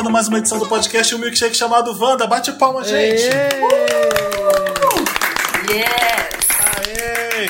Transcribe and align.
começando 0.00 0.10
mais 0.10 0.28
uma 0.28 0.38
edição 0.38 0.58
do 0.58 0.66
podcast, 0.66 1.14
um 1.14 1.18
milkshake 1.18 1.54
chamado 1.54 1.94
Wanda. 1.98 2.26
Bate 2.26 2.50
palma, 2.52 2.82
gente! 2.82 3.20
Yes! 5.68 6.48
Aê! 6.78 7.46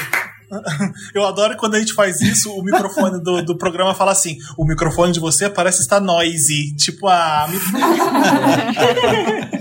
Eu 1.14 1.24
adoro 1.26 1.56
quando 1.56 1.76
a 1.76 1.78
gente 1.78 1.92
faz 1.92 2.20
isso, 2.20 2.52
o 2.52 2.60
microfone 2.64 3.22
do, 3.22 3.40
do 3.44 3.56
programa 3.56 3.94
fala 3.94 4.10
assim: 4.10 4.36
o 4.58 4.64
microfone 4.64 5.12
de 5.12 5.20
você 5.20 5.48
parece 5.48 5.80
estar 5.80 6.00
noisy. 6.00 6.74
Tipo, 6.74 7.06
ah, 7.06 7.46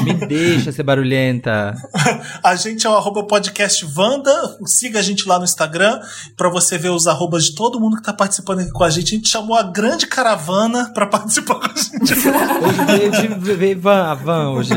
me... 0.00 0.14
Me 0.14 0.26
deixa 0.26 0.72
ser 0.72 0.82
barulhenta. 0.82 1.74
A 2.42 2.54
gente 2.56 2.86
é 2.86 2.90
o 2.90 2.94
arroba 2.94 3.26
podcast 3.26 3.86
Wanda. 3.96 4.58
Siga 4.66 5.00
a 5.00 5.02
gente 5.02 5.26
lá 5.28 5.38
no 5.38 5.44
Instagram 5.44 6.00
pra 6.36 6.48
você 6.48 6.78
ver 6.78 6.90
os 6.90 7.06
arrobas 7.06 7.44
de 7.44 7.54
todo 7.54 7.80
mundo 7.80 7.96
que 7.96 8.02
tá 8.02 8.12
participando 8.12 8.60
aqui 8.60 8.70
com 8.70 8.84
a 8.84 8.90
gente. 8.90 9.14
A 9.14 9.16
gente 9.16 9.28
chamou 9.28 9.56
a 9.56 9.62
grande 9.62 10.06
caravana 10.06 10.92
pra 10.92 11.06
participar 11.08 11.56
com 11.56 11.66
a 11.66 11.74
gente. 11.74 12.12
Hoje 12.12 12.84
veio 12.86 13.10
de 13.10 13.54
veio 13.54 13.80
van, 13.80 14.10
a 14.10 14.14
van 14.14 14.50
hoje. 14.50 14.72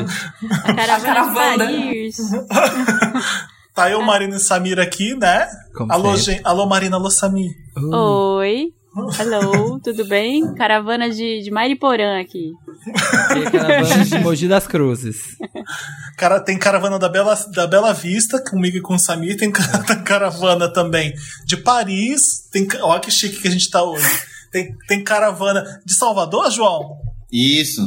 A 0.52 1.00
caravana. 1.00 1.68
Tá 3.78 3.92
eu, 3.92 4.02
Marina 4.02 4.38
e 4.38 4.40
Samir 4.40 4.80
aqui, 4.80 5.14
né? 5.14 5.48
Como 5.76 5.94
alô, 5.94 6.18
gente. 6.18 6.42
Alô, 6.44 6.66
Marina, 6.66 6.96
alô, 6.98 7.12
Samir. 7.12 7.52
Uh, 7.78 8.38
Oi. 8.38 8.74
Hello, 9.20 9.80
tudo 9.80 10.06
bem? 10.06 10.54
Caravana 10.56 11.10
de, 11.10 11.42
de 11.44 11.52
Mariporã 11.52 12.20
aqui. 12.20 12.52
tem 13.34 13.44
caravana 13.52 14.06
de 14.06 14.20
Mogi 14.20 14.48
das 14.48 14.66
Cruzes. 14.68 15.18
Cara, 16.18 16.40
tem 16.40 16.58
caravana 16.58 16.98
da 16.98 17.08
Bela, 17.08 17.36
da 17.54 17.68
Bela 17.68 17.94
Vista, 17.94 18.44
comigo 18.44 18.78
e 18.78 18.82
com 18.82 18.96
o 18.96 19.00
Samir. 19.00 19.38
Tem, 19.38 19.52
ca- 19.52 19.78
tem 19.86 20.04
caravana 20.04 20.68
também 20.72 21.14
de 21.46 21.58
Paris. 21.58 22.48
Tem, 22.52 22.68
olha 22.82 23.00
que 23.00 23.12
chique 23.12 23.42
que 23.42 23.48
a 23.48 23.52
gente 23.52 23.70
tá 23.70 23.84
hoje. 23.84 24.06
Tem, 24.52 24.76
tem 24.88 25.04
caravana 25.04 25.64
de 25.86 25.94
Salvador, 25.94 26.50
João? 26.52 26.98
Isso. 27.32 27.82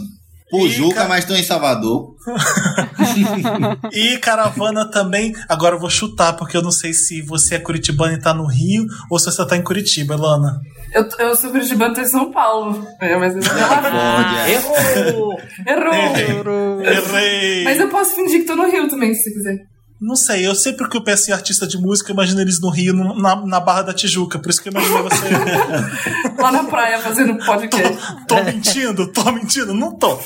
Pujuca, 0.51 0.97
cara. 0.97 1.09
mas 1.09 1.25
tô 1.25 1.35
em 1.35 1.43
Salvador. 1.43 2.17
E 3.93 4.19
caravana 4.19 4.89
também. 4.91 5.35
Agora 5.49 5.75
eu 5.75 5.81
vou 5.81 5.91
chutar, 5.91 6.35
porque 6.35 6.57
eu 6.57 6.63
não 6.63 6.71
sei 6.71 6.93
se 6.93 7.23
você 7.23 7.57
é 7.57 7.59
curitibana 7.59 8.15
e 8.15 8.21
tá 8.21 8.33
no 8.33 8.47
Rio 8.47 8.87
ou 9.11 9.19
se 9.19 9.27
você 9.27 9.47
tá 9.47 9.57
em 9.57 9.63
Curitiba, 9.63 10.15
Elana. 10.15 10.61
Eu, 10.93 11.09
eu 11.19 11.35
sou 11.35 11.51
curitibana, 11.51 11.95
tô 11.95 12.01
em 12.01 12.07
São 12.07 12.31
Paulo. 12.31 12.87
É, 13.01 13.17
mas 13.17 13.35
eu 13.35 13.39
Misericórdia. 13.39 14.51
Errou! 14.51 15.41
Errou! 15.67 16.83
Errei! 16.83 17.65
Mas 17.65 17.81
eu 17.81 17.89
posso 17.89 18.15
fingir 18.15 18.41
que 18.41 18.47
tô 18.47 18.57
no 18.57 18.71
Rio 18.71 18.89
também, 18.89 19.15
se 19.15 19.25
você 19.25 19.31
quiser. 19.33 19.70
Não 20.01 20.17
sei, 20.17 20.47
eu 20.47 20.55
sempre 20.55 20.89
que 20.89 20.97
eu 20.97 21.03
penso 21.05 21.29
em 21.31 21.35
artista 21.35 21.67
de 21.67 21.77
música, 21.77 22.11
eu 22.11 22.15
imagino 22.15 22.41
eles 22.41 22.59
no 22.59 22.71
Rio, 22.71 22.95
no- 22.95 23.15
na, 23.21 23.37
na 23.45 23.61
Barra 23.61 23.83
da 23.83 23.93
Tijuca. 23.93 24.39
Por 24.39 24.49
isso 24.49 24.63
que 24.63 24.69
eu 24.69 24.73
imaginei 24.73 25.03
você. 25.03 25.27
Lá 26.41 26.51
na 26.51 26.65
praia 26.65 26.99
fazendo 27.01 27.37
podcast. 27.45 27.99
tô 28.27 28.43
mentindo? 28.43 29.07
Tô 29.13 29.31
mentindo? 29.31 29.75
Não 29.75 29.95
tô. 29.97 30.19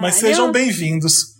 Mas 0.00 0.16
Ah, 0.16 0.20
sejam 0.20 0.46
eu- 0.46 0.52
bem-vindos. 0.52 1.32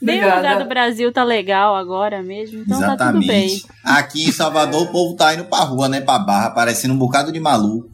Bem 0.00 0.20
lugar 0.24 0.60
do 0.62 0.68
Brasil 0.68 1.12
tá 1.12 1.24
legal 1.24 1.74
agora 1.74 2.22
mesmo, 2.22 2.60
então 2.60 2.78
tá 2.80 2.96
tudo 2.96 3.18
bem. 3.26 3.46
Exatamente. 3.46 3.66
Aqui 3.84 4.28
em 4.28 4.32
Salvador, 4.32 4.82
o 4.82 4.86
povo 4.92 5.16
tá 5.16 5.34
indo 5.34 5.44
pra 5.44 5.58
rua, 5.64 5.88
né? 5.88 6.00
Pra 6.00 6.20
barra, 6.20 6.50
parecendo 6.50 6.94
um 6.94 6.98
bocado 6.98 7.32
de 7.32 7.40
maluco. 7.40 7.90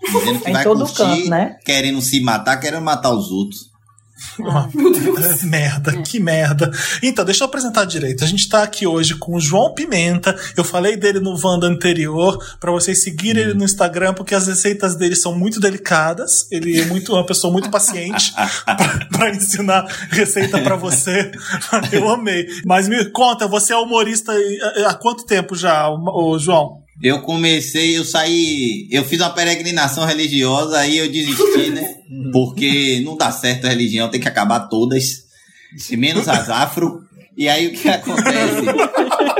Dizendo 0.00 0.38
que 0.40 0.50
Em 0.50 0.52
vai 0.52 0.62
todo 0.62 0.78
curtir, 0.86 0.96
canto, 0.98 1.28
né? 1.30 1.56
querendo 1.64 2.00
se 2.00 2.20
matar, 2.20 2.56
querendo 2.58 2.80
matar 2.84 3.10
os 3.10 3.32
outros. 3.32 3.67
Merda, 5.42 6.02
que 6.02 6.20
merda. 6.20 6.70
Então, 7.02 7.24
deixa 7.24 7.44
eu 7.44 7.46
apresentar 7.46 7.84
direito. 7.84 8.24
A 8.24 8.26
gente 8.26 8.48
tá 8.48 8.62
aqui 8.62 8.86
hoje 8.86 9.14
com 9.14 9.34
o 9.34 9.40
João 9.40 9.74
Pimenta. 9.74 10.36
Eu 10.56 10.64
falei 10.64 10.96
dele 10.96 11.20
no 11.20 11.38
Wanda 11.42 11.66
anterior, 11.66 12.38
pra 12.58 12.72
vocês 12.72 13.02
seguirem 13.02 13.42
ele 13.42 13.54
no 13.54 13.64
Instagram, 13.64 14.14
porque 14.14 14.34
as 14.34 14.46
receitas 14.46 14.96
dele 14.96 15.16
são 15.16 15.36
muito 15.36 15.60
delicadas. 15.60 16.50
Ele 16.50 16.80
é 16.80 16.84
muito 16.86 17.12
uma 17.12 17.24
pessoa 17.24 17.52
muito 17.52 17.70
paciente 17.70 18.32
pra 19.12 19.30
ensinar 19.30 19.86
receita 20.10 20.60
pra 20.60 20.76
você. 20.76 21.30
Eu 21.92 22.08
amei. 22.08 22.46
Mas 22.64 22.88
me 22.88 23.04
conta, 23.10 23.46
você 23.46 23.72
é 23.72 23.76
humorista 23.76 24.32
há 24.86 24.94
quanto 24.94 25.24
tempo 25.24 25.54
já, 25.54 25.88
João? 26.38 26.87
Eu 27.02 27.22
comecei, 27.22 27.96
eu 27.96 28.04
saí, 28.04 28.88
eu 28.90 29.04
fiz 29.04 29.20
uma 29.20 29.30
peregrinação 29.30 30.04
religiosa, 30.04 30.78
aí 30.78 30.98
eu 30.98 31.10
desisti, 31.10 31.70
né? 31.70 31.94
Porque 32.32 33.00
não 33.04 33.16
dá 33.16 33.30
certo 33.30 33.66
a 33.66 33.70
religião, 33.70 34.10
tem 34.10 34.20
que 34.20 34.28
acabar 34.28 34.68
todas, 34.68 35.04
menos 35.90 36.26
as 36.28 36.48
afro. 36.50 37.06
E 37.36 37.48
aí 37.48 37.68
o 37.68 37.72
que 37.72 37.88
acontece? 37.88 38.62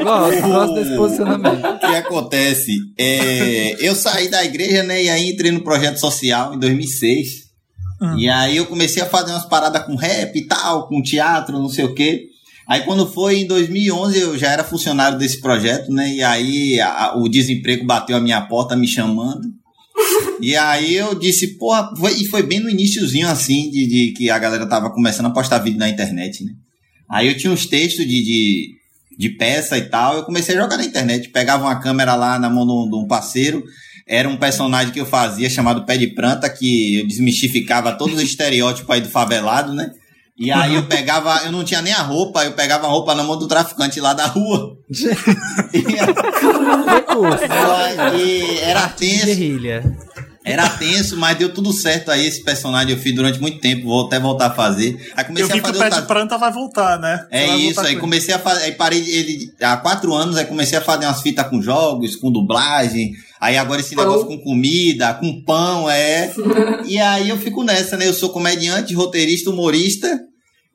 Gosto, 0.02 0.42
gosto 0.42 0.74
desse 0.74 0.96
posicionamento. 0.96 1.64
O 1.66 1.78
que 1.80 1.86
acontece? 1.86 2.78
É, 2.96 3.76
eu 3.80 3.94
saí 3.96 4.28
da 4.28 4.44
igreja, 4.44 4.84
né? 4.84 5.02
E 5.02 5.08
aí 5.08 5.30
entrei 5.30 5.50
no 5.50 5.64
projeto 5.64 5.98
social 5.98 6.54
em 6.54 6.58
2006. 6.60 7.48
E 8.16 8.28
aí 8.28 8.56
eu 8.56 8.66
comecei 8.66 9.02
a 9.02 9.06
fazer 9.06 9.32
umas 9.32 9.46
paradas 9.46 9.82
com 9.82 9.96
rap 9.96 10.36
e 10.36 10.46
tal, 10.46 10.86
com 10.86 11.02
teatro, 11.02 11.58
não 11.58 11.68
sei 11.68 11.84
o 11.84 11.94
quê. 11.94 12.28
Aí 12.68 12.82
quando 12.82 13.06
foi 13.06 13.38
em 13.38 13.46
2011 13.46 14.18
eu 14.18 14.36
já 14.38 14.52
era 14.52 14.62
funcionário 14.62 15.18
desse 15.18 15.40
projeto, 15.40 15.90
né? 15.90 16.12
E 16.14 16.22
aí 16.22 16.80
a- 16.80 17.14
o 17.16 17.28
desemprego 17.28 17.86
bateu 17.86 18.16
a 18.16 18.20
minha 18.20 18.40
porta 18.42 18.76
me 18.76 18.86
chamando. 18.86 19.48
E 20.40 20.54
aí 20.54 20.94
eu 20.94 21.14
disse, 21.16 21.58
porra, 21.58 21.90
foi- 21.98 22.12
e 22.20 22.26
foi 22.26 22.42
bem 22.44 22.60
no 22.60 22.70
iníciozinho 22.70 23.26
assim, 23.26 23.70
de, 23.70 23.86
de 23.86 24.12
que 24.16 24.30
a 24.30 24.38
galera 24.38 24.66
tava 24.68 24.90
começando 24.90 25.26
a 25.26 25.30
postar 25.30 25.58
vídeo 25.58 25.78
na 25.78 25.88
internet, 25.88 26.44
né? 26.44 26.52
Aí 27.10 27.26
eu 27.26 27.36
tinha 27.36 27.52
uns 27.52 27.66
textos 27.66 28.06
de, 28.06 28.22
de, 28.22 28.68
de 29.18 29.30
peça 29.30 29.76
e 29.76 29.82
tal, 29.88 30.16
eu 30.18 30.22
comecei 30.24 30.54
a 30.56 30.60
jogar 30.60 30.76
na 30.76 30.84
internet, 30.84 31.30
pegava 31.30 31.64
uma 31.64 31.80
câmera 31.80 32.14
lá 32.14 32.38
na 32.38 32.48
mão 32.48 32.64
um, 32.64 32.88
de 32.88 32.94
um 32.96 33.06
parceiro, 33.08 33.64
era 34.06 34.28
um 34.28 34.36
personagem 34.36 34.92
que 34.92 35.00
eu 35.00 35.06
fazia 35.06 35.50
chamado 35.50 35.84
Pé 35.84 35.96
de 35.96 36.06
Pranta, 36.08 36.48
que 36.48 36.96
eu 37.00 37.06
desmistificava 37.06 37.92
todos 37.92 38.16
os 38.18 38.22
estereótipos 38.22 38.88
aí 38.90 39.00
do 39.00 39.08
favelado, 39.08 39.74
né? 39.74 39.90
E 40.38 40.52
aí 40.52 40.76
eu 40.76 40.84
pegava, 40.84 41.42
eu 41.44 41.50
não 41.50 41.64
tinha 41.64 41.82
nem 41.82 41.92
a 41.92 42.00
roupa, 42.00 42.44
eu 42.44 42.52
pegava 42.52 42.86
a 42.86 42.90
roupa 42.90 43.12
na 43.12 43.24
mão 43.24 43.36
do 43.36 43.48
traficante 43.48 44.00
lá 44.00 44.14
da 44.14 44.26
rua. 44.26 44.78
Recurso. 46.86 47.44
e 48.16 48.58
era 48.60 48.88
tenso, 48.88 49.26
Guerrilha. 49.26 49.82
Era 50.52 50.68
tenso, 50.70 51.16
mas 51.16 51.36
deu 51.38 51.52
tudo 51.52 51.72
certo 51.72 52.10
aí. 52.10 52.26
Esse 52.26 52.42
personagem 52.42 52.92
eu 52.94 52.98
fiz 53.00 53.14
durante 53.14 53.40
muito 53.40 53.58
tempo, 53.60 53.86
vou 53.86 54.06
até 54.06 54.18
voltar 54.18 54.46
a 54.46 54.50
fazer. 54.50 54.96
Aí 55.16 55.24
Eu 55.24 55.26
comecei 55.26 55.46
vi 55.46 55.52
a 55.52 55.54
que 55.54 55.58
o 55.60 55.62
fazer 55.66 55.78
pé 55.78 55.84
outra- 55.86 56.00
de 56.00 56.06
planta 56.06 56.38
vai 56.38 56.52
voltar, 56.52 56.98
né? 56.98 57.26
Você 57.30 57.36
É 57.36 57.46
vai 57.46 57.56
isso, 57.60 57.80
aí 57.80 57.94
com 57.94 58.00
comecei 58.00 58.34
a 58.34 58.38
fazer, 58.38 58.64
aí 58.64 58.72
parei 58.72 58.98
ele 59.08 59.52
há 59.60 59.76
quatro 59.76 60.14
anos, 60.14 60.36
aí 60.36 60.44
comecei 60.46 60.78
a 60.78 60.80
fazer 60.82 61.06
umas 61.06 61.20
fitas 61.22 61.46
com 61.48 61.60
jogos, 61.62 62.16
com 62.16 62.30
dublagem, 62.32 63.12
aí 63.40 63.56
agora 63.56 63.80
esse 63.80 63.94
Pão. 63.94 64.04
negócio 64.04 64.26
com 64.26 64.38
comida, 64.38 65.14
com 65.14 65.42
pão, 65.44 65.90
é. 65.90 66.32
e 66.86 66.98
aí 66.98 67.28
eu 67.28 67.38
fico 67.38 67.62
nessa, 67.64 67.96
né? 67.96 68.06
Eu 68.08 68.14
sou 68.14 68.30
comediante, 68.30 68.94
roteirista, 68.94 69.50
humorista, 69.50 70.20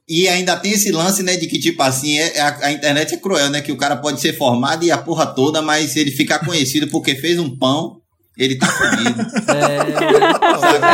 e 0.07 0.27
ainda 0.27 0.57
tem 0.57 0.73
esse 0.73 0.91
lance, 0.91 1.23
né, 1.23 1.37
de 1.37 1.47
que 1.47 1.57
tipo 1.57 1.81
assim, 1.81 2.17
é, 2.17 2.37
a, 2.41 2.57
a 2.67 2.71
internet 2.73 3.13
é 3.13 3.17
cruel, 3.17 3.49
né? 3.49 3.61
Que 3.61 3.71
o 3.71 3.77
cara 3.77 3.95
pode 3.95 4.19
ser 4.19 4.37
formado 4.37 4.83
e 4.83 4.91
a 4.91 4.97
porra 4.97 5.25
toda, 5.25 5.61
mas 5.61 5.95
ele 5.95 6.11
ficar 6.11 6.39
conhecido 6.39 6.87
porque 6.89 7.15
fez 7.15 7.39
um 7.39 7.57
pão, 7.57 8.01
ele 8.37 8.55
tá 8.55 8.67
fudido. 8.67 9.21
É? 9.47 9.83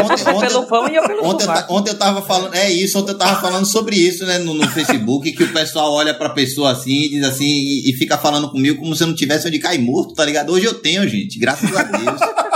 Ontem, 0.29 0.47
Pelo 0.47 0.65
pão 0.65 0.89
e 0.89 0.95
eu 0.95 1.03
pelo 1.03 1.19
eu, 1.19 1.65
ontem 1.69 1.89
eu 1.91 1.97
tava 1.97 2.21
falando, 2.21 2.53
é 2.53 2.69
isso, 2.69 2.99
ontem 2.99 3.11
eu 3.11 3.17
tava 3.17 3.39
falando 3.39 3.65
sobre 3.65 3.95
isso, 3.95 4.25
né, 4.25 4.39
no, 4.39 4.53
no 4.53 4.67
Facebook, 4.69 5.31
que 5.31 5.43
o 5.43 5.53
pessoal 5.53 5.91
olha 5.93 6.13
pra 6.13 6.29
pessoa 6.29 6.71
assim 6.71 7.03
e 7.03 7.09
diz 7.09 7.23
assim, 7.23 7.45
e, 7.45 7.89
e 7.89 7.93
fica 7.93 8.17
falando 8.17 8.49
comigo 8.49 8.79
como 8.79 8.95
se 8.95 9.03
eu 9.03 9.07
não 9.07 9.15
tivesse 9.15 9.47
onde 9.47 9.59
cair 9.59 9.79
morto, 9.79 10.13
tá 10.13 10.25
ligado? 10.25 10.51
Hoje 10.51 10.65
eu 10.65 10.73
tenho, 10.73 11.07
gente, 11.07 11.39
graças 11.39 11.75
a 11.75 11.83
Deus. 11.83 12.19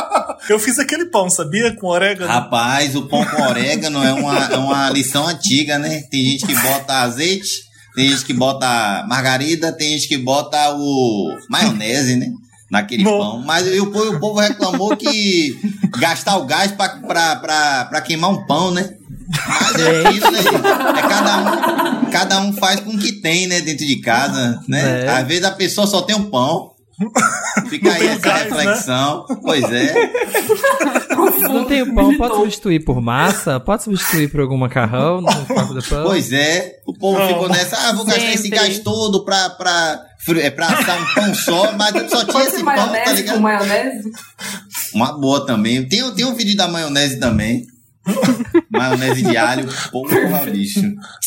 Eu 0.50 0.60
fiz 0.60 0.78
aquele 0.78 1.06
pão, 1.06 1.30
sabia? 1.30 1.74
Com 1.74 1.88
orégano. 1.88 2.30
Rapaz, 2.30 2.98
o 2.98 3.04
pão 3.04 3.24
com 3.24 3.42
orégano 3.44 4.04
é 4.04 4.12
uma, 4.12 4.46
é 4.46 4.58
uma 4.58 4.90
lição 4.90 5.26
antiga, 5.26 5.80
né? 5.80 6.02
Tem 6.12 6.22
gente 6.26 6.46
que 6.46 6.54
bota 6.54 7.02
azeite, 7.02 7.50
tem 7.96 8.10
gente 8.10 8.26
que 8.26 8.34
bota 8.34 9.06
margarida, 9.08 9.72
tem 9.72 9.92
gente 9.92 10.08
que 10.10 10.18
bota 10.18 10.76
o 10.76 11.38
maionese, 11.50 12.18
né? 12.18 12.28
Naquele 12.74 13.04
Bom. 13.04 13.20
pão. 13.20 13.44
Mas 13.46 13.68
e 13.68 13.80
o, 13.80 13.92
povo- 13.92 14.40
reclamou 14.40 14.98
que 14.98 15.56
gastar 16.00 16.38
o 16.38 16.46
gás 16.46 16.72
pra 16.72 18.02
queimar 18.02 18.32
um 18.32 18.48
pão, 18.48 18.72
né? 18.72 18.96
Mas 19.48 19.76
é 19.76 20.12
isso, 20.12 20.32
né, 20.32 20.42
gente? 20.42 20.56
É 20.98 21.02
cada 21.08 21.38
um, 21.38 22.06
cada 22.12 22.42
um 22.42 22.52
faz 22.54 22.80
com 22.80 22.90
o 22.90 22.98
que 22.98 23.12
tem, 23.12 23.46
né, 23.46 23.62
dentro 23.62 23.86
de 23.86 23.98
casa, 23.98 24.60
né? 24.68 25.06
É. 25.06 25.08
Às 25.08 25.28
vezes 25.28 25.44
a 25.44 25.52
pessoa 25.52 25.86
só 25.86 26.02
tem 26.02 26.16
um 26.16 26.32
pão. 26.32 26.73
Fica 27.70 27.90
Não 27.90 27.96
aí 27.96 28.08
essa 28.08 28.20
gás, 28.20 28.52
né? 28.52 28.58
reflexão. 28.58 29.26
Pois 29.42 29.64
é. 29.72 30.12
não 31.42 31.66
tem 31.66 31.82
o 31.82 31.94
pão, 31.94 32.16
pode 32.18 32.36
substituir 32.36 32.84
por 32.84 33.02
massa? 33.02 33.60
Pode 33.60 33.84
substituir 33.84 34.30
por 34.32 34.42
algum 34.42 34.58
macarrão 34.58 35.22
no 35.22 35.28
do 35.74 35.84
pão? 35.84 36.04
Pois 36.04 36.32
é, 36.32 36.80
o 36.86 36.94
povo 36.94 37.20
Não. 37.20 37.28
ficou 37.28 37.50
nessa, 37.50 37.78
ah, 37.90 37.94
vou 37.94 38.06
gastar 38.06 38.34
esse 38.34 38.50
gás 38.50 38.80
todo 38.80 39.26
pra, 39.26 39.50
pra, 39.52 40.06
é, 40.38 40.50
pra 40.52 40.68
assar 40.68 41.02
um 41.02 41.14
pão 41.16 41.34
só, 41.36 41.72
mas 41.74 41.96
eu 41.96 42.10
só 42.10 42.24
tinha 42.26 42.44
esse 42.44 42.64
pão, 42.64 42.76
tá 42.76 42.86
maionese 42.88 43.10
com 43.10 43.18
ligado? 43.18 43.42
maionese? 43.42 44.12
Uma 44.94 45.14
boa 45.20 45.46
também. 45.46 45.88
Tem, 45.88 46.12
tem 46.14 46.26
um 46.26 46.36
vídeo 46.36 46.56
da 46.56 46.68
maionese 46.68 47.20
também. 47.20 47.66
maionese 48.70 49.24
de 49.24 49.38
alho, 49.38 49.68
porra, 49.92 50.46
bicho. 50.52 50.82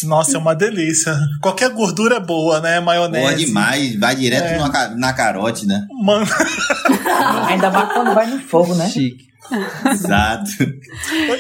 Nossa, 0.05 0.37
é 0.37 0.39
uma 0.39 0.55
delícia. 0.55 1.17
Qualquer 1.41 1.71
gordura 1.71 2.17
é 2.17 2.21
boa, 2.21 2.61
né? 2.61 2.81
Maionese. 2.81 3.23
Boa 3.25 3.35
demais, 3.35 3.99
vai 3.99 4.15
direto 4.17 4.45
É. 4.45 4.59
na, 4.59 4.89
na 4.97 5.13
carote, 5.13 5.67
né? 5.67 5.87
Mano, 6.03 6.27
Ainda 7.49 7.71
mais 7.71 7.93
quando 7.93 8.15
vai 8.15 8.27
no 8.27 8.39
fogo, 8.41 8.75
né? 8.75 8.89
Chique. 8.91 9.27
Exato. 9.93 10.51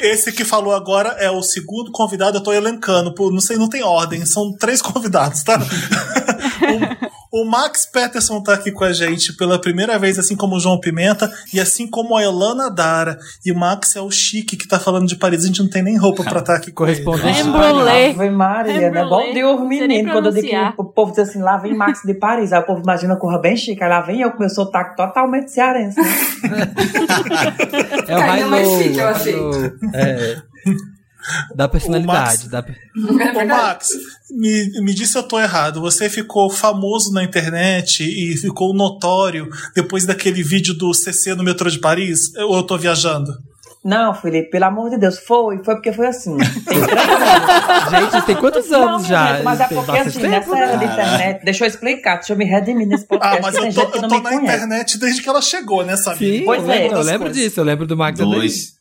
esse 0.00 0.30
que 0.30 0.44
falou 0.44 0.72
agora 0.72 1.08
é 1.18 1.28
o 1.28 1.42
segundo 1.42 1.90
convidado, 1.90 2.38
eu 2.38 2.42
tô 2.42 2.52
elencando. 2.52 3.12
pô, 3.12 3.30
Não 3.32 3.40
sei, 3.40 3.56
não 3.56 3.68
tem 3.68 3.82
ordem, 3.82 4.24
são 4.24 4.52
três 4.56 4.80
convidados, 4.80 5.42
tá? 5.42 5.58
o, 7.32 7.42
o 7.42 7.44
Max 7.44 7.86
Peterson 7.86 8.42
tá 8.42 8.54
aqui 8.54 8.70
com 8.70 8.84
a 8.84 8.92
gente 8.92 9.36
pela 9.36 9.60
primeira 9.60 9.98
vez, 9.98 10.18
assim 10.18 10.36
como 10.36 10.56
o 10.56 10.60
João 10.60 10.80
Pimenta, 10.80 11.30
e 11.52 11.60
assim 11.60 11.86
como 11.86 12.16
a 12.16 12.22
Elana 12.22 12.70
Dara. 12.70 13.18
E 13.44 13.52
o 13.52 13.58
Max 13.58 13.96
é 13.96 14.00
o 14.00 14.10
Chique 14.10 14.56
que 14.56 14.68
tá 14.68 14.78
falando 14.78 15.06
de 15.06 15.16
Paris, 15.16 15.44
a 15.44 15.46
gente 15.46 15.62
não 15.62 15.70
tem 15.70 15.82
nem 15.82 15.96
roupa 15.96 16.24
pra 16.24 16.40
estar 16.40 16.56
aqui 16.56 16.72
com 16.72 16.86
ele. 16.86 17.02
Brulee. 17.02 18.10
Ave 18.10 18.30
Maria, 18.30 18.90
né? 18.90 19.04
Brulee. 19.04 19.34
Deus 19.34 19.60
menino. 19.66 20.12
Quando 20.12 20.26
eu 20.26 20.32
digo 20.32 20.46
que 20.46 20.74
o 20.78 20.84
povo 20.84 21.12
diz 21.12 21.28
assim, 21.28 21.40
lá 21.40 21.56
vem 21.56 21.76
Max 21.76 22.02
de 22.04 22.14
Paris. 22.14 22.52
Aí 22.52 22.60
o 22.60 22.64
povo 22.64 22.82
imagina 22.82 23.16
corra 23.16 23.38
bem 23.38 23.56
chique. 23.56 23.82
Aí 23.82 23.88
lá 23.88 24.00
vem 24.00 24.20
eu 24.20 24.30
com 24.32 24.40
meu 24.40 24.50
sotaque 24.50 24.96
totalmente 24.96 25.50
cearense. 25.50 26.00
Né? 26.00 26.08
É 28.08 28.16
o 28.16 28.20
Ainda 28.20 28.32
high 28.32 28.44
mais 28.44 28.68
chique, 28.68 28.98
eu 28.98 29.08
achei. 29.08 29.36
É. 29.94 30.36
Da 31.54 31.68
personalidade. 31.68 32.48
Da... 32.48 32.64
Ô 32.64 33.46
Max, 33.46 33.88
me, 34.30 34.80
me 34.80 34.94
disse 34.94 35.12
se 35.12 35.18
eu 35.18 35.22
tô 35.22 35.38
errado. 35.40 35.80
Você 35.80 36.08
ficou 36.08 36.50
famoso 36.50 37.12
na 37.12 37.22
internet 37.24 38.02
e 38.04 38.36
ficou 38.36 38.74
notório 38.74 39.48
depois 39.74 40.04
daquele 40.04 40.42
vídeo 40.42 40.74
do 40.74 40.92
CC 40.94 41.34
no 41.34 41.42
metrô 41.44 41.68
de 41.70 41.78
Paris? 41.78 42.34
Ou 42.36 42.56
eu 42.56 42.62
tô 42.62 42.76
viajando? 42.78 43.32
Não, 43.84 44.12
Felipe, 44.12 44.50
pelo 44.50 44.64
amor 44.64 44.90
de 44.90 44.98
Deus, 44.98 45.16
foi, 45.20 45.62
foi 45.62 45.76
porque 45.76 45.92
foi 45.92 46.08
assim. 46.08 46.36
Tem. 46.36 46.76
Gente, 48.10 48.26
tem 48.26 48.34
quantos 48.34 48.68
Não, 48.68 48.88
anos 48.88 49.06
minha 49.06 49.36
já? 49.36 49.42
mas 49.44 49.60
é 49.60 49.68
porque 49.68 49.90
assim, 49.92 50.20
tempo, 50.20 50.28
nessa 50.28 50.56
era 50.56 50.66
né? 50.66 50.76
de 50.78 50.84
internet, 50.92 51.44
deixa 51.44 51.64
eu 51.64 51.68
explicar, 51.68 52.16
deixa 52.16 52.32
eu 52.32 52.36
me 52.36 52.44
redimir 52.44 52.88
nesse 52.88 53.06
podcast, 53.06 53.38
Ah, 53.38 53.40
mas 53.42 53.54
eu 53.54 53.72
tô, 53.72 53.96
eu 53.96 54.02
não 54.02 54.08
tô 54.08 54.16
na 54.20 54.30
conhece. 54.30 54.44
internet 54.44 54.98
desde 54.98 55.22
que 55.22 55.28
ela 55.28 55.40
chegou, 55.40 55.84
né, 55.84 55.96
Samir? 55.96 56.18
Sim, 56.40 56.44
Pois 56.44 56.62
eu 56.64 56.70
é. 56.70 56.78
lembro, 56.80 56.96
eu 56.98 57.02
lembro 57.04 57.26
coisas. 57.28 57.36
disso. 57.42 57.60
Eu 57.60 57.64
lembro 57.64 57.86
do 57.86 57.96
Max 57.96 58.18
também. 58.18 58.34
Dois. 58.34 58.75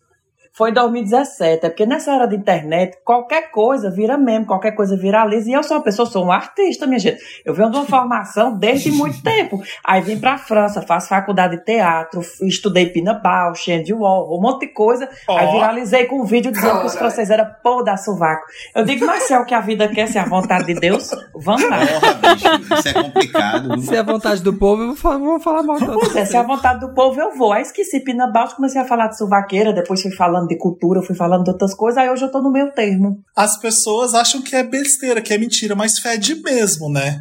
Foi 0.56 0.70
em 0.70 0.74
2017, 0.74 1.66
é 1.66 1.70
porque 1.70 1.86
nessa 1.86 2.14
era 2.14 2.26
de 2.26 2.34
internet, 2.34 2.98
qualquer 3.04 3.52
coisa 3.52 3.92
vira 3.92 4.18
meme, 4.18 4.46
qualquer 4.46 4.72
coisa 4.72 4.96
viraliza. 4.96 5.50
E 5.50 5.54
eu 5.54 5.62
sou 5.62 5.76
uma 5.76 5.84
pessoa, 5.84 6.06
sou 6.06 6.26
um 6.26 6.32
artista, 6.32 6.88
minha 6.88 6.98
gente. 6.98 7.22
Eu 7.44 7.54
venho 7.54 7.70
de 7.70 7.76
uma 7.76 7.86
formação 7.86 8.58
desde 8.58 8.90
muito 8.90 9.20
tempo. 9.24 9.62
Aí 9.84 10.00
vim 10.00 10.18
pra 10.18 10.38
França, 10.38 10.82
faço 10.82 11.10
faculdade 11.10 11.58
de 11.58 11.66
teatro, 11.66 12.22
estudei 12.44 12.86
Pina 12.86 13.14
Bausch, 13.16 13.70
Andy 13.70 13.92
Warhol, 13.94 14.38
um 14.38 14.42
monte 14.42 14.62
de 14.62 14.68
coisa. 14.72 15.10
Ó. 15.28 15.38
Aí 15.38 15.52
viralizei 15.52 16.06
com 16.06 16.22
um 16.22 16.24
vídeo 16.24 16.54
dizendo 16.54 16.80
que 16.80 16.86
os 16.86 16.96
franceses 16.96 17.32
eram 17.32 17.48
pô 17.62 17.84
da 17.84 17.98
sovaco. 17.98 18.46
Eu 18.74 18.86
digo, 18.86 19.06
mas 19.06 19.24
se 19.24 19.34
é 19.34 19.40
o 19.40 19.44
que 19.44 19.54
a 19.54 19.60
vida 19.60 19.90
quer, 19.90 20.08
se 20.08 20.18
é 20.18 20.22
a 20.22 20.26
vontade 20.26 20.68
de 20.68 20.76
Deus, 20.76 21.10
vamos 21.36 21.70
lá. 21.70 21.80
Porra, 21.86 22.14
bicho, 22.14 22.74
isso 22.80 22.88
é 22.88 22.94
complicado. 22.94 23.82
Se 23.82 23.94
é 23.94 24.00
a 24.00 24.04
vontade 24.04 24.42
do 24.42 24.54
povo, 24.54 24.84
eu 24.84 24.88
vou 24.88 24.96
falar, 24.96 25.18
vou 25.18 25.40
falar 25.42 25.64
mal. 25.64 25.76
de 25.78 25.86
Pois 25.86 26.16
é, 26.16 26.24
se 26.24 26.38
é 26.38 26.40
a 26.40 26.44
vontade 26.44 26.80
do 26.80 26.94
povo, 26.94 27.20
eu 27.20 27.36
vou. 27.36 27.52
Aí 27.52 27.62
esqueci 27.62 28.00
Pina 28.00 28.26
Bausch, 28.26 28.56
comecei 28.56 28.80
a 28.80 28.86
falar 28.86 29.08
de 29.08 29.18
suvaqueira, 29.18 29.74
depois 29.74 30.02
fui 30.02 30.12
falando 30.12 30.45
de 30.48 30.58
cultura, 30.58 31.02
fui 31.02 31.16
falando 31.16 31.44
de 31.44 31.52
outras 31.52 31.74
coisas, 31.74 31.98
aí 31.98 32.10
hoje 32.10 32.24
eu 32.24 32.32
tô 32.32 32.42
no 32.42 32.52
meio 32.52 32.72
termo. 32.74 33.20
As 33.36 33.58
pessoas 33.60 34.14
acham 34.14 34.42
que 34.42 34.56
é 34.56 34.64
besteira, 34.64 35.22
que 35.22 35.34
é 35.34 35.38
mentira, 35.38 35.76
mas 35.76 36.00
fede 36.00 36.36
mesmo, 36.42 36.90
né? 36.90 37.20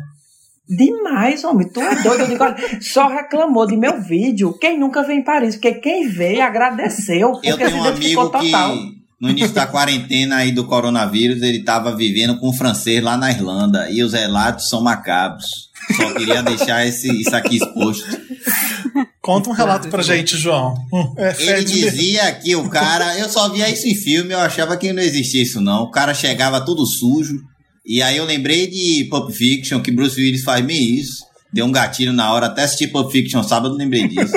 Demais, 0.69 1.45
homem. 1.45 1.69
Tu 1.69 1.81
é 1.81 2.03
doido. 2.03 2.21
Eu 2.23 2.27
digo, 2.29 2.43
olha, 2.43 2.57
só 2.81 3.07
reclamou 3.07 3.67
de 3.67 3.77
meu 3.77 4.01
vídeo. 4.01 4.57
Quem 4.59 4.79
nunca 4.79 5.03
vem 5.03 5.19
em 5.19 5.25
Paris? 5.25 5.57
Porque 5.57 5.75
quem 5.75 6.09
veio 6.09 6.43
agradeceu. 6.43 7.33
Porque 7.33 7.51
Eu 7.51 7.57
tenho 7.59 7.71
se 7.71 7.77
um 7.77 7.85
amigo 7.85 8.31
que 8.31 8.41
total. 8.51 8.77
no 9.21 9.29
início 9.29 9.55
da 9.55 9.67
quarentena 9.67 10.37
aí 10.37 10.53
do 10.53 10.67
coronavírus, 10.67 11.43
ele 11.43 11.63
tava 11.63 11.95
vivendo 11.95 12.39
com 12.41 12.49
um 12.49 12.53
francês 12.55 13.03
lá 13.03 13.17
na 13.19 13.31
Irlanda 13.31 13.91
e 13.91 14.03
os 14.03 14.15
relatos 14.15 14.69
são 14.69 14.83
macabros. 14.83 15.71
Só 15.97 16.15
queria 16.15 16.43
deixar 16.43 16.87
esse, 16.87 17.09
isso 17.21 17.37
aqui 17.37 17.57
exposto. 17.57 18.07
Conta 19.25 19.49
um 19.49 19.53
relato 19.55 19.89
pra 19.89 20.03
gente, 20.03 20.37
João. 20.37 20.75
Hum, 20.93 21.15
É 21.17 21.35
Ele 21.43 21.65
dizia 21.65 22.31
que 22.33 22.55
o 22.55 22.69
cara, 22.69 23.19
eu 23.19 23.27
só 23.29 23.49
via 23.49 23.71
isso 23.71 23.89
em 23.89 23.95
filme, 23.95 24.35
eu 24.35 24.39
achava 24.39 24.77
que 24.77 24.93
não 24.93 25.03
existia 25.03 25.43
isso 25.43 25.63
não. 25.63 25.85
O 25.85 25.91
cara 25.91 26.13
chegava 26.13 26.61
todo 26.61 26.85
sujo. 26.87 27.39
E 27.87 28.03
aí 28.03 28.19
eu 28.19 28.25
lembrei 28.27 28.67
de 28.67 29.05
Pulp 29.11 29.31
Fiction, 29.31 29.81
que 29.81 29.91
Bruce 29.91 30.21
Willis 30.21 30.43
faz 30.45 30.63
meio 30.65 30.95
isso. 31.01 31.25
Deu 31.53 31.65
um 31.67 31.73
gatilho 31.73 32.13
na 32.13 32.33
hora, 32.35 32.47
até 32.47 32.65
assisti 32.65 32.87
Pulp 32.87 33.11
Fiction 33.11 33.43
sábado, 33.43 33.75
lembrei 33.77 34.09
disso. 34.09 34.33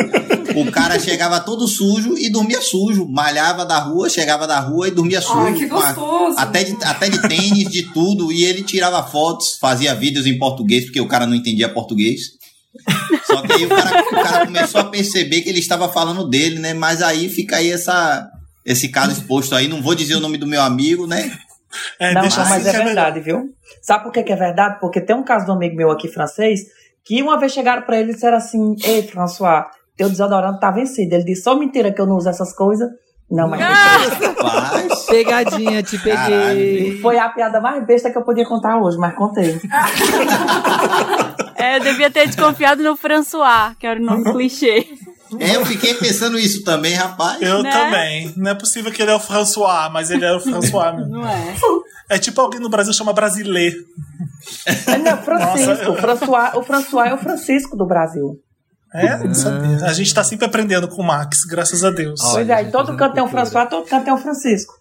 O 0.56 0.72
cara 0.72 0.98
chegava 1.00 1.40
todo 1.42 1.68
sujo 1.68 2.18
e 2.18 2.30
dormia 2.30 2.62
sujo. 2.62 3.06
Malhava 3.10 3.66
da 3.66 3.80
rua, 3.80 4.10
chegava 4.10 4.48
da 4.48 4.60
rua 4.60 4.88
e 4.88 4.92
dormia 4.92 5.20
sujo. 5.22 5.38
Ai, 5.40 5.54
que 5.54 5.68
com 5.68 5.76
a- 5.78 5.92
gostoso. 5.94 6.36
até, 6.40 6.64
de, 6.64 6.78
até 6.84 7.10
de 7.10 7.22
tênis, 7.28 7.70
de 7.70 7.84
tudo. 7.94 8.32
E 8.32 8.44
ele 8.46 8.64
tirava 8.64 9.04
fotos, 9.04 9.58
fazia 9.60 9.94
vídeos 9.94 10.26
em 10.26 10.38
português, 10.38 10.86
porque 10.86 11.02
o 11.02 11.08
cara 11.08 11.26
não 11.28 11.36
entendia 11.36 11.68
português. 11.68 12.22
Só 13.28 13.42
que 13.42 13.54
aí 13.54 13.66
o 13.66 13.70
cara, 13.70 14.02
o 14.02 14.24
cara 14.24 14.46
começou 14.46 14.82
a 14.82 14.86
perceber 14.86 15.42
que 15.42 15.50
ele 15.50 15.60
estava 15.60 15.90
falando 15.90 16.28
dele, 16.28 16.60
né? 16.60 16.74
Mas 16.74 17.02
aí 17.02 17.28
fica 17.30 17.58
aí 17.58 17.72
essa, 17.72 18.30
esse 18.66 18.90
caso 18.90 19.12
exposto 19.12 19.54
aí. 19.54 19.68
Não 19.68 19.82
vou 19.82 19.94
dizer 19.94 20.16
o 20.16 20.20
nome 20.22 20.38
do 20.38 20.48
meu 20.48 20.62
amigo, 20.62 21.06
né? 21.06 21.38
É, 22.00 22.14
Não, 22.14 22.22
deixa 22.22 22.42
não, 22.42 22.50
mas 22.50 22.66
é 22.66 22.72
melhor. 22.72 22.86
verdade, 22.86 23.20
viu? 23.20 23.54
Sabe 23.82 24.06
por 24.06 24.14
que, 24.14 24.24
que 24.24 24.32
é 24.32 24.36
verdade? 24.36 24.80
Porque 24.80 25.02
tem 25.02 25.16
um 25.16 25.24
caso 25.24 25.46
de 25.46 25.52
um 25.52 25.56
amigo 25.56 25.76
meu 25.76 25.92
aqui 25.92 26.08
francês 26.08 26.62
que 27.04 27.22
uma 27.22 27.38
vez 27.40 27.52
chegaram 27.52 27.84
pra 27.84 28.00
ele 28.00 28.12
e 28.12 28.14
disseram 28.14 28.38
assim: 28.38 28.76
Ei, 28.84 29.04
François, 29.04 29.66
teu 29.96 30.10
desodorante 30.10 30.60
tá 30.60 30.72
vencido. 30.72 31.14
Ele 31.14 31.24
disse: 31.26 31.44
Só 31.44 31.56
mentira 31.56 31.92
que 31.92 32.00
eu 32.00 32.06
não 32.06 32.16
uso 32.16 32.30
essas 32.30 32.54
coisas. 32.54 32.90
Não, 33.30 33.50
mas 33.50 33.60
Rapaz. 33.60 35.06
Pegadinha, 35.08 35.84
te 35.84 35.98
peguei. 35.98 36.16
Caralho. 36.16 37.02
foi 37.02 37.18
a 37.20 37.28
piada 37.30 37.60
mais 37.60 37.86
besta 37.86 38.10
que 38.10 38.18
eu 38.18 38.24
podia 38.24 38.46
contar 38.46 38.78
hoje, 38.82 38.98
mas 38.98 39.14
contei. 39.16 39.60
É, 41.56 41.78
eu 41.78 41.82
devia 41.82 42.10
ter 42.10 42.26
desconfiado 42.28 42.84
no 42.84 42.96
François, 42.96 43.76
que 43.80 43.86
era 43.88 44.00
o 44.00 44.04
nome 44.04 44.24
clichê. 44.32 44.88
É, 45.40 45.56
eu 45.58 45.66
fiquei 45.66 45.94
pensando 45.96 46.40
isso 46.40 46.64
também, 46.64 46.94
rapaz. 46.94 47.42
Eu 47.42 47.62
Né? 47.62 47.72
também. 47.72 48.34
Não 48.38 48.52
é 48.52 48.56
possível 48.56 48.92
que 48.92 49.02
ele 49.02 49.12
é 49.12 49.16
o 49.16 49.20
François, 49.20 49.92
mas 49.92 50.10
ele 50.10 50.24
é 50.24 50.34
o 50.34 50.40
François 50.40 50.96
mesmo. 50.96 51.12
Não 51.18 51.28
é? 51.28 51.54
É 52.10 52.18
tipo 52.18 52.40
alguém 52.40 52.62
no 52.62 52.70
Brasil 52.70 52.94
chama 52.94 53.12
brasileiro. 53.12 53.76
É, 54.66 54.98
não, 54.98 55.18
Francisco. 55.18 55.68
Nossa, 55.70 55.84
eu- 55.84 55.92
o, 55.92 55.96
François, 55.98 56.52
o 56.56 56.64
François 56.64 57.10
é 57.10 57.14
o 57.14 57.18
Francisco 57.18 57.76
do 57.76 57.86
Brasil. 57.86 58.40
É, 58.94 59.18
não 59.18 59.34
sabia. 59.34 59.86
A 59.86 59.94
gente 59.94 60.14
tá 60.14 60.24
sempre 60.24 60.46
aprendendo 60.46 60.88
com 60.88 61.02
o 61.02 61.06
Max, 61.06 61.44
graças 61.44 61.84
a 61.84 61.90
Deus. 61.92 62.22
Olha, 62.24 62.34
Pois 62.34 62.50
é, 62.50 62.64
e 62.64 62.72
todo 62.72 62.96
canto 62.96 63.14
tem 63.14 63.24
um. 63.24 63.28
François, 63.28 63.70
todo 63.70 63.86
canto 63.88 64.06
tem 64.06 64.14
um 64.14 64.18
Francisco. 64.18 64.74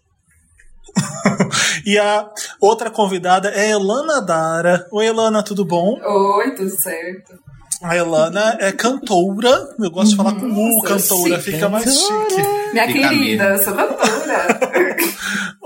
E 1.85 1.99
a 1.99 2.29
outra 2.61 2.91
convidada 2.91 3.49
é 3.51 3.71
Elana 3.71 4.21
Dara. 4.21 4.89
Oi, 4.91 5.07
Elana, 5.07 5.43
tudo 5.43 5.65
bom? 5.65 6.01
Oi, 6.03 6.55
tudo 6.55 6.71
certo. 6.71 7.39
A 7.83 7.97
Elana 7.97 8.57
é 8.61 8.73
cantora. 8.73 9.69
Eu 9.79 9.91
gosto 9.91 10.11
de 10.11 10.17
falar 10.17 10.35
com 10.35 10.47
U, 10.47 10.83
Nossa, 10.83 10.89
cantora, 10.95 11.39
chique. 11.41 11.53
fica 11.53 11.69
mais 11.69 11.85
chique. 11.85 12.43
Minha 12.73 12.87
Fica 12.87 13.09
querida, 13.09 13.45
eu 13.45 13.59
sou 13.63 13.75
cantora. 13.75 14.57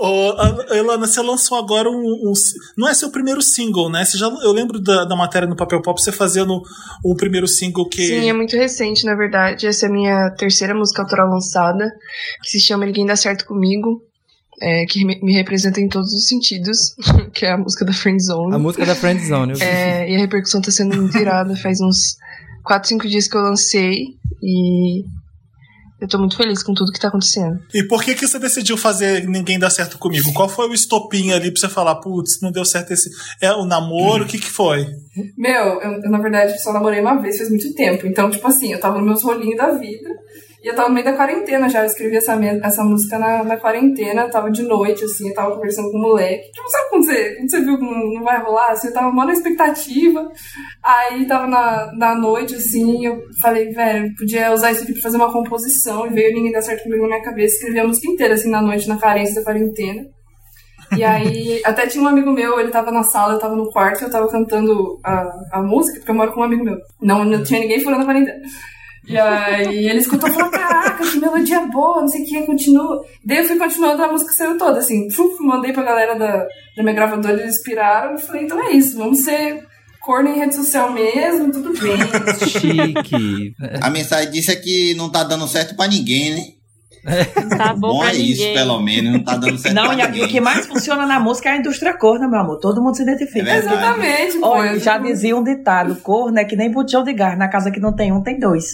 A- 0.01 0.75
Elana, 0.75 1.05
você 1.05 1.21
lançou 1.21 1.57
agora 1.59 1.87
um, 1.89 1.93
um- 1.93 2.33
Não 2.77 2.87
é 2.87 2.93
seu 2.93 3.11
primeiro 3.11 3.41
single, 3.41 3.89
né? 3.89 4.03
Você 4.03 4.17
já, 4.17 4.25
eu 4.27 4.51
lembro 4.51 4.79
da, 4.81 5.05
da 5.05 5.15
matéria 5.15 5.47
no 5.47 5.55
Papel 5.55 5.81
Pop, 5.81 6.01
você 6.01 6.11
fazendo 6.11 6.61
o 7.05 7.15
primeiro 7.15 7.47
single 7.47 7.87
que. 7.87 8.07
Sim, 8.07 8.27
é 8.29 8.33
muito 8.33 8.55
recente, 8.55 9.05
na 9.05 9.15
verdade. 9.15 9.67
Essa 9.67 9.85
é 9.85 9.89
a 9.89 9.91
minha 9.91 10.29
terceira 10.31 10.73
música 10.73 11.03
autoral 11.03 11.29
lançada, 11.29 11.91
que 12.41 12.49
se 12.49 12.59
chama 12.59 12.85
Ninguém 12.85 13.05
Dá 13.05 13.15
Certo 13.15 13.45
Comigo, 13.45 14.01
é, 14.61 14.85
que 14.85 15.03
me 15.03 15.33
representa 15.33 15.81
em 15.81 15.89
todos 15.89 16.13
os 16.13 16.27
sentidos, 16.27 16.95
que 17.33 17.45
é 17.45 17.51
a 17.51 17.57
música 17.57 17.83
da 17.83 17.91
Friend 17.91 18.23
Zone. 18.23 18.55
A 18.55 18.59
música 18.59 18.85
da 18.85 18.95
Friend 18.95 19.25
Zone. 19.25 19.53
eu 19.53 19.57
vi. 19.57 19.63
É, 19.63 20.11
e 20.11 20.15
a 20.15 20.19
repercussão 20.19 20.61
tá 20.61 20.69
sendo 20.69 20.95
muito 20.95 21.17
irada. 21.17 21.55
Faz 21.55 21.81
uns 21.81 22.17
4, 22.63 22.89
5 22.89 23.07
dias 23.07 23.27
que 23.27 23.35
eu 23.35 23.41
lancei 23.41 24.05
e 24.41 25.03
eu 26.01 26.07
tô 26.07 26.17
muito 26.17 26.35
feliz 26.35 26.63
com 26.63 26.73
tudo 26.73 26.91
que 26.91 26.99
tá 26.99 27.09
acontecendo. 27.09 27.59
E 27.73 27.83
por 27.83 28.03
que, 28.03 28.15
que 28.15 28.27
você 28.27 28.39
decidiu 28.39 28.75
fazer 28.75 29.27
Ninguém 29.27 29.59
Dá 29.59 29.69
Certo 29.69 29.99
Comigo? 29.99 30.33
Qual 30.33 30.49
foi 30.49 30.67
o 30.67 30.73
estopim 30.73 31.31
ali 31.31 31.51
pra 31.51 31.59
você 31.59 31.69
falar, 31.69 31.95
putz, 31.95 32.41
não 32.41 32.51
deu 32.51 32.65
certo 32.65 32.91
esse. 32.91 33.09
É 33.39 33.51
o 33.51 33.65
namoro? 33.65 34.23
O 34.23 34.27
que, 34.27 34.39
que 34.39 34.49
foi? 34.49 34.87
Meu, 35.37 35.79
eu, 35.79 35.91
eu, 36.03 36.09
na 36.09 36.19
verdade 36.19 36.59
só 36.59 36.73
namorei 36.73 36.99
uma 37.01 37.21
vez 37.21 37.37
faz 37.37 37.49
muito 37.49 37.73
tempo. 37.73 38.07
Então, 38.07 38.29
tipo 38.29 38.47
assim, 38.47 38.73
eu 38.73 38.79
tava 38.79 38.97
nos 38.97 39.05
meus 39.05 39.23
rolinhos 39.23 39.57
da 39.57 39.71
vida. 39.71 40.09
E 40.63 40.67
eu 40.67 40.75
tava 40.75 40.89
no 40.89 40.93
meio 40.93 41.05
da 41.05 41.13
quarentena 41.13 41.67
já. 41.67 41.79
Eu 41.81 41.87
escrevi 41.87 42.17
essa, 42.17 42.37
essa 42.63 42.83
música 42.83 43.17
na, 43.17 43.43
na 43.43 43.57
quarentena. 43.57 44.29
Tava 44.29 44.51
de 44.51 44.61
noite, 44.61 45.03
assim, 45.03 45.29
eu 45.29 45.33
tava 45.33 45.55
conversando 45.55 45.91
com 45.91 45.97
o 45.97 46.01
moleque. 46.01 46.51
Tipo, 46.51 46.69
sabe 46.69 46.89
quando 46.89 47.05
você, 47.05 47.35
quando 47.35 47.49
você 47.49 47.61
viu 47.61 47.77
que 47.79 47.83
não, 47.83 48.13
não 48.13 48.23
vai 48.23 48.43
rolar? 48.43 48.71
Assim, 48.71 48.87
eu 48.87 48.93
tava 48.93 49.11
mó 49.11 49.25
na 49.25 49.33
expectativa. 49.33 50.31
Aí 50.83 51.25
tava 51.25 51.47
na, 51.47 51.91
na 51.97 52.15
noite, 52.15 52.55
assim, 52.55 53.07
eu 53.07 53.23
falei, 53.41 53.71
velho, 53.71 54.13
podia 54.15 54.53
usar 54.53 54.71
isso 54.71 54.83
aqui 54.83 54.93
pra 54.93 55.01
fazer 55.01 55.17
uma 55.17 55.33
composição. 55.33 56.05
E 56.05 56.11
veio 56.11 56.35
ninguém 56.35 56.51
dar 56.51 56.61
certo 56.61 56.83
comigo 56.83 57.01
na 57.03 57.09
minha 57.09 57.23
cabeça. 57.23 57.55
Escrevi 57.55 57.79
a 57.79 57.87
música 57.87 58.07
inteira, 58.07 58.35
assim, 58.35 58.49
na 58.51 58.61
noite, 58.61 58.87
na 58.87 58.97
carência 58.97 59.35
da 59.35 59.43
quarentena. 59.43 60.05
E 60.95 61.03
aí, 61.03 61.59
até 61.65 61.87
tinha 61.87 62.03
um 62.03 62.07
amigo 62.07 62.31
meu, 62.31 62.59
ele 62.59 62.69
tava 62.69 62.91
na 62.91 63.01
sala, 63.01 63.33
eu 63.33 63.39
tava 63.39 63.55
no 63.55 63.71
quarto, 63.71 64.03
eu 64.03 64.11
tava 64.11 64.27
cantando 64.27 64.99
a, 65.03 65.27
a 65.53 65.63
música, 65.63 65.97
porque 65.97 66.11
eu 66.11 66.15
moro 66.15 66.31
com 66.33 66.41
um 66.41 66.43
amigo 66.43 66.63
meu. 66.63 66.77
Não, 67.01 67.25
não 67.25 67.41
tinha 67.41 67.59
ninguém 67.59 67.79
furando 67.79 68.03
a 68.03 68.05
quarentena. 68.05 68.39
E 69.07 69.17
aí 69.17 69.87
ele 69.89 69.99
escutou 69.99 70.29
e 70.29 70.33
falou: 70.33 70.51
Caraca, 70.51 71.03
que 71.03 71.19
melodia 71.19 71.61
boa, 71.67 72.01
não 72.01 72.07
sei 72.07 72.21
o 72.21 72.25
que, 72.25 72.41
continua. 72.43 73.03
Daí 73.25 73.39
eu 73.39 73.45
fui 73.45 73.57
continuando, 73.57 74.03
a 74.03 74.11
música 74.11 74.31
saiu 74.33 74.57
toda, 74.57 74.79
assim. 74.79 75.09
Fuf, 75.09 75.41
mandei 75.43 75.73
pra 75.73 75.83
galera 75.83 76.15
da, 76.15 76.45
da 76.77 76.83
minha 76.83 76.93
gravadora, 76.95 77.41
eles 77.41 77.55
inspiraram. 77.55 78.15
E 78.15 78.21
falei: 78.21 78.43
Então 78.43 78.63
é 78.63 78.71
isso, 78.73 78.97
vamos 78.97 79.19
ser 79.19 79.63
corno 79.99 80.29
em 80.29 80.37
rede 80.37 80.55
social 80.55 80.91
mesmo, 80.91 81.51
tudo 81.51 81.73
bem. 81.79 81.97
Chique. 82.47 83.55
A 83.81 83.89
mensagem 83.89 84.31
disso 84.31 84.51
é 84.51 84.55
que 84.55 84.93
não 84.95 85.09
tá 85.11 85.23
dando 85.23 85.47
certo 85.47 85.75
pra 85.75 85.87
ninguém, 85.87 86.35
né? 86.35 86.41
Tá 87.57 87.73
bom, 87.73 87.93
Bom 87.93 87.99
pra 87.99 88.09
é 88.09 88.13
ninguém. 88.13 88.31
isso, 88.31 88.53
pelo 88.53 88.79
menos, 88.79 89.11
não 89.13 89.23
tá 89.23 89.35
dando 89.35 89.57
certo 89.57 89.73
Não, 89.73 89.85
pra 89.85 89.93
e 89.93 89.97
ninguém. 90.07 90.23
o 90.23 90.27
que 90.27 90.39
mais 90.39 90.67
funciona 90.67 91.05
na 91.07 91.19
música 91.19 91.49
é 91.49 91.53
a 91.53 91.57
indústria 91.57 91.97
corna, 91.97 92.27
meu 92.27 92.39
amor. 92.39 92.59
Todo 92.59 92.81
mundo 92.81 92.95
se 92.95 93.01
identifica. 93.01 93.49
É. 93.49 93.57
Exatamente. 93.57 94.37
Olha, 94.43 94.73
eu 94.73 94.79
já 94.79 94.97
dizia 94.99 95.35
um 95.35 95.43
ditado, 95.43 95.95
corno 95.97 96.37
é 96.39 96.45
que 96.45 96.55
nem 96.55 96.71
botijão 96.71 97.03
de 97.03 97.13
gás. 97.13 97.37
Na 97.39 97.49
casa 97.49 97.71
que 97.71 97.79
não 97.79 97.95
tem 97.95 98.11
um, 98.11 98.21
tem 98.21 98.37
dois. 98.39 98.65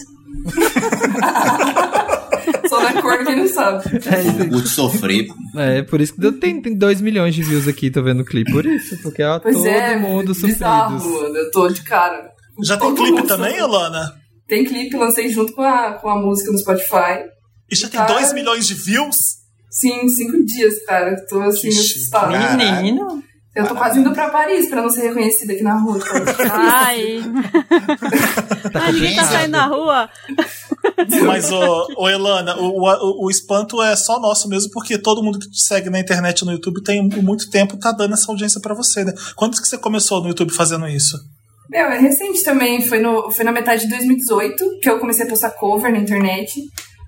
Só 2.68 2.82
na 2.82 3.00
corno 3.02 3.24
quem 3.26 3.36
não 3.36 3.48
sabe. 3.48 3.84
É, 4.06 4.20
isso- 4.22 4.48
Curte 4.48 4.68
sofrer. 4.68 5.26
é, 5.56 5.82
por 5.82 6.00
isso 6.00 6.14
que 6.14 6.20
deu, 6.20 6.32
tem, 6.38 6.60
tem 6.60 6.74
2 6.76 7.00
milhões 7.00 7.34
de 7.34 7.42
views 7.42 7.66
aqui, 7.68 7.90
tô 7.90 8.02
vendo 8.02 8.20
o 8.20 8.24
clipe. 8.24 8.50
Por 8.52 8.64
isso, 8.66 8.96
porque 9.02 9.22
ó, 9.22 9.38
Pois 9.38 9.56
todo 9.56 9.66
é, 9.66 9.96
mundo 9.96 10.32
bizarro, 10.34 10.98
sofridos. 11.00 11.22
mano. 11.22 11.36
Eu 11.36 11.50
tô 11.50 11.68
de 11.68 11.82
cara. 11.82 12.30
Já 12.62 12.76
tem 12.76 12.88
Todo 12.88 12.96
clipe 13.02 13.18
mundo 13.18 13.26
também, 13.28 13.50
sofreu. 13.58 13.64
Alana? 13.66 14.12
Tem 14.46 14.64
clipe, 14.64 14.96
lancei 14.96 15.28
junto 15.30 15.52
com 15.52 15.62
a, 15.62 15.92
com 15.92 16.08
a 16.08 16.16
música 16.20 16.50
no 16.50 16.58
Spotify. 16.58 17.24
E 17.70 17.76
já 17.76 17.88
tem 17.88 18.00
Cara. 18.00 18.14
2 18.14 18.32
milhões 18.32 18.66
de 18.66 18.74
views? 18.74 19.38
Sim, 19.70 20.08
cinco 20.08 20.42
dias, 20.44 20.82
cara. 20.86 21.14
Tô 21.28 21.40
assim, 21.42 21.68
Que. 21.68 22.10
Caralho. 22.10 22.56
Menino. 22.56 23.22
Eu 23.58 23.66
tô 23.66 23.74
quase 23.74 23.98
indo 23.98 24.12
pra 24.12 24.30
Paris 24.30 24.70
pra 24.70 24.80
não 24.80 24.88
ser 24.88 25.08
reconhecida 25.08 25.52
aqui 25.52 25.64
na 25.64 25.80
rua. 25.80 25.98
Tipo, 25.98 26.12
Ai. 26.48 27.20
Tá 28.72 28.82
Ai, 28.82 28.92
ninguém 28.92 29.16
tá 29.16 29.24
saindo 29.24 29.52
na 29.52 29.66
rua. 29.66 30.10
Mas, 31.24 31.50
ô, 31.50 31.86
ô 31.96 32.08
Elana, 32.08 32.56
o, 32.58 32.82
o, 32.82 33.26
o 33.26 33.30
espanto 33.30 33.82
é 33.82 33.96
só 33.96 34.20
nosso 34.20 34.48
mesmo, 34.48 34.70
porque 34.72 34.98
todo 34.98 35.22
mundo 35.22 35.38
que 35.38 35.50
te 35.50 35.60
segue 35.60 35.88
na 35.88 35.98
internet 35.98 36.44
no 36.44 36.52
YouTube 36.52 36.82
tem 36.82 37.02
muito 37.02 37.50
tempo 37.50 37.78
tá 37.78 37.90
dando 37.92 38.14
essa 38.14 38.30
audiência 38.30 38.60
pra 38.60 38.74
você, 38.74 39.04
né? 39.04 39.12
Quando 39.34 39.60
que 39.60 39.66
você 39.66 39.78
começou 39.78 40.20
no 40.20 40.28
YouTube 40.28 40.52
fazendo 40.52 40.86
isso? 40.86 41.18
Meu, 41.68 41.86
é 41.86 41.98
recente 41.98 42.44
também. 42.44 42.82
Foi, 42.82 43.00
no, 43.00 43.30
foi 43.30 43.44
na 43.44 43.52
metade 43.52 43.82
de 43.82 43.88
2018 43.88 44.78
que 44.80 44.88
eu 44.90 45.00
comecei 45.00 45.26
a 45.26 45.28
postar 45.28 45.50
cover 45.50 45.90
na 45.90 45.98
internet. 45.98 46.60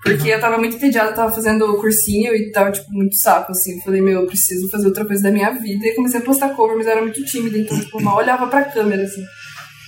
Porque 0.02 0.28
eu 0.28 0.40
tava 0.40 0.56
muito 0.56 0.76
entediada, 0.76 1.12
tava 1.12 1.32
fazendo 1.32 1.76
cursinho 1.78 2.34
e 2.34 2.50
tava, 2.50 2.72
tipo, 2.72 2.90
muito 2.90 3.16
saco, 3.16 3.52
assim. 3.52 3.80
Falei, 3.82 4.00
meu, 4.00 4.22
eu 4.22 4.26
preciso 4.26 4.70
fazer 4.70 4.86
outra 4.86 5.04
coisa 5.04 5.22
da 5.22 5.30
minha 5.30 5.50
vida. 5.50 5.86
E 5.86 5.94
comecei 5.94 6.20
a 6.20 6.22
postar 6.22 6.50
cover, 6.50 6.76
mas 6.76 6.86
eu 6.86 6.92
era 6.92 7.02
muito 7.02 7.22
tímida, 7.24 7.58
então, 7.58 7.78
tipo, 7.78 8.02
mal 8.02 8.16
olhava 8.16 8.46
pra 8.46 8.64
câmera, 8.64 9.02
assim. 9.02 9.22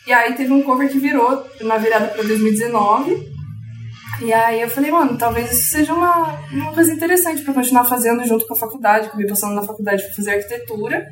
E 0.06 0.12
aí 0.12 0.34
teve 0.34 0.52
um 0.52 0.62
cover 0.62 0.90
que 0.90 0.98
virou 0.98 1.46
na 1.62 1.78
virada 1.78 2.08
pra 2.08 2.22
2019. 2.22 3.32
E 4.20 4.32
aí 4.32 4.60
eu 4.60 4.68
falei, 4.68 4.90
mano, 4.90 5.16
talvez 5.16 5.50
isso 5.50 5.70
seja 5.70 5.94
uma, 5.94 6.38
uma 6.52 6.72
coisa 6.72 6.92
interessante 6.92 7.42
pra 7.42 7.54
continuar 7.54 7.84
fazendo 7.84 8.24
junto 8.24 8.46
com 8.46 8.54
a 8.54 8.58
faculdade, 8.58 9.10
que 9.10 9.22
eu 9.22 9.28
passando 9.28 9.54
na 9.54 9.62
faculdade 9.62 10.04
pra 10.04 10.14
fazer 10.14 10.32
arquitetura. 10.32 11.06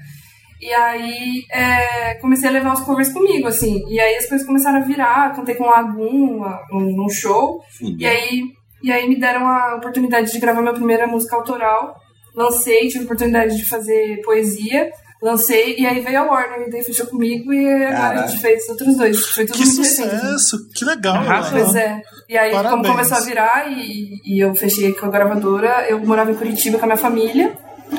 E 0.60 0.72
aí 0.74 1.44
é, 1.50 2.14
comecei 2.16 2.48
a 2.48 2.52
levar 2.52 2.74
os 2.74 2.80
covers 2.80 3.10
comigo, 3.12 3.48
assim. 3.48 3.82
E 3.88 3.98
aí 3.98 4.16
as 4.16 4.26
coisas 4.26 4.46
começaram 4.46 4.78
a 4.78 4.84
virar, 4.84 5.34
cantei 5.34 5.54
com 5.54 5.64
o 5.64 5.70
Lagum 5.70 6.44
num 6.70 7.08
show. 7.08 7.62
E 7.80 7.86
Fudeu. 7.86 8.10
aí, 8.10 8.42
e 8.82 8.90
aí 8.92 9.08
me 9.08 9.18
deram 9.18 9.46
a 9.46 9.76
oportunidade 9.76 10.30
de 10.32 10.38
gravar 10.38 10.60
minha 10.62 10.74
primeira 10.74 11.06
música 11.06 11.36
autoral. 11.36 11.96
Lancei, 12.34 12.88
tive 12.88 13.00
a 13.00 13.04
oportunidade 13.04 13.56
de 13.56 13.68
fazer 13.68 14.20
poesia. 14.22 14.90
Lancei, 15.22 15.76
e 15.78 15.84
aí 15.86 16.00
veio 16.00 16.20
a 16.20 16.24
Warner, 16.24 16.66
e 16.66 16.70
daí 16.70 16.82
fechou 16.82 17.06
comigo, 17.06 17.52
e 17.52 17.66
agora 17.66 17.88
a 17.88 17.92
Caraca. 18.00 18.28
gente 18.28 18.40
fez 18.40 18.66
outros 18.70 18.96
dois. 18.96 19.26
Foi 19.26 19.44
tudo 19.44 19.58
Que 19.58 19.64
muito 19.66 19.78
recente. 19.82 20.08
sucesso! 20.16 20.68
Que 20.74 20.84
legal, 20.86 21.16
Arrasou. 21.16 21.58
Pois 21.60 21.74
é. 21.74 22.00
E 22.26 22.38
aí, 22.38 22.50
como 22.52 22.62
Parabéns. 22.64 22.88
começou 22.88 23.16
a 23.18 23.20
virar 23.20 23.70
e, 23.70 24.20
e 24.24 24.40
eu 24.40 24.54
fechei 24.54 24.94
com 24.94 25.04
a 25.04 25.10
gravadora, 25.10 25.84
eu 25.90 25.98
morava 25.98 26.30
em 26.30 26.34
Curitiba 26.36 26.78
com 26.78 26.84
a 26.84 26.86
minha 26.86 26.96
família. 26.96 27.52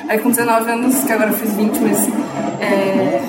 Aí 0.09 0.17
com 0.17 0.29
19 0.31 0.71
anos, 0.71 1.03
que 1.03 1.11
agora 1.11 1.29
eu 1.29 1.35
fiz 1.37 1.53
20, 1.53 1.77
mas 1.79 1.97
é, 2.59 3.21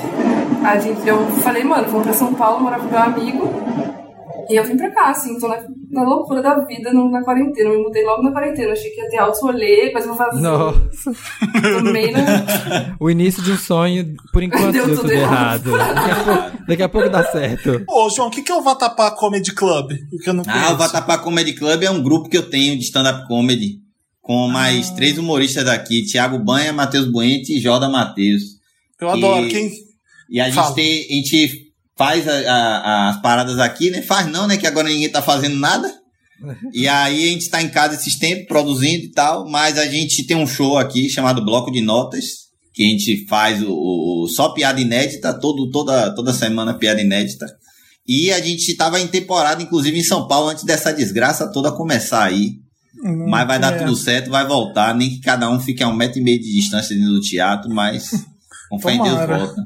a 0.64 0.78
gente, 0.78 1.06
eu 1.06 1.26
falei, 1.42 1.62
mano, 1.64 1.88
vou 1.88 2.00
pra 2.00 2.12
São 2.14 2.32
Paulo 2.32 2.60
morar 2.62 2.78
com 2.78 2.86
meu 2.86 2.98
amigo. 2.98 4.01
E 4.52 4.56
eu 4.56 4.64
vim 4.64 4.76
pra 4.76 4.90
cá, 4.90 5.08
assim, 5.10 5.38
tô 5.38 5.48
na, 5.48 5.56
na 5.90 6.02
loucura 6.04 6.42
da 6.42 6.58
vida 6.66 6.92
no- 6.92 7.10
na 7.10 7.22
quarentena. 7.24 7.70
Eu 7.70 7.78
me 7.78 7.84
mudei 7.84 8.04
logo 8.04 8.22
na 8.22 8.30
quarentena. 8.32 8.72
Achei 8.72 8.90
que 8.90 9.00
ia 9.00 9.08
ter 9.08 9.16
alto 9.16 9.40
rolê, 9.40 9.90
mas 9.94 10.04
eu 10.04 10.14
vou 10.14 10.18
fazer. 10.18 10.40
Nossa. 10.42 11.12
Meio 11.82 12.12
na- 12.12 12.96
O 13.00 13.10
início 13.10 13.42
de 13.42 13.52
um 13.52 13.56
sonho, 13.56 14.14
por 14.32 14.42
enquanto, 14.44 14.72
Deu 14.72 14.86
deu, 14.86 14.96
tudo 14.96 15.00
tudo 15.08 15.12
errado. 15.12 15.70
Daqui 15.72 16.10
a, 16.10 16.24
pouco, 16.24 16.66
daqui 16.68 16.82
a 16.82 16.88
pouco 16.88 17.08
dá 17.08 17.24
certo. 17.24 17.84
Ô, 17.88 18.10
João, 18.10 18.28
o 18.28 18.30
que, 18.30 18.42
que 18.42 18.52
é 18.52 18.54
o 18.54 18.62
Vatapá 18.62 19.10
Comedy 19.12 19.52
Club? 19.54 19.92
O 20.12 20.18
que 20.18 20.28
eu 20.28 20.34
não 20.34 20.44
Ah, 20.46 20.52
conheço. 20.52 20.72
o 20.74 20.76
Vatapá 20.76 21.18
Comedy 21.18 21.52
Club 21.54 21.82
é 21.82 21.90
um 21.90 22.02
grupo 22.02 22.28
que 22.28 22.36
eu 22.36 22.50
tenho 22.50 22.76
de 22.76 22.84
stand-up 22.84 23.26
comedy. 23.26 23.80
Com 24.20 24.48
mais 24.48 24.90
Ah. 24.90 24.94
três 24.94 25.16
humoristas 25.18 25.64
daqui: 25.64 26.04
Thiago 26.04 26.38
Banha, 26.38 26.72
Matheus 26.72 27.06
Buente 27.10 27.56
e 27.56 27.60
Joda 27.60 27.88
Matheus. 27.88 28.42
Eu 29.00 29.08
adoro. 29.10 29.46
E- 29.46 29.48
Quem... 29.48 29.70
E 30.30 30.40
a 30.40 30.52
Fala. 30.52 30.66
gente, 30.68 30.76
tem, 30.76 31.00
a 31.00 31.14
gente 31.14 31.71
faz 31.96 32.26
a- 32.28 32.32
a- 32.50 33.08
as 33.10 33.20
paradas 33.22 33.58
aqui, 33.58 33.90
né? 33.90 34.02
Faz 34.02 34.26
não, 34.26 34.46
né? 34.46 34.56
Que 34.56 34.66
agora 34.66 34.88
ninguém 34.88 35.10
tá 35.10 35.22
fazendo 35.22 35.56
nada. 35.56 35.92
E 36.74 36.88
aí 36.88 37.28
a 37.28 37.32
gente 37.32 37.48
tá 37.48 37.62
em 37.62 37.68
casa 37.68 37.94
esses 37.94 38.18
tempos, 38.18 38.48
produzindo 38.48 39.04
e 39.04 39.12
tal, 39.12 39.48
mas 39.48 39.78
a 39.78 39.86
gente 39.86 40.26
tem 40.26 40.36
um 40.36 40.46
show 40.46 40.76
aqui 40.76 41.08
chamado 41.08 41.44
Bloco 41.44 41.70
de 41.70 41.80
Notas, 41.80 42.24
que 42.74 42.82
a 42.82 42.86
gente 42.86 43.26
faz 43.28 43.62
o, 43.62 43.70
o- 43.70 44.28
só 44.28 44.48
piada 44.48 44.80
inédita, 44.80 45.32
todo, 45.32 45.70
toda, 45.70 46.12
toda 46.16 46.32
semana 46.32 46.74
piada 46.74 47.00
inédita. 47.00 47.46
E 48.08 48.32
a 48.32 48.40
gente 48.40 48.74
tava 48.76 48.98
em 49.00 49.06
temporada, 49.06 49.62
inclusive 49.62 49.96
em 49.96 50.02
São 50.02 50.26
Paulo, 50.26 50.48
antes 50.48 50.64
dessa 50.64 50.92
desgraça 50.92 51.46
toda 51.52 51.70
começar 51.70 52.24
aí. 52.24 52.54
Hum, 53.04 53.26
Mas 53.28 53.46
vai 53.46 53.60
dar 53.60 53.74
é. 53.74 53.78
tudo 53.78 53.94
certo, 53.94 54.28
vai 54.28 54.44
voltar, 54.44 54.94
nem 54.96 55.10
que 55.10 55.20
cada 55.20 55.48
um 55.48 55.60
fique 55.60 55.82
a 55.84 55.88
um 55.88 55.94
metro 55.94 56.18
e 56.18 56.22
meio 56.24 56.40
de 56.40 56.52
distância 56.52 56.96
dentro 56.96 57.12
do 57.12 57.20
teatro, 57.20 57.70
mas 57.72 58.10
com 58.68 58.80
fé 58.80 58.94
em 58.94 59.02
Deus 59.02 59.16
volta. 59.28 59.62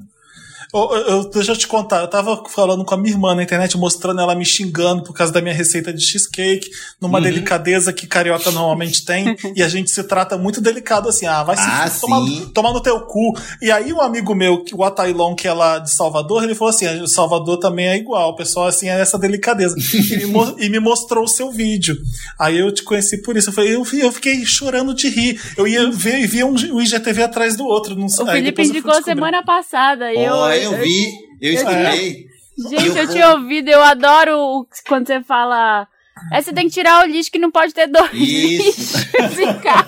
Eu- 0.75 0.91
eu- 0.97 1.31
deixa 1.31 1.53
eu 1.53 1.57
te 1.57 1.67
contar, 1.67 2.01
eu 2.01 2.09
tava 2.09 2.43
falando 2.49 2.85
com 2.85 2.95
a 2.95 2.99
minha 2.99 3.13
irmã 3.15 3.35
na 3.35 3.43
internet, 3.43 3.77
mostrando 3.79 4.21
ela 4.21 4.35
me 4.35 4.45
xingando 4.45 5.03
por 5.03 5.13
causa 5.15 5.33
da 5.33 5.41
minha 5.41 5.55
receita 5.55 5.93
de 5.93 6.05
cheesecake, 6.05 6.69
numa 7.01 7.19
Uhum. 7.19 7.25
delicadeza 7.25 7.93
que 7.93 8.07
carioca 8.07 8.51
normalmente 8.51 9.05
tem, 9.05 9.37
e 9.55 9.63
a 9.63 9.69
gente 9.69 9.91
se 9.91 10.03
trata 10.05 10.37
muito 10.37 10.61
delicado 10.61 11.09
assim, 11.09 11.27
ah, 11.27 11.43
vai 11.43 11.57
se 11.57 11.63
Ah, 11.65 11.91
tomar, 12.01 12.21
tomar 12.53 12.73
no 12.73 12.81
teu 12.81 13.01
cu. 13.03 13.33
E 13.63 13.71
aí 13.71 13.93
um 13.93 14.01
amigo 14.01 14.35
meu, 14.35 14.63
que- 14.65 14.75
o 14.75 14.83
Atailon, 14.85 15.35
que 15.35 15.47
é 15.49 15.53
lá 15.53 15.79
de 15.79 15.93
Salvador, 15.95 16.45
ele 16.45 16.55
falou 16.55 16.71
assim, 16.75 16.87
"Ah, 16.87 17.07
Salvador 17.07 17.59
também 17.59 17.89
é 17.89 17.97
igual, 17.97 18.31
o 18.31 18.37
pessoal 18.37 18.67
assim 18.67 18.89
é 18.89 19.01
essa 19.01 19.19
delicadeza. 19.19 19.75
e, 20.23 20.27
me, 20.27 20.67
e 20.67 20.69
me 20.69 20.81
mostrou 20.81 21.25
o 21.25 21.29
seu 21.29 21.51
vídeo. 21.51 21.97
Aí 22.39 22.59
eu 22.59 22.73
te 22.73 22.83
conheci 22.83 23.23
por 23.23 23.37
isso, 23.37 23.49
eu, 23.51 23.53
falei, 23.53 23.75
eu, 23.75 23.87
eu 24.01 24.13
fiquei 24.13 24.45
chorando 24.45 24.95
de 24.95 25.09
rir. 25.09 25.41
Eu 25.57 25.67
ia 25.67 25.91
ver 25.91 26.19
e 26.21 26.27
via 26.27 26.47
um, 26.47 26.55
um 26.55 26.81
IGTV 26.81 27.23
atrás 27.23 27.57
do 27.57 27.65
outro. 27.67 27.95
Não, 27.97 28.07
O 28.07 28.27
Felipe 28.27 28.63
indicou 28.63 29.03
semana 29.03 29.43
passada. 29.45 30.13
E 30.13 30.25
eu, 30.25 30.35
Ó, 30.59 30.73
eu, 30.73 30.79
vi, 30.83 31.13
eu 31.41 31.53
escutei. 31.53 32.27
Gente, 32.71 32.87
Eu 32.87 32.97
eu 32.97 33.09
tinha 33.11 33.31
ouvido, 33.35 33.69
eu 33.69 33.83
adoro 33.83 34.39
o- 34.39 34.67
quando 34.89 35.07
você 35.07 35.23
fala. 35.23 35.87
É, 36.33 36.41
você 36.41 36.51
tem 36.53 36.67
que 36.67 36.73
tirar 36.73 37.05
o 37.05 37.07
lixo 37.11 37.31
que 37.31 37.39
não 37.39 37.51
pode 37.51 37.75
ter 37.75 37.87
dois 37.87 38.11
Isso. 38.15 38.97
lixos 38.97 39.39
em 39.39 39.53
casa. 39.61 39.87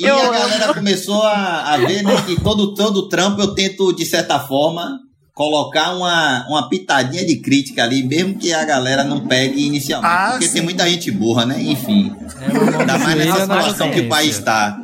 E 0.00 0.04
eu 0.06 0.16
a 0.16 0.20
amo. 0.22 0.32
galera 0.32 0.72
começou 0.74 1.22
a, 1.22 1.74
a 1.74 1.76
ver, 1.76 2.02
né, 2.02 2.14
que 2.26 2.40
todo, 2.40 2.74
todo 2.74 3.08
trampo 3.10 3.42
eu 3.42 3.54
tento, 3.54 3.92
de 3.92 4.06
certa 4.06 4.40
forma, 4.40 4.98
colocar 5.34 5.94
uma, 5.94 6.46
uma 6.48 6.66
pitadinha 6.70 7.22
de 7.26 7.36
crítica 7.36 7.84
ali, 7.84 8.02
mesmo 8.02 8.38
que 8.38 8.54
a 8.54 8.64
galera 8.64 9.04
não 9.04 9.26
pegue 9.26 9.66
inicialmente. 9.66 10.10
Ah, 10.10 10.28
porque 10.30 10.46
sim. 10.46 10.54
tem 10.54 10.62
muita 10.62 10.88
gente 10.88 11.10
burra, 11.10 11.44
né? 11.44 11.60
Enfim. 11.60 12.16
É 12.40 12.80
Ainda 12.80 12.98
mais 12.98 13.16
nessa 13.18 13.46
na 13.46 13.56
situação 13.60 13.90
que 13.90 14.00
o 14.00 14.08
país 14.08 14.38
está. 14.38 14.78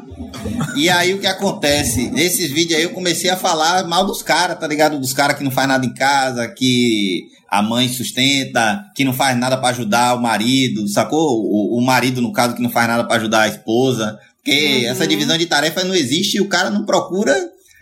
E 0.77 0.89
aí 0.89 1.15
o 1.15 1.19
que 1.19 1.27
acontece? 1.27 2.11
Nesses 2.11 2.51
vídeos 2.51 2.79
aí 2.79 2.85
eu 2.85 2.91
comecei 2.91 3.31
a 3.31 3.37
falar 3.37 3.87
mal 3.87 4.05
dos 4.05 4.23
caras, 4.23 4.59
tá 4.59 4.67
ligado? 4.67 4.99
Dos 4.99 5.13
caras 5.13 5.37
que 5.37 5.45
não 5.45 5.51
faz 5.51 5.69
nada 5.69 5.85
em 5.85 5.95
casa, 5.95 6.49
que 6.49 7.29
a 7.49 7.63
mãe 7.63 7.89
sustenta, 7.89 8.83
que 8.97 9.05
não 9.05 9.13
faz 9.13 9.37
nada 9.37 9.59
pra 9.59 9.69
ajudar 9.69 10.15
o 10.15 10.23
marido, 10.23 10.89
sacou? 10.89 11.41
O, 11.45 11.79
o 11.79 11.85
marido, 11.85 12.23
no 12.23 12.33
caso, 12.33 12.55
que 12.55 12.63
não 12.63 12.71
faz 12.71 12.89
nada 12.89 13.05
pra 13.05 13.17
ajudar 13.17 13.43
a 13.43 13.49
esposa. 13.49 14.19
Porque 14.37 14.85
essa 14.87 15.07
divisão 15.07 15.37
de 15.37 15.47
tarefas 15.47 15.85
não 15.85 15.95
existe 15.95 16.39
e 16.39 16.41
o 16.41 16.49
cara 16.49 16.71
não 16.71 16.85
procura 16.85 17.37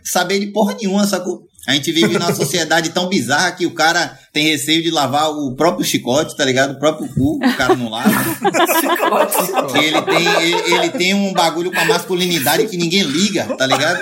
saber 0.04 0.40
de 0.40 0.48
porra 0.48 0.74
nenhuma, 0.74 1.06
sacou? 1.06 1.49
A 1.66 1.72
gente 1.74 1.92
vive 1.92 2.18
numa 2.18 2.34
sociedade 2.34 2.88
tão 2.90 3.08
bizarra 3.08 3.52
que 3.52 3.66
o 3.66 3.72
cara 3.74 4.18
tem 4.32 4.46
receio 4.48 4.82
de 4.82 4.90
lavar 4.90 5.30
o 5.30 5.54
próprio 5.54 5.84
chicote, 5.84 6.34
tá 6.36 6.44
ligado? 6.44 6.72
O 6.72 6.78
próprio 6.78 7.06
cu, 7.14 7.36
o 7.36 7.56
cara 7.56 7.76
não 7.76 7.90
lava. 7.90 8.10
Que 9.72 9.78
ele 9.78 10.02
tem, 10.02 10.26
ele, 10.42 10.74
ele 10.74 10.88
tem 10.90 11.14
um 11.14 11.32
bagulho 11.32 11.70
com 11.70 11.78
a 11.78 11.84
masculinidade 11.84 12.66
que 12.66 12.76
ninguém 12.76 13.02
liga, 13.02 13.44
tá 13.56 13.66
ligado? 13.66 13.98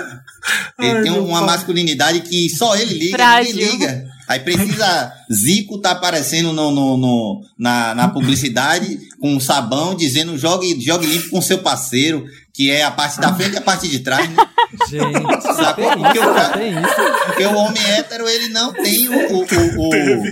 Ele 0.79 0.91
Ai, 0.97 1.03
tem 1.03 1.11
uma 1.11 1.39
pai. 1.39 1.47
masculinidade 1.47 2.21
que 2.21 2.49
só 2.49 2.75
ele 2.75 2.93
liga, 2.93 3.17
Frágil. 3.17 3.55
ninguém 3.55 3.71
liga. 3.71 4.05
Aí 4.27 4.39
precisa 4.39 5.13
Zico 5.31 5.77
tá 5.79 5.91
aparecendo 5.91 6.51
no, 6.53 6.71
no, 6.71 6.97
no- 6.97 7.41
na, 7.57 7.93
na 7.95 8.07
publicidade 8.07 8.99
com 9.19 9.33
um 9.35 9.39
sabão 9.39 9.95
dizendo 9.95 10.37
jogue, 10.37 10.79
jogue 10.81 11.05
limpo 11.05 11.29
com 11.29 11.41
seu 11.41 11.59
parceiro, 11.59 12.25
que 12.53 12.71
é 12.71 12.83
a 12.83 12.91
parte 12.91 13.19
da 13.19 13.33
frente 13.33 13.53
e 13.53 13.57
a 13.57 13.61
parte 13.61 13.87
de 13.87 13.99
trás, 13.99 14.29
né? 14.29 14.35
Gente, 14.89 15.41
Sacou? 15.55 15.83
tem 15.91 15.97
Porque 16.03 16.19
o 16.19 16.21
isso, 16.23 16.33
cara- 16.33 16.57
tem 16.57 16.71
isso. 16.71 17.25
Porque 17.25 17.45
o 17.45 17.55
homem 17.55 17.83
hétero, 17.91 18.27
ele 18.29 18.49
não 18.49 18.71
tem 18.73 19.07
o. 19.09 19.33
o- 19.33 19.45
o- 19.45 19.89
o- 19.89 20.23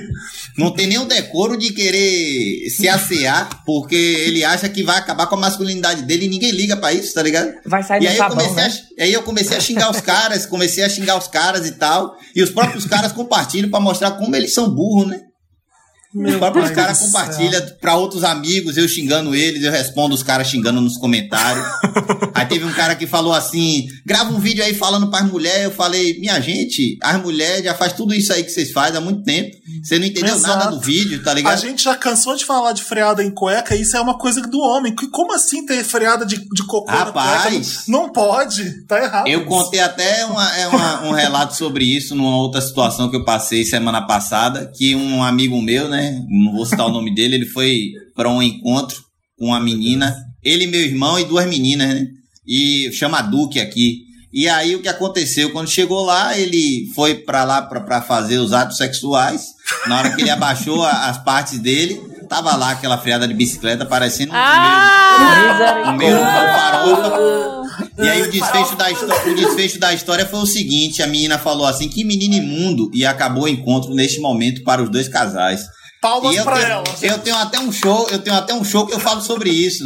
não 0.58 0.72
tem 0.72 0.88
nem 0.88 0.98
o 0.98 1.06
decoro 1.06 1.56
de 1.58 1.72
querer 1.72 2.68
se 2.70 2.88
assear, 2.90 3.64
porque 3.66 3.96
ele 3.96 4.44
acha 4.44 4.68
que 4.68 4.82
vai 4.84 4.98
acabar 4.98 5.28
com 5.28 5.36
a 5.36 5.40
masculinidade 5.40 6.02
dele 6.04 6.26
e 6.26 6.30
ninguém 6.30 6.52
liga 6.52 6.76
pra 6.76 6.92
isso, 6.94 7.14
tá 7.14 7.22
ligado? 7.22 7.52
Vai 7.66 7.84
sair 7.84 8.04
E 8.04 8.08
aí 8.08 8.14
eu, 8.16 8.18
sabão, 8.18 8.38
comecei 8.38 8.64
né? 8.64 8.86
a, 9.00 9.04
aí 9.04 9.14
eu 9.14 9.22
comecei 9.24 9.58
a 9.58 9.60
xingar 9.60 9.92
os 9.92 10.02
caras, 10.02 10.46
comecei 10.48 10.84
a 10.84 10.90
xingar 10.90 11.18
os 11.18 11.28
caras 11.28 11.68
e 11.68 11.72
tal. 11.74 12.16
E 12.36 12.42
os 12.42 12.50
próprios 12.50 12.86
caras 12.86 13.12
compartilham 13.12 13.70
pra 13.70 13.80
mostrar 13.80 14.12
como 14.12 14.36
eles 14.36 14.54
são 14.54 14.68
burros, 14.70 14.87
né? 15.06 15.22
Os 16.14 16.22
Meu 16.22 16.40
próprios 16.40 16.68
pai 16.68 16.76
caras 16.76 17.00
compartilham 17.00 17.62
pra 17.82 17.96
outros 17.96 18.24
amigos, 18.24 18.78
eu 18.78 18.88
xingando 18.88 19.36
eles, 19.36 19.64
eu 19.64 19.72
respondo 19.72 20.16
os 20.16 20.24
caras 20.24 20.48
xingando 20.48 20.82
nos 20.82 20.98
comentários. 20.98 21.66
aí 22.40 22.46
teve 22.48 22.66
um 22.66 22.72
cara 22.74 22.96
que 22.96 23.06
falou 23.08 23.34
assim: 23.34 23.88
grava 24.06 24.32
um 24.34 24.40
vídeo 24.40 24.64
aí 24.64 24.74
falando 24.74 25.10
pras 25.10 25.26
mulheres. 25.30 25.64
Eu 25.66 25.72
falei, 25.72 26.20
minha 26.20 26.40
gente, 26.40 26.98
as 27.02 27.22
mulheres 27.22 27.64
já 27.64 27.74
faz 27.74 27.94
tudo 27.94 28.14
isso 28.14 28.32
aí 28.34 28.44
que 28.44 28.50
vocês 28.52 28.72
fazem 28.72 28.98
há 28.98 29.02
muito 29.02 29.24
tempo. 29.24 29.56
Você 29.84 30.00
não 30.00 30.06
entendeu 30.06 30.36
Exato. 30.36 30.58
nada 30.58 30.72
do 30.72 30.80
vídeo, 30.80 31.22
tá 31.24 31.32
A 31.32 31.34
ligado? 31.34 31.62
gente 31.62 31.84
já 31.84 31.96
cansou 31.96 32.36
de 32.36 32.46
falar 32.46 32.74
de 32.74 32.84
freada 32.84 33.24
em 33.24 33.32
cueca, 33.32 33.76
isso 33.76 33.96
é 33.96 34.02
uma 34.02 34.18
coisa 34.18 34.42
do 34.42 34.60
homem. 34.60 34.94
Como 35.12 35.34
assim 35.34 35.66
ter 35.66 35.84
freada 35.84 36.26
de, 36.26 36.38
de 36.38 36.64
cocô 36.66 36.92
Rapaz. 36.92 37.84
Não, 37.88 38.04
não 38.04 38.12
pode, 38.12 38.86
tá 38.86 39.02
errado. 39.04 39.28
Eu 39.28 39.40
isso. 39.42 39.48
contei 39.50 39.80
até 39.80 40.26
uma- 40.26 40.58
é 40.58 40.68
uma- 40.68 41.04
um 41.08 41.12
relato 41.12 41.56
sobre 41.56 41.86
isso 41.86 42.16
numa 42.16 42.38
outra 42.38 42.62
situação 42.62 43.10
que 43.10 43.16
eu 43.16 43.24
passei 43.26 43.64
semana 43.66 44.02
passada, 44.06 44.72
que 44.76 44.96
um 44.96 45.24
amigo 45.24 45.62
meu, 45.62 45.88
né, 45.88 46.20
não 46.30 46.54
vou 46.54 46.66
citar 46.66 46.86
o 46.86 46.92
nome 46.92 47.14
dele, 47.14 47.36
ele 47.36 47.46
foi 47.46 47.92
para 48.16 48.30
um 48.30 48.42
encontro 48.42 48.98
com 49.38 49.48
uma 49.48 49.60
menina, 49.60 50.16
ele, 50.44 50.66
meu 50.68 50.82
irmão 50.82 51.20
e 51.20 51.26
duas 51.26 51.46
meninas, 51.48 51.88
né, 51.94 52.08
e 52.48 52.90
chama 52.94 53.22
Duque 53.22 53.60
aqui. 53.60 54.06
E 54.34 54.48
aí 54.48 54.76
o 54.76 54.82
que 54.82 54.90
aconteceu? 54.90 55.52
Quando 55.52 55.70
chegou 55.70 56.04
lá, 56.06 56.38
ele 56.38 56.92
foi 56.96 57.16
pra 57.16 57.44
lá 57.44 57.62
pra 57.62 57.80
pra 57.82 58.02
fazer 58.02 58.38
os 58.38 58.54
atos 58.54 58.78
sexuais. 58.78 59.42
Na 59.88 59.98
hora 60.00 60.12
que 60.16 60.22
ele 60.22 60.30
abaixou 60.30 60.84
a- 60.84 61.10
as 61.10 61.18
partes 61.24 61.60
dele, 61.60 62.00
tava 62.30 62.56
lá 62.56 62.72
aquela 62.72 62.98
freada 62.98 63.28
de 63.28 63.34
bicicleta 63.34 63.86
parecendo 63.86 64.34
um 64.34 64.36
Ah! 64.36 65.96
meio, 65.98 66.16
um 66.18 66.20
farofa. 66.20 67.68
E 68.00 68.10
aí 68.10 68.22
o 68.22 68.32
desfecho, 68.32 68.76
da 68.76 68.88
o 68.92 69.36
desfecho 69.36 69.80
da 69.80 69.94
história 69.94 70.26
foi 70.26 70.40
o 70.40 70.46
seguinte: 70.46 71.02
a 71.02 71.08
menina 71.08 71.38
falou 71.40 71.66
assim, 71.66 71.88
que 71.90 72.04
menino 72.04 72.36
imundo, 72.36 72.92
e 72.94 73.06
acabou 73.06 73.44
o 73.44 73.48
encontro 73.48 73.94
neste 73.96 74.20
momento 74.20 74.64
para 74.64 74.84
os 74.84 74.90
dois 74.90 75.08
casais. 75.08 75.62
Palmas 76.02 76.36
E 76.36 76.38
eu 76.38 76.44
pra 76.44 76.56
tenho, 76.58 76.68
ela. 76.68 76.84
eu 77.02 77.18
tenho 77.20 77.36
até 77.38 77.60
um 77.60 77.72
show, 77.72 78.08
eu 78.12 78.20
tenho 78.20 78.36
até 78.36 78.54
um 78.54 78.64
show 78.64 78.86
que 78.86 78.94
eu 78.94 79.00
falo 79.00 79.22
sobre 79.22 79.50
isso. 79.50 79.86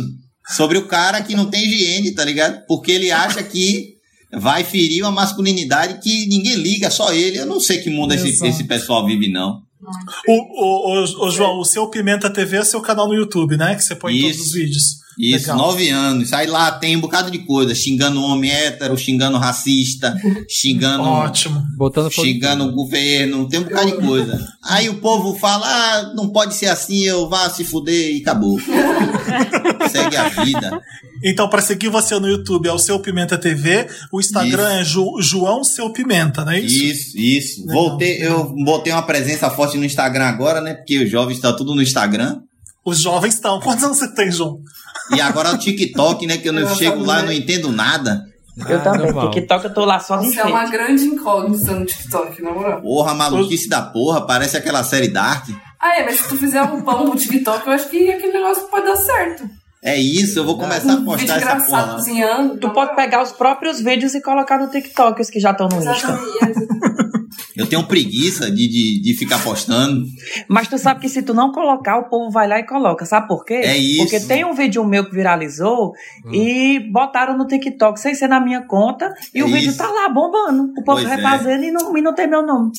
Sobre 0.56 0.78
o 0.78 0.88
cara 0.88 1.22
que 1.22 1.36
não 1.36 1.50
tem 1.50 1.64
higiene, 1.66 2.14
tá 2.14 2.24
ligado? 2.24 2.66
Porque 2.68 2.92
ele 2.92 3.12
acha 3.12 3.42
que 3.44 3.96
vai 4.34 4.64
ferir 4.64 5.04
uma 5.04 5.12
masculinidade 5.12 6.00
que 6.00 6.28
ninguém 6.28 6.56
liga, 6.56 6.90
só 6.90 7.14
ele. 7.14 7.38
Eu 7.38 7.46
não 7.46 7.60
sei 7.60 7.80
que 7.80 7.90
mundo 7.90 8.14
esse, 8.14 8.46
esse 8.46 8.64
pessoal 8.64 9.06
vive, 9.06 9.30
não. 9.30 9.62
O, 10.28 10.34
o, 10.34 11.04
o, 11.04 11.28
o 11.28 11.32
João, 11.32 11.60
o 11.60 11.66
seu 11.66 11.90
Pimenta 11.90 12.30
TV 12.30 12.58
é 12.58 12.64
seu 12.64 12.82
canal 12.82 13.08
no 13.08 13.16
YouTube, 13.16 13.58
né? 13.58 13.76
Que 13.76 13.82
você 13.82 13.96
põe 13.96 14.16
Isso. 14.16 14.28
todos 14.28 14.48
os 14.48 14.54
vídeos. 14.54 14.84
Isso, 15.20 15.52
Legal. 15.52 15.58
nove 15.58 15.90
anos. 15.90 16.34
Aí 16.34 16.48
lá 16.48 16.72
tem 16.72 16.96
um 16.96 17.02
bocado 17.02 17.30
de 17.30 17.40
coisa, 17.40 17.76
xingando 17.76 18.22
homem 18.24 18.50
hétero, 18.52 18.98
xingando 18.98 19.38
racista, 19.38 20.16
xingando 20.50 21.04
Ótimo. 21.04 21.64
Botando 21.78 22.10
xingando 22.12 22.64
o 22.66 22.72
governo, 22.72 23.48
tem 23.48 23.60
um 23.60 23.64
bocado 23.64 23.92
de 23.92 23.98
coisa. 24.06 24.48
Aí 24.64 24.90
o 24.90 24.96
povo 24.96 25.38
fala, 25.38 25.66
ah, 25.68 26.14
não 26.16 26.30
pode 26.30 26.56
ser 26.56 26.68
assim, 26.68 27.02
eu 27.04 27.28
vá 27.30 27.50
se 27.50 27.64
fuder 27.64 28.16
e 28.16 28.22
acabou. 28.22 28.58
Segue 29.92 30.16
a 30.18 30.30
vida. 30.30 30.82
Então, 31.24 31.48
pra 31.50 31.62
seguir 31.62 31.90
você 31.90 32.18
no 32.20 32.28
YouTube 32.28 32.68
é 32.68 32.74
o 32.74 32.80
Seu 32.80 33.00
Pimenta 33.00 33.38
TV, 33.38 33.88
o 34.12 34.20
Instagram 34.20 34.68
é 34.80 34.84
Ju- 34.84 35.22
João 35.22 35.64
Seu 35.64 35.92
Pimenta, 35.94 36.44
não 36.44 36.52
é 36.52 36.60
isso? 36.60 36.84
Isso, 36.84 37.18
isso. 37.18 37.62
Legal. 37.68 37.76
Voltei, 37.90 38.18
eu 38.26 38.54
botei 38.64 38.92
uma 38.92 39.04
presença 39.04 39.50
forte 39.50 39.78
no 39.78 39.86
Instagram 39.86 40.26
agora, 40.26 40.62
né? 40.62 40.74
Porque 40.74 40.98
os 41.04 41.10
jovens 41.10 41.36
estão 41.36 41.56
tudo 41.56 41.76
no 41.76 41.82
Instagram. 41.82 42.40
Os 42.84 43.00
jovens 43.00 43.36
estão. 43.36 43.60
Quantos 43.60 43.84
anos 43.84 43.98
você 43.98 44.14
tem, 44.14 44.32
João? 44.32 44.60
E 45.16 45.22
agora 45.22 45.52
o 45.54 45.58
TikTok, 45.58 46.26
né? 46.26 46.38
Que 46.38 46.50
eu 46.50 46.54
não 46.54 46.62
Eu 46.62 46.76
chego 46.76 47.04
lá 47.04 47.22
e 47.22 47.26
não 47.26 47.32
entendo 47.32 47.72
nada. 47.72 48.26
Eu 48.68 48.78
Ah, 48.78 48.82
também. 48.82 49.02
normal. 49.08 49.32
TikTok 49.32 49.66
eu 49.66 49.74
tô 49.74 49.86
lá 49.86 50.00
só 50.00 50.18
de 50.18 50.28
Você 50.34 50.40
é 50.40 50.44
uma 50.46 50.66
grande 50.70 51.04
incógnita 51.06 51.74
no 51.74 51.86
TikTok, 51.86 52.42
na 52.42 52.52
moral. 52.52 52.82
Porra, 52.82 53.14
maluquice 53.14 53.70
da 53.70 53.82
porra, 53.82 54.22
parece 54.26 54.58
aquela 54.58 54.84
série 54.84 55.08
Dark. 55.10 55.48
Ah, 55.80 55.98
é, 56.00 56.04
mas 56.06 56.20
se 56.20 56.28
tu 56.30 56.38
fizer 56.38 56.62
um 56.64 56.82
pão 56.82 57.06
no 57.06 57.16
TikTok, 57.16 57.66
eu 57.66 57.74
acho 57.74 57.90
que 57.90 58.12
aquele 58.12 58.34
negócio 58.34 58.64
pode 58.68 58.86
dar 58.86 58.96
certo. 58.98 59.50
É 59.84 59.98
isso, 60.00 60.38
eu 60.38 60.46
vou 60.46 60.58
começar 60.60 60.94
a 60.94 61.02
postar 61.02 61.38
essa 61.38 61.56
porra. 61.66 61.94
cozinhando. 61.96 62.58
Tu 62.60 62.70
pode 62.70 62.96
pegar 62.96 63.24
os 63.24 63.32
próprios 63.32 63.82
vídeos 63.82 64.14
e 64.14 64.22
colocar 64.22 64.60
no 64.60 64.70
TikTok, 64.70 65.20
os 65.20 65.30
que 65.30 65.40
já 65.40 65.52
estão 65.52 65.68
no 65.68 65.78
Insta. 65.78 66.20
Eu 67.56 67.68
tenho 67.68 67.86
preguiça 67.88 68.50
de, 68.52 68.68
de, 68.68 69.02
de 69.02 69.14
ficar 69.18 69.44
postando. 69.44 70.06
Mas 70.48 70.68
tu 70.68 70.78
sabe 70.78 71.02
que 71.02 71.10
se 71.10 71.22
tu 71.24 71.34
não 71.34 71.52
colocar, 71.52 71.98
o 71.98 72.10
povo 72.10 72.30
vai 72.30 72.48
lá 72.48 72.60
e 72.60 72.66
coloca. 72.66 73.06
Sabe 73.06 73.28
por 73.28 73.44
quê? 73.44 73.56
É 73.56 73.76
isso. 73.76 74.04
Porque 74.04 74.20
tem 74.22 74.46
um 74.46 74.54
vídeo 74.54 74.86
meu 74.86 75.06
que 75.06 75.16
viralizou 75.16 75.92
e 76.32 76.80
botaram 76.92 77.38
no 77.38 77.48
TikTok 77.48 78.00
sem 78.00 78.14
ser 78.16 78.28
na 78.28 78.40
minha 78.40 78.62
conta 78.66 79.14
e 79.34 79.40
É 79.40 79.44
o 79.44 79.48
vídeo 79.48 79.70
isso. 79.70 79.78
tá 79.78 79.88
lá 79.90 80.08
bombando. 80.10 80.72
O 80.78 80.84
povo 80.84 81.02
Pois 81.02 81.06
é. 81.12 81.16
refazendo 81.16 81.64
e, 81.64 81.72
não, 81.72 81.98
e 81.98 82.02
não 82.02 82.14
tem 82.14 82.28
meu 82.28 82.46
nome. 82.46 82.72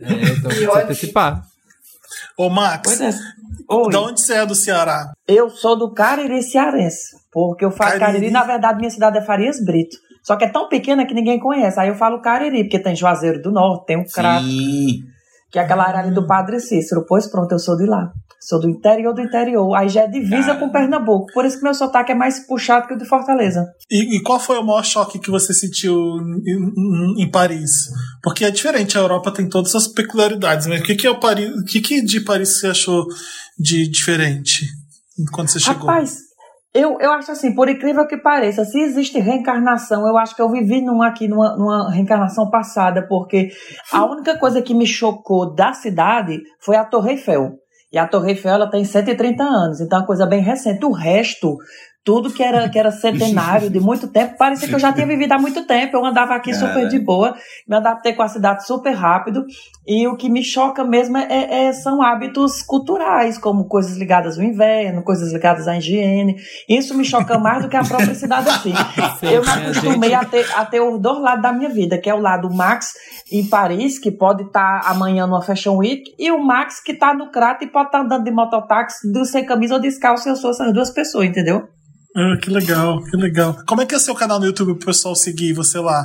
É, 0.00 0.12
então 0.12 0.52
E 0.52 0.82
antecipar. 0.82 1.42
Ô, 2.36 2.48
Max, 2.48 2.82
Pois 2.84 3.00
é. 3.00 3.10
Oi. 3.68 3.90
de 3.90 3.96
onde 3.96 4.20
você 4.20 4.34
é 4.34 4.46
do 4.46 4.54
Ceará? 4.54 5.12
Eu 5.26 5.50
sou 5.50 5.76
do 5.76 5.92
Cariri 5.92 6.42
cearense. 6.42 7.16
Porque 7.30 7.64
eu 7.64 7.70
falo 7.70 7.98
Cariri. 7.98 8.12
Cariri, 8.12 8.30
na 8.30 8.44
verdade, 8.44 8.78
minha 8.78 8.90
cidade 8.90 9.18
é 9.18 9.22
Farias 9.22 9.62
Brito. 9.62 9.96
Só 10.22 10.36
que 10.36 10.44
é 10.44 10.48
tão 10.48 10.68
pequena 10.68 11.06
que 11.06 11.14
ninguém 11.14 11.38
conhece. 11.38 11.78
Aí 11.78 11.88
eu 11.88 11.94
falo 11.94 12.20
Cariri, 12.20 12.64
porque 12.64 12.78
tem 12.78 12.96
Juazeiro 12.96 13.40
do 13.40 13.52
Norte, 13.52 13.86
tem 13.86 13.98
um 13.98 14.04
crato, 14.04 14.44
Sim. 14.44 15.02
Que 15.50 15.58
é 15.58 15.62
aquela 15.62 15.84
área 15.86 16.00
ali 16.00 16.14
do 16.14 16.26
Padre 16.26 16.60
Cícero. 16.60 17.04
Pois 17.06 17.26
pronto, 17.26 17.52
eu 17.52 17.58
sou 17.58 17.76
de 17.76 17.86
lá. 17.86 18.12
Sou 18.40 18.60
do 18.60 18.70
interior 18.70 19.12
do 19.12 19.20
interior. 19.20 19.74
Aí 19.74 19.88
já 19.88 20.02
é 20.02 20.06
divisa 20.06 20.46
Cara. 20.48 20.58
com 20.60 20.70
Pernambuco. 20.70 21.26
Por 21.34 21.44
isso 21.44 21.58
que 21.58 21.64
meu 21.64 21.74
sotaque 21.74 22.12
é 22.12 22.14
mais 22.14 22.46
puxado 22.46 22.86
que 22.86 22.94
o 22.94 22.98
de 22.98 23.04
Fortaleza. 23.04 23.66
E, 23.90 24.16
e 24.16 24.22
qual 24.22 24.38
foi 24.38 24.58
o 24.58 24.62
maior 24.62 24.84
choque 24.84 25.18
que 25.18 25.30
você 25.30 25.52
sentiu 25.52 25.92
em, 26.46 27.22
em- 27.24 27.30
Paris? 27.30 27.70
Porque 28.22 28.44
é 28.44 28.50
diferente, 28.50 28.96
a 28.96 29.00
Europa 29.00 29.32
tem 29.32 29.48
todas 29.48 29.74
as 29.74 29.88
peculiaridades, 29.88 30.66
mas 30.68 30.80
o 30.80 30.84
que, 30.84 30.94
que 30.94 31.06
é 31.06 31.10
o 31.10 31.18
Paris? 31.18 31.50
O 31.50 31.64
que, 31.64 31.80
que 31.80 32.00
de 32.00 32.20
Paris 32.20 32.60
você 32.60 32.68
achou 32.68 33.06
de 33.58 33.88
diferente 33.88 34.66
quando 35.32 35.48
você 35.48 35.58
chegou? 35.58 35.88
Rapaz, 35.88 36.18
eu, 36.74 36.98
eu 37.00 37.12
acho 37.12 37.32
assim, 37.32 37.54
por 37.54 37.68
incrível 37.68 38.06
que 38.06 38.16
pareça, 38.16 38.64
se 38.64 38.78
existe 38.78 39.18
reencarnação, 39.18 40.06
eu 40.06 40.18
acho 40.18 40.36
que 40.36 40.42
eu 40.42 40.50
vivi 40.50 40.82
numa, 40.82 41.08
aqui 41.08 41.26
numa, 41.26 41.56
numa 41.56 41.90
reencarnação 41.90 42.50
passada, 42.50 43.06
porque 43.08 43.48
a 43.92 44.04
única 44.04 44.38
coisa 44.38 44.60
que 44.60 44.74
me 44.74 44.86
chocou 44.86 45.54
da 45.54 45.72
cidade 45.72 46.40
foi 46.60 46.76
a 46.76 46.84
Torre 46.84 47.12
Eiffel. 47.12 47.58
E 47.90 47.96
a 47.96 48.06
Torre 48.06 48.32
Eiffel 48.32 48.52
ela 48.52 48.70
tem 48.70 48.84
130 48.84 49.42
anos, 49.42 49.80
então 49.80 49.98
é 49.98 50.00
uma 50.02 50.06
coisa 50.06 50.26
bem 50.26 50.42
recente. 50.42 50.84
O 50.84 50.92
resto, 50.92 51.56
tudo 52.08 52.32
que 52.32 52.42
era, 52.42 52.66
que 52.70 52.78
era 52.78 52.90
centenário 52.90 53.68
de 53.68 53.78
muito 53.78 54.08
tempo, 54.08 54.38
parecia 54.38 54.66
que 54.66 54.74
eu 54.74 54.78
já 54.78 54.90
tinha 54.90 55.06
vivido 55.06 55.30
há 55.32 55.38
muito 55.38 55.66
tempo. 55.66 55.94
Eu 55.94 56.06
andava 56.06 56.34
aqui 56.34 56.54
super 56.54 56.88
de 56.88 56.98
boa, 56.98 57.36
me 57.68 57.76
adaptei 57.76 58.14
com 58.14 58.22
a 58.22 58.28
cidade 58.28 58.66
super 58.66 58.94
rápido. 58.94 59.44
E 59.86 60.08
o 60.08 60.16
que 60.16 60.30
me 60.30 60.42
choca 60.42 60.82
mesmo 60.84 61.18
é, 61.18 61.66
é- 61.66 61.72
são 61.74 62.00
hábitos 62.00 62.62
culturais, 62.62 63.36
como 63.36 63.68
coisas 63.68 63.98
ligadas 63.98 64.38
ao 64.38 64.44
inverno, 64.44 65.02
coisas 65.02 65.34
ligadas 65.34 65.68
à 65.68 65.76
higiene. 65.76 66.36
Isso 66.66 66.96
me 66.96 67.04
choca 67.04 67.38
mais 67.38 67.62
do 67.62 67.68
que 67.68 67.76
a 67.76 67.84
própria 67.84 68.14
cidade 68.14 68.50
si. 68.62 68.72
Eu 69.22 69.42
me 69.42 69.50
acostumei 69.50 70.14
a 70.14 70.24
ter, 70.24 70.46
a 70.56 70.64
ter 70.64 70.80
os 70.80 70.98
dois 70.98 71.20
lados 71.20 71.42
da 71.42 71.52
minha 71.52 71.68
vida, 71.68 71.98
que 71.98 72.08
é 72.08 72.14
o 72.14 72.20
lado 72.20 72.48
Max 72.50 72.94
em 73.30 73.46
Paris, 73.46 73.98
que 73.98 74.10
pode 74.10 74.44
estar 74.44 74.80
amanhã 74.86 75.26
numa 75.26 75.42
Fashion 75.42 75.76
Week, 75.76 76.04
e 76.18 76.30
o 76.30 76.42
Max 76.42 76.80
que 76.82 76.92
está 76.92 77.12
no 77.12 77.30
crato 77.30 77.64
e 77.64 77.66
pode 77.66 77.88
estar 77.88 78.00
andando 78.00 78.24
de 78.24 78.30
mototáxi 78.30 78.96
sem 79.26 79.44
camisa 79.44 79.74
ou 79.74 79.80
descalço, 79.80 80.26
eu 80.26 80.36
sou 80.36 80.52
essas 80.52 80.72
duas 80.72 80.90
pessoas, 80.90 81.26
entendeu? 81.26 81.68
Ah, 82.16 82.36
que 82.40 82.50
legal, 82.50 83.02
que 83.04 83.16
legal. 83.16 83.56
Como 83.66 83.82
é 83.82 83.86
que 83.86 83.94
é 83.94 83.96
o 83.96 84.00
seu 84.00 84.14
canal 84.14 84.40
no 84.40 84.46
YouTube 84.46 84.74
pro 84.76 84.86
pessoal 84.86 85.14
seguir 85.14 85.52
você 85.52 85.78
lá? 85.78 86.04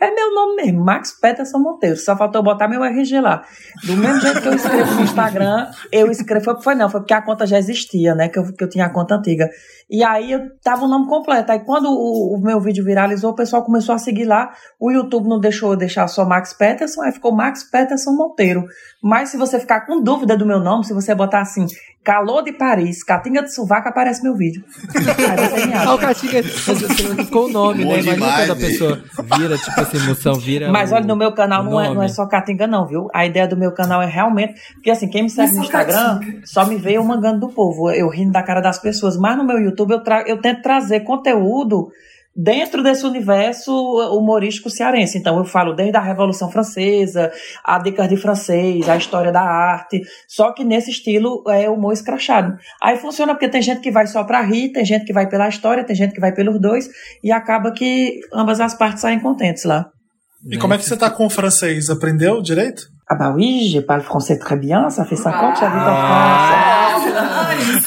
É 0.00 0.10
meu 0.10 0.34
nome 0.34 0.56
mesmo, 0.56 0.84
Max 0.84 1.12
Peterson 1.18 1.58
Monteiro. 1.58 1.96
Só 1.96 2.16
faltou 2.16 2.42
botar 2.42 2.68
meu 2.68 2.84
RG 2.84 3.20
lá. 3.20 3.42
Do 3.84 3.96
mesmo 3.96 4.20
jeito 4.20 4.42
que 4.42 4.48
eu 4.48 4.54
escrevo 4.54 4.94
no 4.94 5.02
Instagram, 5.02 5.70
eu 5.90 6.10
escrevo. 6.10 6.44
Foi, 6.44 6.62
foi 6.62 6.74
não, 6.74 6.90
foi 6.90 7.00
porque 7.00 7.14
a 7.14 7.22
conta 7.22 7.46
já 7.46 7.58
existia, 7.58 8.14
né? 8.14 8.28
Que 8.28 8.38
eu, 8.38 8.52
que 8.52 8.62
eu 8.62 8.68
tinha 8.68 8.84
a 8.84 8.90
conta 8.90 9.14
antiga. 9.14 9.48
E 9.90 10.02
aí 10.02 10.32
eu 10.32 10.40
tava 10.62 10.84
o 10.84 10.88
nome 10.88 11.06
completo. 11.06 11.52
Aí 11.52 11.60
quando 11.60 11.86
o, 11.90 12.34
o 12.36 12.40
meu 12.40 12.58
vídeo 12.60 12.84
viralizou, 12.84 13.30
o 13.32 13.34
pessoal 13.34 13.62
começou 13.62 13.94
a 13.94 13.98
seguir 13.98 14.24
lá. 14.24 14.52
O 14.80 14.90
YouTube 14.90 15.28
não 15.28 15.38
deixou 15.38 15.72
eu 15.72 15.76
deixar 15.76 16.08
só 16.08 16.24
Max 16.24 16.52
Peterson, 16.54 17.02
aí 17.02 17.12
ficou 17.12 17.32
Max 17.34 17.64
Peterson 17.64 18.12
Monteiro. 18.12 18.64
Mas 19.02 19.28
se 19.28 19.36
você 19.36 19.60
ficar 19.60 19.82
com 19.86 20.02
dúvida 20.02 20.36
do 20.36 20.46
meu 20.46 20.58
nome, 20.58 20.84
se 20.84 20.94
você 20.94 21.14
botar 21.14 21.40
assim, 21.42 21.66
calor 22.02 22.42
de 22.42 22.52
Paris, 22.54 23.04
Catinga 23.04 23.42
de 23.42 23.54
Sovaco, 23.54 23.86
aparece 23.88 24.22
meu 24.22 24.34
vídeo. 24.34 24.64
Aí 24.94 25.48
você 25.48 25.66
me 25.66 25.74
Ah, 25.74 25.94
o. 25.94 25.98
Catinga, 25.98 26.42
você 26.42 27.08
não 27.08 27.16
ficou 27.24 27.46
o 27.46 27.52
nome, 27.52 27.84
Bom 27.84 27.90
né? 27.90 28.00
Imagina 28.00 28.14
demais, 28.14 28.46
quando 28.46 28.50
a 28.52 28.56
pessoa 28.56 29.04
vira, 29.38 29.58
tipo 29.58 29.80
assim, 29.80 29.96
emoção, 29.98 30.34
vira. 30.34 30.70
Mas 30.72 30.90
o- 30.90 30.94
olha, 30.94 31.06
no 31.06 31.16
meu 31.16 31.32
canal 31.34 31.62
não 31.62 31.78
é, 31.80 31.92
não 31.94 32.02
é 32.02 32.08
só 32.08 32.26
Catinga, 32.26 32.66
não, 32.66 32.86
viu? 32.86 33.08
A 33.12 33.26
ideia 33.26 33.46
do 33.46 33.56
meu 33.58 33.72
canal 33.72 34.00
é 34.00 34.06
realmente. 34.06 34.54
Porque 34.74 34.90
assim, 34.90 35.08
quem 35.08 35.24
me 35.24 35.30
segue 35.30 35.52
no 35.52 35.58
é 35.58 35.62
Instagram 35.64 35.92
Caatinga. 36.20 36.40
só 36.46 36.64
me 36.66 36.76
vê 36.76 36.92
eu 36.94 37.04
mangando 37.04 37.40
do 37.40 37.48
povo, 37.48 37.90
eu 37.90 38.08
rindo 38.08 38.32
da 38.32 38.42
cara 38.42 38.60
das 38.62 38.78
pessoas. 38.78 39.18
Mas 39.18 39.36
no 39.36 39.44
meu 39.44 39.58
YouTube 39.58 39.73
eu, 39.78 40.02
tra 40.02 40.22
eu 40.26 40.40
tento 40.40 40.62
trazer 40.62 41.00
conteúdo 41.00 41.88
dentro 42.36 42.82
desse 42.82 43.06
universo 43.06 43.72
humorístico 44.12 44.68
cearense. 44.68 45.16
Então 45.18 45.38
eu 45.38 45.44
falo 45.44 45.72
desde 45.72 45.96
a 45.96 46.00
Revolução 46.00 46.50
Francesa, 46.50 47.30
a 47.64 47.78
dicas 47.78 48.08
de 48.08 48.16
francês, 48.16 48.88
a 48.88 48.96
história 48.96 49.30
da 49.30 49.40
arte, 49.42 50.02
só 50.26 50.52
que 50.52 50.64
nesse 50.64 50.90
estilo 50.90 51.44
é 51.48 51.70
humor 51.70 51.92
escrachado. 51.92 52.56
Aí 52.82 52.96
funciona 52.96 53.34
porque 53.34 53.48
tem 53.48 53.62
gente 53.62 53.80
que 53.80 53.90
vai 53.90 54.06
só 54.08 54.24
pra 54.24 54.40
rir, 54.42 54.72
tem 54.72 54.84
gente 54.84 55.04
que 55.04 55.12
vai 55.12 55.28
pela 55.28 55.48
história, 55.48 55.84
tem 55.84 55.94
gente 55.94 56.12
que 56.12 56.20
vai 56.20 56.32
pelos 56.32 56.60
dois, 56.60 56.88
e 57.22 57.30
acaba 57.30 57.70
que 57.70 58.18
ambas 58.32 58.58
as 58.58 58.74
partes 58.74 59.02
saem 59.02 59.20
contentes 59.20 59.64
lá. 59.64 59.86
E 60.50 60.58
como 60.58 60.74
é 60.74 60.78
que 60.78 60.84
você 60.84 60.96
tá 60.96 61.08
com 61.10 61.26
o 61.26 61.30
francês? 61.30 61.88
Aprendeu 61.88 62.42
direito? 62.42 62.82
Ah 63.08 63.14
bah 63.14 63.32
oui, 63.34 63.68
je 63.70 63.80
parle 63.80 64.02
français 64.02 64.38
très 64.38 64.56
bien, 64.58 64.90
ça 64.90 65.04
fait 65.04 65.14
5 65.16 65.28
ans 65.28 65.52
que 65.52 65.60
j'habite 65.60 65.84
Ah. 65.86 66.96
en 66.96 67.00
France. 67.00 67.83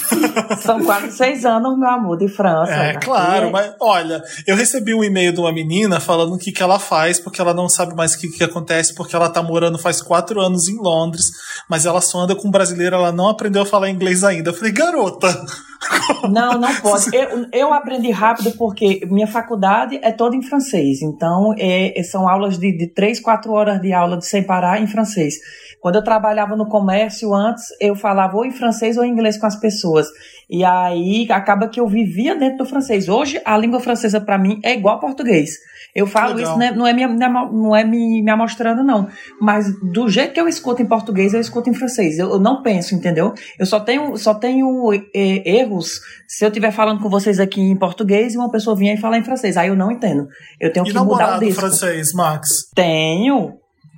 São 0.61 0.83
quase 0.83 1.11
seis 1.11 1.45
anos, 1.45 1.77
meu 1.77 1.89
amor, 1.89 2.17
de 2.17 2.27
França. 2.27 2.71
É, 2.71 2.91
Aqui 2.91 3.05
claro, 3.05 3.51
mas 3.51 3.73
olha, 3.79 4.21
eu 4.45 4.55
recebi 4.55 4.93
um 4.93 5.03
e-mail 5.03 5.33
de 5.33 5.39
uma 5.39 5.51
menina 5.51 5.99
falando 5.99 6.33
o 6.33 6.37
que, 6.37 6.51
que 6.51 6.63
ela 6.63 6.79
faz, 6.79 7.19
porque 7.19 7.41
ela 7.41 7.53
não 7.53 7.69
sabe 7.69 7.95
mais 7.95 8.13
o 8.13 8.19
que, 8.19 8.27
que 8.29 8.43
acontece, 8.43 8.93
porque 8.93 9.15
ela 9.15 9.29
tá 9.29 9.41
morando 9.41 9.77
faz 9.77 10.01
quatro 10.01 10.39
anos 10.39 10.67
em 10.67 10.77
Londres, 10.77 11.31
mas 11.69 11.85
ela 11.85 12.01
só 12.01 12.19
anda 12.19 12.35
com 12.35 12.47
um 12.47 12.51
brasileiro, 12.51 12.95
ela 12.95 13.11
não 13.11 13.29
aprendeu 13.29 13.61
a 13.61 13.65
falar 13.65 13.89
inglês 13.89 14.23
ainda. 14.23 14.49
Eu 14.49 14.53
falei, 14.53 14.71
garota, 14.71 15.45
Não, 16.29 16.59
não 16.59 16.73
pode. 16.81 17.15
Eu, 17.15 17.45
eu 17.51 17.73
aprendi 17.73 18.09
rápido 18.11 18.51
porque 18.57 19.05
minha 19.09 19.27
faculdade 19.27 19.99
é 20.01 20.11
toda 20.11 20.35
em 20.35 20.41
francês. 20.41 21.01
Então, 21.01 21.53
é, 21.57 22.01
são 22.03 22.27
aulas 22.27 22.57
de, 22.57 22.75
de 22.75 22.87
três, 22.87 23.19
quatro 23.19 23.53
horas 23.53 23.79
de 23.81 23.93
aula 23.93 24.17
de 24.17 24.25
sem 24.25 24.43
parar 24.43 24.81
em 24.81 24.87
francês. 24.87 25.35
Quando 25.79 25.95
eu 25.95 26.03
trabalhava 26.03 26.55
no 26.55 26.67
comércio 26.67 27.33
antes, 27.33 27.65
eu 27.79 27.95
falava 27.95 28.35
ou 28.35 28.45
em 28.45 28.51
francês 28.51 28.97
ou 28.97 29.03
em 29.03 29.11
inglês 29.11 29.37
com 29.37 29.45
as 29.45 29.55
pessoas. 29.55 30.07
E 30.49 30.63
aí 30.63 31.27
acaba 31.29 31.67
que 31.67 31.79
eu 31.79 31.87
vivia 31.87 32.33
dentro 32.33 32.59
do 32.59 32.65
francês. 32.65 33.09
Hoje, 33.09 33.41
a 33.43 33.57
língua 33.57 33.79
francesa 33.79 34.21
para 34.21 34.37
mim 34.37 34.59
é 34.63 34.73
igual 34.73 34.95
ao 34.95 35.01
português. 35.01 35.57
Eu 35.93 36.05
falo 36.05 36.35
Legal. 36.35 36.51
isso, 36.51 36.59
né, 36.59 36.71
não 36.71 36.85
é, 36.85 36.93
me, 36.93 37.05
não 37.07 37.75
é 37.75 37.83
me, 37.83 38.21
me 38.21 38.31
amostrando, 38.31 38.83
não. 38.83 39.09
Mas 39.41 39.67
do 39.91 40.07
jeito 40.07 40.33
que 40.33 40.39
eu 40.39 40.47
escuto 40.47 40.81
em 40.81 40.85
português, 40.85 41.33
eu 41.33 41.41
escuto 41.41 41.69
em 41.69 41.73
francês. 41.73 42.17
Eu, 42.17 42.29
eu 42.29 42.39
não 42.39 42.61
penso, 42.61 42.95
entendeu? 42.95 43.33
Eu 43.59 43.65
só 43.65 43.79
tenho, 43.79 44.15
só 44.15 44.33
tenho 44.33 44.93
eh, 44.93 45.41
erros 45.43 45.99
se 46.27 46.45
eu 46.45 46.49
estiver 46.49 46.71
falando 46.71 47.01
com 47.01 47.09
vocês 47.09 47.39
aqui 47.39 47.59
em 47.59 47.75
português 47.75 48.33
e 48.33 48.37
uma 48.37 48.51
pessoa 48.51 48.75
vier 48.75 48.95
e 48.95 49.01
falar 49.01 49.17
em 49.17 49.23
francês. 49.23 49.57
Aí 49.57 49.69
eu 49.69 49.75
não 49.75 49.91
entendo. 49.91 50.27
Eu 50.61 50.71
tenho 50.71 50.85
e 50.85 50.91
que 50.91 50.99
mudar 50.99 51.37
o 51.37 51.39
disco. 51.39 51.61
francês, 51.61 52.13
Max? 52.13 52.47
Tenho, 52.73 53.57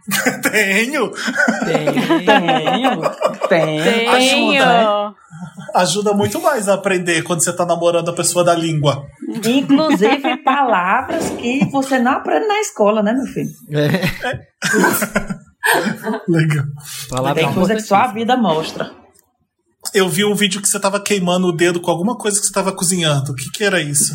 Tenho! 0.42 1.12
Tenho, 1.66 1.94
tenho. 2.26 3.02
Tenho. 3.48 4.10
Ajuda, 4.10 4.66
né? 4.66 5.14
Ajuda 5.76 6.14
muito 6.14 6.42
mais 6.42 6.68
a 6.68 6.74
aprender 6.74 7.22
quando 7.24 7.44
você 7.44 7.54
tá 7.54 7.66
namorando 7.66 8.10
a 8.10 8.14
pessoa 8.14 8.44
da 8.44 8.56
língua. 8.56 9.06
Inclusive 9.46 10.38
palavras 10.44 11.30
que 11.32 11.66
você 11.72 12.00
não 12.00 12.14
aprende 12.14 12.48
na 12.48 12.60
escola, 12.60 13.04
né, 13.04 13.14
meu 13.14 13.26
filho? 13.28 13.50
É, 13.72 14.48
Legal. 16.28 16.66
palavra 17.10 17.44
Tem 17.44 17.54
coisa 17.54 17.76
que 17.76 17.82
só 17.82 17.98
a 17.98 18.08
vida 18.08 18.36
mostra. 18.36 18.92
Eu 19.94 20.10
vi 20.10 20.26
um 20.26 20.36
vídeo 20.36 20.62
que 20.62 20.68
você 20.68 20.80
tava 20.80 21.00
queimando 21.00 21.48
o 21.48 21.52
dedo 21.52 21.80
com 21.80 21.92
alguma 21.92 22.18
coisa 22.18 22.40
que 22.40 22.46
você 22.46 22.54
tava 22.54 22.72
cozinhando. 22.72 23.32
O 23.32 23.36
que, 23.36 23.50
que 23.52 23.64
era 23.64 23.80
isso? 23.82 24.14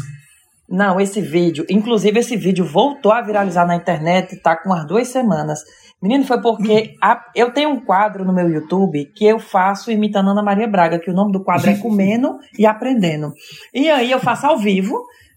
Não, 0.69 0.99
esse 1.01 1.21
vídeo, 1.21 1.65
inclusive 1.69 2.19
esse 2.19 2.37
vídeo 2.37 2.65
voltou 2.65 3.13
a 3.13 3.21
viralizar 3.21 3.67
na 3.67 3.77
internet, 3.77 4.37
tá 4.37 4.57
com 4.57 4.71
umas 4.71 4.87
duas 4.87 5.09
semanas. 5.09 5.61
Menino, 6.03 6.25
foi 6.25 6.41
porque 6.41 6.95
a- 7.03 7.23
eu 7.35 7.53
tenho 7.53 7.71
um 7.71 7.81
quadro 7.81 8.25
no 8.25 8.33
meu 8.33 8.49
YouTube 8.49 9.05
que 9.15 9.25
eu 9.27 9.39
faço 9.39 9.91
imitando 9.91 10.31
Ana 10.31 10.43
Maria 10.43 10.67
Braga, 10.67 10.99
que 10.99 11.11
o 11.11 11.15
nome 11.15 11.33
do 11.33 11.43
quadro 11.45 11.71
é 11.71 11.75
Comendo 11.79 12.39
e 12.59 12.67
Aprendendo. 12.67 13.33
E 13.75 13.89
aí 13.91 14.11
eu 14.11 14.19
faço 14.19 14.47
ao 14.47 14.59
vivo 14.59 14.95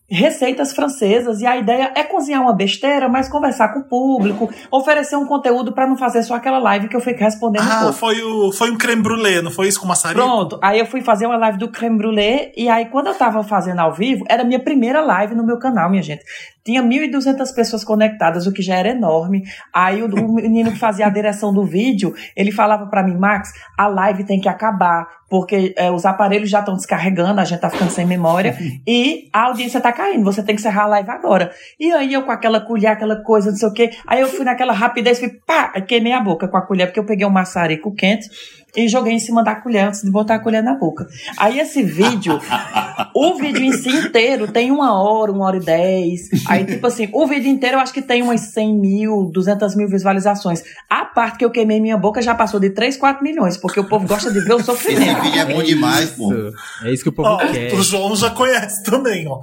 receitas 0.10 0.74
francesas 0.74 1.42
e 1.42 1.46
a 1.46 1.58
ideia 1.58 1.92
é 1.96 2.04
cozinhar 2.04 2.42
uma 2.42 2.54
besteira, 2.54 3.10
mas 3.10 3.28
conversar 3.28 3.74
com 3.74 3.82
o 3.82 3.84
público, 3.84 4.50
oferecer 4.72 5.18
um 5.18 5.26
conteúdo 5.26 5.74
para 5.74 5.86
não 5.86 5.98
fazer 5.98 6.24
só 6.24 6.36
aquela 6.36 6.60
live 6.60 6.88
que 6.88 6.96
eu 6.96 7.02
fico 7.02 7.20
respondendo 7.20 7.68
Ah, 7.70 7.92
foi, 7.92 8.22
o, 8.24 8.52
foi 8.52 8.72
um 8.72 8.78
creme 8.78 9.02
brulee, 9.02 9.42
não 9.42 9.52
foi 9.52 9.68
isso 9.68 9.80
com 9.80 9.88
maçarico? 9.88 10.22
Pronto, 10.22 10.60
aí 10.62 10.80
eu 10.80 10.86
fui 10.86 11.02
fazer 11.02 11.26
uma 11.26 11.38
live 11.38 11.58
do 11.58 11.70
creme 11.70 11.98
brulee 11.98 12.52
e 12.56 12.70
aí 12.70 12.86
quando 12.86 13.08
eu 13.08 13.16
tava 13.16 13.44
fazendo 13.44 13.80
ao 13.80 13.94
vivo, 13.94 14.24
era 14.30 14.44
a 14.44 14.46
minha 14.46 14.60
primeira 14.60 15.02
live 15.02 15.36
no 15.36 15.46
meu 15.46 15.60
canal, 15.60 15.90
minha 15.90 16.04
gente. 16.04 16.24
Tinha 16.68 16.84
1.200 16.84 17.56
pessoas 17.56 17.82
conectadas, 17.82 18.46
o 18.46 18.52
que 18.52 18.62
já 18.62 18.76
era 18.76 18.90
enorme. 18.90 19.46
Aí 19.74 20.04
o, 20.04 20.08
o 20.08 20.34
menino 20.34 20.70
que 20.70 20.78
fazia 20.78 21.06
a 21.06 21.10
direção 21.10 21.54
do 21.54 21.64
vídeo, 21.64 22.14
ele 22.36 22.52
falava 22.52 22.88
pra 22.88 23.02
mim, 23.02 23.16
Max, 23.16 23.54
a 23.78 23.88
live 23.88 24.26
tem 24.26 24.38
que 24.38 24.50
acabar, 24.50 25.08
porque 25.30 25.74
é, 25.78 25.90
os 25.90 26.06
aparelhos 26.06 26.50
já 26.50 26.60
estão 26.60 26.76
descarregando, 26.76 27.40
a 27.40 27.46
gente 27.46 27.62
tá 27.62 27.70
ficando 27.70 27.90
sem 27.90 28.06
memória 28.06 28.54
e 28.86 29.30
a 29.32 29.44
audiência 29.44 29.80
tá 29.80 29.94
caindo, 29.94 30.26
você 30.26 30.44
tem 30.44 30.56
que 30.56 30.60
encerrar 30.60 30.84
a 30.84 30.88
live 30.88 31.10
agora. 31.10 31.52
E 31.80 31.90
aí 31.94 32.14
eu 32.14 32.24
com 32.24 32.32
aquela 32.32 32.60
colher, 32.60 32.92
aquela 32.92 33.24
coisa, 33.24 33.50
não 33.50 33.58
sei 33.58 33.70
o 33.70 33.74
quê, 33.74 33.92
aí 34.06 34.20
eu 34.20 34.28
fui 34.28 34.44
naquela 34.44 34.74
rapidez, 34.74 35.20
fui 35.20 35.30
pá, 35.48 35.72
queimei 35.80 36.12
a 36.12 36.20
boca 36.20 36.50
com 36.50 36.58
a 36.58 36.68
colher, 36.68 36.88
porque 36.88 37.00
eu 37.00 37.06
peguei 37.06 37.26
um 37.26 37.30
maçarico 37.30 37.96
quente 37.96 38.28
e 38.76 38.88
joguei 38.88 39.14
em 39.14 39.20
cima 39.20 39.44
da 39.44 39.56
colher 39.56 39.88
antes 39.88 40.02
de 40.04 40.12
botar 40.12 40.36
a 40.36 40.40
colher 40.40 40.62
na 40.62 40.76
boca. 40.76 41.08
Aí 41.38 41.60
esse 41.60 41.82
vídeo, 41.82 42.40
o 43.16 43.36
vídeo 43.36 43.64
em 43.64 43.72
si 43.72 43.90
inteiro 43.90 44.48
tem 44.52 44.70
uma 44.72 45.02
hora, 45.02 45.32
uma 45.32 45.46
hora 45.46 45.58
e 45.58 45.60
dez. 45.60 46.22
Aí, 46.48 46.66
tipo 46.66 46.86
assim, 46.86 47.10
o 47.14 47.26
vídeo 47.26 47.50
inteiro 47.50 47.78
eu 47.78 47.82
acho 47.82 47.94
que 47.94 48.02
tem 48.02 48.22
umas 48.22 48.42
100 48.42 48.76
mil, 48.80 49.32
200 49.34 49.76
mil 49.76 49.88
visualizações. 49.88 50.62
A 50.90 51.06
parte 51.06 51.38
que 51.40 51.46
eu 51.46 51.50
queimei 51.52 51.80
minha 51.80 51.98
boca 51.98 52.22
já 52.22 52.36
passou 52.36 52.60
de 52.60 52.70
3, 52.70 52.98
4 52.98 53.24
milhões, 53.24 53.58
porque 53.58 53.80
o 53.80 53.84
povo 53.86 54.06
gosta 54.08 54.32
de 54.32 54.40
ver 54.42 54.54
o 54.54 54.58
Esse 54.58 54.66
sofrimento. 54.66 55.22
vídeo 55.22 55.40
é 55.40 55.46
bom 55.46 55.64
demais, 55.64 56.12
pô. 56.12 56.32
Isso. 56.34 56.54
É 56.84 56.92
isso 56.94 57.04
que 57.04 57.10
o 57.10 57.14
povo 57.14 57.30
Ó, 57.30 57.38
quer. 57.38 57.74
o 57.74 57.82
João 57.82 58.16
já 58.16 58.30
conhece 58.30 58.84
também, 58.84 59.28
ó. 59.28 59.40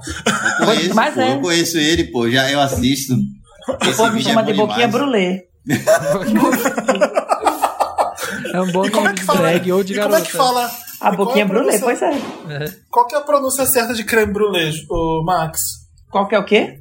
Eu 0.61 0.65
conheço, 0.65 0.95
Mas 0.95 1.13
pô, 1.13 1.21
é. 1.21 1.33
eu 1.33 1.41
conheço 1.41 1.77
ele, 1.77 2.03
pô. 2.05 2.29
Já 2.29 2.49
eu 2.49 2.59
assisto. 2.61 3.13
O 3.67 3.85
Esse 3.85 3.97
povo 3.97 4.11
me 4.11 4.17
vídeo 4.19 4.29
chama 4.29 4.41
é 4.41 4.45
de 4.45 4.53
boquinha 4.53 4.87
demais. 4.87 4.91
brulê. 4.93 5.41
É 8.55 8.61
um 8.61 8.71
bom 8.71 8.85
E 8.85 8.89
como 8.91 9.07
é 9.07 9.13
que 9.13 9.23
fala? 9.23 9.39
drag 9.39 9.71
ou 9.71 9.83
de 9.83 9.93
e 9.93 9.95
como 9.97 10.09
garota. 10.09 10.23
é 10.27 10.31
que 10.31 10.37
fala? 10.37 10.71
A 11.01 11.13
e 11.13 11.17
boquinha 11.17 11.43
é 11.43 11.47
brulê, 11.47 11.77
pronúncia- 11.79 12.07
pois 12.49 12.59
é. 12.61 12.71
Qual 12.89 13.05
que 13.07 13.15
é 13.15 13.17
a 13.17 13.21
pronúncia 13.21 13.65
certa 13.65 13.93
de 13.93 14.03
creme 14.03 14.31
brulee, 14.33 14.71
ô, 14.89 15.23
Max? 15.25 15.61
Qual 16.09 16.27
que 16.27 16.35
é 16.35 16.39
o 16.39 16.45
quê? 16.45 16.79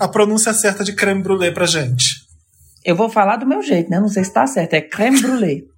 A 0.00 0.08
pronúncia 0.08 0.52
certa 0.54 0.82
de 0.82 0.94
creme 0.94 1.22
brulee 1.22 1.52
pra 1.52 1.66
gente. 1.66 2.04
Eu 2.84 2.96
vou 2.96 3.10
falar 3.10 3.36
do 3.36 3.46
meu 3.46 3.62
jeito, 3.62 3.90
né? 3.90 4.00
Não 4.00 4.08
sei 4.08 4.24
se 4.24 4.32
tá 4.32 4.46
certo. 4.46 4.72
É 4.74 4.80
creme 4.80 5.20
brulê. 5.20 5.64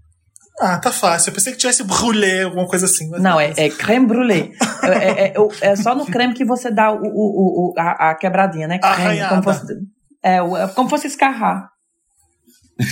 Ah, 0.60 0.78
tá 0.78 0.92
fácil. 0.92 1.30
Eu 1.30 1.34
pensei 1.34 1.52
que 1.54 1.58
tivesse 1.58 1.82
brulé, 1.82 2.42
alguma 2.42 2.68
coisa 2.68 2.84
assim. 2.84 3.08
mas 3.08 3.20
Não, 3.22 3.40
é, 3.40 3.52
é 3.56 3.68
creme 3.70 4.06
brulee. 4.06 4.52
É, 4.84 5.08
é- 5.08 5.28
é- 5.28 5.34
é 5.72 5.76
só 5.76 5.94
no 5.94 6.04
creme 6.04 6.34
que 6.34 6.44
você 6.44 6.70
dá 6.70 6.92
o, 6.92 6.98
o, 6.98 7.00
o, 7.08 7.70
o- 7.70 7.74
a, 7.78 8.10
a 8.10 8.14
quebradinha, 8.14 8.68
né? 8.68 8.78
Creme, 8.78 8.94
Arranhada. 8.94 9.28
como 9.30 9.42
fosse, 9.42 9.74
é, 10.22 10.42
o- 10.42 10.56
é 10.56 10.68
como 10.68 10.88
fosse 10.90 11.06
escarrar. 11.06 11.68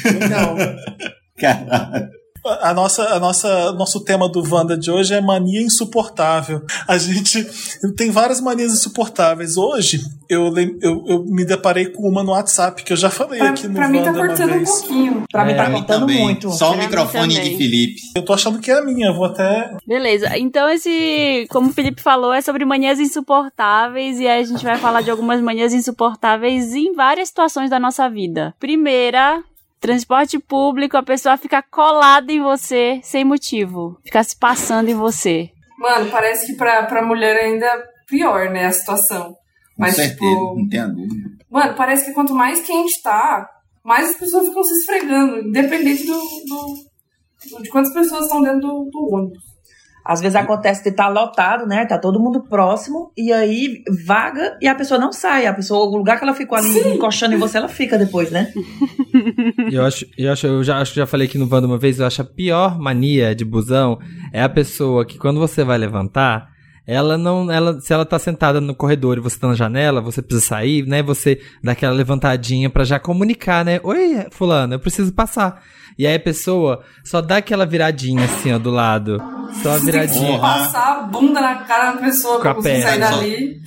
Legal. 0.04 0.56
Caralho. 1.38 2.08
A 2.44 2.72
nossa, 2.72 3.02
a 3.14 3.20
nossa, 3.20 3.72
nosso 3.72 4.00
tema 4.04 4.28
do 4.28 4.42
Wanda 4.42 4.76
de 4.76 4.90
hoje 4.90 5.12
é 5.14 5.20
mania 5.20 5.60
insuportável. 5.60 6.62
A 6.88 6.96
gente 6.96 7.46
tem 7.96 8.10
várias 8.10 8.40
manias 8.40 8.72
insuportáveis. 8.72 9.56
Hoje 9.56 10.00
eu, 10.28 10.52
eu, 10.80 11.04
eu 11.06 11.24
me 11.24 11.44
deparei 11.44 11.86
com 11.86 12.08
uma 12.08 12.22
no 12.22 12.32
WhatsApp 12.32 12.82
que 12.82 12.92
eu 12.92 12.96
já 12.96 13.10
falei 13.10 13.38
Pra, 13.40 13.50
aqui 13.50 13.68
no 13.68 13.74
pra 13.74 13.88
mim 13.88 13.98
tá 14.02 14.06
Wanda 14.12 14.26
cortando 14.26 14.54
um 14.54 14.64
pouquinho. 14.64 15.24
Pra 15.30 15.44
mim 15.44 15.52
É, 15.52 15.54
tá 15.56 15.62
Pra 15.64 15.70
mim 15.72 15.78
cortando 15.78 16.00
também. 16.00 16.20
muito. 16.22 16.50
Só 16.52 16.68
o 16.68 16.72
Pra 16.72 16.78
mim 16.78 16.84
microfone 16.86 17.34
de 17.34 17.56
Felipe. 17.56 18.00
Eu 18.16 18.24
tô 18.24 18.32
achando 18.32 18.58
que 18.58 18.70
é 18.70 18.78
a 18.78 18.82
minha. 18.84 19.08
Eu 19.08 19.14
vou 19.14 19.26
até. 19.26 19.76
Beleza. 19.86 20.38
Então, 20.38 20.68
esse, 20.70 21.46
como 21.50 21.68
o 21.70 21.72
Felipe 21.72 22.00
falou, 22.00 22.32
é 22.32 22.40
sobre 22.40 22.64
manias 22.64 22.98
insuportáveis 23.00 24.18
e 24.18 24.26
aí 24.26 24.40
a 24.40 24.44
gente 24.46 24.64
vai 24.64 24.76
falar 24.78 25.02
de 25.02 25.10
algumas 25.10 25.40
manias 25.40 25.72
insuportáveis 25.74 26.74
em 26.74 26.92
várias 26.94 27.28
situações 27.28 27.68
da 27.70 27.78
nossa 27.78 28.08
vida. 28.08 28.54
Primeira, 28.58 29.42
transporte 29.80 30.38
público, 30.38 30.96
a 30.96 31.02
pessoa 31.02 31.36
fica 31.36 31.62
colada 31.62 32.30
em 32.30 32.40
você 32.42 33.00
sem 33.02 33.24
motivo, 33.24 33.98
fica 34.04 34.22
se 34.22 34.36
passando 34.38 34.88
em 34.90 34.94
você. 34.94 35.50
Mano, 35.78 36.10
parece 36.10 36.46
que 36.46 36.54
pra, 36.54 36.84
pra 36.84 37.02
mulher 37.04 37.36
ainda 37.36 37.64
é 37.66 37.82
pior, 38.06 38.50
né, 38.50 38.66
a 38.66 38.72
situação. 38.72 39.28
Com 39.76 39.82
Mas, 39.82 39.96
certeza, 39.96 40.18
tipo, 40.18 40.54
não 40.56 40.68
tenha 40.68 40.86
dúvida. 40.86 41.30
mano, 41.50 41.74
parece 41.74 42.04
que 42.06 42.12
quanto 42.12 42.34
mais 42.34 42.60
quente 42.60 43.00
tá, 43.02 43.48
mais 43.82 44.10
as 44.10 44.16
pessoas 44.16 44.48
ficam 44.48 44.62
se 44.62 44.74
esfregando, 44.80 45.38
independente 45.48 46.04
do, 46.06 46.12
do- 46.18 46.74
do- 47.56 47.62
de 47.62 47.70
quantas 47.70 47.92
pessoas 47.94 48.24
estão 48.26 48.42
dentro 48.42 48.60
do, 48.60 48.90
do 48.90 49.14
ônibus. 49.14 49.42
Às 50.10 50.20
vezes 50.20 50.34
acontece 50.34 50.82
de 50.82 50.88
estar 50.88 51.06
lotado, 51.06 51.68
né? 51.68 51.86
Tá 51.86 51.96
todo 51.96 52.18
mundo 52.18 52.42
próximo, 52.42 53.12
e 53.16 53.32
aí 53.32 53.84
vaga 54.04 54.58
e 54.60 54.66
a 54.66 54.74
pessoa 54.74 54.98
não 54.98 55.12
sai. 55.12 55.46
A 55.46 55.54
pessoa, 55.54 55.86
o 55.86 55.96
lugar 55.96 56.18
que 56.18 56.24
ela 56.24 56.34
ficou 56.34 56.58
ali 56.58 56.96
encoxando 56.96 57.36
em 57.36 57.38
você, 57.38 57.58
ela 57.58 57.68
fica 57.68 57.96
depois, 57.96 58.28
né? 58.28 58.52
Eu 59.70 59.84
acho, 59.84 60.04
eu 60.18 60.32
acho, 60.32 60.46
eu 60.48 60.64
já 60.64 60.78
acho 60.78 60.94
que 60.94 60.98
já 60.98 61.06
falei 61.06 61.28
aqui 61.28 61.38
no 61.38 61.48
Wanda 61.48 61.68
uma 61.68 61.78
vez, 61.78 62.00
eu 62.00 62.06
acho 62.06 62.22
a 62.22 62.24
pior 62.24 62.76
mania 62.76 63.36
de 63.36 63.44
busão 63.44 64.00
é 64.32 64.42
a 64.42 64.48
pessoa 64.48 65.06
que 65.06 65.16
quando 65.16 65.38
você 65.38 65.62
vai 65.62 65.78
levantar, 65.78 66.48
ela 66.84 67.16
não, 67.16 67.48
ela, 67.48 67.80
se 67.80 67.92
ela 67.92 68.04
tá 68.04 68.18
sentada 68.18 68.60
no 68.60 68.74
corredor 68.74 69.16
e 69.16 69.20
você 69.20 69.38
tá 69.38 69.46
na 69.46 69.54
janela, 69.54 70.00
você 70.00 70.20
precisa 70.20 70.44
sair, 70.44 70.84
né? 70.88 71.04
Você 71.04 71.40
dá 71.62 71.70
aquela 71.70 71.92
levantadinha 71.92 72.68
pra 72.68 72.82
já 72.82 72.98
comunicar, 72.98 73.64
né? 73.64 73.78
Oi, 73.84 74.26
fulano, 74.32 74.74
eu 74.74 74.80
preciso 74.80 75.12
passar. 75.12 75.62
E 75.98 76.06
aí 76.06 76.14
a 76.14 76.20
pessoa 76.20 76.82
só 77.04 77.20
dá 77.20 77.38
aquela 77.38 77.66
viradinha 77.66 78.24
assim, 78.24 78.52
ó, 78.52 78.58
do 78.58 78.70
lado. 78.70 79.18
Só 79.62 79.72
a 79.72 79.78
Você 79.78 79.90
tem 79.92 80.00
que 80.00 80.06
viradinha. 80.08 80.38
passar 80.38 80.98
a 80.98 81.02
bunda 81.02 81.40
na 81.40 81.54
cara 81.56 81.92
da 81.92 81.98
pessoa 82.00 82.40
pra 82.40 82.54
conseguir 82.54 82.82
sair 82.82 83.00
dali. 83.00 83.60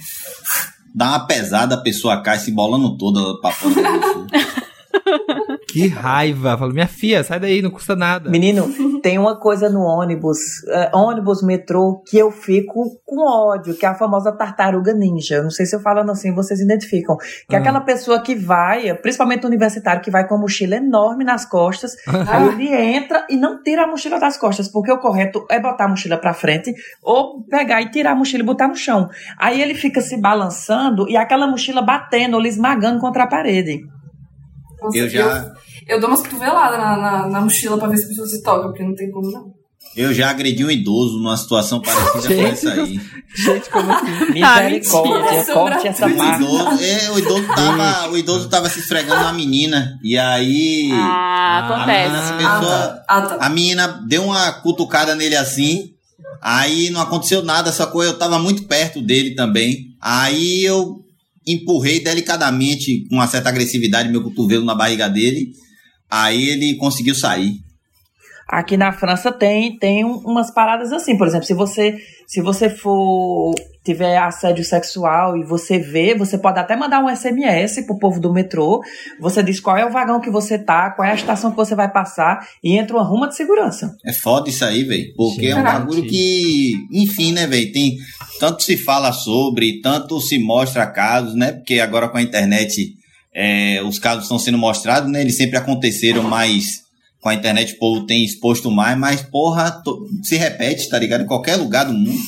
Dá 0.95 1.07
uma 1.09 1.25
pesada, 1.27 1.75
a 1.75 1.81
pessoa 1.81 2.21
cai 2.21 2.37
se 2.39 2.51
bolando 2.51 2.97
toda 2.97 3.39
pra 3.41 3.51
fora. 3.51 3.73
do 3.73 3.99
bolso. 3.99 4.27
Que 5.73 5.87
raiva. 5.87 6.55
Falo, 6.55 6.71
minha 6.71 6.87
filha, 6.87 7.23
sai 7.23 7.39
daí, 7.39 7.59
não 7.59 7.71
custa 7.71 7.95
nada. 7.95 8.29
Menino, 8.29 8.69
tem 9.01 9.17
uma 9.17 9.39
coisa 9.39 9.69
no 9.71 9.81
ônibus, 9.81 10.37
é, 10.67 10.91
ônibus, 10.93 11.41
metrô, 11.41 12.03
que 12.07 12.15
eu 12.15 12.29
fico 12.29 13.01
com 13.03 13.19
ódio, 13.27 13.73
que 13.75 13.83
é 13.83 13.89
a 13.89 13.95
famosa 13.95 14.31
tartaruga 14.31 14.93
ninja. 14.93 15.35
Eu 15.37 15.43
Não 15.43 15.49
sei 15.49 15.65
se 15.65 15.75
eu 15.75 15.79
falando 15.79 16.11
assim, 16.11 16.31
vocês 16.31 16.59
identificam. 16.59 17.17
Que 17.49 17.55
é 17.55 17.57
Ah. 17.57 17.61
aquela 17.61 17.81
pessoa 17.81 18.21
que 18.21 18.35
vai, 18.35 18.93
principalmente 18.93 19.45
o 19.45 19.47
universitário, 19.47 20.01
que 20.01 20.11
vai 20.11 20.27
com 20.27 20.35
a 20.35 20.37
mochila 20.37 20.75
enorme 20.75 21.23
nas 21.23 21.43
costas, 21.43 21.95
aí 22.07 22.47
ele 22.49 22.71
entra 22.95 23.25
e 23.27 23.35
não 23.35 23.63
tira 23.63 23.85
a 23.85 23.87
mochila 23.87 24.19
das 24.19 24.37
costas, 24.37 24.67
porque 24.67 24.91
o 24.91 24.99
correto 24.99 25.43
é 25.49 25.59
botar 25.59 25.85
a 25.85 25.87
mochila 25.89 26.17
pra 26.17 26.35
frente, 26.35 26.71
ou 27.01 27.41
pegar 27.49 27.81
e 27.81 27.89
tirar 27.89 28.11
a 28.11 28.15
mochila 28.15 28.43
e 28.43 28.45
botar 28.45 28.67
no 28.67 28.75
chão. 28.75 29.09
Aí 29.39 29.59
ele 29.59 29.73
fica 29.73 30.01
se 30.01 30.17
balançando 30.17 31.09
e 31.09 31.17
aquela 31.17 31.47
mochila 31.47 31.81
batendo 31.81 32.35
ou 32.35 32.39
lhe 32.39 32.49
esmagando 32.49 32.99
contra 32.99 33.23
a 33.23 33.27
parede. 33.27 33.81
Nossa, 34.83 34.97
Eu 34.97 35.09
já, 35.09 35.53
Eu 35.87 35.99
dou 35.99 36.09
umas 36.09 36.21
cotoveladas 36.21 36.77
na, 36.79 36.97
na, 36.97 37.27
na 37.27 37.41
mochila 37.41 37.77
pra 37.77 37.87
ver 37.87 37.97
se 37.97 38.05
a 38.05 38.07
pessoa 38.09 38.27
se 38.27 38.41
toca, 38.43 38.67
porque 38.67 38.83
não 38.83 38.95
tem 38.95 39.09
como 39.11 39.31
não. 39.31 39.53
eu 39.95 40.13
já 40.13 40.29
agredi 40.29 40.63
um 40.65 40.71
idoso 40.71 41.17
numa 41.17 41.35
situação 41.37 41.81
parecida 41.81 42.35
com 42.35 42.41
essa 42.47 42.71
aí. 42.73 42.99
Gente, 43.35 43.69
como 43.69 43.91
assim? 43.91 44.05
Misericórdia, 44.33 45.31
mentira, 45.31 45.53
corte 45.53 45.87
essa 45.87 46.07
O 46.07 46.15
parte. 46.17 46.43
idoso, 46.43 46.83
é, 46.83 47.11
o 47.11 47.19
idoso 47.19 47.47
tava, 47.47 48.09
o 48.11 48.17
idoso 48.17 48.49
tava 48.49 48.69
se 48.69 48.79
esfregando 48.79 49.21
na 49.23 49.33
menina. 49.33 49.97
E 50.03 50.17
aí. 50.17 50.89
Ah, 50.93 51.59
a 51.59 51.65
acontece. 51.75 52.09
menina, 52.09 52.19
a 52.19 52.29
Ah, 52.29 52.37
pessoa, 52.59 52.77
tá. 52.87 53.03
Ah, 53.09 53.21
tá. 53.21 53.37
a 53.45 53.49
menina 53.49 53.87
deu 54.07 54.23
uma 54.23 54.51
cutucada 54.61 55.15
nele 55.15 55.35
assim. 55.35 55.89
Aí 56.41 56.89
não 56.89 57.01
aconteceu 57.01 57.41
nada, 57.43 57.71
só 57.71 57.85
que 57.85 57.97
eu 57.97 58.17
tava 58.17 58.37
muito 58.39 58.63
perto 58.63 59.01
dele 59.01 59.33
também. 59.35 59.95
Aí 60.01 60.63
eu 60.63 61.02
empurrei 61.45 61.99
delicadamente, 62.01 63.05
com 63.09 63.15
uma 63.15 63.27
certa 63.27 63.49
agressividade, 63.49 64.09
meu 64.09 64.23
cotovelo 64.23 64.65
na 64.65 64.75
barriga 64.75 65.07
dele. 65.09 65.53
Aí 66.09 66.49
ele 66.49 66.75
conseguiu 66.75 67.15
sair. 67.15 67.59
Aqui 68.47 68.77
na 68.77 68.91
França 68.91 69.31
tem, 69.31 69.77
tem 69.77 70.05
um- 70.05 70.17
umas 70.19 70.53
paradas 70.53 70.91
assim, 70.91 71.17
por 71.17 71.27
exemplo, 71.27 71.45
se 71.45 71.53
você 71.53 71.97
se 72.27 72.41
você 72.41 72.69
for 72.69 73.55
tiver 73.83 74.17
assédio 74.17 74.63
sexual 74.63 75.35
e 75.37 75.43
você 75.43 75.77
vê, 75.77 76.15
você 76.15 76.37
pode 76.37 76.57
até 76.57 76.75
mandar 76.75 77.03
um 77.03 77.09
SMS 77.13 77.85
pro 77.85 77.99
povo 77.99 78.19
do 78.19 78.31
metrô. 78.31 78.81
Você 79.19 79.43
diz 79.43 79.59
qual 79.59 79.75
é 79.75 79.85
o 79.85 79.91
vagão 79.91 80.21
que 80.21 80.29
você 80.29 80.57
tá, 80.57 80.89
qual 80.91 81.07
é 81.07 81.11
a 81.11 81.15
estação 81.15 81.51
que 81.51 81.57
você 81.57 81.75
vai 81.75 81.91
passar 81.91 82.47
e 82.63 82.77
entra 82.77 82.95
uma 82.95 83.03
ruma 83.03 83.27
de 83.27 83.35
segurança. 83.35 83.95
É 84.05 84.13
foda 84.13 84.49
isso 84.49 84.63
aí, 84.63 84.83
velho. 84.83 85.13
Porque 85.17 85.47
é 85.47 85.55
um 85.55 85.63
bagulho 85.63 86.03
que, 86.07 86.73
enfim, 86.91 87.33
né, 87.33 87.45
velho? 87.45 87.71
Tem 87.73 87.97
tanto 88.39 88.63
se 88.63 88.77
fala 88.77 89.11
sobre, 89.11 89.81
tanto 89.81 90.19
se 90.21 90.39
mostra 90.39 90.87
casos, 90.87 91.35
né? 91.35 91.51
Porque 91.51 91.79
agora 91.79 92.07
com 92.07 92.17
a 92.17 92.21
internet 92.21 92.95
é, 93.35 93.81
os 93.83 93.99
casos 93.99 94.23
estão 94.23 94.39
sendo 94.39 94.57
mostrados, 94.57 95.11
né? 95.11 95.21
Eles 95.21 95.35
sempre 95.35 95.57
aconteceram, 95.57 96.23
mas 96.23 96.83
com 97.19 97.29
a 97.29 97.33
internet 97.33 97.73
o 97.73 97.79
povo 97.79 98.05
tem 98.05 98.23
exposto 98.23 98.69
mais, 98.71 98.97
mas 98.97 99.21
porra, 99.21 99.71
to- 99.71 100.07
se 100.23 100.35
repete, 100.35 100.87
tá 100.89 100.99
ligado? 100.99 101.23
Em 101.23 101.27
qualquer 101.27 101.55
lugar 101.55 101.85
do 101.85 101.93
mundo. 101.93 102.19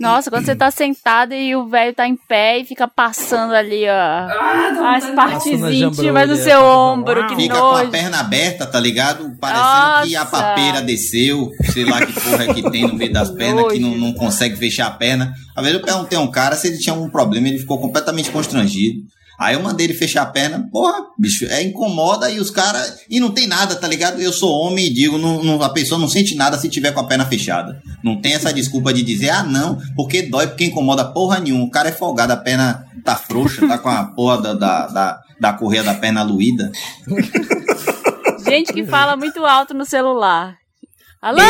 Nossa, 0.00 0.30
quando 0.30 0.46
você 0.46 0.56
tá 0.56 0.70
sentada 0.70 1.36
e 1.36 1.54
o 1.54 1.68
velho 1.68 1.94
tá 1.94 2.08
em 2.08 2.16
pé 2.16 2.58
e 2.58 2.64
fica 2.64 2.88
passando 2.88 3.52
ali, 3.54 3.84
ó. 3.86 3.92
Ah, 3.92 4.94
As 4.96 5.10
partes 5.10 5.46
íntimas 5.60 6.28
do 6.28 6.36
seu 6.36 6.60
fazendo 6.60 6.64
ombro, 6.64 7.26
que 7.26 7.36
Fica 7.36 7.54
com 7.58 7.66
a 7.66 7.78
nojo. 7.80 7.90
perna 7.90 8.20
aberta, 8.20 8.66
tá 8.66 8.80
ligado? 8.80 9.36
Parecendo 9.38 10.08
que 10.08 10.16
a 10.16 10.20
Nossa. 10.24 10.30
papeira 10.30 10.80
desceu, 10.80 11.50
sei 11.72 11.84
lá 11.84 12.04
que 12.06 12.12
porra 12.14 12.44
é 12.44 12.54
que 12.54 12.70
tem 12.70 12.86
no 12.88 12.94
meio 12.94 13.12
das 13.12 13.30
pernas, 13.30 13.70
que 13.72 13.78
não, 13.78 13.90
Nojo. 13.90 14.00
não 14.00 14.12
consegue 14.14 14.56
fechar 14.56 14.86
a 14.86 14.90
perna. 14.92 15.34
Às 15.54 15.64
vezes 15.64 15.78
eu 15.78 15.84
perguntei 15.84 16.16
a 16.16 16.20
um 16.22 16.30
cara 16.30 16.56
se 16.56 16.68
ele 16.68 16.78
tinha 16.78 16.94
algum 16.94 17.10
problema, 17.10 17.48
ele 17.48 17.58
ficou 17.58 17.78
completamente 17.78 18.30
constrangido. 18.30 19.02
Aí 19.40 19.54
eu 19.54 19.62
mandei 19.62 19.86
ele 19.86 19.94
fechar 19.94 20.20
a 20.20 20.26
perna, 20.26 20.68
porra, 20.70 21.02
bicho, 21.18 21.46
é 21.46 21.62
incomoda 21.62 22.30
e 22.30 22.38
os 22.38 22.50
caras. 22.50 22.98
E 23.08 23.18
não 23.18 23.30
tem 23.30 23.46
nada, 23.46 23.74
tá 23.74 23.88
ligado? 23.88 24.20
Eu 24.20 24.34
sou 24.34 24.52
homem 24.52 24.88
e 24.88 24.92
digo, 24.92 25.16
não, 25.16 25.42
não- 25.42 25.62
a 25.62 25.70
pessoa 25.70 25.98
não 25.98 26.06
sente 26.08 26.34
nada 26.34 26.58
se 26.58 26.68
tiver 26.68 26.92
com 26.92 27.00
a 27.00 27.04
perna 27.04 27.24
fechada. 27.24 27.80
Não 28.04 28.20
tem 28.20 28.34
essa 28.34 28.52
desculpa 28.52 28.92
de 28.92 29.02
dizer, 29.02 29.30
ah, 29.30 29.42
não, 29.42 29.78
porque 29.96 30.22
dói, 30.24 30.46
porque 30.46 30.66
incomoda 30.66 31.06
porra 31.06 31.38
nenhuma. 31.40 31.64
O 31.64 31.70
cara 31.70 31.88
é 31.88 31.92
folgado, 31.92 32.34
a 32.34 32.36
perna 32.36 32.84
tá 33.02 33.16
frouxa, 33.16 33.66
tá 33.66 33.78
com 33.78 33.88
a 33.88 34.04
porra 34.04 34.42
da, 34.42 34.52
da, 34.52 34.86
da, 34.88 35.20
da 35.40 35.52
correia 35.54 35.82
da 35.84 35.94
perna 35.94 36.22
luída. 36.22 36.70
Gente 38.44 38.72
que 38.72 38.84
fala 38.84 39.16
muito 39.16 39.44
alto 39.46 39.72
no 39.72 39.84
celular. 39.86 40.59
Alô? 41.22 41.42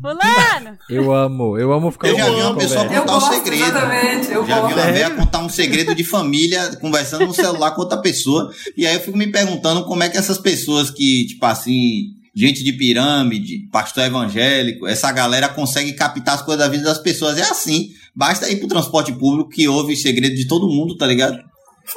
Fulano? 0.00 0.78
Eu 0.90 1.14
amo, 1.14 1.56
eu 1.56 1.72
amo 1.72 1.92
ficar 1.92 2.08
Eu 2.08 2.16
já 2.16 2.24
vi 2.28 2.40
uma 2.40 2.56
pessoa 2.56 2.84
conversa. 2.84 2.96
Eu 2.96 3.00
contar 3.02 3.16
um 3.16 3.20
gosto, 3.20 3.34
segredo. 3.34 3.62
exatamente. 3.62 4.32
Eu 4.32 4.46
Já 4.46 4.66
vi 4.66 4.74
uma 4.74 4.82
velha 4.82 5.10
contar 5.10 5.38
um 5.38 5.48
segredo 5.48 5.94
de 5.94 6.02
família 6.02 6.76
conversando 6.80 7.24
no 7.24 7.32
celular 7.32 7.70
com 7.70 7.82
outra 7.82 7.98
pessoa. 7.98 8.50
E 8.76 8.84
aí 8.84 8.94
eu 8.94 9.00
fico 9.00 9.16
me 9.16 9.30
perguntando 9.30 9.84
como 9.84 10.02
é 10.02 10.08
que 10.08 10.16
essas 10.16 10.38
pessoas 10.38 10.90
que, 10.90 11.24
tipo 11.28 11.46
assim, 11.46 12.14
gente 12.34 12.64
de 12.64 12.72
pirâmide, 12.72 13.68
pastor 13.70 14.04
evangélico, 14.06 14.88
essa 14.88 15.12
galera 15.12 15.48
consegue 15.48 15.92
captar 15.92 16.34
as 16.34 16.42
coisas 16.42 16.64
da 16.64 16.68
vida 16.68 16.82
das 16.82 16.98
pessoas. 16.98 17.38
É 17.38 17.42
assim. 17.42 17.90
Basta 18.12 18.50
ir 18.50 18.56
pro 18.56 18.66
transporte 18.66 19.12
público 19.12 19.50
que 19.50 19.68
ouve 19.68 19.92
o 19.92 19.96
segredo 19.96 20.34
de 20.34 20.48
todo 20.48 20.66
mundo, 20.66 20.96
tá 20.96 21.06
ligado? 21.06 21.38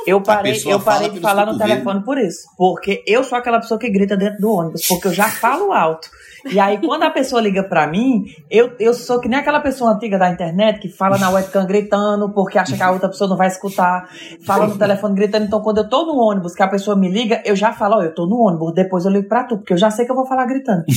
Eu 0.05 0.21
parei, 0.21 0.61
eu 0.65 0.79
parei 0.79 1.07
fala 1.07 1.09
de 1.09 1.19
falar 1.19 1.45
no 1.47 1.57
telefone 1.57 2.03
por 2.03 2.19
isso. 2.19 2.41
Porque 2.55 3.03
eu 3.07 3.23
sou 3.23 3.35
aquela 3.35 3.59
pessoa 3.59 3.79
que 3.79 3.89
grita 3.89 4.15
dentro 4.15 4.39
do 4.39 4.51
ônibus, 4.51 4.85
porque 4.87 5.07
eu 5.07 5.13
já 5.13 5.27
falo 5.27 5.71
alto. 5.71 6.07
E 6.45 6.60
aí, 6.60 6.78
quando 6.80 7.04
a 7.04 7.10
pessoa 7.10 7.41
liga 7.41 7.63
pra 7.63 7.88
mim, 7.88 8.25
eu, 8.49 8.71
eu 8.80 8.93
sou 8.93 9.19
que 9.19 9.28
nem 9.28 9.39
aquela 9.39 9.60
pessoa 9.60 9.91
antiga 9.91 10.17
da 10.17 10.30
internet 10.30 10.80
que 10.80 10.89
fala 10.89 11.17
na 11.17 11.30
webcam 11.30 11.65
gritando, 11.65 12.32
porque 12.34 12.58
acha 12.58 12.75
que 12.75 12.84
a 12.84 12.91
outra 12.91 13.10
pessoa 13.10 13.30
não 13.30 13.38
vai 13.38 13.47
escutar. 13.47 14.10
Fala 14.45 14.67
no 14.67 14.78
telefone 14.78 15.15
gritando. 15.15 15.45
Então, 15.45 15.62
quando 15.62 15.80
eu 15.80 15.89
tô 15.89 16.06
no 16.06 16.17
ônibus, 16.17 16.54
que 16.54 16.63
a 16.63 16.67
pessoa 16.67 16.95
me 16.95 17.10
liga, 17.10 17.41
eu 17.45 17.56
já 17.56 17.73
falo, 17.73 17.95
ó, 17.95 18.04
eu 18.04 18.13
tô 18.13 18.25
no 18.25 18.38
ônibus, 18.38 18.73
depois 18.73 19.06
eu 19.06 19.12
ligo 19.12 19.28
pra 19.28 19.43
tu, 19.43 19.58
porque 19.58 19.73
eu 19.73 19.78
já 19.78 19.89
sei 19.89 20.06
que 20.06 20.12
eu 20.12 20.15
vou 20.15 20.28
falar 20.28 20.45
gritando. 20.45 20.84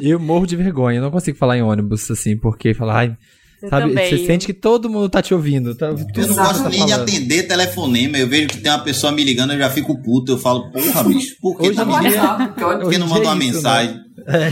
Eu 0.00 0.20
morro 0.20 0.46
de 0.46 0.56
vergonha, 0.56 0.98
eu 0.98 1.02
não 1.02 1.10
consigo 1.10 1.36
falar 1.36 1.56
em 1.56 1.62
ônibus 1.62 2.10
assim, 2.10 2.38
porque 2.38 2.72
falar, 2.72 2.96
ai, 2.96 3.16
Eu 3.62 3.70
sabe, 3.70 3.88
também. 3.88 4.10
você 4.10 4.26
sente 4.26 4.46
que 4.46 4.52
todo 4.52 4.88
mundo 4.90 5.08
tá 5.08 5.22
te 5.22 5.32
ouvindo. 5.32 5.74
Tá, 5.74 5.88
tudo 5.94 6.20
Eu 6.20 6.26
não 6.28 6.34
gosto 6.36 6.62
tá 6.64 6.68
nem 6.68 6.84
de 6.84 6.90
falando. 6.90 7.08
atender 7.08 7.42
telefonema. 7.48 8.18
Eu 8.18 8.28
vejo 8.28 8.48
que 8.48 8.58
tem 8.58 8.70
uma 8.70 8.80
pessoa 8.80 9.10
me 9.12 9.24
ligando, 9.24 9.52
eu 9.54 9.58
já 9.58 9.70
fico 9.70 9.96
puto. 10.02 10.32
Eu 10.32 10.38
falo, 10.38 10.70
porra, 10.70 11.04
bicho, 11.04 11.36
por 11.40 11.56
que 11.58 11.68
Hoje 11.68 11.76
tá 11.76 11.84
me 11.84 11.98
ligando? 12.08 12.54
Por 12.80 12.90
que 12.90 12.98
não 12.98 13.06
manda 13.08 13.24
é 13.24 13.28
uma 13.28 13.44
isso, 13.44 13.54
mensagem? 13.54 14.00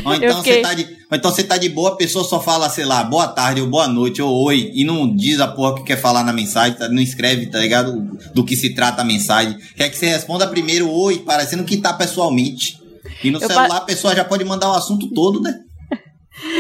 Ou 0.05 0.15
Eu 0.15 0.23
então, 0.23 0.37
fiquei- 0.39 0.55
você 0.57 0.61
tá 0.63 0.75
de, 0.75 0.83
ou 0.85 1.17
então 1.17 1.31
você 1.33 1.43
tá 1.45 1.57
de 1.59 1.69
boa, 1.69 1.91
a 1.91 1.97
pessoa 1.97 2.25
só 2.25 2.41
fala, 2.41 2.69
sei 2.71 2.85
lá, 2.85 3.03
boa 3.05 3.27
tarde, 3.29 3.61
ou 3.61 3.67
boa 3.69 3.89
noite, 3.89 4.23
ou 4.23 4.33
oi, 4.47 4.71
e 4.75 4.85
não 4.85 5.15
diz 5.15 5.41
a 5.41 5.49
porra 5.49 5.75
que 5.77 5.83
quer 5.85 6.01
falar 6.01 6.23
na 6.25 6.33
mensagem, 6.33 6.79
tá? 6.79 6.89
não 6.89 7.01
escreve, 7.03 7.47
tá 7.47 7.59
ligado? 7.59 7.93
Do 8.35 8.45
que 8.45 8.57
se 8.57 8.71
trata 8.75 9.03
a 9.03 9.05
mensagem. 9.05 9.57
Quer 9.77 9.89
que 9.91 9.97
você 9.99 10.07
responda 10.07 10.47
primeiro 10.47 10.89
oi, 10.91 11.19
parecendo 11.19 11.65
que 11.65 11.77
tá 11.77 11.93
pessoalmente. 11.93 12.79
E 13.23 13.31
no 13.31 13.39
Eu 13.39 13.47
celular 13.49 13.69
pa- 13.69 13.77
a 13.79 13.81
pessoa 13.81 14.15
já 14.15 14.25
pode 14.25 14.45
mandar 14.45 14.71
o 14.71 14.75
assunto 14.75 15.09
todo, 15.13 15.41
né? 15.41 15.55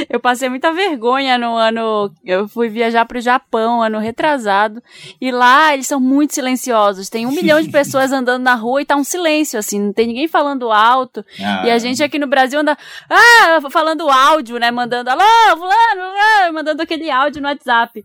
Eu 0.08 0.20
passei 0.20 0.48
muita 0.48 0.72
vergonha 0.72 1.36
no 1.36 1.56
ano. 1.56 2.12
Eu 2.24 2.48
fui 2.48 2.68
viajar 2.68 3.04
pro 3.06 3.20
Japão, 3.20 3.82
ano 3.82 3.98
retrasado. 3.98 4.82
E 5.20 5.30
lá 5.32 5.74
eles 5.74 5.86
são 5.86 5.98
muito 6.00 6.34
silenciosos. 6.34 7.08
Tem 7.08 7.26
um 7.26 7.32
milhão 7.32 7.60
de 7.60 7.68
pessoas 7.72 8.12
andando 8.12 8.42
na 8.42 8.54
rua 8.54 8.82
e 8.82 8.84
tá 8.84 8.96
um 8.96 9.04
silêncio, 9.04 9.58
assim. 9.58 9.80
Não 9.80 9.92
tem 9.92 10.06
ninguém 10.06 10.28
falando 10.28 10.70
alto. 10.70 11.24
Ah, 11.40 11.66
E 11.66 11.70
a 11.70 11.78
gente 11.78 12.02
aqui 12.02 12.18
no 12.18 12.26
Brasil 12.26 12.60
anda. 12.60 12.76
Ah, 13.10 13.60
falando 13.70 14.08
áudio, 14.08 14.58
né? 14.58 14.70
Mandando 14.70 15.10
alô, 15.10 15.22
fulano, 15.56 16.02
ah", 16.46 16.52
mandando 16.52 16.80
aquele 16.82 17.10
áudio 17.10 17.42
no 17.42 17.48
WhatsApp. 17.48 18.04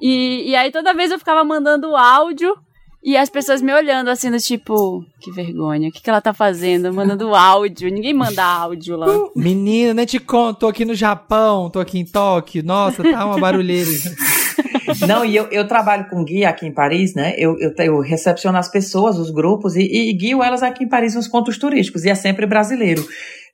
E, 0.00 0.50
e 0.50 0.56
aí 0.56 0.70
toda 0.70 0.94
vez 0.94 1.10
eu 1.10 1.18
ficava 1.18 1.44
mandando 1.44 1.94
áudio. 1.96 2.56
E 3.02 3.16
as 3.16 3.30
pessoas 3.30 3.62
me 3.62 3.72
olhando 3.72 4.10
assim, 4.10 4.30
do 4.30 4.38
tipo, 4.38 5.02
que 5.18 5.30
vergonha, 5.30 5.88
o 5.88 5.92
que, 5.92 6.02
que 6.02 6.10
ela 6.10 6.20
tá 6.20 6.34
fazendo? 6.34 6.92
Mandando 6.92 7.34
áudio. 7.34 7.90
Ninguém 7.90 8.12
manda 8.12 8.44
áudio 8.44 8.96
lá. 8.96 9.06
Menina, 9.34 9.94
nem 9.94 10.04
te 10.04 10.18
conto, 10.18 10.60
tô 10.60 10.68
aqui 10.68 10.84
no 10.84 10.94
Japão, 10.94 11.70
tô 11.70 11.80
aqui 11.80 11.98
em 11.98 12.04
Tóquio, 12.04 12.62
nossa, 12.62 13.02
tá 13.02 13.24
uma 13.24 13.38
barulheira. 13.38 13.88
Não, 15.06 15.24
e 15.24 15.34
eu, 15.34 15.46
eu 15.50 15.66
trabalho 15.66 16.08
com 16.10 16.24
guia 16.24 16.48
aqui 16.48 16.66
em 16.66 16.72
Paris, 16.72 17.14
né? 17.14 17.34
Eu, 17.38 17.56
eu, 17.58 17.72
eu 17.78 18.00
recepciono 18.00 18.58
as 18.58 18.68
pessoas, 18.68 19.18
os 19.18 19.30
grupos, 19.30 19.76
e, 19.76 19.82
e 19.82 20.12
guio 20.12 20.42
elas 20.42 20.62
aqui 20.62 20.84
em 20.84 20.88
Paris 20.88 21.14
nos 21.14 21.28
pontos 21.28 21.56
turísticos, 21.56 22.04
e 22.04 22.10
é 22.10 22.14
sempre 22.14 22.44
brasileiro. 22.44 23.06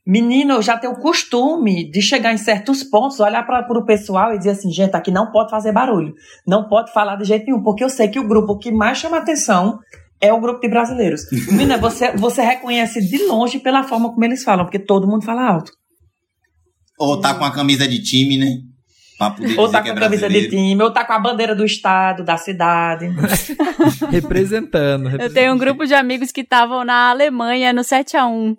Menino, 0.07 0.55
eu 0.55 0.63
já 0.63 0.79
tenho 0.79 0.93
o 0.93 1.01
costume 1.01 1.91
de 1.91 2.01
chegar 2.01 2.33
em 2.33 2.37
certos 2.37 2.85
pontos, 2.85 3.19
olhar 3.19 3.45
para 3.45 3.67
o 3.77 3.85
pessoal 3.85 4.33
e 4.33 4.39
dizer 4.39 4.51
assim, 4.51 4.71
gente, 4.71 4.95
aqui 4.95 5.11
não 5.11 5.33
pode 5.33 5.51
fazer 5.51 5.73
barulho, 5.73 6.15
não 6.47 6.69
pode 6.69 6.93
falar 6.93 7.17
de 7.17 7.25
jeito 7.25 7.47
nenhum, 7.47 7.61
porque 7.61 7.83
eu 7.83 7.91
sei 7.91 8.07
que 8.07 8.21
o 8.21 8.29
grupo 8.29 8.57
que 8.57 8.71
mais 8.71 8.99
chama 8.99 9.19
atenção 9.19 9.81
é 10.21 10.33
o 10.33 10.41
grupo 10.41 10.61
de 10.61 10.69
brasileiros. 10.69 11.23
Menina, 11.51 11.77
você, 11.77 12.13
você 12.13 12.41
reconhece 12.41 13.01
de 13.01 13.19
longe 13.27 13.59
pela 13.59 13.83
forma 13.83 14.11
como 14.11 14.25
eles 14.25 14.45
falam, 14.45 14.65
porque 14.65 14.79
todo 14.79 15.09
mundo 15.09 15.25
fala 15.25 15.43
alto. 15.43 15.73
Ou 16.99 17.21
tá 17.21 17.35
com 17.35 17.45
a 17.45 17.51
camisa 17.51 17.89
de 17.89 18.01
time, 18.01 18.39
né? 18.39 18.59
Ou 19.59 19.69
tá 19.69 19.83
com 19.83 19.89
é 19.89 19.91
a 19.91 19.95
camisa 19.95 20.29
de 20.29 20.49
time, 20.49 20.81
ou 20.83 20.93
tá 20.93 21.05
com 21.05 21.13
a 21.15 21.19
bandeira 21.19 21.55
do 21.55 21.65
estado, 21.65 22.23
da 22.23 22.37
cidade. 22.37 23.09
representando. 24.11 25.21
Eu 25.21 25.33
tenho 25.33 25.53
um 25.53 25.59
grupo 25.59 25.85
de 25.85 25.95
amigos 25.95 26.31
que 26.31 26.43
estavam 26.43 26.85
na 26.85 27.11
Alemanha 27.11 27.73
no 27.73 27.81
7x1. 27.81 28.57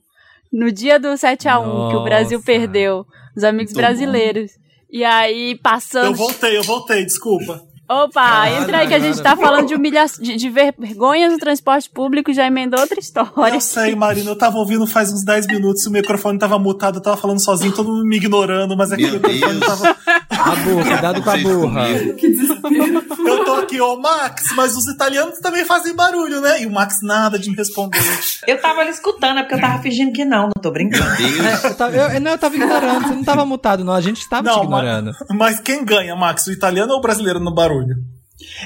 No 0.52 0.72
dia 0.72 1.00
do 1.00 1.10
7x1, 1.10 1.90
que 1.90 1.96
o 1.96 2.04
Brasil 2.04 2.38
Nossa. 2.38 2.46
perdeu. 2.46 3.06
Os 3.36 3.44
amigos 3.44 3.74
Muito 3.74 3.76
bom. 3.76 3.88
brasileiros. 3.88 4.52
E 4.90 5.04
aí, 5.04 5.60
passando. 5.62 6.06
Eu 6.06 6.14
voltei, 6.14 6.58
eu 6.58 6.64
voltei, 6.64 7.04
desculpa. 7.06 7.62
Opa, 7.90 8.50
entra 8.50 8.80
aí 8.80 8.88
que 8.88 8.94
a 8.94 9.00
gente 9.00 9.22
tá 9.22 9.36
falando 9.38 9.68
de 9.68 9.74
humilhação, 9.76 10.24
de, 10.24 10.36
de 10.36 10.50
vergonhas 10.50 11.32
no 11.32 11.38
transporte 11.38 11.90
público 11.90 12.30
e 12.30 12.34
já 12.34 12.46
emendou 12.46 12.80
outra 12.80 13.00
história. 13.00 13.56
Eu 13.56 13.62
sei, 13.62 13.96
Marina, 13.96 14.30
eu 14.32 14.38
tava 14.38 14.58
ouvindo 14.58 14.86
faz 14.86 15.12
uns 15.12 15.24
10 15.24 15.48
minutos, 15.48 15.86
o 15.86 15.92
microfone 15.92 16.38
tava 16.38 16.60
mutado, 16.60 16.98
eu 16.98 17.02
tava 17.02 17.18
falando 17.18 17.40
sozinho, 17.44 17.74
todo 17.74 17.90
mundo 17.90 18.06
me 18.06 18.18
ignorando, 18.18 18.76
mas 18.76 18.92
é 18.92 18.98
que 18.98 19.06
o 19.06 19.12
Meu 19.12 19.20
microfone 19.22 19.60
Deus. 19.60 19.66
tava. 19.80 19.96
A 20.30 20.56
burra, 20.58 20.84
cuidado 20.84 21.22
com 21.24 21.30
a 21.30 21.38
burra. 21.38 21.88
Eu 21.90 23.46
tô 23.46 23.54
aqui, 23.56 23.80
ô 23.82 23.98
Max, 24.00 24.44
mas 24.56 24.76
os 24.76 24.88
italianos 24.88 25.40
também 25.40 25.66
fazem 25.66 25.96
barulho, 25.96 26.42
né? 26.42 26.62
E 26.62 26.66
o 26.66 26.72
Max 26.72 26.96
nada 27.02 27.40
de 27.40 27.50
me 27.50 27.56
responder. 27.56 28.00
Eu 28.46 28.60
tava 28.62 28.82
ali 28.82 28.92
escutando, 28.92 29.40
é 29.40 29.44
porque 29.44 29.56
eu 29.56 29.62
tava 29.62 29.82
fingindo 29.82 30.12
que 30.12 30.24
não, 30.26 30.44
não 30.44 30.62
tô 30.62 30.72
brincando. 30.72 31.06
Meu 31.22 31.32
Deus. 31.44 31.64
Eu 31.64 31.76
tava, 31.76 31.96
eu, 31.96 32.22
não, 32.22 32.32
eu 32.32 32.38
tava 32.38 32.56
ignorando, 32.56 33.08
você 33.08 33.16
não 33.16 33.24
tava 33.24 33.46
mutado, 33.46 33.84
não. 33.84 33.94
A 33.94 34.02
gente 34.02 34.20
estava 34.22 34.50
te 34.50 34.56
Não, 34.56 34.64
ignorando. 34.64 35.12
mas, 35.30 35.38
mas 35.38 35.60
quem 35.60 35.84
ganha, 35.84 36.16
Max? 36.16 36.48
O 36.48 36.52
italiano 36.52 36.92
ou 36.94 37.00
o 37.00 37.02
brasileiro 37.02 37.40
no 37.40 37.54
barulho? 37.54 37.77
уровня. 37.78 38.17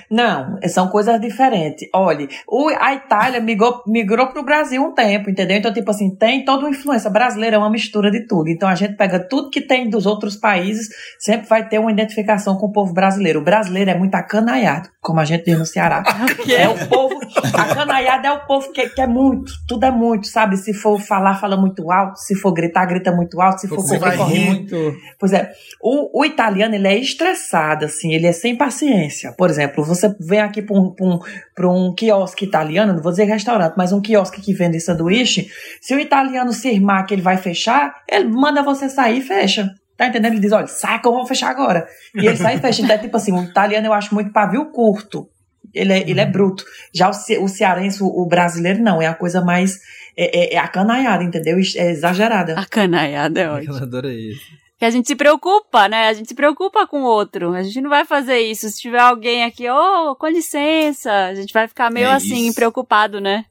Não, 0.10 0.57
são 0.67 0.88
coisas 0.89 1.19
diferentes. 1.19 1.88
Olha, 1.93 2.27
o- 2.47 2.69
a 2.79 2.93
Itália 2.93 3.39
migrou, 3.39 3.81
migrou 3.88 4.27
pro 4.27 4.43
Brasil 4.43 4.84
um 4.84 4.93
tempo, 4.93 5.29
entendeu? 5.29 5.57
Então, 5.57 5.71
tipo 5.73 5.89
assim, 5.91 6.13
tem 6.15 6.43
toda 6.43 6.63
uma 6.65 6.69
influência 6.69 7.10
brasileira, 7.10 7.55
é 7.55 7.60
uma 7.60 7.69
mistura 7.69 8.12
de 8.12 8.25
tudo. 8.27 8.49
Então, 8.49 8.67
a 8.67 8.75
gente 8.75 8.95
pega 8.95 9.19
tudo 9.19 9.49
que 9.49 9.62
tem 9.62 9.89
dos 9.89 10.05
outros 10.05 10.36
países, 10.36 10.89
sempre 11.19 11.47
vai 11.47 11.67
ter 11.67 11.79
uma 11.79 11.91
identificação 11.91 12.57
com 12.57 12.67
o 12.67 12.71
povo 12.71 12.93
brasileiro. 12.93 13.39
O 13.39 13.43
brasileiro 13.43 13.91
é 13.91 13.95
muito 13.97 14.15
acanaiado, 14.15 14.89
como 15.01 15.19
a 15.19 15.25
gente 15.25 15.45
diz 15.45 15.57
no 15.57 15.65
Ceará. 15.65 16.03
É 16.51 16.67
o 16.67 16.88
povo, 16.88 17.19
acanaiado 17.53 18.27
é 18.27 18.31
o 18.31 18.45
povo 18.45 18.71
que, 18.71 18.89
que 18.89 19.01
é 19.01 19.07
muito, 19.07 19.51
tudo 19.67 19.86
é 19.86 19.91
muito, 19.91 20.27
sabe? 20.27 20.57
Se 20.57 20.73
for 20.73 20.99
falar, 20.99 21.36
fala 21.36 21.55
muito 21.55 21.89
alto, 21.91 22.17
se 22.19 22.36
for 22.36 22.51
gritar, 22.51 22.86
grita 22.86 23.12
muito 23.12 23.39
alto, 23.41 23.60
se 23.62 23.67
for 23.67 23.77
Você 23.77 23.97
correr, 23.97 24.17
corre 24.17 24.39
muito. 24.45 24.75
muito. 24.75 24.97
Pois 25.19 25.31
é, 25.34 25.51
o, 25.81 26.19
o 26.21 26.25
italiano 26.25 26.75
ele 26.75 26.88
é 26.88 26.97
estressado, 26.97 27.86
assim, 27.86 28.13
ele 28.13 28.27
é 28.27 28.31
sem 28.31 28.55
paciência. 28.55 29.34
Por 29.38 29.49
exemplo, 29.49 29.61
você 29.67 30.13
vem 30.19 30.39
aqui 30.41 30.62
para 30.62 30.78
um, 30.80 30.91
pra 30.93 31.06
um, 31.06 31.19
pra 31.56 31.69
um 31.69 31.93
quiosque 31.95 32.45
italiano, 32.45 32.93
não 32.93 33.02
vou 33.02 33.12
dizer 33.12 33.26
restaurante, 33.26 33.74
mas 33.78 33.91
um 33.91 34.02
quiosque 34.02 34.41
que 34.41 34.54
vende 34.54 34.80
sanduíche, 34.80 35.47
se 35.82 35.93
o 35.95 36.00
italiano 36.00 36.52
se 36.54 36.69
irmar 36.69 37.06
que 37.06 37.13
ele 37.13 37.21
vai 37.21 37.38
fechar, 37.38 37.93
ele 38.10 38.28
manda 38.30 38.62
você 38.63 38.89
sair 38.89 39.19
e 39.19 39.21
fecha. 39.21 39.69
Tá 39.97 40.08
entendendo? 40.08 40.34
Ele 40.34 40.41
diz, 40.41 40.52
olha, 40.52 40.65
sai 40.67 41.00
que 41.00 41.08
eu 41.08 41.12
vou 41.13 41.26
fechar 41.28 41.50
agora. 41.52 41.86
E 42.15 42.26
ele 42.26 42.36
sai 42.38 42.56
e 42.56 42.60
fecha. 42.60 42.82
Então 42.82 42.95
é 42.95 42.97
tipo 42.97 43.15
assim, 43.15 43.32
o 43.34 43.43
italiano 43.43 43.86
eu 43.86 43.93
acho 43.93 44.13
muito 44.15 44.32
pavio 44.32 44.71
curto. 44.71 45.28
Ele 45.74 45.93
é, 45.93 46.10
ele 46.10 46.19
é 46.19 46.26
bruto. 46.26 46.63
Já 46.93 47.10
o, 47.10 47.13
ce- 47.13 47.38
o 47.38 47.47
cearense, 47.47 48.02
o, 48.02 48.08
o 48.08 48.26
brasileiro, 48.28 48.82
não. 48.82 49.00
É 49.02 49.06
a 49.06 49.13
coisa 49.13 49.41
mais. 49.41 49.78
É, 50.17 50.54
é, 50.54 50.56
é 50.56 50.58
acanaiada, 50.58 51.24
entendeu? 51.24 51.56
É 51.78 51.91
exagerada. 51.91 52.56
A 52.60 52.65
canaiada 52.65 53.39
é 53.39 53.50
ótimo. 53.50 53.76
Eu 53.78 53.84
adorei 53.84 54.32
isso. 54.32 54.41
Que 54.82 54.86
a 54.86 54.89
gente 54.89 55.08
se 55.08 55.15
preocupa, 55.15 55.88
né? 55.88 56.08
A 56.08 56.13
gente 56.13 56.30
se 56.30 56.34
preocupa 56.34 56.88
com 56.88 57.04
o 57.04 57.06
outro. 57.06 57.54
A 57.54 57.62
gente 57.62 57.80
não 57.82 57.89
vai 57.91 58.04
fazer 58.04 58.39
isso. 58.39 58.67
Se 58.67 58.82
tiver 58.82 58.98
alguém 59.00 59.44
aqui, 59.44 59.70
ô, 59.70 60.15
com 60.15 60.26
licença, 60.26 61.12
a 61.28 61.36
gente 61.36 61.54
vai 61.54 61.67
ficar 61.67 61.91
meio 61.91 62.08
É 62.08 62.13
assim, 62.13 62.48
isso. 62.48 62.56
preocupado, 62.56 63.22
né? 63.22 63.46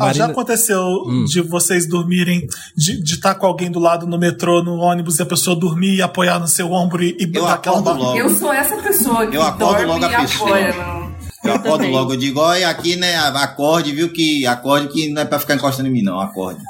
Ah, 0.00 0.12
já 0.12 0.26
aconteceu 0.26 0.80
Hum. 1.06 1.24
de 1.26 1.40
vocês 1.42 1.88
dormirem, 1.88 2.44
de 2.76 3.02
estar 3.04 3.36
com 3.36 3.46
alguém 3.46 3.70
do 3.70 3.78
lado 3.78 4.04
no 4.04 4.18
metrô, 4.18 4.64
no 4.64 4.78
ônibus, 4.78 5.20
e 5.20 5.22
a 5.22 5.26
pessoa 5.26 5.54
dormir 5.54 5.94
e 5.94 6.02
apoiar 6.02 6.40
no 6.40 6.48
seu 6.48 6.72
ombro 6.72 7.00
e, 7.02 7.16
e 7.20 7.24
Eu 7.32 7.44
dar 7.44 7.54
aquela 7.54 7.78
acordo 7.78 8.02
logo. 8.02 8.18
Eu 8.18 8.30
sou 8.30 8.52
essa 8.52 8.76
pessoa 8.78 9.24
que 9.28 9.36
Eu 9.36 9.42
acordo 9.42 9.58
dorme 9.76 9.84
logo 9.86 10.04
a 10.06 10.12
e 10.12 10.16
pessoa. 10.26 10.48
apoia. 10.50 10.93
Eu 11.44 11.54
acordo 11.54 11.78
também. 11.78 11.92
logo, 11.92 12.12
eu 12.12 12.16
digo, 12.16 12.40
olha, 12.40 12.68
aqui, 12.68 12.96
né, 12.96 13.16
acorde, 13.16 13.92
viu, 13.92 14.10
que 14.10 14.46
acorde 14.46 14.88
que 14.88 15.12
não 15.12 15.22
é 15.22 15.24
pra 15.24 15.38
ficar 15.38 15.54
encostando 15.54 15.88
em 15.88 15.92
mim, 15.92 16.02
não, 16.02 16.18
acorde. 16.18 16.60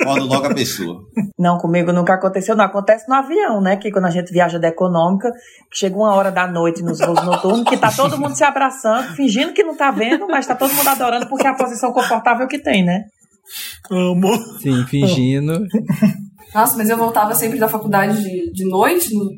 Acordo 0.00 0.26
logo 0.26 0.46
a 0.46 0.54
pessoa. 0.54 1.02
Não, 1.38 1.58
comigo 1.58 1.92
nunca 1.92 2.14
aconteceu. 2.14 2.54
Não, 2.56 2.64
acontece 2.64 3.08
no 3.08 3.14
avião, 3.14 3.60
né? 3.60 3.76
Que 3.76 3.90
quando 3.90 4.06
a 4.06 4.10
gente 4.10 4.32
viaja 4.32 4.58
da 4.58 4.68
econômica, 4.68 5.30
chega 5.72 5.96
uma 5.96 6.14
hora 6.14 6.30
da 6.30 6.46
noite 6.46 6.82
nos 6.82 6.98
voos 7.00 7.22
noturnos, 7.24 7.64
que 7.68 7.76
tá 7.76 7.90
todo 7.90 8.18
mundo 8.18 8.36
se 8.36 8.44
abraçando, 8.44 9.14
fingindo 9.14 9.52
que 9.52 9.64
não 9.64 9.76
tá 9.76 9.90
vendo, 9.90 10.26
mas 10.28 10.46
tá 10.46 10.54
todo 10.54 10.72
mundo 10.72 10.88
adorando 10.88 11.26
porque 11.26 11.46
é 11.46 11.50
a 11.50 11.56
posição 11.56 11.92
confortável 11.92 12.46
que 12.46 12.58
tem, 12.58 12.84
né? 12.84 13.04
Amo. 13.90 14.32
Sim, 14.60 14.84
fingindo. 14.86 15.66
Nossa, 16.54 16.76
mas 16.76 16.88
eu 16.88 16.96
voltava 16.96 17.34
sempre 17.34 17.58
da 17.58 17.68
faculdade 17.68 18.22
de, 18.22 18.52
de 18.52 18.68
noite, 18.68 19.12
no 19.12 19.30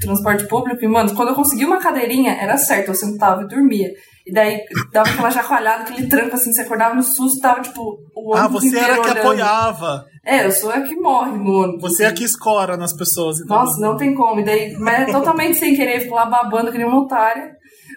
transporte 0.00 0.46
público, 0.46 0.84
e, 0.84 0.88
mano, 0.88 1.14
quando 1.14 1.30
eu 1.30 1.34
conseguia 1.34 1.66
uma 1.66 1.78
cadeirinha, 1.78 2.32
era 2.32 2.56
certo, 2.56 2.88
eu 2.88 2.94
sentava 2.94 3.42
e 3.42 3.48
dormia. 3.48 3.90
E 4.26 4.32
daí 4.32 4.60
dava 4.92 5.10
aquela 5.10 5.30
chacoalhada, 5.30 5.82
aquele 5.82 6.06
tranco 6.06 6.34
assim, 6.34 6.52
você 6.52 6.60
acordava 6.62 6.94
no 6.94 7.02
susto, 7.02 7.40
tava 7.40 7.60
tipo 7.60 7.98
o 8.14 8.34
Ah, 8.34 8.44
ônibus 8.46 8.62
você 8.62 8.78
era 8.78 8.94
que 8.94 9.00
olhando. 9.00 9.18
apoiava. 9.18 10.06
É, 10.24 10.46
eu 10.46 10.52
sou 10.52 10.70
a 10.70 10.80
que 10.80 10.94
morre 10.94 11.32
no 11.36 11.50
ônibus. 11.50 11.92
Você 11.92 12.04
é 12.04 12.06
assim. 12.06 12.14
que 12.16 12.24
escora 12.24 12.76
nas 12.76 12.92
pessoas. 12.92 13.40
Então. 13.40 13.56
Nossa, 13.56 13.80
não 13.80 13.96
tem 13.96 14.14
como. 14.14 14.40
E 14.40 14.44
daí, 14.44 14.76
mas 14.78 15.08
é 15.08 15.12
totalmente 15.12 15.58
sem 15.58 15.74
querer, 15.74 15.96
eu 15.96 16.00
fico 16.02 16.14
lá 16.14 16.26
babando 16.26 16.70
que 16.70 16.78
nem 16.78 16.86
uma 16.86 17.00
otária. 17.02 17.50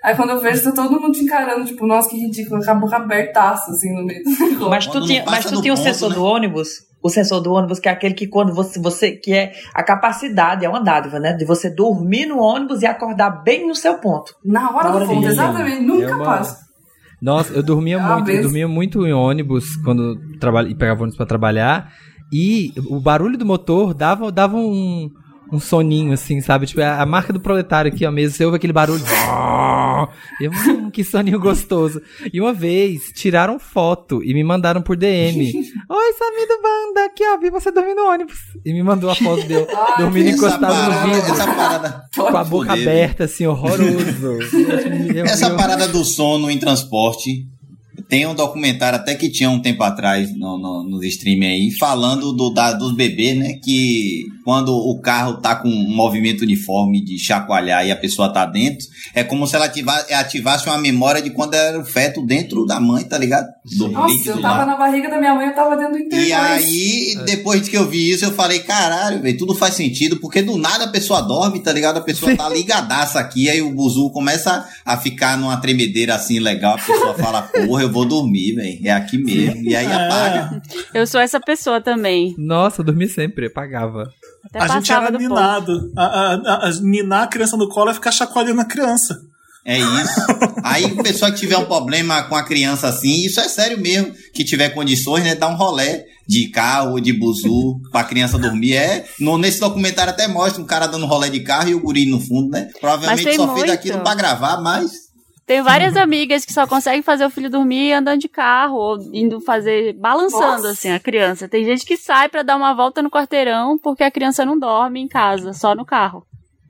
Aí 0.04 0.16
quando 0.16 0.32
eu 0.32 0.40
vejo, 0.40 0.64
tá 0.64 0.72
todo 0.72 1.00
mundo 1.00 1.14
te 1.14 1.24
encarando, 1.24 1.66
tipo, 1.66 1.86
nossa, 1.88 2.10
que 2.10 2.18
ridículo, 2.18 2.64
com 2.64 2.72
a 2.72 2.76
boca 2.76 2.96
abertaça, 2.96 3.72
assim, 3.72 3.92
no 3.94 4.06
meio 4.06 4.24
do 4.24 4.30
negócio. 4.30 4.70
Mas 4.70 4.88
tu 4.88 5.02
tinha, 5.06 5.24
mas 5.26 5.46
tu 5.46 5.62
tinha 5.62 5.74
o 5.74 5.78
sensor 5.78 6.10
né? 6.10 6.16
do 6.16 6.24
ônibus? 6.24 6.68
O 7.06 7.10
sensor 7.10 7.40
do 7.40 7.54
ônibus, 7.54 7.78
que 7.80 7.88
é 7.88 7.92
aquele 7.92 8.16
que 8.16 8.26
quando 8.26 8.52
você, 8.52 8.80
você. 8.80 9.12
que 9.12 9.32
é 9.32 9.52
a 9.76 9.84
capacidade, 9.84 10.66
é 10.66 10.70
uma 10.70 10.80
dádiva, 10.84 11.20
né? 11.20 11.34
De 11.34 11.46
você 11.46 11.70
dormir 11.70 12.26
no 12.26 12.40
ônibus 12.40 12.82
e 12.82 12.88
acordar 12.88 13.30
bem 13.44 13.68
no 13.68 13.76
seu 13.76 14.00
ponto. 14.00 14.34
Na 14.44 14.72
hora 14.76 14.90
Na 14.92 15.06
do 15.06 15.20
de- 15.20 15.26
exatamente, 15.28 15.82
nunca 15.82 16.06
É 16.12 16.16
uma- 16.16 16.26
passa. 16.26 16.66
Nossa, 17.22 17.54
eu 17.54 17.62
dormia 17.62 17.98
Ah, 18.02 18.08
muito, 18.16 18.20
eu 18.22 18.26
benção. 18.26 18.42
dormia 18.44 18.68
muito 18.68 19.06
em 19.06 19.14
ônibus 19.14 19.76
quando 19.84 20.18
trabalha, 20.40 20.68
e 20.68 20.74
pegava 20.76 21.02
ônibus 21.02 21.16
pra 21.18 21.26
trabalhar. 21.28 21.92
E 22.34 22.74
o 22.90 23.00
barulho 23.00 23.38
do 23.38 23.46
motor 23.46 23.94
dava, 23.94 24.32
dava 24.32 24.58
um, 24.58 25.10
um 25.52 25.60
soninho, 25.60 26.14
assim, 26.14 26.42
sabe? 26.42 26.66
Tipo, 26.66 26.82
a, 26.82 27.02
a 27.02 27.06
marca 27.06 27.32
do 27.34 27.40
proletário 27.40 27.92
aqui, 27.92 28.06
ó, 28.06 28.12
mesmo, 28.12 28.36
você 28.38 28.46
ouve 28.46 28.58
aquele 28.58 28.74
barulho. 28.74 29.04
E 30.40 30.44
eu, 30.46 30.52
hum, 30.52 30.90
que 30.92 31.04
soninho 31.04 31.40
gostoso. 31.40 32.02
E 32.34 32.40
uma 32.42 32.54
vez 32.54 33.12
tiraram 33.16 33.58
foto 33.60 34.24
e 34.24 34.34
me 34.34 34.44
mandaram 34.44 34.82
por 34.82 34.96
DM. 34.98 35.46
Oi, 35.90 36.14
Samir 36.14 36.48
do 36.48 36.62
Banda, 36.62 37.06
aqui, 37.06 37.24
ó, 37.26 37.38
vi 37.38 37.50
você 37.50 37.72
dormindo 37.72 37.98
no 38.04 38.10
ônibus. 38.12 38.38
E 38.66 38.74
me 38.74 38.84
mandou 38.84 39.10
a 39.10 39.16
foto 39.16 39.44
dele 39.48 39.68
dormindo 39.98 40.30
encostado 40.30 40.62
no 40.62 40.68
parada, 40.68 41.06
vidro. 41.16 41.32
essa 41.34 41.46
parada, 41.48 42.04
Com 42.16 42.38
a 42.38 42.44
boca 42.44 42.68
Poder, 42.68 42.86
né? 42.86 42.92
aberta, 42.92 43.24
assim, 43.26 43.46
horroroso. 43.46 44.40
Eu- 45.16 45.26
essa 45.26 45.48
eu- 45.50 45.56
parada 45.56 45.88
do 45.88 46.04
sono 46.04 46.50
em 46.50 46.58
transporte. 46.58 47.48
Tem 48.08 48.26
um 48.28 48.36
documentário 48.36 48.98
até 49.00 49.16
que 49.16 49.30
tinha 49.30 49.50
um 49.50 49.60
tempo 49.62 49.84
atrás 49.84 50.30
no, 50.38 50.58
no, 50.58 50.84
nos 50.90 51.04
streaming 51.06 51.46
aí, 51.48 51.72
falando 51.72 52.34
do, 52.34 52.50
da, 52.52 52.74
dos 52.74 52.94
bebês, 52.96 53.38
né? 53.38 53.54
Que 53.64 54.24
quando 54.44 54.74
o 54.76 55.00
carro 55.02 55.38
tá 55.42 55.56
com 55.56 55.68
um 55.68 55.90
movimento 55.96 56.42
uniforme 56.44 57.04
de 57.04 57.18
chacoalhar 57.18 57.86
e 57.86 57.92
a 57.92 57.96
pessoa 57.96 58.32
tá 58.32 58.46
dentro, 58.46 58.86
é 59.14 59.24
como 59.24 59.48
se 59.48 59.56
ela 59.56 59.66
ativa- 59.66 60.06
ativasse 60.12 60.68
uma 60.68 60.78
memória 60.78 61.22
de 61.22 61.32
quando 61.32 61.56
era 61.56 61.80
o 61.80 61.86
feto 61.86 62.24
dentro 62.26 62.66
da 62.66 62.80
mãe, 62.80 63.04
tá 63.04 63.18
ligado? 63.18 63.48
Do 63.78 63.88
Nossa, 63.88 64.30
eu 64.30 64.40
lá. 64.40 64.50
tava 64.52 64.66
na 64.68 64.78
barriga 64.78 65.10
da 65.10 65.18
minha 65.20 65.34
mãe, 65.34 65.48
eu 65.48 65.56
tava 65.56 65.76
dentro 65.76 65.94
do 65.94 66.00
E 66.00 66.04
intervalo. 66.06 66.54
aí, 66.54 67.18
depois 67.26 67.68
que 67.68 67.76
eu 67.76 67.88
vi 67.90 68.12
isso, 68.12 68.24
eu 68.26 68.32
falei, 68.34 68.60
caralho, 68.60 69.22
velho, 69.22 69.38
tudo 69.38 69.56
faz 69.56 69.74
sentido, 69.74 70.18
porque 70.20 70.42
do 70.44 70.58
nada 70.58 70.84
a 70.86 70.90
pessoa 70.92 71.22
dorme, 71.22 71.60
tá 71.62 71.72
ligado? 71.74 71.98
A 71.98 72.02
pessoa 72.02 72.36
tá 72.36 72.48
ligadaça 72.50 73.20
aqui, 73.20 73.50
aí 73.50 73.62
o 73.64 73.72
buzu 73.74 74.12
começa 74.12 74.68
a 74.86 74.96
ficar 74.98 75.38
numa 75.38 75.58
tremedeira 75.58 76.14
assim 76.14 76.40
legal, 76.40 76.76
a 76.76 76.82
pessoa 76.82 77.16
fala, 77.16 77.42
porra, 77.66 77.85
eu 77.86 77.92
vou 77.92 78.06
dormir, 78.06 78.54
velho, 78.56 78.80
é 78.84 78.92
aqui 78.92 79.18
mesmo. 79.18 79.62
E 79.64 79.76
aí 79.76 79.86
apaga. 79.92 80.62
É, 80.94 81.02
Eu 81.02 81.08
sou 81.08 81.20
essa 81.22 81.40
pessoa 81.40 81.80
também. 81.82 82.36
Nossa, 82.38 82.82
eu 82.82 82.86
dormi 82.86 83.08
sempre, 83.08 83.46
eu 83.48 83.52
pagava. 83.54 84.10
Até 84.46 84.60
a 84.62 84.68
gente 84.68 84.92
era 84.92 85.10
ninado. 85.12 85.92
A, 85.98 86.04
a, 86.06 86.34
a- 86.36 86.68
a- 86.68 86.72
ninar 86.82 87.24
a 87.24 87.28
criança 87.28 87.58
no 87.58 87.68
colo 87.70 87.90
é 87.90 87.94
ficar 87.94 88.12
chacoalhando 88.12 88.62
a 88.62 88.66
criança. 88.66 89.20
É 89.68 89.80
isso. 89.80 90.22
Aí, 90.64 90.86
a 90.86 91.02
pessoa 91.02 91.32
que 91.32 91.40
tiver 91.40 91.58
um 91.58 91.66
problema 91.66 92.22
com 92.24 92.36
a 92.36 92.44
criança 92.44 92.88
assim, 92.88 93.26
isso 93.26 93.40
é 93.40 93.48
sério 93.50 93.80
mesmo, 93.80 94.14
que 94.32 94.44
tiver 94.44 94.70
condições, 94.70 95.24
né, 95.24 95.34
dar 95.34 95.48
um 95.48 95.56
rolé 95.56 96.06
de 96.28 96.50
carro 96.50 96.92
ou 96.92 97.00
de 97.00 97.12
buzu 97.12 97.80
pra 97.92 98.04
criança 98.04 98.38
dormir. 98.38 98.76
É, 98.76 99.06
no, 99.20 99.40
nesse 99.40 99.60
documentário 99.60 100.12
até 100.14 100.28
mostra 100.28 100.62
um 100.62 100.66
cara 100.66 100.86
dando 100.86 101.08
rolé 101.08 101.30
de 101.30 101.40
carro 101.40 101.70
e 101.70 101.74
o 101.74 101.80
guri 101.80 102.06
no 102.06 102.20
fundo, 102.20 102.50
né? 102.52 102.70
Provavelmente 102.80 103.24
só 103.36 103.48
fez 103.48 103.58
muito. 103.66 103.72
aquilo 103.72 104.00
pra 104.02 104.14
gravar, 104.14 104.62
mas 104.62 105.05
Tenho 105.46 105.64
várias 105.64 105.96
amigas 105.96 106.44
que 106.44 106.52
só 106.52 106.66
conseguem 106.66 107.04
fazer 107.04 107.24
o 107.24 107.30
filho 107.30 107.52
dormir 107.52 107.94
andando 107.94 108.20
de 108.20 108.28
carro 108.28 108.78
ou 108.78 108.98
indo 109.14 109.40
fazer 109.40 109.94
balançando 109.94 110.64
Nossa. 110.64 110.72
assim 110.72 110.90
a 110.90 111.00
criança. 111.00 111.48
Tem 111.48 111.64
gente 111.64 111.86
que 111.86 111.96
sai 111.96 112.28
pra 112.28 112.42
dar 112.42 112.56
uma 112.56 112.74
volta 112.74 113.02
no 113.02 113.12
quarteirão 113.12 113.78
porque 113.78 114.04
a 114.04 114.10
criança 114.10 114.44
não 114.44 114.58
dorme 114.58 115.00
em 115.00 115.08
casa, 115.08 115.54
só 115.54 115.76
no 115.76 115.86
carro. 115.86 116.26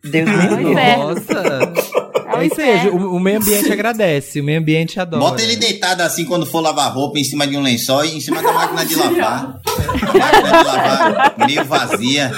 Deus 0.09 0.29
me 0.29 0.35
É 0.35 0.49
livre. 0.49 0.73
Nossa. 0.97 2.03
É 2.35 2.39
É 2.41 2.45
isso 2.45 2.59
aí, 2.61 2.89
o, 2.89 3.15
o 3.15 3.19
meio 3.19 3.37
ambiente 3.37 3.71
agradece, 3.71 4.41
o 4.41 4.43
meio 4.43 4.59
ambiente 4.59 4.99
adora. 4.99 5.23
Bota 5.23 5.41
ele 5.41 5.55
deitado 5.55 6.01
assim 6.01 6.25
quando 6.25 6.45
for 6.45 6.59
lavar 6.59 6.91
roupa, 6.93 7.17
em 7.17 7.23
cima 7.23 7.47
de 7.47 7.55
um 7.55 7.61
lençol 7.61 8.03
e 8.03 8.17
em 8.17 8.19
cima 8.19 8.41
da 8.41 8.51
máquina 8.51 8.85
de 8.85 8.95
lavar. 8.95 9.59
máquina 9.63 10.57
de 10.57 10.67
lavar 10.67 11.35
meio 11.47 11.65
vazia. 11.65 12.31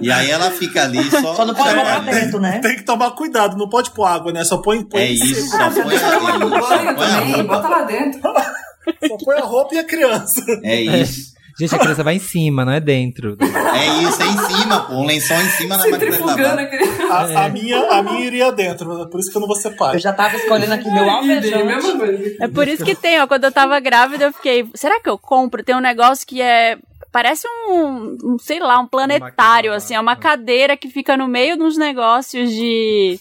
E 0.00 0.10
aí 0.10 0.30
ela 0.30 0.50
fica 0.50 0.84
ali 0.84 1.10
só. 1.10 1.34
Só 1.34 1.44
não 1.44 1.54
pode 1.54 1.74
botar 1.74 1.96
ali. 1.96 2.10
dentro, 2.10 2.40
né? 2.40 2.60
Tem 2.60 2.76
que 2.76 2.82
tomar 2.82 3.10
cuidado, 3.10 3.56
não 3.56 3.68
pode 3.68 3.90
pôr 3.90 4.06
água, 4.06 4.32
né? 4.32 4.44
Só 4.44 4.58
põe, 4.58 4.82
põe 4.82 5.00
É 5.00 5.10
isso, 5.10 5.50
só 5.50 5.70
põe, 5.70 5.96
é 5.96 6.48
banho 6.48 6.96
também, 6.96 7.42
bota 7.44 7.68
lá 7.68 7.82
dentro. 7.82 8.20
Só 8.22 9.16
põe 9.22 9.36
a 9.36 9.44
roupa 9.44 9.74
e 9.74 9.78
a 9.78 9.84
criança. 9.84 10.42
É 10.62 10.80
isso. 10.80 11.35
Gente, 11.58 11.74
a 11.74 11.78
criança 11.78 12.04
vai 12.04 12.16
em 12.16 12.18
cima, 12.18 12.64
não 12.64 12.72
é 12.72 12.80
dentro. 12.80 13.36
É 13.40 14.02
isso, 14.02 14.22
é 14.22 14.26
em 14.26 14.38
cima, 14.38 14.80
pô. 14.80 14.94
Um 14.94 15.06
lençol 15.06 15.38
em 15.38 15.48
cima 15.48 15.76
na 15.76 15.84
máquina 15.84 15.98
de 15.98 16.04
Centrifugando 16.04 16.42
lavar. 16.42 16.58
a 16.58 16.66
criança. 16.66 17.38
A, 17.38 17.44
a 17.44 17.48
minha, 17.48 17.78
a 17.78 18.02
minha 18.02 18.26
iria 18.26 18.52
dentro, 18.52 19.08
por 19.08 19.20
isso 19.20 19.30
que 19.30 19.36
eu 19.36 19.40
não 19.40 19.48
vou 19.48 19.56
ser 19.56 19.70
pai. 19.76 19.96
Eu 19.96 20.00
já 20.00 20.12
tava 20.12 20.36
escolhendo 20.36 20.74
aqui 20.74 20.90
meu 20.90 21.08
alvejante. 21.10 22.36
É 22.40 22.48
por 22.48 22.68
isso 22.68 22.84
que 22.84 22.94
tem, 22.94 23.20
ó, 23.20 23.26
quando 23.26 23.44
eu 23.44 23.52
tava 23.52 23.80
grávida 23.80 24.24
eu 24.24 24.32
fiquei, 24.32 24.68
será 24.74 25.00
que 25.00 25.08
eu 25.08 25.16
compro? 25.18 25.64
Tem 25.64 25.74
um 25.74 25.80
negócio 25.80 26.26
que 26.26 26.42
é 26.42 26.78
Parece 27.16 27.48
um, 27.48 28.18
um, 28.22 28.38
sei 28.38 28.60
lá, 28.60 28.78
um 28.78 28.86
planetário, 28.86 29.72
assim. 29.72 29.94
É 29.94 30.00
uma 30.00 30.16
cadeira 30.16 30.76
que 30.76 30.90
fica 30.90 31.16
no 31.16 31.26
meio 31.26 31.56
dos 31.56 31.78
negócios 31.78 32.50
de. 32.50 33.18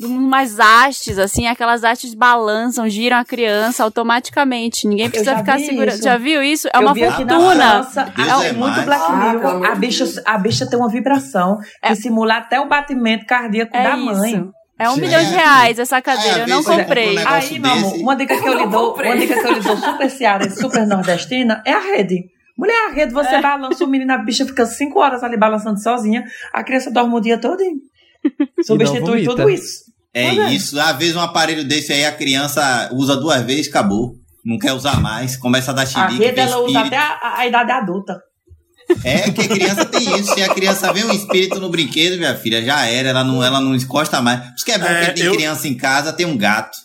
Umas 0.00 0.58
hastes, 0.58 1.18
assim. 1.18 1.46
Aquelas 1.46 1.82
hastes 1.84 2.14
balançam, 2.14 2.88
giram 2.88 3.16
a 3.18 3.24
criança 3.24 3.82
automaticamente. 3.84 4.86
Ninguém 4.86 5.08
precisa 5.10 5.36
ficar 5.38 5.58
segurando. 5.58 6.02
Já 6.02 6.16
viu 6.16 6.42
isso? 6.42 6.68
É 6.68 6.76
eu 6.76 6.82
uma 6.82 6.94
fortuna. 6.94 7.80
Deus 7.82 7.96
é 7.96 8.48
é 8.48 8.52
muito. 8.52 8.80
Black 8.82 9.02
Ah, 9.06 9.32
Mirror. 9.32 9.64
a, 9.66 9.74
bicha, 9.74 10.22
a 10.24 10.38
bicha 10.38 10.66
tem 10.68 10.78
uma 10.78 10.88
vibração 10.88 11.58
É. 11.82 11.88
que 11.88 11.96
simula 11.96 12.36
até 12.36 12.60
o 12.60 12.66
batimento 12.68 13.26
cardíaco 13.26 13.76
É 13.76 13.82
da 13.82 13.96
mãe. 13.96 14.32
isso. 14.34 14.52
É 14.80 14.88
um 14.88 14.94
Sim. 14.94 15.00
milhão 15.00 15.20
de 15.20 15.30
reais 15.30 15.78
essa 15.78 16.00
cadeira. 16.00 16.38
É, 16.38 16.42
eu 16.44 16.48
não 16.48 16.62
comprei. 16.62 17.18
um 17.18 17.28
Aí, 17.28 17.58
meu 17.58 17.72
amor, 17.72 17.94
uma 17.96 18.14
dica 18.14 18.40
que 18.40 18.46
eu 18.48 18.54
lhe 18.58 18.66
dou, 18.68 18.94
uma 18.94 19.16
dica 19.16 19.34
que 19.40 19.46
eu 19.46 19.52
lhe 19.54 19.60
dou 19.60 19.76
super 19.76 20.08
cearense, 20.08 20.60
super 20.60 20.86
nordestina, 20.86 21.60
é 21.66 21.72
a 21.72 21.80
rede. 21.80 22.26
Mulher, 22.56 22.86
a 22.88 22.92
rede, 22.92 23.12
você 23.12 23.34
É. 23.36 23.40
balança, 23.40 23.84
o 23.84 23.88
menino, 23.88 24.12
a 24.12 24.18
bicha 24.18 24.46
fica 24.46 24.64
cinco 24.66 25.00
horas 25.00 25.24
ali 25.24 25.36
balançando 25.36 25.80
sozinha, 25.82 26.24
a 26.52 26.62
criança 26.62 26.92
dorme 26.92 27.12
o 27.14 27.20
dia 27.20 27.38
todo. 27.38 27.60
Substitui 28.62 29.00
vomita. 29.00 29.30
tudo 29.30 29.50
isso. 29.50 29.87
É 30.14 30.24
é. 30.26 30.52
isso. 30.52 30.78
Às 30.80 30.96
vezes 30.96 31.16
um 31.16 31.20
aparelho 31.20 31.64
desse 31.64 31.92
aí 31.92 32.04
a 32.04 32.12
criança 32.12 32.88
usa 32.92 33.16
duas 33.16 33.42
vezes, 33.42 33.68
acabou. 33.68 34.14
Não 34.44 34.58
quer 34.58 34.72
usar 34.72 35.00
mais, 35.00 35.36
começa 35.36 35.70
a 35.70 35.74
dar 35.74 35.82
A 35.82 35.86
xilique, 35.86 36.24
rede 36.24 36.34
vê 36.36 36.40
ela 36.40 36.58
usa 36.58 36.66
espírito. 36.78 36.86
até 36.86 36.96
a, 36.96 37.34
a 37.38 37.46
idade 37.46 37.70
adulta. 37.72 38.18
É 39.04 39.30
que 39.30 39.42
a 39.42 39.48
criança 39.48 39.84
tem 39.84 40.18
isso. 40.18 40.32
Se 40.32 40.42
a 40.42 40.54
criança 40.54 40.90
vê 40.92 41.04
um 41.04 41.12
espírito 41.12 41.60
no 41.60 41.68
brinquedo, 41.68 42.16
minha 42.16 42.34
filha, 42.34 42.64
já 42.64 42.86
era. 42.86 43.10
Ela 43.10 43.22
não, 43.22 43.42
ela 43.44 43.60
não 43.60 43.74
encosta 43.74 44.22
mais. 44.22 44.40
Por 44.40 44.54
isso 44.56 44.64
que 44.64 44.72
é 44.72 44.78
bom 44.78 44.86
É, 44.86 45.06
que 45.06 45.12
tem 45.14 45.24
eu- 45.26 45.32
criança 45.34 45.68
em 45.68 45.74
casa, 45.76 46.12
tem 46.12 46.24
um 46.24 46.36
gato. 46.38 46.78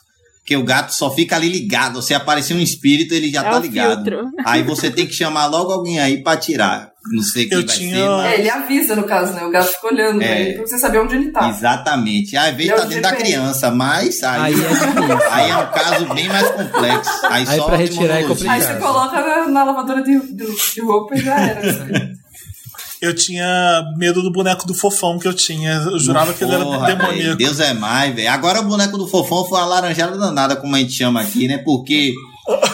Que 0.45 0.57
o 0.57 0.63
gato 0.65 0.93
só 0.93 1.09
fica 1.09 1.37
ali 1.37 1.47
ligado. 1.47 2.01
Se 2.01 2.13
aparecer 2.13 2.53
um 2.53 2.59
espírito, 2.59 3.13
ele 3.13 3.31
já 3.31 3.39
É 3.45 3.49
tá 3.49 3.57
ligado. 3.59 4.03
filtro. 4.03 4.29
Aí 4.45 4.61
você 4.63 4.91
tem 4.91 5.07
que 5.07 5.13
chamar 5.13 5.45
logo 5.45 5.71
alguém 5.71 6.01
aí 6.01 6.21
pra 6.21 6.35
tirar. 6.35 6.91
Não 7.11 7.21
sei 7.21 7.45
quem 7.47 7.57
Eu 7.59 7.65
vai 7.65 7.75
tinha- 7.75 7.95
ser, 7.97 8.07
mas... 8.09 8.25
É, 8.31 8.39
ele 8.39 8.49
avisa, 8.49 8.95
no 8.95 9.03
caso, 9.03 9.33
né? 9.33 9.43
O 9.43 9.51
gato 9.51 9.67
fica 9.67 9.87
olhando 9.87 10.19
pra 10.19 10.27
É. 10.27 10.41
ele, 10.41 10.53
pra 10.53 10.65
você 10.67 10.77
saber 10.77 10.99
onde 10.99 11.15
ele 11.15 11.31
tá. 11.31 11.49
Exatamente. 11.49 12.37
Às 12.37 12.55
vezes 12.55 12.71
É 12.71 12.75
o 12.75 12.77
tá 12.77 12.85
dentro 12.85 13.01
da 13.03 13.11
criança, 13.15 13.71
mas 13.71 14.23
aí, 14.23 14.41
Aí 14.41 14.53
é 14.53 14.67
aí 15.31 15.49
é 15.51 15.57
um 15.57 15.71
caso 15.71 16.13
bem 16.13 16.27
mais 16.29 16.49
complexo. 16.51 17.11
Aí, 17.25 17.45
Aí 17.47 17.57
só 17.57 17.65
pra 17.65 17.75
retirar 17.75 18.15
é 18.15 18.19
imunologia. 18.21 18.51
Aí 18.51 18.61
você 18.61 18.73
coloca 18.75 19.21
na, 19.21 19.47
na 19.49 19.63
lavadora 19.65 20.01
de, 20.01 20.17
de, 20.33 20.45
de 20.75 20.81
roupa 20.81 21.15
e 21.15 21.21
já 21.21 21.39
era. 21.39 22.13
Eu 23.01 23.13
tinha 23.13 23.83
medo 23.97 24.21
do 24.23 24.31
boneco 24.31 24.65
do 24.65 24.73
fofão 24.73 25.19
que 25.19 25.27
eu 25.27 25.33
tinha. 25.33 25.73
Eu 25.73 25.99
jurava 25.99 26.33
que 26.33 26.41
ele 26.41 26.53
era 26.53 26.63
Porra, 26.63 26.87
demoníaco. 26.95 27.35
Deus 27.35 27.59
é 27.59 27.73
mais, 27.73 28.15
velho. 28.15 28.29
Agora 28.31 28.61
o 28.61 28.63
boneco 28.63 28.97
do 28.97 29.05
fofão 29.09 29.43
foi 29.43 29.57
uma 29.59 29.65
laranjada 29.67 30.17
danada, 30.17 30.55
como 30.55 30.73
a 30.73 30.79
gente 30.79 30.93
chama 30.93 31.19
aqui, 31.19 31.45
né? 31.49 31.57
Porque 31.57 32.13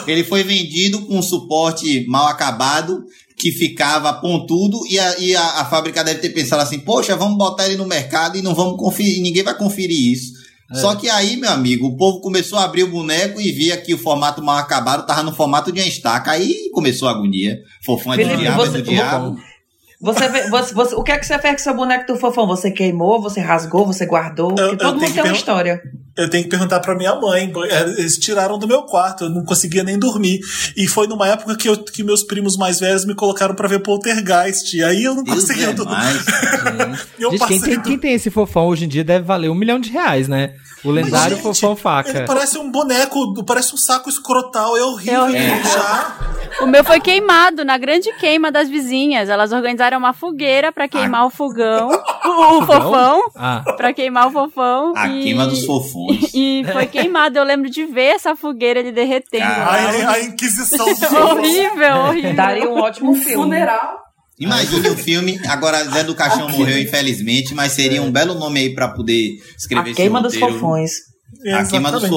ele 0.06 0.24
foi 0.24 0.44
vendido 0.44 1.02
com 1.02 1.18
um 1.18 1.22
suporte 1.24 2.06
mal 2.08 2.28
acabado, 2.28 3.04
que 3.40 3.52
ficava 3.54 4.12
pontudo, 4.14 4.78
e 4.90 5.00
a, 5.00 5.18
e 5.18 5.34
a, 5.36 5.62
a 5.62 5.66
fábrica 5.66 6.04
deve 6.04 6.20
ter 6.20 6.30
pensado 6.30 6.62
assim, 6.62 6.78
poxa, 6.80 7.16
vamos 7.16 7.38
botar 7.38 7.66
ele 7.68 7.78
no 7.78 7.86
mercado 7.88 8.38
e 8.38 8.42
não 8.42 8.54
vamos 8.54 8.76
conferir, 8.78 9.22
ninguém 9.22 9.44
vai 9.44 9.58
conferir 9.58 10.12
isso. 10.14 10.34
Só 10.72 10.94
que 10.94 11.10
aí, 11.10 11.36
meu 11.38 11.50
amigo, 11.50 11.88
o 11.88 11.98
povo 11.98 12.20
começou 12.20 12.60
a 12.60 12.64
abrir 12.66 12.84
o 12.84 12.92
boneco 12.92 13.42
e 13.42 13.52
via 13.52 13.76
que 13.78 13.92
o 13.92 13.98
formato 13.98 14.40
mal 14.44 14.58
acabado 14.58 15.04
tava 15.08 15.24
no 15.24 15.34
formato 15.34 15.72
de 15.72 15.80
uma 15.82 15.88
estaca. 15.88 16.30
Aí 16.32 16.70
começou 16.74 17.08
a 17.08 17.12
agonia. 17.12 17.58
Fofão 17.84 18.14
é 18.14 18.18
do 18.18 18.24
Felipe, 18.24 18.42
diabo, 18.42 18.62
é 18.62 18.66
você- 18.68 18.78
do 18.78 18.84
diabo. 18.84 19.40
Você, 20.02 20.30
vê- 20.30 20.50
você, 20.50 20.74
você- 20.74 20.96
o 20.96 21.02
que 21.04 21.12
é 21.12 21.18
que 21.18 21.26
você 21.26 21.40
fez 21.40 21.54
com 21.56 21.60
seu 21.64 21.76
boneco 21.76 22.06
do 22.14 22.20
fofão? 22.20 22.46
Você 22.46 22.70
queimou, 22.72 23.20
você 23.20 23.40
rasgou, 23.42 23.86
você 23.86 24.06
guardou? 24.06 24.50
Porque 24.50 24.62
eu 24.62 24.78
todo 24.78 24.94
mundo 24.94 25.00
tem 25.14 25.24
uma 25.24 25.36
história. 25.38 25.82
Eu 26.18 26.30
tenho 26.30 26.44
que 26.44 26.50
perguntar 26.50 26.80
pra 26.80 26.96
minha 26.96 27.16
mãe. 27.16 27.52
Eles 27.98 28.18
tiraram 28.18 28.58
do 28.58 28.68
meu 28.68 28.84
quarto, 28.84 29.26
eu 29.26 29.30
não 29.30 29.44
conseguia 29.44 29.84
nem 29.84 29.98
dormir. 29.98 30.40
E 30.76 30.88
foi 30.88 31.08
numa 31.08 31.28
época 31.28 31.56
que, 31.56 31.70
eu, 31.70 31.78
que 31.78 32.04
meus 32.04 32.24
primos 32.24 32.58
mais 32.58 32.80
velhos 32.80 33.06
me 33.06 33.16
colocaram 33.16 33.56
pra 33.56 33.68
ver 33.68 33.80
Poltergeist. 33.80 34.76
E 34.76 34.84
aí 34.84 35.04
eu 35.04 35.16
não 35.16 35.24
Deus 35.24 35.42
conseguia 35.42 35.70
é 35.70 35.74
dormir. 35.74 35.92
mais. 35.92 37.08
Eu 37.20 37.32
Gente, 37.32 37.48
quem 37.48 37.62
tem, 37.62 37.82
quem 37.82 37.98
tem 37.98 38.14
esse 38.14 38.30
fofão 38.30 38.68
hoje 38.68 38.86
em 38.86 38.88
dia 38.88 39.04
deve 39.04 39.26
valer 39.26 39.50
um 39.50 39.56
milhão 39.56 39.80
de 39.80 39.90
reais, 39.90 40.28
né? 40.28 40.54
O 40.84 40.92
lendário 40.92 41.36
Gente, 41.36 41.44
fofão 41.44 41.76
faca. 41.76 42.10
Ele 42.10 42.26
parece 42.26 42.58
um 42.58 42.72
boneco, 42.72 43.44
parece 43.44 43.74
um 43.74 43.78
saco 43.78 44.10
escrotal, 44.10 44.78
é 44.78 44.84
horrível. 44.84 45.14
É 45.14 45.24
horrível. 45.24 45.64
Já. 45.64 46.18
O 46.62 46.68
meu 46.68 46.84
foi 46.84 47.02
queimado 47.02 47.66
na 47.66 47.78
grande 47.78 48.12
queima 48.14 48.50
das 48.52 48.70
vizinhas. 48.70 49.28
Elas 49.28 49.52
organizaram 49.52 49.98
uma 49.98 50.14
fogueira 50.14 50.72
pra 50.72 50.88
queimar 50.88 51.26
o 51.26 51.30
fogão, 51.30 51.90
o, 52.26 52.58
o 52.60 52.66
fofão, 52.66 53.22
Ah, 53.36 53.64
pra 53.78 53.94
queimar 53.94 54.28
o 54.28 54.32
fofão. 54.32 54.94
A 54.96 55.08
e... 55.08 55.24
queima 55.24 55.46
dos 55.48 55.66
fofões. 55.66 56.32
E 56.34 56.64
foi 56.72 56.86
queimado. 56.88 57.38
Eu 57.38 57.44
lembro 57.44 57.70
de 57.70 57.86
ver 57.86 58.16
essa 58.16 58.36
fogueira 58.36 58.80
ele 58.80 58.92
derretendo. 58.92 59.44
A, 59.44 60.12
a 60.12 60.20
Inquisição 60.22 60.86
do 60.86 60.96
fofão. 60.98 61.38
horrível, 61.38 61.96
horrível. 62.08 62.34
Daria 62.36 62.70
um 62.70 62.80
ótimo 62.80 63.12
Um 63.12 63.16
filme. 63.16 63.36
funeral. 63.44 64.00
Imagine 64.40 64.88
o 64.90 64.96
filme, 64.96 65.38
agora 65.50 65.84
Zé 65.84 66.02
do 66.04 66.16
Caixão 66.16 66.48
morreu, 66.50 66.80
infelizmente, 66.80 67.54
mas 67.54 67.74
seria 67.74 68.02
um 68.02 68.10
belo 68.10 68.36
nome 68.36 68.62
aí 68.62 68.74
pra 68.74 68.88
poder 68.88 69.32
escrever 69.58 69.88
A 69.90 69.92
esse 69.92 69.96
queima 69.98 70.22
dos 70.22 70.34
roteiro. 70.34 70.54
fofões. 70.56 70.92
A 71.54 71.66
queima 71.66 71.92
dos 71.92 72.04
Exatamente. 72.06 72.10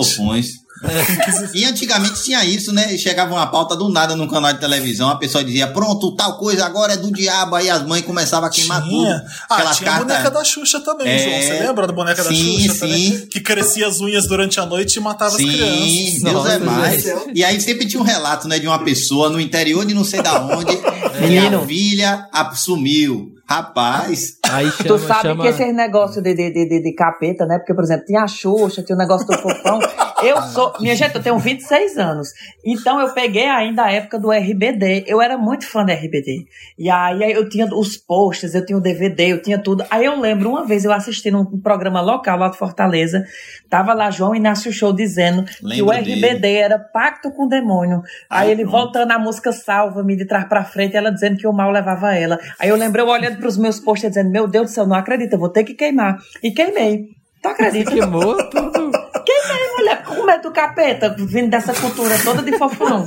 E 1.54 1.64
antigamente 1.64 2.22
tinha 2.24 2.44
isso, 2.44 2.72
né? 2.72 2.96
Chegava 2.98 3.32
uma 3.34 3.46
pauta 3.46 3.76
do 3.76 3.88
nada 3.88 4.16
num 4.16 4.26
canal 4.26 4.52
de 4.52 4.60
televisão, 4.60 5.08
a 5.08 5.16
pessoa 5.16 5.44
dizia, 5.44 5.66
pronto, 5.68 6.14
tal 6.16 6.36
coisa 6.38 6.64
agora 6.64 6.94
é 6.94 6.96
do 6.96 7.12
diabo, 7.12 7.54
aí 7.56 7.68
as 7.70 7.84
mães 7.86 8.04
começavam 8.04 8.48
a 8.48 8.50
queimar 8.50 8.82
tudo. 8.82 8.90
Tinha. 8.90 9.24
Ah, 9.48 9.54
Aquelas 9.56 9.76
tinha 9.76 9.90
a 9.92 9.98
boneca 9.98 10.22
cartas. 10.22 10.32
da 10.40 10.44
Xuxa 10.44 10.80
também, 10.80 11.06
É. 11.08 11.18
João. 11.18 11.42
Você 11.42 11.66
lembra 11.66 11.86
da 11.86 11.92
boneca 11.92 12.22
da 12.24 12.30
Sim, 12.30 12.58
Xuxa 12.68 12.80
também? 12.80 13.18
sim. 13.18 13.26
Que 13.26 13.40
crescia 13.40 13.86
as 13.86 14.00
unhas 14.00 14.26
durante 14.26 14.58
a 14.60 14.66
noite 14.66 14.96
e 14.96 15.00
matava 15.00 15.30
as 15.36 15.36
Sim, 15.36 15.48
crianças. 15.48 16.22
Deus 16.22 16.34
Nossa, 16.34 16.52
é 16.52 16.58
mais. 16.58 17.02
gente. 17.02 17.32
E 17.34 17.44
aí 17.44 17.60
sempre 17.60 17.86
tinha 17.86 18.00
um 18.00 18.04
relato, 18.04 18.48
né, 18.48 18.58
de 18.58 18.66
uma 18.66 18.78
pessoa 18.82 19.28
no 19.30 19.40
interior 19.40 19.84
de 19.86 19.94
não 19.94 20.04
sei 20.04 20.22
da 20.22 20.40
onde, 20.42 20.76
que 20.76 21.38
a 21.38 21.66
filha 21.66 22.28
sumiu. 22.54 23.32
Rapaz, 23.53 24.38
aí 24.48 24.70
chama, 24.70 24.88
Tu 24.88 24.98
sabe 25.00 25.20
chama... 25.20 25.42
que 25.42 25.48
esse 25.50 25.72
negócio 25.74 26.22
de, 26.22 26.32
de, 26.34 26.50
de, 26.50 26.66
de, 26.66 26.82
de 26.82 26.94
capeta, 26.94 27.44
né? 27.44 27.59
Porque, 27.59 27.74
por 27.74 27.84
exemplo, 27.84 28.07
tinha 28.07 28.22
a 28.22 28.26
Xuxa, 28.26 28.82
tinha 28.82 28.96
o 28.96 28.98
negócio 28.98 29.26
do 29.26 29.36
fofão. 29.36 29.78
Eu 30.22 30.40
sou. 30.42 30.72
Minha 30.80 30.94
gente, 30.94 31.16
eu 31.16 31.22
tenho 31.22 31.38
26 31.38 31.98
anos. 31.98 32.28
Então 32.64 33.00
eu 33.00 33.12
peguei 33.12 33.48
ainda 33.48 33.82
a 33.84 33.92
época 33.92 34.18
do 34.18 34.30
RBD. 34.30 35.05
Eu 35.07 35.20
era 35.20 35.36
muito 35.36 35.66
fã 35.66 35.84
da 35.84 35.92
RBD. 35.92 36.46
E 36.78 36.88
aí 36.88 37.32
eu 37.32 37.48
tinha 37.48 37.66
os 37.66 37.96
posters, 37.96 38.55
eu 38.55 38.64
tinha 38.64 38.78
o 38.78 38.80
DVD, 38.80 39.32
eu 39.32 39.42
tinha 39.42 39.59
tudo. 39.59 39.84
Aí 39.90 40.05
eu 40.05 40.18
lembro, 40.18 40.50
uma 40.50 40.64
vez 40.64 40.84
eu 40.84 40.92
assisti 40.92 41.30
num 41.30 41.44
programa 41.61 42.00
local 42.00 42.38
lá 42.38 42.48
de 42.48 42.57
Fortaleza. 42.57 43.24
Tava 43.68 43.92
lá 43.92 44.11
João 44.11 44.34
Inácio 44.34 44.72
Show 44.72 44.92
dizendo 44.92 45.44
que 45.44 45.66
Lembro 45.66 45.86
o 45.86 45.90
RBD 45.90 46.34
dele. 46.36 46.57
era 46.57 46.78
pacto 46.78 47.30
com 47.32 47.46
o 47.46 47.48
demônio. 47.48 48.00
Aí 48.30 48.46
Ai, 48.46 48.50
ele 48.53 48.62
pronto. 48.62 48.76
voltando 48.76 49.11
a 49.11 49.18
música 49.18 49.53
Salva-me 49.53 50.16
de 50.16 50.24
trás 50.24 50.44
pra 50.44 50.64
frente, 50.64 50.96
ela 50.96 51.11
dizendo 51.11 51.36
que 51.36 51.46
o 51.46 51.53
mal 51.53 51.70
levava 51.70 52.14
ela. 52.14 52.38
Aí 52.59 52.68
eu 52.68 52.76
lembrei 52.76 53.05
eu 53.05 53.09
olhando 53.09 53.41
pros 53.43 53.59
meus 53.59 53.80
posters 53.80 54.14
dizendo: 54.14 54.30
Meu 54.30 54.47
Deus 54.47 54.70
do 54.70 54.74
céu, 54.74 54.86
não 54.86 54.97
acredito, 54.97 55.32
eu 55.32 55.38
vou 55.38 55.49
ter 55.49 55.64
que 55.64 55.74
queimar. 55.74 56.16
E 56.43 56.53
queimei. 56.53 57.09
Tu 57.43 57.49
acredita? 57.49 57.90
Queimou 57.90 58.36
tudo. 58.49 58.93
Queimei, 59.26 59.61
mulher, 59.76 60.02
com 60.04 60.24
medo 60.24 60.42
do 60.42 60.50
capeta, 60.50 61.14
vindo 61.18 61.50
dessa 61.50 61.72
cultura 61.74 62.18
toda 62.18 62.42
de 62.42 62.56
fofão. 62.56 63.06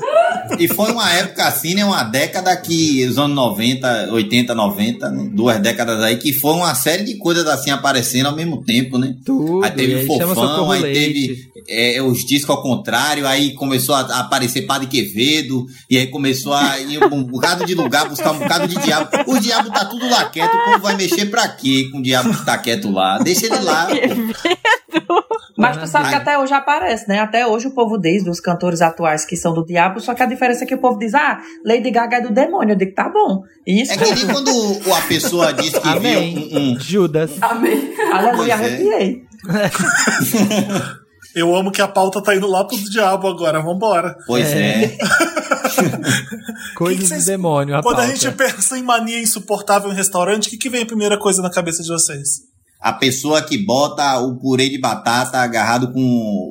E 0.60 0.68
foi 0.68 0.92
uma 0.92 1.12
época 1.12 1.46
assim, 1.46 1.76
né? 1.76 1.84
Uma 1.84 2.04
década 2.04 2.56
que, 2.58 3.06
os 3.06 3.18
anos 3.18 3.36
90, 3.36 4.10
80, 4.12 4.56
90, 4.56 5.10
né? 5.10 5.30
duas 5.32 5.60
décadas 5.60 6.02
aí, 6.02 6.18
que 6.18 6.34
foi 6.34 6.54
uma 6.54 6.74
série 6.76 7.04
de 7.04 7.18
coisas 7.18 7.48
assim 7.48 7.72
aparecendo 7.72 8.28
ao 8.28 8.36
mesmo 8.36 8.64
tempo, 8.64 8.98
né? 8.98 9.16
Tudo. 9.26 9.64
Aí 9.64 9.72
teve 9.72 9.96
o 9.96 9.98
aí 9.98 10.06
Fofão, 10.06 10.72
aí 10.72 10.82
teve 10.82 11.50
é, 11.68 12.02
os 12.02 12.20
discos 12.26 12.50
ao 12.56 12.62
contrário, 12.62 13.28
aí 13.28 13.54
começou 13.54 13.96
a, 13.96 14.02
a 14.02 14.20
aparecer 14.22 14.64
Padre 14.64 14.88
Quevedo, 14.88 15.66
e 15.90 15.98
aí 15.98 16.08
começou 16.08 16.54
a 16.54 16.80
ir 16.80 17.04
um 17.04 17.24
bocado 17.24 17.66
de 17.66 17.74
lugar, 17.76 18.08
buscar 18.08 18.32
um 18.32 18.40
bocado 18.40 18.68
de 18.68 18.76
diabo. 18.76 19.10
O 19.28 19.40
diabo 19.40 19.72
tá 19.72 19.86
tudo 19.86 20.08
lá 20.10 20.26
quieto, 20.26 20.56
o 20.56 20.66
povo 20.66 20.80
vai 20.80 20.96
mexer 20.96 21.26
pra 21.26 21.48
quê 21.48 21.90
com 21.92 22.00
o 22.00 22.04
diabo 22.04 22.34
que 22.34 22.46
tá 22.46 22.58
quieto 22.58 22.92
lá? 22.92 23.18
Deixa 23.20 23.48
ele 23.48 23.60
lá. 23.60 23.88
Mas 25.58 25.78
tu 25.78 25.88
sabe 25.88 26.10
que 26.10 26.16
até 26.16 26.38
hoje 26.38 26.54
aparece, 26.58 27.08
né? 27.08 27.20
Até 27.20 27.46
hoje 27.48 27.68
o 27.68 27.72
povo 27.74 27.98
diz 27.98 28.24
dos 28.24 28.40
cantores 28.40 28.82
atuais 28.82 29.26
que 29.26 29.36
são 29.36 29.54
do 29.54 29.64
diabo, 29.66 30.00
só 30.00 30.14
que 30.14 30.24
a 30.24 30.26
diferença 30.26 30.64
é 30.64 30.68
que 30.68 30.76
o 30.76 30.80
povo 30.82 30.98
diz, 31.00 31.14
ah, 31.14 31.40
Lady 31.66 31.92
Gaga 31.92 32.18
é 32.18 32.22
do 32.22 32.34
demônio. 32.34 32.74
Eu 32.74 32.78
digo, 32.78 32.94
tá 32.94 33.10
bom. 33.10 33.42
Isso 33.66 33.94
É 33.94 33.98
que 33.98 34.14
nem 34.16 34.28
quando 34.28 34.50
a 34.94 35.02
pessoa 35.08 35.54
diz 35.54 35.78
que 35.78 35.88
Amém. 35.88 36.34
viu 36.50 36.60
um, 36.60 36.72
um- 36.74 36.80
Judas. 36.80 37.32
Amém. 37.42 37.94
Aleluia, 38.14 38.52
é. 38.52 38.54
arrepiei. 38.54 39.22
Eu 41.36 41.54
amo 41.54 41.70
que 41.70 41.82
a 41.82 41.88
pauta 41.88 42.22
tá 42.24 42.34
indo 42.34 42.48
lá 42.48 42.64
pro 42.64 42.78
diabo 42.90 43.28
agora. 43.28 43.62
Vambora. 43.62 44.16
Pois 44.26 44.48
é. 44.54 44.98
Coisas 46.76 47.02
que 47.02 47.08
vocês- 47.10 47.26
do 47.26 47.32
demônio. 47.32 47.76
A 47.76 47.84
Quando 47.84 48.00
a 48.00 48.04
pauta. 48.04 48.16
gente 48.16 48.32
pensa 48.36 48.78
em 48.78 48.84
mania 48.84 49.20
insuportável 49.22 49.92
em 49.92 49.96
restaurante, 49.96 50.48
o 50.48 50.50
que, 50.52 50.58
que 50.58 50.70
vem 50.70 50.84
a 50.84 50.86
primeira 50.86 51.20
coisa 51.20 51.42
na 51.42 51.50
cabeça 51.52 51.84
de 51.84 51.90
vocês? 51.90 52.28
A 52.86 52.94
pessoa 52.94 53.42
que 53.42 53.58
bota 53.58 54.20
o 54.20 54.36
purê 54.36 54.70
de 54.70 54.78
batata 54.78 55.40
agarrado 55.40 55.92
com 55.92 56.00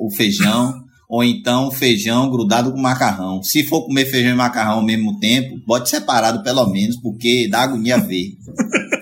o 0.05 0.09
feijão, 0.13 0.73
ou 1.07 1.23
então 1.23 1.71
feijão 1.71 2.29
grudado 2.29 2.73
com 2.73 2.77
macarrão. 2.77 3.41
Se 3.41 3.63
for 3.63 3.85
comer 3.85 4.03
feijão 4.03 4.33
e 4.33 4.35
macarrão 4.35 4.79
ao 4.79 4.83
mesmo 4.83 5.17
tempo, 5.17 5.57
bote 5.65 5.89
separado 5.89 6.43
pelo 6.43 6.67
menos, 6.67 6.97
porque 6.97 7.47
dá 7.49 7.61
agonia 7.61 7.97
ver. 7.97 8.33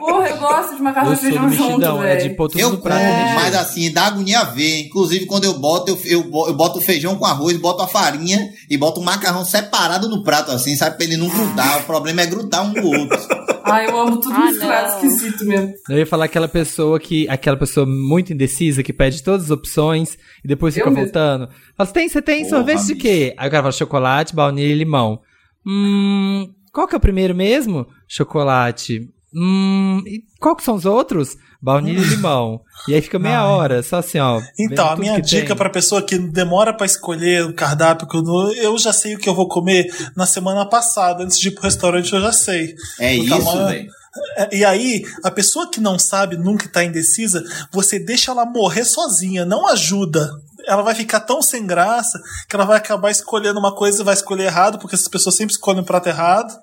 Porra, 0.05 0.27
eu 0.29 0.37
gosto 0.37 0.75
de 0.75 0.81
macarrão 0.81 1.11
Eu 1.11 1.13
e 1.13 1.17
feijão 1.17 1.49
junto, 1.51 1.67
mexidão, 1.69 2.03
é 2.03 2.15
de 2.15 2.23
velho. 2.23 2.35
pôr 2.35 2.47
tudo 2.49 2.59
Eu 2.61 2.69
no 2.71 2.77
prato. 2.77 2.99
né? 3.01 3.33
mas 3.35 3.55
assim, 3.55 3.91
dá 3.91 4.05
agonia 4.07 4.43
ver. 4.45 4.81
Inclusive, 4.81 5.25
quando 5.25 5.45
eu 5.45 5.53
boto, 5.59 5.91
eu, 5.91 5.99
eu, 6.05 6.47
eu 6.47 6.53
boto 6.53 6.79
o 6.79 6.81
feijão 6.81 7.15
com 7.15 7.25
arroz, 7.25 7.55
boto 7.57 7.81
a 7.83 7.87
farinha 7.87 8.49
e 8.69 8.77
boto 8.77 8.99
o 8.99 9.03
macarrão 9.03 9.45
separado 9.45 10.09
no 10.09 10.23
prato, 10.23 10.51
assim, 10.51 10.75
sabe? 10.75 10.97
Pra 10.97 11.05
ele 11.05 11.17
não 11.17 11.29
grudar. 11.29 11.79
O 11.79 11.83
problema 11.83 12.21
é 12.21 12.25
grudar 12.25 12.63
um 12.65 12.73
no 12.73 12.85
outro. 12.85 13.17
Ai, 13.65 13.87
eu 13.87 13.97
amo 13.97 14.17
tudo 14.19 14.35
Ah, 14.35 14.45
misturado, 14.45 14.89
esquisito 15.05 15.45
mesmo. 15.45 15.73
Eu 15.89 15.97
ia 15.99 16.05
falar 16.05 16.25
aquela 16.25 16.49
pessoa 16.49 16.99
que. 16.99 17.25
Aquela 17.29 17.55
pessoa 17.55 17.85
muito 17.85 18.33
indecisa 18.33 18.83
que 18.83 18.91
pede 18.91 19.23
todas 19.23 19.45
as 19.45 19.51
opções 19.51 20.17
e 20.43 20.47
depois 20.49 20.73
fica 20.73 20.89
Eu 20.89 20.93
voltando. 20.93 21.47
Fala, 21.77 21.87
você 21.87 21.93
tem, 21.93 22.09
você 22.09 22.21
tem 22.21 22.37
Porra, 22.43 22.49
sorvete 22.57 22.85
de 22.87 22.95
quê? 22.95 23.33
Aí 23.37 23.47
o 23.47 23.51
cara 23.51 23.63
fala 23.63 23.71
chocolate, 23.71 24.35
baunilha 24.35 24.73
e 24.73 24.77
limão. 24.77 25.21
Hum. 25.65 26.49
Qual 26.73 26.87
que 26.87 26.93
é 26.93 26.97
o 26.97 27.01
primeiro 27.01 27.33
mesmo? 27.33 27.87
Chocolate. 28.05 29.07
Hum. 29.35 30.01
E 30.05 30.23
qual 30.39 30.55
que 30.55 30.63
são 30.63 30.75
os 30.75 30.85
outros? 30.85 31.35
Baunilha 31.61 31.99
e 32.01 32.03
limão. 32.05 32.59
E 32.87 32.93
aí 32.93 33.01
fica 33.01 33.17
meia 33.17 33.39
Ai. 33.41 33.47
hora, 33.47 33.81
só 33.83 33.97
assim, 33.97 34.19
ó. 34.19 34.41
Então, 34.59 34.89
a 34.89 34.95
minha 34.97 35.19
dica 35.21 35.55
pra 35.55 35.69
pessoa 35.69 36.01
que 36.01 36.17
demora 36.17 36.73
pra 36.75 36.85
escolher 36.85 37.45
o 37.45 37.53
cardápio, 37.53 38.07
que 38.07 38.17
eu, 38.17 38.21
não- 38.21 38.51
eu 38.53 38.77
já 38.77 38.91
sei 38.91 39.15
o 39.15 39.17
que 39.19 39.29
eu 39.29 39.33
vou 39.35 39.47
comer 39.47 39.87
na 40.15 40.25
semana 40.25 40.65
passada. 40.65 41.23
Antes 41.23 41.39
de 41.39 41.47
ir 41.47 41.51
pro 41.51 41.63
restaurante, 41.63 42.11
eu 42.13 42.21
já 42.21 42.31
sei. 42.33 42.75
É 42.99 43.11
O 43.15 43.23
isso, 43.23 43.65
velho. 43.65 43.89
É, 44.37 44.57
E 44.57 44.65
aí, 44.65 45.03
a 45.23 45.31
pessoa 45.31 45.69
que 45.71 45.79
não 45.79 45.97
sabe, 45.97 46.35
nunca 46.37 46.67
tá 46.67 46.83
indecisa, 46.83 47.41
você 47.71 47.97
deixa 47.97 48.31
ela 48.31 48.45
morrer 48.45 48.83
sozinha, 48.85 49.45
não 49.45 49.65
ajuda. 49.67 50.29
Ela 50.67 50.81
vai 50.81 50.95
ficar 50.95 51.19
tão 51.21 51.41
sem 51.41 51.65
graça 51.65 52.21
que 52.47 52.55
ela 52.55 52.63
vai 52.65 52.77
acabar 52.77 53.09
escolhendo 53.11 53.59
uma 53.59 53.73
coisa 53.75 54.01
e 54.01 54.05
vai 54.05 54.13
escolher 54.13 54.45
errado, 54.45 54.77
porque 54.79 54.95
essas 54.95 55.07
pessoas 55.09 55.35
sempre 55.35 55.53
escolhem 55.53 55.81
o 55.81 55.85
prato 55.85 56.07
errado. 56.07 56.53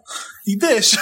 E 0.47 0.57
deixa. 0.57 0.99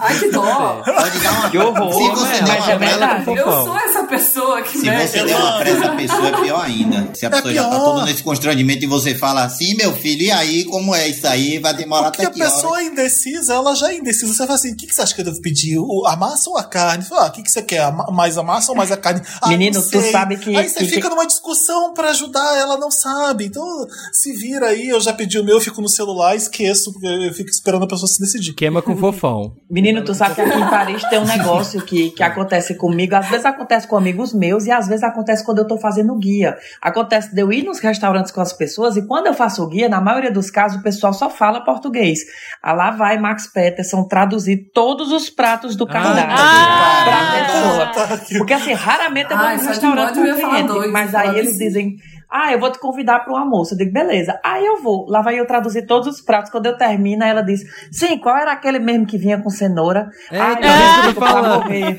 Ai, 0.00 0.18
que 0.18 0.30
dó. 0.30 0.82
Pode 0.84 1.18
dar 1.20 1.32
uma. 1.32 1.50
Que 1.50 1.58
horror, 1.58 1.92
se 1.92 2.10
você 2.10 2.32
né? 2.32 2.42
der 2.42 2.58
Mas 2.60 2.68
é 2.68 2.76
verdade. 2.78 3.24
Fofão. 3.24 3.36
Eu 3.36 3.64
sou 3.64 3.76
essa 3.78 4.04
pessoa 4.04 4.62
que 4.62 4.78
Se 4.78 4.86
né, 4.86 5.06
você 5.06 5.20
eu 5.20 5.26
der 5.26 5.36
uma 5.36 5.58
pra 5.58 5.68
essa 5.70 5.88
pessoa, 5.90 6.28
é 6.28 6.40
pior 6.42 6.64
ainda. 6.64 7.10
Se 7.14 7.24
a 7.24 7.28
É 7.28 7.32
pessoa 7.32 7.54
já 7.54 7.64
tá 7.70 7.78
toda 7.78 8.04
nesse 8.04 8.22
constrangimento 8.22 8.84
e 8.84 8.88
você 8.88 9.14
fala 9.14 9.44
assim, 9.44 9.74
meu 9.76 9.92
filho, 9.94 10.22
e 10.22 10.30
aí, 10.32 10.64
como 10.64 10.92
é 10.94 11.08
isso 11.08 11.26
aí? 11.26 11.58
Vai 11.60 11.72
demorar 11.74 12.10
Porque 12.10 12.22
até 12.22 12.30
a 12.30 12.34
que 12.34 12.42
hora? 12.42 12.50
pessoa 12.52 12.80
é 12.80 12.84
indecisa, 12.84 13.54
ela 13.54 13.74
já 13.76 13.92
é 13.92 13.96
indecisa. 13.96 14.26
Você 14.34 14.38
fala 14.44 14.54
assim: 14.54 14.72
o 14.72 14.76
que, 14.76 14.86
que 14.88 14.94
você 14.94 15.02
acha 15.02 15.14
que 15.14 15.20
eu 15.20 15.24
devo 15.24 15.40
pedir? 15.40 15.78
A 16.06 16.16
massa 16.16 16.50
ou 16.50 16.58
a 16.58 16.64
carne? 16.64 17.04
Fala, 17.04 17.26
ah, 17.26 17.28
o 17.28 17.32
que, 17.32 17.42
que 17.44 17.50
você 17.50 17.62
quer? 17.62 17.82
A 17.84 17.92
ma- 17.92 18.10
Mais 18.10 18.36
a 18.36 18.42
massa 18.42 18.72
ou 18.72 18.76
mais 18.76 18.90
a 18.90 18.96
carne? 18.96 19.22
Ah, 19.40 19.48
Menino, 19.48 19.80
tu 19.82 20.00
sabe 20.10 20.36
que- 20.36 20.54
Aí 20.56 20.68
você 20.68 20.80
que- 20.80 20.86
fica 20.90 21.08
numa 21.08 21.26
discussão 21.26 21.94
pra 21.94 22.10
ajudar, 22.10 22.56
ela 22.56 22.76
não 22.76 22.90
sabe. 22.90 23.46
Então, 23.46 23.64
se 24.12 24.32
vira 24.32 24.66
aí, 24.68 24.88
eu 24.88 25.00
já 25.00 25.12
pedi 25.12 25.38
o 25.38 25.44
meu, 25.44 25.56
eu 25.56 25.60
fico 25.60 25.80
no 25.80 25.88
celular, 25.88 26.34
esqueço, 26.36 26.92
porque 26.92 27.06
eu 27.06 27.32
fico 27.34 27.50
esperando 27.50 27.84
a 27.84 27.88
pessoa 27.88 28.06
se 28.08 28.18
decidir. 28.20 28.31
Queima 28.56 28.80
com 28.82 28.96
fofão. 28.96 29.54
Menino, 29.70 30.02
tu 30.04 30.14
sabe 30.14 30.34
que 30.34 30.40
aqui 30.40 30.58
em 30.58 30.68
Paris 30.68 31.02
tem 31.08 31.18
um 31.18 31.24
negócio 31.26 31.80
que, 31.82 32.10
que 32.10 32.22
acontece 32.22 32.76
comigo. 32.76 33.14
Às 33.14 33.28
vezes 33.28 33.44
acontece 33.46 33.86
com 33.88 33.96
amigos 33.96 34.32
meus 34.34 34.66
e 34.66 34.70
às 34.70 34.86
vezes 34.88 35.02
acontece 35.02 35.44
quando 35.44 35.58
eu 35.58 35.66
tô 35.66 35.78
fazendo 35.78 36.14
guia. 36.18 36.56
Acontece 36.80 37.34
de 37.34 37.40
eu 37.40 37.52
ir 37.52 37.62
nos 37.64 37.78
restaurantes 37.80 38.30
com 38.32 38.40
as 38.40 38.52
pessoas 38.52 38.96
e 38.96 39.06
quando 39.06 39.26
eu 39.26 39.34
faço 39.34 39.62
o 39.62 39.68
guia, 39.68 39.88
na 39.88 40.00
maioria 40.00 40.30
dos 40.30 40.50
casos, 40.50 40.78
o 40.78 40.82
pessoal 40.82 41.12
só 41.12 41.28
fala 41.30 41.60
português. 41.64 42.20
Ah, 42.62 42.72
lá 42.72 42.90
vai 42.90 43.18
Max 43.18 43.46
Peterson 43.46 44.04
traduzir 44.04 44.70
todos 44.74 45.10
os 45.12 45.28
pratos 45.30 45.76
do 45.76 45.86
cardápio 45.86 46.34
Ah, 46.36 47.02
pra 47.04 47.16
Ah, 47.16 47.44
pessoa. 47.44 47.86
Tá 48.08 48.14
aqui. 48.14 48.38
Porque 48.38 48.52
assim, 48.52 48.72
raramente 48.72 49.30
eu 49.30 49.36
vou 49.36 49.46
Ai, 49.46 49.56
no 49.56 49.62
restaurante 49.68 50.14
com 50.14 50.22
cliente, 50.22 50.88
mas 50.90 51.14
aí 51.14 51.38
eles 51.38 51.50
assim. 51.54 51.58
dizem, 51.64 51.96
ah, 52.32 52.50
eu 52.50 52.58
vou 52.58 52.72
te 52.72 52.78
convidar 52.78 53.20
para 53.20 53.32
um 53.32 53.36
almoço. 53.36 53.74
Eu 53.74 53.78
digo, 53.78 53.92
beleza. 53.92 54.40
Aí 54.42 54.64
eu 54.64 54.82
vou. 54.82 55.06
Lá 55.08 55.20
vai 55.20 55.38
eu 55.38 55.46
traduzir 55.46 55.86
todos 55.86 56.08
os 56.08 56.20
pratos. 56.20 56.50
Quando 56.50 56.66
eu 56.66 56.76
termino, 56.76 57.22
ela 57.22 57.42
diz, 57.42 57.62
sim, 57.90 58.16
qual 58.18 58.36
era 58.36 58.52
aquele 58.52 58.78
mesmo 58.78 59.06
que 59.06 59.18
vinha 59.18 59.40
com 59.40 59.50
cenoura? 59.50 60.10
É, 60.30 60.38
tá 60.38 60.58
eu 60.60 61.02
digo, 61.02 61.20
tô 61.20 61.20
pra 61.20 61.42
morrer. 61.42 61.98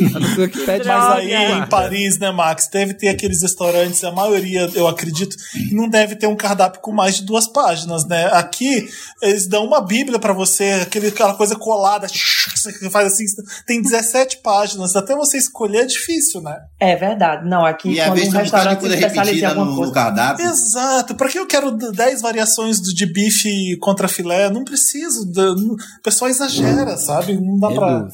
Mas 0.00 1.16
aí 1.16 1.32
em 1.34 1.66
Paris, 1.68 2.18
né, 2.18 2.30
Max, 2.30 2.68
deve 2.72 2.94
ter 2.94 3.08
aqueles 3.08 3.42
restaurantes, 3.42 4.02
a 4.04 4.10
maioria, 4.12 4.68
eu 4.74 4.86
acredito, 4.88 5.36
não 5.72 5.88
deve 5.88 6.16
ter 6.16 6.26
um 6.26 6.36
cardápio 6.36 6.80
com 6.80 6.92
mais 6.92 7.16
de 7.16 7.24
duas 7.24 7.46
páginas, 7.46 8.06
né? 8.06 8.26
Aqui, 8.32 8.88
eles 9.22 9.46
dão 9.46 9.64
uma 9.64 9.80
bíblia 9.80 10.18
pra 10.18 10.32
você, 10.32 10.80
aquele, 10.82 11.08
aquela 11.08 11.34
coisa 11.34 11.56
colada, 11.56 12.06
que 12.06 12.18
você 12.58 12.90
faz 12.90 13.12
assim, 13.12 13.24
tem 13.66 13.80
17 13.82 14.38
páginas, 14.42 14.96
até 14.96 15.14
você 15.14 15.38
escolher 15.38 15.78
é 15.82 15.86
difícil, 15.86 16.40
né? 16.40 16.56
É 16.78 16.96
verdade. 16.96 17.48
Não, 17.48 17.64
aqui 17.64 17.90
E 17.92 18.00
às 18.00 18.08
quando 18.08 18.22
um 18.22 18.26
um 18.26 18.30
restaurante 18.30 18.80
se 18.80 18.86
especializa 18.94 19.44
em 19.44 19.48
alguma 19.48 19.66
no, 19.66 19.76
coisa. 19.76 19.92
cardápio. 19.92 20.46
Exato. 20.46 21.14
Pra 21.14 21.28
que 21.28 21.38
eu 21.38 21.46
quero 21.46 21.70
10 21.70 22.20
variações 22.22 22.80
do- 22.80 22.94
de 22.94 23.06
bife 23.06 23.76
contra 23.80 24.08
filé? 24.08 24.48
Não 24.50 24.64
preciso. 24.64 25.30
O 25.30 26.02
pessoal 26.02 26.30
exagera, 26.30 26.96
sabe? 26.96 27.34
Não 27.40 27.58
dá 27.58 27.70
pra. 27.70 28.08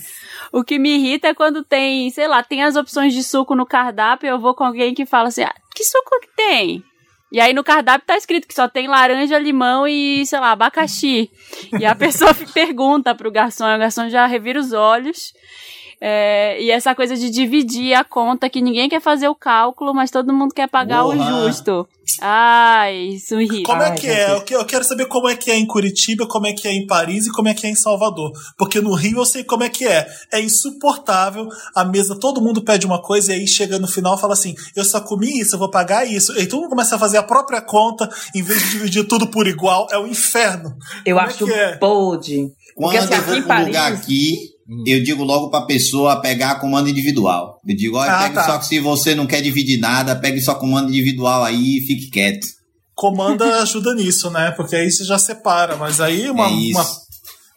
O 0.57 0.65
que 0.65 0.79
me 0.79 0.97
irrita 0.97 1.29
é 1.29 1.35
quando 1.35 1.63
tem, 1.63 2.09
sei 2.09 2.27
lá, 2.27 2.43
tem 2.43 2.65
as 2.65 2.77
opções 2.77 3.13
de 3.13 3.23
suco 3.23 3.55
no 3.55 3.67
cardápio, 3.67 4.27
eu 4.27 4.41
vou 4.41 4.55
com 4.55 4.65
alguém 4.65 4.95
que 4.95 5.05
fala 5.05 5.29
assim, 5.29 5.43
ah, 5.43 5.55
que 5.75 5.85
suco 5.85 6.19
que 6.19 6.35
tem? 6.35 6.83
E 7.31 7.39
aí 7.39 7.53
no 7.53 7.63
cardápio 7.63 8.07
tá 8.07 8.17
escrito 8.17 8.49
que 8.49 8.55
só 8.55 8.67
tem 8.67 8.89
laranja, 8.89 9.39
limão 9.39 9.87
e, 9.87 10.25
sei 10.25 10.41
lá, 10.41 10.53
abacaxi. 10.53 11.31
E 11.79 11.85
a 11.85 11.95
pessoa 11.95 12.33
pergunta 12.55 13.15
pro 13.15 13.31
garçom, 13.31 13.69
e 13.69 13.77
o 13.77 13.79
garçom 13.79 14.09
já 14.09 14.25
revira 14.25 14.59
os 14.59 14.73
olhos. 14.73 15.35
É, 16.01 16.63
e 16.63 16.71
essa 16.71 16.95
coisa 16.95 17.17
de 17.17 17.31
dividir 17.31 17.95
a 17.95 18.05
conta, 18.05 18.51
que 18.51 18.61
ninguém 18.61 18.89
quer 18.89 19.01
fazer 19.01 19.29
o 19.29 19.35
cálculo, 19.35 19.95
mas 19.95 20.11
todo 20.11 20.33
mundo 20.33 20.53
quer 20.55 20.69
pagar 20.69 21.05
o 21.07 21.17
justo. 21.17 21.89
Ai, 22.21 22.97
isso 23.15 23.35
me 23.37 23.45
irrita. 23.45 23.65
Como 23.71 23.83
é 23.83 23.91
que 23.93 24.07
é? 24.07 24.31
Eu 24.33 24.41
que- 24.43 24.55
eu 24.55 24.65
quero 24.65 24.85
saber 24.85 25.07
como 25.07 25.29
é 25.29 25.35
que 25.35 25.51
é 25.51 25.57
em 25.57 25.67
Curitiba, 25.67 26.27
como 26.29 26.47
é 26.47 26.53
que 26.53 26.69
é 26.69 26.73
em 26.73 26.87
Paris 26.87 27.27
e 27.27 27.33
como 27.33 27.49
é 27.49 27.55
que 27.55 27.67
é 27.67 27.71
em 27.71 27.75
Salvador. 27.75 28.31
Porque 28.57 28.81
no 28.81 28.95
Rio 28.95 29.19
eu 29.19 29.25
sei 29.27 29.43
como 29.43 29.65
é 29.65 29.69
que 29.69 29.87
é. 29.87 30.07
É 30.33 30.41
insuportável. 30.41 31.49
A 31.75 31.85
mesa, 31.85 32.15
todo 32.19 32.41
mundo 32.41 32.63
pede 32.63 32.87
uma 32.87 33.01
coisa 33.03 33.33
e 33.33 33.41
aí 33.41 33.47
chega 33.49 33.79
no 33.79 33.89
final 33.89 34.17
e 34.17 34.21
fala 34.21 34.35
assim: 34.35 34.55
eu 34.77 34.85
só 34.85 35.01
comi 35.01 35.41
isso, 35.41 35.55
eu 35.57 35.59
vou 35.59 35.71
pagar 35.71 36.07
isso. 36.07 36.33
E 36.35 36.41
aí 36.41 36.47
todo 36.47 36.61
mundo 36.61 36.71
começa 36.71 36.97
a 36.97 36.99
fazer 36.99 37.17
a 37.17 37.23
própria 37.23 37.61
conta 37.61 38.09
em 38.35 38.43
vez 38.43 38.63
de 38.63 38.71
dividir 38.73 39.05
tudo 39.09 39.27
por 39.29 39.47
igual. 39.47 39.87
É 39.91 39.99
o 39.99 40.07
inferno. 40.07 40.77
Eu 41.05 41.17
Como 41.17 41.27
é 41.27 41.31
acho 41.31 41.45
que 41.45 41.53
é? 41.53 41.77
Porque 42.77 42.97
Quando 42.97 42.97
assim, 42.99 43.15
eu 43.15 43.19
aqui 43.21 43.27
vou 43.31 43.37
um 43.39 43.43
Paris. 43.43 43.67
lugar 43.67 43.93
aqui, 44.81 44.91
eu 44.91 45.03
digo 45.03 45.23
logo 45.25 45.51
pra 45.51 45.63
pessoa 45.63 46.21
pegar 46.21 46.53
a 46.53 46.61
comanda 46.61 46.89
individual. 46.91 47.61
Eu 47.67 47.77
digo, 47.77 47.97
olha, 47.97 48.13
Ah, 48.13 48.23
pegue 48.25 48.35
tá. 48.35 48.45
só 48.45 48.59
que 48.59 48.67
se 48.67 48.79
você 48.81 49.15
não 49.15 49.27
quer 49.27 49.41
dividir 49.43 49.79
nada, 49.79 50.17
pegue 50.17 50.41
sua 50.41 50.55
comanda 50.55 50.89
individual 50.91 51.45
aí 51.45 51.79
e 51.79 51.87
fique 51.87 52.11
quieto. 52.11 52.47
Comanda 52.95 53.61
ajuda 53.63 53.95
nisso, 53.95 54.31
né? 54.31 54.51
Porque 54.53 54.75
aí 54.75 54.91
você 54.91 55.05
já 55.05 55.19
separa. 55.19 55.77
Mas 55.77 56.01
aí 56.01 56.31
uma. 56.31 56.47
é 56.47 56.49
uma- 56.49 56.87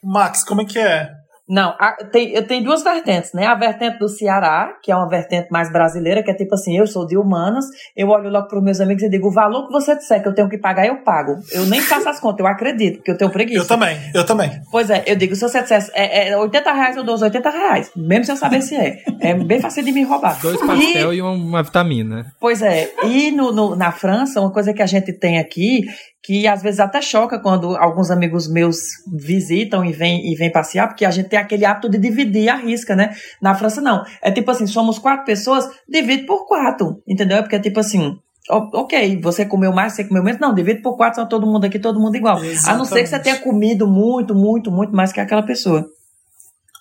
Max, 0.03 0.43
como 0.43 0.61
é 0.61 0.65
que 0.65 0.77
é? 0.79 1.09
Não, 1.49 1.69
a- 1.79 1.97
tem, 2.11 2.29
eu 2.31 2.45
tenho 2.45 2.63
duas 2.63 2.83
vertentes, 2.83 3.33
né? 3.33 3.47
A 3.47 3.55
vertente 3.55 3.97
do 3.97 4.07
Ceará, 4.07 4.73
que 4.83 4.91
é 4.91 4.95
uma 4.95 5.09
vertente 5.09 5.47
mais 5.51 5.71
brasileira, 5.71 6.21
que 6.21 6.29
é 6.29 6.33
tipo 6.35 6.53
assim, 6.53 6.77
eu 6.77 6.85
sou 6.85 7.07
de 7.07 7.17
humanas, 7.17 7.65
eu 7.97 8.07
olho 8.09 8.29
logo 8.29 8.47
para 8.47 8.59
os 8.59 8.63
meus 8.63 8.79
amigos 8.79 9.01
e 9.03 9.09
digo, 9.09 9.29
o 9.29 9.31
valor 9.31 9.65
que 9.65 9.71
você 9.73 9.95
disser 9.95 10.21
que 10.21 10.27
eu 10.27 10.35
tenho 10.35 10.47
que 10.47 10.57
pagar, 10.59 10.85
eu 10.85 10.97
pago. 11.03 11.37
Eu 11.51 11.65
nem 11.65 11.81
faço 11.81 12.07
as 12.07 12.19
contas, 12.19 12.39
eu 12.41 12.47
acredito, 12.47 12.97
porque 12.97 13.09
eu 13.11 13.17
tenho 13.17 13.31
preguiça. 13.31 13.59
Eu 13.63 13.67
também, 13.67 13.97
eu 14.13 14.25
também. 14.25 14.51
Pois 14.71 14.89
é, 14.91 15.03
eu 15.07 15.15
digo, 15.15 15.33
se 15.35 15.41
você 15.41 15.61
dissesse 15.61 15.91
é, 15.95 16.29
é 16.29 16.37
80 16.37 16.71
reais, 16.71 16.95
eu 16.97 17.03
dou 17.03 17.15
os 17.15 17.21
80 17.23 17.49
reais, 17.49 17.91
mesmo 17.95 18.25
sem 18.25 18.35
eu 18.35 18.39
saber 18.39 18.61
se 18.61 18.75
é. 18.75 18.97
É 19.19 19.33
bem 19.33 19.59
fácil 19.59 19.83
de 19.83 19.91
me 19.91 20.03
roubar. 20.03 20.39
Dois 20.41 20.61
E- 20.61 20.65
pastel 20.67 21.13
e 21.13 21.21
uma, 21.21 21.31
uma 21.31 21.63
vitamina. 21.63 22.27
Pois 22.39 22.61
é, 22.61 22.91
e 23.05 23.31
no, 23.31 23.51
no- 23.51 23.75
na 23.75 23.91
França, 23.91 24.39
uma 24.39 24.51
coisa 24.51 24.71
que 24.71 24.81
a 24.83 24.85
gente 24.85 25.11
tem 25.13 25.39
aqui, 25.39 25.81
que 26.23 26.47
às 26.47 26.61
vezes 26.61 26.79
até 26.79 27.01
choca 27.01 27.39
quando 27.39 27.75
alguns 27.77 28.11
amigos 28.11 28.51
meus 28.51 28.77
visitam 29.11 29.83
e 29.85 29.91
vêm 29.91 30.31
e 30.31 30.35
vêm 30.35 30.51
passear, 30.51 30.87
porque 30.87 31.05
a 31.05 31.11
gente 31.11 31.29
tem 31.29 31.39
aquele 31.39 31.65
hábito 31.65 31.89
de 31.89 31.97
dividir 31.97 32.49
a 32.49 32.55
risca, 32.55 32.95
né? 32.95 33.13
Na 33.41 33.55
França 33.55 33.81
não. 33.81 34.03
É 34.21 34.31
tipo 34.31 34.51
assim, 34.51 34.67
somos 34.67 34.99
quatro 34.99 35.25
pessoas, 35.25 35.69
divide 35.87 36.25
por 36.25 36.45
quatro, 36.45 37.01
entendeu? 37.07 37.41
Porque 37.41 37.55
é 37.55 37.59
tipo 37.59 37.79
assim, 37.79 38.17
ok, 38.49 39.19
você 39.21 39.45
comeu 39.45 39.71
mais, 39.71 39.93
você 39.93 40.03
comeu 40.03 40.23
menos, 40.23 40.41
não, 40.41 40.53
divide 40.53 40.81
por 40.81 40.97
quatro, 40.97 41.15
são 41.15 41.27
todo 41.27 41.47
mundo 41.47 41.65
aqui, 41.65 41.79
todo 41.79 41.99
mundo 41.99 42.15
igual. 42.15 42.37
A 42.37 42.75
não 42.75 42.85
ser 42.85 43.01
que 43.01 43.07
você 43.07 43.15
Exatamente. 43.15 43.23
tenha 43.23 43.39
comido 43.39 43.87
muito, 43.87 44.35
muito, 44.35 44.71
muito 44.71 44.93
mais 44.93 45.11
que 45.11 45.19
aquela 45.19 45.43
pessoa. 45.43 45.85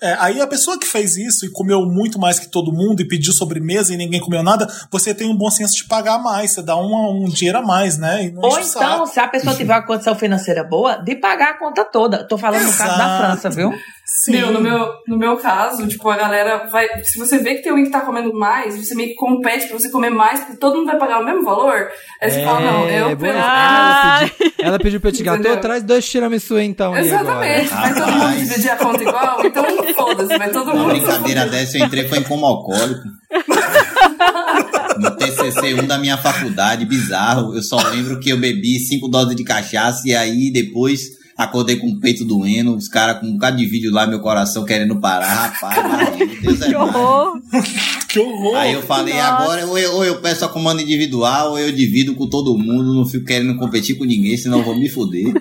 É, 0.00 0.16
aí 0.20 0.40
a 0.40 0.46
pessoa 0.46 0.78
que 0.78 0.86
fez 0.86 1.16
isso 1.16 1.44
e 1.44 1.50
comeu 1.50 1.80
muito 1.80 2.18
mais 2.18 2.38
que 2.38 2.48
todo 2.48 2.72
mundo 2.72 3.00
e 3.00 3.08
pediu 3.08 3.32
sobremesa 3.32 3.92
e 3.92 3.96
ninguém 3.96 4.20
comeu 4.20 4.42
nada, 4.42 4.66
você 4.90 5.12
tem 5.12 5.28
um 5.28 5.36
bom 5.36 5.50
senso 5.50 5.74
de 5.74 5.84
pagar 5.84 6.18
mais, 6.18 6.52
você 6.52 6.62
dá 6.62 6.76
um, 6.76 7.24
um 7.24 7.28
dinheiro 7.28 7.58
a 7.58 7.62
mais, 7.62 7.98
né? 7.98 8.30
Não 8.32 8.42
Ou 8.42 8.60
então, 8.60 9.06
se 9.06 9.18
a 9.18 9.26
pessoa 9.26 9.56
tiver 9.56 9.74
uma 9.74 9.84
condição 9.84 10.14
financeira 10.14 10.62
boa, 10.62 10.96
de 10.96 11.16
pagar 11.16 11.50
a 11.50 11.58
conta 11.58 11.84
toda. 11.84 12.24
Tô 12.24 12.38
falando 12.38 12.64
no 12.64 12.72
caso 12.72 12.96
da 12.96 13.04
Exato. 13.04 13.24
França, 13.24 13.50
viu? 13.50 13.72
Sim. 14.10 14.32
Meu, 14.32 14.50
no 14.52 14.60
meu, 14.60 14.88
no 15.06 15.18
meu 15.18 15.36
caso, 15.36 15.86
tipo, 15.86 16.08
a 16.08 16.16
galera 16.16 16.66
vai. 16.72 16.88
Se 17.04 17.18
você 17.18 17.38
vê 17.38 17.56
que 17.56 17.62
tem 17.62 17.70
alguém 17.70 17.84
que 17.84 17.90
tá 17.92 18.00
comendo 18.00 18.32
mais, 18.32 18.74
você 18.74 18.94
meio 18.94 19.10
que 19.10 19.14
compete 19.14 19.68
pra 19.68 19.78
você 19.78 19.90
comer 19.90 20.08
mais, 20.08 20.40
porque 20.40 20.56
todo 20.56 20.76
mundo 20.78 20.86
vai 20.86 20.98
pagar 20.98 21.20
o 21.20 21.24
mesmo 21.24 21.44
valor. 21.44 21.88
Aí 22.20 22.30
você 22.30 22.42
fala, 22.42 22.60
não, 22.60 22.88
eu 22.88 23.10
É, 23.10 23.14
boa- 23.14 23.16
pelo 23.16 23.38
Ah. 23.38 24.18
ela, 24.20 24.28
pediu, 24.30 24.52
ela 24.60 24.78
pediu 24.78 25.00
pra 25.00 25.10
eu 25.10 25.12
te 25.14 25.22
gato, 25.22 25.60
traz 25.60 25.82
dois 25.82 26.08
tiramisu 26.08 26.58
então 26.58 26.96
Exatamente. 26.96 27.68
Vai 27.68 27.94
todo 27.94 28.12
mundo 28.12 28.36
dividir 28.38 28.70
a 28.70 28.76
conta 28.76 29.02
igual, 29.02 29.46
então 29.46 29.64
foda-se, 29.94 30.38
vai 30.38 30.50
todo 30.50 30.70
Uma 30.72 30.74
mundo. 30.84 30.88
brincadeira 30.92 31.46
dessa, 31.46 31.76
eu 31.78 31.84
entrei 31.84 32.08
foi 32.08 32.18
em 32.18 32.22
como 32.24 32.46
alcoólico. 32.46 33.02
No 34.98 35.10
TCC1 35.16 35.86
da 35.86 35.98
minha 35.98 36.16
faculdade, 36.16 36.84
bizarro. 36.84 37.54
Eu 37.54 37.62
só 37.62 37.76
lembro 37.90 38.18
que 38.18 38.30
eu 38.30 38.36
bebi 38.38 38.78
cinco 38.80 39.06
doses 39.08 39.36
de 39.36 39.44
cachaça 39.44 40.02
e 40.08 40.14
aí 40.16 40.50
depois 40.50 41.02
acordei 41.38 41.76
com 41.76 41.86
o 41.86 42.00
peito 42.00 42.24
doendo, 42.24 42.74
os 42.76 42.88
caras 42.88 43.20
com 43.20 43.26
um 43.26 43.32
bocado 43.34 43.56
de 43.56 43.64
vídeo 43.64 43.92
lá, 43.92 44.06
meu 44.06 44.18
coração 44.20 44.64
querendo 44.64 45.00
parar. 45.00 45.52
Rapaz, 45.52 46.18
Deus 46.42 46.60
é 46.60 46.66
Que 46.66 46.74
mais. 46.74 46.94
horror. 46.94 47.40
Que 48.08 48.20
horror! 48.20 48.56
Aí 48.56 48.72
eu 48.72 48.80
falei, 48.82 49.12
Nossa. 49.12 49.26
agora 49.26 49.66
ou 49.66 49.78
eu, 49.78 49.92
ou 49.96 50.02
eu 50.04 50.18
peço 50.22 50.42
a 50.42 50.48
comando 50.48 50.80
individual, 50.80 51.50
ou 51.50 51.58
eu 51.58 51.70
divido 51.70 52.14
com 52.14 52.26
todo 52.26 52.56
mundo, 52.56 52.94
não 52.94 53.04
fico 53.04 53.26
querendo 53.26 53.54
competir 53.58 53.98
com 53.98 54.04
ninguém, 54.04 54.34
senão 54.34 54.60
eu 54.60 54.64
vou 54.64 54.74
me 54.74 54.88
fuder. 54.88 55.26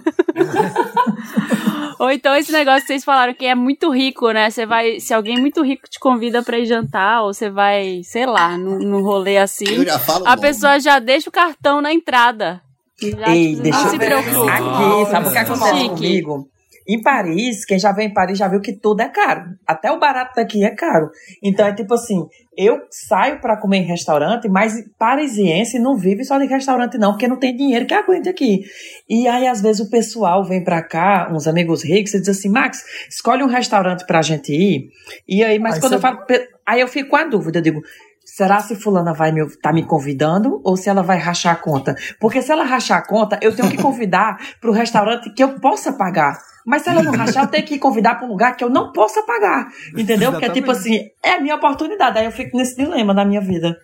Ou 2.00 2.12
então 2.12 2.36
esse 2.36 2.52
negócio 2.52 2.82
que 2.82 2.88
vocês 2.88 3.04
falaram 3.04 3.34
que 3.34 3.46
é 3.46 3.56
muito 3.56 3.90
rico, 3.90 4.30
né? 4.32 4.52
Você 4.52 4.68
vai. 4.68 5.00
Se 5.00 5.14
alguém 5.16 5.40
muito 5.40 5.64
rico 5.64 5.90
te 5.90 6.00
convida 6.00 6.44
pra 6.44 6.60
ir 6.60 6.68
jantar, 6.68 7.24
ou 7.24 7.34
você 7.34 7.50
vai, 7.50 8.02
sei 8.04 8.28
lá, 8.28 8.56
num, 8.56 8.78
num 8.78 9.02
rolê 9.02 9.38
assim, 9.38 9.66
Eu 9.68 9.84
já 9.84 9.98
falo 9.98 10.28
a 10.28 10.36
bom. 10.36 10.42
pessoa 10.44 10.80
já 10.80 11.00
deixa 11.00 11.28
o 11.30 11.34
cartão 11.34 11.82
na 11.82 11.92
entrada. 11.92 12.62
Já, 13.02 13.36
Ei, 13.36 13.50
tipo, 13.52 13.62
deixa 13.64 13.78
não 13.80 13.86
eu 13.86 13.92
se 13.92 13.98
ver. 13.98 14.06
preocupa. 14.06 14.52
Aqui, 14.52 15.12
sabe 15.12 15.28
o 15.28 15.32
que 15.32 15.38
acontece 15.38 15.76
Chique. 15.78 15.90
comigo? 15.90 16.50
Em 16.90 17.02
Paris, 17.02 17.66
quem 17.66 17.78
já 17.78 17.92
veio 17.92 18.08
em 18.08 18.14
Paris 18.14 18.38
já 18.38 18.48
viu 18.48 18.62
que 18.62 18.72
tudo 18.72 19.02
é 19.02 19.10
caro. 19.10 19.44
Até 19.68 19.92
o 19.92 20.00
barato 20.00 20.32
daqui 20.38 20.64
é 20.64 20.70
caro. 20.70 21.10
Então 21.44 21.68
é 21.68 21.74
tipo 21.76 21.94
assim, 21.94 22.26
eu 22.58 22.80
saio 22.90 23.42
pra 23.42 23.58
comer 23.58 23.80
em 23.80 23.84
restaurante, 23.86 24.48
mas 24.48 24.74
parisiense 24.98 25.80
não 25.80 25.98
vive 25.98 26.24
só 26.24 26.38
de 26.38 26.46
restaurante 26.46 26.98
não, 26.98 27.12
porque 27.12 27.28
não 27.28 27.36
tem 27.36 27.54
dinheiro 27.54 27.86
que 27.86 27.94
aguente 27.94 28.30
aqui. 28.30 28.62
E 29.10 29.28
aí 29.28 29.46
às 29.48 29.60
vezes 29.62 29.86
o 29.86 29.90
pessoal 29.90 30.46
vem 30.46 30.64
pra 30.64 30.82
cá, 30.82 31.30
uns 31.30 31.46
amigos 31.46 31.84
ricos, 31.84 32.14
e 32.14 32.20
diz 32.22 32.30
assim, 32.30 32.48
Max, 32.50 32.82
escolhe 33.10 33.44
um 33.44 33.48
restaurante 33.48 34.06
pra 34.08 34.22
gente 34.22 34.54
ir. 34.54 34.90
E 35.28 35.44
aí, 35.44 35.60
mas 35.60 35.76
Aí 35.76 35.82
quando 35.82 35.90
você- 35.92 35.96
eu 35.98 36.02
falo, 36.02 36.20
aí 36.66 36.80
eu 36.80 36.88
fico 36.88 37.10
com 37.10 37.18
a 37.18 37.26
dúvida, 37.26 37.58
eu 37.60 37.64
digo, 37.64 37.82
Será 38.36 38.60
se 38.60 38.76
fulana 38.76 39.14
vai 39.14 39.32
me, 39.32 39.48
tá 39.62 39.72
me 39.72 39.86
convidando 39.86 40.60
ou 40.62 40.76
se 40.76 40.90
ela 40.90 41.02
vai 41.02 41.18
rachar 41.18 41.54
a 41.54 41.56
conta? 41.56 41.96
Porque 42.20 42.42
se 42.42 42.52
ela 42.52 42.66
rachar 42.66 42.98
a 42.98 43.02
conta, 43.02 43.40
eu 43.42 43.56
tenho 43.56 43.70
que 43.70 43.82
convidar 43.82 44.38
para 44.60 44.70
o 44.70 44.74
restaurante 44.74 45.34
que 45.34 45.42
eu 45.42 45.58
possa 45.62 45.94
pagar. 45.94 46.38
Mas 46.66 46.82
se 46.82 46.90
ela 46.90 47.02
não 47.02 47.14
rachar, 47.14 47.46
eu 47.46 47.48
tenho 47.48 47.66
que 47.66 47.80
convidar 47.80 48.16
para 48.16 48.28
um 48.28 48.30
lugar 48.30 48.58
que 48.58 48.64
eu 48.66 48.70
não 48.70 48.92
possa 48.92 49.24
pagar. 49.24 49.70
Entendeu? 49.98 50.34
Porque, 50.34 50.50
tipo 50.50 50.70
assim, 50.70 51.00
é 51.24 51.36
a 51.36 51.42
minha 51.42 51.56
oportunidade. 51.56 52.20
Aí 52.20 52.26
eu 52.26 52.32
fico 52.32 52.58
nesse 52.58 52.76
dilema 52.76 53.14
na 53.14 53.24
minha 53.24 53.40
vida. 53.40 53.78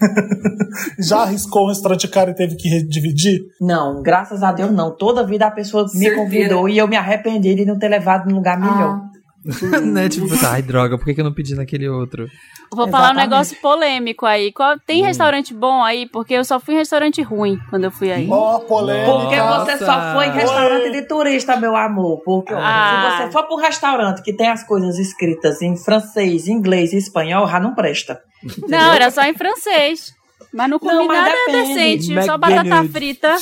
Já 0.98 1.22
arriscou 1.22 1.64
um 1.64 1.68
restaurante 1.68 2.06
caro 2.06 2.30
e 2.30 2.34
teve 2.34 2.54
que 2.54 2.84
dividir? 2.84 3.40
Não, 3.60 4.00
graças 4.00 4.44
a 4.44 4.52
Deus 4.52 4.70
não. 4.70 4.96
Toda 4.96 5.26
vida 5.26 5.46
a 5.46 5.50
pessoa 5.50 5.82
me 5.82 5.90
Certeira. 5.90 6.16
convidou 6.16 6.68
e 6.68 6.78
eu 6.78 6.86
me 6.86 6.96
arrependi 6.96 7.56
de 7.56 7.64
não 7.66 7.76
ter 7.76 7.88
levado 7.88 8.28
num 8.28 8.36
lugar 8.36 8.58
melhor. 8.58 9.02
Ah, 9.04 9.09
né? 9.82 10.08
Tipo, 10.08 10.26
ai, 10.46 10.62
droga, 10.62 10.96
por 10.98 11.04
que, 11.04 11.14
que 11.14 11.20
eu 11.20 11.24
não 11.24 11.32
pedi 11.32 11.54
naquele 11.54 11.88
outro? 11.88 12.26
Vou 12.72 12.86
falar 12.88 13.08
um 13.08 13.10
Exatamente. 13.12 13.30
negócio 13.30 13.56
polêmico 13.60 14.26
aí. 14.26 14.52
Qual- 14.52 14.78
tem 14.78 15.02
restaurante 15.02 15.52
bom 15.52 15.82
aí? 15.82 16.06
Porque 16.06 16.34
eu 16.34 16.44
só 16.44 16.60
fui 16.60 16.74
em 16.74 16.78
restaurante 16.78 17.20
ruim 17.22 17.58
quando 17.68 17.84
eu 17.84 17.90
fui 17.90 18.12
aí. 18.12 18.28
Ó, 18.30 18.60
polêmica. 18.60 19.10
Porque 19.10 19.36
Nossa. 19.36 19.76
você 19.78 19.84
só 19.84 20.12
foi 20.14 20.26
em 20.26 20.32
restaurante 20.32 20.90
de 20.92 21.02
turista, 21.08 21.56
meu 21.56 21.74
amor. 21.74 22.22
Porque 22.24 22.52
Ah. 22.54 23.16
se 23.18 23.24
você 23.26 23.32
for 23.32 23.44
para 23.46 23.56
um 23.56 23.60
restaurante 23.60 24.22
que 24.22 24.32
tem 24.36 24.48
as 24.48 24.62
coisas 24.62 24.98
escritas 24.98 25.60
em 25.62 25.76
francês, 25.76 26.46
inglês 26.46 26.92
e 26.92 26.98
espanhol, 26.98 27.48
já 27.48 27.58
não 27.58 27.74
presta. 27.74 28.20
Não, 28.68 28.92
era 28.92 29.10
só 29.10 29.22
em 29.24 29.34
francês. 29.34 30.12
Mas 30.52 30.68
não 30.70 30.78
comi 30.78 30.94
Não, 30.94 31.06
mas 31.06 31.16
nada 31.18 31.30
depende. 31.46 31.74
decente, 31.74 32.24
só 32.26 32.36
batata 32.38 32.60
McDonald's. 32.60 32.92
frita. 32.92 33.36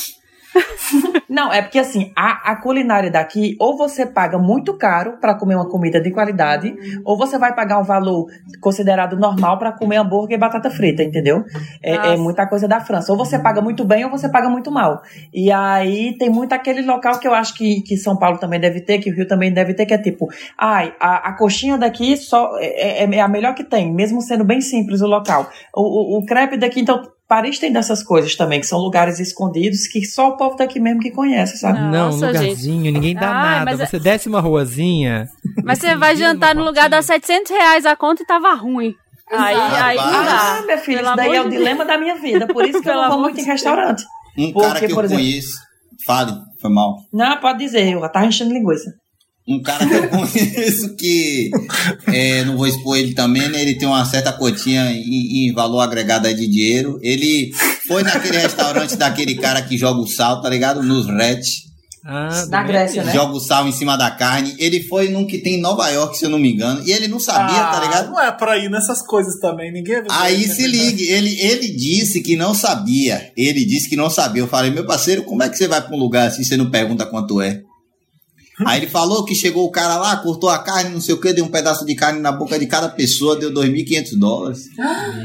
Não, 1.29 1.53
é 1.53 1.61
porque 1.61 1.77
assim, 1.77 2.11
a, 2.15 2.51
a 2.51 2.55
culinária 2.55 3.11
daqui, 3.11 3.55
ou 3.59 3.77
você 3.77 4.05
paga 4.05 4.37
muito 4.37 4.75
caro 4.77 5.17
para 5.21 5.35
comer 5.35 5.55
uma 5.55 5.69
comida 5.69 6.01
de 6.01 6.11
qualidade, 6.11 6.75
ou 7.05 7.15
você 7.17 7.37
vai 7.37 7.53
pagar 7.53 7.79
um 7.79 7.83
valor 7.83 8.25
considerado 8.59 9.15
normal 9.17 9.59
para 9.59 9.71
comer 9.71 9.97
hambúrguer 9.97 10.37
e 10.37 10.39
batata 10.39 10.69
frita, 10.71 11.03
entendeu? 11.03 11.43
É, 11.83 11.95
é 12.13 12.17
muita 12.17 12.47
coisa 12.47 12.67
da 12.67 12.79
França. 12.79 13.11
Ou 13.11 13.17
você 13.17 13.37
paga 13.37 13.61
muito 13.61 13.85
bem, 13.85 14.03
ou 14.05 14.09
você 14.11 14.27
paga 14.27 14.49
muito 14.49 14.71
mal. 14.71 15.01
E 15.33 15.51
aí 15.51 16.17
tem 16.17 16.29
muito 16.29 16.53
aquele 16.53 16.81
local 16.81 17.19
que 17.19 17.27
eu 17.27 17.33
acho 17.33 17.53
que, 17.53 17.81
que 17.81 17.95
São 17.95 18.17
Paulo 18.17 18.39
também 18.39 18.59
deve 18.59 18.81
ter, 18.81 18.97
que 18.99 19.11
o 19.11 19.15
Rio 19.15 19.27
também 19.27 19.53
deve 19.53 19.73
ter, 19.75 19.85
que 19.85 19.93
é 19.93 19.97
tipo, 19.97 20.27
ai, 20.57 20.93
a, 20.99 21.29
a 21.29 21.37
coxinha 21.37 21.77
daqui 21.77 22.17
só 22.17 22.57
é, 22.57 23.03
é- 23.03 23.15
é 23.15 23.21
a 23.21 23.27
melhor 23.27 23.53
que 23.53 23.63
tem, 23.63 23.93
mesmo 23.93 24.21
sendo 24.21 24.43
bem 24.43 24.61
simples 24.61 25.01
o 25.01 25.07
local. 25.07 25.47
O, 25.75 26.17
o, 26.17 26.19
o 26.19 26.25
crepe 26.25 26.57
daqui, 26.57 26.81
então. 26.81 27.01
Paris 27.29 27.59
tem 27.59 27.71
dessas 27.71 28.01
coisas 28.03 28.35
também, 28.35 28.59
que 28.59 28.65
são 28.65 28.79
lugares 28.79 29.19
escondidos 29.19 29.87
que 29.87 30.03
só 30.03 30.29
o 30.29 30.35
povo 30.37 30.55
daqui 30.57 30.79
mesmo 30.79 30.99
que 30.99 31.11
conhece, 31.11 31.57
sabe? 31.59 31.79
não, 31.79 32.07
Nossa, 32.07 32.25
lugarzinho, 32.27 32.91
ninguém 32.91 33.13
dá 33.13 33.29
Ai, 33.29 33.59
nada. 33.59 33.65
mas 33.71 33.79
é- 33.81 33.85
Você 33.85 33.99
desce 33.99 34.27
uma 34.27 34.41
ruazinha. 34.41 35.29
Mas 35.63 35.77
você 35.77 35.95
vai 35.95 36.15
jantar 36.15 36.55
no 36.55 36.63
lugar 36.65 36.89
das 36.89 37.05
700 37.05 37.51
reais 37.51 37.85
a 37.85 37.95
conta 37.95 38.23
e 38.23 38.25
tava 38.25 38.51
ruim. 38.55 38.95
Aí, 39.31 39.55
Exato. 39.55 39.75
aí 39.75 39.95
não 39.97 40.03
Rapaz. 40.05 40.25
dá. 40.25 40.57
Ah, 40.57 40.61
minha 40.65 40.77
filha, 40.79 40.97
Pelo 40.97 41.07
isso 41.09 41.15
daí 41.17 41.35
é 41.35 41.41
o 41.41 41.43
de 41.43 41.49
dilema 41.57 41.85
da 41.85 41.97
minha 41.99 42.15
vida. 42.15 42.47
Por 42.47 42.65
isso 42.67 42.81
que 42.81 42.89
eu 42.89 42.95
não 42.95 43.09
vou 43.11 43.19
muito 43.21 43.39
em 43.39 43.43
restaurante. 43.43 44.03
Um 44.35 44.51
Porque, 44.51 44.67
cara 44.67 44.79
que 44.79 44.85
eu 44.91 44.95
por 44.95 45.05
exemplo- 45.05 45.23
conheço. 45.23 45.57
Fale, 46.07 46.31
foi 46.59 46.71
mal. 46.71 46.95
Não, 47.13 47.37
pode 47.39 47.59
dizer, 47.59 47.87
eu 47.93 47.99
tava 48.11 48.25
enchendo 48.25 48.51
linguiça. 48.53 48.91
Um 49.49 49.61
cara 49.63 49.87
que 49.87 49.93
eu 49.95 50.07
conheço 50.09 50.95
que 50.95 51.49
é, 52.07 52.43
não 52.43 52.55
vou 52.55 52.67
expor 52.67 52.97
ele 52.97 53.15
também, 53.15 53.49
né? 53.49 53.61
Ele 53.61 53.75
tem 53.75 53.87
uma 53.87 54.05
certa 54.05 54.31
cotinha 54.31 54.91
em, 54.91 55.47
em 55.47 55.53
valor 55.53 55.81
agregado 55.81 56.27
aí 56.27 56.35
de 56.35 56.47
dinheiro. 56.47 56.99
Ele 57.01 57.51
foi 57.87 58.03
naquele 58.03 58.37
restaurante 58.39 58.95
daquele 58.95 59.33
cara 59.35 59.61
que 59.63 59.75
joga 59.77 59.99
o 59.99 60.07
sal, 60.07 60.41
tá 60.41 60.49
ligado? 60.49 60.83
Nos 60.83 61.07
Red. 61.07 61.41
Ah, 62.05 62.45
do 62.45 62.67
Grécia, 62.67 63.03
né? 63.03 63.11
Joga 63.11 63.33
o 63.33 63.39
sal 63.39 63.67
em 63.67 63.71
cima 63.71 63.97
da 63.97 64.09
carne. 64.09 64.55
Ele 64.57 64.81
foi 64.83 65.09
num 65.09 65.27
que 65.27 65.37
tem 65.37 65.55
em 65.55 65.61
Nova 65.61 65.89
York, 65.89 66.17
se 66.17 66.25
eu 66.25 66.29
não 66.29 66.39
me 66.39 66.51
engano. 66.51 66.81
E 66.85 66.91
ele 66.91 67.07
não 67.07 67.19
sabia, 67.19 67.61
Ah, 67.61 67.71
tá 67.71 67.79
ligado? 67.81 68.11
Não 68.11 68.21
é 68.21 68.31
pra 68.31 68.57
ir 68.57 68.69
nessas 68.69 69.01
coisas 69.01 69.39
também. 69.39 69.71
Ninguém 69.71 70.03
Aí 70.09 70.47
né? 70.47 70.53
se 70.53 70.65
ligue, 70.65 71.03
ele, 71.09 71.39
ele 71.41 71.67
disse 71.69 72.21
que 72.21 72.35
não 72.35 72.53
sabia. 72.53 73.31
Ele 73.35 73.65
disse 73.65 73.89
que 73.89 73.95
não 73.95 74.09
sabia. 74.09 74.43
Eu 74.43 74.47
falei, 74.47 74.71
meu 74.71 74.85
parceiro, 74.85 75.23
como 75.23 75.43
é 75.43 75.49
que 75.49 75.57
você 75.57 75.67
vai 75.67 75.81
pra 75.81 75.95
um 75.95 75.99
lugar 75.99 76.27
assim 76.27 76.41
e 76.41 76.45
você 76.45 76.55
não 76.55 76.69
pergunta 76.69 77.05
quanto 77.05 77.41
é? 77.41 77.63
Aí 78.65 78.79
ele 78.81 78.87
falou 78.87 79.23
que 79.25 79.33
chegou 79.33 79.65
o 79.65 79.71
cara 79.71 79.95
lá, 79.97 80.17
cortou 80.17 80.49
a 80.49 80.59
carne, 80.59 80.89
não 80.89 80.99
sei 81.01 81.13
o 81.15 81.19
que, 81.21 81.31
deu 81.33 81.45
um 81.45 81.49
pedaço 81.49 81.85
de 81.85 81.95
carne 81.95 82.19
na 82.19 82.31
boca 82.31 82.59
de 82.59 82.65
cada 82.67 82.89
pessoa, 82.89 83.35
deu 83.37 83.51
2.500 83.53 84.17
dólares. 84.17 84.63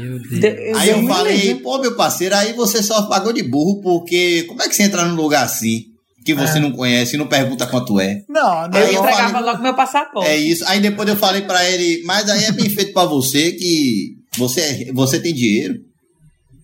Meu 0.01 0.19
Deus. 0.19 0.39
De- 0.39 0.73
Aí 0.75 0.89
eu 0.89 1.05
falei, 1.07 1.55
pô, 1.55 1.77
meu 1.79 1.95
parceiro, 1.95 2.35
aí 2.35 2.53
você 2.53 2.81
só 2.81 3.03
pagou 3.07 3.33
de 3.33 3.43
burro, 3.43 3.81
porque 3.81 4.43
como 4.43 4.61
é 4.61 4.67
que 4.69 4.75
você 4.75 4.83
entra 4.83 5.05
num 5.05 5.15
lugar 5.15 5.43
assim, 5.43 5.85
que 6.23 6.33
você 6.33 6.59
não 6.59 6.71
conhece 6.71 7.15
e 7.15 7.19
não 7.19 7.27
pergunta 7.27 7.67
quanto 7.67 7.99
é? 7.99 8.23
Não, 8.27 8.67
não. 8.67 8.79
Eu 8.79 8.87
Aí 8.87 8.95
eu 8.95 9.01
entregava 9.01 9.31
falei- 9.31 9.51
logo 9.51 9.61
meu 9.63 9.73
passaporte. 9.75 10.29
É 10.29 10.37
isso. 10.37 10.63
Aí 10.67 10.79
depois 10.79 11.07
eu 11.07 11.15
falei 11.15 11.41
pra 11.43 11.69
ele, 11.69 12.03
mas 12.05 12.29
aí 12.29 12.45
é 12.45 12.51
bem 12.51 12.69
feito 12.69 12.93
pra 12.93 13.05
você 13.05 13.51
que 13.51 14.15
você, 14.37 14.61
é- 14.61 14.91
você 14.93 15.19
tem 15.19 15.33
dinheiro. 15.33 15.75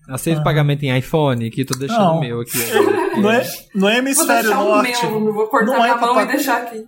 Aceito 0.10 0.44
pagamento 0.44 0.84
em 0.84 0.98
iPhone, 0.98 1.50
que 1.50 1.64
tô 1.64 1.78
deixando 1.78 2.00
Não. 2.00 2.18
o 2.18 2.20
meu 2.20 2.42
aqui. 2.42 2.58
agora. 2.72 3.22
Não 3.22 3.32
é, 3.32 3.48
não 3.76 3.90
é 3.90 3.92
Vou 3.94 4.00
hemisfério 4.02 4.44
deixar 4.44 4.62
o 4.62 4.68
norte. 4.70 5.06
meu, 5.06 5.26
eu 5.28 5.34
vou 5.34 5.48
cortar 5.48 5.66
Não 5.66 5.86
é 5.86 5.98
pra 5.98 6.08
mão 6.08 6.22
e 6.22 6.28
deixar 6.28 6.58
aqui. 6.64 6.84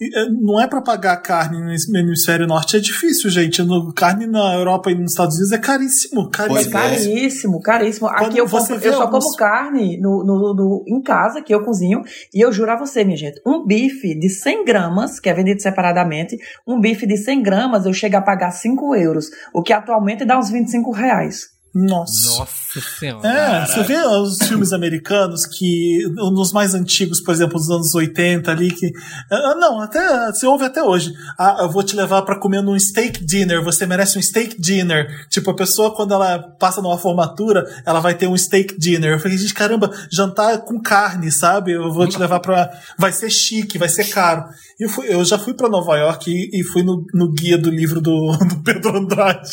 E, 0.00 0.18
é, 0.18 0.28
Não 0.30 0.60
é 0.60 0.66
pra 0.66 0.80
pagar 0.82 1.16
carne 1.18 1.58
no 1.60 1.98
hemisfério 1.98 2.46
norte, 2.46 2.76
é 2.76 2.80
difícil, 2.80 3.30
gente. 3.30 3.62
No, 3.62 3.92
carne 3.92 4.26
na 4.26 4.54
Europa 4.54 4.90
e 4.90 4.94
nos 4.96 5.12
Estados 5.12 5.36
Unidos 5.36 5.52
é 5.52 5.58
caríssimo. 5.58 6.22
É 6.22 6.48
Pois 6.48 6.66
caríssimo. 6.66 6.72
caríssimo, 6.72 7.60
caríssimo. 7.60 8.08
Quando 8.08 8.30
Aqui 8.30 8.38
eu, 8.38 8.46
você 8.48 8.72
compro, 8.74 8.88
eu 8.88 8.92
só 8.94 9.02
alguns- 9.02 9.24
como 9.24 9.36
carne 9.36 10.00
no, 10.00 10.24
no, 10.24 10.54
no- 10.54 10.84
em 10.88 11.00
casa, 11.02 11.40
que 11.42 11.54
eu 11.54 11.62
cozinho. 11.62 12.00
E 12.34 12.40
eu 12.44 12.50
juro 12.52 12.72
a 12.72 12.76
você, 12.76 13.04
minha 13.04 13.16
gente, 13.18 13.40
um 13.46 13.64
bife 13.64 14.18
de 14.18 14.28
100 14.28 14.64
gramas, 14.64 15.20
que 15.20 15.28
é 15.28 15.34
vendido 15.34 15.60
separadamente, 15.62 16.36
um 16.66 16.80
bife 16.80 17.06
de 17.06 17.16
100 17.16 17.42
gramas 17.42 17.86
eu 17.86 17.92
chego 17.92 18.16
a 18.16 18.22
pagar 18.22 18.50
5 18.50 18.96
euros, 18.96 19.26
o 19.54 19.62
que 19.62 19.72
atualmente 19.72 20.24
dá 20.24 20.36
uns 20.38 20.50
25 20.50 20.90
reais. 20.90 21.51
Nossa. 21.74 22.38
Nossa 22.38 22.80
senhora. 22.98 23.26
É, 23.28 23.66
você 23.66 23.82
vê 23.82 23.96
os 24.06 24.38
filmes 24.46 24.72
americanos 24.72 25.46
que, 25.46 26.02
nos 26.14 26.52
mais 26.52 26.74
antigos, 26.74 27.20
por 27.20 27.32
exemplo, 27.32 27.58
dos 27.58 27.70
anos 27.70 27.94
80 27.94 28.50
ali, 28.50 28.70
que. 28.70 28.92
ah, 29.30 29.54
Não, 29.54 29.80
até. 29.80 30.26
Você 30.32 30.46
ouve 30.46 30.64
até 30.64 30.82
hoje. 30.82 31.12
Ah, 31.38 31.56
eu 31.60 31.70
vou 31.70 31.82
te 31.82 31.96
levar 31.96 32.22
pra 32.22 32.38
comer 32.38 32.62
num 32.62 32.78
steak 32.78 33.24
dinner, 33.24 33.62
você 33.64 33.86
merece 33.86 34.18
um 34.18 34.22
steak 34.22 34.60
dinner. 34.60 35.26
Tipo, 35.28 35.50
a 35.50 35.56
pessoa, 35.56 35.94
quando 35.94 36.12
ela 36.12 36.38
passa 36.58 36.82
numa 36.82 36.98
formatura, 36.98 37.64
ela 37.86 38.00
vai 38.00 38.14
ter 38.14 38.26
um 38.28 38.36
steak 38.36 38.78
dinner. 38.78 39.12
Eu 39.12 39.18
falei, 39.18 39.38
gente, 39.38 39.54
caramba, 39.54 39.90
jantar 40.10 40.58
com 40.64 40.80
carne, 40.80 41.30
sabe? 41.30 41.72
Eu 41.72 41.90
vou 41.92 42.06
te 42.06 42.18
levar 42.18 42.40
pra. 42.40 42.70
Vai 42.98 43.12
ser 43.12 43.30
chique, 43.30 43.78
vai 43.78 43.88
ser 43.88 44.04
caro. 44.10 44.44
Eu, 44.78 44.88
fui- 44.88 45.06
eu 45.08 45.24
já 45.24 45.38
fui 45.38 45.54
pra 45.54 45.68
Nova 45.68 45.96
York 45.96 46.30
e, 46.30 46.60
e 46.60 46.64
fui 46.64 46.82
no, 46.82 47.04
no 47.14 47.32
guia 47.32 47.56
do 47.56 47.70
livro 47.70 48.00
do, 48.00 48.36
do 48.46 48.62
Pedro 48.62 48.96
Andrade. 48.98 49.50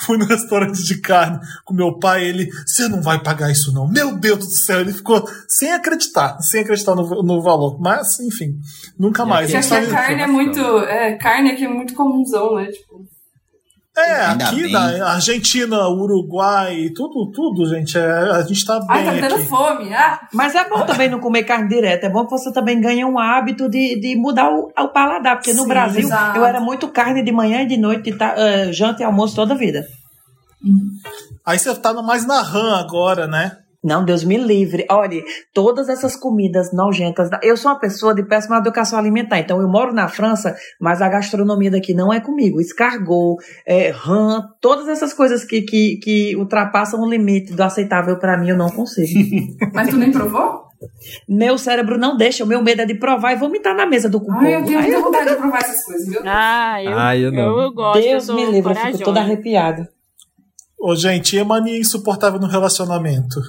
Fui 0.00 0.18
no 0.18 0.26
restaurante 0.26 0.82
de 0.82 1.00
carne 1.00 1.38
com 1.64 1.74
meu 1.74 1.98
pai. 1.98 2.24
Ele, 2.24 2.48
você 2.66 2.88
não 2.88 3.02
vai 3.02 3.22
pagar 3.22 3.50
isso 3.50 3.72
não. 3.72 3.86
Meu 3.88 4.16
Deus 4.16 4.38
do 4.38 4.44
céu. 4.50 4.80
Ele 4.80 4.92
ficou 4.92 5.24
sem 5.48 5.72
acreditar, 5.72 6.38
sem 6.40 6.62
acreditar 6.62 6.94
no, 6.94 7.22
no 7.22 7.42
valor. 7.42 7.78
Mas, 7.80 8.18
enfim, 8.20 8.54
nunca 8.98 9.22
E 9.24 9.26
mais. 9.26 9.54
aqui 9.54 9.60
Porque 9.68 9.74
Eu 9.74 9.78
aqui 9.78 9.86
só- 9.90 9.94
a 9.94 9.98
carne 9.98 10.22
é 10.22 10.26
muito. 10.26 10.60
É, 10.80 11.14
carne 11.16 11.50
aqui 11.50 11.64
é 11.64 11.68
muito 11.68 11.94
comunzão, 11.94 12.54
né? 12.56 12.66
Tipo, 12.66 13.04
É, 13.96 14.26
Ainda 14.26 14.46
aqui 14.48 14.62
bem. 14.62 14.72
na 14.72 15.12
Argentina, 15.12 15.88
Uruguai, 15.88 16.88
tudo, 16.96 17.30
tudo, 17.30 17.64
gente. 17.68 17.96
É, 17.96 18.04
a 18.10 18.42
gente 18.42 18.64
tá 18.66 18.80
ai, 18.90 19.04
tá 19.04 19.12
bem 19.12 19.20
dando 19.20 19.34
aqui. 19.36 19.44
fome. 19.46 19.94
Ah, 19.94 20.20
Mas 20.32 20.52
é 20.56 20.68
bom 20.68 20.84
também 20.84 21.08
não 21.08 21.20
comer 21.20 21.44
carne 21.44 21.68
direta. 21.68 22.06
É 22.06 22.10
bom 22.10 22.24
que 22.24 22.30
você 22.32 22.52
também 22.52 22.80
ganhe 22.80 23.04
um 23.04 23.16
hábito 23.18 23.68
de, 23.68 24.00
de 24.00 24.16
mudar 24.16 24.50
o, 24.50 24.68
o 24.76 24.88
paladar. 24.88 25.36
Porque 25.36 25.52
no 25.52 25.62
Sim, 25.62 25.68
Brasil 25.68 26.00
exato. 26.02 26.36
eu 26.38 26.44
era 26.44 26.60
muito 26.60 26.88
carne 26.88 27.22
de 27.22 27.30
manhã 27.30 27.62
e 27.62 27.68
de 27.68 27.76
noite, 27.76 28.10
ta- 28.18 28.34
eh, 28.36 28.72
janta 28.72 29.02
e 29.02 29.04
almoço 29.06 29.36
toda 29.36 29.54
a 29.54 29.56
vida. 29.56 29.86
Aí 31.44 31.58
você 31.58 31.74
tá 31.74 31.92
mais 32.02 32.26
na 32.26 32.40
RAM 32.42 32.76
agora, 32.78 33.26
né? 33.26 33.58
Não, 33.82 34.02
Deus 34.02 34.24
me 34.24 34.38
livre. 34.38 34.86
Olha, 34.90 35.22
todas 35.52 35.90
essas 35.90 36.16
comidas 36.16 36.72
nojentas. 36.72 37.28
Eu 37.42 37.54
sou 37.54 37.70
uma 37.70 37.78
pessoa 37.78 38.14
de 38.14 38.22
péssima 38.26 38.56
educação 38.56 38.98
alimentar. 38.98 39.38
Então, 39.40 39.60
eu 39.60 39.68
moro 39.68 39.92
na 39.92 40.08
França, 40.08 40.56
mas 40.80 41.02
a 41.02 41.08
gastronomia 41.10 41.70
daqui 41.70 41.92
não 41.92 42.10
é 42.10 42.18
comigo. 42.18 42.62
Escargot, 42.62 43.36
é, 43.66 43.90
rã, 43.90 44.42
todas 44.58 44.88
essas 44.88 45.12
coisas 45.12 45.44
que, 45.44 45.60
que, 45.60 45.98
que 45.98 46.34
ultrapassam 46.34 46.98
o 47.02 47.06
limite 47.10 47.52
do 47.52 47.62
aceitável 47.62 48.18
pra 48.18 48.38
mim, 48.38 48.48
eu 48.48 48.56
não 48.56 48.70
consigo. 48.70 49.20
mas 49.74 49.90
tu 49.90 49.98
nem 49.98 50.10
provou? 50.10 50.64
meu 51.28 51.58
cérebro 51.58 51.98
não 51.98 52.16
deixa. 52.16 52.42
O 52.42 52.46
meu 52.46 52.62
medo 52.62 52.80
é 52.80 52.86
de 52.86 52.94
provar 52.94 53.32
e 53.32 53.36
vomitar 53.36 53.76
na 53.76 53.84
mesa 53.84 54.08
do 54.08 54.16
o 54.18 54.32
Ai, 54.32 54.54
eu 54.54 54.64
tenho 54.64 54.80
muita 54.80 54.96
eu- 54.96 55.02
vontade 55.02 55.28
de 55.30 55.36
provar 55.36 55.58
essas 55.58 55.84
coisas, 55.84 56.08
viu? 56.08 56.20
Ah, 56.24 56.82
eu, 56.82 56.98
Ah, 56.98 57.16
eu 57.16 57.24
eu, 57.24 57.32
não. 57.32 57.60
eu 57.60 57.72
gosto, 57.74 57.98
eu 57.98 58.02
Deus 58.02 58.24
sou 58.24 58.34
me 58.34 58.46
livre, 58.46 58.72
eu 58.72 58.76
fico 58.76 58.98
toda 59.04 59.20
arrepiada. 59.20 59.88
Ô, 60.86 60.94
gente, 60.94 61.34
e 61.34 61.38
a 61.38 61.44
mania 61.46 61.78
insuportável 61.78 62.38
no 62.38 62.46
relacionamento? 62.46 63.40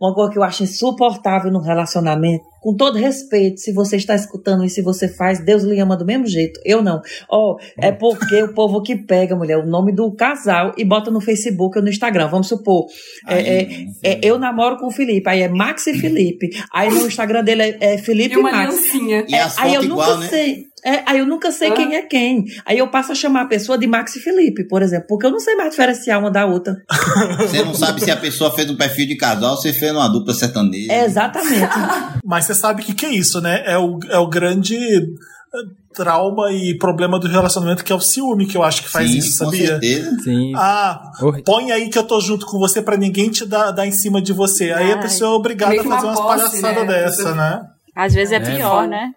Uma 0.00 0.14
coisa 0.14 0.32
que 0.32 0.38
eu 0.38 0.42
acho 0.42 0.62
insuportável 0.62 1.52
no 1.52 1.60
relacionamento, 1.60 2.42
com 2.62 2.74
todo 2.74 2.96
respeito, 2.96 3.60
se 3.60 3.72
você 3.72 3.96
está 3.96 4.14
escutando 4.14 4.64
e 4.64 4.70
se 4.70 4.80
você 4.80 5.06
faz, 5.06 5.44
Deus 5.44 5.64
lhe 5.64 5.78
ama 5.80 5.98
do 5.98 6.06
mesmo 6.06 6.26
jeito. 6.26 6.58
Eu 6.64 6.80
não. 6.80 7.02
Ó, 7.28 7.58
é 7.76 7.92
porque 7.92 8.42
o 8.42 8.54
povo 8.54 8.80
que 8.80 8.96
pega, 8.96 9.36
mulher, 9.36 9.58
o 9.58 9.66
nome 9.66 9.92
do 9.92 10.10
casal 10.14 10.72
e 10.78 10.84
bota 10.84 11.10
no 11.10 11.20
Facebook 11.20 11.76
ou 11.76 11.84
no 11.84 11.90
Instagram. 11.90 12.28
Vamos 12.28 12.48
supor, 12.48 12.86
é, 13.26 13.34
Aí, 13.34 13.46
é, 13.46 13.64
não 13.64 13.92
é, 14.02 14.20
eu 14.22 14.38
namoro 14.38 14.78
com 14.78 14.86
o 14.86 14.90
Felipe, 14.90 15.28
aí 15.28 15.42
é 15.42 15.48
Max 15.48 15.86
e 15.88 15.94
Felipe. 15.98 16.48
Aí 16.72 16.88
no 16.88 17.06
Instagram 17.06 17.44
dele 17.44 17.62
é, 17.62 17.76
é 17.80 17.98
Felipe 17.98 18.34
E 18.34 18.38
e 18.38 18.40
uma 18.40 18.50
Max. 18.50 18.66
aliancinha. 18.66 19.26
E 19.28 19.34
as 19.34 19.58
Aí 19.58 19.74
eu 19.74 19.82
fotos 19.82 19.88
nunca 19.88 20.02
igual, 20.04 20.18
né? 20.20 20.28
sei. 20.28 20.67
É, 20.88 21.02
aí 21.04 21.18
eu 21.18 21.26
nunca 21.26 21.52
sei 21.52 21.70
Hã? 21.70 21.74
quem 21.74 21.94
é 21.96 22.02
quem. 22.02 22.46
Aí 22.64 22.78
eu 22.78 22.88
passo 22.88 23.12
a 23.12 23.14
chamar 23.14 23.42
a 23.42 23.46
pessoa 23.46 23.76
de 23.76 23.86
Max 23.86 24.16
e 24.16 24.20
Felipe, 24.20 24.64
por 24.64 24.80
exemplo, 24.80 25.06
porque 25.08 25.26
eu 25.26 25.30
não 25.30 25.38
sei 25.38 25.54
mais 25.54 25.70
diferenciar 25.70 26.18
uma 26.18 26.30
da 26.30 26.46
outra. 26.46 26.82
Você 27.38 27.62
não 27.62 27.74
sabe 27.74 28.02
se 28.02 28.10
a 28.10 28.16
pessoa 28.16 28.54
fez 28.54 28.70
um 28.70 28.76
perfil 28.76 29.06
de 29.06 29.16
casal 29.16 29.50
ou 29.50 29.56
se 29.58 29.70
fez 29.74 29.92
uma 29.92 30.08
dupla 30.08 30.32
sertaneja. 30.32 30.90
É, 30.90 31.04
exatamente. 31.04 31.68
Mas 32.24 32.46
você 32.46 32.54
sabe 32.54 32.80
o 32.82 32.84
que, 32.86 32.94
que 32.94 33.04
é 33.04 33.10
isso, 33.10 33.40
né? 33.40 33.62
É 33.66 33.76
o, 33.76 33.98
é 34.08 34.18
o 34.18 34.26
grande 34.26 34.76
eh, 34.76 35.58
trauma 35.94 36.52
e 36.52 36.76
problema 36.78 37.18
do 37.18 37.28
relacionamento, 37.28 37.84
que 37.84 37.92
é 37.92 37.96
o 37.96 38.00
ciúme, 38.00 38.46
que 38.46 38.56
eu 38.56 38.62
acho 38.62 38.82
que 38.82 38.88
faz 38.88 39.10
Sim, 39.10 39.18
isso, 39.18 39.38
com 39.38 39.44
sabia? 39.46 39.66
certeza. 39.66 40.16
Sim. 40.22 40.52
Ah, 40.56 41.10
põe 41.44 41.70
aí 41.70 41.88
que 41.90 41.98
eu 41.98 42.04
tô 42.04 42.20
junto 42.20 42.46
com 42.46 42.58
você 42.58 42.80
pra 42.80 42.96
ninguém 42.96 43.30
te 43.30 43.44
dar, 43.44 43.72
dar 43.72 43.86
em 43.86 43.92
cima 43.92 44.22
de 44.22 44.32
você. 44.32 44.72
Aí 44.72 44.92
a 44.92 44.96
Ai, 44.96 45.02
pessoa 45.02 45.32
é 45.32 45.34
obrigada 45.34 45.74
a 45.80 45.84
fazer 45.84 46.06
uma 46.06 46.20
umas 46.20 46.20
palhaçadas 46.20 46.86
né? 46.86 47.02
dessa, 47.02 47.34
né? 47.34 47.60
Às 47.94 48.14
vezes 48.14 48.32
é, 48.32 48.36
É, 48.36 48.40
pior, 48.40 48.86
né? 48.86 49.12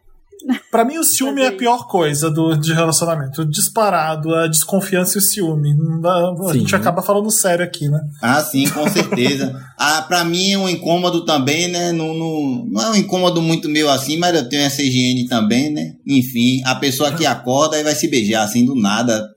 Pra 0.69 0.85
mim, 0.85 0.97
o 0.97 1.03
ciúme 1.03 1.41
é 1.41 1.47
a 1.47 1.51
pior 1.51 1.87
coisa 1.87 2.29
do, 2.29 2.55
de 2.55 2.73
relacionamento. 2.73 3.45
Disparado, 3.45 4.33
a 4.33 4.47
desconfiança 4.47 5.17
e 5.17 5.19
o 5.19 5.21
ciúme. 5.21 5.71
A 5.71 6.51
Sim. 6.53 6.59
gente 6.59 6.75
acaba 6.75 7.01
falando 7.01 7.29
sério 7.29 7.63
aqui, 7.63 7.87
né? 7.89 7.99
Ah, 8.21 8.41
sim, 8.41 8.67
com 8.69 8.87
certeza. 8.89 9.59
ah, 9.77 10.01
pra 10.01 10.23
mim 10.23 10.51
é 10.51 10.57
um 10.57 10.69
incômodo 10.69 11.25
também, 11.25 11.67
né? 11.69 11.91
Não, 11.91 12.13
não, 12.13 12.65
não 12.69 12.81
é 12.81 12.89
um 12.91 12.95
incômodo 12.95 13.41
muito 13.41 13.69
meu 13.69 13.89
assim, 13.89 14.17
mas 14.17 14.35
eu 14.35 14.47
tenho 14.47 14.63
essa 14.63 14.81
higiene 14.81 15.27
também, 15.27 15.71
né? 15.71 15.93
Enfim, 16.07 16.61
a 16.65 16.75
pessoa 16.75 17.11
que 17.11 17.25
acorda 17.25 17.77
e 17.79 17.83
vai 17.83 17.93
se 17.95 18.07
beijar 18.07 18.43
assim 18.43 18.65
do 18.65 18.75
nada, 18.75 19.29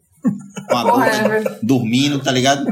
com 0.68 0.76
a 0.76 0.80
é 0.82 0.84
boca 0.84 1.28
verdade. 1.28 1.56
dormindo, 1.62 2.18
tá 2.20 2.30
ligado? 2.30 2.64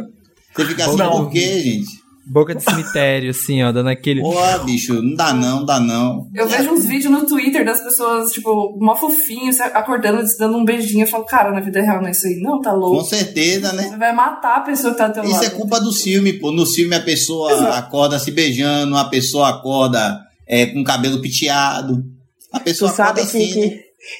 Você 0.54 0.66
fica 0.66 0.84
assim, 0.84 0.96
Não. 0.96 1.10
por 1.10 1.30
quê, 1.30 1.60
gente? 1.62 2.01
Boca 2.24 2.54
de 2.54 2.62
cemitério, 2.62 3.30
assim, 3.30 3.62
ó, 3.64 3.72
dando 3.72 3.88
aquele. 3.88 4.20
Porra, 4.20 4.58
bicho, 4.58 5.02
não 5.02 5.14
dá 5.16 5.34
não, 5.34 5.58
não 5.58 5.66
dá 5.66 5.80
não. 5.80 6.28
Eu 6.32 6.46
vejo 6.46 6.70
uns 6.70 6.86
vídeos 6.86 7.12
no 7.12 7.26
Twitter 7.26 7.64
das 7.64 7.82
pessoas, 7.82 8.30
tipo, 8.30 8.78
mó 8.80 8.94
fofinhos, 8.94 9.60
acordando, 9.60 10.24
se 10.26 10.38
dando 10.38 10.56
um 10.56 10.64
beijinho. 10.64 11.02
Eu 11.02 11.08
falo, 11.08 11.24
cara, 11.24 11.50
na 11.50 11.58
vida 11.60 11.82
real 11.82 12.00
não 12.00 12.06
é 12.08 12.12
isso 12.12 12.26
aí. 12.26 12.36
Não, 12.40 12.60
tá 12.60 12.70
Com 12.70 12.76
louco. 12.76 13.04
certeza, 13.04 13.72
né? 13.72 13.84
Você 13.88 13.96
vai 13.96 14.12
matar 14.12 14.58
a 14.58 14.60
pessoa 14.60 14.92
que 14.92 14.98
tá 14.98 15.08
do 15.08 15.14
teu 15.14 15.24
Isso 15.24 15.32
lado. 15.32 15.44
é 15.46 15.50
culpa 15.50 15.80
do 15.80 15.92
filme, 15.92 16.32
pô. 16.34 16.52
No 16.52 16.64
filme 16.64 16.94
a 16.94 17.00
pessoa 17.00 17.76
acorda 17.76 18.18
se 18.20 18.30
beijando, 18.30 18.96
a 18.96 19.04
pessoa 19.06 19.48
acorda 19.48 20.20
é, 20.46 20.66
com 20.66 20.84
cabelo 20.84 21.20
penteado. 21.20 22.04
A 22.52 22.60
Tu 22.60 22.64
pessoa 22.64 22.90
sabe 22.92 23.20
acorda 23.22 23.32
que, 23.32 23.36
assim, 23.42 23.52
que, 23.52 23.66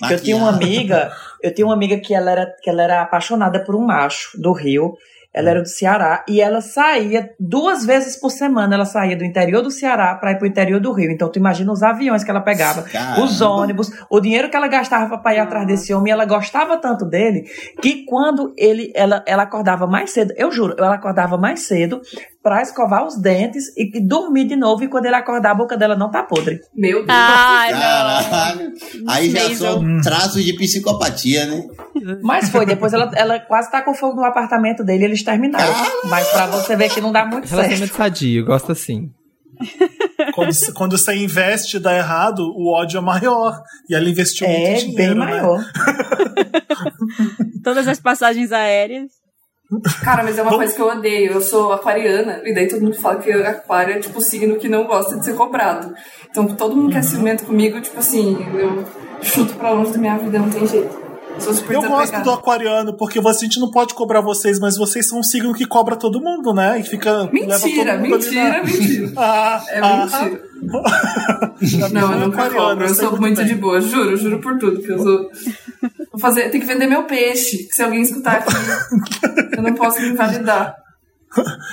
né? 0.03 0.09
que 0.09 0.15
eu 0.15 0.21
tinha 0.21 0.37
uma 0.37 0.49
amiga, 0.51 1.13
eu 1.41 1.55
tinha 1.55 1.67
uma 1.67 1.75
amiga 1.75 1.97
que 2.01 2.13
ela 2.15 2.33
era, 2.33 2.47
que 2.63 2.69
ela 2.69 2.83
era 2.83 3.03
apaixonada 3.03 3.63
por 3.65 3.77
um 3.77 3.87
macho 3.87 4.41
do 4.41 4.53
Rio. 4.53 4.95
Ela 5.35 5.51
era 5.51 5.63
do 5.63 5.69
Ceará 5.69 6.25
e 6.29 6.41
ela 6.41 6.61
saía 6.61 7.31
duas 7.41 7.87
vezes 7.87 8.17
por 8.17 8.31
semana. 8.31 8.75
Ela 8.75 8.85
saía 8.85 9.17
do 9.17 9.25
interior 9.25 9.63
do 9.63 9.71
Ceará 9.71 10.15
para 10.15 10.33
ir 10.33 10.39
pro 10.39 10.47
interior 10.47 10.79
do 10.79 10.93
Rio. 10.93 11.11
Então 11.11 11.31
tu 11.31 11.39
imagina 11.39 11.73
os 11.73 11.83
aviões 11.83 12.23
que 12.23 12.31
ela 12.31 12.41
pegava, 12.41 12.83
Caramba. 12.83 13.25
os 13.25 13.41
ônibus, 13.41 13.91
o 14.11 14.21
dinheiro 14.21 14.51
que 14.51 14.57
ela 14.57 14.69
gastava 14.69 15.17
para 15.19 15.35
ir 15.35 15.39
atrás 15.39 15.67
desse 15.67 15.95
homem. 15.95 16.13
Ela 16.13 16.27
gostava 16.27 16.77
tanto 16.77 17.07
dele 17.07 17.45
que 17.81 18.05
quando 18.05 18.53
ele, 18.59 18.93
ela, 18.95 19.25
ela 19.27 19.45
acordava 19.45 19.87
mais 19.87 20.11
cedo, 20.11 20.35
eu 20.37 20.53
juro, 20.53 20.75
ela 20.79 20.95
acordava 20.95 21.39
mais 21.39 21.61
cedo 21.61 22.03
para 22.43 22.61
escovar 22.61 23.07
os 23.07 23.17
dentes 23.21 23.69
e, 23.77 23.99
e 23.99 24.01
dormir 24.07 24.45
de 24.49 24.57
novo. 24.57 24.83
E 24.83 24.89
quando 24.89 25.07
ele 25.07 25.15
acordar, 25.15 25.53
a 25.53 25.55
boca 25.55 25.77
dela 25.77 25.95
não 25.97 26.11
tá 26.11 26.23
podre. 26.25 26.61
Meu 26.75 26.99
Deus. 26.99 27.09
Ai. 27.09 27.71
Caralho. 27.73 28.73
Aí 29.09 29.31
já 29.31 29.55
são 29.55 30.01
traços 30.03 30.43
de 30.45 30.53
psicopatia, 30.57 31.47
né? 31.47 31.63
Mas 32.23 32.49
foi, 32.49 32.67
depois 32.67 32.93
ela, 32.93 33.11
ela 33.15 33.39
quase 33.39 33.71
tá 33.71 33.81
com 33.83 33.95
fogo 33.95 34.17
no 34.17 34.25
apartamento 34.25 34.83
dele 34.83 35.03
e 35.05 35.07
eles 35.07 35.23
terminaram. 35.23 35.73
Mas 36.09 36.29
pra 36.29 36.47
você 36.47 36.75
ver 36.75 36.89
que 36.91 37.01
não 37.01 37.13
dá 37.13 37.25
muito 37.25 37.47
certo. 37.47 37.61
Relacionamento 37.61 37.97
sadio, 37.97 38.45
gosto 38.45 38.73
assim. 38.73 39.11
Quando, 40.35 40.53
se- 40.53 40.73
quando 40.73 40.99
você 40.99 41.15
investe 41.15 41.77
e 41.77 41.81
dá 41.81 41.97
errado, 41.97 42.41
o 42.57 42.73
ódio 42.73 42.99
é 42.99 43.01
maior. 43.01 43.61
E 43.89 43.95
ela 43.95 44.09
investiu 44.09 44.47
É, 44.49 44.51
muito 44.71 44.81
dinheiro. 44.81 44.97
bem 44.97 45.09
né? 45.11 45.15
maior. 45.15 45.65
Todas 47.63 47.87
as 47.87 48.01
passagens 48.01 48.51
aéreas. 48.53 49.22
Cara, 50.05 50.23
mas 50.23 50.37
é 50.39 50.43
uma 50.43 50.55
coisa 50.57 50.75
que 50.75 50.81
eu 50.81 50.87
odeio. 50.89 51.33
Eu 51.33 51.41
sou 51.41 51.73
aquariana, 51.73 52.41
e 52.45 52.55
daí 52.55 52.69
todo 52.69 52.83
mundo 52.83 53.01
fala 53.01 53.17
que 53.21 53.31
aquário 53.33 53.95
é 53.95 53.99
tipo 53.99 54.19
o 54.19 54.23
signo 54.23 54.57
que 54.57 54.69
não 54.69 54.85
gosta 54.87 55.17
de 55.19 55.25
ser 55.25 55.35
cobrado. 55.35 55.95
Então 56.31 56.47
todo 56.47 56.77
mundo 56.77 56.89
que 56.91 56.95
Uhum. 56.95 57.01
é 57.01 57.03
ciumento 57.03 57.45
comigo, 57.45 57.81
tipo 57.81 57.99
assim, 57.99 58.37
eu 58.55 58.85
chuto 59.23 59.55
pra 59.55 59.71
longe 59.71 59.93
da 59.93 59.99
minha 59.99 60.19
vida, 60.19 60.39
não 60.39 60.51
tem 60.51 60.67
jeito. 60.67 61.02
Eu 61.69 61.83
gosto 61.83 62.23
do 62.23 62.31
aquariano, 62.31 62.93
porque 62.95 63.19
a 63.19 63.33
gente 63.33 63.59
não 63.59 63.71
pode 63.71 63.95
cobrar 63.95 64.21
vocês, 64.21 64.59
mas 64.61 64.77
vocês 64.77 65.09
são 65.09 65.19
um 65.21 65.23
signo 65.23 65.53
que 65.55 65.67
cobra 65.67 65.97
todo 65.97 66.21
mundo, 66.21 66.53
né? 66.55 66.79
E 66.81 66.83
fica. 66.85 67.23
leva 67.33 67.59
todo 67.61 67.71
Mentira, 67.71 67.99
mentira, 67.99 68.49
na- 68.49 68.63
mentira. 68.65 69.13
Ah, 69.17 69.65
É 69.69 69.79
ah, 69.81 69.97
mentira. 70.07 70.43
ah. 70.49 70.53
Não, 71.93 72.13
eu 72.21 72.27
Aquariano, 72.29 72.69
cobro. 72.69 72.87
Eu 72.87 72.95
sou 72.95 73.19
muito 73.19 73.37
bem. 73.39 73.47
de 73.47 73.55
boa, 73.57 73.81
juro, 73.81 74.17
juro 74.17 74.39
por 74.41 74.59
tudo. 74.59 74.81
Que 74.81 74.93
eu 74.93 74.99
sou. 75.03 75.29
Vou 76.13 76.21
fazer, 76.21 76.51
tem 76.51 76.61
que 76.61 76.67
vender 76.67 76.87
meu 76.87 77.05
peixe. 77.05 77.69
Se 77.73 77.83
alguém 77.83 78.03
escutar 78.03 78.37
aqui, 78.37 78.55
eu 79.57 79.63
não 79.63 79.75
posso 79.75 80.01
me 80.01 80.09
invalidar. 80.11 80.77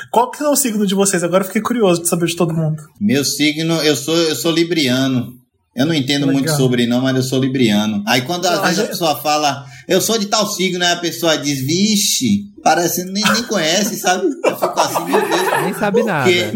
Qual 0.09 0.31
que 0.31 0.41
é 0.41 0.47
o 0.47 0.55
signo 0.55 0.87
de 0.87 0.95
vocês? 0.95 1.23
Agora 1.23 1.43
eu 1.43 1.47
fiquei 1.47 1.61
curioso 1.61 2.01
de 2.01 2.07
saber 2.07 2.27
de 2.27 2.35
todo 2.35 2.53
mundo. 2.53 2.81
Meu 2.99 3.23
signo, 3.25 3.75
eu 3.83 3.95
sou, 3.95 4.15
eu 4.15 4.35
sou 4.35 4.51
libriano. 4.51 5.37
Eu 5.79 5.85
não 5.85 5.93
entendo 5.93 6.25
Legal. 6.27 6.33
muito 6.33 6.51
sobre 6.57 6.85
não, 6.85 6.99
mas 6.99 7.15
eu 7.15 7.23
sou 7.23 7.39
libriano. 7.39 8.03
Aí 8.05 8.21
quando 8.23 8.45
às 8.45 8.57
Não, 8.57 8.63
vezes 8.65 8.79
a 8.79 8.87
pessoa 8.87 9.15
fala, 9.21 9.65
eu 9.87 10.01
sou 10.01 10.17
de 10.17 10.25
tal 10.25 10.45
signo, 10.51 10.83
aí 10.83 10.91
a 10.91 10.97
pessoa 10.97 11.37
diz, 11.37 11.61
vixe, 11.61 12.51
parece 12.61 13.05
nem, 13.05 13.23
nem 13.33 13.43
conhece, 13.43 13.97
sabe? 13.97 14.27
Eu 14.43 14.59
fico 14.59 14.77
assim, 14.77 15.05
meu 15.05 15.21
Deus. 15.21 15.41
Nem 15.63 15.73
sabe 15.73 16.03
nada. 16.03 16.29
quê? 16.29 16.51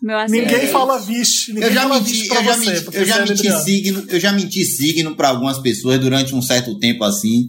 Meu 0.00 0.18
Ninguém 0.28 0.66
fala 0.68 0.98
vixe, 1.00 1.52
ninguém 1.52 1.68
Eu 1.68 1.74
já 1.74 1.80
fala 1.82 1.94
menti, 1.98 2.28
eu 2.28 2.34
já 2.34 2.42
você. 2.42 2.70
menti, 2.70 2.86
eu 2.92 3.04
já 3.06 3.16
é 3.16 3.24
menti 3.24 3.62
signo, 3.64 4.04
eu 4.08 4.20
já 4.20 4.32
menti 4.32 4.64
signo 4.64 5.16
para 5.16 5.28
algumas 5.30 5.58
pessoas 5.58 5.98
durante 5.98 6.32
um 6.34 6.42
certo 6.42 6.78
tempo 6.78 7.02
assim. 7.02 7.48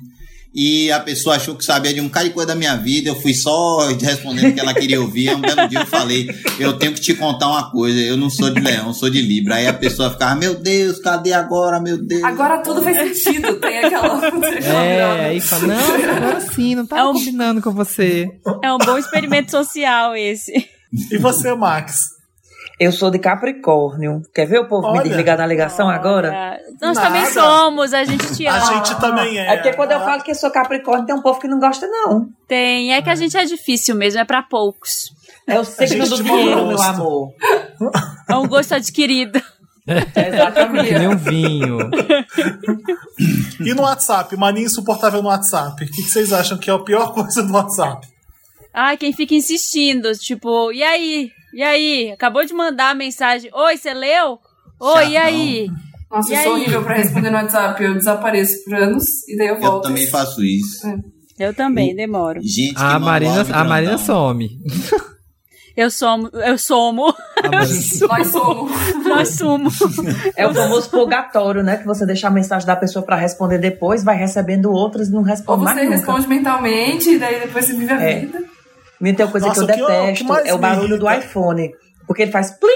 E 0.56 0.90
a 0.92 1.00
pessoa 1.02 1.36
achou 1.36 1.54
que 1.56 1.66
sabia 1.66 1.94
de 1.94 2.00
um 2.00 2.08
cara 2.08 2.28
de 2.28 2.34
coisa 2.34 2.48
da 2.48 2.56
minha 2.56 2.76
vida. 2.78 3.10
Eu 3.10 3.16
fui 3.22 3.34
só 3.34 3.90
respondendo 4.02 4.52
o 4.52 4.54
que 4.54 4.60
ela 4.60 4.74
queria 4.74 5.02
ouvir. 5.02 5.30
Aí 5.30 5.36
um 5.36 5.42
belo 5.42 5.68
dia 5.68 5.80
eu 5.82 5.86
falei: 5.86 6.30
Eu 6.58 6.74
tenho 6.80 6.94
que 6.94 7.02
te 7.02 7.14
contar 7.14 7.48
uma 7.50 7.70
coisa. 7.70 8.00
Eu 8.00 8.16
não 8.16 8.30
sou 8.30 8.50
de 8.50 8.62
leão, 8.62 8.94
sou 8.94 9.10
de 9.10 9.22
Libra. 9.22 9.56
Aí 9.56 9.68
a 9.68 9.74
pessoa 9.74 10.10
ficava: 10.12 10.34
Meu 10.36 10.56
Deus, 10.56 11.00
cadê 11.00 11.34
agora? 11.34 11.80
Meu 11.82 11.98
Deus. 11.98 12.24
Agora 12.24 12.60
tudo 12.64 12.82
faz 12.82 13.22
sentido. 13.22 13.60
Tem 13.60 13.80
aquela. 13.80 14.22
É, 14.66 15.26
aí 15.28 15.42
fala, 15.42 15.68
não, 15.68 16.16
agora 16.16 16.42
sim, 16.42 16.76
não 16.76 16.86
tá 16.86 17.00
É 17.00 17.04
um- 17.04 17.14
combinando 17.14 17.62
com 17.62 17.72
você. 17.72 18.30
É 18.64 18.72
um 18.74 18.78
bom 18.78 18.98
experimento 18.98 19.52
social 19.52 20.16
esse. 20.16 20.54
E 21.12 21.18
você, 21.18 21.54
Max? 21.54 22.15
Eu 22.80 22.92
sou 22.92 23.10
de 23.10 23.20
Capricórnio. 23.20 24.22
Quer 24.34 24.46
ver 24.46 24.60
o 24.60 24.68
povo 24.68 24.88
Olha. 24.88 24.98
me 25.02 25.08
desligar 25.08 25.38
da 25.38 25.46
ligação 25.46 25.90
agora? 25.90 26.28
Olha, 26.30 26.60
Nós 26.82 26.96
Nada. 26.98 27.08
também 27.08 27.26
somos, 27.32 27.94
a 27.94 28.04
gente 28.04 28.36
te 28.36 28.46
A 28.48 28.56
ama. 28.58 28.66
gente 28.86 29.00
também 29.00 29.38
é. 29.40 29.54
É 29.54 29.56
porque 29.58 29.74
quando 29.74 29.92
eu 29.94 30.00
falo 30.02 30.22
que 30.22 30.32
eu 30.32 30.36
sou 30.36 30.52
Capricórnio, 30.52 31.06
tem 31.06 31.16
um 31.16 31.22
povo 31.22 31.40
que 31.40 31.48
não 31.48 31.60
gosta, 31.60 31.88
não. 31.88 32.28
Tem, 32.48 32.94
é 32.94 33.02
que 33.02 33.10
a 33.10 33.16
gente 33.16 33.38
é 33.38 33.46
difícil 33.46 33.96
mesmo, 33.96 34.20
é 34.20 34.26
pra 34.26 34.44
poucos. 34.44 35.14
É 35.48 35.58
o 35.60 35.64
signo 35.64 36.08
do 36.08 36.22
dinheiro, 36.22 36.68
meu 36.68 36.82
amor. 36.82 37.34
É 38.30 38.36
um 38.36 38.48
gosto 38.48 38.74
adquirido. 38.76 39.42
Que 39.86 40.20
Exatamente. 40.20 40.94
nem 40.98 41.08
um 41.08 41.16
vinho. 41.16 41.78
E 43.64 43.72
no 43.76 43.84
WhatsApp? 43.84 44.36
Mania 44.36 44.66
insuportável 44.66 45.22
no 45.22 45.30
WhatsApp. 45.30 45.84
O 45.84 45.88
que 45.88 46.02
que 46.02 46.10
vocês 46.10 46.34
acham 46.34 46.58
que 46.58 46.72
é 46.72 46.74
a 46.74 46.80
pior 46.80 47.14
coisa 47.14 47.44
do 47.44 47.54
WhatsApp? 47.54 48.08
Ai, 48.74 48.98
quem 48.98 49.14
fica 49.14 49.36
insistindo, 49.36 50.12
tipo, 50.14 50.72
e 50.72 50.82
aí? 50.84 51.30
E 51.56 51.64
aí? 51.64 52.12
Acabou 52.12 52.46
de 52.46 52.54
mandar 52.54 52.90
a 52.92 52.96
mensagem. 52.96 53.50
Oi, 53.54 53.78
você 53.78 53.94
leu? 53.94 54.40
Oi, 54.80 55.10
e 55.12 55.18
aí? 55.18 55.68
Nossa, 56.12 56.34
E 56.34 56.36
eu 56.38 56.44
sou 56.44 56.54
aí? 56.56 56.62
horrível 56.62 56.84
pra 56.84 56.96
responder 56.96 57.30
no 57.30 57.38
WhatsApp. 57.38 57.82
Eu 57.84 57.94
desapareço 57.96 58.64
por 58.66 58.74
anos 58.76 59.28
e 59.28 59.38
daí 59.38 59.48
eu 59.48 59.56
Eu 59.56 59.62
volto. 59.62 59.84
também 59.84 60.06
faço 60.08 60.44
isso. 60.44 60.86
Eu 61.40 61.54
também, 61.54 61.96
demoro. 61.96 62.40
Gente, 62.42 62.76
que 62.76 62.82
A 62.82 63.00
Marina, 63.00 63.46
a 63.54 63.64
Marina 63.64 63.98
some. 63.98 64.50
Eu 65.76 65.92
somo, 65.92 66.30
eu 66.34 66.58
somo, 66.58 67.14
A 67.44 67.50
Marina- 67.50 67.66
Nós 68.08 68.28
somos. 68.28 68.72
nós 69.06 69.30
sumo. 69.30 69.70
É 70.38 70.48
o 70.48 70.54
famoso 70.54 70.90
purgatório, 70.90 71.62
né? 71.64 71.76
Que 71.76 71.86
você 71.86 72.06
deixa 72.06 72.28
a 72.28 72.32
mensagem 72.32 72.66
da 72.66 72.78
pessoa 72.78 73.04
pra 73.04 73.18
responder 73.18 73.58
depois, 73.58 74.02
vai 74.02 74.16
recebendo 74.18 74.72
outras 74.72 75.10
e 75.10 75.12
não 75.12 75.20
Ou 75.20 75.26
responde 75.26 75.64
mais 75.66 75.76
você 75.78 75.84
nunca. 75.84 75.96
responde 75.98 76.28
mentalmente 76.30 77.10
e 77.10 77.20
daí 77.20 77.42
depois 77.42 77.66
você 77.66 77.74
vive 77.74 77.92
a 77.92 78.02
É. 78.02 78.20
vida. 78.22 78.40
Menina, 79.06 79.18
tem 79.18 79.26
uma 79.28 79.32
coisa 79.32 79.48
Nossa, 79.48 79.66
que 79.68 79.72
eu 79.72 79.76
o 79.76 79.78
que 79.78 79.82
eu- 79.82 79.88
que 79.88 80.24
detesto, 80.24 80.48
é 80.48 80.54
o 80.54 80.56
me 80.56 80.62
barulho 80.62 80.98
do 80.98 81.12
iPhone. 81.12 81.72
Porque 82.08 82.24
ele 82.24 82.32
faz 82.32 82.50
plim, 82.52 82.70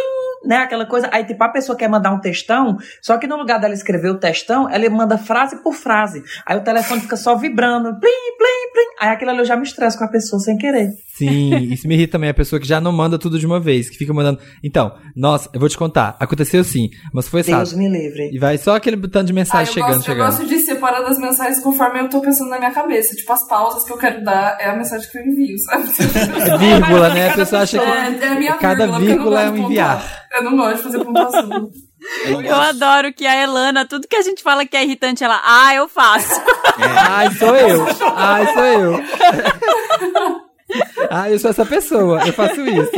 né? 0.45 0.57
Aquela 0.57 0.85
coisa. 0.85 1.09
Aí, 1.11 1.23
tipo, 1.25 1.43
a 1.43 1.49
pessoa 1.49 1.77
quer 1.77 1.87
mandar 1.87 2.11
um 2.11 2.19
textão, 2.19 2.77
só 3.01 3.17
que 3.17 3.27
no 3.27 3.35
lugar 3.37 3.59
dela 3.59 3.73
escrever 3.73 4.09
o 4.09 4.19
textão, 4.19 4.69
ela 4.69 4.89
manda 4.89 5.17
frase 5.17 5.61
por 5.63 5.73
frase. 5.73 6.23
Aí 6.45 6.57
o 6.57 6.63
telefone 6.63 7.01
fica 7.01 7.15
só 7.17 7.35
vibrando, 7.35 7.89
plim, 7.99 8.09
plim, 8.37 8.71
plim. 8.73 8.95
Aí 9.01 9.09
aquilo 9.09 9.31
ali 9.31 9.39
eu 9.39 9.45
já 9.45 9.55
me 9.55 9.63
estresso 9.63 9.97
com 9.97 10.03
a 10.03 10.07
pessoa 10.09 10.39
sem 10.39 10.57
querer. 10.57 10.89
Sim, 11.17 11.55
isso 11.73 11.87
me 11.87 11.95
irrita 11.95 12.13
também, 12.13 12.29
a 12.29 12.33
pessoa 12.33 12.59
que 12.59 12.67
já 12.67 12.79
não 12.79 12.91
manda 12.91 13.19
tudo 13.19 13.37
de 13.37 13.45
uma 13.45 13.59
vez, 13.59 13.89
que 13.89 13.97
fica 13.97 14.13
mandando. 14.13 14.39
Então, 14.63 14.95
nossa, 15.15 15.49
eu 15.53 15.59
vou 15.59 15.67
te 15.69 15.77
contar, 15.77 16.15
aconteceu 16.19 16.63
sim, 16.63 16.89
mas 17.13 17.27
foi 17.27 17.43
Deus 17.43 17.69
sábado. 17.69 17.77
me 17.77 17.89
livre. 17.89 18.29
E 18.33 18.39
vai 18.39 18.57
só 18.57 18.75
aquele 18.75 18.95
tanto 19.07 19.25
de 19.27 19.33
Ah, 19.33 19.35
mensagem 19.35 19.67
eu, 19.67 19.73
chegando, 19.73 19.95
gosto, 19.95 20.09
eu 20.09 20.15
chegando. 20.15 20.25
gosto 20.31 20.45
de 20.47 20.59
separar 20.59 21.01
das 21.01 21.17
mensagens 21.19 21.59
conforme 21.59 21.99
eu 21.99 22.09
tô 22.09 22.21
pensando 22.21 22.49
na 22.49 22.57
minha 22.57 22.71
cabeça. 22.71 23.15
Tipo, 23.15 23.33
as 23.33 23.45
pausas 23.47 23.83
que 23.83 23.91
eu 23.91 23.97
quero 23.97 24.23
dar 24.23 24.57
é 24.59 24.69
a 24.69 24.75
mensagem 24.75 25.09
que 25.09 25.17
eu 25.17 25.25
envio, 25.25 25.57
sabe? 25.59 25.83
É 25.83 26.57
vírgula, 26.57 27.09
né? 27.13 27.29
A 27.29 27.33
pessoa 27.33 27.61
acha 27.63 27.79
que. 27.79 27.85
É, 27.85 28.25
é 28.25 28.27
a 28.27 28.35
minha 28.35 28.53
Cada 28.55 28.85
vírgula, 28.87 28.99
porque 28.99 29.11
eu 29.11 29.17
não 29.17 29.23
vírgula 29.23 29.41
é 29.41 29.49
um 29.49 29.57
enviar. 29.57 30.27
Eu 30.31 30.43
não 30.43 30.55
gosto 30.55 30.77
de 30.77 30.83
fazer 30.83 31.03
pontuação. 31.03 31.71
Eu, 32.25 32.41
Eu 32.41 32.55
adoro 32.55 33.11
que 33.13 33.27
a 33.27 33.35
Elana, 33.35 33.85
tudo 33.85 34.07
que 34.07 34.15
a 34.15 34.21
gente 34.21 34.41
fala 34.41 34.65
que 34.65 34.77
é 34.77 34.83
irritante, 34.85 35.21
ela, 35.21 35.41
ah, 35.43 35.75
eu 35.75 35.89
faço. 35.89 36.41
Ai, 37.09 37.29
sou 37.31 37.53
eu. 37.53 37.85
Ai, 38.15 38.53
sou 38.53 38.63
eu. 38.63 38.93
Ai, 41.09 41.33
eu 41.33 41.39
sou 41.39 41.49
essa 41.49 41.65
pessoa, 41.65 42.25
eu 42.25 42.33
faço 42.33 42.61
isso. 42.61 42.91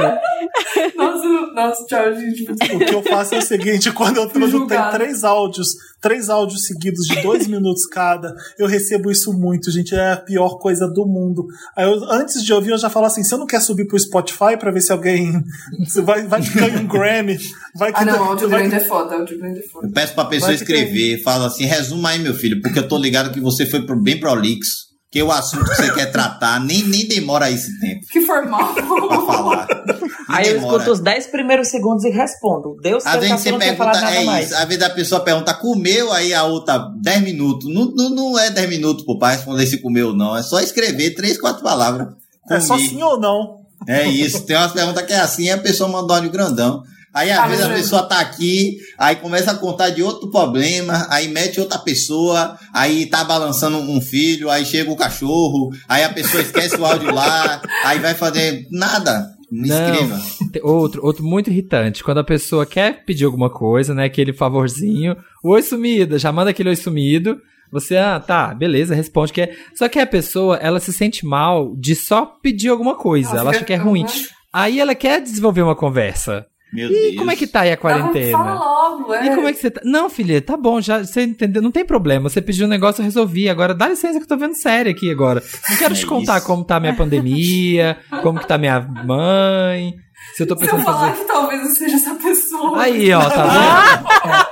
nossa, 0.95 1.27
nossa, 1.53 1.85
tchau, 1.85 2.13
gente. 2.15 2.43
O 2.51 2.79
que 2.79 2.93
eu 2.95 3.03
faço 3.03 3.35
é 3.35 3.37
o 3.39 3.41
seguinte: 3.41 3.91
quando 3.91 4.17
eu 4.17 4.29
julgada. 4.49 4.97
três 4.97 5.23
áudios, 5.23 5.69
três 6.01 6.29
áudios 6.29 6.65
seguidos 6.65 7.05
de 7.05 7.21
dois 7.21 7.47
minutos 7.47 7.85
cada, 7.87 8.33
eu 8.57 8.67
recebo 8.67 9.09
isso 9.11 9.31
muito, 9.33 9.71
gente. 9.71 9.95
É 9.95 10.11
a 10.13 10.17
pior 10.17 10.57
coisa 10.59 10.87
do 10.87 11.05
mundo. 11.05 11.45
Aí 11.75 11.85
eu, 11.85 12.03
antes 12.11 12.43
de 12.43 12.53
ouvir, 12.53 12.71
eu 12.71 12.77
já 12.77 12.89
falo 12.89 13.05
assim: 13.05 13.23
você 13.23 13.37
não 13.37 13.45
quer 13.47 13.61
subir 13.61 13.87
pro 13.87 13.99
Spotify 13.99 14.57
pra 14.59 14.71
ver 14.71 14.81
se 14.81 14.91
alguém. 14.91 15.31
Vai, 16.03 16.23
vai 16.25 16.41
ficar 16.41 16.69
em 16.69 16.77
um 16.77 16.87
Grammy. 16.87 17.37
Vai 17.75 17.91
que 17.93 17.99
Ah, 17.99 18.05
não, 18.05 18.23
áudio 18.23 18.49
vai 18.49 18.61
grande 18.61 18.77
que- 18.77 18.83
é 18.83 18.87
foda, 18.87 19.15
áudio 19.15 19.37
grande 19.37 19.59
é 19.59 19.63
foda. 19.63 19.87
Eu 19.87 19.91
peço 19.93 20.13
pra 20.13 20.25
pessoa 20.25 20.47
Vai 20.49 20.57
que 20.57 20.63
escrever, 20.63 21.21
fala 21.23 21.47
assim, 21.47 21.65
resuma 21.65 22.09
aí, 22.09 22.19
meu 22.19 22.33
filho, 22.33 22.61
porque 22.61 22.79
eu 22.79 22.87
tô 22.87 22.97
ligado 22.97 23.31
que 23.31 23.39
você 23.39 23.65
foi 23.65 23.85
pro- 23.85 23.99
bem 24.01 24.19
prolixo, 24.19 24.71
que 25.11 25.21
o 25.21 25.29
assunto 25.29 25.65
que 25.65 25.75
você 25.75 25.93
quer 25.93 26.05
tratar 26.09 26.57
nem, 26.61 26.83
nem 26.87 27.05
demora 27.05 27.51
esse 27.51 27.77
tempo 27.81 28.07
Que 28.09 28.21
formal. 28.21 28.73
pra 28.73 29.21
falar. 29.25 29.67
Nem 29.85 29.97
Aí 30.29 30.47
eu 30.47 30.53
demora. 30.53 30.77
escuto 30.77 30.91
os 30.93 30.99
10 31.01 31.27
primeiros 31.27 31.67
segundos 31.67 32.05
e 32.05 32.09
respondo. 32.09 32.77
Deus 32.81 33.05
Às 33.05 33.15
vezes 33.15 33.31
a 33.31 33.37
você 33.37 33.51
pergunta, 33.57 33.97
é 34.09 34.23
mais. 34.23 34.45
isso. 34.47 34.55
Às 34.55 34.65
vezes 34.65 34.83
a 34.83 34.89
pessoa 34.89 35.19
pergunta, 35.21 35.53
comeu, 35.53 36.13
aí 36.13 36.33
a 36.33 36.43
outra, 36.45 36.77
10 37.01 37.21
minutos. 37.23 37.67
Não, 37.73 37.91
não, 37.93 38.09
não 38.09 38.39
é 38.39 38.49
10 38.49 38.69
minutos 38.69 39.03
pô, 39.03 39.19
pra 39.19 39.31
responder 39.31 39.67
se 39.67 39.79
comeu 39.79 40.07
ou 40.09 40.15
não. 40.15 40.35
É 40.37 40.41
só 40.43 40.61
escrever 40.61 41.13
três, 41.13 41.37
quatro 41.37 41.61
palavras. 41.61 42.07
É 42.49 42.59
só 42.61 42.77
sim 42.77 43.01
ou 43.03 43.19
não. 43.19 43.59
É 43.87 44.07
isso. 44.07 44.43
Tem 44.45 44.55
umas 44.55 44.71
perguntas 44.71 45.03
que 45.05 45.11
é 45.11 45.19
assim, 45.19 45.43
e 45.45 45.51
a 45.51 45.57
pessoa 45.57 45.89
manda 45.89 46.13
um 46.13 46.15
áudio 46.15 46.31
grandão. 46.31 46.83
Aí 47.13 47.29
às 47.29 47.39
Ah, 47.39 47.47
vezes 47.47 47.65
a 47.65 47.69
pessoa 47.69 48.03
tá 48.03 48.19
aqui, 48.19 48.77
aí 48.97 49.15
começa 49.17 49.51
a 49.51 49.55
contar 49.55 49.89
de 49.89 50.01
outro 50.01 50.29
problema, 50.31 51.07
aí 51.09 51.27
mete 51.27 51.59
outra 51.59 51.77
pessoa, 51.79 52.57
aí 52.73 53.05
tá 53.05 53.23
balançando 53.23 53.77
um 53.77 53.99
filho, 53.99 54.49
aí 54.49 54.65
chega 54.65 54.89
o 54.89 54.95
cachorro, 54.95 55.71
aí 55.89 56.03
a 56.03 56.09
pessoa 56.09 56.41
esquece 56.41 56.75
o 56.77 56.85
áudio 56.85 57.13
lá, 57.13 57.61
aí 57.83 57.99
vai 57.99 58.13
fazer 58.13 58.65
nada. 58.71 59.29
Não 59.51 59.65
escreva. 59.65 60.21
Outro, 60.63 61.05
outro 61.05 61.25
muito 61.25 61.49
irritante, 61.49 62.01
quando 62.03 62.19
a 62.19 62.23
pessoa 62.23 62.65
quer 62.65 63.03
pedir 63.03 63.25
alguma 63.25 63.49
coisa, 63.49 63.93
né, 63.93 64.05
aquele 64.05 64.31
favorzinho, 64.31 65.17
o 65.43 65.49
oi 65.49 65.61
sumida, 65.61 66.17
já 66.17 66.31
manda 66.31 66.51
aquele 66.51 66.69
oi 66.69 66.75
sumido, 66.77 67.37
você, 67.69 67.97
ah, 67.97 68.19
tá, 68.19 68.53
beleza, 68.53 68.95
responde 68.95 69.33
que 69.33 69.41
é. 69.41 69.55
Só 69.75 69.87
que 69.89 69.99
a 69.99 70.07
pessoa, 70.07 70.57
ela 70.57 70.79
se 70.79 70.91
sente 70.93 71.25
mal 71.25 71.73
de 71.75 71.95
só 71.95 72.25
pedir 72.25 72.69
alguma 72.69 72.95
coisa, 72.95 73.31
Ela 73.31 73.39
ela 73.41 73.49
acha 73.51 73.63
que 73.65 73.73
é 73.73 73.77
ruim. 73.77 74.05
Aí 74.53 74.79
ela 74.79 74.93
quer 74.93 75.21
desenvolver 75.21 75.61
uma 75.61 75.75
conversa. 75.75 76.45
Meu 76.73 76.89
E 76.89 76.93
Deus. 76.93 77.15
como 77.17 77.31
é 77.31 77.35
que 77.35 77.45
tá 77.47 77.61
aí 77.61 77.73
a 77.73 77.77
Fala 77.77 77.99
quarentena? 77.99 78.53
logo, 78.53 79.13
é. 79.13 79.25
E 79.25 79.35
como 79.35 79.47
é 79.47 79.53
que 79.53 79.59
você 79.59 79.71
tá? 79.71 79.81
Não, 79.83 80.09
filha, 80.09 80.41
tá 80.41 80.55
bom, 80.55 80.79
já 80.79 80.99
você 81.03 81.23
entendeu, 81.23 81.61
não 81.61 81.71
tem 81.71 81.83
problema. 81.85 82.29
Você 82.29 82.41
pediu 82.41 82.65
um 82.65 82.69
negócio, 82.69 83.01
eu 83.01 83.05
resolvi. 83.05 83.49
Agora 83.49 83.73
dá 83.73 83.89
licença 83.89 84.17
que 84.19 84.23
eu 84.23 84.27
tô 84.27 84.37
vendo 84.37 84.55
série 84.55 84.89
aqui 84.89 85.11
agora. 85.11 85.43
Não 85.69 85.77
quero 85.77 85.93
É 85.93 85.97
te 85.97 86.05
contar 86.05 86.37
isso. 86.37 86.47
como 86.47 86.63
tá 86.63 86.77
a 86.77 86.79
minha 86.79 86.95
pandemia, 86.95 87.97
como 88.21 88.39
que 88.39 88.47
tá 88.47 88.57
minha 88.57 88.79
mãe. 88.79 89.95
Se 90.35 90.43
eu 90.43 90.47
tô 90.47 90.55
Se 90.55 90.63
eu 90.63 90.69
pensando 90.69 90.83
falar 90.85 91.09
fazer. 91.09 91.21
que 91.21 91.27
talvez 91.27 91.61
eu 91.61 91.67
seja 91.75 91.95
essa 91.97 92.13
pessoa. 92.15 92.81
Aí, 92.81 93.11
ó, 93.11 93.29
tá 93.29 94.47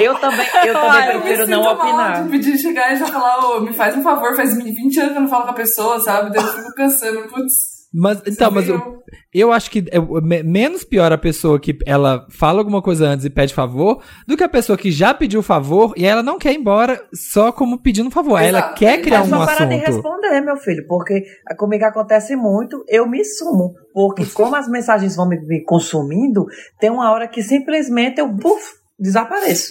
Eu 0.00 0.14
também, 0.16 0.46
eu 0.66 0.76
Ah, 0.76 0.80
também 0.80 1.08
eu 1.08 1.14
me 1.14 1.20
prefiro 1.22 1.50
não 1.50 1.62
sinto 1.62 1.76
mal 1.78 1.88
opinar. 1.88 2.24
de 2.24 2.30
pedir 2.30 2.58
chegar 2.58 2.92
e 2.92 2.96
já 2.96 3.06
falar, 3.06 3.38
ô, 3.46 3.60
me 3.60 3.72
faz 3.72 3.96
um 3.96 4.02
favor, 4.02 4.34
faz 4.34 4.56
20 4.56 4.98
anos 4.98 5.12
que 5.12 5.18
eu 5.18 5.22
não 5.22 5.28
falo 5.28 5.44
com 5.44 5.50
a 5.50 5.54
pessoa, 5.54 6.00
sabe? 6.00 6.32
Daí 6.32 6.42
eu 6.44 6.52
fico 6.52 6.74
pensando, 6.74 7.20
putz. 7.28 7.73
Mas, 7.96 8.20
então, 8.26 8.50
mas 8.50 8.68
eu, 8.68 9.02
eu- 9.32 9.52
acho 9.52 9.70
que 9.70 9.84
é 9.92 10.00
me- 10.00 10.42
menos 10.42 10.82
pior 10.82 11.12
a 11.12 11.16
pessoa 11.18 11.60
que 11.60 11.78
ela 11.86 12.26
fala 12.28 12.58
alguma 12.58 12.82
coisa 12.82 13.06
antes 13.06 13.24
e 13.24 13.30
pede 13.30 13.54
favor 13.54 14.02
do 14.26 14.36
que 14.36 14.42
a 14.42 14.48
pessoa 14.48 14.76
que 14.76 14.90
já 14.90 15.14
pediu 15.14 15.42
favor 15.42 15.94
e 15.96 16.04
ela 16.04 16.20
não 16.22 16.36
quer 16.36 16.52
ir 16.52 16.58
embora 16.58 17.00
só 17.14 17.52
como 17.52 17.78
pedindo 17.78 18.10
favor. 18.10 18.36
Aí 18.36 18.48
Ela 18.48 18.58
Exato. 18.58 18.74
quer 18.74 19.00
criar 19.00 19.18
É 19.18 19.22
um 19.22 19.28
só 19.28 19.46
parar 19.46 19.66
de 19.66 19.74
assunto. 19.76 19.86
responder, 19.92 20.40
meu 20.40 20.56
filho, 20.56 20.84
porque 20.88 21.22
comigo 21.56 21.84
acontece 21.84 22.34
muito, 22.34 22.84
eu 22.88 23.08
me 23.08 23.24
sumo. 23.24 23.74
Porque 23.92 24.26
como 24.26 24.56
as 24.56 24.68
mensagens 24.68 25.14
vão 25.14 25.28
me, 25.28 25.38
me 25.46 25.62
consumindo, 25.64 26.46
tem 26.80 26.90
uma 26.90 27.12
hora 27.12 27.28
que 27.28 27.42
simplesmente 27.44 28.18
eu, 28.20 28.26
buf, 28.28 28.60
desapareço. 28.98 29.70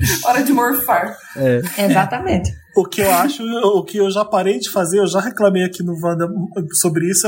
Hora 0.24 0.42
de 0.42 0.52
morfar. 0.52 1.16
Exatamente. 1.78 2.54
O 2.76 2.84
que 2.84 3.00
eu 3.00 3.10
acho, 3.12 3.42
o 3.44 3.82
que 3.84 3.98
eu 3.98 4.10
já 4.10 4.24
parei 4.24 4.58
de 4.58 4.70
fazer, 4.70 5.00
eu 5.00 5.06
já 5.06 5.20
reclamei 5.20 5.64
aqui 5.64 5.82
no 5.82 5.92
Wanda 6.00 6.28
sobre 6.80 7.10
isso. 7.10 7.26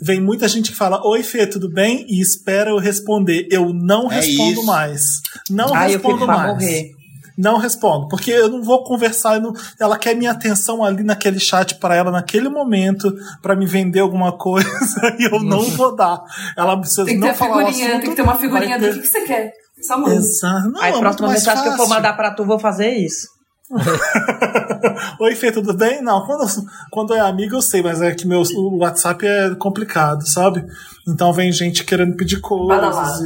Vem 0.00 0.20
muita 0.20 0.48
gente 0.48 0.70
que 0.72 0.76
fala: 0.76 1.06
Oi, 1.06 1.22
Fê, 1.22 1.46
tudo 1.46 1.68
bem? 1.70 2.06
E 2.08 2.20
espera 2.20 2.70
eu 2.70 2.78
responder. 2.78 3.46
Eu 3.50 3.72
não 3.72 4.10
É 4.10 4.16
respondo 4.16 4.52
isso. 4.52 4.66
mais. 4.66 5.02
Não 5.50 5.68
eu 5.68 5.74
respondo 5.74 6.26
mais. 6.26 6.52
morrer. 6.52 6.90
Não 7.36 7.56
respondo, 7.56 8.08
porque 8.08 8.32
eu 8.32 8.48
não 8.48 8.64
vou 8.64 8.82
conversar. 8.82 9.40
não- 9.40 9.52
ela 9.78 9.96
quer 9.96 10.16
minha 10.16 10.32
atenção 10.32 10.82
ali 10.82 11.04
naquele 11.04 11.38
chat 11.38 11.76
para 11.76 11.94
ela 11.94 12.10
naquele 12.10 12.48
momento 12.48 13.14
para 13.40 13.54
me 13.54 13.64
vender 13.64 14.00
alguma 14.00 14.32
coisa 14.36 14.68
e 15.20 15.24
eu 15.32 15.38
não 15.40 15.62
vou 15.62 15.94
dar. 15.94 16.20
Ela 16.56 16.76
precisa 16.80 17.04
Tem 17.04 17.14
que 17.14 17.20
não 17.20 17.28
ter 17.28 17.34
falar 17.34 17.62
o 17.64 17.66
assunto, 17.68 18.00
tem 18.00 18.00
que 18.10 18.16
ter 18.16 18.22
uma 18.22 18.36
figurinha 18.36 18.76
do 18.76 18.92
que, 18.92 18.98
que 19.00 19.06
você 19.06 19.20
quer. 19.20 19.52
Só 19.88 19.98
manda. 19.98 20.14
Exato. 20.14 20.68
Não, 20.70 20.82
Aí, 20.82 20.92
é 20.92 20.98
próxima 20.98 21.28
mensagem 21.28 21.62
que 21.62 21.70
eu 21.70 21.76
for 21.76 21.88
mandar 21.88 22.12
pra 22.14 22.30
tu, 22.30 22.44
vou 22.44 22.58
fazer 22.58 22.90
isso. 22.90 23.26
Oi, 25.20 25.34
Fê, 25.34 25.52
tudo 25.52 25.74
bem? 25.74 26.02
Não, 26.02 26.24
quando, 26.24 26.46
quando 26.90 27.14
é 27.14 27.20
amigo 27.20 27.56
eu 27.56 27.62
sei, 27.62 27.82
mas 27.82 28.00
é 28.00 28.14
que 28.14 28.26
meu 28.26 28.40
o 28.40 28.78
WhatsApp 28.78 29.26
é 29.26 29.54
complicado, 29.56 30.26
sabe? 30.26 30.64
Então 31.06 31.32
vem 31.32 31.52
gente 31.52 31.84
querendo 31.84 32.16
pedir 32.16 32.40
coisas. 32.40 33.20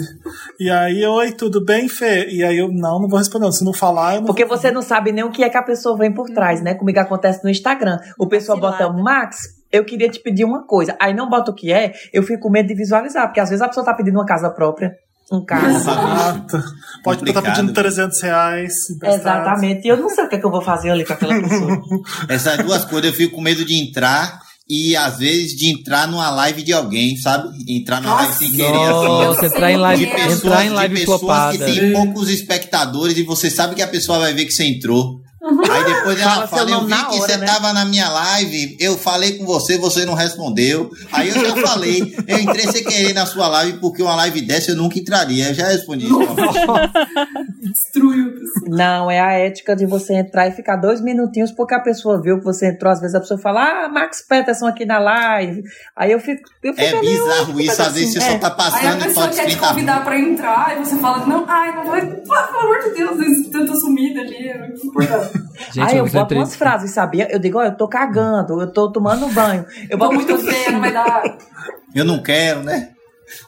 E, 0.58 0.64
e 0.64 0.70
aí, 0.70 1.04
oi, 1.04 1.32
tudo 1.32 1.64
bem, 1.64 1.88
Fê? 1.88 2.28
E 2.28 2.42
aí 2.42 2.58
eu, 2.58 2.68
não, 2.68 3.00
não 3.00 3.08
vou 3.08 3.18
responder. 3.18 3.50
Se 3.52 3.64
não 3.64 3.72
falar, 3.72 4.16
eu 4.16 4.20
não 4.20 4.26
Porque 4.26 4.44
você 4.44 4.70
não 4.70 4.82
sabe 4.82 5.12
nem 5.12 5.24
o 5.24 5.30
que 5.30 5.44
é 5.44 5.50
que 5.50 5.56
a 5.56 5.62
pessoa 5.62 5.96
vem 5.96 6.12
por 6.12 6.28
trás, 6.30 6.60
né? 6.60 6.74
Comigo 6.74 6.98
acontece 6.98 7.42
no 7.44 7.50
Instagram. 7.50 7.98
O 8.18 8.28
pessoal 8.28 8.58
bota. 8.58 8.88
Max, 8.92 9.38
eu 9.70 9.84
queria 9.84 10.08
te 10.08 10.20
pedir 10.20 10.44
uma 10.44 10.66
coisa. 10.66 10.96
Aí 11.00 11.14
não 11.14 11.28
bota 11.28 11.50
o 11.50 11.54
que 11.54 11.72
é, 11.72 11.92
eu 12.12 12.22
fico 12.22 12.42
com 12.42 12.50
medo 12.50 12.66
de 12.68 12.74
visualizar, 12.74 13.26
porque 13.26 13.40
às 13.40 13.48
vezes 13.48 13.62
a 13.62 13.68
pessoa 13.68 13.86
tá 13.86 13.94
pedindo 13.94 14.18
uma 14.18 14.26
casa 14.26 14.50
própria, 14.50 14.92
um 15.36 15.44
carro. 15.44 15.68
Exato. 15.76 16.62
Pode 17.02 17.20
estar 17.22 17.32
Complicado. 17.32 17.44
pedindo 17.56 17.72
300 17.72 18.20
reais. 18.22 18.72
emprestado. 18.90 19.20
Exatamente. 19.20 19.84
E 19.86 19.88
eu 19.88 19.96
não 19.96 20.08
sei 20.08 20.24
o 20.24 20.28
que, 20.28 20.36
é 20.36 20.38
que 20.38 20.46
eu 20.46 20.50
vou 20.50 20.62
fazer 20.62 20.90
ali 20.90 21.04
com 21.04 21.12
aquela 21.12 21.40
pessoa. 21.40 21.82
Essas 22.28 22.58
duas 22.58 22.84
coisas 22.84 23.10
eu 23.10 23.16
fico 23.16 23.34
com 23.36 23.40
medo 23.40 23.64
de 23.64 23.74
entrar 23.74 24.40
e 24.68 24.94
às 24.96 25.18
vezes 25.18 25.52
de 25.56 25.70
entrar 25.70 26.06
numa 26.06 26.30
live 26.30 26.62
de 26.62 26.72
alguém, 26.72 27.16
sabe? 27.16 27.48
Entrar 27.68 28.00
numa 28.00 28.14
live 28.14 28.34
sem 28.34 28.50
querer. 28.50 28.66
assim. 28.68 28.78
Nossa, 29.08 29.46
entrar 29.46 29.70
em 29.72 29.76
live, 29.76 30.06
De 30.06 30.12
pessoas, 30.12 30.44
entrar 30.44 30.64
em 30.64 30.68
de 30.68 30.74
live 30.74 30.94
pessoas 31.00 31.20
flopada. 31.20 31.58
que 31.58 31.64
tem 31.64 31.92
poucos 31.92 32.28
espectadores 32.28 33.16
e 33.18 33.22
você 33.22 33.50
sabe 33.50 33.74
que 33.74 33.82
a 33.82 33.88
pessoa 33.88 34.18
vai 34.20 34.32
ver 34.32 34.44
que 34.44 34.52
você 34.52 34.64
entrou. 34.64 35.21
Aí 35.42 35.84
depois 35.84 36.20
ela 36.20 36.46
Fala 36.46 36.70
eu 36.70 36.84
vi 36.86 36.94
que 36.94 36.94
hora, 36.94 37.10
você 37.10 37.36
né? 37.36 37.46
tava 37.46 37.72
na 37.72 37.84
minha 37.84 38.08
live, 38.08 38.76
eu 38.78 38.96
falei 38.96 39.38
com 39.38 39.44
você, 39.44 39.76
você 39.76 40.04
não 40.04 40.14
respondeu. 40.14 40.88
Aí 41.10 41.30
eu 41.30 41.34
já 41.34 41.56
falei, 41.66 42.14
eu 42.28 42.38
entrei 42.38 42.70
sem 42.70 42.84
querer 42.84 43.12
na 43.12 43.26
sua 43.26 43.48
live, 43.48 43.78
porque 43.78 44.02
uma 44.02 44.14
live 44.14 44.40
dessa 44.42 44.70
eu 44.70 44.76
nunca 44.76 44.98
entraria. 45.00 45.48
Eu 45.48 45.54
já 45.54 45.66
respondi 45.66 46.06
isso. 46.06 46.14
você. 46.16 46.32
Destruiu. 47.72 48.34
Não, 48.68 49.10
é 49.10 49.20
a 49.20 49.32
ética 49.32 49.74
de 49.74 49.86
você 49.86 50.14
entrar 50.14 50.46
e 50.46 50.52
ficar 50.52 50.76
dois 50.76 51.00
minutinhos 51.00 51.50
porque 51.50 51.74
a 51.74 51.80
pessoa 51.80 52.20
viu 52.20 52.38
que 52.38 52.44
você 52.44 52.68
entrou. 52.68 52.92
Às 52.92 53.00
vezes 53.00 53.14
a 53.14 53.20
pessoa 53.20 53.40
fala, 53.40 53.84
ah, 53.84 53.88
Max 53.88 54.22
Peterson 54.28 54.66
aqui 54.66 54.84
na 54.84 54.98
live. 54.98 55.62
Aí 55.96 56.12
eu 56.12 56.20
fico. 56.20 56.42
Eu 56.62 56.74
fico 56.74 56.96
É 56.96 57.00
bizarro 57.00 57.56
"Ué, 57.56 57.62
isso, 57.64 57.82
às 57.82 57.92
vezes 57.94 58.12
você 58.12 58.18
assim, 58.18 58.32
só 58.32 58.38
tá 58.38 58.46
Aí 58.46 58.52
a 58.52 58.56
passando 58.56 59.00
e 59.00 59.04
pessoa 59.08 59.28
quer 59.28 59.46
te 59.46 59.56
30 59.56 59.68
convidar 59.68 60.04
pra 60.04 60.18
entrar 60.18 60.76
e 60.80 60.84
você 60.84 60.96
fala, 60.96 61.26
não, 61.26 61.44
ai, 61.48 61.74
não 61.74 61.84
vai, 61.84 62.06
pelo 62.06 62.58
amor 62.60 62.78
de 62.84 62.90
Deus, 62.90 63.48
tanto 63.50 63.76
sumida 63.80 64.20
ali, 64.20 64.48
é 64.48 64.58
muito 64.58 64.86
importante. 64.86 65.31
Gente, 65.72 65.80
Aí 65.80 65.98
eu 65.98 66.06
boto 66.08 66.34
umas 66.34 66.56
frases, 66.56 66.90
sabia? 66.90 67.28
Eu 67.30 67.38
digo, 67.38 67.58
ó, 67.58 67.64
eu 67.64 67.76
tô 67.76 67.88
cagando, 67.88 68.60
eu 68.60 68.72
tô 68.72 68.90
tomando 68.90 69.28
banho. 69.28 69.64
Eu 69.88 69.96
boto 69.96 70.14
muito 70.14 70.32
não 70.32 70.80
vai 70.80 70.92
dar. 70.92 71.22
Eu 71.94 72.06
não 72.06 72.22
quero, 72.22 72.62
né? 72.62 72.88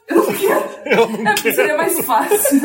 Eu 0.07 0.17
não 0.17 0.27
quero. 0.27 0.65
É, 0.85 1.35
porque 1.35 1.53
seria 1.53 1.79
mais 1.79 1.99
fácil. 2.05 2.61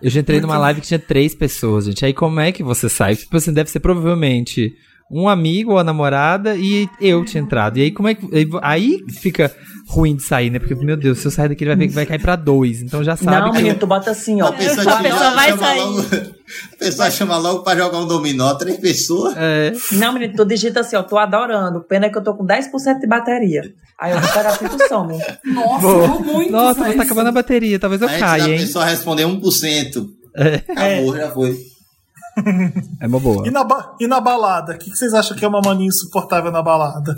Eu 0.00 0.08
já 0.08 0.20
entrei 0.20 0.40
numa 0.40 0.56
live 0.58 0.80
que 0.80 0.86
tinha 0.86 0.98
três 0.98 1.34
pessoas, 1.34 1.86
gente. 1.86 2.04
Aí 2.04 2.14
como 2.14 2.38
é 2.38 2.52
que 2.52 2.62
você 2.62 2.88
sai? 2.88 3.16
Tipo 3.16 3.36
assim, 3.36 3.52
deve 3.52 3.68
ser 3.68 3.80
provavelmente 3.80 4.74
um 5.10 5.28
amigo 5.28 5.72
ou 5.72 5.78
a 5.78 5.84
namorada 5.84 6.54
e 6.56 6.88
eu 7.00 7.24
tinha 7.24 7.42
entrado. 7.42 7.78
E 7.78 7.82
aí 7.82 7.90
como 7.90 8.08
é 8.08 8.14
que. 8.14 8.26
aí- 8.62 8.98
fica 9.20 9.50
ruim 9.88 10.16
de 10.16 10.22
sair, 10.22 10.50
né? 10.50 10.58
Porque, 10.58 10.74
meu 10.74 10.98
Deus, 10.98 11.18
se 11.18 11.26
eu 11.26 11.30
sair 11.30 11.48
daqui, 11.48 11.64
ele 11.64 11.70
vai 11.70 11.78
ver 11.78 11.88
que 11.88 11.94
vai 11.94 12.04
cair 12.04 12.20
pra 12.20 12.36
dois. 12.36 12.82
Então 12.82 13.02
já 13.02 13.16
sabe 13.16 13.40
Não, 13.40 13.50
que. 13.52 13.56
menino, 13.56 13.78
tu 13.78 13.86
bota 13.86 14.10
assim, 14.10 14.42
ó. 14.42 14.48
A 14.48 14.52
pessoa, 14.52 14.92
A 14.98 15.02
pessoa 15.02 15.30
vai 15.30 15.48
chama 15.48 15.62
sair. 15.64 15.78
logo, 15.80 16.00
a 16.74 16.76
pessoa 16.78 17.10
chama 17.10 17.36
logo 17.38 17.62
pra 17.62 17.74
jogar 17.74 17.96
um 17.98 18.06
dominó, 18.06 18.52
três 18.54 18.76
pessoas. 18.76 19.34
É, 19.36 19.72
Não, 19.92 20.12
menino, 20.12 20.34
tu 20.36 20.44
digita 20.44 20.80
assim, 20.80 20.94
ó, 20.94 21.02
tô 21.02 21.16
adorando. 21.16 21.80
Pena 21.88 22.04
é 22.06 22.10
que 22.10 22.18
eu 22.18 22.22
tô 22.22 22.34
com 22.34 22.44
10% 22.44 23.00
de 23.00 23.06
bateria. 23.06 23.62
Aí 23.98 24.12
eu 24.12 24.20
vou 24.20 24.30
pegar 24.30 24.50
assim 24.50 24.68
tu 24.68 24.88
some. 24.88 25.14
Nossa, 25.46 25.80
Boa. 25.80 26.08
muito. 26.20 26.52
Nossa, 26.52 26.80
mas- 26.80 26.96
tá 26.96 27.02
acabando 27.04 27.28
a 27.28 27.32
bateria. 27.32 27.78
Talvez 27.78 28.02
eu 28.02 28.08
Antes 28.08 28.20
caia, 28.20 28.42
hein? 28.52 28.58
pessoa 28.58 28.84
responder 28.84 29.24
1%. 29.24 30.06
É, 30.36 30.54
Acabou, 30.70 31.16
já 31.16 31.30
foi. 31.30 31.56
é 33.02 33.06
uma 33.06 33.20
boa. 33.20 33.46
E 33.46 33.50
na, 33.50 33.64
ba- 33.64 33.94
e 34.00 34.06
na 34.06 34.20
balada? 34.20 34.74
O 34.74 34.78
que, 34.78 34.90
que 34.90 34.96
vocês 34.96 35.14
acham 35.14 35.36
que 35.36 35.44
é 35.44 35.48
uma 35.48 35.60
mania 35.60 35.86
insuportável 35.86 36.50
na 36.50 36.62
balada? 36.62 37.14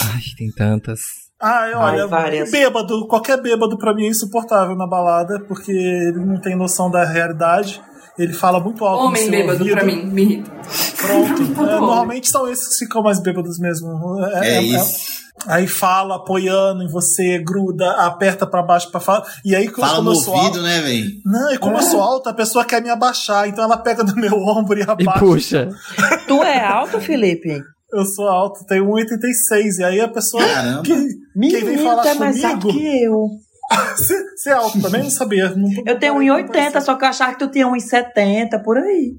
Ai, 0.00 0.20
tem 0.36 0.50
tantas. 0.52 1.00
Ai, 1.40 1.74
olha, 1.74 2.06
bêbado, 2.52 3.06
qualquer 3.08 3.40
bêbado 3.42 3.76
pra 3.76 3.92
mim 3.94 4.04
é 4.04 4.08
insuportável 4.08 4.76
na 4.76 4.86
balada, 4.86 5.40
porque 5.48 5.72
ele 5.72 6.24
não 6.24 6.40
tem 6.40 6.54
noção 6.56 6.88
da 6.90 7.04
realidade. 7.04 7.80
Ele 8.18 8.32
fala 8.32 8.60
muito 8.60 8.84
alto 8.84 9.02
no 9.02 9.08
Homem 9.08 9.22
seu 9.22 9.30
bêbado 9.30 9.58
ouvido. 9.60 9.74
pra 9.74 9.84
mim, 9.84 10.04
me 10.06 10.22
irrita. 10.22 10.50
Pronto. 10.98 11.42
É, 11.62 11.64
normalmente 11.80 12.28
são 12.28 12.48
esses 12.48 12.78
que 12.78 12.84
ficam 12.84 13.02
mais 13.02 13.20
bêbados 13.20 13.58
mesmo. 13.58 14.22
É, 14.42 14.60
isso. 14.62 15.21
Aí 15.46 15.66
fala 15.66 16.16
apoiando 16.16 16.82
em 16.82 16.88
você, 16.88 17.38
gruda, 17.38 17.90
aperta 17.92 18.46
pra 18.46 18.62
baixo 18.62 18.90
pra 18.90 19.00
falar. 19.00 19.24
E 19.44 19.54
aí 19.56 19.68
Fala 19.68 19.96
como 19.96 20.10
no 20.10 20.12
eu 20.12 20.20
sou 20.20 20.34
ouvido, 20.34 20.58
alto, 20.58 20.62
né, 20.62 20.80
velho? 20.80 21.10
não, 21.24 21.52
e 21.52 21.58
como 21.58 21.76
eu 21.76 21.82
sou 21.82 22.00
alto, 22.00 22.28
a 22.28 22.34
pessoa 22.34 22.64
quer 22.64 22.80
me 22.82 22.90
abaixar, 22.90 23.48
então 23.48 23.64
ela 23.64 23.76
pega 23.78 24.02
no 24.04 24.14
meu 24.14 24.34
ombro 24.34 24.78
e 24.78 24.82
E 24.82 24.84
abaixa. 24.84 25.18
puxa. 25.18 25.68
Tu 26.28 26.42
é 26.42 26.64
alto, 26.64 27.00
Felipe? 27.00 27.60
Eu 27.92 28.04
sou 28.06 28.26
alto, 28.28 28.64
tenho 28.66 28.86
1,86 28.86 29.78
e 29.80 29.84
aí 29.84 30.00
a 30.00 30.08
pessoa 30.08 30.42
Caramba. 30.42 30.82
que, 30.82 30.94
quem 30.94 31.10
vem 31.50 31.64
Menino, 31.64 31.82
falar 31.84 32.02
tu 32.02 32.08
é 32.08 32.14
mais 32.14 32.42
alto 32.44 32.66
comigo, 32.68 32.78
que 32.78 33.02
eu. 33.04 33.28
você, 33.96 34.24
você 34.36 34.50
é 34.50 34.52
alto 34.54 34.80
também? 34.80 35.02
Não 35.02 35.10
sabia. 35.10 35.50
Não, 35.54 35.68
Eu 35.86 35.98
tenho 35.98 36.14
1,80, 36.14 36.80
só 36.80 36.94
que 36.94 37.04
eu 37.04 37.08
achava 37.08 37.32
que 37.32 37.38
tu 37.40 37.48
tinha 37.50 37.66
1,70 37.66 38.62
por 38.62 38.78
aí. 38.78 39.14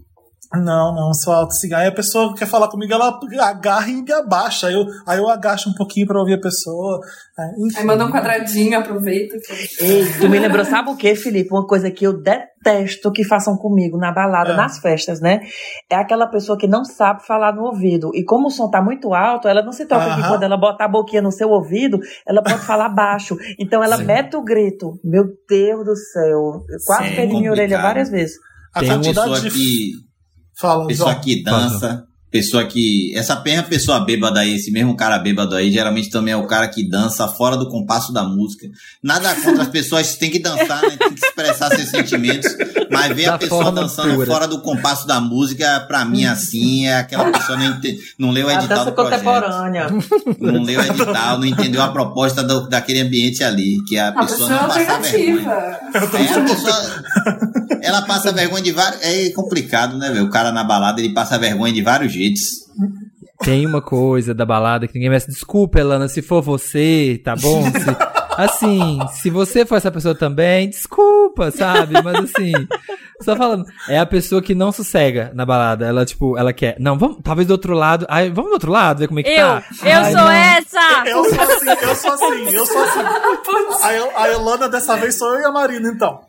Não, 0.55 0.93
não, 0.93 1.11
sou 1.13 1.33
alto 1.33 1.53
sim. 1.55 1.73
Aí 1.73 1.87
a 1.87 1.91
pessoa 1.91 2.31
que 2.33 2.39
quer 2.39 2.45
falar 2.47 2.67
comigo, 2.67 2.93
ela 2.93 3.19
agarra 3.41 3.89
e 3.89 4.03
me 4.03 4.11
abaixa. 4.13 4.67
Aí 4.67 4.73
eu, 4.75 4.85
aí 5.07 5.17
eu 5.17 5.27
agacho 5.27 5.69
um 5.69 5.73
pouquinho 5.73 6.05
pra 6.05 6.19
ouvir 6.19 6.35
a 6.35 6.39
pessoa. 6.39 6.99
É, 7.39 7.43
enfim. 7.65 7.79
Aí 7.79 7.85
manda 7.85 8.05
um 8.05 8.11
quadradinho, 8.11 8.77
aproveita. 8.77 9.35
Ei, 9.79 10.05
tu 10.19 10.29
me 10.29 10.37
lembrou, 10.37 10.63
sabe 10.63 10.91
o 10.91 10.95
que, 10.95 11.15
Felipe? 11.15 11.49
Uma 11.51 11.65
coisa 11.65 11.89
que 11.89 12.05
eu 12.05 12.13
detesto 12.21 13.11
que 13.11 13.23
façam 13.23 13.57
comigo 13.57 13.97
na 13.97 14.11
balada, 14.11 14.51
É. 14.51 14.55
nas 14.55 14.77
festas, 14.77 15.19
né? 15.19 15.39
É 15.91 15.95
aquela 15.95 16.27
pessoa 16.27 16.55
que 16.55 16.67
não 16.67 16.85
sabe 16.85 17.25
falar 17.25 17.55
no 17.55 17.63
ouvido. 17.63 18.11
E 18.13 18.23
como 18.23 18.47
o 18.47 18.51
som 18.51 18.69
tá 18.69 18.79
muito 18.79 19.11
alto, 19.11 19.47
ela 19.47 19.63
não 19.63 19.71
se 19.71 19.87
toca 19.87 20.05
que 20.05 20.21
Aham. 20.21 20.27
quando 20.29 20.43
ela 20.43 20.55
botar 20.55 20.85
a 20.85 20.87
boquinha 20.89 21.23
no 21.23 21.31
seu 21.31 21.49
ouvido, 21.49 21.97
ela 22.27 22.43
pode 22.43 22.59
falar 22.59 22.89
baixo. 22.93 23.35
Então 23.59 23.83
ela 23.83 23.97
Sim. 23.97 24.05
mete 24.05 24.35
o 24.35 24.43
grito. 24.43 24.99
Meu 25.03 25.23
Deus 25.49 25.83
do 25.83 25.95
céu. 25.95 26.63
Eu 26.69 26.77
quase 26.85 27.09
Sim, 27.09 27.15
perdi 27.15 27.37
minha 27.37 27.51
orelha 27.51 27.81
várias 27.81 28.11
vezes. 28.11 28.35
A 28.75 28.79
Tem 28.81 28.89
uma 28.89 28.97
quantidade 28.97 29.29
Pessoa 29.31 29.49
de. 29.49 29.49
que, 29.51 29.91
Fala, 30.63 30.87
pessoa 30.87 31.11
João. 31.11 31.21
que 31.21 31.43
dança, 31.43 32.07
pessoa 32.33 32.65
que. 32.65 33.13
Essa 33.15 33.39
mesma 33.41 33.63
pessoa 33.63 33.99
bêbada 34.03 34.39
aí, 34.41 34.55
esse 34.55 34.71
mesmo 34.71 34.95
cara 34.97 35.17
bêbado 35.19 35.55
aí, 35.55 35.71
geralmente 35.71 36.09
também 36.09 36.33
é 36.33 36.37
o 36.37 36.47
cara 36.47 36.67
que 36.67 36.83
dança 36.83 37.27
fora 37.27 37.55
do 37.55 37.69
compasso 37.69 38.11
da 38.11 38.23
música. 38.23 38.67
Nada 39.01 39.33
contra 39.35 39.61
as 39.61 39.69
pessoas 39.69 40.11
que 40.11 40.19
têm 40.19 40.31
que 40.31 40.39
dançar, 40.39 40.81
né? 40.81 40.97
Tem 40.97 41.13
que 41.13 41.23
expressar 41.25 41.69
seus 41.75 41.89
sentimentos. 41.89 42.51
Mas 42.89 43.15
ver 43.15 43.25
Da 43.27 43.35
a 43.35 43.37
pessoa 43.37 43.71
dançando 43.71 44.15
pura. 44.15 44.25
fora 44.27 44.47
do 44.47 44.59
compasso 44.61 45.05
da 45.07 45.21
música, 45.21 45.79
pra 45.87 46.03
mim, 46.03 46.25
assim, 46.25 46.87
é 46.87 46.97
aquela 46.97 47.31
pessoa 47.31 47.57
não, 47.57 47.65
ente- 47.65 47.99
não 48.17 48.31
leu 48.31 48.47
o 48.47 48.49
A 48.49 48.53
edital 48.55 48.77
dança 48.79 48.89
do 48.89 48.95
projeto. 48.95 49.23
contemporânea. 49.23 49.87
Não 50.39 50.63
leu 50.63 50.79
o 50.79 50.83
edital, 50.83 51.37
não 51.37 51.45
entendeu 51.45 51.81
a 51.83 51.89
proposta 51.89 52.43
do- 52.43 52.67
daquele 52.67 53.01
ambiente 53.01 53.43
ali, 53.43 53.77
que 53.87 53.97
a 53.97 54.07
A 54.09 54.11
pessoa 54.25 54.49
pessoa 54.49 54.49
é 54.49 54.61
não 54.61 54.67
passar 54.67 54.99
vergonha. 55.01 55.51
alternativa. 55.51 55.79
É, 55.93 56.33
a 56.33 56.41
pessoa, 56.41 57.03
ela 57.81 58.01
passa 58.03 58.31
vergonha 58.31 58.63
de 58.63 58.71
vários. 58.71 59.01
É 59.03 59.29
complicado, 59.31 59.97
né, 59.97 60.09
velho? 60.09 60.25
O 60.25 60.29
cara 60.29 60.51
na 60.51 60.63
balada 60.63 60.99
ele 60.99 61.13
passa 61.13 61.37
vergonha 61.37 61.71
de 61.73 61.81
vários 61.81 62.11
jeitos. 62.11 62.22
Tem 63.39 63.65
uma 63.65 63.81
coisa 63.81 64.33
da 64.33 64.45
balada 64.45 64.87
que 64.87 64.93
ninguém 64.93 65.09
merece. 65.09 65.27
Desculpa, 65.29 65.79
Elana, 65.79 66.07
se 66.07 66.21
for 66.21 66.41
você, 66.41 67.19
tá 67.23 67.35
bom? 67.35 67.63
Se- 67.63 68.13
assim, 68.37 68.99
se 69.13 69.29
você 69.29 69.65
for 69.65 69.75
essa 69.75 69.91
pessoa 69.91 70.15
também, 70.15 70.69
desculpa, 70.69 71.51
sabe? 71.51 72.01
Mas 72.01 72.15
assim, 72.23 72.51
só 73.21 73.35
falando, 73.35 73.65
é 73.89 73.99
a 73.99 74.05
pessoa 74.05 74.41
que 74.41 74.55
não 74.55 74.71
sossega 74.71 75.31
na 75.35 75.45
balada. 75.45 75.85
Ela, 75.85 76.05
tipo, 76.05 76.37
ela 76.37 76.53
quer. 76.53 76.77
Não, 76.79 76.97
vamos, 76.97 77.17
talvez 77.23 77.47
do 77.47 77.51
outro 77.51 77.73
lado. 77.73 78.05
Ai, 78.09 78.29
vamos 78.29 78.51
do 78.51 78.53
outro 78.53 78.71
lado, 78.71 78.99
ver 78.99 79.07
como 79.07 79.19
é 79.19 79.23
que 79.23 79.29
Eu, 79.29 79.35
tá. 79.47 79.63
eu 79.83 79.97
Ai, 79.99 80.11
sou 80.11 80.21
não. 80.21 80.31
essa! 80.31 81.03
Eu 81.05 81.23
sou 81.25 81.41
assim, 81.43 81.69
eu 81.81 81.95
sou 81.95 82.11
assim, 82.13 82.49
eu 82.55 82.65
sou 82.65 82.81
assim. 82.83 82.99
A, 83.83 83.93
El- 83.93 84.11
a 84.17 84.29
Elana 84.29 84.69
dessa 84.69 84.95
vez 84.95 85.17
sou 85.17 85.33
eu 85.35 85.41
e 85.41 85.45
a 85.45 85.51
Marina, 85.51 85.89
então. 85.89 86.21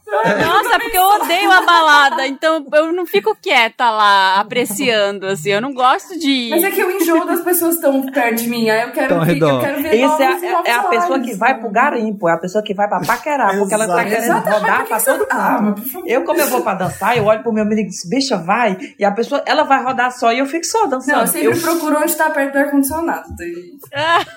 Nossa, 0.46 0.78
porque 0.78 0.96
eu 0.96 1.02
odeio 1.04 1.50
a 1.50 1.60
balada, 1.62 2.26
então 2.26 2.64
eu 2.72 2.92
não 2.92 3.04
fico 3.06 3.36
quieta 3.40 3.90
lá 3.90 4.36
apreciando, 4.40 5.26
assim, 5.26 5.50
eu 5.50 5.60
não 5.60 5.72
gosto 5.74 6.18
de. 6.18 6.48
Mas 6.50 6.62
é 6.64 6.70
que 6.70 6.80
eu 6.80 6.90
enjoo 6.90 7.26
das 7.26 7.40
pessoas 7.40 7.74
estão 7.76 8.00
perto 8.10 8.42
de 8.42 8.48
mim. 8.48 8.68
Aí 8.70 8.82
eu 8.82 8.92
quero, 8.92 9.08
Tão 9.14 9.24
que- 9.24 9.38
eu 9.40 9.60
quero 9.60 9.82
ver 9.82 9.94
Isso 9.94 10.22
é, 10.22 10.26
é- 10.26 10.70
é 10.70 10.72
a 10.74 10.82
pessoa 10.84 11.20
que 11.20 11.34
vai 11.34 11.58
pro 11.58 11.70
garimpo, 11.70 12.28
é 12.28 12.32
a 12.32 12.38
pessoa 12.38 12.62
que 12.62 12.74
vai 12.74 12.88
pra 12.88 13.00
paquerar, 13.00 13.56
porque 13.58 13.74
ela 13.74 13.86
tá 13.86 14.04
querendo 14.04 14.22
Exato, 14.24 14.50
rodar 14.50 14.86
pra 14.86 15.00
todo 15.00 15.26
Ah, 15.30 15.60
mundo. 15.62 15.74
mas 15.76 15.80
por 15.84 15.92
favor. 15.92 16.08
Eu, 16.08 16.24
como 16.24 16.40
eu 16.40 16.46
vou 16.48 16.62
pra 16.62 16.74
dançar, 16.74 17.16
eu 17.16 17.24
olho 17.24 17.42
pro 17.42 17.52
meu 17.52 17.62
amigo 17.64 17.80
e 17.80 17.84
digo, 17.84 18.08
bicha, 18.08 18.36
vai. 18.36 18.76
E 18.98 19.04
a 19.04 19.10
pessoa, 19.12 19.42
ela 19.46 19.64
vai 19.64 19.82
rodar 19.82 20.10
só 20.12 20.32
e 20.32 20.38
eu 20.38 20.46
fico 20.46 20.64
só 20.64 20.86
dançando. 20.86 21.14
Não, 21.14 21.20
eu 21.22 21.26
sempre 21.26 21.48
Eu- 21.48 21.60
procuro 21.60 21.98
onde 22.02 22.14
tá 22.14 22.30
perto 22.30 22.52
do 22.52 22.58
ar-condicionado. 22.58 23.28
daí- 23.36 23.72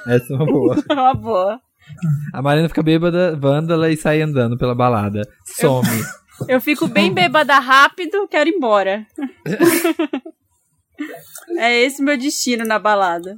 Essa 0.08 0.34
é 0.34 0.36
uma 0.36 0.46
boa. 0.46 0.76
Uma 0.92 1.14
boa. 1.14 1.60
A 2.34 2.42
Marina 2.42 2.68
fica 2.68 2.84
bêbada, 2.84 3.36
vândala 3.36 3.90
e 3.90 3.98
sai 3.98 4.22
andando 4.22 4.58
pela 4.58 4.76
balada. 4.76 5.22
Some. 5.60 5.88
Eu 6.48 6.60
fico 6.62 6.88
bem 6.88 7.14
bêbada 7.14 7.58
rápido, 7.60 8.28
quero 8.28 8.50
ir 8.50 8.56
embora. 8.56 9.06
é 11.58 11.84
esse 11.84 12.04
meu 12.04 12.18
destino 12.18 12.66
na 12.66 12.78
balada. 12.78 13.36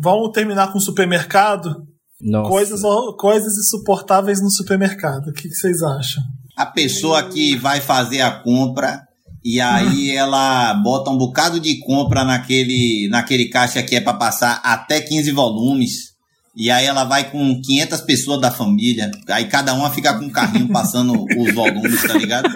Vamos 0.00 0.30
terminar 0.32 0.72
com 0.72 0.78
o 0.78 0.82
supermercado? 0.82 1.88
Nossa. 2.20 2.48
Coisas, 2.48 2.80
coisas 3.18 3.58
insuportáveis 3.58 4.40
no 4.40 4.50
supermercado. 4.50 5.28
O 5.28 5.32
que, 5.32 5.48
que 5.48 5.54
vocês 5.54 5.82
acham? 5.82 6.22
A 6.56 6.66
pessoa 6.66 7.22
que 7.22 7.56
vai 7.56 7.80
fazer 7.80 8.20
a 8.20 8.42
compra 8.42 9.02
E 9.44 9.60
aí 9.60 10.10
ela 10.16 10.74
bota 10.74 11.10
um 11.10 11.16
bocado 11.16 11.60
de 11.60 11.78
compra 11.80 12.24
naquele, 12.24 13.08
naquele 13.08 13.48
caixa 13.48 13.82
que 13.82 13.96
é 13.96 14.00
pra 14.00 14.14
passar 14.14 14.60
até 14.64 15.00
15 15.00 15.30
volumes. 15.32 16.17
E 16.58 16.72
aí 16.72 16.86
ela 16.86 17.04
vai 17.04 17.30
com 17.30 17.62
500 17.62 18.00
pessoas 18.00 18.40
da 18.40 18.50
família. 18.50 19.12
Aí 19.28 19.44
cada 19.44 19.72
uma 19.74 19.90
fica 19.90 20.12
com 20.14 20.24
um 20.24 20.30
carrinho 20.30 20.66
passando 20.74 21.24
os 21.38 21.54
volumes, 21.54 22.02
tá 22.02 22.14
ligado? 22.14 22.48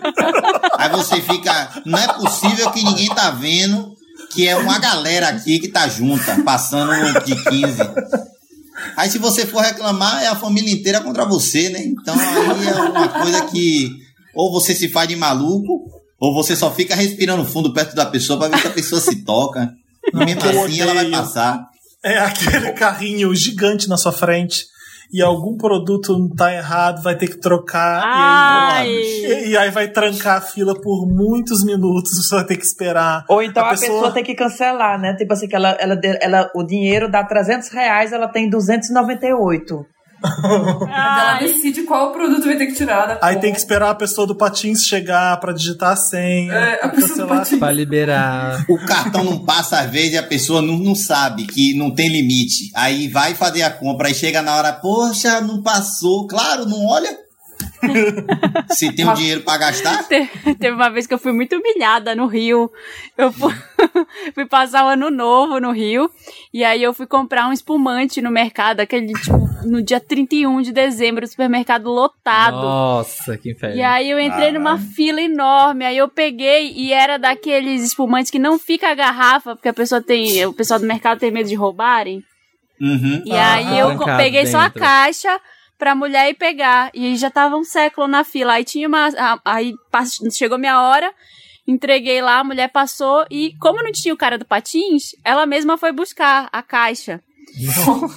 Aí 0.76 0.90
você 0.90 1.20
fica. 1.20 1.82
Não 1.86 1.96
é 1.96 2.08
possível 2.08 2.68
que 2.72 2.82
ninguém 2.82 3.08
tá 3.08 3.30
vendo 3.30 3.92
que 4.34 4.48
é 4.48 4.56
uma 4.56 4.78
galera 4.80 5.28
aqui 5.28 5.60
que 5.60 5.68
tá 5.68 5.86
junta, 5.86 6.42
passando 6.42 6.90
de 7.24 7.36
15. 7.44 7.76
Aí 8.96 9.08
se 9.08 9.18
você 9.18 9.46
for 9.46 9.62
reclamar, 9.62 10.20
é 10.20 10.26
a 10.26 10.34
família 10.34 10.72
inteira 10.72 11.00
contra 11.00 11.24
você, 11.24 11.68
né? 11.68 11.84
Então 11.84 12.18
aí 12.18 12.66
é 12.66 12.74
uma 12.74 13.08
coisa 13.08 13.42
que 13.42 13.88
ou 14.34 14.50
você 14.50 14.74
se 14.74 14.88
faz 14.88 15.08
de 15.08 15.14
maluco, 15.14 15.84
ou 16.18 16.34
você 16.34 16.56
só 16.56 16.72
fica 16.72 16.96
respirando 16.96 17.44
fundo 17.44 17.72
perto 17.72 17.94
da 17.94 18.06
pessoa 18.06 18.36
pra 18.36 18.48
ver 18.48 18.60
se 18.60 18.66
a 18.66 18.70
pessoa 18.70 19.00
se 19.00 19.22
toca. 19.22 19.72
E 20.12 20.16
mesmo 20.16 20.42
assim 20.42 20.80
ela 20.80 20.94
vai 20.94 21.08
passar. 21.08 21.71
É 22.04 22.18
aquele 22.18 22.72
carrinho 22.72 23.34
gigante 23.34 23.88
na 23.88 23.96
sua 23.96 24.12
frente 24.12 24.66
e 25.12 25.20
algum 25.20 25.58
produto 25.58 26.34
tá 26.34 26.52
errado, 26.54 27.02
vai 27.02 27.14
ter 27.14 27.28
que 27.28 27.38
trocar. 27.38 28.02
Ai. 28.02 28.88
E, 28.88 29.26
aí, 29.26 29.48
e 29.50 29.56
aí 29.58 29.70
vai 29.70 29.88
trancar 29.88 30.38
a 30.38 30.40
fila 30.40 30.74
por 30.80 31.06
muitos 31.06 31.62
minutos, 31.62 32.12
você 32.16 32.34
vai 32.34 32.46
ter 32.46 32.56
que 32.56 32.64
esperar. 32.64 33.24
Ou 33.28 33.42
então 33.42 33.62
a, 33.62 33.70
pessoa... 33.70 34.10
tem 34.10 34.24
que 34.24 34.34
cancelar, 34.34 34.98
né? 34.98 35.14
Tipo 35.14 35.34
assim, 35.34 35.46
que 35.46 35.54
ela, 35.54 35.76
ela, 35.78 36.00
ela, 36.20 36.50
o 36.54 36.64
dinheiro 36.64 37.10
dá 37.10 37.22
300 37.22 37.68
reais, 37.68 38.10
ela 38.10 38.26
tem 38.26 38.48
298. 38.48 39.84
Ela 40.22 41.38
decide 41.38 41.82
qual 41.82 42.12
produto 42.12 42.44
vai 42.44 42.56
ter 42.56 42.66
que 42.66 42.74
tirar 42.74 43.06
da 43.06 43.14
Aí 43.22 43.34
conta. 43.34 43.40
tem 43.40 43.52
que 43.52 43.58
esperar 43.58 43.90
a 43.90 43.94
pessoa 43.94 44.26
do 44.26 44.34
patins 44.34 44.80
chegar 44.84 45.38
pra 45.40 45.52
digitar 45.52 45.92
a 45.92 45.96
senha. 45.96 46.52
É, 46.52 46.74
a 46.74 46.78
pra 46.78 46.88
pessoa 46.90 47.08
do 47.08 47.16
cancelar. 47.28 47.38
patins. 47.38 47.58
Pra 47.58 47.72
liberar. 47.72 48.64
O 48.68 48.78
cartão 48.86 49.24
não 49.24 49.38
passa 49.44 49.80
às 49.80 49.90
vezes 49.90 50.12
e 50.14 50.18
a 50.18 50.22
pessoa 50.22 50.62
não, 50.62 50.76
não 50.78 50.94
sabe 50.94 51.46
que 51.46 51.74
não 51.76 51.90
tem 51.94 52.08
limite. 52.08 52.70
Aí 52.74 53.08
vai 53.08 53.34
fazer 53.34 53.62
a 53.62 53.70
compra 53.70 54.10
e 54.10 54.14
chega 54.14 54.42
na 54.42 54.56
hora, 54.56 54.72
poxa, 54.72 55.40
não 55.40 55.62
passou. 55.62 56.26
Claro, 56.26 56.66
não 56.66 56.86
olha. 56.86 57.21
Se 58.70 58.92
tem 58.92 59.08
o 59.08 59.14
dinheiro 59.14 59.40
pra 59.42 59.56
gastar. 59.58 60.04
te- 60.08 60.28
teve 60.58 60.70
uma 60.74 60.90
vez 60.90 61.06
que 61.06 61.14
eu 61.14 61.18
fui 61.18 61.32
muito 61.32 61.56
humilhada 61.56 62.14
no 62.14 62.26
Rio. 62.26 62.70
Eu 63.16 63.30
fui, 63.32 63.52
fui 64.34 64.46
passar 64.46 64.84
o 64.84 64.88
ano 64.88 65.10
novo 65.10 65.60
no 65.60 65.70
Rio. 65.72 66.10
E 66.52 66.64
aí 66.64 66.82
eu 66.82 66.92
fui 66.94 67.06
comprar 67.06 67.48
um 67.48 67.52
espumante 67.52 68.20
no 68.22 68.30
mercado, 68.30 68.80
aquele 68.80 69.12
tipo, 69.12 69.38
no 69.64 69.82
dia 69.82 70.00
31 70.00 70.62
de 70.62 70.72
dezembro, 70.72 71.26
supermercado 71.26 71.90
lotado. 71.90 72.56
Nossa, 72.56 73.36
que 73.38 73.50
inferno. 73.52 73.76
E 73.76 73.82
aí 73.82 74.10
eu 74.10 74.18
entrei 74.20 74.52
numa 74.52 74.78
fila 74.78 75.20
enorme, 75.20 75.84
aí 75.84 75.96
eu 75.96 76.08
peguei 76.08 76.72
e 76.74 76.92
era 76.92 77.18
daqueles 77.18 77.82
espumantes 77.84 78.30
que 78.30 78.38
não 78.38 78.58
fica 78.58 78.88
a 78.90 78.94
garrafa, 78.94 79.54
porque 79.54 79.68
a 79.68 79.72
pessoa 79.72 80.00
tem, 80.02 80.44
o 80.46 80.52
pessoal 80.52 80.80
do 80.80 80.86
mercado 80.86 81.18
tem 81.18 81.30
medo 81.30 81.48
de 81.48 81.54
roubarem. 81.54 82.22
Uhum. 82.80 83.22
E 83.24 83.32
Ah, 83.32 83.52
aí 83.54 83.78
eu 83.78 83.96
peguei 84.16 84.44
só 84.46 84.58
a 84.58 84.64
dentro. 84.64 84.80
caixa 84.80 85.40
pra 85.78 85.94
mulher 85.94 86.30
ir 86.30 86.34
pegar. 86.34 86.90
E 86.94 87.06
aí 87.06 87.16
já 87.16 87.30
tava 87.30 87.56
um 87.56 87.64
século 87.64 88.06
na 88.06 88.24
fila. 88.24 88.54
Aí 88.54 88.64
tinha 88.64 88.88
uma. 88.88 89.08
Aí 89.44 89.74
chegou 90.30 90.58
minha 90.58 90.80
hora, 90.80 91.12
entreguei 91.66 92.20
lá, 92.22 92.38
a 92.38 92.44
mulher 92.44 92.68
passou. 92.68 93.24
E 93.30 93.56
como 93.60 93.82
não 93.82 93.92
tinha 93.92 94.14
o 94.14 94.16
cara 94.16 94.38
do 94.38 94.44
patins, 94.44 95.10
ela 95.24 95.46
mesma 95.46 95.76
foi 95.76 95.92
buscar 95.92 96.48
a 96.52 96.62
caixa. 96.62 97.22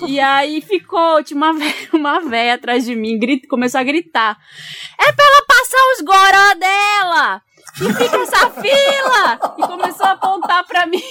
E 0.08 0.20
aí 0.20 0.62
ficou, 0.62 1.24
tinha 1.24 1.38
uma 1.38 1.54
véia, 1.54 1.76
uma 1.94 2.20
véia 2.22 2.54
atrás 2.54 2.86
de 2.86 2.96
mim, 2.96 3.20
grita, 3.20 3.48
começou 3.48 3.80
a 3.80 3.84
gritar. 3.84 4.38
É 5.00 5.12
pra 5.12 5.26
ela 5.26 5.46
passar 5.46 5.94
os 5.94 6.02
goró 6.02 6.54
dela! 6.60 7.42
E 7.82 7.94
fica 7.94 8.18
essa 8.18 8.50
fila! 8.52 9.56
E 9.58 9.62
começou 9.68 10.06
a 10.06 10.12
apontar 10.12 10.66
pra 10.66 10.86
mim. 10.88 11.02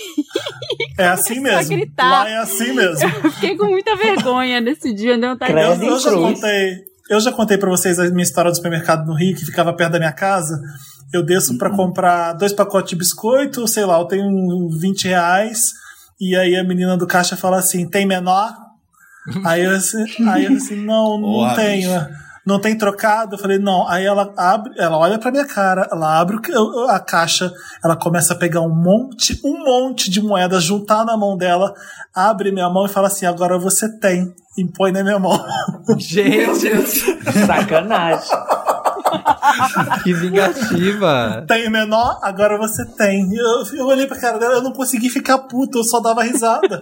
É 0.98 1.08
assim 1.08 1.40
mesmo. 1.40 1.74
gritar. 1.76 2.10
Lá 2.24 2.28
é 2.28 2.36
assim 2.38 2.72
mesmo. 2.72 3.08
Eu 3.24 3.30
fiquei 3.32 3.56
com 3.56 3.66
muita 3.66 3.96
vergonha 3.96 4.60
nesse 4.60 4.92
dia, 4.94 5.16
não 5.16 5.36
tá. 5.36 5.48
Eu, 5.50 5.74
eu 5.82 5.98
já 5.98 6.10
contei. 6.12 6.76
Eu 7.10 7.20
já 7.20 7.32
contei 7.32 7.58
pra 7.58 7.68
vocês 7.68 7.98
a 7.98 8.08
minha 8.10 8.22
história 8.22 8.50
do 8.50 8.56
supermercado 8.56 9.04
no 9.06 9.14
Rio, 9.14 9.36
que 9.36 9.44
ficava 9.44 9.74
perto 9.74 9.92
da 9.92 9.98
minha 9.98 10.12
casa. 10.12 10.58
Eu 11.12 11.22
desço 11.22 11.58
pra 11.58 11.70
comprar 11.70 12.32
dois 12.32 12.52
pacotes 12.52 12.90
de 12.90 12.96
biscoito, 12.96 13.68
sei 13.68 13.84
lá, 13.84 13.98
eu 13.98 14.06
tenho 14.06 14.24
um 14.24 14.68
20 14.80 15.08
reais. 15.08 15.72
E 16.20 16.34
aí 16.34 16.56
a 16.56 16.64
menina 16.64 16.96
do 16.96 17.06
caixa 17.06 17.36
fala 17.36 17.58
assim: 17.58 17.88
tem 17.88 18.06
menor? 18.06 18.52
Aí 19.44 19.64
eu 19.64 19.72
assim, 19.72 20.04
aí 20.28 20.44
eu 20.46 20.54
assim 20.54 20.76
não, 20.76 21.18
não 21.18 21.32
Porra, 21.32 21.54
tenho. 21.56 22.23
Não 22.46 22.60
tem 22.60 22.76
trocado? 22.76 23.34
Eu 23.34 23.38
falei, 23.38 23.58
não. 23.58 23.88
Aí 23.88 24.04
ela 24.04 24.32
abre, 24.36 24.72
ela 24.78 24.98
olha 24.98 25.18
pra 25.18 25.30
minha 25.30 25.46
cara, 25.46 25.88
ela 25.90 26.20
abre 26.20 26.38
a 26.88 27.00
caixa, 27.00 27.52
ela 27.82 27.96
começa 27.96 28.34
a 28.34 28.36
pegar 28.36 28.60
um 28.60 28.74
monte, 28.74 29.40
um 29.44 29.64
monte 29.64 30.10
de 30.10 30.20
moedas, 30.20 30.62
juntar 30.62 31.04
na 31.04 31.16
mão 31.16 31.36
dela, 31.36 31.74
abre 32.14 32.52
minha 32.52 32.68
mão 32.68 32.86
e 32.86 32.90
fala 32.90 33.06
assim: 33.06 33.26
agora 33.26 33.58
você 33.58 33.88
tem. 33.98 34.34
E 34.56 34.64
põe 34.64 34.92
na 34.92 35.02
minha 35.02 35.18
mão. 35.18 35.44
Gente. 35.98 36.70
Sacanagem. 37.46 38.30
que 40.02 40.12
vingativa. 40.14 41.44
tem 41.46 41.70
menor, 41.70 42.18
agora 42.22 42.56
você 42.58 42.84
tem. 42.96 43.28
Eu, 43.34 43.62
eu 43.78 43.86
olhei 43.86 44.06
pra 44.06 44.18
cara 44.20 44.38
dela, 44.38 44.54
eu 44.54 44.62
não 44.62 44.72
consegui 44.72 45.08
ficar 45.10 45.38
puto, 45.38 45.78
eu 45.78 45.84
só 45.84 46.00
dava 46.00 46.22
risada. 46.22 46.80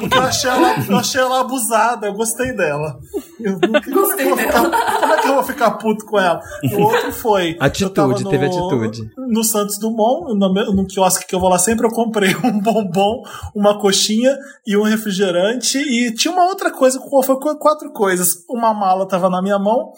Porque 0.00 0.16
eu 0.16 0.22
achei 0.22 0.50
ela, 0.50 0.74
eu 0.88 0.96
achei 0.96 1.20
ela 1.20 1.40
abusada, 1.40 2.06
eu 2.06 2.12
gostei 2.14 2.52
dela. 2.54 2.98
Eu 3.40 3.52
nunca, 3.54 3.90
Gostei 3.90 4.28
como 4.28 4.40
é 4.40 4.44
que 4.46 4.56
eu 4.56 4.62
vou 4.62 4.70
ficar- 4.70 5.00
como 5.00 5.12
é 5.12 5.16
que 5.22 5.28
eu 5.28 5.34
vou 5.34 5.42
ficar 5.44 5.70
puto 5.72 6.04
com 6.06 6.18
ela? 6.18 6.40
O 6.72 6.80
outro 6.82 7.12
foi. 7.12 7.56
Atitude, 7.60 8.24
no- 8.24 8.30
teve 8.30 8.46
atitude. 8.46 9.10
No 9.16 9.42
Santos 9.44 9.78
Dumont, 9.78 10.34
no, 10.38 10.52
no 10.74 10.86
quiosque 10.86 11.26
que 11.26 11.34
eu 11.34 11.40
vou 11.40 11.48
lá 11.48 11.58
sempre, 11.58 11.86
eu 11.86 11.90
comprei 11.90 12.34
um 12.44 12.60
bombom, 12.60 13.22
uma 13.54 13.78
coxinha 13.78 14.36
e 14.66 14.76
um 14.76 14.82
refrigerante. 14.82 15.78
E 15.78 16.12
tinha 16.14 16.32
uma 16.32 16.44
outra 16.46 16.70
coisa, 16.70 17.00
foi 17.24 17.36
qu- 17.38 17.56
quatro 17.58 17.90
coisas. 17.92 18.44
Uma 18.48 18.72
mala 18.74 19.06
tava 19.08 19.28
na 19.28 19.42
minha 19.42 19.58
mão. 19.58 19.92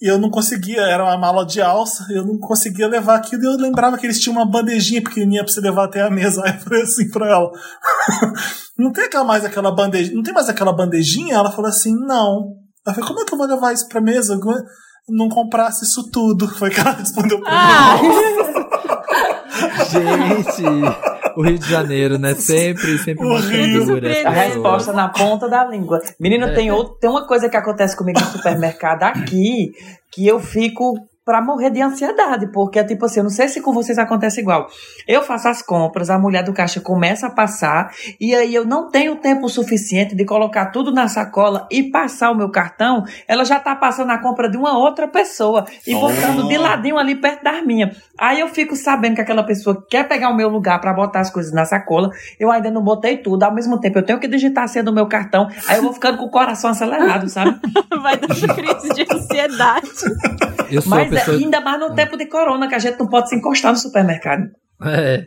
E 0.00 0.06
eu 0.06 0.16
não 0.16 0.30
conseguia, 0.30 0.80
era 0.82 1.02
uma 1.02 1.18
mala 1.18 1.44
de 1.44 1.60
alça, 1.60 2.06
eu 2.10 2.24
não 2.24 2.38
conseguia 2.38 2.86
levar 2.86 3.16
aquilo. 3.16 3.42
E 3.42 3.46
eu 3.46 3.56
lembrava 3.56 3.98
que 3.98 4.06
eles 4.06 4.20
tinham 4.20 4.36
uma 4.36 4.48
bandejinha 4.48 5.02
pequenininha 5.02 5.42
pra 5.42 5.52
você 5.52 5.60
levar 5.60 5.84
até 5.86 6.02
a 6.02 6.10
mesa. 6.10 6.40
Aí 6.46 6.52
eu 6.54 6.60
falei 6.60 6.82
assim 6.82 7.10
pra 7.10 7.26
ela: 7.28 7.50
Não 8.78 8.92
tem 8.92 9.04
aquela, 9.04 9.24
mais 9.24 9.44
aquela 9.44 9.74
bandejinha? 9.74 10.14
Não 10.14 10.22
tem 10.22 10.32
mais 10.32 10.48
aquela 10.48 10.72
bandejinha? 10.72 11.34
Ela 11.34 11.50
falou 11.50 11.68
assim: 11.68 11.92
Não. 12.06 12.54
Eu 12.86 12.94
falei: 12.94 13.08
Como 13.08 13.20
é 13.20 13.24
que 13.24 13.34
eu 13.34 13.38
vou 13.38 13.46
levar 13.48 13.72
isso 13.72 13.88
pra 13.88 14.00
mesa? 14.00 14.38
Não 15.08 15.28
comprasse 15.28 15.84
isso 15.84 16.08
tudo. 16.12 16.46
Foi 16.46 16.70
que 16.70 16.78
ela 16.78 16.92
respondeu 16.98 17.40
pra 17.40 17.50
Ah, 17.50 17.98
mim. 18.00 18.08
Gente, 19.90 20.62
o 21.38 21.42
Rio 21.42 21.58
de 21.58 21.70
Janeiro, 21.70 22.18
né? 22.18 22.34
Sempre, 22.36 22.98
sempre 22.98 23.24
O 23.24 23.28
uma 23.30 23.38
Rio. 23.40 23.80
figura. 23.86 24.28
A 24.28 24.30
resposta 24.30 24.92
na 24.92 25.08
ponta 25.08 25.48
da 25.48 25.64
língua. 25.64 26.00
Menina, 26.18 26.52
tem, 26.52 26.72
outro, 26.72 26.94
tem 27.00 27.08
uma 27.08 27.26
coisa 27.26 27.48
que 27.48 27.56
acontece 27.56 27.96
comigo 27.96 28.18
no 28.18 28.26
supermercado 28.26 29.04
aqui 29.04 29.72
que 30.10 30.26
eu 30.26 30.40
fico 30.40 30.98
pra 31.28 31.42
morrer 31.42 31.68
de 31.68 31.82
ansiedade, 31.82 32.46
porque 32.46 32.78
é 32.78 32.84
tipo 32.84 33.04
assim, 33.04 33.20
eu 33.20 33.24
não 33.24 33.28
sei 33.30 33.48
se 33.48 33.60
com 33.60 33.70
vocês 33.70 33.98
acontece 33.98 34.40
igual. 34.40 34.66
Eu 35.06 35.20
faço 35.22 35.46
as 35.46 35.60
compras, 35.60 36.08
a 36.08 36.18
mulher 36.18 36.42
do 36.42 36.54
caixa 36.54 36.80
começa 36.80 37.26
a 37.26 37.30
passar, 37.30 37.90
e 38.18 38.34
aí 38.34 38.54
eu 38.54 38.64
não 38.64 38.88
tenho 38.88 39.14
tempo 39.16 39.46
suficiente 39.46 40.14
de 40.14 40.24
colocar 40.24 40.66
tudo 40.70 40.90
na 40.90 41.06
sacola 41.06 41.68
e 41.70 41.82
passar 41.82 42.30
o 42.30 42.34
meu 42.34 42.48
cartão, 42.48 43.04
ela 43.26 43.44
já 43.44 43.60
tá 43.60 43.76
passando 43.76 44.10
a 44.10 44.16
compra 44.16 44.48
de 44.50 44.56
uma 44.56 44.78
outra 44.78 45.06
pessoa 45.06 45.66
e 45.86 45.94
Oh. 45.94 46.00
botando 46.00 46.48
de 46.48 46.56
ladinho 46.56 46.96
ali 46.96 47.14
perto 47.14 47.44
das 47.44 47.62
minhas. 47.62 47.94
Aí 48.18 48.40
eu 48.40 48.48
fico 48.48 48.74
sabendo 48.74 49.16
que 49.16 49.20
aquela 49.20 49.42
pessoa 49.42 49.84
quer 49.90 50.08
pegar 50.08 50.30
o 50.30 50.34
meu 50.34 50.48
lugar 50.48 50.80
pra 50.80 50.94
botar 50.94 51.20
as 51.20 51.28
coisas 51.28 51.52
na 51.52 51.66
sacola, 51.66 52.08
eu 52.40 52.50
ainda 52.50 52.70
não 52.70 52.82
botei 52.82 53.18
tudo, 53.18 53.42
ao 53.42 53.52
mesmo 53.54 53.78
tempo 53.78 53.98
eu 53.98 54.02
tenho 54.02 54.18
que 54.18 54.26
digitar 54.26 54.64
a 54.64 54.66
senha 54.66 54.82
do 54.82 54.94
meu 54.94 55.06
cartão, 55.06 55.46
aí 55.68 55.76
eu 55.76 55.82
vou 55.82 55.92
ficando 55.92 56.16
com 56.16 56.24
o 56.24 56.30
coração 56.30 56.70
acelerado, 56.70 57.28
sabe? 57.28 57.60
vai 58.02 58.16
dando 58.16 58.54
crise 58.54 58.88
de 58.94 59.06
ansiedade. 59.14 59.88
Eu 60.70 60.82
sou 60.82 60.90
Mas 60.90 61.12
é, 61.12 61.16
pessoa. 61.16 61.36
ainda 61.36 61.60
mais 61.60 61.80
no 61.80 61.94
tempo 61.94 62.16
de 62.16 62.26
corona, 62.26 62.68
que 62.68 62.74
a 62.74 62.78
gente 62.78 62.98
não 62.98 63.08
pode 63.08 63.28
se 63.28 63.36
encostar 63.36 63.72
no 63.72 63.78
supermercado. 63.78 64.44
É. 64.84 65.26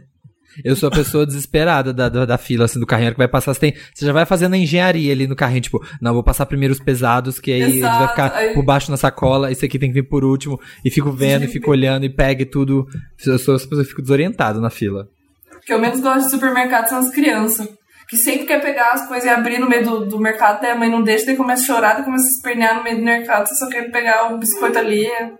Eu 0.65 0.75
sou 0.75 0.89
a 0.89 0.91
pessoa 0.91 1.25
desesperada 1.25 1.93
da, 1.93 2.09
da, 2.09 2.25
da 2.25 2.37
fila, 2.37 2.65
assim, 2.65 2.77
do 2.77 2.85
carrinho 2.85 3.11
que 3.13 3.17
vai 3.17 3.27
passar. 3.27 3.53
Você, 3.53 3.59
tem, 3.61 3.73
você 3.93 4.05
já 4.05 4.11
vai 4.11 4.25
fazendo 4.25 4.53
a 4.53 4.57
engenharia 4.57 5.13
ali 5.13 5.25
no 5.25 5.35
carrinho, 5.35 5.61
tipo, 5.61 5.79
não, 6.01 6.13
vou 6.13 6.23
passar 6.23 6.45
primeiro 6.45 6.73
os 6.73 6.79
pesados, 6.79 7.39
que 7.39 7.51
aí 7.53 7.61
eles 7.61 7.79
vai 7.81 7.89
Exato, 7.89 8.09
ficar 8.09 8.35
aí- 8.35 8.53
por 8.53 8.65
baixo 8.65 8.91
na 8.91 8.97
sacola, 8.97 9.49
esse 9.49 9.65
aqui 9.65 9.79
tem 9.79 9.89
que 9.89 10.01
vir 10.01 10.09
por 10.09 10.25
último, 10.25 10.59
e 10.83 10.91
fico 10.91 11.09
vendo, 11.09 11.45
e 11.45 11.47
fico 11.47 11.71
olhando, 11.71 12.05
e 12.05 12.09
pega 12.09 12.41
e 12.41 12.45
tudo. 12.45 12.85
Eu 13.25 13.39
sou 13.39 13.55
essa 13.55 13.63
pessoa 13.65 13.81
que 13.83 13.89
fico 13.91 14.01
desorientado 14.01 14.59
na 14.59 14.69
fila. 14.69 15.07
O 15.55 15.59
que 15.61 15.71
eu 15.71 15.79
menos 15.79 16.01
gosto 16.01 16.25
de 16.25 16.31
supermercado 16.31 16.87
são 16.89 16.97
as 16.99 17.11
crianças. 17.11 17.69
Que 18.11 18.17
sempre 18.17 18.45
quer 18.45 18.61
pegar 18.61 18.91
as 18.91 19.07
coisas 19.07 19.25
e 19.25 19.29
abrir 19.29 19.57
no 19.57 19.69
meio 19.69 19.85
do, 19.85 20.05
do 20.05 20.19
mercado, 20.19 20.61
daí 20.61 20.71
a 20.71 20.75
mãe 20.75 20.89
não 20.91 21.01
deixa, 21.01 21.25
daí 21.27 21.37
começa 21.37 21.63
a 21.63 21.65
chorar, 21.65 21.93
daí 21.95 22.03
começa 22.03 22.25
a 22.25 22.29
espernear 22.29 22.75
no 22.75 22.83
meio 22.83 22.97
do 22.97 23.03
mercado, 23.03 23.47
você 23.47 23.55
só 23.55 23.69
quer 23.69 23.89
pegar 23.89 24.25
um 24.27 24.37
biscoito 24.37 24.77
ali. 24.77 25.05
é- 25.05 25.31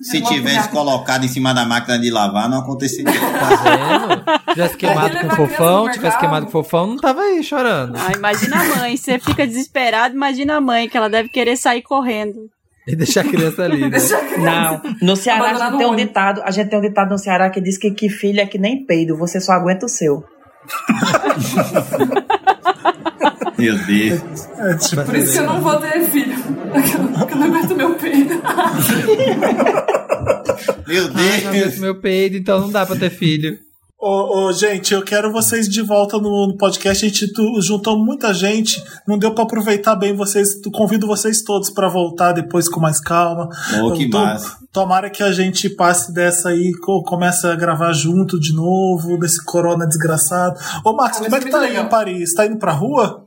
Se 0.00 0.18
É 0.18 0.20
tivesse 0.22 0.68
colocado 0.68 1.24
em 1.24 1.28
cima 1.28 1.52
da 1.52 1.64
máquina 1.66 1.98
de 1.98 2.08
lavar, 2.10 2.48
não 2.48 2.60
aconteceria. 2.60 3.10
Tá 3.18 3.56
vendo? 3.56 4.54
tivesse 4.54 4.76
queimado 4.76 5.18
com 5.18 5.30
fofão, 5.30 5.90
tivesse 5.90 6.18
queimado 6.18 6.46
com 6.46 6.52
fofão, 6.52 6.86
não 6.86 6.96
tava 6.96 7.20
aí 7.22 7.42
chorando. 7.42 7.96
Ah, 7.98 8.12
imagina 8.16 8.60
a 8.60 8.64
mãe, 8.78 8.96
você 8.96 9.18
fica 9.18 9.44
desesperado, 9.46 10.14
imagina 10.14 10.56
a 10.56 10.60
mãe, 10.60 10.88
que 10.88 10.96
ela 10.96 11.10
deve 11.10 11.28
querer 11.28 11.56
sair 11.56 11.82
correndo. 11.82 12.48
E 12.86 12.94
deixar 12.96 13.22
a 13.22 13.24
criança 13.24 13.64
ali. 13.64 13.80
né? 13.80 13.90
Deixa 13.90 14.16
a 14.16 14.20
criança. 14.24 14.80
Não, 14.84 14.96
no 15.02 15.16
Ceará 15.16 15.50
a 15.50 15.54
gente 15.70 15.78
tem 15.78 15.86
um 15.88 15.96
ditado, 15.96 16.40
a 16.44 16.50
gente 16.52 16.70
tem 16.70 16.78
um 16.78 16.82
ditado 16.82 17.10
no 17.10 17.18
Ceará 17.18 17.50
que 17.50 17.60
diz 17.60 17.76
que, 17.76 17.90
que 17.90 18.08
filho 18.08 18.40
é 18.40 18.46
que 18.46 18.58
nem 18.58 18.86
peido, 18.86 19.16
você 19.16 19.40
só 19.40 19.52
aguenta 19.52 19.84
o 19.84 19.88
seu. 19.88 20.22
Meu 23.58 23.76
Deus. 23.86 24.20
É, 24.58 24.74
tipo, 24.76 25.02
Por 25.04 25.16
isso 25.16 25.32
que 25.32 25.38
eu 25.38 25.46
não 25.46 25.60
vou 25.60 25.76
ter 25.80 26.04
filho. 26.10 26.36
Porque 26.72 27.34
eu 27.34 27.36
não 27.38 27.46
aguento 27.46 27.74
meu 27.74 27.94
peido. 27.96 28.34
Meu 30.86 31.04
Ai, 31.14 31.40
não 31.42 31.52
Deus. 31.52 31.64
aguento 31.64 31.78
meu 31.80 31.94
peido, 31.96 32.36
então 32.36 32.60
não 32.60 32.70
dá 32.70 32.86
pra 32.86 32.96
ter 32.96 33.10
filho. 33.10 33.58
Ô, 34.00 34.44
ô, 34.46 34.52
gente, 34.52 34.94
eu 34.94 35.02
quero 35.02 35.32
vocês 35.32 35.68
de 35.68 35.82
volta 35.82 36.18
no, 36.18 36.46
no 36.46 36.56
podcast. 36.56 37.04
A 37.04 37.08
gente 37.08 37.32
tu- 37.32 37.60
juntou 37.60 37.98
muita 37.98 38.32
gente, 38.32 38.80
não 39.06 39.18
deu 39.18 39.34
pra 39.34 39.42
aproveitar 39.42 39.96
bem 39.96 40.14
vocês. 40.14 40.60
Tu- 40.60 40.70
Convido 40.70 41.04
vocês 41.04 41.42
todos 41.42 41.68
pra 41.68 41.88
voltar 41.88 42.30
depois 42.30 42.68
com 42.68 42.78
mais 42.78 43.00
calma. 43.00 43.48
Oh, 43.82 43.92
que 43.92 44.08
tô- 44.08 44.20
massa. 44.20 44.56
Tomara 44.72 45.10
que 45.10 45.20
a 45.20 45.32
gente 45.32 45.68
passe 45.70 46.12
dessa 46.14 46.50
aí, 46.50 46.70
co- 46.80 47.02
comece 47.02 47.44
a 47.48 47.56
gravar 47.56 47.92
junto 47.92 48.38
de 48.38 48.54
novo, 48.54 49.18
desse 49.18 49.44
corona 49.44 49.84
desgraçado. 49.84 50.60
Ô, 50.84 50.92
Marcos, 50.92 51.18
Ah, 51.20 51.24
como 51.24 51.34
é 51.36 51.38
que 51.40 51.50
foi 51.50 51.60
tá 51.60 51.66
aí 51.66 51.76
em 51.76 51.88
Paris? 51.88 52.34
Tá 52.34 52.46
indo 52.46 52.58
pra 52.58 52.70
rua? 52.70 53.24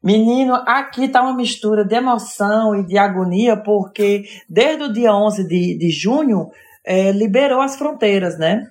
Menino, 0.00 0.54
aqui 0.64 1.08
tá 1.08 1.20
uma 1.22 1.34
mistura 1.34 1.84
de 1.84 1.96
emoção 1.96 2.76
e 2.76 2.86
de 2.86 2.96
agonia, 2.96 3.56
porque 3.56 4.22
desde 4.48 4.84
o 4.84 4.92
dia 4.92 5.12
11 5.12 5.42
de, 5.42 5.76
de 5.76 5.90
junho 5.90 6.50
eh, 6.86 7.10
liberou 7.10 7.60
as 7.60 7.74
fronteiras, 7.74 8.38
né? 8.38 8.62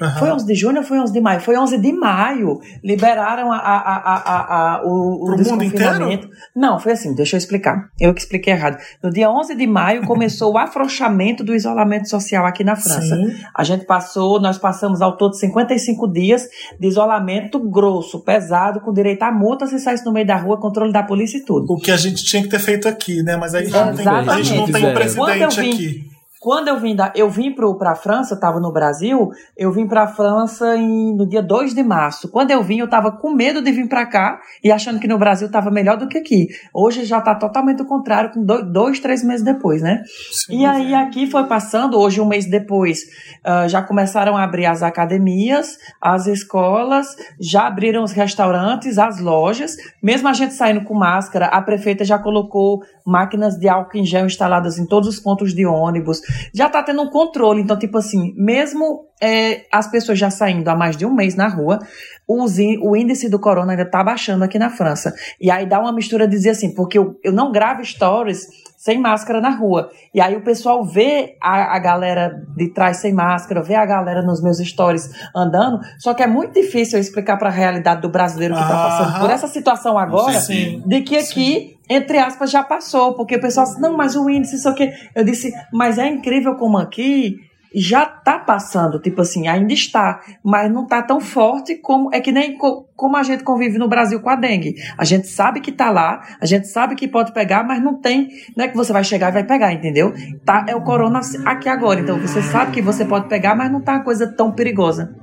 Aham. 0.00 0.18
Foi 0.18 0.30
11 0.30 0.46
de 0.46 0.54
junho 0.54 0.78
ou 0.78 0.82
foi 0.82 0.98
11 0.98 1.12
de 1.12 1.20
maio? 1.20 1.40
Foi 1.40 1.56
11 1.58 1.76
de 1.78 1.92
maio. 1.92 2.58
Liberaram 2.82 3.52
a, 3.52 3.56
a, 3.56 3.76
a, 3.76 4.16
a, 4.16 4.74
a- 4.76 4.82
o, 4.84 5.30
o 5.32 5.36
desconfinamento. 5.36 6.28
Não, 6.56 6.78
foi 6.78 6.92
assim, 6.92 7.14
deixa 7.14 7.36
eu 7.36 7.38
explicar. 7.38 7.90
Eu 8.00 8.14
que 8.14 8.20
expliquei 8.20 8.52
errado. 8.54 8.78
No 9.02 9.10
dia 9.10 9.30
11 9.30 9.54
de 9.54 9.66
maio 9.66 10.06
começou 10.06 10.52
o 10.54 10.58
afrouxamento 10.58 11.44
do 11.44 11.54
isolamento 11.54 12.08
social 12.08 12.46
aqui 12.46 12.64
na 12.64 12.76
França. 12.76 13.14
Sim. 13.16 13.34
A 13.54 13.62
gente 13.62 13.84
passou, 13.84 14.40
nós 14.40 14.56
passamos 14.58 15.02
ao 15.02 15.16
todo 15.16 15.34
55 15.36 16.10
dias 16.10 16.48
de 16.80 16.86
isolamento 16.88 17.58
grosso, 17.58 18.20
pesado, 18.20 18.80
com 18.80 18.92
direito 18.92 19.22
a 19.22 19.32
multa 19.32 19.66
se 19.66 19.78
saísse 19.78 20.04
no 20.04 20.12
meio 20.12 20.26
da 20.26 20.36
rua, 20.36 20.58
controle 20.58 20.92
da 20.92 21.02
polícia 21.02 21.36
e 21.38 21.44
tudo. 21.44 21.66
O 21.72 21.76
que 21.76 21.90
a 21.90 21.96
gente 21.96 22.24
tinha 22.24 22.42
que 22.42 22.48
ter 22.48 22.58
feito 22.58 22.88
aqui, 22.88 23.22
né? 23.22 23.36
Mas 23.36 23.54
aí 23.54 23.64
a 23.66 23.66
gente 23.66 23.74
não 23.74 23.94
tem, 23.94 24.08
a 24.08 24.36
gente 24.42 24.56
não 24.56 24.64
tem 24.64 24.84
um 24.86 24.88
Exatamente. 24.88 24.94
presidente 24.94 25.16
Quando 25.16 25.42
eu 25.42 25.50
vim- 25.50 25.72
aqui. 25.72 26.13
Quando 26.44 26.68
eu 26.68 26.78
vim 26.78 26.94
da, 26.94 27.10
eu 27.16 27.30
vim 27.30 27.54
para 27.54 27.92
a 27.92 27.94
França, 27.94 28.34
eu 28.34 28.36
estava 28.36 28.60
no 28.60 28.70
Brasil, 28.70 29.30
eu 29.56 29.72
vim 29.72 29.86
para 29.86 30.02
a 30.02 30.06
França 30.06 30.76
em- 30.76 31.16
no 31.16 31.26
dia 31.26 31.42
2 31.42 31.72
de 31.72 31.82
março. 31.82 32.28
Quando 32.30 32.50
eu 32.50 32.62
vim, 32.62 32.80
eu 32.80 32.84
estava 32.84 33.10
com 33.10 33.30
medo 33.30 33.62
de 33.62 33.72
vir 33.72 33.88
para 33.88 34.04
cá 34.04 34.38
e 34.62 34.70
achando 34.70 35.00
que 35.00 35.08
no 35.08 35.16
Brasil 35.16 35.46
estava 35.46 35.70
melhor 35.70 35.96
do 35.96 36.06
que 36.06 36.18
aqui. 36.18 36.48
Hoje 36.74 37.06
já 37.06 37.16
está 37.16 37.34
totalmente 37.34 37.80
o 37.80 37.86
contrário, 37.86 38.30
com 38.30 38.44
dois, 38.44 38.62
dois, 38.70 39.00
três 39.00 39.24
meses 39.24 39.42
depois, 39.42 39.80
né? 39.80 40.02
Sim. 40.32 40.58
E 40.60 40.66
aí 40.66 40.94
aqui 40.94 41.26
foi 41.30 41.44
passando, 41.44 41.98
hoje 41.98 42.20
um 42.20 42.26
mês 42.26 42.44
depois, 42.44 42.98
ah, 43.42 43.66
já 43.66 43.80
começaram 43.80 44.36
a 44.36 44.44
abrir 44.44 44.66
as 44.66 44.82
academias, 44.82 45.78
as 45.98 46.26
escolas, 46.26 47.16
já 47.40 47.66
abriram 47.66 48.02
os 48.02 48.12
restaurantes, 48.12 48.98
as 48.98 49.18
lojas. 49.18 49.76
Mesmo 50.02 50.28
a 50.28 50.34
gente 50.34 50.52
saindo 50.52 50.84
com 50.84 50.92
máscara, 50.92 51.46
a 51.46 51.62
prefeita 51.62 52.04
já 52.04 52.18
colocou 52.18 52.82
máquinas 53.06 53.56
de 53.56 53.66
álcool 53.66 53.96
em 53.96 54.04
gel 54.04 54.26
instaladas 54.26 54.78
em 54.78 54.84
todos 54.84 55.08
os 55.08 55.18
pontos 55.18 55.54
de 55.54 55.64
ônibus. 55.64 56.20
Já 56.54 56.68
tá 56.68 56.82
tendo 56.82 57.02
um 57.02 57.10
controle, 57.10 57.60
então 57.60 57.78
tipo 57.78 57.98
assim, 57.98 58.34
mesmo 58.36 59.08
é, 59.20 59.66
as 59.72 59.90
pessoas 59.90 60.18
já 60.18 60.30
saindo 60.30 60.68
há 60.68 60.76
mais 60.76 60.96
de 60.96 61.06
um 61.06 61.14
mês 61.14 61.34
na 61.34 61.48
rua, 61.48 61.78
o 62.26 62.96
índice 62.96 63.28
do 63.28 63.38
corona 63.38 63.72
ainda 63.72 63.84
tá 63.84 64.02
baixando 64.02 64.44
aqui 64.44 64.58
na 64.58 64.70
França. 64.70 65.12
E 65.40 65.50
aí 65.50 65.66
dá 65.66 65.80
uma 65.80 65.92
mistura 65.92 66.26
de 66.26 66.36
dizer 66.36 66.50
assim, 66.50 66.74
porque 66.74 66.98
eu, 66.98 67.18
eu 67.22 67.32
não 67.32 67.52
gravo 67.52 67.84
stories 67.84 68.46
sem 68.84 68.98
máscara 68.98 69.40
na 69.40 69.48
rua. 69.48 69.90
E 70.12 70.20
aí 70.20 70.36
o 70.36 70.42
pessoal 70.42 70.84
vê 70.84 71.36
a, 71.40 71.74
a 71.74 71.78
galera 71.78 72.42
de 72.54 72.68
trás 72.68 72.98
sem 72.98 73.14
máscara, 73.14 73.62
vê 73.62 73.74
a 73.74 73.86
galera 73.86 74.20
nos 74.20 74.42
meus 74.42 74.58
stories 74.58 75.10
andando, 75.34 75.80
só 75.98 76.12
que 76.12 76.22
é 76.22 76.26
muito 76.26 76.52
difícil 76.52 76.98
eu 76.98 77.00
explicar 77.00 77.38
para 77.38 77.48
a 77.48 77.52
realidade 77.52 78.02
do 78.02 78.10
brasileiro 78.10 78.54
que 78.54 78.60
tá 78.60 78.68
passando 78.68 79.20
por 79.20 79.30
essa 79.30 79.46
situação 79.46 79.96
agora, 79.96 80.38
Sim. 80.38 80.82
de 80.84 81.00
que 81.00 81.16
aqui, 81.16 81.78
entre 81.88 82.18
aspas, 82.18 82.50
já 82.50 82.62
passou, 82.62 83.14
porque 83.14 83.36
o 83.36 83.40
pessoal 83.40 83.64
disse, 83.64 83.80
não, 83.80 83.96
mas 83.96 84.16
o 84.16 84.28
índice, 84.28 84.56
isso 84.56 84.68
aqui. 84.68 84.92
Eu 85.14 85.24
disse, 85.24 85.50
mas 85.72 85.96
é 85.96 86.06
incrível 86.06 86.54
como 86.56 86.76
aqui 86.76 87.40
já 87.74 88.06
tá 88.06 88.38
passando, 88.38 89.00
tipo 89.00 89.20
assim, 89.20 89.48
ainda 89.48 89.72
está, 89.72 90.20
mas 90.44 90.70
não 90.72 90.86
tá 90.86 91.02
tão 91.02 91.20
forte 91.20 91.74
como 91.76 92.08
é 92.14 92.20
que 92.20 92.30
nem 92.30 92.56
co- 92.56 92.86
como 92.94 93.16
a 93.16 93.22
gente 93.22 93.42
convive 93.42 93.78
no 93.78 93.88
Brasil 93.88 94.20
com 94.20 94.30
a 94.30 94.36
dengue. 94.36 94.74
A 94.96 95.04
gente 95.04 95.26
sabe 95.26 95.60
que 95.60 95.72
tá 95.72 95.90
lá, 95.90 96.22
a 96.40 96.46
gente 96.46 96.68
sabe 96.68 96.94
que 96.94 97.08
pode 97.08 97.32
pegar, 97.32 97.64
mas 97.64 97.82
não 97.82 97.94
tem, 98.00 98.28
não 98.56 98.64
é 98.64 98.68
que 98.68 98.76
você 98.76 98.92
vai 98.92 99.02
chegar 99.02 99.30
e 99.30 99.32
vai 99.32 99.44
pegar, 99.44 99.72
entendeu? 99.72 100.12
Tá, 100.44 100.64
é 100.68 100.76
o 100.76 100.82
corona 100.82 101.20
aqui 101.44 101.68
agora, 101.68 102.00
então 102.00 102.18
você 102.20 102.40
sabe 102.42 102.72
que 102.72 102.80
você 102.82 103.04
pode 103.04 103.28
pegar, 103.28 103.54
mas 103.56 103.70
não 103.72 103.80
tá 103.80 103.92
uma 103.94 104.04
coisa 104.04 104.26
tão 104.26 104.52
perigosa. 104.52 105.14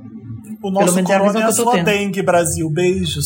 O 0.61 0.69
nosso 0.69 0.93
menos 0.93 1.09
é 1.09 1.15
a 1.15 1.19
corona 1.19 1.39
é 1.39 1.43
a 1.43 1.45
eu 1.47 1.55
tô 1.55 1.63
sua 1.63 1.73
tendo. 1.73 1.85
dengue, 1.85 2.21
Brasil. 2.21 2.69
Beijos. 2.69 3.25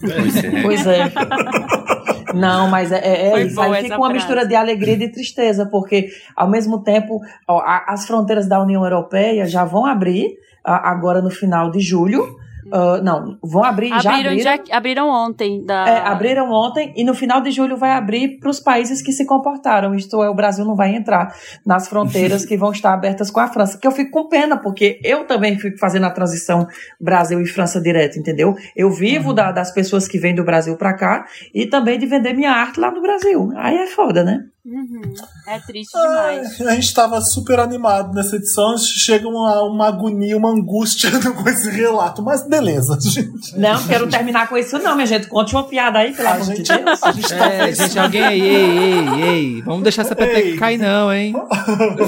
Pois 0.00 0.36
é. 0.36 0.62
Pois 0.62 0.86
é. 0.86 1.12
Não, 2.34 2.68
mas 2.70 2.90
é, 2.92 2.98
é- 2.98 3.28
é 3.32 3.42
isso. 3.44 3.60
Aí 3.60 3.82
fica 3.82 3.96
uma 3.96 4.06
frase. 4.08 4.14
mistura 4.14 4.46
de 4.46 4.54
alegria 4.54 4.94
e 4.94 4.98
de 4.98 5.08
tristeza, 5.08 5.66
porque 5.66 6.08
ao 6.36 6.48
mesmo 6.48 6.82
tempo 6.82 7.20
ó, 7.48 7.58
a- 7.60 7.84
as 7.88 8.06
fronteiras 8.06 8.48
da 8.48 8.60
União 8.62 8.82
Europeia 8.84 9.46
já 9.46 9.64
vão 9.64 9.84
abrir 9.86 10.36
agora 10.64 11.20
no 11.20 11.30
final 11.30 11.70
de 11.70 11.80
julho. 11.80 12.36
Ah, 12.76 13.00
não, 13.00 13.38
vão 13.40 13.62
abrir, 13.62 13.88
já 14.00 14.10
Abriram, 14.10 14.32
abriram. 14.32 14.38
já- 14.66 14.76
abriram 14.76 15.08
ontem. 15.08 15.64
Da... 15.64 15.88
É, 15.88 15.98
abriram 16.00 16.50
ontem 16.50 16.92
e 16.96 17.04
no 17.04 17.14
final 17.14 17.40
de 17.40 17.52
julho 17.52 17.76
vai 17.76 17.92
abrir 17.92 18.40
para 18.40 18.50
os 18.50 18.58
países 18.58 19.00
que 19.00 19.12
se 19.12 19.24
comportaram. 19.24 19.94
Isto 19.94 20.20
é, 20.24 20.28
o 20.28 20.34
Brasil 20.34 20.64
não 20.64 20.74
vai 20.74 20.92
entrar 20.96 21.32
nas 21.64 21.86
fronteiras 21.86 22.44
que 22.46 22.56
vão 22.56 22.72
estar 22.72 22.92
abertas 22.92 23.30
com 23.30 23.38
a 23.38 23.46
França. 23.46 23.78
Que 23.78 23.86
eu 23.86 23.92
fico 23.92 24.10
com 24.10 24.28
pena, 24.28 24.56
porque 24.56 24.98
eu 25.04 25.24
também 25.24 25.56
fico 25.56 25.78
fazendo 25.78 26.06
a 26.06 26.10
transição 26.10 26.66
Brasil 27.00 27.40
e 27.40 27.46
França 27.46 27.80
direto, 27.80 28.18
entendeu? 28.18 28.56
Eu 28.74 28.90
vivo 28.90 29.32
da- 29.32 29.52
das 29.52 29.70
pessoas 29.72 30.08
que 30.08 30.18
vêm 30.18 30.34
do 30.34 30.42
Brasil 30.44 30.76
para 30.76 30.94
cá 30.96 31.26
e 31.54 31.66
também 31.66 31.96
de 31.96 32.06
vender 32.06 32.32
minha 32.32 32.50
arte 32.50 32.80
lá 32.80 32.90
no 32.90 33.00
Brasil. 33.00 33.52
Aí 33.54 33.76
é 33.76 33.86
foda, 33.86 34.24
né? 34.24 34.40
Uhum. 34.66 35.02
É 35.46 35.58
triste 35.58 35.92
demais. 35.92 36.58
Ai, 36.60 36.68
a 36.68 36.74
gente 36.74 36.94
tava 36.94 37.20
super 37.20 37.60
animado 37.60 38.14
nessa 38.14 38.36
edição, 38.36 38.76
chega 38.78 39.28
uma, 39.28 39.62
uma 39.64 39.88
agonia, 39.88 40.36
uma 40.38 40.50
angústia 40.50 41.10
com 41.20 41.48
esse 41.50 41.68
relato. 41.70 42.22
Mas 42.22 42.48
beleza, 42.48 42.96
gente. 43.02 43.58
Não, 43.58 43.86
quero 43.86 44.08
terminar 44.08 44.48
com 44.48 44.56
isso, 44.56 44.78
não, 44.78 44.94
minha 44.94 45.06
gente. 45.06 45.26
Conte 45.28 45.54
uma 45.54 45.64
piada 45.64 45.98
aí, 45.98 46.14
pelo 46.14 46.28
A 46.28 46.32
amor 46.32 46.46
de 46.46 46.56
gente, 46.56 46.72
Deus. 46.72 47.02
a 47.02 47.12
gente 47.12 47.28
tá 47.28 47.52
É, 47.52 47.72
gente, 47.74 47.98
alguém 47.98 48.22
aí, 48.22 48.40
ei, 48.40 48.64
ei, 48.64 49.22
ei. 49.22 49.62
Vamos 49.62 49.82
deixar 49.82 50.00
essa 50.02 50.16
peteca 50.16 50.58
cair, 50.58 50.78
não, 50.78 51.12
hein? 51.12 51.34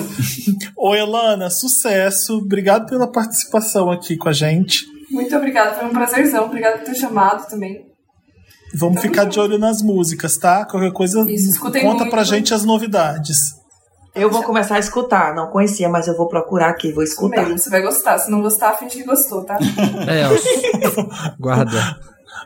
Ô, 0.74 0.94
Elana, 0.94 1.50
sucesso. 1.50 2.38
Obrigado 2.38 2.88
pela 2.88 3.06
participação 3.06 3.90
aqui 3.90 4.16
com 4.16 4.30
a 4.30 4.32
gente. 4.32 4.86
Muito 5.10 5.36
obrigada, 5.36 5.74
foi 5.74 5.86
um 5.86 5.92
prazerzão. 5.92 6.46
Obrigada 6.46 6.78
por 6.78 6.86
ter 6.86 6.94
chamado 6.94 7.46
também. 7.48 7.85
Vamos 8.78 9.00
ficar 9.00 9.24
de 9.24 9.38
olho 9.40 9.58
nas 9.58 9.80
músicas, 9.82 10.36
tá? 10.36 10.64
Qualquer 10.64 10.92
coisa, 10.92 11.24
Isso, 11.30 11.58
conta 11.60 11.80
muito. 11.82 12.10
pra 12.10 12.24
gente 12.24 12.52
as 12.52 12.64
novidades. 12.64 13.38
Eu 14.14 14.30
vou 14.30 14.42
começar 14.42 14.76
a 14.76 14.78
escutar. 14.78 15.34
Não 15.34 15.48
conhecia, 15.48 15.88
mas 15.88 16.08
eu 16.08 16.16
vou 16.16 16.26
procurar 16.26 16.70
aqui, 16.70 16.90
vou 16.92 17.04
escutar. 17.04 17.42
Mesmo, 17.42 17.58
você 17.58 17.68
vai 17.68 17.82
gostar. 17.82 18.18
Se 18.18 18.30
não 18.30 18.40
gostar, 18.40 18.72
finge 18.74 18.96
que 18.96 19.04
gostou, 19.04 19.44
tá? 19.44 19.58
É, 20.08 20.26
ó. 20.26 21.36
Guarda. 21.38 21.98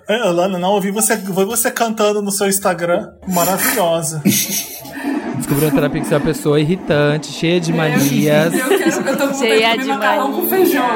É, 0.09 0.27
Elana, 0.27 0.59
não 0.59 0.70
ouvi 0.73 0.90
você, 0.90 1.12
ouvi 1.15 1.44
você 1.44 1.70
cantando 1.70 2.20
no 2.20 2.32
seu 2.32 2.48
Instagram. 2.48 3.12
Maravilhosa. 3.28 4.20
Descobriu 5.51 5.68
uma 5.68 5.74
terapia 5.74 6.01
que 6.01 6.06
você 6.06 6.14
é 6.14 6.16
uma 6.16 6.24
pessoa 6.24 6.60
irritante, 6.60 7.27
cheia 7.27 7.60
de 7.60 7.72
manias. 7.72 8.55
Eu, 8.55 8.68
quero, 8.68 9.09
eu 9.09 9.18
tô 9.18 9.35
Cheia 9.35 9.77
de 9.77 9.89
macarrão 9.89 10.32
com 10.32 10.48
feijão. 10.48 10.86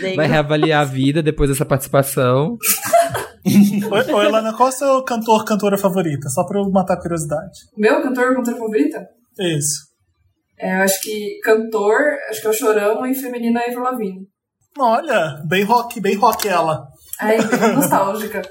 dengue. 0.00 0.16
Vai 0.16 0.26
reavaliar 0.26 0.80
a 0.80 0.84
vida 0.86 1.22
depois 1.22 1.50
dessa 1.50 1.66
participação. 1.66 2.56
Ô, 3.90 4.14
ô, 4.14 4.22
Elana, 4.22 4.54
qual 4.54 4.70
é 4.70 4.72
o 4.72 4.74
seu 4.74 5.04
cantor, 5.04 5.44
cantora 5.44 5.76
favorita? 5.76 6.30
Só 6.30 6.42
pra 6.46 6.58
eu 6.58 6.70
matar 6.70 6.94
a 6.94 7.00
curiosidade. 7.02 7.52
Meu 7.76 8.02
cantor, 8.02 8.34
cantora 8.34 8.56
favorita? 8.56 9.06
Isso. 9.38 9.88
É, 10.58 10.78
eu 10.78 10.82
acho 10.82 11.02
que 11.02 11.38
cantor, 11.44 11.98
acho 12.30 12.40
que 12.40 12.46
é 12.46 12.50
o 12.50 12.54
Chorão 12.54 13.04
e 13.04 13.14
feminina 13.14 13.60
é 13.60 13.66
Avril 13.66 13.82
Lavigne. 13.82 14.26
Olha, 14.78 15.42
bem 15.46 15.64
rock, 15.64 16.00
bem 16.00 16.16
rock 16.16 16.48
ela. 16.48 16.86
Ai, 17.20 17.36
bem 17.46 17.74
nostálgica. 17.74 18.42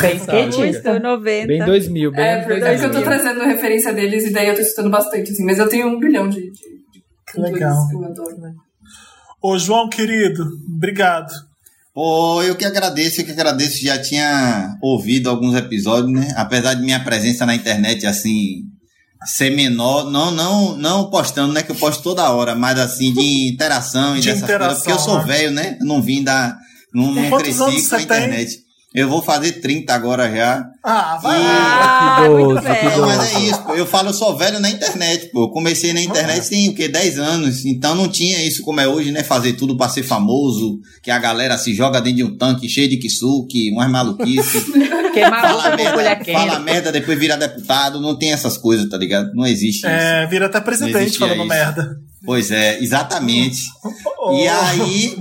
Bem 0.00 0.16
skatista. 0.16 0.90
Muito 0.92 1.02
90. 1.04 1.46
Bem 1.46 1.64
2000, 1.64 2.10
bem 2.12 2.24
É, 2.24 2.32
anos 2.34 2.46
porque 2.46 2.60
é 2.64 2.78
que 2.78 2.84
eu 2.84 2.90
tô 2.90 3.00
2000. 3.00 3.04
trazendo 3.04 3.44
referência 3.44 3.92
deles 3.92 4.24
e 4.26 4.32
daí 4.32 4.48
eu 4.48 4.54
tô 4.54 4.60
escutando 4.60 4.90
bastante, 4.90 5.30
assim. 5.30 5.44
Mas 5.44 5.58
eu 5.58 5.68
tenho 5.68 5.88
um 5.88 5.98
bilhão 5.98 6.28
de, 6.28 6.40
de, 6.40 6.50
de 6.50 7.02
cantores 7.26 7.52
Legal. 7.54 7.88
que 7.88 7.94
eu 7.96 8.04
adoro. 8.04 8.38
né? 8.38 8.52
Ô, 9.42 9.58
João, 9.58 9.88
querido, 9.88 10.44
obrigado. 10.74 11.30
Pô, 11.94 12.42
eu 12.42 12.54
que 12.56 12.64
agradeço, 12.64 13.20
eu 13.20 13.24
que 13.24 13.32
agradeço. 13.32 13.82
Já 13.84 14.00
tinha 14.00 14.76
ouvido 14.82 15.28
alguns 15.28 15.54
episódios, 15.56 16.12
né? 16.12 16.32
Apesar 16.36 16.74
de 16.74 16.82
minha 16.82 17.02
presença 17.02 17.44
na 17.46 17.54
internet, 17.54 18.06
assim, 18.06 18.62
ser 19.24 19.50
menor, 19.50 20.10
não, 20.10 20.30
não, 20.30 20.76
não 20.76 21.10
postando, 21.10 21.52
né? 21.52 21.62
Que 21.62 21.72
eu 21.72 21.76
posto 21.76 22.02
toda 22.02 22.30
hora, 22.30 22.54
mas 22.54 22.78
assim, 22.78 23.12
de 23.12 23.48
interação 23.52 24.16
e 24.16 24.20
De 24.20 24.26
dessas 24.28 24.42
interação, 24.44 24.68
coisas. 24.68 24.82
Porque 24.82 24.92
eu 24.92 24.98
sou 24.98 25.18
né? 25.18 25.24
velho, 25.24 25.50
né? 25.50 25.78
Não 25.80 26.00
vim 26.00 26.22
da. 26.22 26.56
Não, 26.94 27.12
não 27.14 27.28
Quantos 27.28 27.56
cresci 27.56 27.58
com 27.58 27.64
a 27.64 27.70
você 27.70 27.88
tem? 27.96 28.04
internet. 28.04 28.70
Eu 28.92 29.08
vou 29.08 29.22
fazer 29.22 29.52
30 29.60 29.94
agora 29.94 30.28
já. 30.34 30.64
Ah, 30.82 31.16
vai. 31.22 31.40
Ah, 31.40 32.16
que 32.22 32.28
muito 32.28 32.40
idoso, 32.42 32.60
que 32.60 32.66
velho. 32.72 32.88
idoso. 32.88 33.06
Mas 33.06 33.34
é 33.36 33.40
isso, 33.40 33.62
pô. 33.62 33.74
eu 33.76 33.86
falo, 33.86 34.08
eu 34.08 34.12
sou 34.12 34.36
velho 34.36 34.58
na 34.58 34.68
internet, 34.68 35.30
pô. 35.30 35.44
Eu 35.44 35.48
comecei 35.50 35.92
na 35.92 36.00
internet 36.02 36.48
tem 36.48 36.68
o 36.68 36.74
quê? 36.74 36.88
10 36.88 37.18
anos. 37.20 37.64
Então 37.64 37.94
não 37.94 38.08
tinha 38.08 38.44
isso 38.44 38.62
como 38.64 38.80
é 38.80 38.88
hoje, 38.88 39.12
né? 39.12 39.22
Fazer 39.22 39.52
tudo 39.52 39.76
pra 39.76 39.88
ser 39.88 40.02
famoso, 40.02 40.80
que 41.04 41.10
a 41.12 41.20
galera 41.20 41.56
se 41.56 41.72
joga 41.72 42.00
dentro 42.00 42.16
de 42.16 42.24
um 42.24 42.36
tanque 42.36 42.68
cheio 42.68 42.88
de 42.88 42.96
kisuke, 42.96 43.70
umas 43.70 43.88
maluquices. 43.88 44.64
Queimar 45.14 45.44
a 45.44 45.48
fala 45.48 45.76
merda, 45.76 46.24
fala 46.32 46.58
merda, 46.58 46.90
depois 46.92 47.16
vira 47.16 47.36
deputado. 47.36 48.00
Não 48.00 48.18
tem 48.18 48.32
essas 48.32 48.58
coisas, 48.58 48.88
tá 48.88 48.96
ligado? 48.96 49.32
Não 49.34 49.46
existe 49.46 49.78
isso. 49.78 49.86
É, 49.86 50.26
vira 50.26 50.46
até 50.46 50.60
presidente 50.60 51.16
falando 51.16 51.36
isso. 51.38 51.46
merda. 51.46 51.96
Pois 52.24 52.50
é, 52.50 52.80
exatamente. 52.82 53.62
Oh. 54.22 54.36
E 54.36 54.46
aí, 54.46 55.16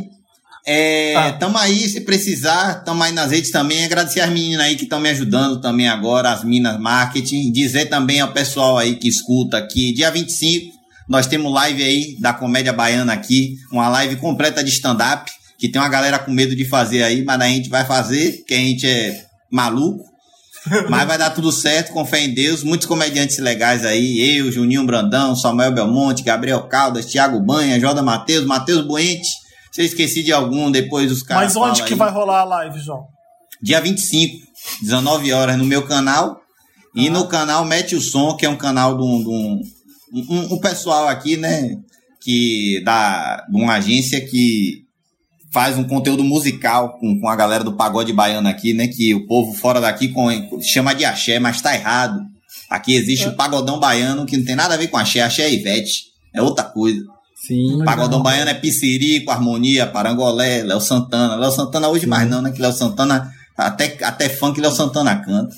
é, 0.66 1.16
Ah. 1.16 1.34
tamo 1.34 1.58
aí, 1.58 1.88
se 1.90 2.02
precisar, 2.02 2.84
tamo 2.84 3.02
aí 3.04 3.12
nas 3.12 3.32
redes 3.32 3.52
também. 3.52 3.84
Agradecer 3.84 4.22
as 4.22 4.30
meninas 4.30 4.66
aí 4.66 4.76
que 4.76 4.84
estão 4.84 5.00
me 5.00 5.10
ajudando 5.10 5.60
também 5.62 5.88
agora, 5.88 6.32
as 6.32 6.44
minas 6.44 6.80
marketing. 6.80 7.52
Dizer 7.52 7.86
também 7.86 8.20
ao 8.20 8.32
pessoal 8.32 8.78
aí 8.78 8.96
que 8.96 9.08
escuta 9.08 9.62
que 9.66 9.94
dia 9.94 10.12
25 10.12 10.78
nós 11.08 11.26
temos 11.26 11.52
live 11.52 11.82
aí 11.84 12.16
da 12.20 12.34
Comédia 12.34 12.72
Baiana 12.72 13.14
aqui, 13.14 13.56
uma 13.72 13.90
live 13.90 14.18
completa 14.18 14.64
de 14.64 14.70
stand-up, 14.70 15.32
que 15.58 15.68
tem 15.68 15.82
uma 15.82 15.90
galera 15.90 16.20
com 16.20 16.32
medo 16.32 16.56
de 16.56 16.66
fazer 16.66 17.02
aí, 17.02 17.24
mas 17.24 17.42
a 17.42 17.48
gente 17.48 17.68
vai 17.68 17.84
fazer, 17.84 18.38
porque 18.38 18.54
a 18.54 18.58
gente 18.58 18.86
é 18.86 19.26
maluco. 19.52 20.08
Mas 20.90 21.08
vai 21.08 21.18
dar 21.18 21.30
tudo 21.30 21.54
certo, 21.54 21.94
com 21.94 22.06
fé 22.06 22.22
em 22.26 22.34
Deus. 22.34 22.64
Muitos 22.64 22.86
comediantes 22.86 23.38
legais 23.40 23.86
aí. 23.86 24.38
Eu, 24.38 24.52
Juninho 24.52 24.86
Brandão, 24.86 25.34
Samuel 25.34 25.72
Belmonte, 25.72 26.22
Gabriel 26.22 26.62
Caldas, 26.64 27.06
Thiago 27.06 27.40
Banha, 27.40 27.80
Joda 27.80 28.04
Matheus, 28.04 28.46
Matheus 28.46 28.86
Buente. 28.86 29.30
Se 29.72 29.82
eu 29.82 29.86
esqueci 29.86 30.24
de 30.24 30.32
algum, 30.34 30.72
depois 30.72 31.12
os 31.12 31.22
caras. 31.24 31.54
Mas 31.54 31.56
onde 31.56 31.84
que 31.84 31.94
aí. 31.94 32.00
vai 32.00 32.12
rolar 32.12 32.42
a 32.42 32.44
live, 32.46 32.80
João? 32.80 33.06
Dia 33.62 33.82
25, 33.82 34.38
19 34.82 35.32
horas, 35.34 35.58
no 35.58 35.66
meu 35.66 35.86
canal. 35.86 36.40
E 36.96 37.10
no 37.10 37.28
canal 37.28 37.64
Mete 37.66 37.96
o 37.96 38.02
Som, 38.02 38.36
que 38.36 38.46
é 38.46 38.50
um 38.50 38.56
canal 38.58 38.98
de 38.98 39.04
um, 39.04 39.20
de 39.22 39.30
um, 39.30 39.62
um- 40.34 40.54
um 40.56 40.60
pessoal 40.60 41.08
aqui, 41.08 41.38
né? 41.38 41.76
Que 42.22 42.82
da, 42.84 43.46
de 43.50 43.56
uma 43.56 43.74
agência 43.76 44.20
que 44.26 44.84
faz 45.52 45.78
um 45.78 45.84
conteúdo 45.84 46.24
musical 46.24 46.98
com, 47.00 47.20
com 47.20 47.28
a 47.30 47.36
galera 47.36 47.64
do 47.64 47.76
pagode 47.76 48.12
baiano 48.12 48.48
aqui, 48.50 48.74
né? 48.74 48.88
Que 48.88 49.14
o 49.14 49.28
povo 49.28 49.54
fora 49.54 49.80
daqui 49.80 50.08
com- 50.10 50.62
chama 50.62 50.94
de 50.96 51.06
axé, 51.06 51.40
mas 51.40 51.62
tá 51.62 51.74
errado. 51.76 52.20
Aqui 52.70 52.96
existe 52.96 53.28
o 53.28 53.36
pagodão 53.36 53.80
baiano 53.80 54.26
que 54.26 54.36
não 54.38 54.46
tem 54.46 54.56
nada 54.56 54.74
a 54.74 54.78
ver 54.78 54.88
com 54.88 54.98
axé. 54.98 55.22
Axé 55.22 55.44
é 55.44 55.54
Ivete. 55.54 56.06
É 56.34 56.42
outra 56.42 56.64
coisa. 56.64 57.00
Sim. 57.50 57.84
Pagodão 57.84 58.22
baiano 58.22 58.52
é 58.52 58.54
Piscirico, 58.54 59.32
Harmonia, 59.32 59.88
Parangolé, 59.88 60.62
Léo 60.64 60.80
Santana. 60.80 61.36
Léo 61.36 61.52
Santana 61.52 61.88
hoje 61.90 62.06
mais 62.06 62.30
não, 62.30 62.42
né? 62.42 62.52
Que 62.52 62.62
Léo 62.62 62.72
Santana, 62.72 63.32
até, 63.58 63.98
até 64.04 64.30
funk 64.30 64.62
Léo 64.62 64.72
Santana 64.72 65.16
canta. 65.18 65.56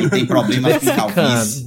E 0.00 0.08
tem 0.08 0.24
problemas 0.24 0.78
com 0.78 0.86
calvície. 1.12 1.66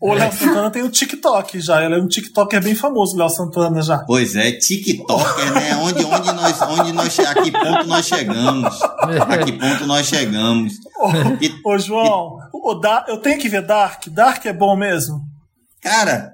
O 0.00 0.12
Léo 0.14 0.32
Santana 0.32 0.70
tem 0.70 0.82
o 0.82 0.88
TikTok 0.90 1.60
já. 1.60 1.84
Ele 1.84 1.94
é 1.94 1.98
um 1.98 2.08
TikToker 2.08 2.62
bem 2.62 2.74
famoso, 2.74 3.14
o 3.14 3.18
Léo 3.18 3.28
Santana 3.28 3.80
já. 3.82 3.98
Pois 3.98 4.34
é, 4.34 4.50
TikToker, 4.52 5.52
né? 5.54 5.76
Onde, 5.76 6.04
onde 6.04 6.32
nós, 6.32 6.60
onde 6.62 6.92
nós, 6.92 7.18
a 7.20 7.34
que 7.34 7.50
ponto 7.52 7.86
nós 7.86 8.06
chegamos? 8.06 8.78
A 8.82 9.38
que 9.38 9.52
ponto 9.52 9.86
nós 9.86 10.06
chegamos? 10.06 10.72
E, 11.40 11.52
Ô, 11.64 11.78
João, 11.78 12.38
o 12.52 12.74
Da- 12.74 13.04
eu 13.08 13.18
tenho 13.18 13.38
que 13.38 13.48
ver 13.48 13.64
Dark. 13.66 14.08
Dark 14.08 14.44
é 14.46 14.52
bom 14.52 14.74
mesmo. 14.76 15.20
Cara, 15.82 16.32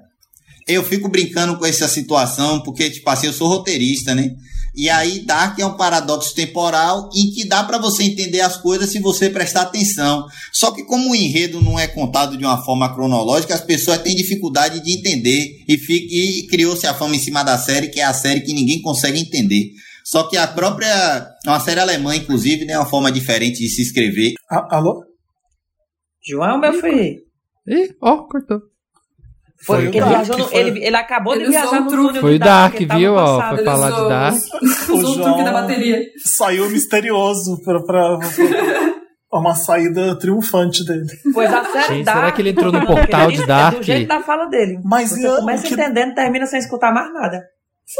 eu 0.67 0.83
fico 0.83 1.07
brincando 1.09 1.57
com 1.57 1.65
essa 1.65 1.87
situação, 1.87 2.61
porque, 2.61 2.89
tipo 2.89 3.09
assim, 3.09 3.27
eu 3.27 3.33
sou 3.33 3.47
roteirista, 3.47 4.13
né? 4.13 4.31
E 4.75 4.89
aí, 4.91 5.19
Dark 5.25 5.57
é 5.57 5.65
um 5.65 5.75
paradoxo 5.75 6.35
temporal 6.35 7.09
em 7.15 7.31
que 7.31 7.45
dá 7.45 7.63
pra 7.63 7.79
você 7.79 8.03
entender 8.03 8.41
as 8.41 8.57
coisas 8.57 8.91
se 8.91 8.99
você 8.99 9.27
prestar 9.27 9.61
atenção. 9.63 10.25
Só 10.53 10.69
que, 10.71 10.83
como 10.83 11.09
o 11.11 11.15
enredo 11.15 11.59
não 11.61 11.79
é 11.79 11.87
contado 11.87 12.37
de 12.37 12.45
uma 12.45 12.63
forma 12.63 12.93
cronológica, 12.93 13.55
as 13.55 13.61
pessoas 13.61 14.01
têm 14.03 14.15
dificuldade 14.15 14.79
de 14.83 14.91
entender. 14.93 15.47
E, 15.67 15.77
fica- 15.79 16.13
e 16.13 16.45
criou-se 16.47 16.85
a 16.85 16.93
fama 16.93 17.15
em 17.15 17.19
cima 17.19 17.41
da 17.43 17.57
série, 17.57 17.87
que 17.87 17.99
é 17.99 18.03
a 18.03 18.13
série 18.13 18.41
que 18.41 18.53
ninguém 18.53 18.79
consegue 18.81 19.19
entender. 19.19 19.71
Só 20.05 20.23
que 20.29 20.37
a 20.37 20.45
própria. 20.47 20.87
é 21.43 21.49
Uma 21.49 21.59
série 21.59 21.79
alemã, 21.79 22.15
inclusive, 22.15 22.63
né? 22.65 22.77
Uma 22.77 22.85
forma 22.87 23.11
diferente 23.11 23.57
de 23.57 23.69
se 23.69 23.81
escrever. 23.81 24.33
A- 24.51 24.75
alô? 24.77 25.03
João, 26.23 26.59
meu 26.59 26.73
filho. 26.73 27.21
Ih, 27.67 27.89
ó, 28.01 28.17
cortou. 28.27 28.59
Foi, 29.65 29.83
porque 29.83 29.97
ele, 29.97 30.05
Dark, 30.05 30.15
viajou 30.25 30.37
no- 30.37 30.47
foi. 30.49 30.59
ele, 30.59 30.85
ele 30.85 30.95
acabou 30.95 31.33
de 31.33 31.39
Ele 31.41 31.49
viajar 31.49 31.81
no 31.81 31.89
túnel 31.89 32.21
Foi 32.21 32.35
o 32.35 32.39
Dark, 32.39 32.73
tava 32.87 32.99
viu? 32.99 33.13
Ó, 33.15 33.37
passado. 33.37 33.55
foi 33.55 33.65
falar 33.65 33.91
de 33.91 34.09
Dark. 34.09 34.35
Usou 34.89 34.97
o 34.97 35.13
João- 35.15 35.23
truque 35.23 35.43
da 35.43 35.51
bateria. 35.51 35.99
Saiu 36.23 36.69
misterioso 36.69 37.61
pra, 37.63 37.81
pra, 37.83 38.17
pra 39.29 39.39
uma 39.39 39.55
saída 39.55 40.17
triunfante 40.17 40.85
dele. 40.85 41.05
Pois 41.33 41.53
a 41.53 41.63
série 41.65 41.87
Gente, 41.95 42.05
Dark. 42.05 42.17
será 42.19 42.31
que 42.31 42.41
ele 42.41 42.49
entrou 42.51 42.71
no 42.71 42.85
portal 42.85 43.31
de 43.31 43.41
é 43.43 43.45
Dark? 43.45 43.77
Do 43.77 43.83
jeito 43.83 44.07
da 44.07 44.21
fala 44.21 44.45
dele. 44.45 44.79
Mas 44.83 45.09
Você 45.09 45.27
eu- 45.27 45.37
começa 45.37 45.67
que- 45.67 45.73
entendendo 45.73 46.11
e 46.11 46.15
termina 46.15 46.45
sem 46.45 46.59
escutar 46.59 46.93
mais 46.93 47.11
nada. 47.13 47.41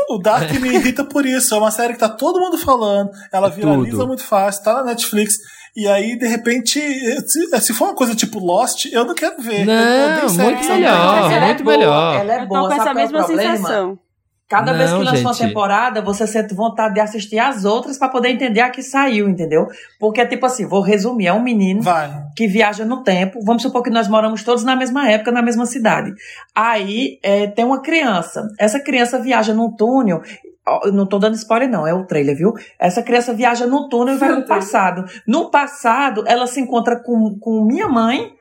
O 0.09 0.17
Dark 0.17 0.51
me 0.59 0.69
irrita 0.75 1.03
por 1.05 1.25
isso. 1.25 1.55
É 1.55 1.57
uma 1.57 1.71
série 1.71 1.93
que 1.93 1.99
tá 1.99 2.09
todo 2.09 2.39
mundo 2.39 2.57
falando. 2.57 3.09
Ela 3.31 3.47
É 3.47 3.51
viraliza 3.51 3.91
tudo. 3.91 4.07
muito 4.07 4.23
fácil, 4.23 4.63
tá 4.63 4.73
na 4.75 4.83
Netflix. 4.83 5.33
E 5.77 5.87
aí, 5.87 6.17
de 6.17 6.27
repente, 6.27 6.79
se, 7.27 7.61
se 7.61 7.71
for 7.71 7.89
uma 7.89 7.93
coisa 7.95 8.15
tipo 8.15 8.39
Lost, 8.39 8.85
eu 8.91 9.05
não 9.05 9.13
quero 9.13 9.39
ver. 9.39 9.59
Eu 9.59 9.65
Não, 9.67 10.27
série 10.29 10.55
muito 10.55 10.67
melhor, 10.69 11.31
ela 11.31 11.45
muito 11.45 11.61
é 11.61 11.63
boa, 11.63 11.77
melhor. 11.77 12.19
Ela 12.19 12.33
é 12.33 12.41
Eu 12.41 12.47
boa. 12.47 12.61
tô 12.61 12.67
com 12.69 12.81
essa 12.81 12.89
é 12.89 12.93
mesma 12.95 13.23
problema? 13.23 13.57
sensação. 13.57 13.99
Cada 14.49 14.73
vez 14.73 14.89
Não, 14.89 14.99
que 14.99 15.05
lança 15.05 15.21
uma 15.21 15.35
temporada, 15.35 16.01
você 16.01 16.25
sente 16.25 16.55
vontade 16.55 16.95
de 16.95 16.99
assistir 17.01 17.37
as 17.37 17.63
outras 17.63 17.99
pra 17.99 18.07
poder 18.09 18.29
entender 18.29 18.61
a 18.61 18.69
que 18.71 18.81
saiu, 18.81 19.29
entendeu? 19.29 19.67
Porque, 19.99 20.25
tipo 20.25 20.45
assim, 20.47 20.65
vou 20.65 20.81
resumir: 20.81 21.27
é 21.27 21.33
um 21.33 21.43
menino 21.43 21.83
Vai. 21.83 22.09
que 22.35 22.47
viaja 22.47 22.83
no 22.83 23.03
tempo. 23.03 23.39
Vamos 23.43 23.61
supor 23.61 23.83
que 23.83 23.89
nós 23.91 24.07
moramos 24.07 24.43
todos 24.43 24.63
na 24.63 24.75
mesma 24.75 25.07
época, 25.11 25.31
na 25.31 25.43
mesma 25.43 25.67
cidade. 25.67 26.11
Aí 26.55 27.19
é, 27.21 27.45
tem 27.47 27.65
uma 27.65 27.81
criança. 27.83 28.47
Essa 28.57 28.79
criança 28.79 29.19
viaja 29.19 29.53
num 29.53 29.69
túnel. 29.69 30.23
Não 30.93 31.05
tô 31.05 31.17
dando 31.19 31.35
spoiler, 31.35 31.69
não, 31.69 31.87
é 31.87 31.93
o 31.93 32.05
trailer, 32.05 32.35
viu? 32.35 32.53
Essa 32.79 33.01
criança 33.01 33.33
viaja 33.33 33.65
no 33.65 33.87
túnel 33.89 34.15
e 34.15 34.17
vai 34.17 34.29
no 34.29 34.45
passado. 34.45 35.05
No 35.25 35.49
passado, 35.49 36.23
ela 36.27 36.47
se 36.47 36.59
encontra 36.59 36.95
com, 36.97 37.37
com 37.39 37.63
minha 37.65 37.87
mãe, 37.87 38.33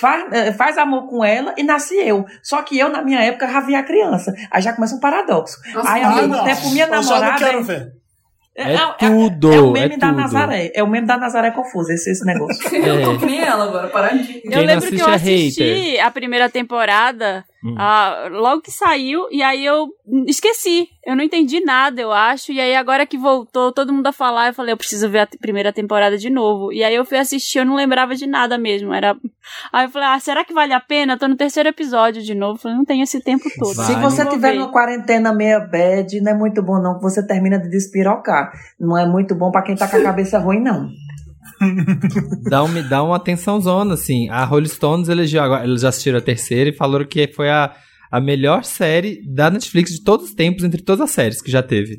faz, 0.00 0.26
eh, 0.32 0.52
faz 0.52 0.76
amor 0.78 1.06
com 1.08 1.24
ela 1.24 1.54
e 1.56 1.62
nasce 1.62 1.94
eu. 1.94 2.24
Só 2.42 2.62
que 2.62 2.78
eu, 2.78 2.88
na 2.88 3.02
minha 3.02 3.20
época, 3.20 3.46
já 3.48 3.60
vi 3.60 3.74
a 3.74 3.82
criança. 3.82 4.34
Aí 4.50 4.60
já 4.62 4.72
começa 4.72 4.94
um 4.96 5.00
paradoxo. 5.00 5.56
Nossa, 5.72 5.90
Aí, 5.90 6.02
ao 6.02 6.14
mesmo 6.16 6.36
não. 6.36 6.44
tempo, 6.44 6.70
minha 6.70 6.84
Eu 6.86 6.90
já 6.90 6.96
não 6.96 7.02
namorada. 7.02 7.44
quero 7.44 7.62
ver. 7.62 7.98
É 8.60 8.74
não, 8.76 8.92
tudo, 8.96 9.52
É, 9.52 9.60
o 9.60 9.70
meme 9.70 9.94
é 9.94 9.98
da 9.98 10.08
tudo. 10.08 10.16
Nazaré. 10.20 10.72
É 10.74 10.82
o 10.82 10.88
meme 10.88 11.06
da 11.06 11.16
Nazaré 11.16 11.52
confusa, 11.52 11.94
esse, 11.94 12.10
esse 12.10 12.24
negócio. 12.26 12.58
Eu 12.74 13.04
tô 13.04 13.16
que 13.16 13.26
nem 13.26 13.38
ela 13.40 13.62
agora, 13.62 13.86
paradinha. 13.86 14.40
Eu 14.42 14.50
não 14.50 14.66
lembro 14.66 14.88
que 14.88 15.00
eu 15.00 15.08
é 15.08 15.14
assisti 15.14 15.98
a 16.00 16.10
primeira 16.10 16.48
temporada 16.50 17.44
Hum. 17.64 17.74
ah, 17.76 18.28
logo 18.30 18.62
que 18.62 18.70
saiu, 18.70 19.26
e 19.32 19.42
aí 19.42 19.64
eu 19.64 19.88
esqueci. 20.26 20.88
Eu 21.04 21.16
não 21.16 21.24
entendi 21.24 21.60
nada, 21.60 22.00
eu 22.00 22.12
acho. 22.12 22.52
E 22.52 22.60
aí, 22.60 22.76
agora 22.76 23.06
que 23.06 23.18
voltou 23.18 23.72
todo 23.72 23.92
mundo 23.92 24.06
a 24.06 24.12
falar, 24.12 24.48
eu 24.48 24.54
falei, 24.54 24.72
eu 24.72 24.76
preciso 24.76 25.08
ver 25.08 25.20
a 25.20 25.28
primeira 25.40 25.72
temporada 25.72 26.16
de 26.16 26.30
novo. 26.30 26.72
E 26.72 26.84
aí 26.84 26.94
eu 26.94 27.04
fui 27.04 27.18
assistir, 27.18 27.58
eu 27.58 27.64
não 27.64 27.74
lembrava 27.74 28.14
de 28.14 28.26
nada 28.26 28.56
mesmo. 28.56 28.92
Era. 28.92 29.16
Aí 29.72 29.86
eu 29.86 29.90
falei, 29.90 30.08
ah, 30.08 30.20
será 30.20 30.44
que 30.44 30.52
vale 30.52 30.72
a 30.72 30.80
pena? 30.80 31.18
Tô 31.18 31.26
no 31.26 31.36
terceiro 31.36 31.68
episódio 31.68 32.22
de 32.22 32.34
novo. 32.34 32.54
Eu 32.54 32.60
falei, 32.60 32.76
não 32.76 32.84
tenho 32.84 33.02
esse 33.02 33.20
tempo 33.20 33.44
todo. 33.58 33.74
Vai. 33.74 33.86
Se 33.86 33.94
você 33.94 34.24
tiver 34.26 34.52
ver. 34.52 34.58
numa 34.58 34.70
quarentena 34.70 35.32
meia 35.32 35.58
bad, 35.58 36.20
não 36.20 36.32
é 36.32 36.34
muito 36.34 36.62
bom 36.62 36.80
não, 36.80 36.94
que 36.96 37.02
você 37.02 37.26
termina 37.26 37.58
de 37.58 37.68
despirocar. 37.68 38.52
Não 38.78 38.96
é 38.96 39.06
muito 39.06 39.34
bom 39.34 39.50
pra 39.50 39.62
quem 39.62 39.74
tá 39.74 39.88
com 39.88 39.96
a 39.96 40.02
cabeça 40.02 40.38
ruim, 40.38 40.60
não. 40.60 40.88
Dá, 42.48 42.62
um, 42.62 42.88
dá 42.88 43.02
uma 43.02 43.16
atenção 43.16 43.60
zona, 43.60 43.94
assim. 43.94 44.28
A 44.28 44.44
Rolling 44.44 44.68
Stones 44.68 45.08
elegeu 45.08 45.42
agora, 45.42 45.64
eles 45.64 45.82
já 45.82 45.88
assistiram 45.88 46.18
a 46.18 46.22
terceira 46.22 46.70
e 46.70 46.72
falaram 46.72 47.04
que 47.04 47.28
foi 47.28 47.50
a, 47.50 47.74
a 48.10 48.20
melhor 48.20 48.64
série 48.64 49.20
da 49.26 49.50
Netflix 49.50 49.92
de 49.92 50.02
todos 50.02 50.26
os 50.26 50.34
tempos, 50.34 50.64
entre 50.64 50.82
todas 50.82 51.02
as 51.02 51.10
séries 51.10 51.42
que 51.42 51.50
já 51.50 51.62
teve. 51.62 51.98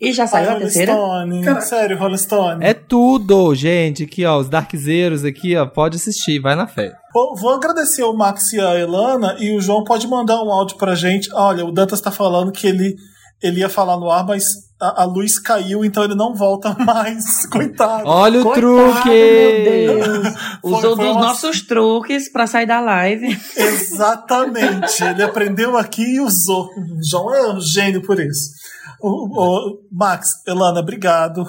E 0.00 0.12
já 0.12 0.28
saiu 0.28 0.50
a 0.50 0.52
Rolling 0.52 0.64
terceira? 0.64 0.92
Stone. 0.92 1.62
Sério, 1.62 1.98
Rolling 1.98 2.18
Stone. 2.18 2.64
É 2.64 2.72
tudo, 2.72 3.52
gente. 3.54 4.04
Aqui, 4.04 4.24
ó, 4.24 4.38
os 4.38 4.48
Darkzeiros 4.48 5.24
aqui, 5.24 5.56
ó, 5.56 5.66
pode 5.66 5.96
assistir, 5.96 6.38
vai 6.38 6.54
na 6.54 6.68
fé. 6.68 6.92
Vou, 7.12 7.34
vou 7.34 7.54
agradecer 7.54 8.04
o 8.04 8.12
Max 8.12 8.52
e 8.52 8.60
a 8.60 8.78
Elana 8.78 9.36
e 9.40 9.56
o 9.56 9.60
João 9.60 9.82
pode 9.82 10.06
mandar 10.06 10.40
um 10.40 10.52
áudio 10.52 10.76
pra 10.76 10.94
gente. 10.94 11.28
Olha, 11.34 11.64
o 11.64 11.72
Dantas 11.72 12.00
tá 12.00 12.12
falando 12.12 12.52
que 12.52 12.66
ele, 12.68 12.94
ele 13.42 13.60
ia 13.60 13.68
falar 13.68 13.96
no 13.96 14.08
ar, 14.08 14.24
mas 14.24 14.67
a, 14.80 15.02
a 15.02 15.04
luz 15.04 15.38
caiu, 15.38 15.84
então 15.84 16.04
ele 16.04 16.14
não 16.14 16.34
volta 16.34 16.74
mais. 16.84 17.46
Coitado. 17.46 18.04
Olha 18.06 18.40
o 18.40 18.44
Coitado, 18.44 18.60
truque! 18.92 19.08
Meu 19.08 19.96
Deus. 19.96 20.34
Usou 20.62 20.96
foi 20.96 21.06
dos 21.06 21.14
uma- 21.16 21.20
nossos 21.26 21.62
truques 21.62 22.30
pra 22.30 22.46
sair 22.46 22.66
da 22.66 22.80
live. 22.80 23.26
Exatamente. 23.56 25.02
Ele 25.02 25.22
aprendeu 25.22 25.76
aqui 25.76 26.02
e 26.02 26.20
usou. 26.20 26.66
O 26.76 27.02
João 27.02 27.34
é 27.34 27.52
um 27.54 27.60
gênio 27.60 28.02
por 28.02 28.20
isso. 28.20 28.50
O, 29.00 29.08
o- 29.40 29.78
Max, 29.92 30.42
Elana, 30.46 30.80
obrigado. 30.80 31.44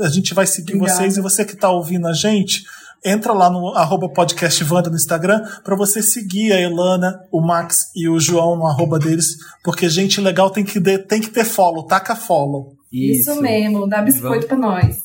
A 0.00 0.08
gente 0.08 0.34
vai 0.34 0.46
seguir 0.46 0.74
Obrigada. 0.74 0.98
vocês 0.98 1.16
e 1.16 1.20
você 1.20 1.44
que 1.44 1.54
está 1.54 1.70
ouvindo 1.70 2.06
a 2.06 2.12
gente, 2.12 2.64
entra 3.04 3.32
lá 3.32 3.50
no 3.50 3.68
arroba 3.74 4.08
podcast 4.08 4.62
Wanda 4.64 4.88
no 4.90 4.96
Instagram 4.96 5.40
para 5.64 5.76
você 5.76 6.02
seguir 6.02 6.52
a 6.52 6.60
Elana, 6.60 7.20
o 7.32 7.40
Max 7.40 7.90
e 7.96 8.08
o 8.08 8.18
João 8.20 8.56
no 8.56 8.66
arroba 8.66 8.98
deles, 8.98 9.26
porque 9.64 9.88
gente 9.88 10.20
legal 10.20 10.50
tem 10.50 10.64
que, 10.64 10.78
de- 10.80 10.98
tem 10.98 11.20
que 11.20 11.30
ter 11.30 11.44
follow, 11.44 11.86
taca 11.86 12.14
follow. 12.14 12.74
Isso, 12.92 13.40
mesmo, 13.40 13.88
dá 13.88 14.02
biscoito 14.02 14.46
pra 14.46 14.56
nós. 14.56 14.96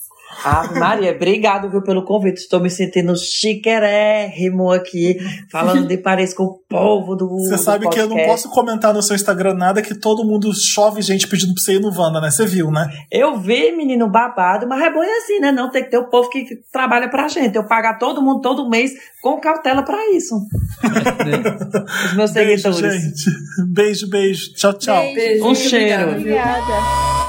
Ave 0.44 0.80
Maria, 0.80 1.12
obrigado 1.12 1.70
viu, 1.70 1.82
pelo 1.82 2.04
convite. 2.06 2.38
Estou 2.38 2.60
me 2.60 2.70
sentindo 2.70 3.16
chiquerérrimo 3.16 4.72
aqui, 4.72 5.18
falando 5.52 5.88
de 5.88 5.98
Paris 5.98 6.34
com 6.34 6.44
o 6.44 6.60
povo 6.70 7.16
do 7.16 7.28
Você 7.40 7.56
do 7.56 7.58
sabe 7.58 7.90
que 7.90 8.00
eu 8.00 8.08
não 8.08 8.18
posso 8.26 8.50
comentar 8.50 8.94
no 8.94 9.02
seu 9.02 9.16
Instagram 9.16 9.54
nada 9.56 9.82
que 9.82 9.96
todo 9.96 10.24
mundo 10.26 10.52
chove 10.54 11.02
gente 11.02 11.28
pedindo 11.28 11.54
pra 11.54 11.64
você 11.64 11.74
ir 11.74 11.80
no 11.80 11.90
Wanda, 11.98 12.22
né? 12.22 12.30
Você 12.30 12.46
viu, 12.46 12.70
né? 12.72 12.88
Eu 13.12 13.38
vi, 13.40 13.72
menino, 13.72 14.08
babado, 14.10 14.68
mas 14.68 14.82
é 14.82 14.92
bom 14.92 15.04
é 15.04 15.18
assim, 15.18 15.40
né? 15.40 15.52
Não 15.52 15.70
tem 15.72 15.84
que 15.84 15.90
ter 15.92 15.98
o 15.98 16.10
povo 16.10 16.30
que 16.30 16.46
trabalha 16.72 17.10
pra 17.10 17.28
gente. 17.28 17.56
Eu 17.56 17.66
pagar 17.66 17.98
todo 17.98 18.22
mundo 18.22 18.42
todo 18.42 18.70
mês 18.70 18.92
com 19.22 19.40
cautela 19.40 19.84
pra 19.84 19.98
isso. 20.12 20.36
Os 22.08 22.14
meus 22.16 22.32
Beijo, 22.32 22.72
seguidores. 22.74 23.02
gente. 23.02 23.32
Beijo, 23.68 24.10
beijo. 24.10 24.54
Tchau, 24.54 24.74
tchau. 24.74 25.02
Beijo, 25.14 25.46
Um 25.46 25.56
cheiro. 25.56 26.12
obrigada, 26.12 26.62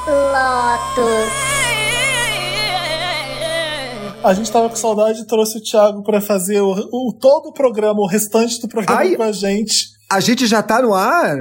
viu? 0.06 1.57
A 4.22 4.34
gente 4.34 4.50
tava 4.50 4.68
com 4.68 4.76
saudade 4.76 5.20
e 5.20 5.26
trouxe 5.26 5.58
o 5.58 5.62
Thiago 5.62 6.02
pra 6.02 6.20
fazer 6.20 6.60
o, 6.60 6.70
o- 6.72 7.12
todo 7.18 7.46
o 7.50 7.52
programa, 7.52 8.00
o 8.00 8.06
restante 8.06 8.60
do 8.60 8.68
programa 8.68 9.00
Ai. 9.00 9.16
com 9.16 9.22
a 9.22 9.32
gente. 9.32 9.86
A 10.10 10.20
gente 10.20 10.46
já 10.46 10.62
tá 10.62 10.82
no 10.82 10.92
ar? 10.92 11.36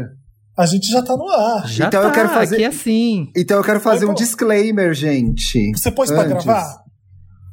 A 0.58 0.66
gente 0.66 0.90
já 0.90 1.02
tá 1.02 1.16
no 1.18 1.28
ar. 1.30 1.68
Já 1.68 1.88
Então 1.88 2.02
tá, 2.02 2.08
eu 2.08 2.12
quero 2.14 2.30
fazer- 2.30 2.56
aqui 2.56 2.66
assim. 2.66 3.28
Então 3.36 3.58
eu 3.58 3.64
quero 3.64 3.80
fazer 3.80 4.06
um 4.06 4.10
pô. 4.10 4.14
disclaimer, 4.16 4.94
gente. 4.94 5.72
Você 5.76 5.92
pôs 5.92 6.10
pra 6.10 6.22
Antes. 6.22 6.46
gravar? 6.46 6.84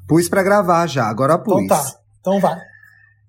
Pus 0.07 0.29
pra 0.29 0.43
gravar 0.43 0.87
já, 0.87 1.07
agora 1.07 1.39
pus. 1.39 1.63
Então 1.63 1.77
tá. 1.77 1.93
Então 2.21 2.41
vai. 2.41 2.57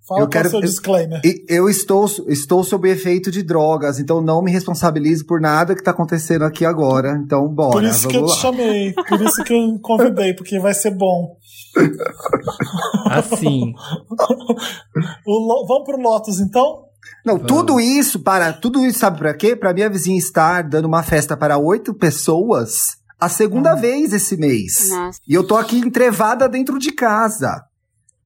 Fala 0.08 0.22
Eu 0.22 0.28
quero- 0.28 0.48
o 0.48 0.52
seu 0.52 0.60
eu- 0.60 0.66
disclaimer. 0.66 1.20
E 1.26 1.44
eu 1.50 1.68
estou, 1.68 2.06
estou 2.28 2.64
sob 2.64 2.88
efeito 2.90 3.32
de 3.32 3.42
drogas, 3.42 4.00
então 4.00 4.22
não 4.22 4.42
me 4.42 4.52
responsabilizo 4.52 5.26
por 5.26 5.42
nada 5.42 5.74
que 5.76 5.82
tá 5.84 5.92
acontecendo 5.92 6.44
aqui 6.46 6.64
agora. 6.64 7.20
Então, 7.24 7.48
bora, 7.48 7.72
Por 7.72 7.84
isso 7.84 8.08
que 8.08 8.16
eu 8.18 8.22
vamos 8.22 8.38
te 8.38 8.46
lá. 8.46 8.52
chamei. 8.52 8.94
Por 8.94 9.22
isso 9.22 9.44
que 9.44 9.54
eu 9.54 9.80
convidei, 9.82 10.34
porque 10.36 10.60
vai 10.60 10.74
ser 10.76 10.92
bom. 10.92 11.38
Assim. 13.10 13.74
O 15.26 15.66
Vamos 15.68 15.84
pro 15.86 15.98
Lotus, 16.00 16.40
então? 16.40 16.86
Não, 17.26 17.38
tudo 17.40 17.80
isso 17.80 18.20
para, 18.20 18.54
tudo 18.54 18.86
isso 18.86 19.00
sabe 19.00 19.18
pra 19.18 19.34
quê? 19.34 19.56
Pra 19.56 19.74
minha 19.74 19.90
vizinha 19.90 20.18
estar 20.18 20.64
dando 20.64 20.86
uma 20.86 21.04
festa 21.04 21.36
para 21.36 21.58
oito 21.58 21.94
pessoas 21.94 22.98
a 23.20 23.28
segunda 23.30 23.74
Hum. 23.76 23.80
vez 23.80 24.14
esse 24.14 24.38
mês. 24.38 24.90
Nossa. 24.90 25.20
E 25.28 25.34
eu 25.34 25.46
tô 25.46 25.56
aqui 25.58 25.78
entrevada 25.80 26.48
dentro 26.48 26.78
de 26.80 26.92
casa. 26.92 27.64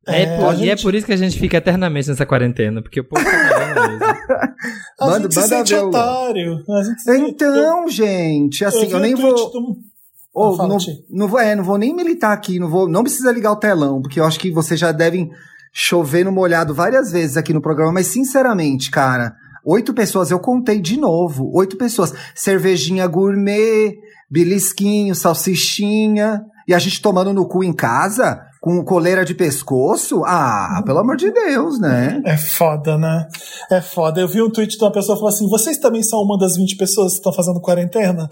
É, 0.08 0.24
É, 0.24 0.38
por- 0.38 0.50
a 0.50 0.54
E 0.56 0.64
é 0.64 0.66
gente- 0.72 0.84
por 0.84 0.96
isso 0.96 1.06
que 1.06 1.14
a 1.14 1.18
gente 1.18 1.38
fica 1.38 1.58
eternamente 1.58 2.08
nessa 2.10 2.26
quarentena, 2.26 2.82
porque 2.82 3.00
o 3.00 3.04
povo 3.04 3.24
tá 3.24 3.32
mesmo. 3.32 4.00
A 5.00 5.06
Manda- 5.06 5.22
gente 5.24 5.34
se 5.34 5.40
manda 5.56 5.84
o- 5.84 5.88
otário. 5.88 6.58
Gente 6.84 7.02
se- 7.02 7.18
Então, 7.18 7.88
gente, 7.90 8.66
assim, 8.66 8.90
eu, 8.92 8.98
o 8.98 9.00
nem 9.00 9.16
vou. 9.16 9.34
do- 9.34 10.56
fala, 10.58 10.68
não, 10.70 10.78
não 11.10 11.28
vou, 11.28 11.40
é, 11.40 11.56
não 11.56 11.64
vou 11.64 11.78
nem 11.78 11.96
militar 11.96 12.34
aqui, 12.34 12.60
não 12.60 12.70
vou, 12.70 12.88
não 12.90 13.04
precisa 13.04 13.32
ligar 13.32 13.52
o 13.52 13.56
telão, 13.58 14.02
porque 14.02 14.20
eu 14.20 14.26
acho 14.26 14.40
que 14.40 14.52
vocês 14.52 14.80
já 14.80 14.92
devem 14.92 15.30
chover 15.74 16.24
no 16.26 16.32
molhado 16.32 16.74
várias 16.74 17.12
vezes 17.12 17.38
aqui 17.38 17.54
no 17.54 17.62
programa, 17.62 17.92
mas 17.94 18.08
sinceramente, 18.08 18.90
cara, 18.90 19.34
oito 19.66 19.94
pessoas, 19.94 20.32
eu 20.32 20.40
contei 20.40 20.80
de 20.82 20.98
novo, 20.98 21.52
oito 21.56 21.78
pessoas, 21.78 22.14
cervejinha 22.34 23.06
gourmet, 23.08 23.94
belisquinho, 24.30 25.14
salsichinha, 25.16 26.42
e 26.68 26.74
a 26.74 26.80
gente 26.80 27.02
tomando 27.02 27.34
no 27.34 27.48
cu 27.48 27.64
em 27.64 27.74
casa, 27.74 28.42
com 28.62 28.84
coleira 28.84 29.24
de 29.24 29.34
pescoço, 29.34 30.24
ah, 30.26 30.84
pelo 30.86 31.00
amor 31.00 31.16
de 31.16 31.32
Deus, 31.32 31.80
né? 31.80 32.22
É 32.26 32.36
foda, 32.36 32.98
né? 32.98 33.26
É 33.72 33.80
foda. 33.80 34.20
Eu 34.20 34.28
vi 34.28 34.42
um 34.42 34.50
tweet 34.50 34.78
de 34.78 34.84
uma 34.84 34.92
pessoa 34.92 35.16
que 35.16 35.22
falou 35.22 35.34
assim: 35.34 35.48
vocês 35.48 35.78
também 35.78 36.04
são 36.04 36.20
uma 36.22 36.38
das 36.38 36.58
20 36.58 36.76
pessoas 36.76 37.14
que 37.14 37.20
estão 37.20 37.32
fazendo 37.32 37.62
quarentena? 37.62 38.28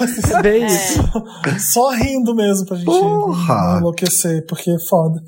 Assim, 0.00 0.22
Bem 0.42 0.66
isso. 0.66 1.00
Só 1.72 1.90
rindo 1.90 2.34
mesmo 2.34 2.64
pra 2.66 2.76
gente 2.76 2.86
Porra! 2.86 3.78
enlouquecer, 3.80 4.46
porque 4.46 4.70
é 4.70 4.78
foda. 4.88 5.20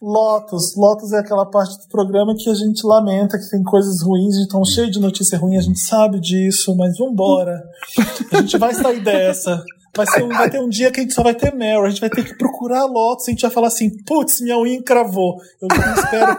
Lotus. 0.00 0.76
Lotus 0.76 1.12
é 1.12 1.20
aquela 1.20 1.46
parte 1.46 1.78
do 1.78 1.88
programa 1.88 2.34
que 2.36 2.50
a 2.50 2.54
gente 2.54 2.84
lamenta, 2.84 3.38
que 3.38 3.48
tem 3.50 3.62
coisas 3.62 4.02
ruins, 4.02 4.36
então 4.38 4.64
cheio 4.64 4.90
de 4.90 4.98
notícia 4.98 5.38
ruim, 5.38 5.56
a 5.56 5.62
gente 5.62 5.78
sabe 5.78 6.18
disso, 6.18 6.76
mas 6.76 6.98
vambora. 6.98 7.62
A 8.32 8.40
gente 8.40 8.58
vai 8.58 8.74
sair 8.74 9.00
dessa. 9.00 9.62
Vai, 9.94 10.06
ser 10.06 10.22
um- 10.22 10.28
vai 10.28 10.48
ter 10.48 10.60
um 10.60 10.68
dia 10.68 10.90
que 10.90 11.00
a 11.00 11.02
gente 11.02 11.14
só 11.14 11.22
vai 11.22 11.34
ter 11.34 11.54
Meryl, 11.54 11.84
a 11.84 11.90
gente 11.90 12.00
vai 12.00 12.08
ter 12.08 12.24
que 12.24 12.34
procurar 12.34 12.80
a 12.80 12.86
Lotus, 12.86 13.28
a 13.28 13.30
gente 13.30 13.42
vai 13.42 13.50
falar 13.50 13.68
assim, 13.68 13.90
putz, 14.04 14.40
minha 14.40 14.58
unha 14.58 14.74
encravou. 14.74 15.36
Eu 15.60 15.68
espero, 15.68 16.38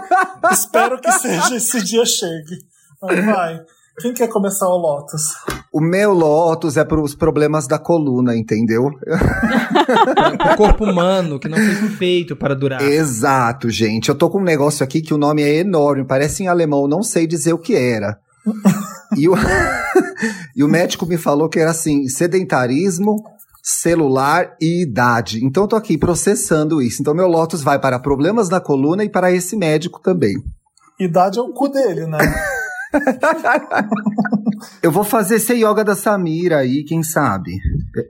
espero 0.51 1.01
que 1.01 1.11
seja 1.11 1.55
esse 1.55 1.84
dia 1.84 2.05
chegue. 2.05 2.57
Mas 3.01 3.25
vai. 3.25 3.61
Quem 3.99 4.11
quer 4.11 4.27
começar 4.27 4.67
o 4.67 4.75
Lotus? 4.75 5.21
O 5.71 5.80
meu 5.80 6.13
Lotus 6.13 6.77
é 6.77 6.84
pros 6.84 7.13
problemas 7.13 7.67
da 7.67 7.77
coluna, 7.77 8.35
entendeu? 8.35 8.89
O 10.53 10.55
corpo 10.55 10.85
humano 10.85 11.39
que 11.39 11.47
não 11.47 11.57
foi 11.57 11.89
feito 11.89 12.35
para 12.35 12.55
durar. 12.55 12.81
Exato, 12.81 13.69
gente. 13.69 14.09
Eu 14.09 14.15
tô 14.15 14.30
com 14.30 14.39
um 14.39 14.43
negócio 14.43 14.84
aqui 14.84 15.01
que 15.01 15.13
o 15.13 15.17
nome 15.17 15.41
é 15.41 15.55
enorme, 15.55 16.05
parece 16.05 16.43
em 16.43 16.47
alemão, 16.47 16.88
não 16.88 17.03
sei 17.03 17.27
dizer 17.27 17.53
o 17.53 17.57
que 17.57 17.75
era. 17.75 18.17
e, 19.17 19.27
o... 19.27 19.34
e 20.55 20.63
o 20.63 20.67
médico 20.67 21.05
me 21.05 21.17
falou 21.17 21.49
que 21.49 21.59
era 21.59 21.71
assim: 21.71 22.07
sedentarismo, 22.07 23.23
celular 23.64 24.57
e 24.60 24.81
idade. 24.81 25.44
Então 25.44 25.64
eu 25.64 25.68
tô 25.69 25.77
aqui 25.77 25.98
processando 25.98 26.81
isso. 26.81 27.02
Então 27.02 27.15
meu 27.15 27.27
Lotus 27.27 27.64
vai 27.64 27.80
para 27.80 27.98
problemas 27.98 28.49
na 28.49 28.60
coluna 28.60 29.06
e 29.06 29.10
para 29.10 29.31
esse 29.31 29.56
médico 29.56 30.02
também. 30.02 30.35
Idade 30.99 31.40
é 31.40 31.41
o 31.41 31.53
cu 31.53 31.69
dele, 31.69 32.06
né? 32.06 32.18
Eu 34.81 34.91
vou 34.91 35.03
fazer 35.03 35.35
esse 35.35 35.53
yoga 35.53 35.84
da 35.84 35.95
Samira 35.95 36.60
aí, 36.60 36.84
quem 36.84 37.02
sabe? 37.02 37.57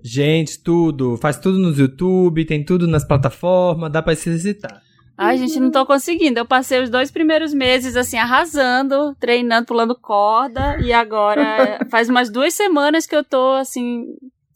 Gente, 0.03 0.61
tudo. 0.61 1.17
Faz 1.17 1.37
tudo 1.37 1.57
nos 1.57 1.79
YouTube, 1.79 2.45
tem 2.45 2.65
tudo 2.65 2.85
nas 2.85 3.07
plataformas, 3.07 3.91
dá 3.91 4.01
pra 4.01 4.15
se 4.15 4.29
exercitar. 4.29 4.81
Ai, 5.17 5.37
gente, 5.37 5.59
não 5.59 5.71
tô 5.71 5.85
conseguindo. 5.85 6.39
Eu 6.39 6.45
passei 6.45 6.81
os 6.81 6.89
dois 6.89 7.11
primeiros 7.11 7.53
meses, 7.53 7.95
assim, 7.95 8.17
arrasando, 8.17 9.15
treinando, 9.19 9.67
pulando 9.67 9.95
corda. 9.95 10.77
E 10.81 10.91
agora 10.91 11.79
faz 11.89 12.09
umas 12.09 12.29
duas 12.29 12.53
semanas 12.53 13.05
que 13.05 13.15
eu 13.15 13.23
tô, 13.23 13.53
assim. 13.53 14.05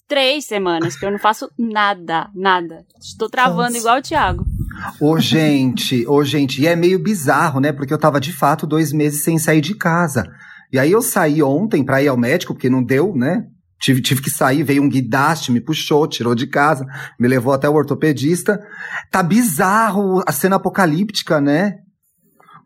Três 0.07 0.45
semanas 0.45 0.95
que 0.95 1.05
eu 1.05 1.11
não 1.11 1.19
faço 1.19 1.51
nada, 1.57 2.29
nada. 2.33 2.85
Estou 2.99 3.29
travando 3.29 3.73
Nossa. 3.73 3.77
igual 3.77 3.97
o 3.97 4.01
Thiago. 4.01 4.45
Ô, 5.01 5.19
gente, 5.19 6.07
ô, 6.07 6.23
gente, 6.23 6.61
e 6.61 6.67
é 6.67 6.75
meio 6.75 6.97
bizarro, 6.97 7.59
né? 7.59 7.73
Porque 7.73 7.93
eu 7.93 7.97
tava 7.97 8.19
de 8.19 8.31
fato 8.31 8.65
dois 8.65 8.93
meses 8.93 9.23
sem 9.23 9.37
sair 9.37 9.59
de 9.59 9.75
casa. 9.75 10.23
E 10.71 10.79
aí 10.79 10.91
eu 10.91 11.01
saí 11.01 11.43
ontem 11.43 11.83
pra 11.83 12.01
ir 12.01 12.07
ao 12.07 12.15
médico, 12.15 12.53
porque 12.53 12.69
não 12.69 12.81
deu, 12.81 13.13
né? 13.15 13.47
Tive, 13.79 14.01
tive 14.01 14.21
que 14.21 14.29
sair, 14.29 14.63
veio 14.63 14.81
um 14.81 14.89
guidaste, 14.89 15.51
me 15.51 15.61
puxou, 15.61 16.07
tirou 16.07 16.33
de 16.33 16.47
casa, 16.47 16.85
me 17.19 17.27
levou 17.27 17.53
até 17.53 17.69
o 17.69 17.75
ortopedista. 17.75 18.59
Tá 19.11 19.21
bizarro 19.21 20.23
a 20.25 20.31
cena 20.31 20.55
apocalíptica, 20.55 21.41
né? 21.41 21.79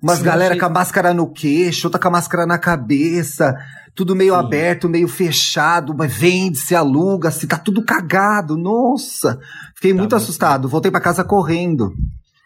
Umas 0.01 0.17
Sim, 0.19 0.25
galera 0.25 0.57
com 0.57 0.65
a 0.65 0.69
máscara 0.69 1.13
no 1.13 1.31
queixo, 1.31 1.87
outra 1.87 1.99
com 1.99 2.07
a 2.07 2.11
máscara 2.11 2.45
na 2.45 2.57
cabeça, 2.57 3.55
tudo 3.93 4.15
meio 4.15 4.33
Sim. 4.33 4.39
aberto, 4.39 4.89
meio 4.89 5.07
fechado, 5.07 5.93
mas 5.95 6.11
vende-se, 6.13 6.73
aluga-se, 6.75 7.45
tá 7.45 7.57
tudo 7.57 7.83
cagado, 7.85 8.57
nossa. 8.57 9.39
Fiquei 9.75 9.91
Tá 9.93 9.97
muito 9.99 10.15
assustado, 10.15 10.67
voltei 10.67 10.89
pra 10.89 10.99
casa 11.01 11.23
correndo. 11.23 11.93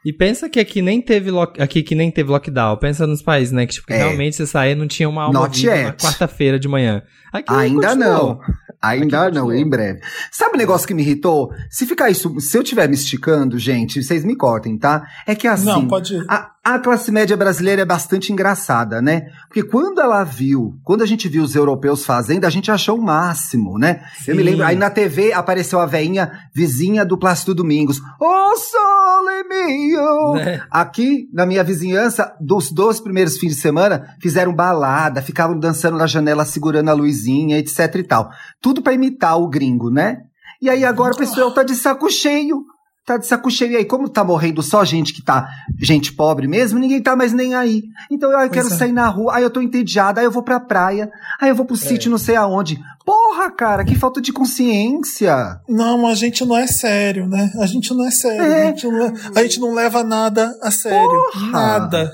E 0.05 0.13
pensa 0.13 0.47
que 0.47 0.59
aqui 0.59 0.83
nem 0.83 1.01
teve 1.01 1.31
aqui 1.57 1.81
que 1.81 1.95
nem 1.95 2.11
teve 2.11 2.29
lockdown. 2.29 2.77
Pensa 2.77 3.07
nos 3.07 3.23
países, 3.23 3.51
né? 3.51 3.65
Que 3.65 3.73
tipo, 3.73 3.87
que 3.87 3.93
É. 3.93 3.97
realmente 3.97 4.35
você 4.35 4.45
sair 4.45 4.75
não 4.75 4.87
tinha 4.87 5.09
uma 5.09 5.31
viva 5.49 5.75
na 5.83 5.93
quarta-feira 5.93 6.59
de 6.59 6.67
manhã. 6.67 7.01
Aqui 7.35 7.53
Ainda 7.53 7.95
não. 7.95 8.39
Ainda 8.81 9.25
Aqui 9.25 9.35
não, 9.35 9.51
em 9.51 9.67
breve. 9.67 9.99
Sabe 10.31 10.55
um 10.55 10.57
negócio 10.57 10.87
que 10.87 10.93
me 10.93 11.01
irritou? 11.01 11.51
Se 11.69 11.85
ficar 11.85 12.09
isso, 12.09 12.39
se 12.39 12.57
eu 12.57 12.61
estiver 12.61 12.87
me 12.87 12.95
esticando, 12.95 13.57
gente, 13.57 14.01
vocês 14.01 14.23
me 14.23 14.35
cortem, 14.35 14.77
tá? 14.77 15.03
É 15.25 15.33
que 15.33 15.47
assim, 15.47 15.65
Não, 15.65 15.87
pode 15.87 16.15
ir. 16.15 16.25
a, 16.29 16.51
a 16.63 16.79
classe 16.79 17.11
média 17.11 17.35
brasileira 17.35 17.81
é 17.81 17.85
bastante 17.85 18.31
engraçada, 18.31 19.01
né? 19.01 19.27
Porque 19.47 19.63
quando 19.63 19.99
ela 19.99 20.23
viu, 20.23 20.79
quando 20.83 21.01
a 21.01 21.05
gente 21.05 21.27
viu 21.27 21.43
os 21.43 21.55
europeus 21.55 22.05
fazendo, 22.05 22.45
a 22.45 22.49
gente 22.49 22.71
achou 22.71 22.97
o 22.97 23.01
máximo, 23.03 23.77
né? 23.77 24.01
Eu 24.27 24.35
me 24.35 24.43
Sim. 24.43 24.49
lembro, 24.49 24.65
aí 24.65 24.75
na 24.75 24.89
TV 24.89 25.33
apareceu 25.33 25.79
a 25.79 25.85
veinha 25.85 26.31
vizinha 26.53 27.03
do 27.03 27.17
Plácido 27.17 27.53
Domingos. 27.55 27.99
Ô 28.19 28.55
sole 28.57 29.43
mio! 29.49 30.33
Né? 30.35 30.61
Aqui, 30.69 31.27
na 31.33 31.45
minha 31.45 31.63
vizinhança, 31.63 32.33
dos 32.39 32.71
dois 32.71 32.99
primeiros 32.99 33.37
fins 33.37 33.55
de 33.55 33.61
semana, 33.61 34.15
fizeram 34.21 34.53
balada, 34.53 35.21
ficavam 35.21 35.59
dançando 35.59 35.97
na 35.97 36.07
janela, 36.07 36.45
segurando 36.45 36.89
a 36.89 36.93
luzinha, 36.93 37.24
etc 37.53 37.95
e 37.95 38.03
tal. 38.03 38.29
Tudo 38.61 38.81
pra 38.81 38.93
imitar 38.93 39.39
o 39.39 39.47
gringo, 39.47 39.89
né? 39.89 40.17
E 40.61 40.69
aí 40.69 40.85
agora 40.85 41.13
o 41.13 41.17
pessoal 41.17 41.51
tá 41.51 41.63
de 41.63 41.75
saco 41.75 42.09
cheio. 42.09 42.63
Tá 43.05 43.17
de 43.17 43.27
saco 43.27 43.51
cheio. 43.51 43.73
E 43.73 43.75
aí, 43.75 43.85
como 43.85 44.09
tá 44.09 44.23
morrendo 44.23 44.63
só 44.63 44.83
gente 44.83 45.13
que 45.13 45.23
tá, 45.23 45.47
gente 45.79 46.11
pobre 46.11 46.47
mesmo, 46.47 46.79
ninguém 46.79 46.99
tá 46.99 47.15
mais 47.15 47.31
nem 47.33 47.53
aí. 47.53 47.83
Então 48.09 48.31
eu, 48.31 48.37
Pois 48.39 48.51
quero 48.51 48.67
é. 48.67 48.71
sair 48.71 48.91
na 48.91 49.07
rua, 49.07 49.35
aí 49.35 49.43
eu 49.43 49.49
tô 49.51 49.61
entediada, 49.61 50.21
aí 50.21 50.25
eu 50.25 50.31
vou 50.31 50.41
pra 50.41 50.59
praia, 50.59 51.11
aí 51.39 51.49
eu 51.49 51.55
vou 51.55 51.67
pro 51.67 51.77
sítio 51.77 52.09
não 52.09 52.17
sei 52.17 52.35
aonde. 52.35 52.79
Porra, 53.05 53.51
cara, 53.51 53.85
que 53.85 53.93
falta 53.93 54.19
de 54.19 54.33
consciência. 54.33 55.59
Não, 55.69 56.07
a 56.07 56.15
gente 56.15 56.43
não 56.43 56.57
é 56.57 56.65
sério, 56.65 57.27
né? 57.27 57.51
A 57.59 57.67
gente 57.67 57.93
não 57.93 58.07
é 58.07 58.09
sério. 58.09 58.41
É. 58.41 58.63
A, 58.63 58.65
gente 58.71 58.87
não, 58.87 59.13
a 59.35 59.43
gente 59.43 59.59
não 59.59 59.73
leva 59.73 60.03
nada 60.03 60.51
a 60.63 60.71
sério. 60.71 61.07
Porra. 61.31 61.51
Nada. 61.51 62.11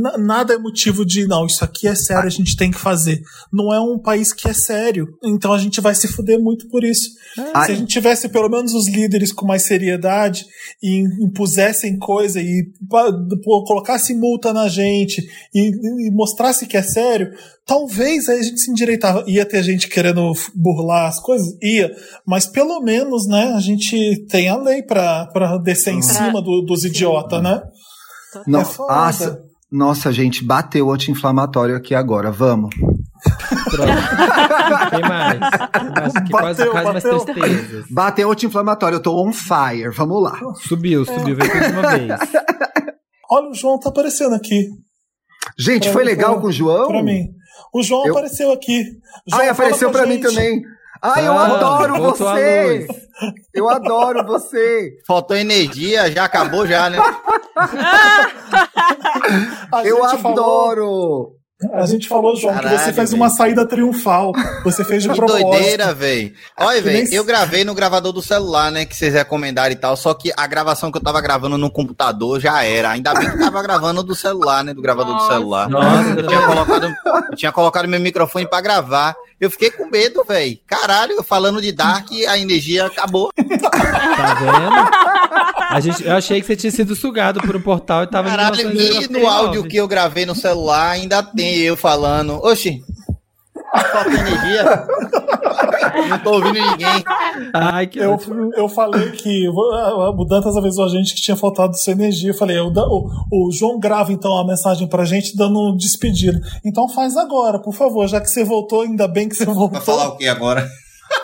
Na- 0.00 0.16
nada 0.18 0.54
é 0.54 0.58
motivo 0.58 1.04
de, 1.04 1.26
não, 1.26 1.44
isso 1.46 1.64
aqui 1.64 1.86
é 1.88 1.94
sério, 1.94 2.26
a 2.26 2.30
gente 2.30 2.56
tem 2.56 2.70
que 2.70 2.78
fazer. 2.78 3.20
Não 3.52 3.72
é 3.74 3.80
um 3.80 3.98
país 3.98 4.32
que 4.32 4.48
é 4.48 4.52
sério. 4.52 5.06
Então 5.24 5.52
a 5.52 5.58
gente 5.58 5.80
vai 5.80 5.94
se 5.94 6.06
fuder 6.08 6.38
muito 6.40 6.68
por 6.68 6.84
isso. 6.84 7.08
Ai. 7.54 7.66
Se 7.66 7.72
a 7.72 7.74
gente 7.74 7.88
tivesse 7.92 8.28
pelo 8.28 8.48
menos 8.48 8.72
os 8.74 8.88
líderes 8.88 9.32
com 9.32 9.46
mais 9.46 9.62
seriedade 9.62 10.44
e 10.82 11.02
impusessem 11.24 11.98
coisa 11.98 12.40
e 12.40 12.64
pô, 12.88 13.64
colocasse 13.64 14.14
multa 14.14 14.52
na 14.52 14.68
gente 14.68 15.22
e, 15.54 16.08
e 16.08 16.10
mostrasse 16.12 16.66
que 16.66 16.76
é 16.76 16.82
sério, 16.82 17.30
talvez 17.66 18.28
aí 18.28 18.38
a 18.40 18.42
gente 18.42 18.60
se 18.60 18.70
endireitava. 18.70 19.24
Ia 19.26 19.44
ter 19.44 19.62
gente 19.62 19.88
querendo 19.88 20.32
burlar 20.54 21.08
as 21.08 21.20
coisas? 21.20 21.54
Ia. 21.62 21.90
Mas 22.26 22.46
pelo 22.46 22.80
menos, 22.80 23.26
né, 23.26 23.52
a 23.54 23.60
gente 23.60 24.26
tem 24.28 24.48
a 24.48 24.56
lei 24.56 24.82
pra, 24.82 25.26
pra 25.26 25.58
descer 25.58 25.92
em 25.92 26.02
cima 26.02 26.40
do- 26.42 26.62
dos 26.62 26.84
idiotas, 26.84 27.42
né? 27.42 27.62
No- 28.46 28.60
É 28.60 28.64
foda. 28.64 29.47
Nossa, 29.70 30.10
gente, 30.12 30.44
bateu 30.44 30.86
o 30.86 30.92
anti-inflamatório 30.92 31.76
aqui 31.76 31.94
agora. 31.94 32.30
Vamos. 32.30 32.70
Pronto. 32.74 33.92
Tem 34.90 35.00
mais. 35.02 35.38
Acho 35.42 36.24
que 36.24 36.30
quase, 36.30 36.58
Bateu, 36.58 36.70
quase 36.72 36.92
mais 36.92 37.04
bateu. 37.04 37.20
tristezas. 37.24 37.84
Bateu 37.90 38.28
o 38.28 38.32
anti-inflamatório, 38.32 38.96
eu 38.96 39.02
tô 39.02 39.22
on 39.26 39.32
fire. 39.32 39.90
Vamos 39.90 40.22
lá. 40.22 40.38
Subiu, 40.66 41.04
subiu, 41.04 41.36
veio 41.36 41.50
tudo 41.52 41.66
de 41.66 41.72
uma 41.72 41.88
vez. 41.90 42.08
Olha, 43.30 43.50
o 43.50 43.54
João 43.54 43.78
tá 43.78 43.90
aparecendo 43.90 44.34
aqui. 44.34 44.66
Gente, 45.58 45.84
Pra 45.84 45.92
foi 45.92 46.04
mim, 46.04 46.10
legal 46.10 46.32
pra- 46.32 46.40
com 46.42 46.46
o 46.48 46.52
João? 46.52 46.88
Pra 46.88 47.02
mim. 47.02 47.24
O 47.74 47.82
João 47.82 48.06
Eu- 48.06 48.12
apareceu 48.12 48.50
aqui. 48.52 48.84
João, 49.28 49.42
Ai, 49.42 49.48
apareceu 49.50 49.90
com 49.90 49.96
a 49.96 50.00
pra 50.00 50.08
mim 50.08 50.20
também. 50.20 50.62
Ai, 51.02 51.26
eu 51.26 51.32
Ah, 51.32 51.46
adoro 51.46 51.96
voltou 51.96 52.26
a 52.28 52.34
você! 52.34 52.86
Eu 53.54 53.68
adoro 53.68 54.26
você! 54.26 54.92
Faltou 55.06 55.36
energia, 55.36 56.10
já 56.10 56.24
acabou 56.24 56.66
já, 56.66 56.88
né? 56.90 56.98
A 59.72 59.84
Eu 59.86 59.96
gente 60.08 60.22
falou- 60.22 60.38
adoro! 60.42 61.37
A 61.74 61.86
gente 61.86 62.06
falou, 62.06 62.36
João, 62.36 62.54
que 62.54 62.62
Caralho, 62.62 62.78
você 62.78 62.92
fez 62.92 63.10
velho. 63.10 63.20
uma 63.22 63.28
saída 63.30 63.66
triunfal. 63.66 64.32
Você 64.62 64.84
fez 64.84 65.02
de 65.02 65.08
Que 65.08 65.16
propósito. 65.16 65.48
doideira, 65.50 65.92
velho. 65.92 66.32
Olha, 66.56 66.80
Que 66.80 66.88
nem 66.88 67.04
velho, 67.04 67.14
eu 67.16 67.24
gravei 67.24 67.64
no 67.64 67.74
gravador 67.74 68.12
do 68.12 68.22
celular, 68.22 68.70
né? 68.70 68.84
Que 68.84 68.94
vocês 68.94 69.12
recomendaram 69.12 69.72
e 69.72 69.76
tal. 69.76 69.96
Só 69.96 70.14
que 70.14 70.32
a 70.36 70.46
gravação 70.46 70.92
que 70.92 70.98
eu 70.98 71.02
tava 71.02 71.20
gravando 71.20 71.58
no 71.58 71.68
computador 71.70 72.38
já 72.40 72.62
era. 72.62 72.90
Ainda 72.90 73.12
bem 73.12 73.28
que 73.28 73.38
tava 73.38 73.60
gravando 73.62 74.04
do 74.04 74.14
celular, 74.14 74.62
né? 74.62 74.72
Do 74.72 74.80
gravador 74.82 75.14
do 75.14 75.18
Nossa. 75.18 75.32
celular. 75.32 75.68
Nossa, 75.68 76.10
Eu 76.10 76.26
tinha 76.28 76.46
colocado, 76.46 76.94
eu 77.30 77.36
tinha 77.36 77.52
colocado 77.52 77.88
meu 77.88 78.00
microfone 78.00 78.46
pra 78.48 78.60
gravar. 78.60 79.16
Eu 79.40 79.50
fiquei 79.50 79.70
com 79.70 79.88
medo, 79.88 80.24
velho. 80.24 80.58
Caralho, 80.66 81.22
falando 81.22 81.60
de 81.62 81.70
Dark, 81.70 82.08
a 82.28 82.36
energia 82.38 82.86
acabou. 82.86 83.30
Tá 83.36 84.34
vendo? 84.34 85.68
A 85.70 85.80
gente, 85.80 86.04
eu 86.04 86.16
achei 86.16 86.40
que 86.40 86.46
você 86.46 86.56
tinha 86.56 86.72
sido 86.72 86.96
sugado 86.96 87.40
por 87.40 87.54
um 87.54 87.60
portal 87.60 88.02
e 88.02 88.06
tava 88.08 88.28
Caralho, 88.30 88.54
e 88.60 88.64
1989. 88.64 89.20
no 89.20 89.28
áudio 89.30 89.64
que 89.64 89.76
eu 89.76 89.86
gravei 89.86 90.24
no 90.26 90.34
celular 90.34 90.90
ainda 90.90 91.22
tem 91.22 91.47
eu 91.56 91.76
falando. 91.76 92.34
Oxi, 92.44 92.82
falta 93.92 94.10
energia. 94.10 94.86
Não 96.08 96.18
tô 96.20 96.32
ouvindo 96.34 96.54
ninguém. 96.54 97.04
Ai, 97.54 97.86
que 97.86 97.98
Eu, 97.98 98.12
ótimo. 98.12 98.50
eu 98.56 98.68
falei 98.68 99.10
que 99.12 99.48
o 99.48 100.24
Dantas 100.24 100.56
avisou 100.56 100.84
a 100.84 100.88
gente 100.88 101.14
que 101.14 101.20
tinha 101.20 101.36
faltado 101.36 101.76
sua 101.76 101.92
energia. 101.92 102.30
Eu 102.30 102.34
falei, 102.34 102.58
o, 102.58 102.68
o, 102.72 103.48
o 103.48 103.52
João 103.52 103.78
grava 103.78 104.12
então 104.12 104.36
a 104.38 104.46
mensagem 104.46 104.86
pra 104.88 105.04
gente 105.04 105.36
dando 105.36 105.58
um 105.70 105.76
despedido. 105.76 106.38
Então 106.64 106.88
faz 106.88 107.16
agora, 107.16 107.58
por 107.60 107.74
favor, 107.74 108.06
já 108.08 108.20
que 108.20 108.28
você 108.30 108.44
voltou, 108.44 108.82
ainda 108.82 109.06
bem 109.08 109.28
que 109.28 109.34
você 109.36 109.44
voltou. 109.44 109.70
Pra 109.70 109.80
falar 109.80 110.08
o 110.08 110.16
que 110.16 110.28
agora? 110.28 110.68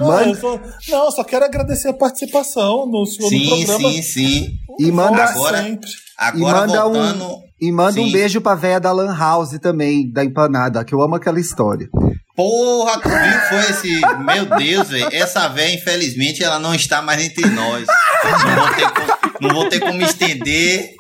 Não, 0.01 0.09
Manda- 0.09 0.30
eu 0.30 0.34
só, 0.36 0.60
não, 0.88 1.05
eu 1.05 1.12
só 1.12 1.22
quero 1.24 1.44
agradecer 1.44 1.88
a 1.88 1.92
participação 1.94 2.86
no, 2.86 3.01
no 3.01 3.06
Sim, 3.06 3.48
programa. 3.66 3.90
sim, 3.92 4.02
sim. 4.02 4.48
E 4.80 4.90
manda, 4.90 5.22
Agora- 5.24 5.62
sempre. 5.62 5.90
Agora 6.18 6.60
manda 6.66 6.88
um- 6.88 6.92
voltando. 6.92 7.38
E 7.68 7.72
manda 7.72 8.00
um 8.00 8.04
Sim. 8.06 8.12
beijo 8.12 8.40
pra 8.40 8.54
véia 8.54 8.80
da 8.80 8.92
Lan 8.92 9.16
House 9.16 9.58
também, 9.60 10.10
da 10.12 10.24
empanada, 10.24 10.84
que 10.84 10.94
eu 10.94 11.00
amo 11.02 11.14
aquela 11.14 11.38
história. 11.40 11.88
Porra, 12.36 13.00
tu 13.00 13.08
viu? 13.08 13.40
Foi 13.48 13.70
esse. 13.70 14.00
Meu 14.24 14.46
Deus, 14.58 14.88
velho. 14.88 15.08
Essa 15.12 15.48
véia, 15.48 15.74
infelizmente, 15.74 16.42
ela 16.42 16.58
não 16.58 16.74
está 16.74 17.00
mais 17.00 17.22
entre 17.24 17.46
nós. 17.50 17.86
Não 18.24 18.56
vou 18.56 18.74
ter, 18.74 18.90
co- 18.90 19.38
não 19.40 19.54
vou 19.54 19.68
ter 19.68 19.80
como 19.80 20.02
estender 20.02 20.90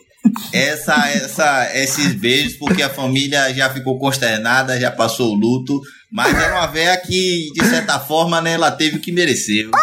essa, 0.52 1.08
essa, 1.10 1.70
esses 1.74 2.14
beijos, 2.14 2.54
porque 2.56 2.82
a 2.82 2.88
família 2.88 3.52
já 3.52 3.68
ficou 3.70 3.98
consternada, 3.98 4.78
já 4.80 4.90
passou 4.92 5.32
o 5.32 5.34
luto. 5.34 5.80
Mas 6.12 6.32
era 6.38 6.54
uma 6.54 6.66
véia 6.68 6.96
que, 6.96 7.50
de 7.52 7.64
certa 7.66 7.98
forma, 7.98 8.40
né, 8.40 8.52
ela 8.52 8.70
teve 8.70 8.96
o 8.98 9.00
que 9.00 9.10
mereceu. 9.10 9.70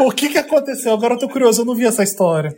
O 0.00 0.10
que 0.12 0.28
que 0.28 0.38
aconteceu? 0.38 0.92
Agora 0.92 1.14
eu 1.14 1.18
tô 1.18 1.28
curioso, 1.28 1.62
eu 1.62 1.64
não 1.64 1.74
vi 1.74 1.84
essa 1.86 2.02
história. 2.02 2.54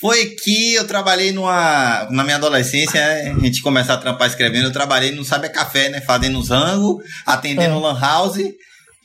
Foi 0.00 0.26
que 0.26 0.74
eu 0.74 0.86
trabalhei 0.86 1.32
numa. 1.32 2.06
Na 2.10 2.22
minha 2.22 2.36
adolescência, 2.36 3.00
né, 3.00 3.34
a 3.36 3.40
gente 3.40 3.60
começar 3.60 3.94
a 3.94 3.98
trampar 3.98 4.28
escrevendo, 4.28 4.66
eu 4.68 4.72
trabalhei 4.72 5.10
no 5.10 5.24
Sabe 5.24 5.48
Café, 5.48 5.88
né? 5.88 6.00
Fazendo 6.00 6.38
os 6.38 6.50
rango, 6.50 7.02
atendendo 7.26 7.74
É. 7.74 7.78
Lan 7.80 7.98
House 7.98 8.38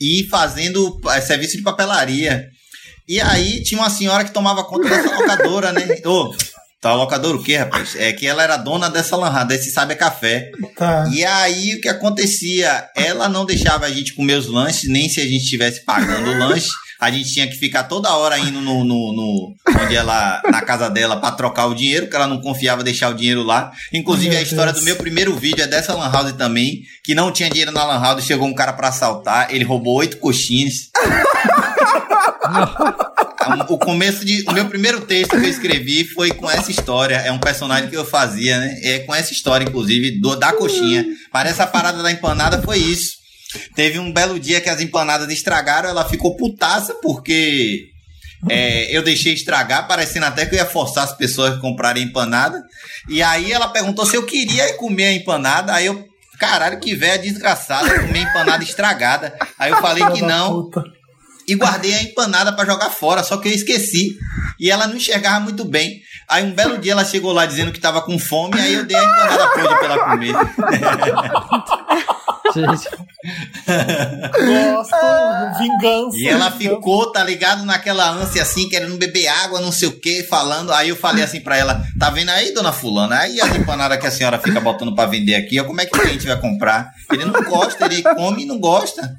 e 0.00 0.26
fazendo 0.30 1.00
eh, 1.10 1.20
serviço 1.20 1.56
de 1.56 1.62
papelaria. 1.62 2.46
E 3.08 3.20
aí 3.20 3.62
tinha 3.62 3.80
uma 3.80 3.90
senhora 3.90 4.24
que 4.24 4.32
tomava 4.32 4.64
conta 4.64 4.88
dessa 4.88 5.14
locadora, 5.16 5.72
né? 5.72 5.84
Ô, 6.06 6.34
tá 6.80 6.94
locadora 6.94 7.36
o 7.36 7.42
quê, 7.42 7.56
rapaz? 7.56 7.96
É 7.96 8.12
que 8.12 8.26
ela 8.26 8.42
era 8.42 8.56
dona 8.56 8.88
dessa 8.88 9.16
Lan 9.16 9.44
desse 9.46 9.72
Sabe 9.72 9.96
Café. 9.96 10.50
Tá. 10.76 11.10
E 11.12 11.24
aí 11.24 11.74
o 11.74 11.80
que 11.80 11.88
acontecia? 11.88 12.88
Ela 12.96 13.28
não 13.28 13.44
deixava 13.44 13.86
a 13.86 13.90
gente 13.90 14.14
comer 14.14 14.34
os 14.34 14.46
lanches, 14.46 14.88
nem 14.88 15.08
se 15.08 15.20
a 15.20 15.24
gente 15.24 15.42
estivesse 15.42 15.84
pagando 15.84 16.30
o 16.30 16.38
lanche. 16.38 16.68
A 17.00 17.10
gente 17.10 17.32
tinha 17.32 17.46
que 17.46 17.56
ficar 17.56 17.84
toda 17.84 18.14
hora 18.16 18.38
indo 18.38 18.60
no, 18.60 18.84
no, 18.84 19.12
no- 19.12 19.54
onde 19.82 19.94
ela, 19.96 20.40
na 20.50 20.62
casa 20.62 20.88
dela, 20.88 21.16
pra 21.16 21.32
trocar 21.32 21.66
o 21.66 21.74
dinheiro, 21.74 22.06
porque 22.06 22.16
ela 22.16 22.26
não 22.26 22.40
confiava 22.40 22.82
deixar 22.84 23.10
o 23.10 23.14
dinheiro 23.14 23.42
lá. 23.42 23.70
Inclusive, 23.92 24.30
Meu 24.30 24.38
a 24.38 24.42
história 24.42 24.72
Deus. 24.72 24.82
do 24.82 24.86
meu 24.86 24.96
primeiro 24.96 25.34
vídeo 25.36 25.62
é 25.62 25.66
dessa 25.66 25.94
Lan 25.94 26.10
House 26.10 26.32
também, 26.32 26.82
que 27.02 27.14
não 27.14 27.30
tinha 27.32 27.50
dinheiro 27.50 27.72
na 27.72 27.84
Lan 27.84 28.00
House, 28.00 28.24
chegou 28.24 28.46
um 28.46 28.54
cara 28.54 28.72
pra 28.72 28.88
assaltar, 28.88 29.48
ele 29.50 29.64
roubou 29.64 29.94
oito 29.96 30.16
coxinhas. 30.18 30.90
O 33.68 33.78
começo 33.78 34.24
de. 34.24 34.44
O 34.48 34.52
meu 34.52 34.66
primeiro 34.66 35.02
texto 35.02 35.30
que 35.32 35.36
eu 35.36 35.44
escrevi 35.50 36.04
foi 36.04 36.30
com 36.30 36.50
essa 36.50 36.70
história. 36.70 37.16
É 37.16 37.30
um 37.30 37.38
personagem 37.38 37.88
que 37.90 37.96
eu 37.96 38.04
fazia, 38.04 38.58
né? 38.58 38.78
É 38.82 38.98
com 39.00 39.14
essa 39.14 39.32
história, 39.32 39.64
inclusive, 39.64 40.18
do, 40.20 40.34
da 40.36 40.52
coxinha. 40.52 41.04
Parece 41.30 41.60
a 41.60 41.66
parada 41.66 42.02
da 42.02 42.10
empanada 42.10 42.62
foi 42.62 42.78
isso. 42.78 43.23
Teve 43.74 43.98
um 43.98 44.12
belo 44.12 44.38
dia 44.38 44.60
que 44.60 44.68
as 44.68 44.80
empanadas 44.80 45.28
estragaram, 45.30 45.88
ela 45.88 46.08
ficou 46.08 46.36
putaça 46.36 46.94
porque 47.02 47.88
é, 48.48 48.94
eu 48.96 49.02
deixei 49.02 49.32
estragar, 49.32 49.86
parecendo 49.88 50.26
até 50.26 50.44
que 50.44 50.54
eu 50.54 50.58
ia 50.58 50.66
forçar 50.66 51.04
as 51.04 51.16
pessoas 51.16 51.54
a 51.54 51.60
comprarem 51.60 52.04
empanada. 52.04 52.62
E 53.08 53.22
aí 53.22 53.52
ela 53.52 53.68
perguntou 53.68 54.04
se 54.04 54.16
eu 54.16 54.24
queria 54.24 54.74
comer 54.74 55.06
a 55.06 55.12
empanada. 55.12 55.74
Aí 55.74 55.86
eu, 55.86 56.04
caralho, 56.38 56.80
que 56.80 56.94
velha 56.94 57.18
desgraçada, 57.18 58.00
comer 58.00 58.20
empanada 58.20 58.62
estragada. 58.62 59.34
Aí 59.58 59.70
eu 59.70 59.80
falei 59.80 60.04
que 60.10 60.22
não 60.22 60.70
e 61.46 61.54
guardei 61.54 61.94
a 61.94 62.02
empanada 62.02 62.52
pra 62.52 62.64
jogar 62.64 62.90
fora, 62.90 63.22
só 63.22 63.36
que 63.36 63.48
eu 63.48 63.52
esqueci. 63.52 64.16
E 64.58 64.70
ela 64.70 64.86
não 64.86 64.96
enxergava 64.96 65.40
muito 65.40 65.64
bem. 65.64 66.00
Aí 66.28 66.42
um 66.42 66.52
belo 66.52 66.78
dia 66.78 66.92
ela 66.92 67.04
chegou 67.04 67.32
lá 67.32 67.44
dizendo 67.44 67.72
que 67.72 67.80
tava 67.80 68.00
com 68.00 68.18
fome, 68.18 68.58
aí 68.58 68.74
eu 68.74 68.84
dei 68.84 68.96
a 68.96 69.04
empanada 69.04 69.48
podre 69.48 69.76
pra 69.76 69.84
ela 69.86 70.10
comer. 70.10 70.34
Gente, 72.54 72.88
Gosto, 73.66 75.58
vingança. 75.58 76.16
E 76.16 76.28
ela 76.28 76.50
ficou, 76.50 77.10
tá 77.10 77.24
ligado, 77.24 77.64
naquela 77.64 78.10
ânsia 78.10 78.42
assim, 78.42 78.68
querendo 78.68 78.96
beber 78.98 79.28
água, 79.28 79.60
não 79.60 79.72
sei 79.72 79.88
o 79.88 79.98
que, 79.98 80.22
falando. 80.22 80.72
Aí 80.72 80.90
eu 80.90 80.96
falei 80.96 81.24
assim 81.24 81.40
pra 81.40 81.56
ela: 81.56 81.82
tá 81.98 82.10
vendo 82.10 82.30
aí, 82.30 82.52
dona 82.52 82.72
Fulana? 82.72 83.18
Aí 83.18 83.40
as 83.40 83.54
empanadas 83.56 83.98
que 83.98 84.06
a 84.06 84.10
senhora 84.10 84.38
fica 84.38 84.60
botando 84.60 84.94
pra 84.94 85.06
vender 85.06 85.34
aqui, 85.34 85.58
ó, 85.58 85.64
como 85.64 85.80
é 85.80 85.86
que 85.86 86.00
a 86.00 86.06
gente 86.06 86.26
vai 86.26 86.38
comprar? 86.38 86.92
Ele 87.10 87.24
não 87.24 87.42
gosta, 87.42 87.86
ele 87.86 88.02
come 88.02 88.42
e 88.42 88.46
não 88.46 88.58
gosta. 88.58 89.16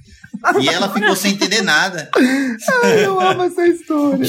E 0.61 0.69
ela 0.69 0.89
ficou 0.89 1.15
sem 1.15 1.31
entender 1.33 1.61
nada. 1.61 2.09
Ai, 2.15 3.05
eu 3.05 3.19
amo 3.19 3.43
essa 3.43 3.65
história. 3.67 4.27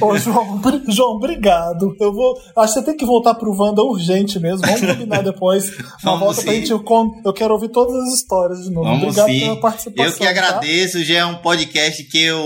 Ô, 0.00 0.16
João, 0.16 0.60
João, 0.88 1.10
obrigado. 1.16 1.94
Eu 2.00 2.12
vou. 2.12 2.34
Acho 2.56 2.74
que 2.74 2.80
você 2.80 2.84
tem 2.86 2.96
que 2.96 3.04
voltar 3.04 3.34
pro 3.34 3.54
Wanda 3.56 3.82
urgente 3.82 4.38
mesmo. 4.38 4.66
Vamos 4.66 4.80
combinar 4.80 5.22
depois. 5.22 5.70
Uma 5.70 5.88
Vamos 6.02 6.20
volta 6.20 6.42
pra 6.42 6.52
sim. 6.52 6.58
gente. 6.60 6.70
Eu, 6.70 6.82
con- 6.82 7.20
eu 7.24 7.32
quero 7.32 7.54
ouvir 7.54 7.68
todas 7.68 7.94
as 7.94 8.14
histórias 8.14 8.60
de 8.64 8.70
novo. 8.70 8.86
Vamos 8.88 9.02
obrigado 9.04 9.26
sim. 9.28 9.40
pela 9.40 9.60
participação. 9.60 10.04
Eu 10.06 10.12
que 10.12 10.24
tá? 10.24 10.30
agradeço, 10.30 11.04
já 11.04 11.18
é 11.18 11.24
um 11.24 11.36
podcast 11.36 12.02
que 12.04 12.22
eu. 12.22 12.44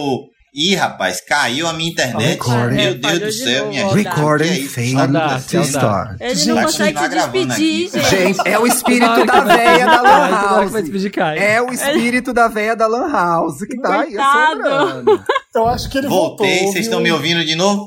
Ih, 0.55 0.75
rapaz, 0.75 1.21
caiu 1.21 1.69
a 1.69 1.73
minha 1.73 1.91
internet. 1.91 2.41
Recording. 2.41 2.75
Meu 2.77 2.91
É, 2.91 2.95
Deus 2.95 3.03
falhou 3.13 3.27
do 3.27 3.33
céu, 3.33 3.69
minha 3.69 3.83
gente. 3.89 3.95
Recording 3.95 4.67
failed 4.67 5.13
to 5.51 5.61
start. 5.61 6.17
Ele 6.21 6.45
não 6.47 6.63
consegue 6.63 6.99
se 6.99 7.09
despedir, 7.09 7.53
aqui. 7.53 7.91
gente. 7.93 8.11
Gente, 8.11 8.49
é 8.49 8.59
o 8.59 8.67
espírito 8.67 9.25
da 9.27 9.41
véia 9.41 9.87
da 9.87 10.01
Lan 10.03 10.31
House. 10.31 10.73
É 11.37 11.63
o 11.63 11.73
espírito 11.73 12.33
da 12.33 12.49
véia 12.49 12.75
da 12.75 12.87
Lan 12.87 13.11
House 13.13 13.59
que 13.59 13.81
tá 13.81 14.01
aí 14.01 14.17
assombrando. 14.19 15.25
Eu 15.55 15.67
acho 15.67 15.91
que 15.91 15.99
ele 15.99 16.09
voltou. 16.09 16.47
Voltei, 16.47 16.67
vocês 16.67 16.87
estão 16.87 17.01
me 17.01 17.13
ouvindo 17.13 17.45
de 17.45 17.55
novo? 17.55 17.87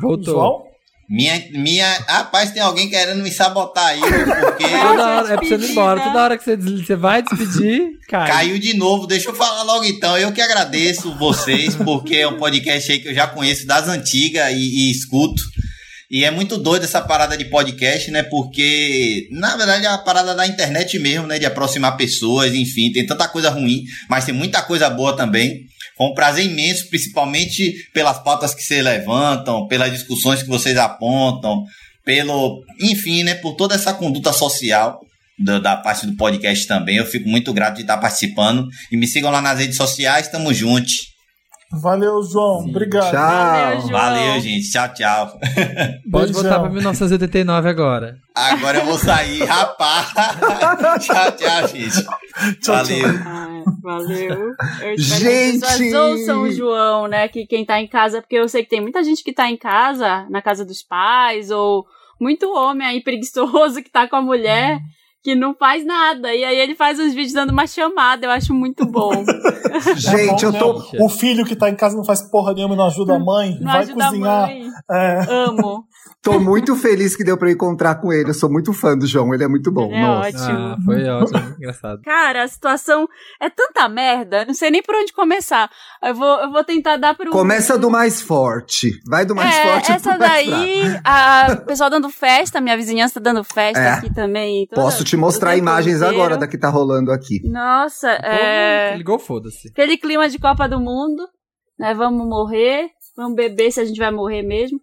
Voltou. 0.00 0.34
João? 0.34 0.67
Minha, 1.08 1.42
minha. 1.52 1.90
Rapaz, 2.06 2.50
tem 2.50 2.60
alguém 2.62 2.90
querendo 2.90 3.22
me 3.22 3.30
sabotar 3.32 3.86
aí, 3.86 4.00
porque 4.00 4.64
Toda 4.68 5.06
hora, 5.06 5.32
é 5.32 5.36
pra 5.36 5.46
você 5.48 5.54
ir 5.54 5.70
embora. 5.70 6.00
Toda 6.02 6.22
hora 6.22 6.36
que 6.36 6.44
você, 6.44 6.56
des- 6.56 6.86
você 6.86 6.96
vai 6.96 7.22
despedir, 7.22 7.98
cai. 8.06 8.28
caiu 8.30 8.58
de 8.58 8.76
novo. 8.76 9.06
Deixa 9.06 9.30
eu 9.30 9.34
falar 9.34 9.62
logo 9.62 9.84
então. 9.84 10.18
Eu 10.18 10.32
que 10.32 10.40
agradeço 10.42 11.14
vocês, 11.18 11.74
porque 11.76 12.16
é 12.16 12.28
um 12.28 12.36
podcast 12.36 12.92
aí 12.92 12.98
que 12.98 13.08
eu 13.08 13.14
já 13.14 13.26
conheço 13.26 13.66
das 13.66 13.88
antigas 13.88 14.52
e, 14.52 14.56
e 14.58 14.90
escuto. 14.90 15.42
E 16.10 16.24
é 16.24 16.30
muito 16.30 16.56
doido 16.56 16.84
essa 16.84 17.02
parada 17.02 17.36
de 17.36 17.44
podcast, 17.44 18.10
né? 18.10 18.22
Porque, 18.22 19.28
na 19.30 19.56
verdade, 19.56 19.84
é 19.84 19.88
a 19.88 19.98
parada 19.98 20.34
da 20.34 20.46
internet 20.46 20.98
mesmo, 20.98 21.26
né? 21.26 21.38
De 21.38 21.44
aproximar 21.44 21.98
pessoas, 21.98 22.54
enfim, 22.54 22.90
tem 22.90 23.04
tanta 23.04 23.28
coisa 23.28 23.50
ruim, 23.50 23.84
mas 24.08 24.24
tem 24.24 24.34
muita 24.34 24.62
coisa 24.62 24.88
boa 24.88 25.14
também. 25.14 25.66
Foi 25.98 26.06
um 26.06 26.14
prazer 26.14 26.46
imenso, 26.46 26.88
principalmente 26.88 27.74
pelas 27.92 28.22
pautas 28.22 28.54
que 28.54 28.62
vocês 28.62 28.82
levantam, 28.82 29.66
pelas 29.66 29.92
discussões 29.92 30.42
que 30.42 30.48
vocês 30.48 30.78
apontam, 30.78 31.64
pelo, 32.04 32.64
enfim, 32.80 33.22
né? 33.22 33.34
Por 33.34 33.54
toda 33.54 33.74
essa 33.74 33.92
conduta 33.92 34.32
social 34.32 35.00
da, 35.38 35.58
da 35.58 35.76
parte 35.76 36.06
do 36.06 36.16
podcast 36.16 36.66
também. 36.66 36.96
Eu 36.96 37.04
fico 37.04 37.28
muito 37.28 37.52
grato 37.52 37.76
de 37.76 37.82
estar 37.82 37.98
participando. 37.98 38.66
E 38.90 38.96
me 38.96 39.06
sigam 39.06 39.30
lá 39.30 39.42
nas 39.42 39.58
redes 39.58 39.76
sociais, 39.76 40.28
tamo 40.28 40.54
juntos. 40.54 41.17
Valeu, 41.70 42.22
João. 42.22 42.64
Obrigado. 42.66 43.10
Tchau. 43.10 43.20
Valeu, 43.20 43.80
João. 43.80 43.92
Valeu, 43.92 44.40
gente. 44.40 44.70
Tchau, 44.70 44.94
tchau. 44.94 45.38
Pode 46.10 46.32
Beijão. 46.32 46.42
voltar 46.42 46.60
pra 46.60 46.70
1989 46.70 47.68
agora. 47.68 48.16
Agora 48.34 48.78
eu 48.78 48.84
vou 48.86 48.96
sair, 48.96 49.44
rapaz. 49.44 50.08
tchau, 51.04 51.32
tchau, 51.32 51.68
gente. 51.68 52.02
Tchau, 52.60 52.76
Valeu. 52.76 53.06
Ai, 53.26 53.62
valeu. 53.82 54.54
Eu 54.80 54.98
Gente! 54.98 55.76
que 55.76 55.94
ouçam 55.94 56.42
o 56.42 56.50
João, 56.50 57.06
né? 57.06 57.28
Que 57.28 57.46
quem 57.46 57.64
tá 57.66 57.80
em 57.80 57.86
casa, 57.86 58.22
porque 58.22 58.36
eu 58.36 58.48
sei 58.48 58.62
que 58.62 58.70
tem 58.70 58.80
muita 58.80 59.04
gente 59.04 59.22
que 59.22 59.32
tá 59.32 59.50
em 59.50 59.56
casa, 59.56 60.26
na 60.30 60.40
casa 60.40 60.64
dos 60.64 60.82
pais, 60.82 61.50
ou 61.50 61.84
muito 62.18 62.50
homem 62.50 62.86
aí 62.86 63.02
preguiçoso 63.02 63.82
que 63.82 63.90
tá 63.90 64.08
com 64.08 64.16
a 64.16 64.22
mulher. 64.22 64.78
Que 65.28 65.34
não 65.34 65.54
faz 65.54 65.84
nada. 65.84 66.34
E 66.34 66.42
aí 66.42 66.58
ele 66.58 66.74
faz 66.74 66.98
uns 66.98 67.12
vídeos 67.12 67.34
dando 67.34 67.50
uma 67.50 67.66
chamada. 67.66 68.24
Eu 68.24 68.30
acho 68.30 68.54
muito 68.54 68.86
bom. 68.86 69.12
Gente, 69.94 70.42
eu 70.42 70.50
tô. 70.54 70.78
Né? 70.78 71.00
O 71.02 71.08
filho 71.10 71.44
que 71.44 71.54
tá 71.54 71.68
em 71.68 71.76
casa 71.76 71.94
não 71.94 72.02
faz 72.02 72.22
porra 72.22 72.54
nenhuma 72.54 72.72
e 72.72 72.78
não 72.78 72.86
ajuda 72.86 73.16
a 73.16 73.18
mãe. 73.18 73.58
Não 73.60 73.70
vai 73.70 73.82
ajuda 73.82 74.06
cozinhar. 74.06 74.44
a 74.44 74.46
mãe. 74.46 74.70
É. 74.90 75.26
Amo. 75.28 75.84
Tô 76.20 76.40
muito 76.40 76.74
feliz 76.74 77.14
que 77.14 77.22
deu 77.22 77.38
pra 77.38 77.48
eu 77.48 77.54
encontrar 77.54 77.94
com 78.00 78.12
ele. 78.12 78.30
Eu 78.30 78.34
sou 78.34 78.50
muito 78.50 78.72
fã 78.72 78.98
do 78.98 79.06
João, 79.06 79.32
ele 79.32 79.44
é 79.44 79.48
muito 79.48 79.70
bom. 79.70 79.90
É 79.94 80.00
Nossa. 80.02 80.28
ótimo. 80.28 80.58
Ah, 80.58 80.76
foi 80.84 81.04
ótimo, 81.08 81.54
engraçado. 81.56 82.00
Cara, 82.02 82.42
a 82.42 82.48
situação 82.48 83.06
é 83.40 83.48
tanta 83.48 83.88
merda. 83.88 84.44
Não 84.44 84.52
sei 84.52 84.68
nem 84.70 84.82
por 84.82 84.96
onde 84.96 85.12
começar. 85.12 85.70
Eu 86.02 86.14
vou, 86.14 86.40
eu 86.40 86.50
vou 86.50 86.64
tentar 86.64 86.96
dar 86.96 87.14
pro. 87.16 87.30
Começa 87.30 87.78
do 87.78 87.88
mais 87.88 88.20
forte. 88.20 88.90
Vai 89.08 89.24
do 89.24 89.34
mais 89.34 89.54
é, 89.56 89.62
forte 89.72 89.92
essa 89.92 90.18
daí, 90.18 90.80
fraco. 90.80 91.00
a 91.04 91.46
o 91.62 91.66
pessoal 91.66 91.88
dando 91.88 92.10
festa, 92.10 92.60
minha 92.60 92.76
vizinhança 92.76 93.14
tá 93.14 93.20
dando 93.20 93.44
festa 93.44 93.78
É. 93.80 93.90
aqui 93.92 94.12
também. 94.12 94.66
toda- 94.66 94.82
Posso 94.82 95.04
te 95.04 95.16
mostrar 95.16 95.56
imagens 95.56 95.96
inteiro. 95.98 96.14
agora 96.14 96.36
da 96.36 96.48
que 96.48 96.58
tá 96.58 96.68
rolando 96.68 97.12
aqui. 97.12 97.40
Nossa, 97.48 98.10
é. 98.10 98.96
Ligou, 98.96 99.18
foda-se. 99.20 99.68
Aquele 99.68 99.96
clima 99.96 100.28
de 100.28 100.38
Copa 100.38 100.68
do 100.68 100.80
Mundo, 100.80 101.26
né? 101.78 101.94
Vamos 101.94 102.26
morrer, 102.26 102.88
vamos 103.16 103.36
beber 103.36 103.70
se 103.70 103.80
a 103.80 103.84
gente 103.84 103.98
vai 103.98 104.10
morrer 104.10 104.42
mesmo. 104.42 104.78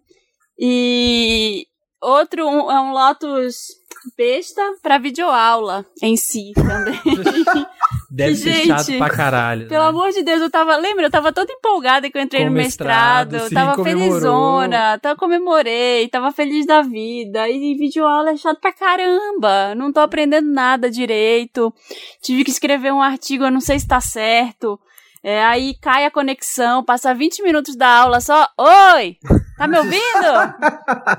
E 0.58 1.66
outro 2.00 2.46
um- 2.48 2.70
é 2.70 2.80
um 2.80 2.92
Lotus 2.92 3.68
besta 4.16 4.62
pra 4.82 4.98
videoaula 4.98 5.84
em 6.02 6.16
si 6.16 6.52
também. 6.54 7.00
Deve 8.10 8.36
ser 8.36 8.52
Gente, 8.52 8.66
chato 8.68 8.98
pra 8.98 9.10
caralho. 9.10 9.66
Pelo 9.68 9.82
né? 9.82 9.88
amor 9.88 10.10
de 10.12 10.22
Deus, 10.22 10.40
eu 10.40 10.50
tava. 10.50 10.76
Lembra? 10.76 11.06
Eu 11.06 11.10
tava 11.10 11.32
toda 11.32 11.52
empolgada 11.52 12.08
que 12.08 12.16
eu 12.16 12.22
entrei 12.22 12.42
Com 12.44 12.50
no 12.50 12.54
mestrado, 12.54 13.32
mestrado. 13.32 13.48
sim, 13.48 13.54
tava 13.54 13.74
comemorou. 13.74 14.10
felizona. 14.12 14.98
Tava, 15.00 15.16
comemorei, 15.16 16.08
tava 16.08 16.30
feliz 16.30 16.64
da 16.66 16.82
vida. 16.82 17.48
E 17.48 17.74
videoaula 17.74 18.30
é 18.30 18.36
chato 18.36 18.60
pra 18.60 18.72
caramba. 18.72 19.74
Não 19.74 19.92
tô 19.92 19.98
aprendendo 20.00 20.48
nada 20.52 20.88
direito. 20.88 21.74
Tive 22.22 22.44
que 22.44 22.50
escrever 22.50 22.92
um 22.92 23.02
artigo, 23.02 23.44
eu 23.44 23.50
não 23.50 23.60
sei 23.60 23.78
se 23.80 23.88
tá 23.88 24.00
certo. 24.00 24.78
É, 25.22 25.44
aí 25.44 25.74
cai 25.80 26.04
a 26.04 26.10
conexão, 26.10 26.84
passa 26.84 27.14
20 27.14 27.42
minutos 27.42 27.76
da 27.76 27.88
aula 27.88 28.20
só. 28.20 28.48
Oi! 28.58 29.16
Tá 29.56 29.66
me 29.66 29.78
ouvindo? 29.78 30.00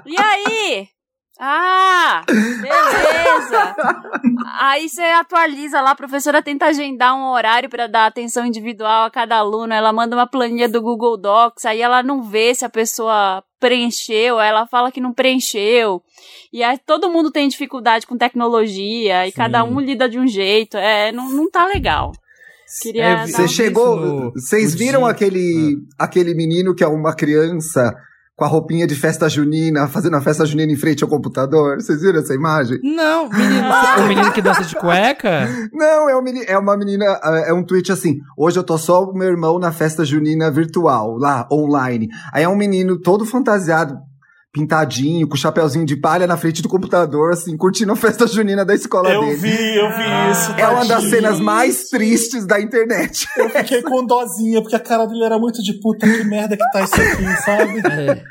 E 0.06 0.16
aí? 0.18 0.88
Ah, 1.40 2.24
beleza. 2.28 3.76
Aí 4.60 4.90
você 4.90 5.04
atualiza 5.04 5.82
lá, 5.82 5.92
a 5.92 5.96
professora 5.96 6.42
tenta 6.42 6.66
agendar 6.66 7.16
um 7.16 7.32
horário 7.32 7.70
para 7.70 7.86
dar 7.86 8.08
atenção 8.08 8.46
individual 8.46 9.06
a 9.06 9.12
cada 9.12 9.38
aluno. 9.38 9.72
Ela 9.72 9.94
manda 9.94 10.16
uma 10.16 10.26
planilha 10.26 10.68
do 10.68 10.82
Google 10.82 11.16
Docs, 11.16 11.66
aí 11.66 11.82
ela 11.82 12.02
não 12.02 12.24
vê 12.24 12.56
se 12.56 12.66
a 12.66 12.70
pessoa 12.70 13.44
preencheu, 13.60 14.40
ela 14.40 14.66
fala 14.66 14.92
que 14.92 15.02
não 15.02 15.14
preencheu. 15.14 16.02
E 16.52 16.64
aí 16.64 16.78
todo 16.80 17.10
mundo 17.10 17.32
tem 17.32 17.48
dificuldade 17.48 18.08
com 18.08 18.18
tecnologia 18.18 19.28
e 19.28 19.32
Sim. 19.32 19.38
cada 19.38 19.64
um 19.64 19.80
lida 19.80 20.10
de 20.10 20.20
um 20.20 20.28
jeito. 20.28 20.76
É, 20.76 21.12
não, 21.12 21.30
não 21.30 21.50
tá 21.52 21.66
legal. 21.68 22.14
Queria 22.82 23.04
É, 23.04 23.24
um- 23.24 23.28
Você 23.28 23.48
chegou. 23.48 23.96
no- 24.00 24.32
Vocês 24.34 24.74
no 24.74 24.78
viram 24.80 25.02
dia. 25.02 25.10
aquele, 25.12 25.78
aquele 25.98 26.34
menino 26.36 26.76
que 26.76 26.84
é 26.84 26.88
uma 26.88 27.14
criança 27.16 27.94
com 28.36 28.46
a 28.46 28.48
roupinha 28.48 28.86
de 28.86 28.94
festa 28.94 29.28
junina, 29.28 29.88
fazendo 29.88 30.16
a 30.16 30.22
festa 30.22 30.46
junina 30.46 30.72
em 30.72 30.76
frente 30.76 31.04
ao 31.04 31.10
computador? 31.10 31.78
Vocês 31.82 32.02
viram 32.02 32.20
essa 32.20 32.36
imagem? 32.36 32.78
Não, 32.84 33.28
menino, 33.30 33.68
o 34.04 34.08
menino 34.08 34.32
que 34.32 34.42
dança 34.44 34.64
de 34.64 34.76
cueca? 34.76 35.48
Não, 35.74 36.08
é, 36.10 36.16
um 36.16 36.22
meni- 36.22 36.46
é 36.46 36.58
uma 36.58 36.78
menina, 36.78 37.06
é 37.46 37.54
um 37.54 37.64
tweet 37.64 37.92
assim. 37.92 38.20
Hoje 38.38 38.60
eu 38.60 38.64
tô 38.64 38.78
só 38.78 39.06
com 39.08 39.18
meu 39.18 39.28
irmão 39.30 39.58
na 39.58 39.72
festa 39.72 40.06
junina 40.06 40.52
virtual, 40.52 41.18
lá, 41.18 41.48
online. 41.52 42.10
Aí 42.32 42.44
é 42.44 42.50
um 42.50 42.56
menino 42.56 43.00
todo 43.00 43.26
fantasiado, 43.26 43.96
pintadinho, 44.54 45.28
com 45.28 45.36
chapeuzinho 45.36 45.86
de 45.86 45.96
palha 45.96 46.26
na 46.26 46.38
frente 46.38 46.62
do 46.62 46.70
computador, 46.70 47.32
assim, 47.34 47.56
curtindo 47.56 47.92
a 47.92 47.96
festa 47.96 48.26
junina 48.26 48.66
da 48.66 48.74
escola 48.74 49.10
Eu 49.10 49.22
dele. 49.22 49.36
vi, 49.36 49.76
eu 49.76 49.90
vi 49.90 50.32
isso. 50.32 50.52
É 50.58 50.68
uma 50.68 50.86
das 50.86 51.04
cenas 51.06 51.40
mais 51.40 51.90
tristes 51.90 52.46
da 52.46 52.60
internet. 52.60 53.26
Eu 53.38 53.50
fiquei 53.50 53.82
com 53.84 54.04
dozinha, 54.08 54.62
porque 54.62 54.76
a 54.76 54.80
cara 54.80 55.06
dele 55.06 55.24
era 55.24 55.38
muito 55.38 55.62
de 55.62 55.74
puta, 55.80 56.08
que 56.08 56.24
merda 56.24 56.58
que 56.58 56.72
tá 56.72 56.82
isso 56.82 56.96
aqui, 56.96 57.44
sabe? 57.44 57.80
É. 57.92 58.24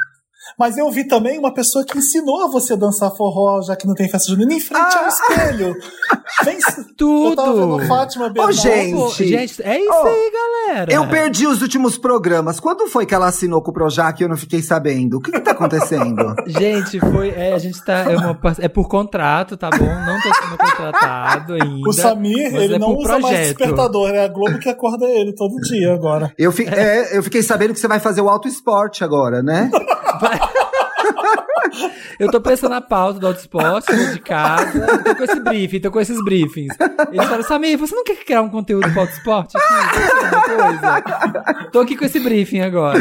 Mas 0.58 0.78
eu 0.78 0.90
vi 0.90 1.06
também 1.06 1.38
uma 1.38 1.52
pessoa 1.52 1.84
que 1.84 1.98
ensinou 1.98 2.42
a 2.44 2.48
você 2.48 2.72
a 2.72 2.76
dançar 2.76 3.10
forró, 3.10 3.60
já 3.62 3.76
que 3.76 3.86
não 3.86 3.94
tem 3.94 4.08
festa 4.08 4.30
junina, 4.30 4.54
em 4.54 4.60
frente 4.60 4.96
ao 4.96 5.06
espelho. 5.08 5.74
Vem, 6.44 6.56
eu 7.28 7.36
tava 7.36 7.52
vendo 7.52 7.76
Tudo! 7.76 7.86
Fátima 7.86 8.28
Bernardo. 8.30 8.52
gente. 8.56 8.94
Pô, 8.96 9.08
gente, 9.10 9.62
é 9.62 9.78
isso 9.80 9.92
Oh, 9.92 10.06
aí, 10.06 10.32
galera. 10.66 10.92
Eu 10.92 11.06
perdi 11.08 11.46
os 11.46 11.60
últimos 11.60 11.98
programas. 11.98 12.58
Quando 12.58 12.86
foi 12.88 13.04
que 13.04 13.14
ela 13.14 13.26
assinou 13.26 13.60
com 13.60 13.70
o 13.70 13.74
Projac 13.74 14.18
e 14.20 14.24
eu 14.24 14.28
não 14.28 14.36
fiquei 14.36 14.62
sabendo? 14.62 15.18
O 15.18 15.20
que, 15.20 15.30
que 15.30 15.40
tá 15.40 15.50
acontecendo? 15.50 16.34
Gente, 16.46 16.98
foi. 17.00 17.28
É, 17.30 17.52
a 17.52 17.58
gente 17.58 17.84
tá. 17.84 18.10
É, 18.10 18.16
uma 18.16 18.38
é 18.58 18.68
por 18.68 18.88
contrato, 18.88 19.56
tá 19.56 19.68
bom? 19.70 19.84
Não 19.84 20.20
tô 20.20 20.34
sendo 20.34 20.56
contratado 20.58 21.54
ainda. 21.54 21.88
O 21.88 21.92
Samir, 21.92 22.54
ele 22.56 22.74
é 22.76 22.78
não 22.78 22.94
usa 22.96 23.18
mais 23.18 23.22
projeto. 23.24 23.56
despertador, 23.58 24.10
é 24.10 24.24
a 24.24 24.28
Globo 24.28 24.58
que 24.58 24.68
acorda 24.68 25.04
ele 25.06 25.34
todo 25.34 25.54
dia 25.60 25.92
agora. 25.92 26.32
Eu, 26.38 26.50
fi- 26.50 26.66
é, 26.66 27.16
eu 27.16 27.22
fiquei 27.22 27.42
sabendo 27.42 27.74
que 27.74 27.80
você 27.80 27.88
vai 27.88 28.00
fazer 28.00 28.20
o 28.22 28.28
auto 28.28 28.48
esporte 28.48 29.04
agora, 29.04 29.42
né? 29.42 29.70
Eu 32.18 32.30
tô 32.30 32.40
pensando 32.40 32.70
na 32.70 32.80
pauta 32.80 33.20
do 33.20 33.26
autosport, 33.26 33.84
de 34.12 34.20
casa. 34.20 34.86
Tô 35.04 35.14
com 35.14 35.24
esse 35.24 35.40
briefing, 35.40 35.80
tô 35.80 35.90
com 35.90 36.00
esses 36.00 36.24
briefings. 36.24 36.74
Eles 37.12 37.24
falaram, 37.24 37.42
Samir, 37.42 37.78
você 37.78 37.94
não 37.94 38.04
quer 38.04 38.16
criar 38.24 38.42
um 38.42 38.48
conteúdo 38.48 38.90
pro 38.90 39.00
autosport 39.00 39.50
aqui? 39.54 39.66
Fazer? 40.80 41.70
Tô 41.70 41.80
aqui 41.80 41.96
com 41.96 42.04
esse 42.04 42.20
briefing 42.20 42.60
agora. 42.60 42.98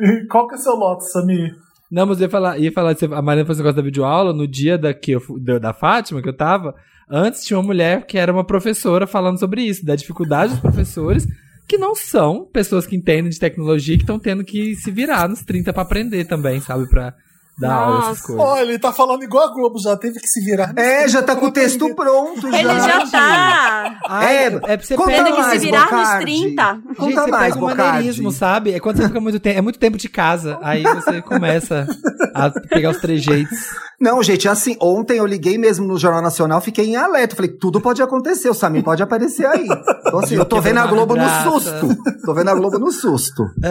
E 0.00 0.26
Qual 0.28 0.48
que 0.48 0.54
é 0.54 0.58
seu 0.58 0.74
lote, 0.74 1.10
Samir? 1.10 1.54
Não, 1.90 2.06
mas 2.06 2.18
eu 2.18 2.24
ia 2.24 2.30
falar, 2.30 2.58
ia 2.58 2.72
falar 2.72 2.96
a 3.12 3.22
Mariana 3.22 3.46
fez 3.46 3.58
um 3.58 3.62
negócio 3.62 3.76
da 3.76 3.82
videoaula, 3.82 4.32
no 4.32 4.48
dia 4.48 4.78
da, 4.78 4.94
que 4.94 5.12
eu, 5.12 5.20
da 5.60 5.74
Fátima, 5.74 6.22
que 6.22 6.28
eu 6.28 6.36
tava, 6.36 6.74
antes 7.08 7.44
tinha 7.44 7.58
uma 7.58 7.66
mulher 7.66 8.06
que 8.06 8.16
era 8.16 8.32
uma 8.32 8.44
professora 8.44 9.06
falando 9.06 9.38
sobre 9.38 9.60
isso, 9.60 9.84
da 9.84 9.94
dificuldade 9.94 10.52
dos 10.52 10.60
professores, 10.60 11.26
que 11.66 11.78
não 11.78 11.94
são 11.94 12.44
pessoas 12.44 12.86
que 12.86 12.96
entendem 12.96 13.30
de 13.30 13.38
tecnologia, 13.38 13.96
que 13.96 14.02
estão 14.02 14.18
tendo 14.18 14.44
que 14.44 14.74
se 14.76 14.90
virar 14.90 15.28
nos 15.28 15.42
30 15.42 15.72
pra 15.72 15.82
aprender 15.82 16.24
também, 16.24 16.60
sabe? 16.60 16.88
Pra 16.88 17.14
dar 17.58 17.72
aula, 17.74 17.98
essas 17.98 18.08
Nossa. 18.08 18.22
coisas. 18.26 18.44
Olha, 18.46 18.62
ele 18.62 18.78
tá 18.78 18.92
falando 18.92 19.22
igual 19.22 19.48
a 19.48 19.52
Globo, 19.54 19.78
já 19.78 19.96
teve 19.96 20.18
que 20.20 20.26
se 20.26 20.40
virar. 20.44 20.72
É, 20.76 21.06
já 21.08 21.22
tá 21.22 21.36
com 21.36 21.46
o 21.46 21.52
texto 21.52 21.94
pronto. 21.94 22.46
Ele 22.48 22.62
já 22.80 23.06
tá 23.06 23.98
Ai, 24.08 24.36
É, 24.36 24.46
é, 24.46 24.50
pra 24.50 24.78
você 24.82 24.96
conta 24.96 25.10
pega- 25.10 25.32
que 25.32 25.42
se 25.44 25.58
virar 25.58 25.80
nos 25.82 25.90
Bocardi. 25.90 26.24
30. 26.24 26.72
Gente, 26.74 26.96
Conta 26.96 27.20
você 27.24 27.30
mais, 27.30 27.44
pega 27.54 27.56
um 27.56 27.60
Bocardi. 27.68 27.82
maneirismo, 27.92 28.32
sabe? 28.32 28.72
É 28.72 28.80
quando 28.80 28.96
você 28.96 29.06
fica 29.08 29.20
muito 29.20 29.38
tempo. 29.40 29.58
É 29.58 29.62
muito 29.62 29.78
tempo 29.78 29.96
de 29.98 30.08
casa. 30.08 30.58
Aí 30.62 30.82
você 30.82 31.20
começa 31.22 31.86
a 32.34 32.50
pegar 32.50 32.90
os 32.90 32.98
trejeitos. 32.98 33.58
Não, 34.00 34.20
gente, 34.20 34.48
assim, 34.48 34.76
ontem 34.80 35.18
eu 35.18 35.26
liguei 35.26 35.56
mesmo 35.56 35.86
no 35.86 35.96
Jornal 35.96 36.20
Nacional, 36.20 36.60
fiquei 36.60 36.86
em 36.86 36.96
alerta. 36.96 37.36
Falei, 37.36 37.52
tudo 37.52 37.80
pode 37.80 38.02
acontecer, 38.02 38.48
o 38.50 38.54
Samir 38.54 38.82
pode 38.82 39.00
aparecer 39.00 39.46
aí. 39.46 39.64
Então, 40.00 40.18
assim, 40.18 40.34
eu 40.34 40.44
tô 40.44 40.60
vendo 40.60 40.78
a 40.78 40.86
Globo 40.86 41.14
no 41.14 41.28
susto. 41.44 41.96
Tô 42.24 42.34
vendo 42.34 42.48
a 42.50 42.54
Globo 42.54 42.78
no 42.80 42.90
susto. 42.90 43.44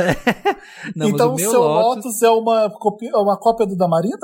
Não, 0.95 1.07
mas 1.07 1.09
então 1.09 1.31
o 1.31 1.33
o 1.35 1.39
seu 1.39 1.61
Lotus... 1.61 2.05
Lotus 2.05 2.21
é 2.21 2.29
uma, 2.29 2.69
copia, 2.69 3.11
uma 3.15 3.37
cópia 3.37 3.65
da 3.77 3.87
Marina? 3.87 4.17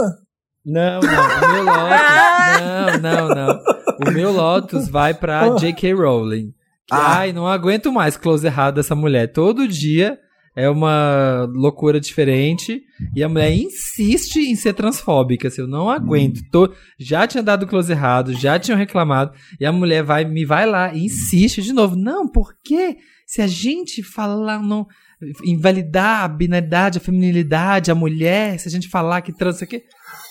Não, 0.65 0.99
não. 0.99 1.47
O 1.47 1.51
meu 1.53 1.63
Lotus. 1.63 3.01
não, 3.01 3.27
não, 3.27 3.29
não. 3.29 3.59
O 4.07 4.11
meu 4.11 4.31
Lotus 4.31 4.87
vai 4.89 5.13
pra 5.13 5.55
J.K. 5.55 5.93
Rowling. 5.93 6.53
Ah. 6.91 7.17
Ai, 7.19 7.33
não 7.33 7.47
aguento 7.47 7.91
mais 7.91 8.15
close 8.17 8.45
errado 8.45 8.75
dessa 8.75 8.95
mulher. 8.95 9.31
Todo 9.31 9.67
dia 9.67 10.17
é 10.55 10.69
uma 10.69 11.47
loucura 11.53 11.99
diferente. 11.99 12.81
E 13.15 13.23
a 13.23 13.29
mulher 13.29 13.53
insiste 13.53 14.37
em 14.39 14.55
ser 14.55 14.73
transfóbica. 14.73 15.47
Assim, 15.47 15.61
eu 15.61 15.67
não 15.67 15.89
aguento. 15.89 16.41
Tô- 16.51 16.71
já 16.99 17.25
tinha 17.27 17.43
dado 17.43 17.67
close 17.67 17.91
errado, 17.91 18.33
já 18.33 18.57
tinham 18.59 18.77
reclamado. 18.77 19.31
E 19.59 19.65
a 19.65 19.71
mulher 19.71 20.03
vai, 20.03 20.25
me 20.25 20.45
vai 20.45 20.65
lá 20.65 20.93
e 20.93 21.05
insiste 21.05 21.61
de 21.61 21.73
novo. 21.73 21.95
Não, 21.95 22.27
por 22.27 22.53
quê? 22.63 22.97
Se 23.25 23.41
a 23.41 23.47
gente 23.47 24.01
falar 24.03 24.59
não. 24.61 24.85
Invalidar 25.43 26.23
a 26.23 26.27
binaridade, 26.27 26.97
a 26.97 27.01
feminilidade, 27.01 27.89
a 27.91 27.95
mulher, 27.95 28.59
se 28.59 28.67
a 28.67 28.71
gente 28.71 28.87
falar 28.87 29.21
que 29.21 29.33
trans, 29.33 29.55
isso 29.55 29.63
aqui. 29.63 29.83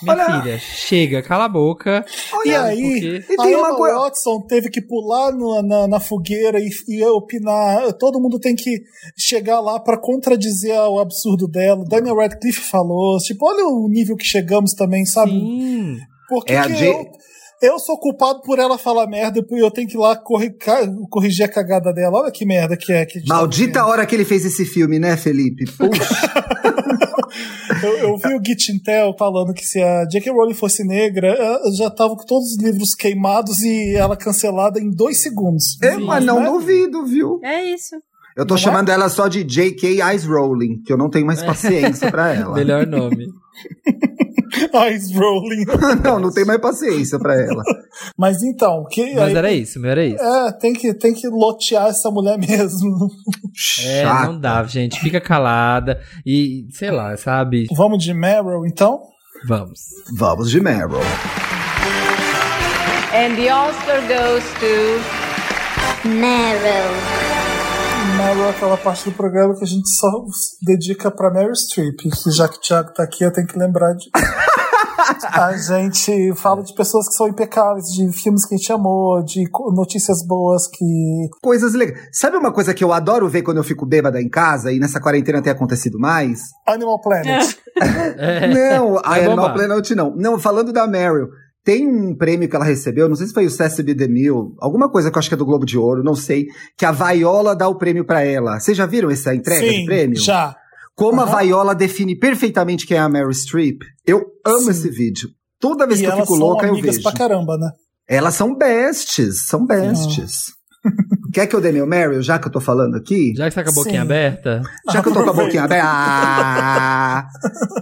Minha 0.03 0.15
Olha- 0.15 0.43
filha, 0.43 0.59
chega, 0.59 1.23
cala 1.23 1.45
a 1.47 1.49
boca. 1.49 2.05
E 2.07 2.51
sabe, 2.51 2.55
aí, 2.55 2.83
porque- 3.23 3.33
E 3.33 3.37
tem 3.37 3.55
a 3.55 3.59
uma 3.59 3.69
Emma 3.69 3.77
coisa- 3.77 3.99
Watson 3.99 4.41
teve 4.47 4.69
que 4.71 4.83
pular 4.83 5.33
no- 5.33 5.63
na, 5.63 5.89
na 5.89 6.01
fogueira 6.01 6.59
e, 6.61 6.69
e 6.89 7.03
opinar. 7.07 7.93
Todo 7.95 8.21
mundo 8.21 8.39
tem 8.39 8.55
que 8.55 8.83
chegar 9.17 9.59
lá 9.61 9.81
pra 9.81 9.99
contradizer 9.99 10.79
o 10.79 10.99
absurdo 11.01 11.49
dela. 11.49 11.83
Daniel 11.89 12.17
Radcliffe 12.17 12.61
falou. 12.61 13.17
Tipo, 13.19 13.47
olha 13.47 13.67
o 13.67 13.89
nível 13.89 14.17
que 14.17 14.25
chegamos 14.27 14.73
também, 14.75 15.05
sabe? 15.07 15.31
Sim. 15.33 15.97
Por 16.29 16.45
que 16.45 16.53
É 16.53 16.59
a 16.59 16.69
J- 16.69 16.87
eu, 16.89 17.07
eu 17.63 17.79
sou 17.79 17.99
culpado 17.99 18.41
por 18.43 18.59
ela 18.59 18.77
falar 18.79 19.07
merda 19.07 19.41
e 19.51 19.59
eu 19.61 19.71
tenho 19.71 19.89
que 19.89 19.95
ir 19.97 20.01
lá 20.01 20.15
corri- 20.17 20.55
corrigir 21.11 21.45
a 21.45 21.49
cagada 21.49 21.93
dela? 21.93 22.21
Olha 22.23 22.31
que 22.33 22.45
merda 22.47 22.77
que 22.77 22.93
é. 22.93 23.05
Que 23.07 23.21
tá 23.25 23.35
Maldita 23.35 23.67
vivendo. 23.81 23.89
hora 23.89 24.07
que 24.07 24.15
ele 24.15 24.25
fez 24.25 24.45
esse 24.45 24.65
filme, 24.65 24.99
né, 24.99 25.17
Felipe? 25.17 25.65
Puxa. 25.73 26.05
Eu, 27.83 27.99
eu 27.99 28.17
vi 28.17 28.35
o 28.35 28.41
Git 28.45 28.73
Intel 28.73 29.15
falando 29.19 29.53
que 29.53 29.65
se 29.65 29.83
a 29.83 30.05
J.K. 30.07 30.33
Rowling 30.33 30.55
fosse 30.55 30.83
negra, 30.85 31.37
já 31.77 31.91
tava 31.91 32.17
com 32.17 32.25
todos 32.25 32.53
os 32.53 32.63
livros 32.63 32.95
queimados 32.95 33.61
e 33.61 33.95
ela 33.95 34.17
cancelada 34.17 34.81
em 34.81 34.91
dois 34.91 35.23
segundos. 35.23 35.77
É, 35.83 35.97
mas 35.99 36.25
não 36.25 36.41
Né? 36.41 36.47
duvido, 36.47 37.05
viu? 37.05 37.39
É 37.43 37.65
isso. 37.65 37.97
Eu 38.37 38.45
tô 38.45 38.55
Não 38.55 38.61
é? 38.61 38.63
chamando 38.65 38.89
ela 38.91 39.09
só 39.09 39.29
de 39.29 39.43
J.K. 39.43 40.03
Eyes 40.03 40.25
Rolling, 40.27 40.83
que 40.85 40.93
eu 40.93 40.99
não 40.99 41.09
tenho 41.09 41.25
mais 41.27 41.43
paciência 41.43 42.11
pra 42.11 42.33
ela. 42.35 42.55
Melhor 42.55 42.87
nome. 42.87 43.27
Eyes 44.73 45.11
rolling. 45.15 45.65
não, 46.05 46.19
não 46.21 46.31
tenho 46.33 46.47
mais 46.47 46.61
paciência 46.61 47.19
pra 47.19 47.35
ela. 47.35 47.63
Mas 48.17 48.43
então, 48.43 48.85
que, 48.91 49.15
Mas 49.15 49.25
aí- 49.29 49.35
era 49.37 49.53
isso, 49.53 49.81
meu, 49.81 49.91
era 49.91 50.05
isso. 50.05 50.23
é, 50.23 50.53
tem 50.53 50.73
que, 50.75 50.93
tem 50.95 51.13
que 51.15 51.27
lotear 51.29 51.87
essa 51.89 52.11
mulher 52.11 52.39
mesmo. 52.39 53.11
É, 53.85 54.03
Chata. 54.03 54.27
não 54.27 54.39
dá, 54.41 54.63
gente. 54.65 55.01
Fica 55.01 55.21
calada 55.21 56.01
e, 56.25 56.67
sei 56.73 56.91
lá, 56.91 57.17
sabe? 57.17 57.67
Vamos 57.75 58.03
de 58.05 58.13
Meryl, 58.15 58.67
então? 58.67 59.01
Vamos. 59.47 59.81
Vamos 60.17 60.51
de 60.51 60.61
Meryl. 60.61 61.01
And 63.15 63.35
the 63.37 63.53
Oscar 63.53 64.01
goes 64.07 64.45
to 64.61 66.09
Meryl. 66.09 67.36
Meryl 68.07 68.45
é 68.45 68.51
aquela 68.51 68.77
parte 68.77 69.05
do 69.05 69.13
programa 69.13 69.55
que 69.57 69.65
a 69.65 69.67
gente 69.67 69.89
só 69.89 70.25
dedica 70.63 71.11
pra 71.11 71.31
Meryl 71.31 71.55
Streep, 71.55 71.97
que 71.97 72.31
já 72.31 72.49
que 72.49 72.57
o 72.57 72.61
Thiago 72.61 72.93
tá 72.93 73.03
aqui, 73.03 73.25
eu 73.25 73.33
tenho 73.33 73.47
que 73.47 73.59
lembrar 73.59 73.95
de. 73.95 74.11
a 75.33 75.57
gente 75.57 76.35
fala 76.35 76.63
de 76.63 76.75
pessoas 76.75 77.09
que 77.09 77.15
são 77.15 77.29
impecáveis, 77.29 77.87
de 77.87 78.11
filmes 78.13 78.47
que 78.47 78.55
a 78.55 78.59
gente 78.59 78.73
amou, 78.73 79.23
de 79.23 79.45
notícias 79.75 80.25
boas 80.27 80.69
que. 80.69 81.29
Coisas 81.43 81.75
legais. 81.75 82.09
Sabe 82.13 82.37
uma 82.37 82.53
coisa 82.53 82.73
que 82.73 82.85
eu 82.85 82.93
adoro 82.93 83.29
ver 83.29 83.43
quando 83.43 83.59
eu 83.59 83.65
fico 83.65 83.87
bêbada 83.87 84.21
em 84.21 84.29
casa 84.29 84.73
e 84.73 84.79
nessa 84.79 85.01
quarentena 85.01 85.43
tem 85.43 85.53
acontecido 85.53 85.99
mais? 85.99 86.41
Animal 86.67 87.01
Planet. 87.01 87.57
É. 87.79 88.47
Não, 88.47 88.97
a 88.97 89.11
Vai 89.11 89.27
Animal. 89.27 89.53
Planet 89.53 89.91
não. 89.91 90.17
Não, 90.17 90.39
falando 90.39 90.73
da 90.73 90.87
Meryl. 90.87 91.29
Tem 91.67 91.85
um 91.85 92.15
prêmio 92.15 92.49
que 92.49 92.55
ela 92.55 92.65
recebeu, 92.65 93.09
não 93.09 93.17
sei 93.17 93.27
se 93.27 93.35
foi 93.35 93.45
o 93.45 93.51
Cecily 93.51 93.93
DeMille, 93.93 94.53
alguma 94.61 94.89
coisa 94.89 95.11
que 95.11 95.17
eu 95.17 95.19
acho 95.19 95.29
que 95.29 95.35
é 95.35 95.37
do 95.37 95.45
Globo 95.45 95.67
de 95.67 95.77
Ouro, 95.77 96.05
não 96.05 96.15
sei, 96.15 96.47
que 96.79 96.85
a 96.87 96.93
Viola 96.93 97.57
dá 97.57 97.67
o 97.69 97.75
prêmio 97.75 98.05
pra 98.05 98.23
ela. 98.23 98.61
Vocês 98.61 98.77
já 98.77 98.87
viram 98.87 99.11
essa 99.11 99.35
entrega 99.35 99.67
Sim, 99.67 99.81
de 99.81 99.85
prêmio? 99.85 100.17
já. 100.17 100.55
Como 100.95 101.21
Aham. 101.21 101.33
a 101.35 101.43
Viola 101.43 101.75
define 101.75 102.15
perfeitamente 102.17 102.87
quem 102.87 102.97
é 102.97 103.01
a 103.01 103.09
Meryl 103.09 103.33
Streep. 103.35 103.83
Eu 104.07 104.25
amo 104.47 104.61
Sim. 104.63 104.71
esse 104.71 104.89
vídeo. 104.91 105.29
Toda 105.59 105.89
vez 105.89 105.99
E 105.99 106.03
que 106.05 106.09
eu 106.09 106.13
elas 106.13 106.25
fico 106.25 106.39
são 106.39 106.47
louca, 106.47 106.67
eu 106.67 106.73
amigas 106.75 106.97
vejo. 106.97 107.03
pra 107.03 107.13
caramba, 107.19 107.59
né? 107.59 107.69
Elas 108.09 108.35
são 108.35 108.57
bestes, 108.57 109.47
são 109.49 109.67
bestes. 109.67 110.53
Quer 111.33 111.47
que 111.47 111.55
eu 111.55 111.61
dê 111.61 111.71
meu 111.71 111.87
Meryl, 111.87 112.23
já 112.23 112.39
que 112.39 112.49
eu 112.49 112.53
tô 112.53 112.61
falando 112.61 112.97
aqui? 112.97 113.35
Já 113.37 113.45
que 113.47 113.51
você 113.55 113.63
tá 113.63 113.65
com 113.65 113.71
a 113.71 113.75
boquinha 113.83 114.01
Sim. 114.01 114.07
aberta, 114.07 114.63
Já 114.91 115.03
que 115.03 115.09
eu 115.09 115.13
tô 115.13 115.23
com 115.25 115.31
a 115.31 115.33
boquinha 115.35 115.65
aberta. 115.65 115.87
Ah! 115.87 117.29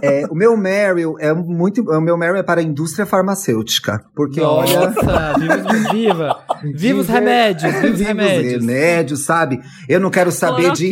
É, 0.01 0.25
o 0.29 0.35
meu 0.35 0.57
Meryl 0.57 1.15
é 1.19 1.33
muito. 1.33 1.81
O 1.81 2.01
meu 2.01 2.17
Meryl 2.17 2.35
é 2.37 2.43
para 2.43 2.59
a 2.59 2.63
indústria 2.63 3.05
farmacêutica. 3.05 4.03
Porque, 4.15 4.41
olha. 4.41 4.89
Nossa, 4.89 5.33
viva, 5.39 5.73
viva, 5.91 6.39
viva 6.75 6.99
os 6.99 7.07
remédios, 7.07 7.71
viva 7.73 7.77
os 7.77 7.81
Viva 7.83 7.93
os 7.93 8.01
remédios. 8.07 8.61
remédios, 8.65 9.25
sabe? 9.25 9.59
Eu 9.87 9.99
não 9.99 10.09
quero 10.09 10.31
saber 10.31 10.71
de. 10.73 10.89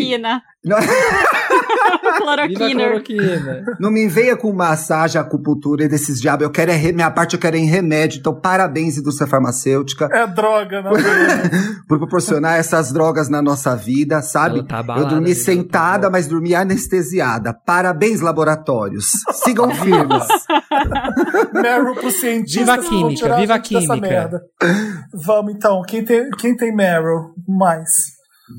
Cloroquina. 2.23 2.59
Não, 2.59 2.67
Viva 2.67 2.73
a 2.73 2.87
Cloroquina. 3.03 3.63
não 3.79 3.91
me 3.91 4.07
venha 4.07 4.35
com 4.37 4.51
massagem, 4.53 5.19
acupuntura 5.19 5.83
e 5.83 5.87
desses 5.87 6.19
diabos. 6.21 6.43
Eu 6.43 6.51
quero 6.51 6.71
é 6.71 6.75
re- 6.75 6.91
minha 6.93 7.11
parte 7.11 7.33
eu 7.35 7.39
quero 7.39 7.55
é 7.55 7.59
em 7.59 7.65
remédio. 7.65 8.19
Então, 8.19 8.33
parabéns, 8.33 8.97
indústria 8.97 9.27
farmacêutica, 9.27 10.09
É 10.11 10.25
droga, 10.27 10.81
né? 10.81 10.89
por 11.87 11.97
proporcionar 11.99 12.57
essas 12.57 12.91
drogas 12.91 13.29
na 13.29 13.41
nossa 13.41 13.75
vida, 13.75 14.21
sabe? 14.21 14.63
Tá 14.67 14.75
eu 14.75 14.79
abalada, 14.79 15.09
dormi 15.09 15.25
amiga, 15.31 15.31
ela 15.31 15.45
tá 15.45 15.51
sentada, 15.51 15.87
abalada. 15.87 16.09
mas 16.11 16.27
dormi 16.27 16.55
anestesiada. 16.55 17.53
Parabéns, 17.53 18.21
laboratórios. 18.21 19.07
Sigam 19.43 19.69
firmes. 19.71 20.23
Meryl 21.53 21.95
pro 21.95 22.11
cientista. 22.11 22.59
Viva 22.59 22.73
a 22.73 22.77
química, 22.77 23.35
viva 23.35 23.53
a 23.55 23.59
química. 23.59 24.41
Vamos 25.25 25.53
então, 25.53 25.81
quem 25.87 26.03
tem, 26.03 26.29
quem 26.31 26.55
tem 26.55 26.75
Meryl 26.75 27.33
mais? 27.47 27.89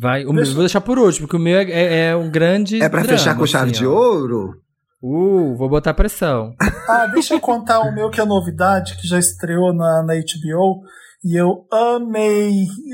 Vai, 0.01 0.25
o 0.25 0.33
meu, 0.33 0.45
vou 0.47 0.61
deixar 0.63 0.81
por 0.81 0.99
último, 0.99 1.27
porque 1.27 1.37
o 1.37 1.41
meu 1.45 1.59
é, 1.59 1.65
é- 1.71 2.07
é 2.09 2.17
um 2.17 2.31
grande. 2.31 2.83
É 2.83 2.89
pra 2.89 3.03
drama, 3.03 3.19
fechar 3.19 3.37
com 3.37 3.47
chave 3.47 3.71
assim, 3.71 3.81
de 3.81 3.87
ó. 3.87 3.91
ouro? 3.93 4.55
Uh, 5.03 5.55
vou 5.57 5.69
botar 5.69 5.93
pressão. 5.95 6.55
Ah, 6.87 7.07
deixa 7.07 7.33
eu 7.33 7.41
contar 7.41 7.81
o 7.81 7.95
meu 7.95 8.11
que 8.11 8.21
é 8.21 8.25
novidade, 8.27 8.95
que 8.99 9.09
já 9.09 9.19
estreou 9.19 9.73
na, 9.73 10.03
na 10.03 10.13
HBO. 10.15 10.83
E 11.25 11.35
eu 11.35 11.67
amei. 11.73 12.53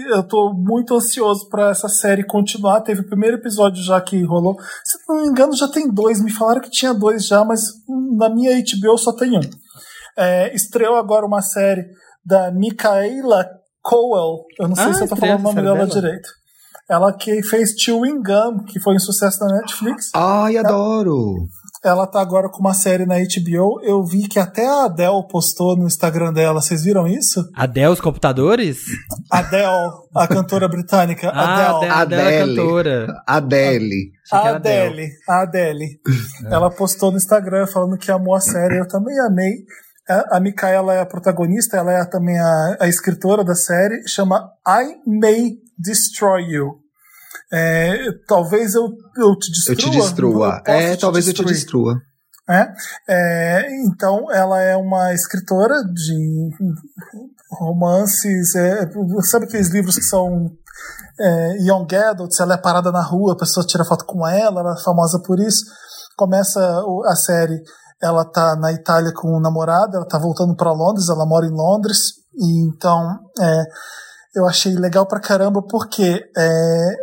Eu 0.08 0.22
tô 0.22 0.52
muito 0.54 0.94
ansioso 0.94 1.48
pra 1.48 1.70
essa 1.70 1.88
série 1.88 2.22
continuar. 2.24 2.82
Teve 2.82 3.00
o 3.00 3.06
primeiro 3.08 3.38
episódio 3.38 3.82
já 3.82 4.00
que 4.00 4.22
rolou. 4.24 4.54
Se 4.84 4.96
não 5.08 5.22
me 5.22 5.26
engano, 5.28 5.56
já 5.56 5.66
tem 5.66 5.92
dois. 5.92 6.22
Me 6.22 6.30
falaram 6.30 6.60
que 6.60 6.70
tinha 6.70 6.94
dois 6.94 7.26
já, 7.26 7.44
mas 7.44 7.62
hum, 7.88 8.16
na 8.16 8.28
minha 8.32 8.52
HBO 8.62 8.96
só 8.96 9.12
tem 9.12 9.36
um. 9.36 9.40
É, 10.16 10.54
estreou 10.54 10.94
agora 10.94 11.26
uma 11.26 11.42
série 11.42 11.84
da 12.24 12.52
Micaela 12.52 13.44
Coel. 13.82 14.44
Eu 14.60 14.68
não 14.68 14.76
sei 14.76 14.84
Ah, 14.84 14.94
se 14.94 15.02
eu 15.02 15.08
tô 15.08 15.16
falando 15.16 15.40
o 15.40 15.42
nome 15.42 15.62
dela 15.62 15.74
dela? 15.78 15.88
direito. 15.88 16.28
Ela 16.90 17.12
que 17.12 17.40
fez 17.44 17.70
Chewing 17.78 18.20
Gum, 18.20 18.64
que 18.64 18.80
foi 18.80 18.96
um 18.96 18.98
sucesso 18.98 19.38
na 19.44 19.58
Netflix. 19.58 20.10
Ai, 20.12 20.56
adoro. 20.56 21.46
Ela 21.84 22.04
tá 22.04 22.20
agora 22.20 22.48
com 22.50 22.58
uma 22.58 22.74
série 22.74 23.06
na 23.06 23.14
HBO. 23.14 23.80
Eu 23.82 24.04
vi 24.04 24.28
que 24.28 24.38
até 24.40 24.66
a 24.66 24.86
Adele 24.86 25.26
postou 25.30 25.76
no 25.76 25.86
Instagram 25.86 26.32
dela. 26.32 26.60
Vocês 26.60 26.82
viram 26.82 27.06
isso? 27.06 27.48
Adele, 27.54 27.92
os 27.92 28.00
computadores? 28.00 28.80
Adele, 29.30 29.88
a 30.14 30.26
cantora 30.26 30.68
britânica. 30.68 31.30
Ah, 31.30 31.76
Adele. 31.76 31.92
Adele, 31.92 31.92
Adele, 31.92 32.20
é 32.20 32.42
Adele. 32.42 32.56
cantora. 32.56 33.22
Adele. 33.26 34.12
A 34.32 34.48
Adele, 34.48 35.08
a 35.28 35.42
Adele. 35.42 36.00
Ela 36.50 36.70
postou 36.70 37.12
no 37.12 37.16
Instagram 37.16 37.66
falando 37.66 37.96
que 37.96 38.10
amou 38.10 38.34
a 38.34 38.40
série. 38.40 38.78
Eu 38.78 38.88
também 38.88 39.18
amei. 39.20 39.52
A, 40.08 40.36
a 40.36 40.40
Micaela 40.40 40.92
é 40.94 41.00
a 41.00 41.06
protagonista, 41.06 41.76
ela 41.76 41.92
é 41.92 42.04
também 42.04 42.38
a, 42.38 42.76
a 42.80 42.88
escritora 42.88 43.44
da 43.44 43.54
série. 43.54 44.06
Chama 44.06 44.50
I 44.66 44.96
May 45.06 45.52
Destroy 45.80 46.42
You. 46.42 46.74
É, 47.52 47.96
talvez 48.28 48.74
eu, 48.74 48.88
eu 49.16 49.36
te 49.36 49.50
destrua. 49.50 49.74
Eu 49.74 49.76
te 49.76 49.90
destrua. 49.90 50.62
Eu 50.66 50.72
É, 50.74 50.96
te 50.96 51.00
talvez 51.00 51.26
eu 51.26 51.32
te 51.34 51.44
destruir. 51.44 51.54
destrua. 51.54 51.94
É, 52.48 52.66
é, 53.08 53.82
então, 53.86 54.30
ela 54.32 54.60
é 54.60 54.76
uma 54.76 55.14
escritora 55.14 55.74
de 55.84 56.50
romances. 57.58 58.54
é, 58.56 58.88
sabe 59.22 59.44
aqueles 59.46 59.70
livros 59.70 59.96
que 59.96 60.02
são 60.04 60.50
é, 61.20 61.56
young 61.60 61.86
adults? 62.08 62.40
Ela 62.40 62.54
é 62.54 62.58
parada 62.58 62.90
na 62.90 63.02
rua, 63.02 63.34
a 63.34 63.38
pessoa 63.38 63.66
tira 63.66 63.84
foto 63.84 64.04
com 64.04 64.26
ela, 64.26 64.60
ela 64.60 64.74
é 64.78 64.82
famosa 64.82 65.20
por 65.24 65.38
isso. 65.38 65.64
Começa 66.16 66.60
a 67.06 67.14
série, 67.16 67.60
ela 68.02 68.24
tá 68.24 68.56
na 68.56 68.72
Itália 68.72 69.12
com 69.14 69.28
o 69.28 69.40
namorado, 69.40 69.96
ela 69.96 70.06
tá 70.06 70.18
voltando 70.18 70.54
para 70.56 70.72
Londres, 70.72 71.08
ela 71.08 71.26
mora 71.26 71.46
em 71.46 71.52
Londres, 71.52 71.98
e 72.34 72.66
então 72.68 73.18
é, 73.40 73.62
eu 74.34 74.46
achei 74.46 74.74
legal 74.74 75.06
pra 75.06 75.20
caramba 75.20 75.62
porque 75.62 76.22
é, 76.36 76.96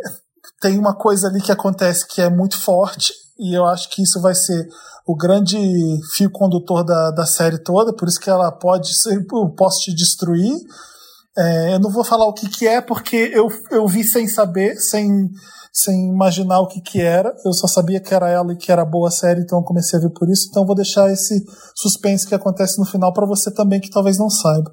tem 0.60 0.78
uma 0.78 0.94
coisa 0.94 1.28
ali 1.28 1.40
que 1.40 1.52
acontece 1.52 2.06
que 2.06 2.20
é 2.20 2.30
muito 2.30 2.58
forte, 2.58 3.12
e 3.38 3.56
eu 3.56 3.64
acho 3.64 3.88
que 3.90 4.02
isso 4.02 4.20
vai 4.20 4.34
ser 4.34 4.68
o 5.06 5.16
grande 5.16 5.58
fio 6.14 6.30
condutor 6.30 6.84
da, 6.84 7.10
da 7.10 7.24
série 7.24 7.58
toda, 7.58 7.94
por 7.94 8.08
isso 8.08 8.20
que 8.20 8.28
ela 8.28 8.52
pode 8.52 8.94
ser, 9.00 9.24
eu 9.32 9.48
posso 9.50 9.80
te 9.80 9.94
destruir. 9.94 10.54
É, 11.36 11.74
eu 11.74 11.78
não 11.78 11.90
vou 11.90 12.02
falar 12.02 12.26
o 12.26 12.32
que, 12.32 12.48
que 12.48 12.66
é, 12.66 12.80
porque 12.80 13.30
eu, 13.32 13.48
eu 13.70 13.86
vi 13.86 14.02
sem 14.04 14.26
saber, 14.26 14.76
sem, 14.76 15.30
sem 15.72 16.08
imaginar 16.08 16.60
o 16.60 16.66
que, 16.66 16.80
que 16.80 17.00
era. 17.00 17.34
Eu 17.44 17.52
só 17.52 17.66
sabia 17.66 18.00
que 18.00 18.12
era 18.14 18.28
ela 18.28 18.52
e 18.52 18.56
que 18.56 18.70
era 18.72 18.84
boa 18.84 19.08
a 19.08 19.10
série, 19.12 19.40
então 19.42 19.58
eu 19.58 19.64
comecei 19.64 19.98
a 19.98 20.02
ver 20.02 20.10
por 20.10 20.28
isso. 20.28 20.48
Então 20.50 20.66
vou 20.66 20.74
deixar 20.74 21.10
esse 21.12 21.42
suspense 21.76 22.26
que 22.26 22.34
acontece 22.34 22.78
no 22.78 22.86
final 22.86 23.12
para 23.12 23.26
você 23.26 23.52
também, 23.52 23.80
que 23.80 23.90
talvez 23.90 24.18
não 24.18 24.28
saiba. 24.30 24.70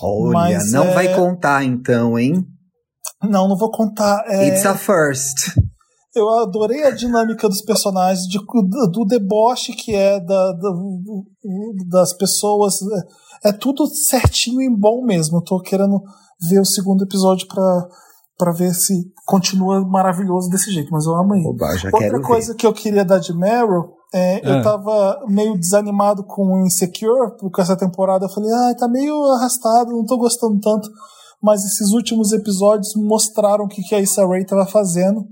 Olha, 0.00 0.32
Mas, 0.32 0.72
não 0.72 0.84
é, 0.84 0.94
vai 0.94 1.14
contar 1.14 1.64
então, 1.64 2.18
hein? 2.18 2.44
Não, 3.22 3.48
não 3.48 3.56
vou 3.56 3.70
contar. 3.70 4.22
é, 4.26 4.48
It's 4.48 4.66
a 4.66 4.74
first. 4.76 5.56
eu 6.14 6.28
adorei 6.40 6.84
a 6.84 6.90
dinâmica 6.90 7.48
dos 7.48 7.62
personagens, 7.62 8.26
de, 8.26 8.38
do, 8.38 8.90
do 8.90 9.04
deboche 9.06 9.72
que 9.72 9.94
é 9.94 10.20
da, 10.20 10.52
da- 10.52 10.72
das 11.90 12.12
pessoas. 12.16 12.74
É, 13.44 13.48
é 13.48 13.52
tudo 13.52 13.86
certinho 13.86 14.60
e 14.62 14.70
bom 14.70 15.04
mesmo. 15.04 15.38
Eu 15.38 15.42
tô 15.42 15.60
querendo 15.60 16.00
ver 16.48 16.60
o 16.60 16.64
segundo 16.66 17.04
episódio 17.04 17.46
pra, 17.48 17.88
Pra 18.36 18.50
ver 18.52 18.74
se 18.74 18.92
continua 19.24 19.80
maravilhoso 19.86 20.50
desse 20.50 20.72
jeito, 20.72 20.90
mas 20.90 21.06
eu 21.06 21.14
amo 21.14 21.34
ele. 21.36 21.46
Oba, 21.46 21.76
já 21.76 21.88
Outra 21.88 22.00
quero 22.00 22.22
coisa 22.22 22.54
que 22.54 22.66
eu 22.66 22.72
queria 22.72 23.04
dar 23.04 23.18
de 23.20 23.32
Meryl, 23.32 23.92
é, 24.12 24.36
Ah. 24.44 24.56
eu 24.56 24.62
tava 24.62 25.24
meio 25.28 25.56
desanimado 25.56 26.24
com 26.24 26.64
Insecure, 26.66 27.36
porque 27.38 27.60
essa 27.60 27.76
temporada 27.76 28.24
eu 28.24 28.28
falei, 28.28 28.50
ah, 28.52 28.74
tá 28.76 28.88
meio 28.88 29.14
arrastado, 29.32 29.92
não 29.92 30.04
tô 30.04 30.16
gostando 30.16 30.58
tanto. 30.60 30.88
Mas 31.42 31.64
esses 31.64 31.90
últimos 31.92 32.32
episódios 32.32 32.94
mostraram 32.96 33.66
o 33.66 33.68
que, 33.68 33.82
que 33.82 33.94
a 33.94 34.00
Issa 34.00 34.26
Rae 34.26 34.44
tava 34.46 34.66
fazendo. 34.66 35.24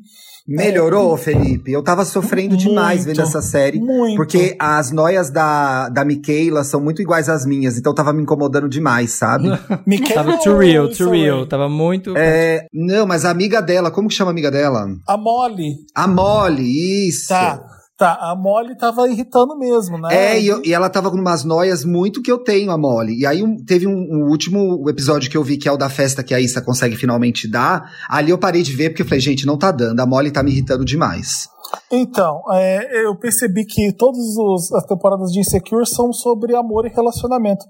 Melhorou, 0.46 1.16
Felipe? 1.16 1.70
Eu 1.72 1.82
tava 1.82 2.04
sofrendo 2.04 2.56
demais 2.56 3.04
Muito, 3.04 3.16
vendo 3.16 3.26
essa 3.26 3.40
série. 3.40 3.78
Muito. 3.80 4.16
Porque 4.16 4.56
as 4.58 4.90
noias 4.90 5.30
da, 5.30 5.88
da 5.88 6.04
Michaela 6.04 6.64
são 6.64 6.80
muito 6.80 7.00
iguais 7.00 7.28
às 7.28 7.46
minhas, 7.46 7.78
então 7.78 7.94
tava 7.94 8.12
me 8.12 8.22
incomodando 8.22 8.68
demais, 8.68 9.12
sabe? 9.12 9.48
Michaela 9.86 10.24
Tava 10.24 10.38
too 10.38 10.58
real, 10.58 10.86
Issa 10.88 11.04
too 11.04 11.12
real. 11.12 11.46
Tava 11.46 11.68
muito. 11.68 12.16
É, 12.16 12.66
não, 12.72 13.06
mas 13.06 13.24
a 13.24 13.30
amiga 13.30 13.60
dela, 13.60 13.90
como 13.90 14.08
que 14.08 14.14
chama 14.14 14.30
a 14.30 14.32
amiga 14.32 14.50
dela? 14.50 14.86
A 15.06 15.16
Molly, 15.16 15.76
A 15.94 16.06
Molly, 16.08 17.08
isso. 17.08 17.28
tá. 17.28 17.62
Tá, 18.02 18.18
a 18.20 18.34
Molly 18.34 18.76
tava 18.76 19.08
irritando 19.08 19.56
mesmo, 19.56 19.96
né? 19.96 20.08
É, 20.12 20.40
e, 20.40 20.48
eu- 20.48 20.60
e 20.64 20.72
ela 20.74 20.90
tava 20.90 21.08
com 21.08 21.16
umas 21.16 21.44
noias 21.44 21.84
muito 21.84 22.20
que 22.20 22.32
eu 22.32 22.38
tenho, 22.38 22.72
a 22.72 22.76
Molly. 22.78 23.20
E 23.20 23.24
aí 23.26 23.44
um- 23.44 23.56
teve 23.64 23.86
um, 23.86 23.92
um 23.92 24.28
último 24.28 24.88
episódio 24.90 25.30
que 25.30 25.36
eu 25.36 25.44
vi, 25.44 25.56
que 25.56 25.68
é 25.68 25.72
o 25.72 25.76
da 25.76 25.88
festa 25.88 26.22
que 26.24 26.34
a 26.34 26.40
Issa 26.40 26.60
consegue 26.60 26.96
finalmente 26.96 27.48
dar. 27.48 27.84
Ali 28.08 28.30
eu 28.30 28.38
parei 28.38 28.62
de 28.62 28.72
ver, 28.74 28.90
porque 28.90 29.02
eu 29.02 29.06
falei, 29.06 29.20
gente, 29.20 29.46
não 29.46 29.56
tá 29.56 29.70
dando. 29.70 30.00
A 30.00 30.06
Molly 30.06 30.32
tá 30.32 30.42
me 30.42 30.50
irritando 30.50 30.84
demais. 30.84 31.48
Então, 31.92 32.42
é, 32.52 33.06
eu 33.06 33.16
percebi 33.16 33.64
que 33.64 33.92
todas 33.92 34.18
os- 34.36 34.72
as 34.72 34.84
temporadas 34.84 35.30
de 35.30 35.38
Insecure 35.40 35.86
são 35.86 36.12
sobre 36.12 36.56
amor 36.56 36.86
e 36.86 36.90
relacionamento. 36.92 37.64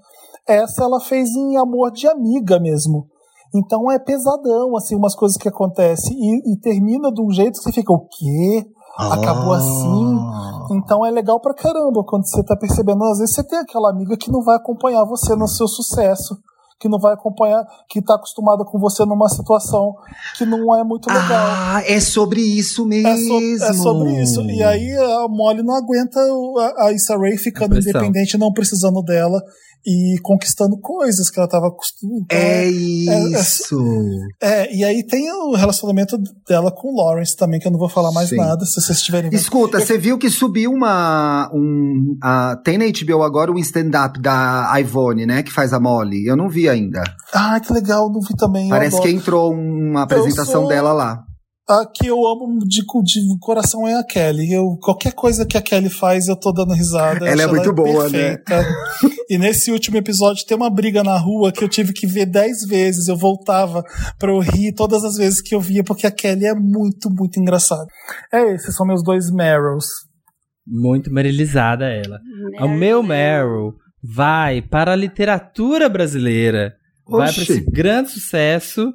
Essa 0.47 0.83
ela 0.83 0.99
fez 0.99 1.29
em 1.29 1.57
amor 1.57 1.91
de 1.91 2.07
amiga 2.07 2.59
mesmo. 2.59 3.05
Então 3.55 3.91
é 3.91 3.99
pesadão, 3.99 4.75
assim, 4.75 4.95
umas 4.95 5.15
coisas 5.15 5.37
que 5.37 5.47
acontecem. 5.47 6.17
E, 6.17 6.53
e 6.53 6.59
termina 6.59 7.11
de 7.11 7.21
um 7.21 7.29
jeito 7.31 7.59
que 7.59 7.63
você 7.63 7.71
fica, 7.71 7.93
o 7.93 8.07
quê? 8.07 8.65
Acabou 8.97 9.53
assim? 9.53 10.17
Então 10.71 11.05
é 11.05 11.11
legal 11.11 11.39
pra 11.39 11.53
caramba 11.53 12.03
quando 12.03 12.27
você 12.27 12.43
tá 12.43 12.55
percebendo. 12.55 13.03
Às 13.05 13.19
vezes 13.19 13.33
você 13.35 13.43
tem 13.43 13.59
aquela 13.59 13.89
amiga 13.89 14.15
que 14.17 14.31
não 14.31 14.43
vai 14.43 14.55
acompanhar 14.55 15.03
você 15.05 15.35
no 15.35 15.47
seu 15.47 15.67
sucesso. 15.67 16.37
Que 16.79 16.89
não 16.89 16.99
vai 16.99 17.13
acompanhar, 17.13 17.65
que 17.87 18.01
tá 18.01 18.15
acostumada 18.15 18.65
com 18.65 18.77
você 18.77 19.05
numa 19.05 19.29
situação 19.29 19.95
que 20.37 20.45
não 20.45 20.75
é 20.75 20.83
muito 20.83 21.07
legal. 21.07 21.23
Ah, 21.31 21.81
é 21.87 21.97
sobre 22.01 22.41
isso 22.41 22.85
mesmo. 22.85 23.07
É, 23.07 23.15
so- 23.57 23.63
é 23.63 23.73
sobre 23.73 24.21
isso. 24.21 24.41
E 24.41 24.61
aí 24.61 24.91
a 24.97 25.27
Molly 25.29 25.63
não 25.63 25.75
aguenta 25.75 26.19
a, 26.19 26.87
a 26.87 26.91
Issa 26.91 27.17
Rae 27.17 27.37
ficando 27.37 27.69
Pressão. 27.69 27.89
independente, 27.89 28.37
não 28.37 28.51
precisando 28.51 29.01
dela 29.01 29.41
e 29.85 30.17
conquistando 30.21 30.77
coisas 30.79 31.29
que 31.29 31.39
ela 31.39 31.47
tava 31.47 31.67
acostumada. 31.67 32.25
É 32.29 32.65
é- 32.65 32.69
isso. 32.69 33.77
É, 34.41 34.73
e 34.75 34.83
aí 34.83 35.03
tem 35.05 35.31
o 35.31 35.53
relacionamento 35.55 36.17
dela 36.47 36.71
com 36.71 36.93
o 36.93 36.95
Lawrence 36.97 37.35
também, 37.35 37.59
que 37.59 37.67
eu 37.67 37.71
não 37.71 37.79
vou 37.79 37.89
falar 37.89 38.11
mais 38.11 38.29
Sim. 38.29 38.37
nada, 38.37 38.65
se 38.65 38.73
vocês 38.79 38.97
estiverem 38.97 39.29
vendo. 39.29 39.39
Escuta, 39.39 39.79
você 39.79 39.97
viu 39.97 40.17
que 40.17 40.29
subiu 40.29 40.71
uma. 40.71 41.49
Um, 41.53 42.17
a- 42.21 42.55
tem 42.63 42.77
na 42.77 42.85
HBO 42.85 43.23
agora 43.23 43.51
um 43.51 43.57
stand-up 43.59 44.21
da 44.21 44.71
Ivone, 44.79 45.25
né? 45.25 45.43
Que 45.43 45.51
faz 45.51 45.73
a 45.73 45.79
Molly. 45.79 46.25
Eu 46.25 46.35
não 46.37 46.49
vi 46.49 46.69
ainda. 46.69 47.03
Ah, 47.33 47.59
que 47.59 47.73
legal, 47.73 48.09
não 48.11 48.21
vi 48.21 48.35
também. 48.37 48.65
eu 48.65 48.69
Parece 48.69 49.01
que 49.01 49.09
entrou 49.09 49.53
uma 49.53 50.03
apresentação 50.03 50.61
sou- 50.61 50.67
dela 50.69 50.93
lá. 50.93 51.23
A 51.67 51.85
que 51.85 52.07
eu 52.07 52.17
amo 52.27 52.59
de, 52.59 52.81
de 52.81 53.39
coração 53.39 53.87
é 53.87 53.97
a 53.97 54.03
Kelly. 54.03 54.51
Eu, 54.51 54.77
qualquer 54.81 55.13
coisa 55.13 55.45
que 55.45 55.57
a 55.57 55.61
Kelly 55.61 55.89
faz, 55.89 56.27
eu 56.27 56.35
tô 56.35 56.51
dando 56.51 56.73
risada. 56.73 57.25
Ela 57.25 57.43
é 57.43 57.47
muito 57.47 57.71
boa, 57.71 58.09
né? 58.09 58.37
perfeita. 58.37 58.67
E 59.29 59.37
nesse 59.37 59.71
último 59.71 59.95
episódio 59.95 60.45
tem 60.45 60.57
uma 60.57 60.69
briga 60.69 61.03
na 61.03 61.17
rua 61.17 61.53
que 61.53 61.63
eu 61.63 61.69
tive 61.69 61.93
que 61.93 62.05
ver 62.05 62.25
dez 62.25 62.65
vezes. 62.67 63.07
Eu 63.07 63.15
voltava 63.15 63.81
pra 64.19 64.29
eu 64.29 64.39
rir 64.39 64.73
todas 64.73 65.05
as 65.05 65.15
vezes 65.15 65.41
que 65.41 65.55
eu 65.55 65.61
via, 65.61 65.83
porque 65.85 66.05
a 66.05 66.11
Kelly 66.11 66.45
é 66.45 66.53
muito, 66.53 67.09
muito 67.09 67.39
engraçada. 67.39 67.87
É, 68.31 68.53
esses 68.53 68.75
são 68.75 68.85
meus 68.85 69.01
dois 69.01 69.31
Meryls. 69.31 69.85
Muito 70.67 71.11
merilizada 71.13 71.85
ela. 71.85 72.19
O 72.59 72.67
Meryl, 72.67 72.77
meu 72.77 73.03
Meryl. 73.03 73.73
Vai 74.03 74.61
para 74.61 74.91
a 74.91 74.97
literatura 74.97 75.87
brasileira. 75.87 76.73
Vai 77.07 77.29
Oxi. 77.29 77.45
para 77.45 77.55
esse 77.55 77.71
grande 77.71 78.09
sucesso 78.09 78.93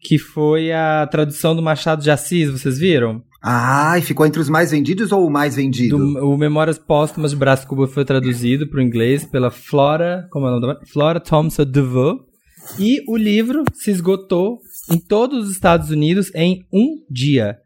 que 0.00 0.18
foi 0.18 0.72
a 0.72 1.06
tradução 1.10 1.54
do 1.56 1.62
Machado 1.62 2.02
de 2.02 2.10
Assis, 2.10 2.50
vocês 2.50 2.78
viram? 2.78 3.22
Ai, 3.42 4.00
ficou 4.02 4.26
entre 4.26 4.40
os 4.40 4.48
mais 4.48 4.70
vendidos 4.72 5.12
ou 5.12 5.26
o 5.26 5.30
mais 5.30 5.54
vendido? 5.56 5.96
Do- 5.96 6.26
o 6.32 6.36
Memórias 6.36 6.78
Póstumas 6.78 7.30
de 7.30 7.36
Brás 7.36 7.64
Cuba 7.64 7.86
foi 7.86 8.04
traduzido 8.04 8.68
para 8.68 8.78
o 8.80 8.82
inglês 8.82 9.24
pela 9.24 9.50
Flora, 9.50 10.26
como 10.30 10.46
é 10.46 10.50
o 10.56 10.60
nome? 10.60 10.76
Flora 10.92 11.20
Thompson 11.20 11.64
DeVoe. 11.64 12.16
E 12.78 13.00
o 13.08 13.16
livro 13.16 13.62
se 13.74 13.90
esgotou 13.90 14.58
em 14.90 14.98
todos 14.98 15.44
os 15.46 15.52
Estados 15.52 15.90
Unidos 15.90 16.30
em 16.34 16.66
um 16.72 16.96
dia. 17.10 17.56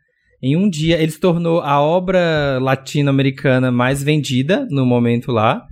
Em 0.43 0.57
um 0.57 0.69
dia, 0.69 1.01
ele 1.01 1.11
se 1.11 1.19
tornou 1.21 1.61
a 1.61 1.81
obra 1.81 2.59
latino-americana 2.61 3.71
mais 3.73 4.03
vendida 4.03 4.67
no 4.71 4.85
momento 4.85 5.33
lá. 5.33 5.65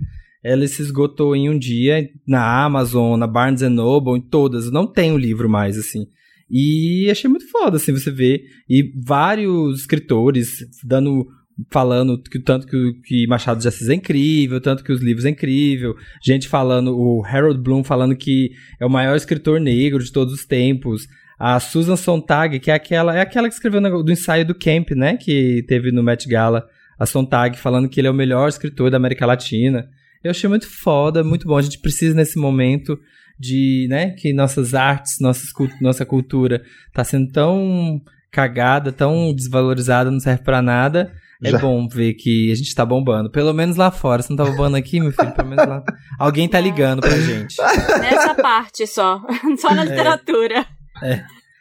Ela 0.43 0.65
se 0.67 0.81
esgotou 0.81 1.35
em 1.35 1.49
um 1.49 1.57
dia 1.57 2.07
na 2.27 2.63
Amazon, 2.65 3.17
na 3.19 3.27
Barnes 3.27 3.61
Noble, 3.61 4.17
em 4.17 4.21
todas. 4.21 4.71
Não 4.71 4.87
tem 4.87 5.11
o 5.11 5.17
livro 5.17 5.47
mais, 5.49 5.77
assim. 5.77 6.07
E 6.51 7.09
achei 7.09 7.29
muito 7.29 7.49
foda, 7.49 7.77
assim, 7.77 7.93
você 7.93 8.11
ver. 8.11 8.43
E 8.69 8.91
vários 9.05 9.79
escritores 9.79 10.49
dando 10.83 11.25
falando 11.69 12.21
que 12.21 12.37
o 12.37 12.43
tanto 12.43 12.65
que, 12.65 12.93
que 13.03 13.27
Machado 13.27 13.61
de 13.61 13.67
Assis 13.67 13.87
é 13.87 13.93
incrível, 13.93 14.59
tanto 14.59 14.83
que 14.83 14.91
os 14.91 15.01
livros 15.01 15.25
é 15.25 15.29
incrível, 15.29 15.95
gente 16.23 16.47
falando, 16.47 16.97
o 16.97 17.23
Harold 17.23 17.61
Bloom 17.61 17.83
falando 17.83 18.15
que 18.15 18.51
é 18.79 18.85
o 18.85 18.89
maior 18.89 19.15
escritor 19.15 19.59
negro 19.59 20.03
de 20.03 20.11
todos 20.11 20.33
os 20.33 20.45
tempos, 20.45 21.07
a 21.37 21.59
Susan 21.59 21.95
Sontag, 21.95 22.59
que 22.59 22.71
é 22.71 22.73
aquela, 22.73 23.15
é 23.15 23.21
aquela 23.21 23.47
que 23.47 23.53
escreveu 23.53 24.03
do 24.03 24.11
ensaio 24.11 24.45
do 24.45 24.55
Camp, 24.55 24.91
né, 24.91 25.17
que 25.17 25.63
teve 25.67 25.91
no 25.91 26.01
Met 26.01 26.27
Gala, 26.27 26.67
a 26.97 27.05
Sontag 27.05 27.57
falando 27.57 27.89
que 27.89 27.99
ele 27.99 28.07
é 28.07 28.11
o 28.11 28.15
melhor 28.15 28.47
escritor 28.47 28.89
da 28.89 28.97
América 28.97 29.25
Latina. 29.25 29.89
Eu 30.23 30.31
achei 30.31 30.47
muito 30.47 30.67
foda, 30.67 31.23
muito 31.23 31.47
bom. 31.47 31.57
A 31.57 31.61
gente 31.63 31.79
precisa 31.79 32.15
nesse 32.15 32.37
momento 32.37 32.95
de, 33.41 33.87
né, 33.89 34.11
que 34.11 34.31
nossas 34.33 34.73
artes, 34.75 35.17
nossas, 35.19 35.51
cult- 35.51 35.73
nossa 35.81 36.05
cultura 36.05 36.61
tá 36.93 37.03
sendo 37.03 37.31
tão 37.31 37.99
cagada, 38.31 38.91
tão 38.91 39.33
desvalorizada, 39.33 40.11
não 40.11 40.19
serve 40.19 40.43
pra 40.43 40.61
nada. 40.61 41.11
É 41.43 41.49
Já. 41.49 41.57
bom 41.57 41.87
ver 41.87 42.13
que 42.13 42.51
a 42.51 42.55
gente 42.55 42.75
tá 42.75 42.85
bombando. 42.85 43.31
Pelo 43.31 43.51
menos 43.51 43.75
lá 43.75 43.89
fora. 43.89 44.21
Se 44.21 44.29
não 44.29 44.37
tá 44.37 44.45
bombando 44.45 44.77
aqui, 44.77 44.99
meu 44.99 45.11
filho, 45.11 45.31
pelo 45.33 45.47
menos 45.49 45.65
lá. 45.67 45.83
Alguém 46.19 46.47
tá 46.47 46.59
ligando 46.59 46.99
pra 47.01 47.09
gente. 47.17 47.55
Nessa 47.99 48.35
parte 48.35 48.85
só. 48.85 49.19
Só 49.59 49.73
na 49.73 49.83
literatura. 49.83 50.63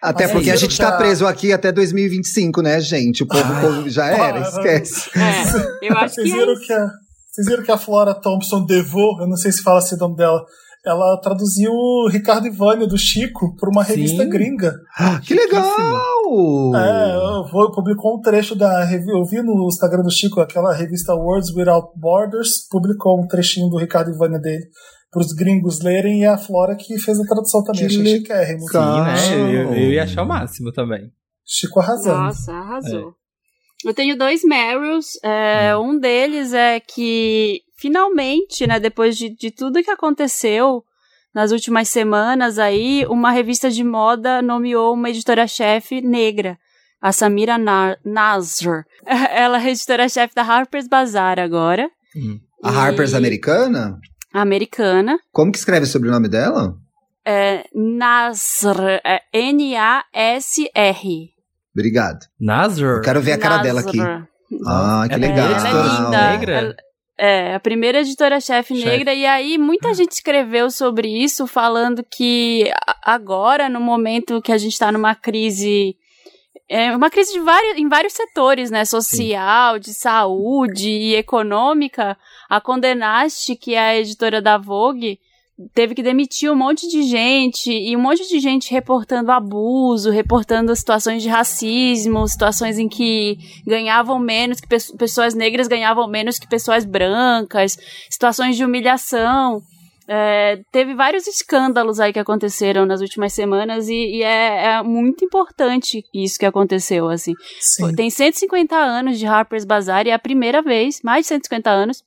Até 0.02 0.24
Mas 0.24 0.32
porque 0.32 0.50
a 0.50 0.56
gente 0.56 0.76
tá 0.76 0.92
preso 0.98 1.26
aqui 1.26 1.50
até 1.50 1.72
2025, 1.72 2.60
né, 2.60 2.78
gente? 2.78 3.22
O 3.22 3.26
povo, 3.26 3.52
o 3.54 3.60
povo 3.60 3.88
já 3.88 4.06
era, 4.08 4.18
para. 4.18 4.40
esquece. 4.40 5.10
É, 5.18 5.88
eu 5.88 5.96
acho 5.96 6.14
Vocês 6.16 6.26
que 6.26 6.32
é 6.34 6.38
viram 6.38 6.52
isso. 6.52 6.66
que 6.66 6.72
a, 6.74 6.86
vocês 7.30 7.46
viram 7.48 7.62
que 7.62 7.72
a 7.72 7.78
Flora 7.78 8.14
Thompson 8.14 8.66
DeVoe, 8.66 9.20
eu 9.20 9.26
não 9.28 9.36
sei 9.36 9.50
se 9.50 9.62
fala 9.62 9.78
assim 9.78 9.94
o 9.94 9.98
nome 9.98 10.16
dela, 10.16 10.44
ela 10.84 11.20
traduziu 11.20 11.70
o 11.72 12.08
Ricardo 12.08 12.46
Ivânio 12.46 12.86
do 12.86 12.96
Chico 12.96 13.54
para 13.56 13.68
uma 13.70 13.84
Sim. 13.84 13.94
revista 13.94 14.24
gringa. 14.24 14.74
Que 15.26 15.34
legal! 15.34 15.64
É, 16.74 17.16
eu 17.16 17.46
vou, 17.50 17.70
publicou 17.72 18.16
um 18.16 18.20
trecho 18.20 18.54
da 18.54 18.84
revista. 18.84 19.12
Eu 19.12 19.24
vi 19.24 19.42
no 19.42 19.66
Instagram 19.68 20.02
do 20.02 20.10
Chico, 20.10 20.40
aquela 20.40 20.72
revista 20.74 21.14
Words 21.14 21.54
Without 21.54 21.88
Borders, 21.96 22.66
publicou 22.70 23.20
um 23.22 23.26
trechinho 23.26 23.68
do 23.68 23.78
Ricardo 23.78 24.10
Ivânio 24.10 24.40
dele 24.40 24.64
para 25.10 25.20
os 25.20 25.32
gringos 25.32 25.80
lerem 25.82 26.20
e 26.20 26.24
a 26.26 26.38
Flora 26.38 26.76
que 26.76 26.98
fez 26.98 27.18
a 27.18 27.24
tradução 27.24 27.64
também. 27.64 27.88
Que 27.88 28.00
Achei 28.00 28.06
chiquérrimo. 28.18 28.68
Sim, 28.70 28.78
né? 28.78 29.54
Eu, 29.54 29.74
eu 29.74 29.90
ia 29.92 30.04
achar 30.04 30.22
o 30.22 30.26
máximo 30.28 30.72
também. 30.72 31.10
Chico 31.44 31.80
arrasando. 31.80 32.20
Nossa, 32.22 32.52
arrasou. 32.52 33.12
Eu 33.84 33.94
tenho 33.94 34.16
dois 34.16 34.42
Meryls. 34.44 35.06
é, 35.24 35.76
Um 35.76 35.98
deles 35.98 36.52
é 36.52 36.78
que, 36.78 37.60
finalmente, 37.80 38.66
né, 38.66 38.78
depois 38.78 39.16
de, 39.16 39.30
de 39.30 39.50
tudo 39.50 39.82
que 39.82 39.90
aconteceu 39.90 40.82
nas 41.34 41.50
últimas 41.52 41.88
semanas 41.88 42.58
aí, 42.58 43.06
uma 43.08 43.30
revista 43.30 43.70
de 43.70 43.82
moda 43.84 44.42
nomeou 44.42 44.92
uma 44.94 45.08
editora-chefe 45.10 46.00
negra, 46.00 46.58
a 47.00 47.12
Samira 47.12 47.56
Na- 47.56 47.96
Nasr. 48.04 48.84
Ela 49.06 49.62
é 49.62 49.70
editora-chefe 49.70 50.34
da 50.34 50.42
Harper's 50.42 50.86
Bazaar 50.88 51.38
agora, 51.38 51.88
A 52.62 52.70
Harper's 52.70 53.12
E- 53.12 53.16
americana? 53.16 53.98
americana. 54.32 55.18
Como 55.32 55.50
que 55.50 55.58
escreve 55.58 55.84
o 55.84 55.88
sobrenome 55.88 56.28
dela? 56.28 56.74
É 57.24 57.64
Nasr, 57.74 59.00
é 59.04 59.20
N-A-S-R. 59.32 61.30
Obrigado. 61.74 62.18
Nazar? 62.40 62.96
Eu 62.96 63.00
quero 63.02 63.20
ver 63.20 63.32
a 63.32 63.38
cara 63.38 63.58
dela 63.58 63.80
aqui. 63.80 63.96
Nasr. 63.96 64.28
Ah, 64.66 65.04
que 65.08 65.14
Ela 65.14 65.24
é 65.24 65.28
legal. 65.28 65.46
Ela 65.46 65.68
é 65.68 65.72
linda. 66.04 66.30
negra? 66.32 66.52
Ela- 66.54 66.76
é, 67.20 67.54
a 67.54 67.60
primeira 67.60 68.00
editora-chefe 68.00 68.74
Chefe. 68.74 68.88
negra. 68.88 69.12
E 69.12 69.26
aí, 69.26 69.58
muita 69.58 69.92
gente 69.92 70.12
escreveu 70.12 70.70
sobre 70.70 71.06
isso, 71.06 71.46
falando 71.46 72.02
que 72.02 72.72
agora, 73.02 73.68
no 73.68 73.78
momento 73.78 74.40
que 74.40 74.50
a 74.50 74.56
gente 74.56 74.72
está 74.72 74.90
numa 74.90 75.14
crise. 75.14 75.94
É 76.66 76.96
uma 76.96 77.10
crise 77.10 77.32
de 77.32 77.40
vários, 77.40 77.76
em 77.76 77.88
vários 77.88 78.14
setores, 78.14 78.70
né? 78.70 78.84
Social, 78.84 79.78
de 79.78 79.92
saúde 79.92 80.88
e 80.88 81.14
econômica. 81.14 82.16
A 82.48 82.60
Condé 82.60 82.94
Nast, 82.94 83.54
que 83.56 83.74
é 83.74 83.78
a 83.78 83.98
editora 83.98 84.40
da 84.40 84.56
Vogue, 84.56 85.20
teve 85.74 85.94
que 85.94 86.02
demitir 86.02 86.50
um 86.50 86.56
monte 86.56 86.88
de 86.88 87.02
gente 87.02 87.70
e 87.70 87.96
um 87.96 88.00
monte 88.00 88.26
de 88.28 88.38
gente 88.40 88.70
reportando 88.72 89.30
abuso, 89.30 90.10
reportando 90.10 90.74
situações 90.74 91.22
de 91.22 91.28
racismo, 91.28 92.26
situações 92.26 92.78
em 92.78 92.88
que 92.88 93.36
ganhavam 93.66 94.18
menos, 94.18 94.60
que 94.60 94.68
pe- 94.68 94.96
pessoas 94.96 95.34
negras 95.34 95.68
ganhavam 95.68 96.08
menos 96.08 96.38
que 96.38 96.48
pessoas 96.48 96.84
brancas, 96.84 97.76
situações 98.08 98.56
de 98.56 98.64
humilhação. 98.64 99.60
É, 100.12 100.58
teve 100.72 100.92
vários 100.92 101.28
escândalos 101.28 102.00
aí 102.00 102.12
que 102.12 102.18
aconteceram 102.18 102.84
nas 102.84 103.00
últimas 103.00 103.32
semanas 103.32 103.88
e, 103.88 104.16
e 104.16 104.22
é, 104.24 104.64
é 104.64 104.82
muito 104.82 105.24
importante 105.24 106.02
isso 106.12 106.36
que 106.36 106.46
aconteceu, 106.46 107.08
assim. 107.08 107.32
Sim. 107.60 107.94
Tem 107.94 108.10
150 108.10 108.74
anos 108.74 109.20
de 109.20 109.26
Harper's 109.26 109.64
Bazaar 109.64 110.06
e 110.06 110.10
é 110.10 110.12
a 110.12 110.18
primeira 110.18 110.62
vez, 110.62 111.00
mais 111.04 111.22
de 111.26 111.28
150 111.28 111.70
anos, 111.70 112.02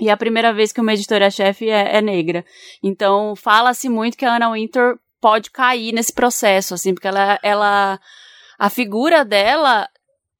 e 0.00 0.08
é 0.08 0.12
a 0.12 0.16
primeira 0.16 0.52
vez 0.52 0.72
que 0.72 0.80
uma 0.80 0.92
editora-chefe 0.92 1.68
é, 1.68 1.96
é 1.96 2.00
negra. 2.00 2.44
Então, 2.82 3.34
fala-se 3.34 3.88
muito 3.88 4.16
que 4.16 4.24
a 4.24 4.36
Anna 4.36 4.52
Wintour 4.52 4.98
pode 5.20 5.50
cair 5.50 5.92
nesse 5.92 6.12
processo, 6.12 6.74
assim, 6.74 6.94
porque 6.94 7.08
ela, 7.08 7.38
ela 7.42 8.00
a 8.58 8.70
figura 8.70 9.24
dela 9.24 9.88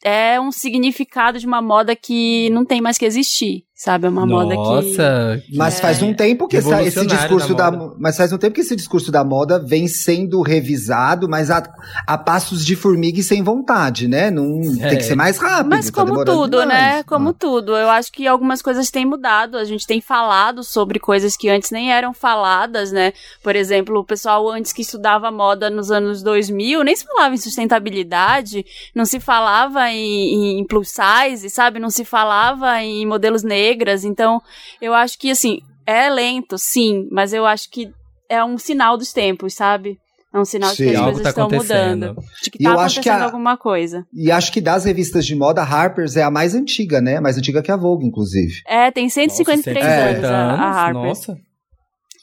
é 0.02 0.40
um 0.40 0.52
significado 0.52 1.38
de 1.38 1.46
uma 1.46 1.60
moda 1.60 1.96
que 1.96 2.48
não 2.50 2.64
tem 2.64 2.80
mais 2.80 2.96
que 2.96 3.04
existir, 3.04 3.64
sabe? 3.78 4.06
É 4.06 4.08
uma 4.10 4.26
moda 4.26 4.50
que 4.50 4.56
Nossa, 4.56 5.42
Mas 5.54 5.78
É. 5.78 5.82
faz 5.82 6.02
um 6.02 6.12
tempo 6.12 6.48
que 6.48 6.56
essa- 6.56 6.82
esse 6.82 7.06
discurso 7.06 7.54
da, 7.54 7.70
moda. 7.70 7.94
mas 7.98 8.16
faz 8.16 8.32
um 8.32 8.36
tempo 8.38 8.54
que 8.56 8.60
esse 8.62 8.74
discurso 8.74 9.12
da 9.12 9.22
moda 9.22 9.58
vem 9.64 9.86
sendo 9.86 10.42
revisado, 10.42 11.28
mas 11.28 11.48
a, 11.48 11.62
a 12.06 12.18
passos 12.18 12.66
de 12.66 12.74
formiga 12.74 13.20
e 13.20 13.22
sem 13.22 13.40
vontade, 13.42 14.08
né? 14.08 14.30
Não 14.32 14.60
É. 14.80 14.88
tem 14.88 14.98
que 14.98 15.04
ser 15.04 15.14
mais 15.14 15.38
rápido. 15.38 15.70
Mas 15.70 15.90
tá 15.90 16.04
como 16.04 16.24
tudo, 16.24 16.58
né? 16.66 16.88
demais. 16.88 17.04
Como 17.06 17.28
Ah. 17.30 17.34
tudo. 17.38 17.76
Eu 17.76 17.88
acho 17.88 18.10
que 18.12 18.26
algumas 18.26 18.60
coisas 18.60 18.90
têm 18.90 19.06
mudado. 19.06 19.56
A 19.56 19.64
gente 19.64 19.86
tem 19.86 20.00
falado 20.00 20.64
sobre 20.64 20.98
coisas 20.98 21.36
que 21.36 21.48
antes 21.48 21.70
nem 21.70 21.92
eram 21.92 22.12
faladas, 22.12 22.90
né? 22.90 23.12
Por 23.44 23.54
exemplo, 23.54 24.00
o 24.00 24.04
pessoal 24.04 24.48
antes 24.50 24.72
que 24.72 24.82
estudava 24.82 25.30
moda 25.30 25.70
nos 25.70 25.90
anos 25.92 26.20
2000 26.20 26.82
nem 26.82 26.96
se 26.96 27.04
falava 27.04 27.32
em 27.32 27.38
sustentabilidade, 27.38 28.66
não 28.94 29.04
se 29.04 29.20
falava 29.20 29.88
em, 29.90 30.58
em 30.58 30.64
plus 30.66 30.88
size, 30.90 31.48
sabe? 31.48 31.78
Não 31.78 31.90
se 31.90 32.04
falava 32.04 32.82
em 32.82 33.06
modelos 33.06 33.42
negras. 33.68 34.04
Então, 34.04 34.40
eu 34.80 34.94
acho 34.94 35.18
que, 35.18 35.30
assim, 35.30 35.60
é 35.86 36.08
lento, 36.10 36.56
sim, 36.58 37.08
mas 37.10 37.32
eu 37.32 37.44
acho 37.46 37.70
que 37.70 37.90
é 38.28 38.42
um 38.44 38.58
sinal 38.58 38.96
dos 38.96 39.12
tempos, 39.12 39.54
sabe? 39.54 39.96
É 40.34 40.38
um 40.38 40.44
sinal 40.44 40.70
de 40.72 40.76
Sim. 40.76 40.90
que 40.90 40.94
as 40.96 41.00
coisas 41.02 41.22
tá 41.22 41.28
estão 41.30 41.48
mudando. 41.48 42.14
De 42.42 42.50
que 42.50 42.58
E 42.60 42.64
tá 42.64 42.70
eu 42.72 42.80
acho 42.80 43.00
que 43.00 43.08
acontecendo 43.08 43.22
a- 43.22 43.24
alguma 43.24 43.56
coisa. 43.56 44.04
E 44.12 44.30
acho 44.30 44.52
que 44.52 44.60
das 44.60 44.84
revistas 44.84 45.24
de 45.24 45.34
moda, 45.34 45.62
a 45.62 45.64
Harper's 45.64 46.16
é 46.16 46.22
a 46.22 46.30
mais 46.30 46.54
antiga, 46.54 47.00
né? 47.00 47.18
Mais 47.18 47.38
antiga 47.38 47.62
que 47.62 47.72
a 47.72 47.76
Vogue, 47.78 48.04
inclusive. 48.06 48.52
É, 48.66 48.90
tem 48.90 49.08
153 49.08 49.74
Nossa, 49.86 49.88
anos 49.96 50.20
150 50.20 50.28
a, 50.28 50.54
a 50.54 50.70
Harper. 50.84 51.02
Nossa. 51.02 51.36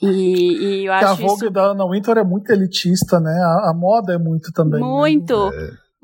E, 0.03 0.07
e 0.07 0.85
eu 0.85 0.91
Porque 0.93 1.05
a 1.05 1.11
acho 1.11 1.21
Vogue 1.23 1.33
isso 1.45 1.49
da 1.49 1.71
Anna 1.71 1.89
Wintour 1.89 2.17
é 2.19 2.23
muito 2.23 2.51
elitista, 2.51 3.19
né? 3.19 3.31
A, 3.31 3.71
a 3.71 3.73
moda 3.75 4.13
é 4.13 4.17
muito 4.19 4.51
também. 4.51 4.79
né? 4.81 4.85
muito, 4.87 5.33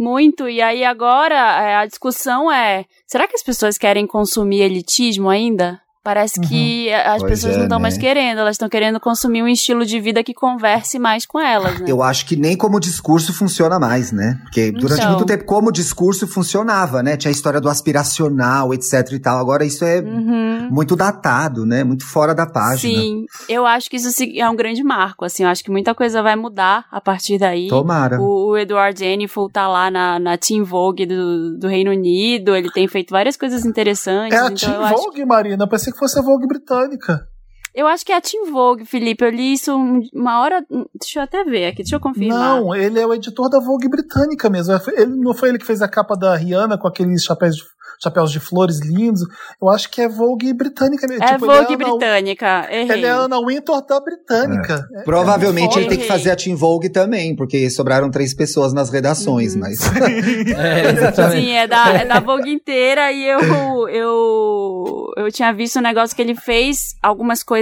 muito. 0.02 0.50
E 0.50 0.62
aí 0.62 0.84
agora 0.84 1.36
é, 1.36 1.76
a 1.76 1.86
discussão 1.86 2.52
é, 2.52 2.86
será 3.06 3.28
que 3.28 3.36
as 3.36 3.44
pessoas 3.44 3.78
querem 3.78 4.08
consumir 4.08 4.62
elitismo 4.62 5.30
ainda? 5.30 5.80
Parece 6.04 6.40
que 6.42 6.92
as 6.92 7.20
Pois 7.20 7.32
pessoas 7.32 7.54
é, 7.54 7.58
não 7.58 7.64
estão 7.66 7.78
né? 7.78 7.84
mais 7.84 7.98
querendo, 7.98 8.40
elas 8.40 8.56
estão 8.56 8.68
querendo 8.68 9.00
consumir 9.00 9.44
um 9.44 9.48
estilo 9.48 9.86
de 9.86 10.00
vida 10.00 10.24
que 10.24 10.34
converse 10.34 10.98
mais 10.98 11.28
com 11.28 11.40
elas, 11.40 11.80
né? 11.80 11.86
Eu 11.88 12.02
acho 12.02 12.26
que 12.26 12.36
nem 12.36 12.58
como 12.58 12.80
discurso 12.80 13.32
funciona 13.34 13.80
mais, 13.80 14.12
né? 14.12 14.40
Porque 14.44 14.72
durante 14.72 15.00
Então. 15.02 15.12
muito 15.12 15.26
tempo, 15.28 15.46
como 15.46 15.72
discurso 15.72 16.28
funcionava, 16.28 17.04
né? 17.04 17.16
Tinha 17.16 17.30
a 17.30 17.32
história 17.32 17.62
do 17.62 17.70
aspiracional, 17.70 18.74
etc 18.74 19.12
e 19.12 19.20
tal. 19.20 19.38
Agora 19.40 19.64
isso 19.64 19.86
é 19.86 20.00
Uhum. 20.02 20.70
muito 20.72 20.96
datado, 20.96 21.66
né? 21.66 21.84
Muito 21.84 22.06
fora 22.06 22.34
da 22.34 22.48
página. 22.48 23.00
Sim, 23.00 23.26
eu 23.48 23.66
acho 23.66 23.90
que 23.90 23.98
isso 23.98 24.10
é 24.36 24.50
um 24.50 24.56
grande 24.56 24.84
marco, 24.84 25.24
assim, 25.26 25.44
eu 25.44 25.50
acho 25.50 25.64
que 25.64 25.70
muita 25.72 25.94
coisa 25.94 26.24
vai 26.24 26.36
mudar 26.36 26.86
a 26.92 27.00
partir 27.00 27.38
daí. 27.38 27.68
Tomara. 27.68 28.20
O, 28.20 28.50
o 28.52 28.58
Edward 28.58 29.04
Enninful 29.06 29.50
tá 29.50 29.68
lá 29.68 29.92
na, 29.92 30.18
na 30.20 30.38
Teen 30.38 30.64
Vogue 30.64 31.06
do, 31.06 31.58
do 31.60 31.68
Reino 31.68 31.92
Unido, 31.92 32.56
ele 32.56 32.72
tem 32.72 32.88
feito 32.88 33.12
várias 33.12 33.38
coisas 33.38 33.66
interessantes. 33.66 34.36
É 34.38 34.42
a 34.42 34.46
então 34.46 34.56
Teen 34.56 34.74
eu 34.74 34.84
acho 34.84 34.96
Vogue, 34.96 35.26
Marina. 35.26 35.64
Eu 35.64 35.68
pensei 35.68 35.91
que 35.92 36.00
fosse 36.00 36.20
a 36.20 36.22
Vogue 36.22 36.48
britânica. 36.48 37.31
Eu 37.74 37.88
acho 37.88 38.06
que 38.06 38.12
é 38.12 38.18
a 38.18 38.22
Teen 38.22 38.52
Vogue, 38.52 38.86
Felipe. 38.86 39.24
Eu 39.24 39.30
li 39.30 39.54
isso 39.54 39.76
um- 39.76 40.02
uma 40.14 40.42
hora. 40.42 40.64
Deixa 41.00 41.20
eu 41.20 41.24
até 41.24 41.44
ver 41.44 41.68
aqui, 41.68 41.84
deixa 41.84 41.96
eu 41.96 42.00
confirmar. 42.00 42.38
Não, 42.60 42.76
ele 42.76 43.00
é 43.00 43.06
o 43.08 43.14
editor 43.14 43.50
da 43.50 43.60
Vogue 43.60 43.88
britânica 43.90 44.50
mesmo. 44.50 44.74
Ele, 44.96 45.06
não 45.16 45.34
foi 45.34 45.50
ele 45.50 45.58
que 45.60 45.66
fez 45.66 45.82
a 45.82 45.88
capa 45.88 46.16
da 46.16 46.36
Rihanna 46.36 46.78
com 46.78 46.88
aqueles 46.88 47.24
chapéus 47.24 47.56
de, 47.56 47.64
chapéus 48.04 48.32
de 48.32 48.40
flores 48.40 48.80
lindos. 48.82 49.22
Eu 49.62 49.70
acho 49.70 49.90
que 49.90 50.02
é 50.02 50.10
Vogue 50.10 50.52
britânica 50.54 51.08
mesmo. 51.08 51.24
É 51.24 51.34
Tipo, 51.34 51.46
ele 51.46 51.54
Vogue 51.62 51.76
Anna- 51.76 51.78
britânica. 51.98 52.68
Errei. 52.72 52.98
Ele 52.98 53.06
é 53.06 53.10
a 53.12 53.18
Anna 53.20 53.40
Wintour 53.46 53.86
da 53.86 54.00
britânica. 54.00 54.84
É- 54.96 55.04
Provavelmente 55.04 55.78
É 55.78 55.82
ele 55.82 55.90
tem 55.90 55.98
que 56.00 56.08
fazer 56.08 56.32
a 56.32 56.36
Team 56.36 56.58
Vogue 56.58 56.90
também, 56.90 57.36
porque 57.36 57.70
sobraram 57.70 58.10
três 58.10 58.34
pessoas 58.34 58.74
nas 58.74 58.90
redações, 58.90 59.54
Uhum. 59.54 59.62
mas. 59.62 59.80
É. 60.58 61.32
Sim, 61.32 61.52
é 61.52 61.68
da, 61.68 61.90
é 61.94 62.06
da 62.06 62.20
Vogue 62.20 62.52
inteira 62.52 63.12
e 63.12 63.24
eu, 63.28 63.40
eu, 63.88 65.14
eu 65.18 65.32
tinha 65.32 65.54
visto 65.54 65.78
um 65.78 65.82
negócio 65.82 66.16
que 66.16 66.22
ele 66.22 66.36
fez 66.36 66.96
algumas 67.04 67.44
coisas 67.44 67.61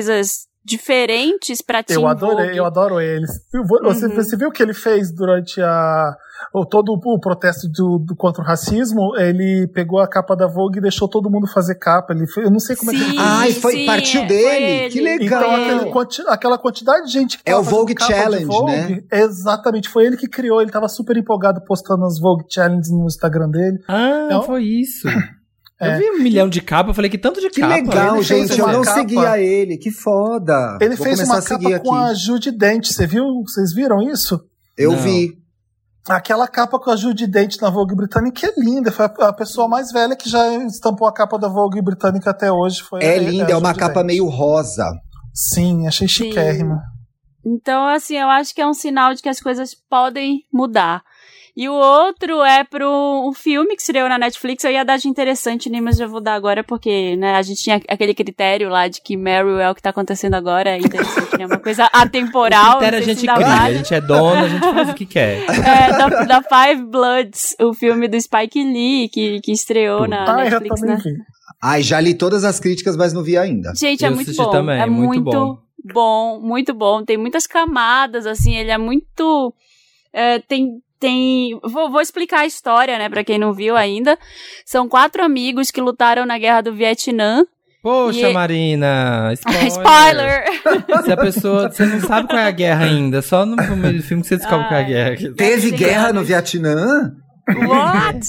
diferentes 0.63 1.61
pra 1.61 1.81
Teen 1.81 1.99
Eu 1.99 2.07
adorei, 2.07 2.45
Vogue. 2.47 2.57
eu 2.57 2.65
adoro 2.65 2.99
eles. 3.01 3.29
Você, 3.81 4.05
Uhum. 4.05 4.15
você 4.15 4.35
viu 4.37 4.49
o 4.49 4.51
que 4.51 4.61
ele 4.61 4.73
fez 4.73 5.11
durante 5.11 5.61
a. 5.61 6.15
O, 6.53 6.65
todo 6.65 6.93
o 6.93 7.19
protesto 7.19 7.67
do, 7.67 7.97
do- 7.99 8.15
contra 8.15 8.41
o 8.41 8.45
racismo? 8.45 9.13
Ele 9.17 9.67
pegou 9.73 9.99
a 9.99 10.07
capa 10.07 10.35
da 10.37 10.47
Vogue 10.47 10.77
e 10.79 10.81
deixou 10.81 11.07
todo 11.07 11.29
mundo 11.29 11.47
fazer 11.47 11.75
capa. 11.75 12.13
Ele 12.13 12.25
fez, 12.27 12.45
eu 12.45 12.51
não 12.51 12.59
sei 12.59 12.75
como 12.77 12.91
é 12.91 12.93
que 12.93 12.99
ele 13.01 13.09
Sim, 13.11 13.17
fez. 13.17 13.27
Ai, 13.27 13.51
foi- 13.53 13.71
sim, 13.73 13.85
partiu 13.85 14.21
é, 14.21 14.25
dele? 14.25 14.43
foi 14.43 14.63
ele. 14.63 14.89
Que 14.93 15.01
legal. 15.01 15.41
Então, 15.41 15.91
Foi 15.91 16.03
aquele 16.03 16.29
aquela 16.29 16.57
quantidade 16.57 17.07
de 17.07 17.11
gente 17.11 17.37
que 17.37 17.49
É 17.49 17.55
o 17.55 17.63
Vogue 17.63 17.93
Challenge, 17.99 18.45
Vogue, 18.45 18.71
né? 18.71 19.01
Exatamente, 19.11 19.89
foi 19.89 20.05
ele 20.05 20.15
que 20.17 20.27
criou. 20.27 20.61
Ele 20.61 20.71
tava 20.71 20.87
super 20.87 21.17
empolgado 21.17 21.61
postando 21.65 22.05
as 22.05 22.19
Vogue 22.19 22.45
Challenge 22.49 22.89
no 22.91 23.05
Instagram 23.05 23.49
dele. 23.49 23.79
Ah, 23.87 24.27
Não. 24.29 24.43
foi 24.43 24.63
isso. 24.63 25.07
É. 25.81 25.95
Eu 25.95 25.99
vi 25.99 26.11
um 26.11 26.23
milhão 26.23 26.49
de 26.49 26.59
capa, 26.61 26.89
eu 26.89 26.93
falei 26.93 27.09
que 27.09 27.17
tanto 27.17 27.39
de 27.39 27.49
Que 27.49 27.61
capa. 27.61 27.73
legal, 27.75 28.15
Ele 28.17 28.25
fez 28.25 28.47
gente. 28.49 28.59
Eu 28.59 28.67
não 28.67 28.81
capa. 28.81 28.99
seguia 28.99 29.39
ele. 29.39 29.77
Que 29.77 29.89
foda. 29.91 30.77
Ele 30.81 30.95
Vou 30.95 31.05
fez 31.05 31.19
uma 31.21 31.41
capa 31.41 31.69
aqui. 31.75 31.79
com 31.79 31.95
a 31.95 32.13
Judy 32.13 32.51
Dent. 32.51 32.87
Você 32.87 33.07
viu? 33.07 33.23
Vocês 33.47 33.73
viram 33.73 34.01
isso? 34.01 34.39
Eu 34.77 34.91
Não. 34.91 34.99
vi. 34.99 35.37
Aquela 36.07 36.47
capa 36.47 36.79
com 36.79 36.89
a 36.89 36.95
Judy 36.95 37.27
Dent 37.27 37.57
na 37.61 37.69
Vogue 37.69 37.95
britânica 37.95 38.47
é 38.47 38.53
linda. 38.57 38.91
Foi 38.91 39.05
a 39.05 39.31
pessoa 39.33 39.67
mais 39.67 39.91
velha 39.91 40.15
que 40.15 40.29
já 40.29 40.53
estampou 40.65 41.07
a 41.07 41.13
capa 41.13 41.37
da 41.37 41.47
Vogue 41.47 41.81
britânica 41.81 42.31
até 42.31 42.51
hoje. 42.51 42.81
Foi 42.81 43.01
É 43.03 43.15
a- 43.17 43.21
linda, 43.21 43.47
a 43.47 43.51
é 43.51 43.55
uma 43.55 43.73
capa 43.73 43.95
Dent. 43.99 44.07
meio 44.07 44.25
rosa. 44.27 44.85
Sim, 45.33 45.87
achei 45.87 46.07
Sim. 46.07 46.25
chiquérrimo. 46.25 46.75
Então, 47.45 47.87
assim, 47.87 48.17
eu 48.17 48.27
acho 48.27 48.53
que 48.53 48.61
é 48.61 48.67
um 48.67 48.73
sinal 48.73 49.13
de 49.13 49.21
que 49.21 49.29
as 49.29 49.39
coisas 49.39 49.73
podem 49.89 50.39
mudar. 50.51 51.01
E 51.55 51.67
o 51.67 51.73
outro 51.73 52.43
é 52.43 52.63
pro 52.63 53.27
um 53.27 53.33
filme 53.33 53.75
que 53.75 53.81
estreou 53.81 54.07
na 54.07 54.17
Netflix. 54.17 54.63
Eu 54.63 54.71
ia 54.71 54.85
dar 54.85 54.97
de 54.97 55.07
interessante, 55.07 55.69
né? 55.69 55.81
Mas 55.81 55.97
já 55.97 56.07
vou 56.07 56.21
dar 56.21 56.33
agora, 56.33 56.63
porque, 56.63 57.15
né, 57.17 57.35
a 57.35 57.41
gente 57.41 57.61
tinha 57.61 57.81
aquele 57.87 58.13
critério 58.13 58.69
lá 58.69 58.87
de 58.87 59.01
que 59.01 59.17
Meryl 59.17 59.59
é 59.59 59.69
o 59.69 59.75
que 59.75 59.81
tá 59.81 59.89
acontecendo 59.89 60.35
agora. 60.35 60.71
É 60.71 60.77
interessante, 60.77 61.37
né? 61.37 61.45
Uma 61.45 61.59
coisa 61.59 61.85
atemporal. 61.93 62.77
O 62.77 62.79
critério 62.79 62.99
a 62.99 63.01
gente 63.01 63.21
cria, 63.21 63.33
vale. 63.35 63.75
a 63.75 63.77
gente 63.77 63.93
é 63.93 64.01
dono, 64.01 64.45
a 64.45 64.47
gente 64.47 64.61
faz 64.61 64.89
o 64.89 64.93
que 64.93 65.05
quer. 65.05 65.43
É, 65.49 65.97
da, 65.97 66.07
da 66.25 66.41
Five 66.41 66.85
Bloods, 66.85 67.55
o 67.59 67.73
filme 67.73 68.07
do 68.07 68.19
Spike 68.19 68.63
Lee, 68.63 69.09
que, 69.09 69.39
que 69.41 69.51
estreou 69.51 70.07
na 70.07 70.23
Ah, 70.23 70.45
eu 70.45 70.59
Netflix, 70.59 70.81
né? 70.81 70.97
Ai, 71.61 71.81
já 71.81 71.99
li 71.99 72.13
todas 72.13 72.45
as 72.45 72.59
críticas, 72.59 72.95
mas 72.95 73.11
não 73.11 73.21
vi 73.23 73.37
ainda. 73.37 73.73
Gente, 73.75 74.05
é 74.05 74.07
Eu 74.07 74.15
muito 74.15 74.27
assisti 74.27 74.43
bom. 74.43 74.51
também, 74.51 74.79
é 74.79 74.85
muito 74.85 75.07
muito, 75.07 75.23
bom. 75.23 75.59
bom. 75.93 76.39
muito 76.39 76.73
bom. 76.73 77.03
Tem 77.03 77.17
muitas 77.17 77.45
camadas, 77.45 78.25
assim, 78.25 78.55
ele 78.55 78.71
é 78.71 78.77
muito. 78.77 79.53
é, 80.13 80.39
tem. 80.39 80.81
Tem. 80.99 81.57
Vou, 81.63 81.89
vou 81.89 82.01
explicar 82.01 82.41
a 82.41 82.45
história, 82.45 82.97
né, 82.97 83.07
pra 83.09 83.23
quem 83.23 83.37
não 83.39 83.53
viu 83.53 83.75
ainda. 83.77 84.17
São 84.65 84.87
quatro 84.89 85.23
amigos 85.23 85.71
que 85.71 85.79
lutaram 85.81 86.25
na 86.25 86.37
guerra 86.37 86.61
do 86.61 86.73
Vietnã. 86.73 87.45
Poxa, 87.81 88.29
E- 88.29 88.33
Marina, 88.33 89.31
spoiler. 89.39 89.63
Spoiler! 89.67 90.43
Se 91.05 91.11
a 91.13 91.17
pessoa, 91.17 91.69
você 91.71 91.85
não 91.85 92.01
sabe 92.01 92.27
qual 92.27 92.39
é 92.39 92.45
a 92.47 92.51
guerra 92.51 92.83
ainda, 92.85 93.21
só 93.21 93.45
no 93.45 93.55
do 93.55 94.03
filme 94.03 94.21
que 94.21 94.27
você 94.27 94.35
descobre 94.35 94.67
qual 94.67 94.73
é 94.79 94.83
a 94.83 94.85
Ai. 94.85 94.85
guerra. 95.15 95.33
Teve 95.37 95.71
guerra 95.71 96.11
no. 96.11 96.21
Vietnã? 96.23 97.13
What? 97.65 98.19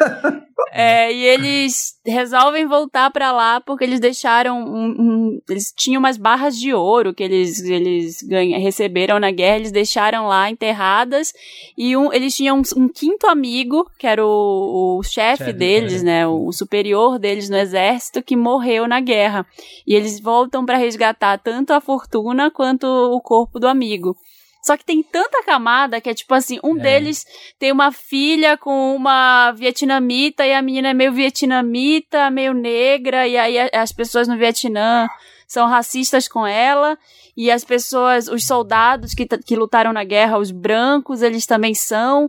É, 0.72 1.12
e 1.12 1.22
eles 1.24 1.98
resolvem 2.04 2.66
voltar 2.66 3.10
pra 3.10 3.30
lá 3.30 3.60
porque 3.60 3.84
eles 3.84 4.00
deixaram 4.00 4.58
um, 4.60 4.86
um- 4.88 5.40
eles 5.48 5.72
tinham 5.76 5.98
umas 5.98 6.16
barras 6.16 6.58
de 6.58 6.72
ouro 6.72 7.12
que 7.14 7.22
eles 7.22 7.60
eles 7.62 8.22
ganha, 8.22 8.58
receberam 8.58 9.18
na 9.18 9.30
guerra, 9.30 9.56
eles 9.56 9.72
deixaram 9.72 10.26
lá 10.26 10.50
enterradas 10.50 11.32
e 11.76 11.96
um, 11.96 12.12
eles 12.12 12.34
tinham 12.34 12.58
um, 12.58 12.84
um 12.84 12.88
quinto 12.88 13.26
amigo 13.26 13.86
que 13.98 14.06
era 14.06 14.24
o, 14.24 14.98
o 14.98 15.02
chefe 15.02 15.52
deles, 15.52 16.00
é. 16.02 16.04
né, 16.04 16.26
o, 16.26 16.46
o 16.46 16.52
superior 16.52 17.18
deles 17.18 17.50
no 17.50 17.56
exército 17.56 18.22
que 18.22 18.34
morreu 18.36 18.88
na 18.88 19.00
guerra 19.00 19.46
e 19.86 19.94
eles 19.94 20.18
voltam 20.20 20.64
pra 20.64 20.78
resgatar 20.78 21.38
tanto 21.38 21.72
a 21.72 21.80
fortuna 21.80 22.50
quanto 22.50 22.86
o 22.86 23.20
corpo 23.20 23.60
do 23.60 23.68
amigo. 23.68 24.16
Só 24.66 24.76
que 24.76 24.84
tem 24.84 25.00
tanta 25.02 25.44
camada 25.44 26.00
que 26.00 26.10
é 26.10 26.14
tipo 26.14 26.34
assim, 26.34 26.58
um 26.64 26.76
É. 26.78 26.82
deles 26.82 27.24
tem 27.58 27.70
uma 27.70 27.92
filha 27.92 28.56
com 28.56 28.96
uma 28.96 29.52
vietnamita 29.52 30.44
e 30.44 30.52
a 30.52 30.60
menina 30.60 30.88
é 30.90 30.94
meio 30.94 31.12
vietnamita, 31.12 32.30
meio 32.30 32.52
negra, 32.52 33.28
e 33.28 33.36
aí 33.36 33.56
as 33.72 33.92
pessoas 33.92 34.26
no 34.26 34.36
Vietnã 34.36 35.06
são 35.46 35.68
racistas 35.68 36.26
com 36.26 36.44
ela, 36.44 36.98
e 37.36 37.52
as 37.52 37.62
pessoas, 37.64 38.26
os 38.26 38.44
soldados 38.44 39.14
que, 39.14 39.24
que 39.26 39.54
lutaram 39.54 39.92
na 39.92 40.02
guerra, 40.02 40.38
os 40.38 40.50
brancos, 40.50 41.22
eles 41.22 41.46
também 41.46 41.72
são. 41.72 42.28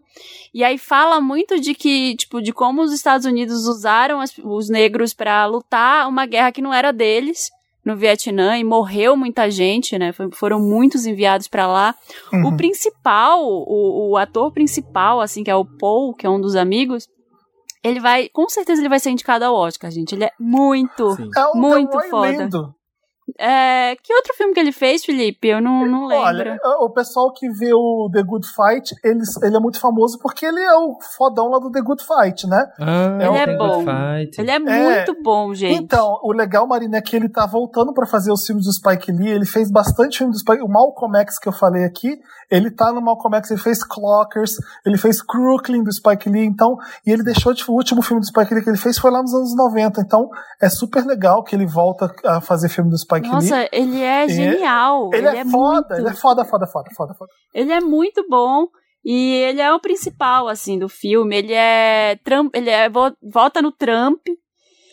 E 0.53 0.63
aí 0.63 0.77
fala 0.77 1.19
muito 1.19 1.59
de 1.59 1.73
que, 1.73 2.15
tipo, 2.15 2.39
de 2.39 2.53
como 2.53 2.83
os 2.83 2.93
Estados 2.93 3.25
Unidos 3.25 3.65
usaram 3.65 4.19
as- 4.21 4.37
os 4.37 4.69
negros 4.69 5.15
pra 5.15 5.43
lutar 5.47 6.07
uma 6.07 6.27
guerra 6.27 6.51
que 6.51 6.61
não 6.61 6.71
era 6.71 6.93
deles 6.93 7.49
no 7.87 7.95
Vietnã 7.95 8.57
e 8.57 8.63
morreu 8.63 9.15
muita 9.15 9.49
gente, 9.49 9.97
né? 9.97 10.11
Foram 10.33 10.59
muitos 10.59 11.05
enviados 11.05 11.47
pra 11.47 11.65
lá. 11.65 11.95
O 12.31 12.35
Uhum. 12.49 12.57
principal, 12.57 13.41
o, 13.43 14.09
o 14.11 14.17
ator 14.17 14.51
principal, 14.51 15.21
assim, 15.21 15.43
que 15.43 15.49
é 15.49 15.55
o 15.55 15.63
Paul, 15.65 16.13
que 16.13 16.27
é 16.27 16.29
um 16.29 16.39
dos 16.39 16.55
amigos, 16.55 17.07
ele 17.83 17.99
vai, 17.99 18.27
com 18.29 18.49
certeza 18.49 18.81
ele 18.81 18.89
vai 18.89 18.99
ser 18.99 19.09
indicado 19.11 19.45
ao 19.45 19.55
Oscar, 19.55 19.89
gente. 19.89 20.13
Ele 20.13 20.25
é 20.25 20.31
muito, 20.39 21.15
Sim. 21.15 21.29
É 21.35 21.45
o 21.47 21.55
muito 21.55 21.89
Delroy 21.91 22.09
foda. 22.09 22.31
Lindo. 22.43 22.75
É, 23.37 23.95
que 24.01 24.13
outro 24.13 24.33
filme 24.35 24.53
que 24.53 24.59
ele 24.59 24.71
fez, 24.71 25.03
Felipe? 25.03 25.47
Eu 25.47 25.61
não, 25.61 25.85
não 25.85 26.05
lembro. 26.07 26.23
Olha, 26.25 26.57
o 26.79 26.89
pessoal 26.89 27.31
que 27.33 27.49
vê 27.49 27.73
o 27.73 28.09
The 28.11 28.23
Good 28.23 28.47
Fight, 28.47 28.95
ele, 29.03 29.21
ele 29.43 29.57
é 29.57 29.59
muito 29.59 29.79
famoso 29.79 30.17
porque 30.19 30.45
ele 30.45 30.59
é 30.61 30.73
o 30.75 30.97
fodão 31.17 31.49
lá 31.49 31.59
do 31.59 31.69
The 31.71 31.81
Good 31.81 32.03
Fight, 32.03 32.47
né? 32.47 32.65
Ah, 32.79 33.17
Ele 33.19 33.37
é 33.37 33.45
tem 33.45 33.57
bom. 33.57 33.83
Good 33.83 33.85
Fight. 33.85 34.41
ele 34.41 34.51
é, 34.51 34.59
muito 34.59 35.21
bom, 35.21 35.53
gente. 35.53 35.83
Então, 35.83 36.19
o 36.23 36.31
legal, 36.31 36.65
Marina, 36.67 36.97
é 36.97 37.01
que 37.01 37.15
ele 37.15 37.29
tá 37.29 37.45
voltando 37.45 37.93
pra 37.93 38.05
fazer 38.07 38.31
os 38.31 38.45
filmes 38.45 38.65
do 38.65 38.73
Spike 38.73 39.11
Lee. 39.11 39.29
Ele 39.29 39.45
fez 39.45 39.69
bastante 39.71 40.19
filme 40.19 40.31
do 40.31 40.39
Spike 40.39 40.61
O 40.61 40.67
Malcolm 40.67 41.17
X 41.19 41.37
que 41.39 41.49
eu 41.49 41.53
falei 41.53 41.83
aqui, 41.83 42.17
ele 42.49 42.71
tá 42.71 42.91
no 42.93 43.01
Malcolm 43.01 43.35
X, 43.37 43.51
ele 43.51 43.59
fez 43.59 43.83
Clockers, 43.83 44.55
ele 44.85 44.97
fez 44.97 45.21
Crooklyn 45.21 45.83
do 45.83 45.91
Spike 45.91 46.29
Lee, 46.29 46.45
então, 46.45 46.77
e 47.05 47.11
ele 47.11 47.23
deixou, 47.23 47.53
tipo, 47.53 47.71
o 47.71 47.75
último 47.75 48.01
filme 48.01 48.21
do 48.21 48.27
Spike 48.27 48.53
Lee 48.53 48.63
que 48.63 48.69
ele 48.69 48.77
fez 48.77 48.97
foi 48.97 49.11
lá 49.11 49.21
nos 49.21 49.33
anos 49.33 49.55
90, 49.55 50.01
então 50.01 50.29
é 50.61 50.69
super 50.69 51.05
legal 51.05 51.43
que 51.43 51.55
ele 51.55 51.65
volta 51.65 52.13
a 52.25 52.39
fazer 52.41 52.69
filme 52.69 52.89
do 52.89 52.97
Spike 52.97 53.21
Lee. 53.27 53.31
Nossa, 53.31 53.67
ele 53.71 54.01
é 54.01 54.27
genial. 54.29 55.09
Ele, 55.13 55.27
é, 55.27 55.45
foda, 55.45 55.75
muito, 55.79 55.93
ele 55.93 56.09
é 56.09 56.13
foda, 56.13 56.45
foda, 56.45 56.67
foda, 56.67 56.89
foda, 56.95 57.13
foda. 57.13 57.31
ele 57.53 57.71
é 57.71 57.79
muito 57.81 58.25
bom. 58.29 58.67
E 59.09 59.35
ele 59.35 59.61
é 59.61 59.73
o 59.73 59.79
principal, 59.79 60.49
assim, 60.49 60.77
do 60.77 60.89
filme. 60.89 61.37
Ele 61.37 61.53
é 61.53 62.17
Trump, 62.25 62.53
ele 62.53 62.69
é 62.69 62.89
vo- 62.89 63.15
vota 63.23 63.61
no 63.61 63.71
Trump. 63.71 64.19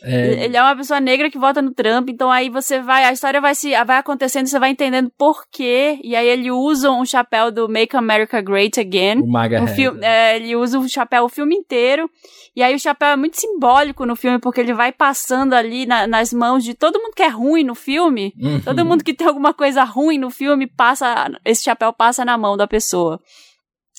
É, 0.04 0.44
Ele 0.44 0.56
é 0.56 0.62
uma 0.62 0.76
pessoa 0.76 1.00
negra 1.00 1.30
que 1.30 1.38
vota 1.38 1.62
no 1.62 1.72
Trump, 1.72 2.08
então 2.10 2.30
aí 2.30 2.48
você 2.50 2.80
vai, 2.80 3.04
a 3.04 3.12
história 3.12 3.40
vai 3.40 3.54
se 3.54 3.70
vai 3.84 3.96
acontecendo, 3.98 4.46
você 4.46 4.58
vai 4.58 4.70
entendendo 4.70 5.10
por 5.16 5.44
quê, 5.50 5.98
e 6.02 6.14
aí 6.14 6.26
ele 6.28 6.50
usa 6.50 6.90
um 6.90 7.04
chapéu 7.04 7.50
do 7.50 7.68
Make 7.68 7.96
America 7.96 8.40
Great 8.40 8.78
Again. 8.78 9.20
o 9.22 9.26
Maga 9.26 9.60
Head. 9.60 9.74
filme, 9.74 10.00
é, 10.02 10.36
ele 10.36 10.54
usa 10.56 10.78
o 10.78 10.88
chapéu 10.88 11.24
o 11.24 11.28
filme 11.28 11.54
inteiro. 11.56 12.08
E 12.56 12.62
aí 12.62 12.74
o 12.74 12.78
chapéu 12.78 13.08
é 13.08 13.16
muito 13.16 13.40
simbólico 13.40 14.06
no 14.06 14.14
filme, 14.14 14.38
porque 14.38 14.60
ele 14.60 14.72
vai 14.74 14.92
passando 14.92 15.54
ali 15.54 15.86
na- 15.86 16.06
nas 16.06 16.32
mãos 16.32 16.62
de 16.62 16.72
todo 16.74 17.00
mundo 17.00 17.12
que 17.14 17.22
é 17.22 17.28
ruim 17.28 17.64
no 17.64 17.74
filme. 17.74 18.32
Uhum. 18.40 18.60
Todo 18.60 18.84
mundo 18.84 19.02
que 19.02 19.12
tem 19.14 19.26
alguma 19.26 19.52
coisa 19.52 19.82
ruim 19.82 20.18
no 20.18 20.30
filme, 20.30 20.66
passa 20.66 21.30
esse 21.44 21.64
chapéu 21.64 21.92
passa 21.92 22.24
na 22.24 22.38
mão 22.38 22.56
da 22.56 22.66
pessoa. 22.68 23.20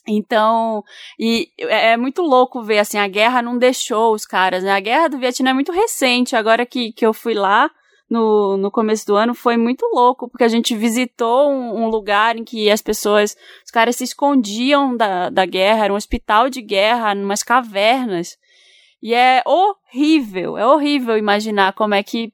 Então, 0.08 0.84
e 1.20 1.50
é 1.58 1.94
é 1.94 1.98
muito 1.98 2.22
louco 2.22 2.62
ver, 2.64 2.80
assim, 2.80 2.98
a 2.98 3.08
guerra 3.08 3.42
não 3.42 3.58
deixou 3.58 4.14
os 4.14 4.26
caras, 4.26 4.64
né? 4.64 4.72
A 4.72 4.80
guerra 4.80 5.08
do 5.08 5.18
Vietnã 5.18 5.52
é 5.52 5.54
muito 5.54 5.72
recente, 5.72 6.36
agora 6.36 6.66
que, 6.66 6.92
que 6.92 7.06
eu 7.06 7.14
fui 7.14 7.34
lá 7.34 7.72
no, 8.10 8.56
no 8.58 8.70
começo 8.72 9.06
do 9.06 9.16
ano, 9.16 9.34
foi 9.34 9.58
muito 9.58 9.86
louco, 9.94 10.30
porque 10.30 10.44
a 10.44 10.48
gente 10.48 10.76
visitou 10.76 11.50
um, 11.52 11.84
um 11.84 11.88
lugar 11.88 12.38
em 12.38 12.44
que 12.44 12.70
as 12.70 12.82
pessoas, 12.82 13.36
os 13.64 13.72
caras 13.72 13.96
se 13.96 14.04
escondiam 14.04 14.96
da, 14.96 15.30
da 15.30 15.46
guerra, 15.46 15.86
era 15.86 15.94
um 15.94 15.98
hospital 15.98 16.50
de 16.50 16.62
guerra, 16.62 17.16
numas 17.16 17.44
cavernas. 17.44 18.38
E 19.02 19.14
é 19.14 19.44
horrível, 19.46 20.58
é 20.58 20.66
horrível 20.66 21.18
imaginar 21.18 21.74
como 21.74 21.94
é 21.94 22.04
que 22.04 22.32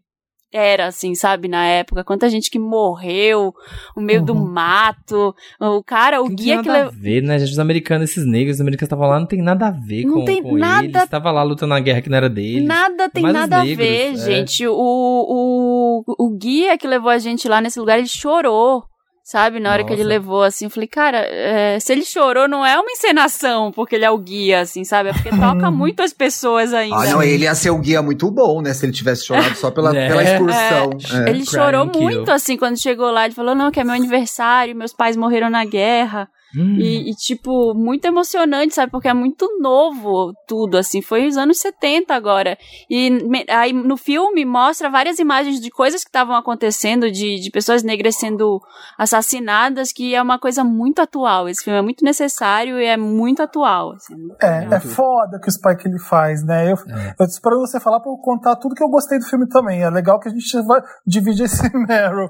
era, 0.54 0.88
assim, 0.88 1.16
sabe, 1.16 1.48
na 1.48 1.66
época. 1.66 2.04
Quanta 2.04 2.30
gente 2.30 2.50
que 2.52 2.60
morreu 2.60 3.54
no 3.96 4.02
meio 4.02 4.22
do 4.24 4.34
Uhum. 4.34 4.46
mato. 4.52 5.34
O 5.60 5.84
cara, 5.84 6.20
o 6.22 6.26
Não 6.28 6.36
tem 6.36 6.46
guia 6.46 6.62
que 6.62 6.68
nada 6.68 6.86
a 6.88 6.90
ver, 6.90 7.22
né? 7.22 7.38
Os 7.38 7.58
americanos, 7.60 8.10
esses 8.12 8.26
negros, 8.26 8.56
os 8.58 8.62
americanos 8.62 8.88
estavam 8.88 9.08
lá, 9.08 9.20
não 9.20 9.28
tem 9.28 9.42
nada 9.42 9.68
a 9.68 9.72
ver 9.72 10.04
Não 10.06 10.14
com, 10.16 10.26
tem 10.26 10.42
com 10.44 10.58
nada- 10.58 10.84
eles. 10.84 11.04
Estavam 11.04 11.32
lá 11.34 11.44
lutando 11.44 11.70
na 11.70 11.80
guerra 11.80 12.02
que 12.02 12.10
não 12.10 12.18
era 12.18 12.30
deles. 12.30 12.68
Nada 12.68 13.10
tem 13.10 13.24
Mas 13.24 13.34
nada 13.34 13.58
a 13.62 13.64
negros, 13.64 13.78
ver, 13.88 14.14
é. 14.14 14.16
gente. 14.16 14.68
O, 14.68 14.74
o, 14.78 16.04
o 16.18 16.38
guia 16.38 16.78
que 16.78 16.88
levou 16.88 17.10
a 17.10 17.18
gente 17.18 17.48
lá 17.48 17.62
nesse 17.62 17.80
lugar, 17.80 17.98
ele 17.98 18.08
chorou. 18.08 18.84
Sabe, 19.24 19.60
na 19.60 19.72
hora 19.72 19.84
que 19.84 19.94
ele 19.94 20.02
Nossa. 20.04 20.10
levou, 20.10 20.44
assim, 20.44 20.66
eu 20.66 20.72
falei, 20.72 20.88
cara, 20.88 21.20
é, 21.20 21.80
se 21.80 21.92
ele 21.94 22.04
chorou, 22.04 22.48
não 22.48 22.66
é 22.66 22.78
uma 22.78 22.92
encenação, 22.92 23.72
porque 23.72 23.96
ele 23.96 24.04
é 24.04 24.10
o 24.10 24.18
guia, 24.18 24.62
assim, 24.62 24.84
sabe? 24.84 25.10
É 25.10 25.14
porque 25.14 25.30
toca 25.30 25.70
muito 25.72 26.02
as 26.02 26.12
pessoas 26.12 26.74
ainda. 26.74 26.96
Ah, 26.98 27.06
não, 27.06 27.24
ele 27.24 27.44
ia 27.44 27.54
ser 27.54 27.70
um 27.70 27.80
guia 27.80 28.02
muito 28.02 28.30
bom, 28.32 28.62
né? 28.62 28.74
Se 28.74 28.84
ele 28.86 28.92
tivesse 28.92 29.26
chorado 29.26 29.56
só 29.56 29.70
pela, 29.70 29.94
É. 29.96 30.08
pela 30.08 30.24
excursão. 30.24 30.90
É. 31.26 31.30
Ele 31.30 31.46
Cry 31.46 31.52
chorou 31.52 31.88
kill. 31.90 32.02
muito, 32.02 32.32
assim, 32.32 32.58
quando 32.58 32.82
chegou 32.82 33.12
lá. 33.12 33.26
Ele 33.26 33.36
falou, 33.36 33.54
não, 33.54 33.70
que 33.72 33.80
é 33.80 33.84
meu 33.84 33.94
aniversário, 33.94 34.76
meus 34.76 34.92
pais 34.92 35.16
morreram 35.16 35.50
na 35.52 35.64
guerra. 35.66 36.28
Hum. 36.56 36.78
E, 36.80 37.10
e, 37.12 37.16
tipo, 37.16 37.74
muito 37.74 38.06
emocionante, 38.06 38.74
sabe? 38.76 38.92
Porque 38.92 39.08
é 39.08 39.14
muito 39.14 39.48
novo 39.62 40.34
tudo, 40.48 40.78
assim. 40.78 41.02
Foi 41.02 41.28
os 41.28 41.38
anos 41.38 41.60
70 41.60 42.14
agora. 42.14 42.58
E 42.90 43.10
me- 43.10 43.46
aí 43.50 43.72
no 43.74 43.96
filme 43.98 44.44
mostra 44.46 44.90
várias 44.90 45.18
imagens 45.20 45.60
de 45.62 45.70
coisas 45.70 46.04
que 46.04 46.10
estavam 46.10 46.36
acontecendo, 46.36 47.10
de, 47.12 47.40
de 47.40 47.52
pessoas 47.52 47.84
negras 47.84 48.16
sendo 48.18 48.60
assassinadas, 48.98 49.92
que 49.92 50.14
é 50.16 50.22
uma 50.22 50.40
coisa 50.40 50.64
muito 50.64 51.02
atual. 51.02 51.50
Esse 51.50 51.64
filme 51.64 51.80
é 51.80 51.82
muito 51.82 52.04
necessário 52.04 52.80
e 52.80 52.86
é 52.86 52.98
muito 52.98 53.42
atual. 53.42 53.94
Assim. 53.94 54.16
É, 54.42 54.66
é 54.76 54.80
foda 54.80 55.40
que 55.42 55.48
o 55.50 55.52
Spike 55.52 55.88
ele 55.88 56.00
faz, 56.00 56.44
né? 56.46 56.72
Eu, 56.72 56.76
É. 56.76 57.10
eu 57.12 57.16
tô 57.18 57.24
esperando 57.26 57.60
você 57.62 57.80
falar 57.80 58.00
pra 58.00 58.12
eu 58.12 58.18
contar 58.18 58.56
tudo 58.56 58.76
que 58.76 58.84
eu 58.84 58.90
gostei 58.90 59.18
do 59.20 59.26
filme 59.26 59.48
também. 59.48 59.82
É 59.84 59.90
legal 59.90 60.20
que 60.20 60.30
a 60.30 60.32
gente 60.32 60.62
vai 60.64 60.82
dividir 61.06 61.46
esse 61.46 61.62
Meryl. 61.76 62.30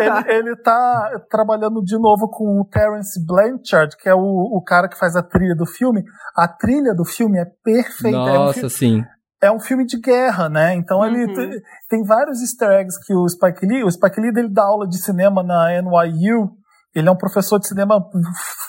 ele, 0.00 0.32
ele, 0.32 0.48
ele 0.48 0.56
tá 0.56 1.20
trabalhando 1.30 1.82
de 1.82 1.98
novo 1.98 2.28
com 2.30 2.60
o 2.60 2.64
Terence 2.64 3.15
Blanchard, 3.24 3.96
que 3.96 4.08
é 4.08 4.14
o, 4.14 4.18
o 4.20 4.62
cara 4.64 4.88
que 4.88 4.98
faz 4.98 5.14
a 5.16 5.22
trilha 5.22 5.54
do 5.54 5.66
filme. 5.66 6.02
A 6.36 6.46
trilha 6.48 6.94
do 6.94 7.04
filme 7.04 7.38
é 7.38 7.44
perfeita. 7.64 8.16
É 8.16 8.38
um, 8.38 8.44
Nossa, 8.46 8.60
fi- 8.60 8.70
sim. 8.70 9.04
é 9.42 9.50
um 9.50 9.60
filme 9.60 9.84
de 9.86 9.98
guerra, 10.00 10.48
né? 10.48 10.74
Então 10.74 11.04
ele 11.04 11.24
Uhum. 11.26 11.34
te- 11.34 11.62
tem 11.88 12.02
vários 12.04 12.40
easter 12.40 12.70
eggs 12.80 12.98
que 13.06 13.14
o 13.14 13.28
Spike 13.28 13.64
Lee, 13.66 13.84
o 13.84 13.90
Spike 13.90 14.20
Lee 14.20 14.32
ele 14.36 14.48
dá 14.52 14.64
aula 14.64 14.86
de 14.86 14.98
cinema 14.98 15.42
na 15.42 15.70
NYU, 15.82 16.50
ele 16.94 17.08
é 17.08 17.10
um 17.12 17.16
professor 17.16 17.58
de 17.58 17.68
cinema 17.68 18.00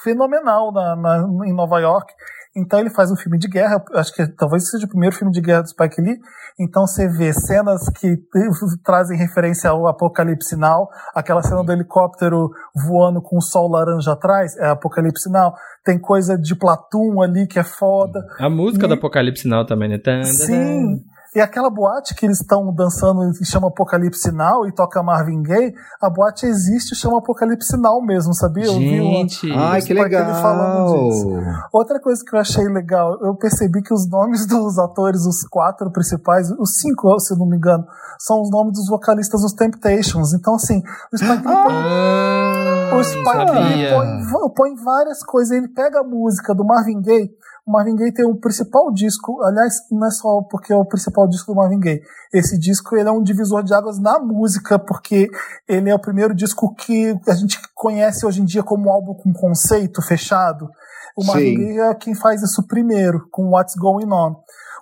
fenomenal 0.04 0.72
na, 0.74 0.96
na- 0.96 1.28
em 1.46 1.54
Nova 1.54 1.80
York. 1.80 2.12
Então 2.58 2.80
ele 2.80 2.90
faz 2.90 3.12
um 3.12 3.16
filme 3.16 3.38
de 3.38 3.48
guerra, 3.48 3.84
acho 3.94 4.12
que 4.14 4.26
talvez 4.36 4.70
seja 4.70 4.86
o 4.86 4.90
primeiro 4.90 5.16
filme 5.16 5.32
de 5.32 5.40
guerra 5.42 5.62
do 5.62 5.70
Spike 5.70 6.02
Lee. 6.02 6.18
Então 6.60 6.88
você 6.88 7.08
vê 7.08 7.32
cenas 7.32 7.88
que 7.90 8.18
trazem 8.84 9.18
referência 9.18 9.70
ao 9.70 9.86
Apocalipse 9.88 10.56
Now, 10.56 10.88
aquela 11.14 11.44
cena 11.44 11.64
do 11.64 11.72
helicóptero 11.72 12.50
voando 12.76 13.22
com 13.22 13.38
o 13.38 13.42
sol 13.42 13.70
laranja 13.70 14.14
atrás, 14.14 14.58
é 14.58 14.70
Apocalipse 14.70 15.30
Now. 15.32 15.54
Tem 15.86 16.00
coisa 16.00 16.36
de 16.38 16.56
Platoon 16.56 17.22
ali 17.22 17.46
que 17.48 17.60
é 17.60 17.64
foda. 17.64 18.26
A 18.40 18.50
música 18.50 18.86
E- 18.86 18.88
do 18.88 18.96
Apocalipse 18.96 19.48
Now 19.48 19.66
também, 19.66 19.90
né? 19.90 20.00
Sim. 20.24 20.98
E 21.36 21.40
aquela 21.42 21.70
boate 21.70 22.16
que 22.16 22.26
eles 22.26 22.40
estão 22.42 22.74
dançando 22.74 23.30
e 23.30 23.46
chama 23.46 23.68
Apocalipse 23.68 24.32
Now 24.32 24.66
e 24.68 24.72
toca 24.72 25.04
Marvin 25.04 25.44
Gaye, 25.44 25.74
a 26.02 26.10
boate 26.10 26.46
existe 26.46 26.94
e 26.94 26.96
chama 26.96 27.20
Apocalipse 27.20 27.78
Now 27.78 28.02
mesmo, 28.02 28.34
sabia? 28.34 28.66
Eu 28.66 28.74
vi 28.74 29.00
uma- 29.00 29.12
Gente. 29.20 29.52
Ai, 29.52 29.82
que 29.82 29.94
legal. 29.94 30.42
falando 30.42 31.10
disso. 31.10 31.30
Outra 31.72 32.00
coisa 32.00 32.24
que 32.26 32.36
eu 32.36 32.40
achei 32.40 32.68
legal, 32.70 33.18
eu 33.22 33.36
percebi 33.36 33.82
que 33.84 33.94
os 33.94 34.10
nomes 34.10 34.46
dos 34.48 34.80
atores, 34.80 35.26
os 35.26 35.44
quatro 35.50 35.92
principais, 35.92 36.50
os 36.52 36.80
cinco, 36.80 37.20
se 37.20 37.34
eu 37.34 37.38
não 37.38 37.46
me 37.46 37.58
engano, 37.58 37.86
são 38.20 38.42
os 38.42 38.50
nomes 38.50 38.74
dos 38.74 38.88
vocalistas 38.88 39.42
dos 39.42 39.54
Temptations. 39.54 40.34
Então, 40.34 40.56
assim, 40.56 40.82
o 41.14 41.18
Spike 41.18 41.32
Lee 41.32 41.42
põe 41.44 41.74
Ah, 41.76 42.96
o 42.96 43.04
Spike 43.04 43.26
põe, 43.94 44.50
põe 44.56 44.76
várias 44.84 45.24
coisas. 45.24 45.56
Ele 45.56 45.68
pega 45.68 46.00
a 46.00 46.04
música 46.04 46.56
do 46.56 46.66
Marvin 46.66 47.02
Gaye. 47.02 47.30
O 47.68 47.72
Marvin 47.72 47.98
Gaye 47.98 48.14
tem 48.14 48.26
o 48.26 48.40
principal 48.40 48.90
disco. 48.94 49.44
Aliás, 49.44 49.74
não 49.92 50.08
é 50.08 50.10
só 50.10 50.42
porque 50.50 50.72
é 50.72 50.76
o 50.76 50.86
principal 50.86 51.28
disco 51.28 51.52
do 51.52 51.58
Marvin 51.58 51.82
Gaye. 51.82 52.02
Esse 52.34 52.58
disco 52.58 52.96
ele 52.96 53.10
é 53.10 53.12
um 53.12 53.22
divisor 53.22 53.62
de 53.62 53.74
águas 53.74 54.00
na 54.00 54.20
música, 54.20 54.80
porque 54.80 55.30
ele 55.68 55.90
é 55.90 55.94
o 55.94 56.00
primeiro 56.00 56.34
disco 56.34 56.74
que 56.74 57.14
a 57.28 57.34
gente 57.34 57.60
conhece 57.76 58.26
hoje 58.26 58.42
em 58.42 58.46
dia 58.46 58.64
como 58.64 58.88
um 58.88 58.92
álbum 58.92 59.14
com 59.14 59.34
conceito 59.34 60.02
fechado. 60.02 60.70
O 61.18 61.26
Marvin. 61.26 61.56
Gaye 61.56 61.80
é 61.80 61.96
quem 61.96 62.16
faz 62.16 62.42
isso 62.42 62.66
primeiro, 62.66 63.28
com 63.32 63.50
What's 63.50 63.76
Going 63.76 64.14
On. 64.14 64.36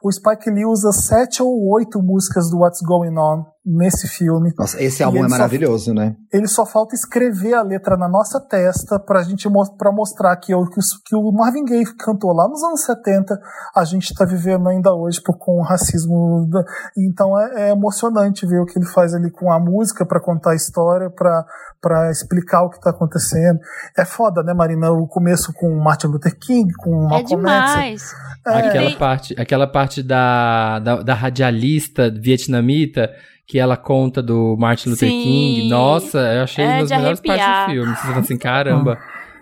O 0.04 0.12
Spike 0.12 0.52
Lee 0.52 0.68
usa 0.68 0.92
sete 0.92 1.42
ou 1.42 1.68
oito 1.74 2.00
músicas 2.04 2.52
do 2.52 2.60
What's 2.60 2.82
Going 2.82 3.18
On 3.18 3.55
nesse 3.66 4.08
filme. 4.08 4.54
Nossa, 4.58 4.82
esse 4.82 5.02
álbum 5.02 5.20
é 5.20 5.24
só- 5.24 5.30
maravilhoso, 5.30 5.94
né? 5.94 6.16
Ele 6.32 6.48
só 6.48 6.66
falta 6.66 6.94
escrever 6.96 7.54
a 7.54 7.62
letra 7.64 7.98
na 7.98 8.08
nossa 8.08 8.40
testa 8.40 9.00
pra 9.00 9.24
gente 9.24 9.50
mo- 9.50 9.76
pra 9.78 9.92
mostrar 9.92 10.36
que, 10.38 10.54
o- 10.54 10.70
que, 10.70 10.80
os- 10.80 11.02
que 11.06 11.16
o 11.16 11.32
Marvin 11.32 11.66
Gaye 11.66 11.86
cantou 11.98 12.32
lá 12.34 12.48
nos 12.48 12.64
anos 12.64 12.84
70, 12.84 13.40
a 13.76 13.84
gente 13.84 14.14
tá 14.14 14.24
vivendo 14.26 14.70
ainda 14.70 14.94
hoje 14.94 15.22
por, 15.24 15.38
com 15.38 15.60
o 15.60 15.64
racismo. 15.64 16.48
da- 16.50 16.64
Então 16.98 17.40
é, 17.40 17.70
é 17.70 17.72
emocionante 17.72 18.46
ver 18.46 18.60
o 18.60 18.66
que 18.66 18.78
ele 18.78 18.86
faz 18.88 19.14
ali 19.14 19.32
com 19.32 19.52
a 19.52 19.60
música 19.60 20.06
pra 20.06 20.20
contar 20.22 20.52
a 20.52 20.56
história, 20.56 21.10
pra 21.10 21.44
pra 21.82 22.10
explicar 22.10 22.64
o 22.64 22.70
que 22.72 22.82
tá 22.82 22.90
acontecendo. 22.90 23.60
É 23.96 24.04
foda, 24.06 24.42
né, 24.42 24.56
Marina? 24.56 24.90
O 24.92 25.08
começo 25.08 25.54
com 25.54 25.68
o 25.68 25.84
Martin 25.84 26.08
Luther 26.08 26.36
King, 26.40 26.74
com 26.80 27.06
o 27.08 27.14
É 27.14 27.22
demais. 27.22 28.12
É, 28.48 28.58
Aquela 28.70 28.92
parte, 28.98 29.36
aquela 29.40 29.68
parte 29.68 30.02
da, 30.02 30.80
da, 30.80 31.04
da 31.04 31.14
radialista 31.14 32.10
vietnamita 32.10 33.12
que 33.48 33.60
ela 33.60 33.78
conta 33.78 34.22
do 34.24 34.56
Martin 34.58 34.90
Luther 34.90 35.10
Sim. 35.10 35.22
King. 35.24 35.70
Nossa, 35.70 36.18
eu 36.20 36.44
achei 36.44 36.66
É 36.66 36.68
uma 36.68 36.80
das 36.82 36.90
melhores 36.92 37.20
partes 37.22 37.46
arrepiar. 37.46 37.66
do 37.68 37.72
filme. 37.74 37.96
Você 37.96 38.02
fala 38.08 38.20
assim, 38.20 38.38
caramba. 38.38 38.98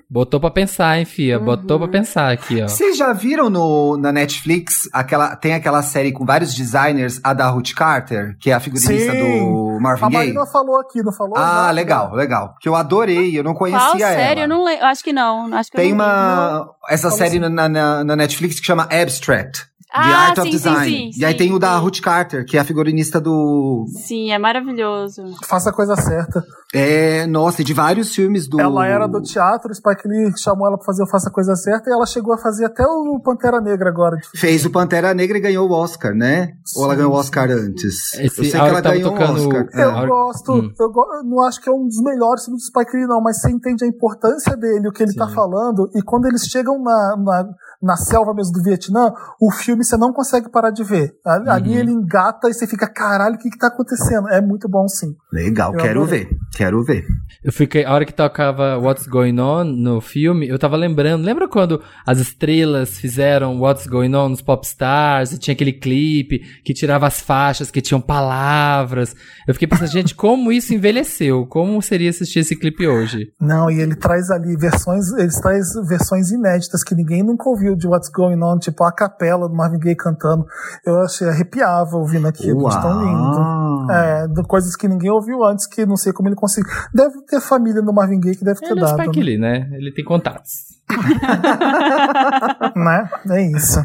Botou 0.09 0.39
pra 0.39 0.51
pensar, 0.51 0.99
hein, 0.99 1.05
Fia? 1.05 1.39
Botou 1.39 1.79
pra 1.79 1.87
pensar 1.87 2.31
aqui, 2.31 2.61
ó. 2.61 2.67
Vocês 2.67 2.95
já 2.95 3.11
viram 3.13 3.49
no, 3.49 3.97
na 3.97 4.11
Netflix, 4.11 4.87
aquela, 4.93 5.35
tem 5.35 5.55
aquela 5.55 5.81
série 5.81 6.11
com 6.11 6.23
vários 6.23 6.53
designers, 6.53 7.19
a 7.23 7.33
da 7.33 7.47
Ruth 7.49 7.73
Carter, 7.73 8.35
que 8.39 8.51
é 8.51 8.53
a 8.53 8.59
figurinista 8.59 9.11
Sim. 9.11 9.17
do 9.19 9.77
A 9.77 9.79
Marvin 9.79 10.01
Gaye? 10.09 10.13
Marina 10.33 10.45
falou 10.45 10.79
aqui, 10.79 11.01
não 11.01 11.11
falou? 11.11 11.33
Ah, 11.35 11.65
Não. 11.69 11.73
legal, 11.73 12.13
legal. 12.13 12.53
Que 12.61 12.69
eu 12.69 12.75
adorei, 12.75 13.35
eu 13.39 13.43
não 13.43 13.55
conhecia 13.55 13.79
Qual 13.81 13.97
ela. 13.97 14.13
série? 14.15 14.41
Eu 14.41 14.47
não 14.47 14.63
lembro. 14.63 14.85
Acho 14.85 15.03
que 15.03 15.13
não. 15.13 15.51
Acho 15.51 15.71
que 15.71 15.77
eu 15.77 15.81
Tem 15.81 15.89
não 15.95 16.05
uma. 16.05 16.69
Essa 16.89 17.07
Como 17.07 17.17
série 17.17 17.39
assim? 17.39 17.49
na, 17.49 17.67
na, 17.67 18.03
na 18.03 18.15
Netflix 18.15 18.59
que 18.59 18.65
chama 18.67 18.83
Abstract. 18.91 19.65
The 19.93 19.99
Ah, 19.99 20.17
Art 20.29 20.37
of 20.39 20.47
sim, 20.51 20.57
sim, 20.57 20.57
Design. 20.57 21.13
sim, 21.13 21.19
e 21.21 21.23
aí 21.23 21.33
sim, 21.33 21.37
tem 21.37 21.53
o 21.53 21.59
da 21.59 21.75
sim. 21.77 21.83
Ruth 21.83 21.99
Carter, 22.01 22.43
que 22.47 22.57
é 22.57 22.59
a 22.59 22.63
figurinista 22.63 23.21
do. 23.21 23.85
Sim, 24.07 24.31
é 24.31 24.39
maravilhoso. 24.39 25.23
Faça 25.45 25.69
a 25.69 25.73
coisa 25.73 25.95
certa. 25.95 26.43
É, 26.73 27.27
nossa, 27.27 27.61
e 27.61 27.63
de 27.65 27.73
vários 27.75 28.15
filmes 28.15 28.47
do. 28.47 28.59
Ela 28.59 28.87
era 28.87 29.05
do 29.07 29.21
teatro, 29.21 29.69
o 29.71 29.75
Spike 29.75 30.07
Lee 30.07 30.33
chamou 30.41 30.65
ela 30.65 30.77
pra 30.77 30.85
fazer 30.87 31.03
o 31.03 31.07
Faça 31.07 31.29
a 31.29 31.31
Coisa 31.31 31.55
Certa 31.55 31.91
e 31.91 31.93
ela 31.93 32.07
chegou 32.07 32.33
a 32.33 32.37
fazer 32.39 32.65
até 32.65 32.83
o 32.83 33.19
Pantera 33.23 33.61
Negra 33.61 33.89
agora. 33.89 34.17
de- 34.17 34.39
Fez 34.39 34.65
o 34.65 34.71
Pantera 34.71 35.13
Negra 35.13 35.37
e 35.37 35.41
ganhou 35.41 35.69
o 35.69 35.71
Oscar, 35.71 36.15
né? 36.15 36.53
Ou 36.75 36.85
ela 36.85 36.93
Sim, 36.93 36.97
ganhou 36.97 37.11
o 37.11 37.15
sim. 37.15 37.19
Oscar 37.21 37.51
antes? 37.51 38.13
Esse- 38.15 38.23
eu 38.23 38.29
sei 38.31 38.49
que 38.51 38.57
ela 38.57 38.81
tava 38.81 38.95
ganhou 38.95 39.11
o 39.11 39.13
Oscar. 39.15 39.67
Eu 39.75 39.91
É, 39.91 40.07
gosto, 40.07 40.53
hum. 40.53 40.71
eu, 40.79 40.91
go- 40.91 41.21
não 41.23 41.43
acho 41.45 41.61
que 41.61 41.69
é 41.69 41.71
um 41.71 41.85
dos 41.85 42.01
melhores 42.01 42.45
filmes 42.45 42.63
do 42.63 42.65
Spike 42.65 42.97
Lee, 42.97 43.05
não, 43.05 43.21
mas 43.21 43.39
você 43.39 43.51
entende 43.51 43.85
a 43.85 43.87
importância 43.87 44.57
dele, 44.57 44.87
o 44.87 44.91
que 44.91 45.03
ele 45.03 45.13
tá 45.13 45.27
Sim. 45.27 45.35
falando, 45.35 45.87
e 45.93 46.01
quando 46.01 46.25
eles 46.25 46.41
chegam 46.47 46.81
na, 46.81 47.15
na, 47.17 47.45
na 47.83 47.97
selva 47.97 48.33
mesmo 48.33 48.53
do 48.53 48.63
Vietnã, 48.63 49.11
o 49.41 49.51
filme 49.51 49.83
você 49.83 49.97
não 49.97 50.13
consegue 50.13 50.49
parar 50.49 50.71
de 50.71 50.83
ver. 50.83 51.13
Ali, 51.25 51.49
ali 51.49 51.69
Uhum. 51.73 51.79
ele 51.79 51.91
engata 51.91 52.49
e 52.49 52.53
você 52.53 52.65
fica, 52.65 52.87
caralho, 52.87 53.35
o 53.35 53.37
que 53.37 53.49
que 53.49 53.57
tá 53.57 53.67
acontecendo? 53.67 54.29
É 54.29 54.39
muito 54.41 54.69
bom, 54.69 54.87
sim. 54.87 55.15
Legal, 55.31 55.73
Eu 55.73 55.79
quero 55.79 56.01
adorei. 56.03 56.25
ver. 56.25 56.37
Quero 56.55 56.83
ver. 56.83 57.03
Eu 57.43 57.51
fiquei, 57.51 57.83
a 57.83 57.91
hora 57.91 58.05
que 58.05 58.13
tocava 58.13 58.77
What's 58.77 59.05
Going 59.05 59.39
On 59.39 59.63
no 59.63 59.99
filme, 59.99 60.47
eu 60.47 60.57
tava 60.57 60.77
lembrando, 60.77 61.25
lembra 61.25 61.47
quando 61.47 61.81
as 62.05 62.19
estrelas 62.19 62.97
fizeram 62.97 63.59
What's 63.59 63.85
Going 63.85 64.15
On 64.15 64.29
nos 64.29 64.41
Popstars, 64.41 65.33
e 65.33 65.37
tinha 65.37 65.53
aquele 65.53 65.73
clipe 65.73 66.39
que 66.63 66.73
tirava 66.73 67.05
as 67.05 67.21
faixas 67.21 67.69
que 67.69 67.81
tinham 67.81 67.99
palavras. 67.99 69.15
Eu 69.47 69.53
fiquei 69.53 69.67
pensando, 69.67 69.91
gente, 69.91 70.15
como 70.15 70.51
isso 70.51 70.73
envelheceu? 70.73 71.45
Como 71.47 71.81
seria 71.81 72.09
assistir 72.09 72.39
esse 72.39 72.57
clipe 72.57 72.87
hoje? 72.87 73.33
Não, 73.41 73.69
e 73.69 73.81
ele 73.81 73.95
traz 73.95 74.29
ali 74.31 74.55
versões, 74.55 75.11
ele 75.17 75.31
traz 75.41 75.65
versões 75.87 76.31
inéditas 76.31 76.83
que 76.83 76.95
ninguém 76.95 77.23
nunca 77.23 77.49
ouviu 77.49 77.75
de 77.75 77.87
What's 77.87 78.09
Going 78.09 78.41
On, 78.41 78.57
tipo 78.57 78.83
a 78.83 78.91
capela 78.91 79.49
do 79.49 79.55
Marvin 79.55 79.79
Gaye 79.79 79.95
cantando. 79.95 80.45
Eu 80.85 81.01
achei 81.01 81.27
arrepiava 81.27 81.97
ouvindo 81.97 82.27
aquilo, 82.27 82.69
de 82.69 82.81
tão 82.81 83.03
lindo. 83.03 83.91
É, 83.91 84.27
coisas 84.47 84.75
que 84.75 84.87
ninguém 84.87 85.11
ouviu 85.11 85.43
antes, 85.43 85.67
que 85.67 85.85
não 85.85 85.97
sei 85.97 86.13
como 86.13 86.29
ele 86.29 86.35
conseguiu. 86.35 86.71
Deve 86.93 87.12
ter 87.21 87.41
família 87.41 87.81
no 87.81 87.93
Marvin 87.93 88.19
Gaye 88.19 88.35
que 88.35 88.43
deve 88.43 88.59
ter 88.59 88.71
Ele 88.71 88.79
é 88.79 88.83
dado. 88.83 89.01
Spike 89.01 89.21
Lee, 89.21 89.37
né? 89.37 89.69
Ele 89.73 89.91
tem 89.91 90.03
contatos. 90.03 90.51
né? 92.75 93.09
É 93.29 93.41
isso. 93.51 93.79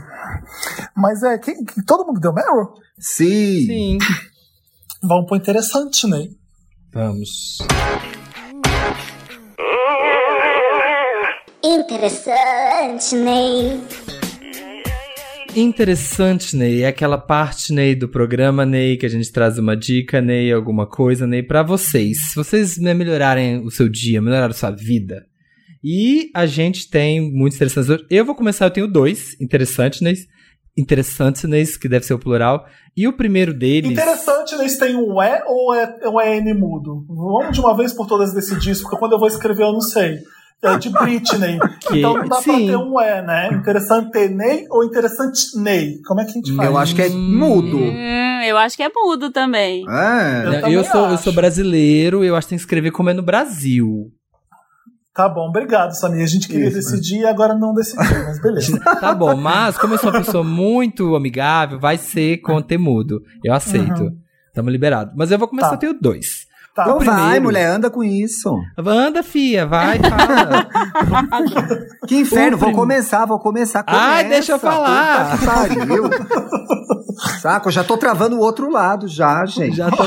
Mas 0.96 1.22
é, 1.22 1.38
que, 1.38 1.54
que 1.64 1.84
todo 1.84 2.06
mundo 2.06 2.20
deu 2.20 2.32
Meryl? 2.32 2.74
Sim. 2.98 3.66
Sim. 3.66 3.98
Vamos 5.02 5.26
pro 5.26 5.36
interessante, 5.36 6.06
né? 6.06 6.28
Vamos. 6.92 7.58
Interessante, 11.62 13.14
Ney. 13.14 13.82
Interessante, 15.60 16.56
Ney. 16.56 16.82
É 16.82 16.86
aquela 16.86 17.18
parte, 17.18 17.72
Ney, 17.72 17.96
do 17.96 18.08
programa, 18.08 18.64
Ney, 18.64 18.96
que 18.96 19.04
a 19.04 19.08
gente 19.08 19.32
traz 19.32 19.58
uma 19.58 19.76
dica, 19.76 20.20
Ney, 20.20 20.52
alguma 20.52 20.86
coisa, 20.86 21.26
Ney, 21.26 21.42
pra 21.42 21.64
vocês. 21.64 22.30
Se 22.30 22.36
vocês 22.36 22.78
né, 22.78 22.94
melhorarem 22.94 23.64
o 23.64 23.70
seu 23.70 23.88
dia, 23.88 24.22
melhorarem 24.22 24.54
a 24.54 24.56
sua 24.56 24.70
vida. 24.70 25.26
E 25.82 26.30
a 26.32 26.46
gente 26.46 26.88
tem 26.88 27.32
muitos 27.32 27.56
interessantes. 27.56 28.06
Eu 28.08 28.24
vou 28.24 28.36
começar, 28.36 28.66
eu 28.66 28.70
tenho 28.70 28.86
dois 28.86 29.34
interessantes, 29.40 30.00
Ney. 30.00 30.14
Interessantes, 30.78 31.42
Ney, 31.42 31.66
que 31.66 31.88
deve 31.88 32.06
ser 32.06 32.14
o 32.14 32.20
plural. 32.20 32.64
E 32.96 33.08
o 33.08 33.12
primeiro 33.12 33.52
deles. 33.52 33.90
Interessante? 33.90 34.56
Se 34.68 34.78
tem 34.78 34.94
um 34.94 35.20
E 35.20 35.42
ou 35.44 35.74
é, 35.74 35.98
ou 36.04 36.20
é 36.20 36.36
N 36.36 36.54
mudo? 36.54 37.04
Vamos 37.08 37.52
de 37.52 37.60
uma 37.60 37.76
vez 37.76 37.92
por 37.92 38.06
todas 38.06 38.32
decidir 38.32 38.70
isso, 38.70 38.82
porque 38.82 38.96
quando 38.96 39.14
eu 39.14 39.18
vou 39.18 39.26
escrever 39.26 39.64
eu 39.64 39.72
não 39.72 39.80
sei. 39.80 40.18
É 40.62 40.76
de 40.78 40.90
Britney. 40.90 41.58
Que- 41.88 41.98
Então 41.98 42.14
não 42.14 42.22
dá 42.22 42.28
pra 42.36 42.40
sim. 42.40 42.66
ter 42.66 42.76
um 42.76 43.00
E, 43.00 43.22
né? 43.22 43.48
Interessante 43.52 44.28
Ney 44.28 44.66
ou 44.70 44.84
interessante 44.84 45.40
Ney? 45.56 46.00
Como 46.06 46.20
é 46.20 46.24
que 46.24 46.30
a 46.30 46.34
gente 46.34 46.54
faz? 46.54 46.68
Eu 46.68 46.76
acho 46.76 46.94
que 46.94 47.02
é 47.02 47.08
mudo. 47.08 47.76
Hum, 47.78 48.40
eu 48.44 48.56
acho 48.58 48.76
que 48.76 48.82
é 48.82 48.88
mudo 48.92 49.30
também. 49.30 49.84
É. 49.88 50.46
Eu 50.46 50.60
também 50.60 50.72
eu, 50.74 50.84
sou, 50.84 51.00
eu 51.02 51.14
acho. 51.14 51.22
sou 51.24 51.32
brasileiro, 51.32 52.24
eu 52.24 52.34
acho 52.34 52.46
que 52.46 52.50
tem 52.50 52.58
que 52.58 52.62
escrever 52.62 52.90
como 52.90 53.08
é 53.10 53.14
no 53.14 53.22
Brasil. 53.22 54.10
Tá 55.14 55.28
bom, 55.28 55.48
obrigado, 55.48 55.92
Samir. 55.98 56.22
A 56.22 56.26
gente 56.26 56.46
queria 56.46 56.68
Isso, 56.68 56.76
né? 56.76 56.82
decidir 56.82 57.20
e 57.22 57.26
agora 57.26 57.52
não 57.54 57.74
decidiu, 57.74 58.24
mas 58.24 58.40
beleza. 58.40 58.78
Tá 59.00 59.12
bom, 59.14 59.34
mas 59.36 59.76
como 59.76 59.94
eu 59.94 59.98
sou 59.98 60.10
uma 60.10 60.18
pessoa 60.24 60.44
muito 60.44 61.16
amigável, 61.16 61.78
vai 61.80 61.98
ser 61.98 62.38
com 62.38 62.60
temudo. 62.62 63.20
Eu 63.44 63.52
aceito. 63.52 64.02
Uhum. 64.02 64.16
Tamo 64.54 64.70
liberado. 64.70 65.12
Mas 65.16 65.30
eu 65.32 65.38
vou 65.38 65.48
começar, 65.48 65.70
Tá. 65.70 65.74
eu 65.74 65.78
tenho 65.80 65.98
dois. 66.00 66.37
Tá, 66.78 66.84
Então 66.84 66.98
vai, 67.00 67.16
primeiro- 67.22 67.44
mulher, 67.44 67.66
anda 67.66 67.90
com 67.90 68.04
isso. 68.04 68.54
Anda, 68.76 69.22
fia, 69.22 69.66
vai, 69.66 69.98
fala. 69.98 70.68
Que 72.06 72.16
inferno, 72.16 72.56
O 72.56 72.60
vou 72.60 72.72
começar, 72.72 73.26
vou 73.26 73.38
começar. 73.40 73.84
Ai, 73.86 74.22
Começa, 74.24 74.28
deixa 74.28 74.52
eu 74.52 74.58
falar. 74.58 75.38
puta 75.38 75.68
que 75.68 75.76
pariu. 75.76 76.04
Saco, 77.40 77.68
eu 77.68 77.72
já 77.72 77.82
tô 77.82 77.96
travando 77.96 78.36
o 78.36 78.40
outro 78.40 78.70
lado 78.70 79.08
já, 79.08 79.44
gente. 79.44 79.76
Já 79.76 79.90
tô 79.90 80.04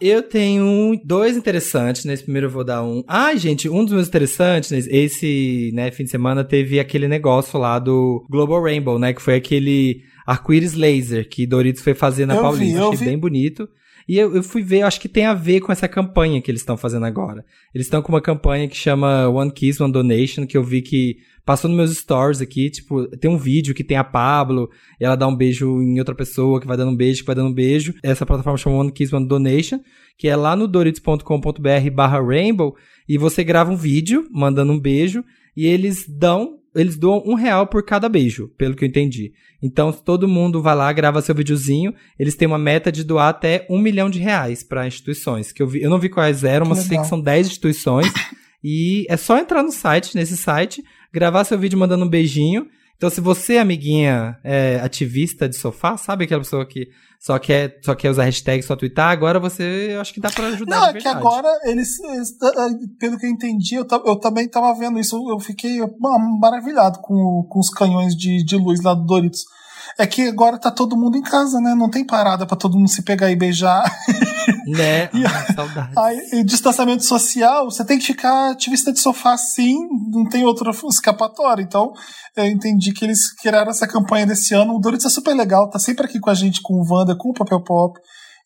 Eu 0.00 0.22
tenho 0.22 0.62
um- 0.64 1.00
dois 1.04 1.36
interessantes. 1.36 2.04
Nesse 2.04 2.22
primeiro 2.22 2.46
eu 2.48 2.50
vou 2.50 2.62
dar 2.64 2.82
um. 2.82 3.02
Ai, 3.08 3.38
gente, 3.38 3.68
um 3.68 3.82
dos 3.84 3.94
meus 3.94 4.08
interessantes, 4.08 4.70
né, 4.70 4.78
esse 4.90 5.70
né, 5.74 5.90
fim 5.90 6.04
de 6.04 6.10
semana 6.10 6.44
teve 6.44 6.78
aquele 6.78 7.08
negócio 7.08 7.58
lá 7.58 7.78
do 7.78 8.24
Global 8.30 8.62
Rainbow, 8.62 8.98
né? 8.98 9.12
Que 9.12 9.22
foi 9.22 9.34
aquele 9.36 10.02
arco-íris 10.26 10.74
laser 10.74 11.26
que 11.28 11.46
Doritos 11.46 11.82
foi 11.82 11.94
fazer 11.94 12.26
na 12.26 12.34
Eu 12.34 12.38
vi, 12.38 12.42
Paulista. 12.42 12.78
eu 12.78 12.86
Achei 12.88 12.98
vi. 12.98 13.04
bem 13.06 13.18
bonito. 13.18 13.66
E 14.08 14.16
eu, 14.16 14.34
eu 14.34 14.42
fui 14.42 14.62
ver, 14.62 14.82
acho 14.82 15.00
que 15.00 15.08
tem 15.08 15.26
a 15.26 15.34
ver 15.34 15.60
com 15.60 15.70
essa 15.70 15.86
campanha 15.86 16.40
que 16.40 16.50
eles 16.50 16.62
estão 16.62 16.78
fazendo 16.78 17.04
agora. 17.04 17.44
Eles 17.74 17.86
estão 17.86 18.00
com 18.00 18.10
uma 18.10 18.22
campanha 18.22 18.66
que 18.66 18.76
chama 18.76 19.28
One 19.28 19.52
Kiss, 19.52 19.82
One 19.82 19.92
Donation, 19.92 20.46
que 20.46 20.56
eu 20.56 20.64
vi 20.64 20.80
que 20.80 21.18
passou 21.44 21.68
nos 21.68 21.76
meus 21.76 21.96
stories 21.96 22.40
aqui, 22.40 22.70
tipo, 22.70 23.06
tem 23.16 23.30
um 23.30 23.38
vídeo 23.38 23.74
que 23.74 23.84
tem 23.84 23.96
a 23.96 24.04
Pablo, 24.04 24.68
e 25.00 25.04
ela 25.04 25.16
dá 25.16 25.26
um 25.26 25.34
beijo 25.34 25.82
em 25.82 25.98
outra 25.98 26.14
pessoa, 26.14 26.60
que 26.60 26.66
vai 26.66 26.76
dando 26.76 26.92
um 26.92 26.96
beijo, 26.96 27.20
que 27.20 27.26
vai 27.26 27.34
dando 27.34 27.48
um 27.48 27.54
beijo. 27.54 27.94
Essa 28.02 28.26
plataforma 28.26 28.58
chama 28.58 28.76
One 28.76 28.92
Kiss, 28.92 29.14
One 29.14 29.26
Donation, 29.26 29.80
que 30.18 30.28
é 30.28 30.36
lá 30.36 30.54
no 30.54 30.68
doritos.com.br 30.68 31.90
barra 31.94 32.20
rainbow, 32.20 32.76
e 33.08 33.16
você 33.16 33.42
grava 33.42 33.70
um 33.70 33.76
vídeo 33.76 34.26
mandando 34.30 34.72
um 34.72 34.78
beijo, 34.78 35.24
e 35.56 35.66
eles 35.66 36.06
dão, 36.06 36.57
eles 36.74 36.96
doam 36.96 37.22
um 37.26 37.34
real 37.34 37.66
por 37.66 37.84
cada 37.84 38.08
beijo, 38.08 38.48
pelo 38.56 38.74
que 38.74 38.84
eu 38.84 38.88
entendi. 38.88 39.32
Então, 39.62 39.92
se 39.92 40.02
todo 40.02 40.28
mundo 40.28 40.62
vai 40.62 40.74
lá, 40.74 40.92
grava 40.92 41.20
seu 41.20 41.34
videozinho, 41.34 41.92
eles 42.18 42.34
têm 42.34 42.46
uma 42.46 42.58
meta 42.58 42.92
de 42.92 43.02
doar 43.02 43.28
até 43.28 43.66
um 43.68 43.78
milhão 43.78 44.08
de 44.08 44.18
reais 44.18 44.62
para 44.62 44.86
instituições. 44.86 45.50
Que 45.50 45.62
eu, 45.62 45.66
vi, 45.66 45.82
eu 45.82 45.90
não 45.90 45.98
vi 45.98 46.08
quais 46.08 46.44
eram, 46.44 46.66
mas 46.66 46.78
sei 46.80 46.98
que 46.98 47.06
são 47.06 47.20
10 47.20 47.48
instituições. 47.48 48.06
e 48.62 49.04
é 49.08 49.16
só 49.16 49.38
entrar 49.38 49.62
no 49.62 49.72
site, 49.72 50.14
nesse 50.14 50.36
site, 50.36 50.84
gravar 51.12 51.44
seu 51.44 51.58
vídeo 51.58 51.78
mandando 51.78 52.04
um 52.04 52.08
beijinho. 52.08 52.66
Então, 52.96 53.10
se 53.10 53.20
você, 53.20 53.58
amiguinha, 53.58 54.38
é 54.42 54.80
ativista 54.82 55.48
de 55.48 55.56
sofá, 55.56 55.96
sabe 55.96 56.24
aquela 56.24 56.40
pessoa 56.40 56.66
que 56.66 56.88
só 57.18 57.38
quer, 57.38 57.80
só 57.84 57.94
quer 57.94 58.10
usar 58.10 58.24
hashtag, 58.24 58.62
só 58.62 58.76
twittar, 58.76 59.10
agora 59.10 59.40
você, 59.40 59.88
eu 59.90 60.00
acho 60.00 60.14
que 60.14 60.20
dá 60.20 60.30
pra 60.30 60.46
ajudar 60.48 60.76
Não, 60.76 60.86
é 60.86 60.92
que 60.94 61.08
agora 61.08 61.48
eles, 61.64 61.98
eles, 62.00 62.30
eh, 62.30 62.86
pelo 62.98 63.18
que 63.18 63.26
eu 63.26 63.30
entendi, 63.30 63.74
eu, 63.74 63.86
eu 64.06 64.16
também 64.16 64.48
tava 64.48 64.72
vendo 64.78 65.00
isso, 65.00 65.16
eu 65.28 65.40
fiquei 65.40 65.80
ah, 65.80 66.18
maravilhado 66.40 67.00
com, 67.00 67.44
com 67.48 67.58
os 67.58 67.70
canhões 67.70 68.14
de, 68.14 68.44
de 68.44 68.56
luz 68.56 68.80
lá 68.82 68.94
do 68.94 69.04
Doritos. 69.04 69.44
É 69.96 70.06
que 70.06 70.22
agora 70.28 70.58
tá 70.58 70.70
todo 70.70 70.96
mundo 70.96 71.16
em 71.16 71.22
casa, 71.22 71.60
né? 71.60 71.74
Não 71.74 71.88
tem 71.88 72.04
parada 72.04 72.44
pra 72.46 72.56
todo 72.56 72.76
mundo 72.76 72.88
se 72.90 73.02
pegar 73.02 73.30
e 73.30 73.36
beijar. 73.36 73.84
Né? 74.66 75.10
E- 75.14 75.24
Ai, 75.26 75.54
saudade. 75.54 75.92
Aí, 75.96 76.42
distanciamento 76.44 77.04
social, 77.04 77.70
você 77.70 77.84
tem 77.84 77.98
que 77.98 78.06
ficar 78.06 78.50
ativista 78.52 78.92
de 78.92 78.98
sofá 78.98 79.36
sim, 79.36 79.76
não 80.10 80.24
tem 80.26 80.44
outra 80.44 80.70
escapatória. 80.88 81.62
Então, 81.62 81.92
eu 82.36 82.46
entendi 82.46 82.92
que 82.92 83.04
eles 83.04 83.32
criaram 83.34 83.70
essa 83.70 83.86
campanha 83.86 84.26
desse 84.26 84.54
ano. 84.54 84.74
O 84.74 84.80
Doritos 84.80 85.06
é 85.06 85.10
super 85.10 85.34
legal, 85.34 85.68
tá 85.68 85.78
sempre 85.78 86.06
aqui 86.06 86.18
com 86.18 86.30
a 86.30 86.34
gente, 86.34 86.60
com 86.62 86.74
o 86.74 86.84
Wanda, 86.90 87.14
com 87.16 87.30
o 87.30 87.34
Papel 87.34 87.62
Pop. 87.62 87.98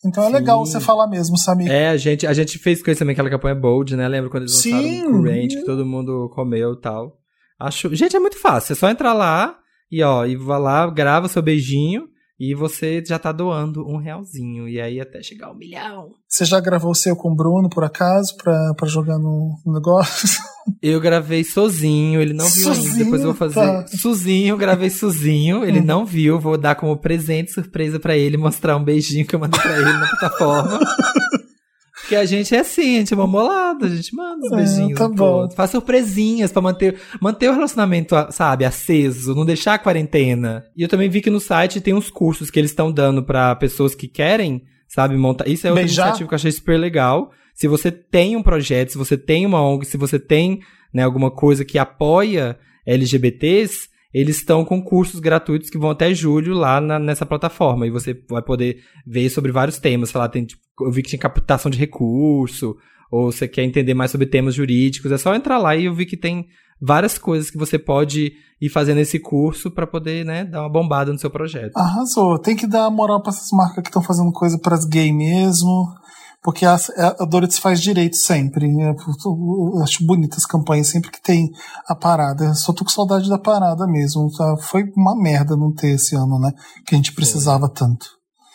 Então 0.04 0.24
é 0.24 0.26
Sim. 0.26 0.32
legal 0.32 0.58
você 0.66 0.80
falar 0.80 1.06
mesmo, 1.06 1.38
Samir. 1.38 1.70
É, 1.70 1.90
a 1.90 1.96
gente, 1.96 2.26
a 2.26 2.32
gente 2.32 2.58
fez 2.58 2.82
com 2.82 2.90
isso 2.90 2.98
também, 2.98 3.12
aquela 3.12 3.30
campanha 3.30 3.54
Bold, 3.54 3.94
né? 3.94 4.08
Lembra 4.08 4.28
quando 4.30 4.42
eles 4.44 4.54
lançaram 4.54 4.82
Sim. 4.82 5.04
o 5.06 5.22
Range, 5.22 5.48
que 5.56 5.64
todo 5.64 5.86
mundo 5.86 6.28
comeu 6.34 6.72
e 6.72 6.80
tal. 6.80 7.12
Acho... 7.60 7.94
Gente, 7.94 8.16
é 8.16 8.18
muito 8.20 8.40
fácil. 8.40 8.72
É 8.72 8.76
só 8.76 8.88
entrar 8.90 9.12
lá 9.12 9.56
e, 9.92 10.02
ó, 10.02 10.24
e 10.24 10.34
vai 10.34 10.58
lá, 10.58 10.90
grava 10.90 11.28
seu 11.28 11.42
beijinho 11.42 12.04
e 12.40 12.54
você 12.56 13.00
já 13.06 13.18
tá 13.20 13.30
doando 13.30 13.86
um 13.86 13.98
realzinho. 13.98 14.68
E 14.68 14.80
aí 14.80 15.00
até 15.00 15.22
chegar 15.22 15.52
um 15.52 15.54
milhão. 15.56 16.08
Você 16.28 16.44
já 16.44 16.58
gravou 16.58 16.90
o 16.90 16.94
seu 16.94 17.14
com 17.14 17.30
o 17.30 17.36
Bruno, 17.36 17.68
por 17.68 17.84
acaso, 17.84 18.36
pra, 18.36 18.74
pra 18.76 18.88
jogar 18.88 19.18
no, 19.18 19.54
no 19.64 19.72
negócio? 19.74 20.28
Eu 20.80 21.00
gravei 21.00 21.42
sozinho, 21.42 22.20
ele 22.20 22.32
não 22.32 22.46
viu 22.46 22.68
ainda. 22.68 22.74
Sozinho, 22.76 23.04
Depois 23.04 23.20
eu 23.20 23.26
vou 23.28 23.34
fazer. 23.34 23.54
tá. 23.54 23.86
Sozinho, 23.88 24.56
gravei 24.56 24.90
sozinho, 24.90 25.64
ele 25.64 25.80
não 25.80 26.06
viu. 26.06 26.38
Vou 26.38 26.56
dar 26.56 26.76
como 26.76 26.96
presente, 26.96 27.50
surpresa 27.50 27.98
pra 27.98 28.16
ele, 28.16 28.36
mostrar 28.36 28.76
um 28.76 28.84
beijinho 28.84 29.26
que 29.26 29.34
eu 29.34 29.40
mandei 29.40 29.60
pra 29.60 29.76
ele 29.76 29.92
na 29.92 30.06
plataforma. 30.06 30.78
Porque 32.12 32.16
a 32.22 32.26
gente 32.26 32.54
é 32.54 32.58
assim, 32.60 32.96
a 32.96 32.98
gente 32.98 33.14
é 33.14 33.16
mamolado, 33.16 33.86
a 33.86 33.88
gente 33.88 34.14
manda 34.14 34.44
os 34.46 34.52
É, 34.52 34.56
beijinhos. 34.56 34.98
tá 34.98 35.06
um 35.06 35.14
pro 35.14 35.24
bom. 35.24 35.32
outro. 35.42 35.56
Faz 35.56 35.70
surpresinhas 35.70 36.52
pra 36.52 36.60
manter, 36.60 36.96
manter 37.20 37.48
o 37.48 37.54
relacionamento, 37.54 38.14
sabe, 38.30 38.64
aceso, 38.66 39.34
não 39.34 39.46
deixar 39.46 39.74
a 39.74 39.78
quarentena. 39.78 40.62
E 40.76 40.82
eu 40.82 40.88
também 40.88 41.08
vi 41.08 41.22
que 41.22 41.30
no 41.30 41.40
site 41.40 41.80
tem 41.80 41.94
uns 41.94 42.10
cursos 42.10 42.50
que 42.50 42.58
eles 42.58 42.70
estão 42.70 42.92
dando 42.92 43.22
pra 43.22 43.54
pessoas 43.56 43.94
que 43.94 44.06
querem, 44.06 44.62
sabe, 44.86 45.16
montar. 45.16 45.48
Isso 45.48 45.66
é 45.66 45.70
outra 45.70 45.84
Beijar? 45.84 46.06
iniciativa 46.08 46.28
que 46.28 46.34
eu 46.34 46.36
achei 46.36 46.52
super 46.52 46.78
legal. 46.78 47.30
Se 47.54 47.66
você 47.66 47.90
tem 47.90 48.36
um 48.36 48.42
projeto, 48.42 48.90
se 48.92 48.98
você 48.98 49.16
tem 49.16 49.46
uma 49.46 49.62
ONG, 49.62 49.86
se 49.86 49.96
você 49.96 50.18
tem 50.18 50.60
né, 50.92 51.02
alguma 51.04 51.30
coisa 51.30 51.64
que 51.64 51.78
apoia 51.78 52.58
LGBTs, 52.86 53.88
eles 54.12 54.36
estão 54.36 54.64
com 54.64 54.82
cursos 54.82 55.20
gratuitos 55.20 55.70
que 55.70 55.78
vão 55.78 55.90
até 55.90 56.12
julho 56.14 56.54
lá 56.54 56.80
na- 56.80 56.98
nessa 56.98 57.24
plataforma. 57.26 57.86
E 57.86 57.90
você 57.90 58.14
vai 58.28 58.42
poder 58.42 58.78
ver 59.06 59.28
sobre 59.30 59.50
vários 59.52 59.78
temas. 59.78 60.12
Lá, 60.12 60.28
tem, 60.28 60.44
tipo, 60.44 60.60
eu 60.80 60.90
vi 60.92 61.02
que 61.02 61.08
tinha 61.10 61.18
captação 61.18 61.70
de 61.70 61.78
recurso, 61.78 62.76
ou 63.10 63.30
você 63.32 63.46
quer 63.48 63.62
entender 63.62 63.94
mais 63.94 64.10
sobre 64.10 64.26
temas 64.26 64.54
jurídicos. 64.54 65.12
É 65.12 65.18
só 65.18 65.34
entrar 65.34 65.58
lá 65.58 65.76
e 65.76 65.84
eu 65.86 65.94
vi 65.94 66.06
que 66.06 66.16
tem 66.16 66.46
várias 66.80 67.16
coisas 67.18 67.50
que 67.50 67.58
você 67.58 67.78
pode 67.78 68.32
ir 68.60 68.68
fazendo 68.68 68.98
esse 68.98 69.18
curso 69.18 69.70
para 69.70 69.86
poder 69.86 70.24
né, 70.24 70.44
dar 70.44 70.60
uma 70.62 70.68
bombada 70.70 71.12
no 71.12 71.18
seu 71.18 71.30
projeto. 71.30 71.76
Arrasou. 71.76 72.38
Tem 72.38 72.56
que 72.56 72.66
dar 72.66 72.90
moral 72.90 73.20
pra 73.22 73.30
essas 73.30 73.50
marcas 73.52 73.82
que 73.82 73.88
estão 73.88 74.02
fazendo 74.02 74.32
coisa 74.32 74.58
pras 74.58 74.84
gays 74.84 75.14
mesmo. 75.14 75.88
Porque 76.42 76.66
a, 76.66 76.76
a 77.20 77.24
Doritos 77.24 77.58
faz 77.58 77.80
direito 77.80 78.16
sempre. 78.16 78.66
Eu, 78.66 78.96
eu 79.74 79.82
acho 79.82 80.04
bonitas 80.04 80.38
as 80.38 80.46
campanhas 80.46 80.88
sempre 80.88 81.10
que 81.10 81.22
tem 81.22 81.50
a 81.86 81.94
parada. 81.94 82.52
Só 82.54 82.72
tô 82.72 82.84
com 82.84 82.90
saudade 82.90 83.28
da 83.28 83.38
parada 83.38 83.86
mesmo. 83.86 84.28
tá? 84.36 84.56
Foi 84.60 84.82
uma 84.96 85.16
merda 85.16 85.56
não 85.56 85.72
ter 85.72 85.92
esse 85.94 86.16
ano, 86.16 86.40
né? 86.40 86.52
Que 86.84 86.94
a 86.94 86.98
gente 86.98 87.12
precisava 87.12 87.68
tanto. 87.68 88.06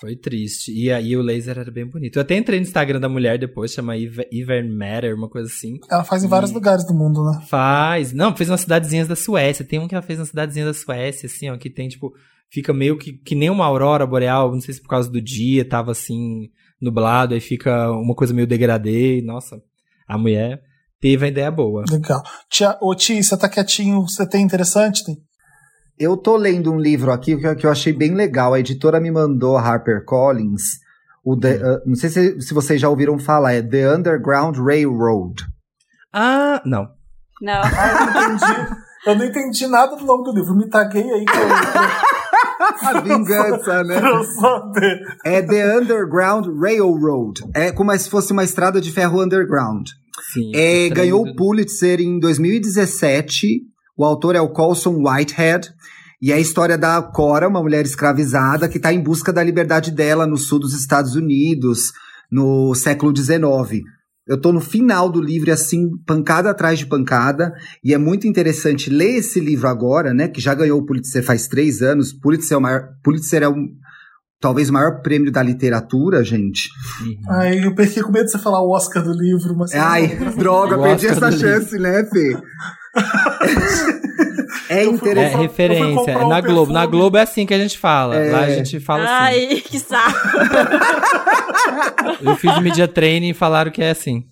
Foi 0.02 0.16
triste. 0.16 0.72
E 0.72 0.92
aí 0.92 1.16
o 1.16 1.22
laser 1.22 1.58
era 1.58 1.72
bem 1.72 1.90
bonito. 1.90 2.18
Eu 2.18 2.22
até 2.22 2.38
entrei 2.38 2.60
no 2.60 2.66
Instagram 2.66 3.00
da 3.00 3.10
mulher 3.10 3.40
depois, 3.40 3.72
chama 3.72 3.98
Iver 3.98 4.28
Iver 4.32 4.70
Matter, 4.70 5.16
uma 5.16 5.30
coisa 5.30 5.50
assim. 5.50 5.80
Ela 5.90 6.04
faz 6.04 6.24
em 6.24 6.28
vários 6.28 6.52
lugares 6.52 6.86
do 6.86 6.94
mundo, 6.94 7.24
né? 7.24 7.42
Faz. 7.48 8.14
Não, 8.14 8.36
fez 8.36 8.50
umas 8.50 8.62
cidadezinhas 8.62 9.08
da 9.08 9.16
Suécia. 9.16 9.66
Tem 9.66 9.80
um 9.80 9.88
que 9.88 9.96
ela 9.96 10.04
fez 10.04 10.20
nas 10.20 10.28
cidadezinhas 10.28 10.68
da 10.68 10.74
Suécia, 10.80 11.26
assim, 11.26 11.50
ó, 11.50 11.58
que 11.58 11.70
tem, 11.70 11.88
tipo, 11.88 12.14
fica 12.52 12.72
meio 12.74 12.98
que, 12.98 13.14
que 13.14 13.34
nem 13.34 13.50
uma 13.50 13.66
aurora 13.66 14.06
boreal, 14.06 14.52
não 14.52 14.62
sei 14.62 14.74
se 14.74 14.82
por 14.82 14.90
causa 14.90 15.10
do 15.10 15.22
dia, 15.22 15.68
tava 15.68 15.92
assim, 15.92 16.50
nublado, 16.82 17.34
aí 17.34 17.40
fica 17.40 17.92
uma 17.92 18.16
coisa 18.16 18.34
meio 18.34 18.48
degradê. 18.48 19.22
Nossa, 19.26 19.58
a 20.08 20.18
mulher 20.18 20.62
teve 21.00 21.26
a 21.26 21.30
ideia 21.30 21.52
boa. 21.52 21.84
Legal. 21.90 22.22
Tia, 22.50 22.78
ô 22.82 22.94
Ti, 22.96 23.24
você 23.24 23.38
tá 23.38 23.48
quietinho, 23.50 24.02
você 24.02 24.28
tem 24.28 24.44
interessante? 24.44 25.04
Tem? 25.04 25.18
Eu 26.00 26.16
tô 26.16 26.38
lendo 26.38 26.72
um 26.72 26.80
livro 26.80 27.12
aqui 27.12 27.36
que, 27.56 27.66
eu 27.66 27.72
achei 27.72 27.92
bem 27.92 28.14
legal. 28.14 28.54
A 28.54 28.60
editora 28.60 29.00
me 29.00 29.10
mandou, 29.12 29.58
a 29.58 29.62
HarperCollins. 29.62 30.62
O 31.24 31.36
The- 31.36 31.56
uh, 31.58 31.82
não 31.86 31.96
sei 31.96 32.10
se, 32.10 32.40
se 32.42 32.54
vocês 32.54 32.80
já 32.80 32.88
ouviram 32.88 33.18
falar, 33.20 33.54
é 33.54 33.62
The 33.62 33.96
Underground 33.96 34.58
Railroad. 34.58 35.44
Ah, 36.14 36.62
não. 36.66 36.88
Não. 37.42 37.62
Ah, 37.64 37.90
eu 37.90 38.06
não 38.06 38.36
entendi. 38.36 38.78
Eu 39.06 39.16
não 39.16 39.26
entendi 39.26 39.68
nada 39.68 39.96
do 39.96 40.06
nome 40.06 40.24
do 40.24 40.34
livro. 40.34 40.56
Me 40.56 40.70
taguei 40.70 41.04
aí 41.04 41.26
que 41.26 41.32
eu, 41.38 41.48
A 42.82 43.02
vingança, 43.02 43.84
né? 43.84 44.00
pra 44.00 44.10
eu 44.18 44.24
saber. 44.24 45.00
É 45.26 45.42
The 45.42 45.78
Underground 45.80 46.46
Railroad. 46.60 47.42
É 47.54 47.72
como 47.72 47.98
se 47.98 48.10
fosse 48.10 48.32
uma 48.34 48.44
estrada 48.44 48.80
de 48.82 48.92
ferro 48.92 49.24
underground. 49.24 49.88
Sim. 50.34 50.52
É, 50.56 50.90
ganhou 50.90 51.24
do- 51.24 51.32
o 51.32 51.36
Pulitzer 51.36 52.00
em 52.02 52.20
2017. 52.20 53.62
O 53.98 54.04
autor 54.06 54.36
é 54.36 54.42
o 54.42 54.50
Colson 54.50 55.04
Whitehead. 55.08 55.70
E 56.22 56.32
é 56.32 56.36
a 56.36 56.40
história 56.40 56.78
da 56.78 57.00
Cora, 57.02 57.48
uma 57.48 57.62
mulher 57.62 57.86
escravizada 57.86 58.68
que 58.68 58.78
está 58.78 58.92
em 58.92 59.00
busca 59.04 59.32
da 59.32 59.44
liberdade 59.44 59.92
dela 59.92 60.26
no 60.26 60.36
sul 60.36 60.58
dos 60.60 60.74
Estados 60.74 61.16
Unidos, 61.16 61.92
no 62.32 62.74
século 62.74 63.16
XIX. 63.16 63.84
Eu 64.28 64.40
tô 64.40 64.52
no 64.52 64.60
final 64.60 65.10
do 65.10 65.22
livro, 65.22 65.52
assim, 65.52 65.90
pancada 66.06 66.50
atrás 66.50 66.80
de 66.80 66.86
pancada, 66.86 67.54
e 67.84 67.94
é 67.94 67.98
muito 67.98 68.28
interessante 68.28 68.90
ler 68.90 69.18
esse 69.18 69.40
livro 69.40 69.68
agora, 69.68 70.14
né? 70.14 70.28
Que 70.28 70.42
já 70.42 70.54
ganhou 70.54 70.80
o 70.80 70.86
Pulitzer 70.86 71.24
faz 71.24 71.48
três 71.48 71.82
anos. 71.82 72.12
Pulitzer 72.12 72.56
é 72.56 72.58
o 72.58 72.62
maior, 72.62 72.90
Pulitzer 73.04 73.44
é 73.44 73.50
um, 73.50 73.70
talvez 74.40 74.70
o 74.70 74.74
maior 74.74 75.02
prêmio 75.02 75.32
da 75.32 75.42
literatura, 75.44 76.24
gente. 76.24 76.70
Uhum. 77.02 77.16
Ai, 77.30 77.60
eu 77.66 77.76
fiquei 77.76 78.04
com 78.04 78.12
medo 78.12 78.26
de 78.26 78.32
você 78.32 78.40
falar 78.40 78.62
o 78.62 78.70
Oscar 78.72 79.04
do 79.04 79.12
livro, 79.14 79.56
mas. 79.58 79.74
Ai, 79.74 80.08
droga, 80.38 80.78
O 80.78 80.84
perdi 80.84 81.08
Oscar 81.08 81.30
essa 81.30 81.38
chance, 81.40 81.78
né, 81.80 82.04
Fê? 82.12 82.38
é 84.70 84.80
É 84.80 84.86
interessante. 84.86 85.32
comprar- 85.32 85.42
referência. 85.42 86.12
É 86.12 86.18
um 86.18 86.30
na 86.30 86.42
Globo. 86.42 86.72
Na 86.74 86.80
perfume. 86.82 86.98
Globo 87.00 87.18
é 87.18 87.22
assim 87.22 87.46
que 87.46 87.54
a 87.54 87.60
gente 87.60 87.78
fala. 87.78 88.16
É. 88.16 88.32
Lá 88.32 88.40
a 88.42 88.50
gente 88.50 88.80
fala 88.80 89.04
assim. 89.04 89.14
Ai, 89.14 89.62
que 89.64 89.80
saco. 89.80 90.18
Eu 92.22 92.36
fiz 92.36 92.60
media 92.62 92.88
training 92.88 93.30
e 93.30 93.34
falaram 93.34 93.72
que 93.72 93.82
é 93.82 93.92
assim. 93.92 94.24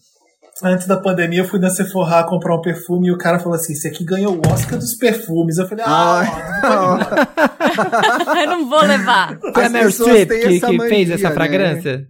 Antes 0.64 0.88
da 0.88 0.96
pandemia, 0.96 1.42
eu 1.42 1.48
fui 1.48 1.60
na 1.60 1.70
Sephora 1.70 2.24
comprar 2.24 2.56
um 2.56 2.62
perfume 2.62 3.08
e 3.08 3.12
o 3.12 3.18
cara 3.18 3.40
falou 3.40 3.56
assim: 3.56 3.74
esse 3.74 3.90
aqui 3.90 4.06
ganhou 4.06 4.38
o 4.38 4.42
Oscar 4.54 4.80
dos 4.80 4.96
perfumes. 4.96 5.58
Eu 5.58 5.68
falei, 5.68 5.84
ah, 5.86 6.22
Ai. 6.64 8.44
Eu 8.46 8.50
não 8.50 8.70
vou 8.70 8.82
levar. 8.82 9.38
Foi 9.54 9.64
a 9.64 9.66
As 9.66 9.72
Meryl 9.72 9.88
pessoas 9.88 10.10
Streep 10.10 10.30
têm 10.30 10.40
que, 10.40 10.56
essa 10.56 10.68
que 10.68 10.78
mania, 10.78 10.96
fez 10.96 11.12
essa 11.12 11.30
né? 11.30 11.36
fragrância? 11.36 12.08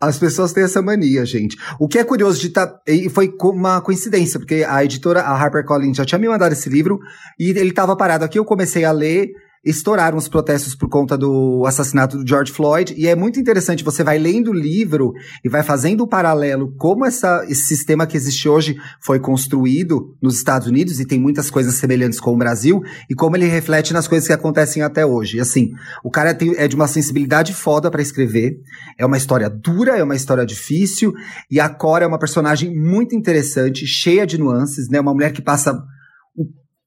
As 0.00 0.18
pessoas 0.18 0.52
têm 0.52 0.62
essa 0.62 0.80
mania, 0.80 1.26
gente. 1.26 1.56
O 1.80 1.88
que 1.88 1.98
é 1.98 2.04
curioso 2.04 2.40
de 2.40 2.48
tá, 2.48 2.80
e 2.86 3.10
foi 3.10 3.34
uma 3.42 3.80
coincidência, 3.80 4.38
porque 4.38 4.64
a 4.66 4.82
editora, 4.84 5.20
a 5.20 5.34
HarperCollins, 5.34 5.96
já 5.96 6.04
tinha 6.04 6.18
me 6.18 6.28
mandado 6.28 6.52
esse 6.52 6.70
livro 6.70 7.00
e 7.38 7.50
ele 7.50 7.70
estava 7.70 7.96
parado 7.96 8.24
aqui. 8.24 8.38
Eu 8.38 8.44
comecei 8.44 8.84
a 8.84 8.92
ler, 8.92 9.28
estouraram 9.64 10.16
os 10.16 10.28
protestos 10.28 10.74
por 10.74 10.88
conta 10.88 11.18
do 11.18 11.64
assassinato 11.66 12.18
do 12.18 12.26
George 12.26 12.50
Floyd. 12.52 12.94
E 12.96 13.06
é 13.06 13.14
muito 13.14 13.38
interessante, 13.38 13.84
você 13.84 14.02
vai 14.02 14.18
lendo 14.18 14.50
o 14.50 14.54
livro 14.54 15.12
e 15.44 15.48
vai 15.48 15.62
fazendo 15.62 16.02
o 16.02 16.06
paralelo 16.06 16.74
como 16.78 17.04
essa, 17.04 17.44
esse 17.48 17.64
sistema 17.64 18.06
que 18.06 18.16
existe 18.16 18.48
hoje 18.48 18.76
foi 19.00 19.20
construído 19.20 20.16
nos 20.20 20.36
Estados 20.36 20.66
Unidos 20.66 20.98
e 20.98 21.04
tem 21.04 21.20
muitas 21.20 21.50
coisas 21.50 21.74
semelhantes 21.74 22.18
com 22.18 22.32
o 22.32 22.38
Brasil 22.38 22.80
e 23.08 23.14
como 23.14 23.36
ele 23.36 23.46
reflete 23.46 23.92
nas 23.92 24.08
coisas 24.08 24.26
que 24.26 24.32
acontecem 24.32 24.82
até 24.82 25.04
hoje. 25.04 25.38
Assim, 25.40 25.70
o 26.02 26.10
cara 26.10 26.32
tem- 26.34 26.54
é 26.56 26.66
de 26.66 26.74
uma 26.76 26.88
sensibilidade 26.88 27.52
foda 27.52 27.90
pra 27.90 28.00
escrever. 28.02 28.56
É 28.98 29.04
uma 29.04 29.16
história 29.16 29.50
dura, 29.50 29.96
é 29.96 30.02
uma 30.02 30.16
história 30.16 30.46
difícil. 30.46 31.12
E 31.50 31.60
a 31.60 31.68
Cora 31.68 32.04
é 32.04 32.08
uma 32.08 32.18
personagem 32.18 32.74
muito 32.74 33.14
interessante, 33.14 33.86
cheia 33.86 34.26
de 34.26 34.38
nuances, 34.38 34.88
né? 34.88 35.00
Uma 35.00 35.12
mulher 35.12 35.32
que 35.32 35.42
passa 35.42 35.82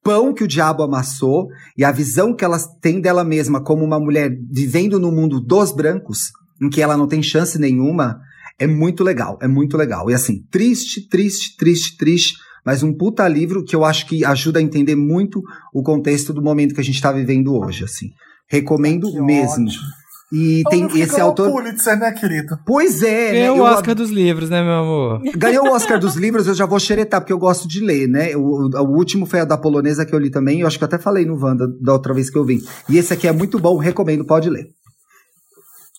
pão 0.04 0.34
que 0.34 0.44
o 0.44 0.48
diabo 0.48 0.82
amassou 0.82 1.48
e 1.76 1.82
a 1.82 1.90
visão 1.90 2.36
que 2.36 2.44
ela 2.44 2.58
tem 2.80 3.00
dela 3.00 3.24
mesma 3.24 3.62
como 3.62 3.82
uma 3.82 3.98
mulher 3.98 4.30
vivendo 4.50 5.00
no 5.00 5.10
mundo 5.10 5.40
dos 5.40 5.72
brancos, 5.72 6.30
em 6.62 6.68
que 6.68 6.82
ela 6.82 6.96
não 6.96 7.08
tem 7.08 7.22
chance 7.22 7.58
nenhuma, 7.58 8.20
é 8.58 8.66
muito 8.66 9.02
legal, 9.02 9.38
é 9.42 9.48
muito 9.48 9.76
legal. 9.76 10.10
E 10.10 10.14
assim, 10.14 10.44
triste, 10.50 11.08
triste, 11.08 11.56
triste, 11.56 11.96
triste, 11.96 12.34
mas 12.64 12.82
um 12.82 12.92
puta 12.92 13.26
livro 13.26 13.64
que 13.64 13.74
eu 13.74 13.84
acho 13.84 14.06
que 14.06 14.24
ajuda 14.24 14.58
a 14.58 14.62
entender 14.62 14.94
muito 14.94 15.42
o 15.72 15.82
contexto 15.82 16.32
do 16.32 16.42
momento 16.42 16.74
que 16.74 16.80
a 16.80 16.84
gente 16.84 17.00
tá 17.00 17.10
vivendo 17.10 17.54
hoje, 17.54 17.84
assim. 17.84 18.10
Recomendo 18.48 19.10
Que 19.10 19.20
mesmo. 19.20 19.66
ótimo. 19.66 19.82
E 20.36 20.62
um 20.66 20.68
tem 20.70 20.86
esse 21.00 21.20
autor. 21.20 21.48
o 21.48 21.52
Pulitzer, 21.52 21.96
né, 21.98 22.10
querido? 22.10 22.58
Pois 22.66 23.02
é, 23.02 23.32
né? 23.32 23.38
Ganhou 23.40 23.56
o 23.56 23.60
Eu 23.60 23.64
Oscar 23.64 23.94
dos 23.94 24.10
livros, 24.10 24.50
né, 24.50 24.62
meu 24.62 24.72
amor? 24.72 25.22
Ganhou 25.36 25.66
o 25.66 25.72
Oscar 25.72 25.98
dos 26.00 26.16
livros, 26.16 26.46
eu 26.48 26.54
já 26.54 26.66
vou 26.66 26.80
xeretar, 26.80 27.20
porque 27.20 27.32
eu 27.32 27.38
gosto 27.38 27.68
de 27.68 27.80
ler, 27.80 28.08
né? 28.08 28.34
O, 28.36 28.40
o- 28.40 28.70
o 28.82 28.96
último 28.96 29.26
foi 29.26 29.40
a 29.40 29.44
da 29.44 29.56
polonesa 29.56 30.04
que 30.04 30.14
eu 30.14 30.18
li 30.18 30.30
também, 30.30 30.60
eu 30.60 30.66
acho 30.66 30.76
que 30.76 30.82
eu 30.82 30.88
até 30.88 30.98
falei 30.98 31.24
no 31.24 31.38
Wanda 31.40 31.66
da 31.80 31.92
outra 31.92 32.12
vez 32.12 32.28
que 32.30 32.36
eu 32.38 32.44
vim. 32.44 32.58
E 32.88 32.98
esse 32.98 33.12
aqui 33.12 33.28
é 33.28 33.32
muito 33.32 33.58
bom, 33.60 33.78
recomendo, 33.78 34.24
pode 34.24 34.50
ler. 34.50 34.66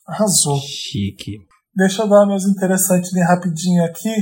Arrasou. 0.07 0.57
Chique. 0.59 1.37
Deixa 1.75 2.03
eu 2.03 2.07
dar 2.09 2.25
meus 2.25 2.45
interessantes 2.45 3.11
bem 3.11 3.23
rapidinho 3.23 3.83
aqui. 3.85 4.13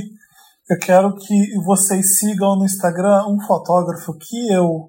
Eu 0.70 0.78
quero 0.78 1.14
que 1.14 1.54
vocês 1.64 2.18
sigam 2.18 2.56
no 2.56 2.64
Instagram 2.64 3.26
um 3.28 3.38
fotógrafo 3.46 4.14
que 4.18 4.52
eu 4.52 4.88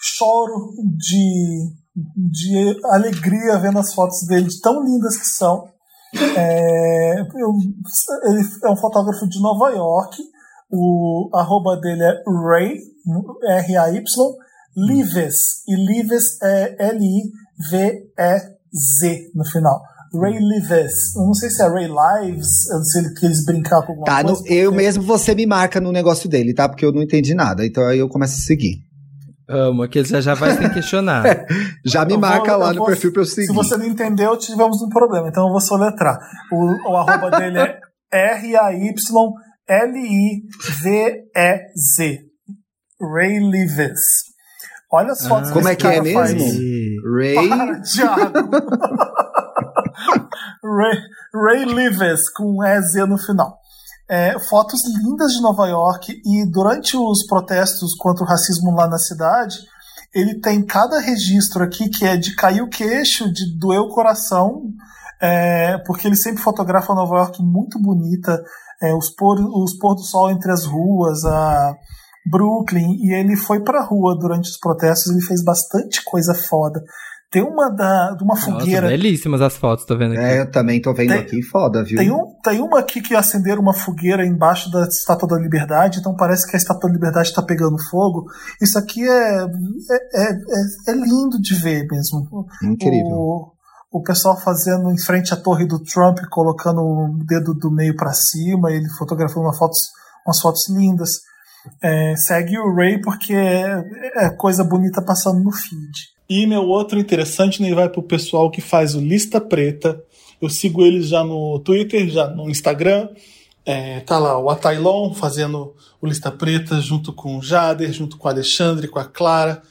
choro 0.00 0.70
de, 0.96 1.70
de 1.94 2.76
alegria 2.84 3.58
vendo 3.58 3.78
as 3.78 3.92
fotos 3.94 4.26
dele, 4.26 4.46
de 4.48 4.60
tão 4.60 4.82
lindas 4.84 5.16
que 5.16 5.26
são. 5.26 5.64
É, 6.36 7.20
eu- 7.20 7.54
ele 8.24 8.42
é 8.64 8.70
um 8.70 8.76
fotógrafo 8.76 9.26
de 9.28 9.40
Nova 9.40 9.70
York. 9.70 10.16
O 10.70 11.28
arroba 11.34 11.76
dele 11.80 12.02
é 12.02 12.22
Ray, 12.48 12.78
R-A-Y, 13.58 14.02
Lives. 14.76 15.62
E 15.68 15.74
Lives 15.76 16.40
é 16.42 16.76
L-I-V-E-Z 17.72 19.30
no 19.34 19.44
final. 19.44 19.80
Ray 20.14 20.38
Lives. 20.38 21.14
Eu 21.16 21.24
não 21.26 21.34
sei 21.34 21.48
se 21.50 21.62
é 21.62 21.68
Ray 21.68 21.86
Lives, 21.88 22.66
eu 22.70 22.76
não 22.78 22.84
sei 22.84 23.02
se 23.02 23.24
eles 23.26 23.44
brincar 23.46 23.80
com 23.82 23.92
alguma 23.92 24.04
Tá, 24.06 24.22
no- 24.22 24.34
coisa. 24.36 24.52
eu 24.52 24.70
porque- 24.70 24.84
mesmo, 24.84 25.02
você 25.02 25.34
me 25.34 25.46
marca 25.46 25.80
no 25.80 25.90
negócio 25.92 26.28
dele, 26.28 26.52
tá? 26.54 26.68
Porque 26.68 26.84
eu 26.84 26.92
não 26.92 27.02
entendi 27.02 27.34
nada, 27.34 27.64
então 27.64 27.82
aí 27.86 27.98
eu 27.98 28.08
começo 28.08 28.34
a 28.34 28.40
seguir. 28.44 28.82
Amo, 29.48 29.88
que 29.88 29.98
ele 29.98 30.08
já, 30.08 30.20
já 30.20 30.34
vai 30.34 30.52
sem 30.56 30.70
questionar. 30.70 31.24
Já 31.84 32.04
me 32.04 32.14
Eu 32.14 32.20
vou- 32.20 32.28
marca 32.28 32.56
lá 32.56 32.70
no 32.72 32.78
vou- 32.78 32.86
perfil 32.86 33.12
pra 33.12 33.22
eu 33.22 33.26
seguir. 33.26 33.48
Se 33.48 33.52
você 33.52 33.76
não 33.76 33.84
entendeu, 33.86 34.36
tivemos 34.36 34.80
um 34.82 34.88
problema, 34.88 35.28
então 35.28 35.44
eu 35.46 35.50
vou 35.50 35.60
soletrar. 35.60 36.16
O, 36.52 36.90
o 36.90 36.96
arroba 36.96 37.30
dele 37.38 37.58
é 37.58 37.80
L-I-V-E-Z. 40.82 42.20
Ray 43.00 43.38
Lives. 43.40 44.00
Olha 44.92 45.12
as 45.12 45.26
fotos 45.26 45.50
Como 45.50 45.66
é 45.68 45.74
que 45.74 45.86
é 45.86 46.00
mesmo? 46.00 46.44
Ray. 47.16 47.48
Para, 47.48 47.80
Thiago. 47.80 48.50
Ray, 50.62 50.98
Ray 51.34 51.64
Lives, 51.64 52.30
com 52.30 52.58
um 52.58 52.64
EZ 52.64 52.94
no 53.08 53.18
final. 53.18 53.58
É, 54.12 54.38
fotos 54.38 54.82
lindas 54.84 55.32
de 55.32 55.40
Nova 55.40 55.66
York 55.66 56.20
e 56.22 56.44
durante 56.44 56.98
os 56.98 57.26
protestos 57.26 57.94
contra 57.94 58.22
o 58.22 58.26
racismo 58.26 58.70
lá 58.74 58.86
na 58.86 58.98
cidade, 58.98 59.56
ele 60.14 60.38
tem 60.38 60.62
cada 60.62 61.00
registro 61.00 61.64
aqui 61.64 61.88
que 61.88 62.04
é 62.04 62.14
de 62.14 62.36
cair 62.36 62.60
o 62.60 62.68
queixo, 62.68 63.32
de 63.32 63.58
doer 63.58 63.80
o 63.80 63.88
coração, 63.88 64.64
é, 65.18 65.78
porque 65.86 66.06
ele 66.06 66.16
sempre 66.16 66.42
fotografa 66.42 66.94
Nova 66.94 67.16
York 67.20 67.42
muito 67.42 67.80
bonita, 67.80 68.44
é, 68.82 68.92
os, 68.92 69.08
pôr, 69.08 69.40
os 69.40 69.78
pôr 69.78 69.94
do 69.94 70.02
sol 70.02 70.30
entre 70.30 70.52
as 70.52 70.66
ruas, 70.66 71.24
a 71.24 71.74
Brooklyn, 72.26 72.98
e 73.00 73.14
ele 73.14 73.34
foi 73.34 73.60
pra 73.60 73.82
rua 73.82 74.14
durante 74.14 74.50
os 74.50 74.58
protestos, 74.58 75.10
ele 75.10 75.24
fez 75.24 75.42
bastante 75.42 76.04
coisa 76.04 76.34
foda. 76.34 76.82
Tem 77.32 77.42
uma 77.42 77.70
da, 77.70 78.10
de 78.10 78.22
uma 78.22 78.34
Nossa, 78.34 78.50
fogueira. 78.52 78.88
belíssimas 78.88 79.40
as 79.40 79.56
fotos, 79.56 79.86
tô 79.86 79.96
vendo 79.96 80.12
aqui. 80.12 80.20
É, 80.22 80.40
eu 80.42 80.50
também 80.50 80.82
tô 80.82 80.92
vendo 80.92 81.08
Tem- 81.08 81.18
aqui, 81.20 81.42
foda, 81.42 81.82
viu? 81.82 81.96
Tem, 81.96 82.10
um, 82.12 82.26
tem 82.44 82.60
uma 82.60 82.78
aqui 82.78 83.00
que 83.00 83.14
acenderam 83.16 83.62
uma 83.62 83.72
fogueira 83.72 84.24
embaixo 84.26 84.70
da 84.70 84.82
Estátua 84.84 85.26
da 85.26 85.38
Liberdade, 85.38 85.98
então 86.00 86.14
parece 86.14 86.46
que 86.46 86.54
a 86.54 86.58
Estátua 86.58 86.90
da 86.90 86.94
Liberdade 86.94 87.28
está 87.28 87.42
pegando 87.42 87.78
fogo. 87.90 88.26
Isso 88.60 88.78
aqui 88.78 89.08
é, 89.08 89.44
é, 89.44 89.46
é, 90.14 90.30
é- 90.30 90.90
é 90.90 90.92
lindo 90.92 91.40
de 91.40 91.54
ver 91.54 91.86
mesmo. 91.90 92.46
Incrível. 92.62 93.16
O, 93.16 93.52
o 93.90 94.02
pessoal 94.02 94.38
fazendo 94.38 94.90
em 94.90 94.98
frente 94.98 95.32
à 95.32 95.36
torre 95.36 95.64
do 95.66 95.78
Trump, 95.82 96.18
colocando 96.30 96.82
o 96.82 97.16
dedo 97.26 97.54
do 97.54 97.70
meio 97.70 97.96
para 97.96 98.12
cima, 98.12 98.70
ele 98.70 98.88
fotografando 98.90 99.46
uma 99.46 99.54
fotos, 99.56 99.88
umas 100.26 100.38
fotos 100.38 100.68
lindas. 100.68 101.12
É, 101.82 102.14
segue 102.16 102.58
o 102.58 102.74
Ray 102.74 103.00
porque 103.00 103.32
é, 103.32 103.84
é 104.16 104.30
coisa 104.30 104.64
bonita 104.64 105.02
passando 105.02 105.42
no 105.42 105.52
feed. 105.52 106.12
E 106.28 106.46
meu 106.46 106.62
outro 106.62 106.98
interessante 106.98 107.60
né, 107.60 107.74
vai 107.74 107.88
pro 107.88 108.02
pessoal 108.02 108.50
que 108.50 108.60
faz 108.60 108.94
o 108.94 109.00
Lista 109.00 109.40
Preta. 109.40 110.02
Eu 110.40 110.48
sigo 110.48 110.84
eles 110.84 111.08
já 111.08 111.22
no 111.22 111.58
Twitter, 111.60 112.08
já 112.08 112.26
no 112.28 112.48
Instagram. 112.48 113.08
É, 113.64 114.00
tá 114.00 114.18
lá 114.18 114.38
o 114.38 114.50
Atailon 114.50 115.14
fazendo 115.14 115.74
o 116.00 116.06
Lista 116.06 116.32
Preta 116.32 116.80
junto 116.80 117.12
com 117.12 117.38
o 117.38 117.42
Jader, 117.42 117.92
junto 117.92 118.16
com 118.16 118.26
o 118.26 118.30
Alexandre, 118.30 118.88
com 118.88 118.98
a 118.98 119.04
Clara, 119.04 119.62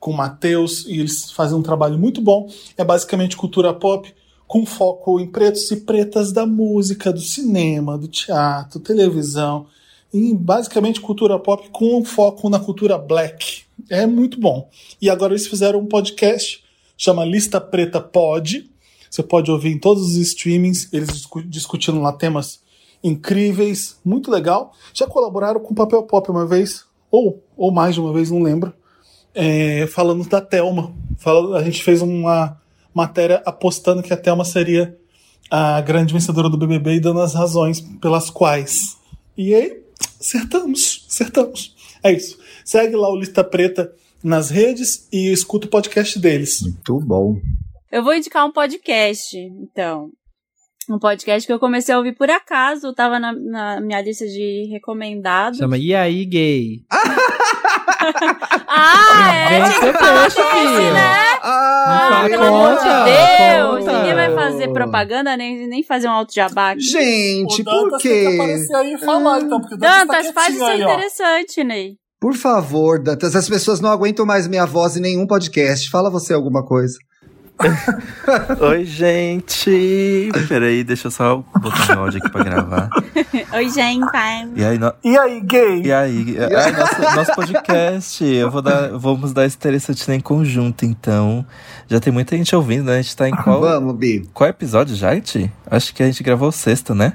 com 0.00 0.10
o 0.10 0.16
Matheus, 0.16 0.84
e 0.86 0.98
eles 0.98 1.30
fazem 1.30 1.56
um 1.56 1.62
trabalho 1.62 1.98
muito 1.98 2.20
bom. 2.20 2.48
É 2.76 2.84
basicamente 2.84 3.36
cultura 3.36 3.72
pop 3.72 4.12
com 4.46 4.64
foco 4.64 5.20
em 5.20 5.26
pretos 5.26 5.70
e 5.70 5.76
pretas 5.76 6.32
da 6.32 6.46
música, 6.46 7.12
do 7.12 7.20
cinema, 7.20 7.98
do 7.98 8.08
teatro, 8.08 8.80
televisão, 8.80 9.66
em 10.12 10.34
basicamente 10.34 11.00
cultura 11.00 11.38
pop 11.38 11.68
com 11.70 12.04
foco 12.04 12.48
na 12.48 12.58
cultura 12.58 12.96
black. 12.96 13.62
É 13.90 14.06
muito 14.06 14.40
bom. 14.40 14.68
E 15.00 15.10
agora 15.10 15.32
eles 15.32 15.46
fizeram 15.46 15.80
um 15.80 15.86
podcast, 15.86 16.62
chama 16.96 17.24
Lista 17.24 17.60
Preta 17.60 18.00
Pod. 18.00 18.70
Você 19.10 19.22
pode 19.22 19.50
ouvir 19.50 19.72
em 19.72 19.78
todos 19.78 20.02
os 20.02 20.16
streamings, 20.16 20.88
eles 20.92 21.08
discu- 21.08 21.42
discutindo 21.42 22.00
lá 22.00 22.12
temas 22.12 22.60
incríveis, 23.02 23.98
muito 24.04 24.30
legal. 24.30 24.72
Já 24.92 25.06
colaboraram 25.06 25.60
com 25.60 25.74
Papel 25.74 26.02
Pop 26.02 26.30
uma 26.30 26.46
vez, 26.46 26.84
ou, 27.10 27.42
ou 27.56 27.70
mais 27.70 27.94
de 27.94 28.00
uma 28.00 28.12
vez, 28.12 28.30
não 28.30 28.42
lembro 28.42 28.72
é, 29.36 29.86
falando 29.88 30.26
da 30.26 30.40
Thelma. 30.40 30.94
A 31.54 31.62
gente 31.62 31.84
fez 31.84 32.00
uma 32.00 32.58
matéria 32.94 33.42
apostando 33.44 34.02
que 34.02 34.12
a 34.12 34.16
Thelma 34.16 34.44
seria 34.44 34.96
a 35.50 35.80
grande 35.82 36.14
vencedora 36.14 36.48
do 36.48 36.56
BBB 36.56 36.94
e 36.94 37.00
dando 37.00 37.20
as 37.20 37.34
razões 37.34 37.80
pelas 38.00 38.30
quais. 38.30 38.96
E 39.36 39.54
aí, 39.54 39.82
acertamos, 40.20 41.06
acertamos. 41.08 41.74
É 42.02 42.12
isso. 42.12 42.38
Segue 42.64 42.96
lá 42.96 43.10
o 43.10 43.16
Lista 43.16 43.42
Preta 43.42 43.92
nas 44.22 44.50
redes 44.50 45.08
e 45.12 45.32
escuta 45.32 45.66
o 45.66 45.70
podcast 45.70 46.18
deles. 46.18 46.60
Muito 46.62 47.00
bom. 47.00 47.40
Eu 47.90 48.02
vou 48.02 48.14
indicar 48.14 48.44
um 48.44 48.52
podcast, 48.52 49.36
então. 49.36 50.10
Um 50.88 50.98
podcast 50.98 51.46
que 51.46 51.52
eu 51.52 51.58
comecei 51.58 51.94
a 51.94 51.98
ouvir 51.98 52.14
por 52.14 52.30
acaso, 52.30 52.94
tava 52.94 53.18
na, 53.18 53.32
na 53.32 53.80
minha 53.80 54.00
lista 54.00 54.26
de 54.26 54.68
recomendados. 54.70 55.58
Chama 55.58 55.78
E 55.78 55.94
aí, 55.94 56.24
gay? 56.24 56.84
Ah, 58.68 59.34
é? 59.34 59.60
Tinha 59.70 59.92
que 59.92 59.98
falar 59.98 60.24
desse, 60.24 60.90
né? 60.92 61.38
Ah, 61.42 62.22
Ah, 62.24 62.28
pelo 62.28 62.44
amor 62.44 62.76
de 62.78 62.84
Deus! 62.84 63.84
conta. 63.84 63.98
Ninguém 63.98 64.14
vai 64.14 64.34
fazer 64.34 64.68
propaganda, 64.72 65.36
nem, 65.36 65.66
nem 65.68 65.82
fazer 65.82 66.08
um 66.08 66.12
alto 66.12 66.34
jabá. 66.34 66.70
aqui. 66.72 66.80
Gente, 66.80 67.62
o 67.62 67.64
por 67.64 67.98
quê? 67.98 68.30
aparecer 68.34 68.74
aí 68.76 68.94
e 68.94 68.98
falar, 68.98 69.40
então, 69.40 69.60
porque 69.60 69.74
o 69.74 69.78
Dantas, 69.78 70.06
Dantas, 70.06 70.26
tá 70.26 70.32
faz 70.32 70.54
isso 70.54 70.64
aí 70.64 70.82
interessante, 70.82 71.64
Ney. 71.64 71.94
Por 72.20 72.34
favor, 72.34 72.98
Dantas, 73.02 73.36
as 73.36 73.48
pessoas 73.48 73.80
não 73.80 73.90
aguentam 73.90 74.24
mais 74.26 74.48
minha 74.48 74.64
voz 74.66 74.96
em 74.96 75.00
nenhum 75.00 75.26
podcast. 75.26 75.88
Fala 75.90 76.10
você 76.10 76.32
alguma 76.32 76.64
coisa. 76.64 76.96
Oi, 78.60 78.84
gente! 78.84 80.30
Peraí, 80.46 80.84
deixa 80.84 81.06
eu 81.06 81.10
só 81.10 81.36
botar 81.60 81.86
meu 81.88 82.00
áudio 82.00 82.20
aqui 82.22 82.30
pra 82.30 82.44
gravar. 82.44 82.90
Oi, 83.54 83.70
gente. 83.70 84.06
E 84.54 84.64
aí, 84.64 84.78
no... 84.78 84.92
E 85.02 85.16
aí, 85.16 85.40
gay? 85.40 85.82
e 85.82 85.92
aí, 85.92 86.36
ai, 86.38 86.72
nosso, 86.72 87.16
nosso 87.16 87.34
podcast, 87.34 88.24
eu 88.24 88.50
vou 88.50 88.60
dar, 88.60 88.88
vamos 88.90 89.32
dar 89.32 89.46
esse 89.46 89.56
interessante 89.56 90.10
em 90.12 90.20
conjunto, 90.20 90.84
então. 90.84 91.46
Já 91.88 91.98
tem 91.98 92.12
muita 92.12 92.36
gente 92.36 92.54
ouvindo, 92.54 92.84
né? 92.86 92.98
A 92.98 93.02
gente 93.02 93.16
tá 93.16 93.28
em 93.28 93.34
qual, 93.34 93.60
Vamos, 93.60 93.96
Bi. 93.96 94.28
qual 94.34 94.50
episódio 94.50 94.94
já, 94.94 95.14
gente? 95.14 95.50
Acho 95.70 95.94
que 95.94 96.02
a 96.02 96.06
gente 96.06 96.22
gravou 96.22 96.48
o 96.48 96.52
sexto, 96.52 96.94
né? 96.94 97.14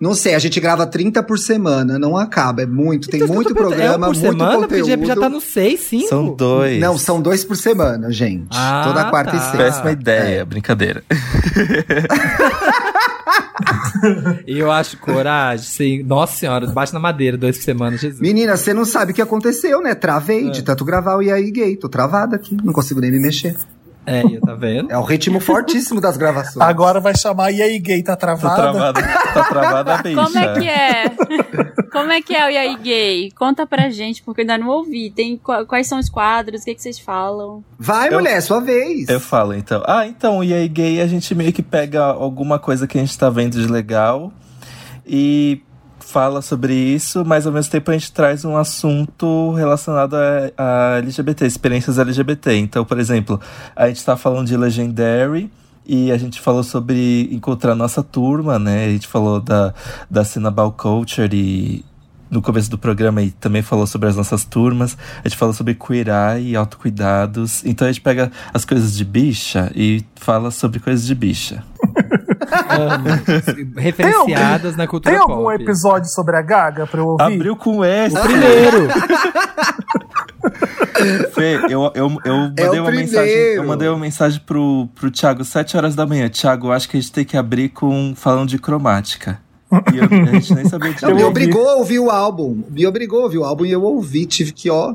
Não 0.00 0.14
sei, 0.14 0.34
a 0.34 0.38
gente 0.38 0.58
grava 0.60 0.86
30 0.86 1.22
por 1.22 1.38
semana, 1.38 1.98
não 1.98 2.16
acaba. 2.16 2.62
É 2.62 2.66
muito, 2.66 3.08
tem 3.08 3.20
Então, 3.22 3.34
muito 3.34 3.48
tô 3.48 3.54
perguntando, 3.54 3.80
programa, 3.82 4.06
é 4.06 4.08
um 4.08 4.12
por 4.12 4.18
muito 4.20 4.38
semana, 4.38 4.58
porque 4.68 4.80
conteúdo. 4.80 5.06
já, 5.06 5.14
já 5.14 5.20
tá 5.20 5.28
no 5.28 5.40
6, 5.40 5.80
5. 5.80 6.08
São 6.08 6.34
dois. 6.34 6.80
Não, 6.80 6.98
são 6.98 7.20
dois 7.20 7.44
por 7.44 7.56
semana, 7.56 8.10
gente. 8.12 8.48
Ah, 8.50 8.82
Toda 8.86 9.04
quarta 9.10 9.32
tá. 9.32 9.36
e 9.36 9.40
sexta. 9.40 9.56
Péssima 9.58 9.90
ideia, 9.92 10.44
brincadeira. 10.44 11.02
E 14.46 14.56
eu 14.58 14.70
acho 14.70 14.96
coragem, 14.98 15.64
sim. 15.66 16.02
Nossa 16.02 16.36
senhora, 16.36 16.66
bate 16.68 16.92
na 16.92 17.00
madeira, 17.00 17.36
dois 17.36 17.56
por 17.58 17.64
semana, 17.64 17.96
Jesus. 17.96 18.20
Menina, 18.20 18.56
você 18.56 18.72
não 18.72 18.84
sabe 18.84 19.12
o 19.12 19.14
que 19.14 19.22
aconteceu, 19.22 19.80
né? 19.82 19.94
Travei 19.94 20.48
É. 20.48 20.50
de 20.50 20.62
tanto 20.62 20.84
gravar 20.84 21.16
o 21.16 21.22
E 21.22 21.30
aí 21.30 21.50
gay. 21.50 21.76
Tô 21.76 21.88
travada 21.88 22.36
aqui, 22.36 22.56
não 22.62 22.72
consigo 22.72 23.00
nem 23.00 23.10
me 23.10 23.20
mexer. 23.20 23.56
É, 24.10 24.22
eu 24.36 24.40
tá 24.40 24.54
vendo? 24.54 24.90
É 24.90 24.98
o 24.98 25.02
ritmo 25.02 25.40
fortíssimo 25.40 26.00
das 26.00 26.16
gravações. 26.16 26.60
Agora 26.66 27.00
vai 27.00 27.16
chamar 27.16 27.50
E 27.52 27.62
aí, 27.62 27.78
gay? 27.78 28.02
Tá 28.02 28.12
Tá 28.16 28.16
travada? 28.16 28.54
travada, 28.56 29.02
tá 29.34 29.44
travada 29.44 29.94
a 29.94 30.02
bicha. 30.02 30.22
Como 30.24 30.38
é 30.38 30.52
que 30.60 30.68
é? 30.68 31.10
Como 31.90 32.12
é 32.12 32.22
que 32.22 32.34
é 32.36 32.46
o 32.46 32.50
E 32.50 32.56
aí 32.56 32.76
Gay? 32.76 33.30
Conta 33.32 33.66
pra 33.66 33.90
gente, 33.90 34.22
porque 34.22 34.40
eu 34.40 34.42
ainda 34.42 34.58
não 34.58 34.68
ouvi. 34.68 35.10
Tem, 35.10 35.36
qu- 35.36 35.64
quais 35.66 35.86
são 35.86 35.98
os 35.98 36.08
quadros? 36.08 36.62
O 36.62 36.64
que, 36.64 36.74
que 36.74 36.82
vocês 36.82 36.98
falam? 36.98 37.64
Vai, 37.78 38.08
Eu- 38.08 38.14
mulher, 38.14 38.40
sua 38.42 38.60
vez. 38.60 39.08
Eu 39.08 39.18
falo 39.20 39.54
então. 39.54 39.82
Ah, 39.86 40.06
então, 40.06 40.42
e 40.44 40.52
aí, 40.54 40.68
gay, 40.68 41.00
a 41.00 41.06
gente 41.06 41.34
meio 41.34 41.52
que 41.52 41.62
pega 41.62 42.04
alguma 42.04 42.58
coisa 42.58 42.86
que 42.86 42.96
a 42.98 43.00
gente 43.00 43.16
tá 43.18 43.28
vendo 43.30 43.60
de 43.60 43.66
legal 43.70 44.32
e 45.06 45.60
fala 46.10 46.42
sobre 46.42 46.74
isso, 46.74 47.24
mas 47.24 47.46
ao 47.46 47.52
mesmo 47.52 47.70
tempo 47.70 47.90
a 47.90 47.94
gente 47.94 48.12
traz 48.12 48.44
um 48.44 48.56
assunto 48.56 49.52
relacionado 49.52 50.14
a, 50.14 50.52
a 50.56 50.98
LGBT, 50.98 51.46
experiências 51.46 51.98
LGBT. 51.98 52.56
Então, 52.56 52.84
por 52.84 52.98
exemplo, 52.98 53.40
a 53.74 53.88
gente 53.88 54.04
tá 54.04 54.16
falando 54.16 54.48
de 54.48 54.56
Legendary. 54.56 55.50
E 55.92 56.12
a 56.12 56.18
gente 56.18 56.40
falou 56.40 56.62
sobre 56.62 57.28
encontrar 57.32 57.74
nossa 57.74 58.00
turma, 58.00 58.60
né? 58.60 58.84
A 58.84 58.90
gente 58.90 59.08
falou 59.08 59.40
da, 59.40 59.74
da 60.08 60.22
cena 60.24 60.48
Ball 60.48 60.70
Culture 60.70 61.28
e 61.32 61.84
no 62.30 62.40
começo 62.40 62.70
do 62.70 62.78
programa 62.78 63.22
e 63.22 63.32
também 63.32 63.60
falou 63.60 63.86
sobre 63.86 64.08
as 64.08 64.14
nossas 64.14 64.44
turmas. 64.44 64.96
A 65.24 65.28
gente 65.28 65.36
falou 65.36 65.52
sobre 65.52 65.76
eye 66.06 66.50
e 66.50 66.56
autocuidados. 66.56 67.64
Então 67.64 67.88
a 67.88 67.90
gente 67.90 68.02
pega 68.02 68.30
as 68.54 68.64
coisas 68.64 68.96
de 68.96 69.04
bicha 69.04 69.72
e 69.74 70.04
fala 70.14 70.52
sobre 70.52 70.78
coisas 70.78 71.04
de 71.04 71.14
bicha. 71.14 71.64
Amo. 72.68 73.74
Referenciadas 73.76 74.76
na 74.76 74.86
cultura 74.86 75.14
Tem 75.14 75.22
algum 75.22 75.44
pop. 75.44 75.62
episódio 75.62 76.10
sobre 76.10 76.36
a 76.36 76.42
Gaga 76.42 76.86
pra 76.86 77.00
eu 77.00 77.06
ouvir? 77.06 77.22
Abriu 77.34 77.56
com 77.56 77.84
esse. 77.84 78.16
O 78.16 78.22
primeiro. 78.22 78.88
Fê, 81.32 81.56
eu, 81.68 81.90
eu, 81.94 82.16
eu 82.24 82.36
mandei 82.38 82.66
É 82.66 82.80
uma 82.80 82.90
mensagem. 82.90 83.32
primeiro. 83.32 83.62
Eu 83.62 83.66
mandei 83.66 83.88
uma 83.88 83.98
mensagem 83.98 84.40
pro, 84.44 84.88
pro 84.94 85.10
Thiago 85.10 85.44
7 85.44 85.76
horas 85.76 85.94
da 85.94 86.06
manhã. 86.06 86.28
Thiago, 86.28 86.68
eu 86.68 86.72
acho 86.72 86.88
que 86.88 86.96
a 86.96 87.00
gente 87.00 87.12
tem 87.12 87.24
que 87.24 87.36
abrir 87.36 87.70
com 87.70 88.14
falando 88.16 88.48
de 88.48 88.58
cromática. 88.58 89.38
E 89.92 89.98
eu- 89.98 90.04
a 90.04 90.32
gente 90.32 90.54
nem 90.54 90.68
sabia 90.68 90.92
de 90.92 91.02
Não, 91.02 91.14
me 91.14 91.22
obrigou 91.24 91.68
a 91.68 91.76
ouvir 91.76 91.98
o 92.00 92.10
álbum. 92.10 92.62
Me 92.70 92.86
obrigou 92.86 93.20
a 93.20 93.24
ouvir 93.24 93.38
o 93.38 93.44
álbum 93.44 93.64
e 93.64 93.72
eu 93.72 93.82
ouvi. 93.82 94.26
Tive 94.26 94.52
que, 94.52 94.68
ó, 94.70 94.94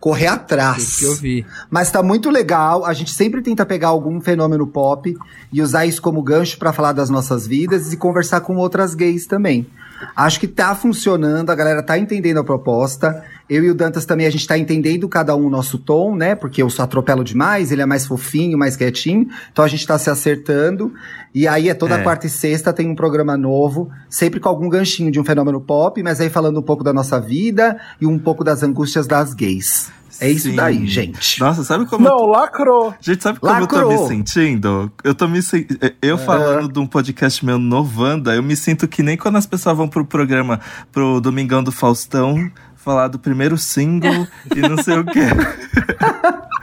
correr 0.00 0.26
atrás. 0.26 0.96
que 0.96 1.04
eu 1.04 1.14
vi. 1.14 1.46
Mas 1.70 1.90
tá 1.90 2.02
muito 2.02 2.30
legal. 2.30 2.84
A 2.84 2.92
gente 2.92 3.12
sempre 3.12 3.42
tenta 3.42 3.64
pegar 3.66 3.88
algum 3.88 4.20
fenômeno 4.20 4.66
pop 4.66 5.16
e 5.52 5.62
usar 5.62 5.86
isso 5.86 6.00
como 6.02 6.22
gancho 6.22 6.58
pra 6.58 6.72
falar 6.72 6.92
das 6.92 7.10
nossas 7.10 7.46
vidas 7.46 7.92
e 7.92 7.96
conversar 7.96 8.40
com 8.40 8.56
outras 8.56 8.94
gays 8.94 9.26
também. 9.26 9.66
Acho 10.14 10.40
que 10.40 10.46
tá 10.46 10.74
funcionando, 10.74 11.50
a 11.50 11.54
galera 11.54 11.82
tá 11.82 11.98
entendendo 11.98 12.38
a 12.38 12.44
proposta. 12.44 13.24
Eu 13.48 13.62
e 13.64 13.70
o 13.70 13.74
Dantas 13.74 14.04
também, 14.04 14.26
a 14.26 14.30
gente 14.30 14.46
tá 14.46 14.58
entendendo 14.58 15.08
cada 15.08 15.36
um 15.36 15.46
o 15.46 15.50
nosso 15.50 15.78
tom, 15.78 16.16
né? 16.16 16.34
Porque 16.34 16.60
eu 16.60 16.68
só 16.68 16.82
atropelo 16.82 17.22
demais, 17.22 17.70
ele 17.70 17.80
é 17.82 17.86
mais 17.86 18.04
fofinho, 18.06 18.58
mais 18.58 18.76
quietinho. 18.76 19.28
Então 19.52 19.64
a 19.64 19.68
gente 19.68 19.86
tá 19.86 19.96
se 19.98 20.10
acertando. 20.10 20.92
E 21.34 21.46
aí 21.46 21.68
é 21.68 21.74
toda 21.74 21.96
É. 21.96 22.02
quarta 22.02 22.26
e 22.26 22.30
sexta 22.30 22.72
tem 22.72 22.88
um 22.88 22.94
programa 22.94 23.36
novo, 23.36 23.90
sempre 24.08 24.40
com 24.40 24.48
algum 24.48 24.68
ganchinho 24.68 25.10
de 25.10 25.20
um 25.20 25.24
fenômeno 25.24 25.60
pop, 25.60 26.02
mas 26.02 26.20
aí 26.20 26.28
falando 26.28 26.58
um 26.58 26.62
pouco 26.62 26.82
da 26.82 26.92
nossa 26.92 27.20
vida 27.20 27.78
e 28.00 28.06
um 28.06 28.18
pouco 28.18 28.42
das 28.42 28.62
angústias 28.62 29.06
das 29.06 29.32
gays. 29.32 29.90
É 30.20 30.30
isso 30.30 30.48
Sim. 30.50 30.56
daí, 30.56 30.86
gente. 30.86 31.38
Nossa, 31.40 31.62
sabe 31.64 31.84
como. 31.86 32.06
eu 32.06 32.10
Não, 32.16 32.26
lacrou. 32.26 32.94
Gente, 33.00 33.22
sabe 33.22 33.38
como 33.40 33.52
eu 33.54 33.66
tô 33.66 33.76
Lacrou. 33.76 33.92
me 34.02 34.08
sentindo? 34.08 34.90
Eu 35.04 35.14
tô 35.14 35.28
me 35.28 35.42
sen- 35.42 35.66
Eu 36.00 36.16
falando 36.18 36.72
de 36.72 36.78
um 36.78 36.86
podcast 36.86 37.44
meu 37.44 37.58
no 37.58 37.86
Wanda, 37.96 38.34
eu 38.34 38.42
me 38.42 38.56
sinto 38.56 38.88
que 38.88 39.02
nem 39.02 39.16
quando 39.16 39.36
as 39.36 39.46
pessoas 39.46 39.76
vão 39.76 39.88
pro 39.88 40.04
programa, 40.04 40.60
pro 40.90 41.20
Domingão 41.20 41.62
do 41.62 41.70
Faustão, 41.72 42.50
falar 42.76 43.08
do 43.08 43.18
primeiro 43.18 43.58
single 43.58 44.26
e 44.54 44.60
não 44.60 44.76
sei 44.82 44.98
o 44.98 45.04
quê. 45.04 45.20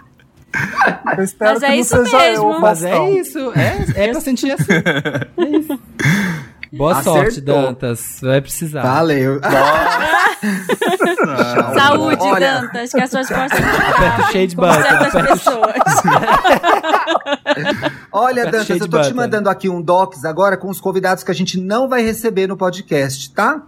Eu 1.18 1.24
espero 1.24 1.52
Mas 1.54 1.60
que 1.60 1.66
é 1.66 1.70
não 1.70 1.76
isso 1.76 1.96
seja 2.06 2.18
mesmo. 2.20 2.52
eu, 2.54 2.60
Mas 2.60 2.84
é 2.84 3.10
isso, 3.12 3.40
é, 3.56 4.04
é 4.06 4.12
pra 4.12 4.22
sentir 4.22 4.52
assim. 4.52 4.66
É 5.38 5.58
isso. 5.58 5.80
Boa 6.72 7.04
sorte, 7.04 7.28
Acertou. 7.40 7.62
Dantas. 7.62 8.18
Vai 8.22 8.42
precisar. 8.42 8.82
Valeu. 8.82 9.40
Saúde, 11.74 12.22
Olha. 12.22 12.62
Dantas, 12.62 12.92
que 12.92 13.02
as 13.02 13.10
suas 13.10 13.28
costas 13.28 13.60
não 13.60 13.70
Aperta 13.70 14.22
o 14.22 14.32
shade 14.32 14.56
button, 14.56 15.20
o 15.20 15.24
pessoas. 15.28 15.74
Olha, 18.12 18.46
Dantas, 18.46 18.68
Cheio 18.68 18.80
de 18.80 18.86
eu 18.86 18.90
tô 18.90 18.98
te 19.02 19.06
button. 19.06 19.16
mandando 19.16 19.50
aqui 19.50 19.70
um 19.70 19.82
docs 19.82 20.26
agora 20.26 20.58
com 20.58 20.70
os 20.70 20.80
convidados 20.80 21.24
que 21.24 21.32
a 21.32 21.36
gente 21.36 21.60
não 21.60 21.88
vai 21.88 22.02
receber 22.04 22.48
no 22.48 22.58
podcast, 22.58 23.32
tá? 23.34 23.62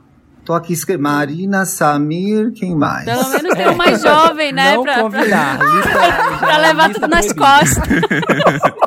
Tô 0.45 0.53
aqui 0.53 0.73
escrevendo. 0.73 1.03
Marina, 1.05 1.65
Samir, 1.65 2.51
quem 2.53 2.75
mais? 2.75 3.05
Pelo 3.05 3.29
menos 3.29 3.53
tem 3.55 3.67
um 3.69 3.75
mais 3.75 4.01
jovem, 4.01 4.51
né? 4.53 4.75
Não 4.75 4.83
pra, 4.83 4.93
pra, 4.93 5.01
convidar. 5.03 5.59
Lista- 5.59 6.37
pra 6.39 6.57
levar 6.57 6.93
tudo 6.93 7.07
nas 7.07 7.31
costas. 7.33 7.83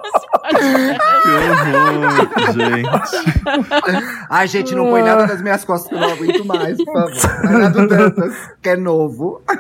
Que 0.49 1.29
horror, 1.29 2.53
gente. 2.55 2.89
Ai, 4.31 4.49
gente, 4.49 4.75
não 4.75 4.89
põe 4.89 5.03
nada 5.03 5.27
nas 5.27 5.43
minhas 5.43 5.63
costas 5.63 5.91
que 5.91 5.95
eu 5.95 6.01
não 6.01 6.11
aguento 6.11 6.45
mais, 6.47 6.77
por 6.79 6.93
favor. 6.95 7.53
Lá 7.61 7.69
do 7.69 7.87
Dantas, 7.87 8.35
que 8.63 8.69
é 8.71 8.77
novo. 8.77 9.43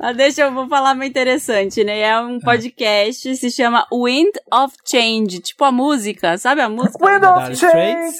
Ah, 0.00 0.12
deixa 0.12 0.42
eu 0.42 0.52
vou 0.54 0.68
falar 0.68 0.92
uma 0.92 1.06
interessante, 1.06 1.82
né? 1.82 2.00
É 2.00 2.20
um 2.20 2.38
podcast, 2.38 3.34
se 3.36 3.50
chama 3.50 3.84
Wind 3.92 4.32
of 4.52 4.74
Change, 4.88 5.40
tipo 5.40 5.64
a 5.64 5.72
música, 5.72 6.36
sabe 6.38 6.60
a 6.60 6.68
música? 6.68 7.04
Wind 7.04 7.24
of 7.24 7.56
Change. 7.56 8.14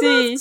Sim, 0.00 0.36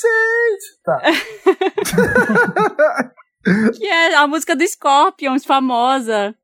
Tá. 0.84 1.02
que 3.78 3.86
é 3.86 4.16
a 4.16 4.28
música 4.28 4.56
do 4.56 4.68
Scorpions, 4.68 5.46
famosa. 5.46 6.36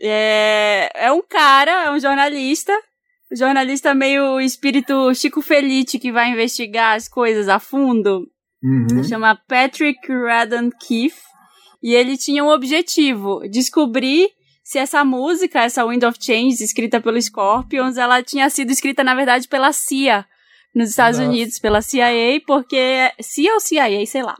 É, 0.00 0.90
é 0.94 1.12
um 1.12 1.22
cara, 1.22 1.84
é 1.84 1.90
um 1.90 1.98
jornalista, 1.98 2.72
jornalista 3.32 3.94
meio 3.94 4.40
espírito 4.40 5.14
Chico 5.14 5.40
Felite 5.40 5.98
que 5.98 6.12
vai 6.12 6.30
investigar 6.30 6.96
as 6.96 7.08
coisas 7.08 7.48
a 7.48 7.58
fundo. 7.58 8.30
Uhum. 8.62 9.04
chama 9.04 9.38
Patrick 9.48 10.00
Radden 10.10 10.70
Keefe. 10.70 11.20
E 11.82 11.94
ele 11.94 12.16
tinha 12.16 12.42
um 12.42 12.48
objetivo: 12.48 13.42
descobrir 13.48 14.30
se 14.64 14.78
essa 14.78 15.04
música, 15.04 15.60
essa 15.60 15.84
Wind 15.84 16.02
of 16.02 16.18
Change, 16.20 16.62
escrita 16.62 17.00
pelo 17.00 17.20
Scorpions, 17.20 17.96
ela 17.96 18.22
tinha 18.22 18.50
sido 18.50 18.72
escrita, 18.72 19.04
na 19.04 19.14
verdade, 19.14 19.46
pela 19.46 19.72
CIA 19.72 20.26
nos 20.76 20.90
Estados 20.90 21.18
Nossa. 21.18 21.30
Unidos, 21.30 21.58
pela 21.58 21.80
CIA, 21.80 22.38
porque. 22.46 23.10
CIA 23.18 23.54
ou 23.54 23.60
CIA, 23.60 24.06
sei 24.06 24.22
lá. 24.22 24.36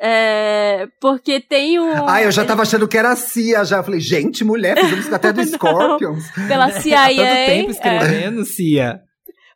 É, 0.00 0.88
porque 0.98 1.40
tem 1.40 1.78
um. 1.78 2.08
Ai, 2.08 2.24
eu 2.24 2.32
já 2.32 2.42
tava 2.44 2.62
achando 2.62 2.88
que 2.88 2.96
era 2.96 3.12
a 3.12 3.16
Cia, 3.16 3.62
já. 3.64 3.76
Eu 3.76 3.84
falei, 3.84 4.00
gente, 4.00 4.42
mulher, 4.42 4.82
música 4.82 5.16
até 5.16 5.30
do 5.30 5.44
Scorpions. 5.44 6.24
Pela 6.48 6.70
CIA. 6.70 7.04
Há 7.04 7.08
tanto 7.08 7.46
tempo 7.46 7.68
é, 7.68 7.72
escrevendo, 7.72 8.44
Cia. 8.46 8.98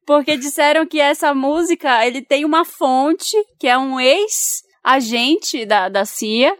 Porque 0.06 0.36
disseram 0.36 0.86
que 0.86 1.00
essa 1.00 1.34
música, 1.34 2.06
ele 2.06 2.20
tem 2.22 2.44
uma 2.44 2.64
fonte, 2.64 3.36
que 3.58 3.66
é 3.66 3.76
um 3.76 3.98
ex-agente 3.98 5.64
da, 5.64 5.88
da 5.88 6.04
CIA, 6.04 6.54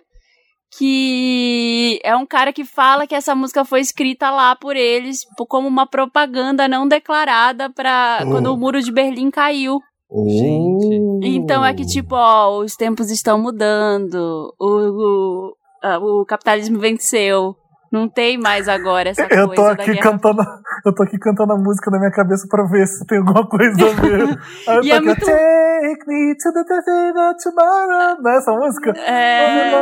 que 0.78 2.00
é 2.04 2.14
um 2.16 2.24
cara 2.26 2.52
que 2.52 2.64
fala 2.64 3.06
que 3.06 3.14
essa 3.14 3.34
música 3.34 3.64
foi 3.64 3.80
escrita 3.80 4.30
lá 4.30 4.54
por 4.56 4.76
eles 4.76 5.24
po- 5.36 5.46
como 5.46 5.66
uma 5.68 5.86
propaganda 5.86 6.66
não 6.68 6.86
declarada 6.86 7.68
para 7.70 8.20
Oh. 8.24 8.30
quando 8.30 8.46
o 8.52 8.56
muro 8.56 8.80
de 8.80 8.90
Berlim 8.92 9.30
caiu. 9.30 9.80
Oh. 10.10 11.20
Então 11.22 11.64
é 11.64 11.74
que 11.74 11.84
tipo, 11.84 12.14
ó, 12.14 12.58
os 12.60 12.74
tempos 12.76 13.10
estão 13.10 13.38
mudando, 13.38 14.54
o, 14.58 15.52
o, 15.84 16.20
o 16.22 16.24
capitalismo 16.24 16.78
venceu. 16.78 17.54
Não 17.90 18.08
tem 18.08 18.36
mais 18.38 18.68
agora 18.68 19.08
essa 19.10 19.22
Eu 19.32 19.46
coisa 19.48 19.54
tô 19.76 19.82
aqui 19.82 19.96
cantando, 19.98 20.42
eu 20.84 20.94
tô 20.94 21.02
aqui 21.02 21.18
cantando 21.18 21.52
a 21.54 21.56
música 21.56 21.90
na 21.90 21.98
minha 21.98 22.10
cabeça 22.10 22.46
pra 22.48 22.64
ver 22.64 22.86
se 22.86 23.06
tem 23.06 23.18
alguma 23.18 23.46
coisa 23.48 23.72
a 23.72 23.94
ver. 24.00 24.28
Aí 24.68 24.80
E 24.88 24.90
é 24.92 25.00
muito- 25.00 25.24
Take 25.24 26.06
me 26.06 26.34
to 26.36 26.52
the 26.52 26.64
Casino 26.64 27.34
tomorrow. 27.42 28.20
Não 28.20 28.30
é 28.30 28.36
essa 28.36 28.52
música? 28.52 28.90
É... 28.98 29.72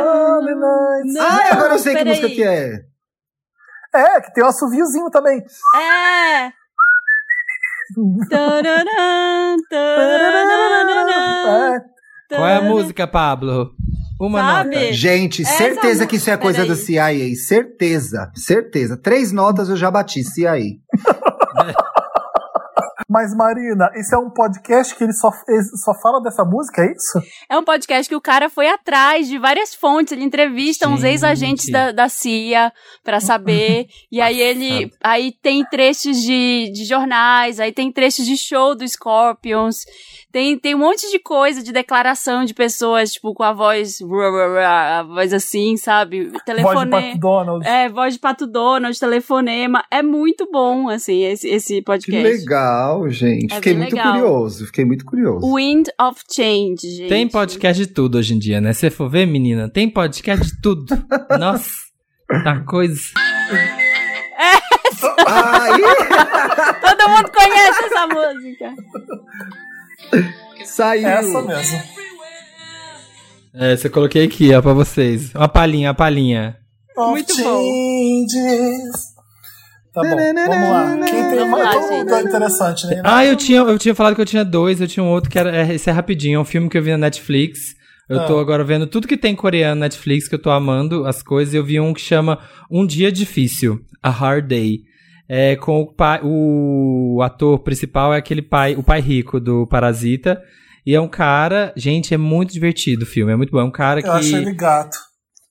Ai, 1.19 1.51
agora 1.51 1.73
eu 1.73 1.79
sei 1.79 1.95
que 1.95 2.05
música 2.05 2.27
que 2.29 2.43
é. 2.43 2.81
É, 3.95 4.21
que 4.21 4.33
tem 4.33 4.43
um 4.43 4.47
assoviozinho 4.47 5.09
também. 5.09 5.43
É! 5.75 6.51
É. 12.29 12.35
Qual 12.35 12.47
é 12.47 12.57
a 12.57 12.61
música, 12.61 13.07
Pablo? 13.07 13.71
Uma 14.19 14.39
Sabe? 14.39 14.75
nota. 14.75 14.93
Gente, 14.93 15.41
Essa 15.43 15.57
certeza 15.57 16.07
que 16.07 16.15
isso 16.15 16.29
é 16.29 16.37
coisa 16.37 16.59
Peraí. 16.59 16.69
da 16.69 16.75
CIA. 16.75 17.35
Certeza, 17.35 18.31
certeza. 18.35 18.97
Três 18.97 19.31
notas 19.31 19.69
eu 19.69 19.77
já 19.77 19.91
bati, 19.91 20.23
CIA. 20.23 20.57
Mas, 23.09 23.33
Marina, 23.33 23.89
esse 23.95 24.13
é 24.13 24.17
um 24.17 24.29
podcast 24.29 24.93
que 24.93 25.01
ele 25.01 25.13
só, 25.13 25.31
ele 25.47 25.63
só 25.63 25.93
fala 26.01 26.21
dessa 26.21 26.43
música, 26.43 26.81
é 26.81 26.91
isso? 26.91 27.21
É 27.49 27.57
um 27.57 27.63
podcast 27.63 28.09
que 28.09 28.15
o 28.15 28.19
cara 28.19 28.49
foi 28.49 28.67
atrás 28.67 29.29
de 29.29 29.37
várias 29.37 29.73
fontes, 29.73 30.11
ele 30.11 30.25
entrevista 30.25 30.89
uns 30.89 30.99
Gente. 30.99 31.11
ex-agentes 31.11 31.71
da, 31.71 31.93
da 31.93 32.09
CIA 32.09 32.71
pra 33.05 33.21
saber, 33.21 33.87
e 34.11 34.19
aí 34.19 34.41
ele, 34.41 34.91
aí 35.01 35.31
tem 35.31 35.63
trechos 35.63 36.21
de, 36.21 36.69
de 36.73 36.83
jornais, 36.83 37.61
aí 37.61 37.71
tem 37.71 37.89
trechos 37.93 38.25
de 38.25 38.35
show 38.35 38.75
do 38.75 38.85
Scorpions, 38.85 39.85
tem, 40.29 40.59
tem 40.59 40.75
um 40.75 40.79
monte 40.79 41.09
de 41.09 41.17
coisa, 41.17 41.63
de 41.63 41.71
declaração 41.71 42.43
de 42.43 42.53
pessoas, 42.53 43.13
tipo, 43.13 43.33
com 43.33 43.43
a 43.43 43.53
voz, 43.53 43.99
a 44.65 45.03
voz 45.03 45.33
assim, 45.33 45.77
sabe? 45.77 46.25
Voz 46.25 46.33
de 46.33 46.45
Telefone... 46.45 46.91
Pato 46.91 47.17
Donald. 47.19 47.67
É, 47.67 47.87
voz 47.87 48.13
de 48.13 48.19
Pato 48.19 48.45
Donald, 48.45 48.99
telefonema. 48.99 49.83
É 49.89 50.03
muito 50.03 50.47
bom, 50.51 50.89
assim, 50.89 51.23
esse, 51.23 51.47
esse 51.47 51.75
Que 51.75 51.81
podcast. 51.81 52.45
Legal, 53.07 53.11
gente. 53.11 53.51
É 53.51 53.55
fiquei 53.55 53.73
muito 53.75 53.95
legal. 53.95 54.13
curioso. 54.13 54.65
Fiquei 54.65 54.85
muito 54.85 55.05
curioso. 55.05 55.55
Wind 55.55 55.87
of 55.99 56.21
Change, 56.31 56.77
gente. 56.81 57.09
Tem 57.09 57.27
podcast 57.27 57.85
de 57.85 57.91
tudo 57.91 58.17
hoje 58.17 58.33
em 58.33 58.39
dia, 58.39 58.59
né? 58.61 58.73
Se 58.73 58.89
for 58.89 59.09
ver, 59.09 59.25
menina, 59.25 59.69
tem 59.69 59.89
podcast 59.89 60.45
de 60.45 60.61
tudo. 60.61 60.85
Nossa, 61.39 61.69
tá 62.43 62.59
coisa. 62.61 62.99
Ai, 65.27 65.71
Todo 66.81 67.09
mundo 67.09 67.31
conhece 67.31 67.83
essa 67.85 68.07
música. 68.07 68.73
saiu. 70.65 71.07
Essa 71.07 71.41
mesmo. 71.41 71.81
É, 73.53 73.73
essa 73.73 73.87
eu 73.87 73.91
coloquei 73.91 74.23
aqui, 74.25 74.53
ó, 74.53 74.61
pra 74.61 74.73
vocês. 74.73 75.33
Uma 75.33 75.47
palhinha, 75.47 75.89
uma 75.89 75.95
palhinha. 75.95 76.57
Muito 76.95 77.35
bom. 77.37 77.63
changes. 77.63 79.16
Tá 80.01 80.09
bom, 80.09 80.17
vamos 80.47 80.69
lá. 80.69 80.97
Quem 81.07 81.23
tem 81.29 81.35
Vamos 81.39 81.51
mais 81.51 81.65
lá, 81.65 81.71
todo 81.73 81.91
mundo 81.91 82.13
é 82.15 82.21
interessante, 82.21 82.87
né? 82.87 83.01
Ah, 83.03 83.25
eu 83.25 83.35
tinha, 83.35 83.59
eu 83.59 83.77
tinha 83.79 83.95
falado 83.95 84.15
que 84.15 84.21
eu 84.21 84.25
tinha 84.25 84.45
dois, 84.45 84.79
eu 84.79 84.87
tinha 84.87 85.03
um 85.03 85.09
outro 85.09 85.29
que 85.29 85.39
era. 85.39 85.55
é, 85.55 85.73
Esse 85.75 85.89
é 85.89 85.93
rapidinho, 85.93 86.37
é 86.37 86.39
um 86.39 86.45
filme 86.45 86.69
que 86.69 86.77
eu 86.77 86.83
vi 86.83 86.91
na 86.91 86.97
Netflix. 86.97 87.59
Eu 88.09 88.25
tô 88.25 88.37
Ah. 88.37 88.41
agora 88.41 88.63
vendo 88.63 88.87
tudo 88.87 89.07
que 89.07 89.17
tem 89.17 89.35
coreano 89.35 89.75
na 89.79 89.85
Netflix, 89.85 90.27
que 90.29 90.35
eu 90.35 90.39
tô 90.39 90.49
amando 90.49 91.05
as 91.05 91.21
coisas. 91.21 91.53
Eu 91.53 91.63
vi 91.63 91.79
um 91.79 91.93
que 91.93 91.99
chama 92.01 92.39
Um 92.71 92.85
Dia 92.85 93.11
Difícil, 93.11 93.79
A 94.01 94.09
Hard 94.09 94.47
Day. 94.47 94.79
É 95.27 95.57
com 95.57 95.81
o 95.81 95.93
pai. 95.93 96.21
O 96.23 97.19
ator 97.21 97.59
principal 97.59 98.13
é 98.13 98.17
aquele 98.17 98.41
pai, 98.41 98.75
o 98.75 98.83
pai 98.83 99.01
rico 99.01 99.39
do 99.41 99.67
Parasita. 99.67 100.41
E 100.85 100.95
é 100.95 101.01
um 101.01 101.07
cara. 101.09 101.73
Gente, 101.75 102.13
é 102.13 102.17
muito 102.17 102.53
divertido 102.53 103.03
o 103.03 103.05
filme. 103.05 103.33
É 103.33 103.35
muito 103.35 103.51
bom. 103.51 103.59
É 103.59 103.63
um 103.65 103.71
cara 103.71 104.01
que. 104.01 104.07
Eu 104.07 104.13
achei 104.13 104.35
ele 104.35 104.53
gato. 104.53 104.97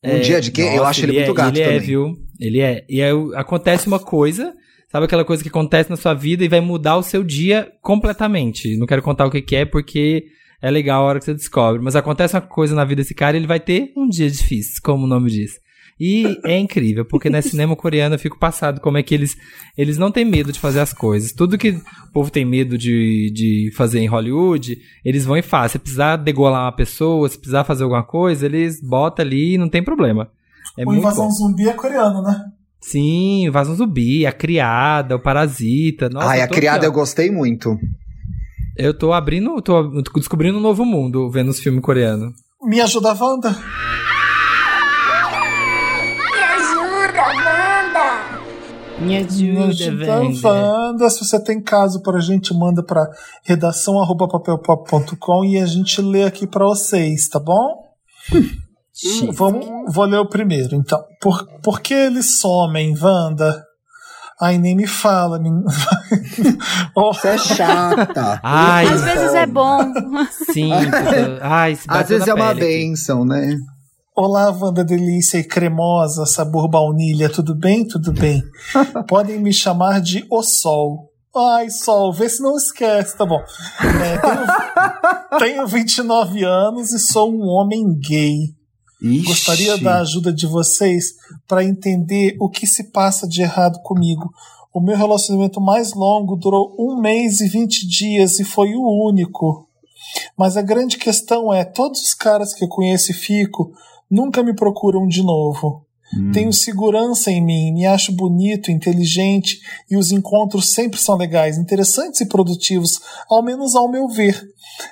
Um 0.03 0.21
dia 0.21 0.41
de 0.41 0.51
quê? 0.51 0.63
Eu 0.63 0.77
Nossa, 0.77 0.91
acho 0.91 1.05
ele, 1.05 1.13
muito 1.13 1.31
é, 1.31 1.35
gato 1.35 1.55
Ele 1.57 1.61
é, 1.63 1.67
também. 1.67 1.81
viu? 1.81 2.15
Ele 2.41 2.61
é. 2.61 2.85
E 2.89 3.03
aí 3.03 3.11
acontece 3.35 3.87
uma 3.87 3.99
coisa, 3.99 4.55
sabe 4.91 5.07
aquela 5.07 5.25
coisa 5.25 5.43
que 5.43 5.49
acontece 5.49 5.91
na 5.91 5.97
sua 5.97 6.15
vida 6.15 6.45
e 6.45 6.49
vai 6.49 6.61
mudar 6.61 6.97
o 6.97 7.03
seu 7.03 7.23
dia 7.23 7.73
completamente. 7.83 8.77
Não 8.77 8.87
quero 8.87 9.03
contar 9.03 9.27
o 9.27 9.31
que, 9.31 9.43
que 9.43 9.57
é 9.57 9.65
porque 9.65 10.27
é 10.61 10.71
legal 10.71 11.03
a 11.03 11.07
hora 11.07 11.19
que 11.19 11.25
você 11.25 11.35
descobre. 11.35 11.83
Mas 11.83 11.97
acontece 11.97 12.35
uma 12.35 12.43
coisa 12.43 12.75
na 12.75 12.85
vida 12.85 13.03
desse 13.03 13.15
cara 13.15 13.37
e 13.37 13.41
ele 13.41 13.47
vai 13.47 13.61
ter 13.61 13.93
um 13.97 14.09
dia 14.09 14.31
difícil, 14.31 14.81
como 14.83 15.05
o 15.05 15.09
nome 15.09 15.31
diz. 15.31 15.61
E 15.99 16.39
é 16.45 16.59
incrível, 16.59 17.05
porque 17.05 17.31
no 17.31 17.41
cinema 17.43 17.75
coreano 17.75 18.15
eu 18.15 18.19
fico 18.19 18.39
passado 18.39 18.81
como 18.81 18.99
é 18.99 19.03
que 19.03 19.15
eles, 19.15 19.37
eles 19.77 19.97
não 19.97 20.11
têm 20.11 20.25
medo 20.25 20.53
de 20.53 20.61
fazer 20.61 20.81
as 20.81 20.93
coisas. 20.93 21.33
Tudo 21.33 21.59
que 21.59 21.71
o 21.71 22.13
povo 22.13 22.31
tem 22.31 22.45
medo 22.45 22.77
de, 22.77 23.31
de 23.33 23.71
fazer 23.75 24.01
em 24.01 24.07
Hollywood, 24.07 24.79
eles 25.05 25.25
vão 25.25 25.37
e 25.37 25.43
fazem. 25.43 25.73
Se 25.73 25.79
precisar 25.79 26.17
degolar 26.17 26.65
uma 26.65 26.73
pessoa, 26.73 27.29
se 27.29 27.39
precisar 27.39 27.65
fazer 27.65 27.85
alguma 27.85 28.03
coisa, 28.03 28.47
eles 28.47 28.81
botam 28.81 29.25
ali 29.25 29.55
e 29.55 29.59
não 29.59 29.69
tem 29.69 29.83
problema. 29.83 30.31
É 30.77 30.85
o 30.85 30.95
Invasão 30.95 31.27
bom. 31.27 31.31
Zumbi 31.31 31.69
é 31.69 31.73
coreano, 31.73 32.23
né? 32.23 32.45
Sim, 32.81 33.47
Invasão 33.47 33.75
Zumbi, 33.75 34.27
a 34.27 34.33
criada, 34.33 35.17
o 35.17 35.21
Parasita. 35.21 36.09
Nossa, 36.09 36.29
Ai, 36.29 36.43
a 36.43 36.49
criada 36.49 36.79
aqui, 36.79 36.87
eu 36.87 36.93
gostei 36.93 37.31
muito. 37.31 37.77
Eu 38.77 38.97
tô 38.97 39.13
abrindo, 39.13 39.61
tô 39.63 40.03
descobrindo 40.15 40.59
um 40.59 40.61
novo 40.61 40.85
mundo 40.85 41.31
vendo 41.31 41.49
os 41.49 41.59
filmes 41.59 41.83
coreanos. 41.83 42.33
Me 42.63 42.81
ajuda, 42.81 43.15
Wanda? 43.15 43.51
Me 43.51 46.37
ajuda, 46.43 47.23
Wanda! 47.23 48.41
Me 48.99 49.07
Me 49.07 49.17
ajuda, 49.65 50.49
Wanda. 50.49 51.11
Se 51.11 51.25
você 51.25 51.43
tem 51.43 51.61
caso 51.61 52.03
pra 52.03 52.21
gente, 52.21 52.53
manda 52.53 52.83
pra 52.83 53.09
redação 53.43 54.01
arroba 54.01 54.29
papelpop.com 54.29 55.45
e 55.45 55.59
a 55.59 55.67
gente 55.67 56.03
lê 56.03 56.25
aqui 56.25 56.47
pra 56.47 56.67
vocês, 56.67 57.29
tá 57.29 57.41
bom? 57.41 57.87
Hum, 59.05 59.33
Vamos, 59.33 59.67
vou 59.95 60.05
ler 60.07 60.19
o 60.19 60.29
primeiro, 60.29 60.75
então. 60.75 61.03
Por, 61.21 61.47
por 61.63 61.81
que 61.81 61.93
eles 61.93 62.39
somem, 62.41 62.95
Wanda? 62.99 63.63
Ai, 64.41 64.59
nem 64.59 64.75
me 64.77 64.87
fala. 64.87 65.39
Me... 65.39 65.51
Oh, 66.95 67.13
Você 67.13 67.29
é 67.29 67.39
chata. 67.39 68.41
Ai, 68.43 68.87
Às 68.87 69.03
vezes 69.03 69.35
é 69.35 69.47
bom. 69.47 69.79
sim. 70.53 70.71
Ai, 71.43 71.75
se 71.77 71.85
Às 71.89 72.09
vezes 72.09 72.29
é 72.29 72.35
uma 72.35 72.55
pele 72.55 72.61
aqui. 72.61 72.87
benção, 72.87 73.25
né? 73.25 73.57
Olá, 74.15 74.51
Wanda 74.51 74.83
Delícia 74.83 75.39
e 75.39 75.45
cremosa, 75.45 76.25
sabor 76.25 76.69
baunilha, 76.71 77.29
tudo 77.29 77.55
bem? 77.55 77.87
Tudo 77.87 78.13
bem. 78.13 78.43
Podem 79.07 79.39
me 79.39 79.53
chamar 79.53 80.01
de 80.01 80.25
O 80.31 80.43
Sol. 80.43 81.11
Ai, 81.37 81.69
Sol, 81.69 82.13
vê 82.15 82.27
se 82.31 82.43
não 82.43 82.57
esquece, 82.57 83.17
tá 83.17 83.27
bom. 83.27 83.43
É, 83.83 84.19
tenho, 85.39 85.39
tenho 85.39 85.67
29 85.67 86.45
anos 86.45 86.93
e 86.93 86.99
sou 86.99 87.31
um 87.31 87.43
homem 87.47 87.85
gay. 87.99 88.55
Ixi. 89.03 89.25
Gostaria 89.25 89.77
da 89.79 89.99
ajuda 90.01 90.33
de 90.33 90.47
vocês 90.47 91.15
para 91.47 91.65
entender 91.65 92.37
o 92.41 92.49
que 92.49 92.67
se 92.67 92.85
passa 92.85 93.29
de 93.29 93.43
errado 93.43 93.81
comigo. 93.83 94.31
O 94.73 94.81
meu 94.81 94.97
relacionamento 94.97 95.61
mais 95.61 95.93
longo 95.95 96.37
durou 96.37 96.75
um 96.79 97.01
mês 97.01 97.41
e 97.41 97.49
20 97.49 97.87
dias 97.89 98.39
e 98.41 98.45
foi 98.45 98.75
o 98.75 99.09
único. 99.09 99.67
Mas 100.37 100.57
a 100.57 100.63
grande 100.63 100.97
questão 100.99 101.53
é: 101.53 101.65
todos 101.65 102.01
os 102.03 102.15
caras 102.15 102.55
que 102.55 102.65
eu 102.65 102.69
conheço 102.69 103.11
e 103.11 103.15
fico 103.15 103.73
nunca 104.11 104.43
me 104.43 104.55
procuram 104.55 105.07
de 105.07 105.23
novo. 105.23 105.83
Tenho 106.33 106.53
segurança 106.53 107.33
em 107.33 107.45
mim, 107.45 107.73
me 107.73 107.85
acho 107.85 108.13
bonito, 108.13 108.71
inteligente 108.71 109.59
e 109.91 109.97
os 109.97 110.13
encontros 110.13 110.73
sempre 110.73 111.01
são 111.01 111.17
legais, 111.17 111.59
interessantes 111.59 112.21
e 112.21 112.27
produtivos, 112.27 113.01
ao 113.29 113.43
menos 113.43 113.75
ao 113.75 113.91
meu 113.91 114.07
ver. 114.07 114.41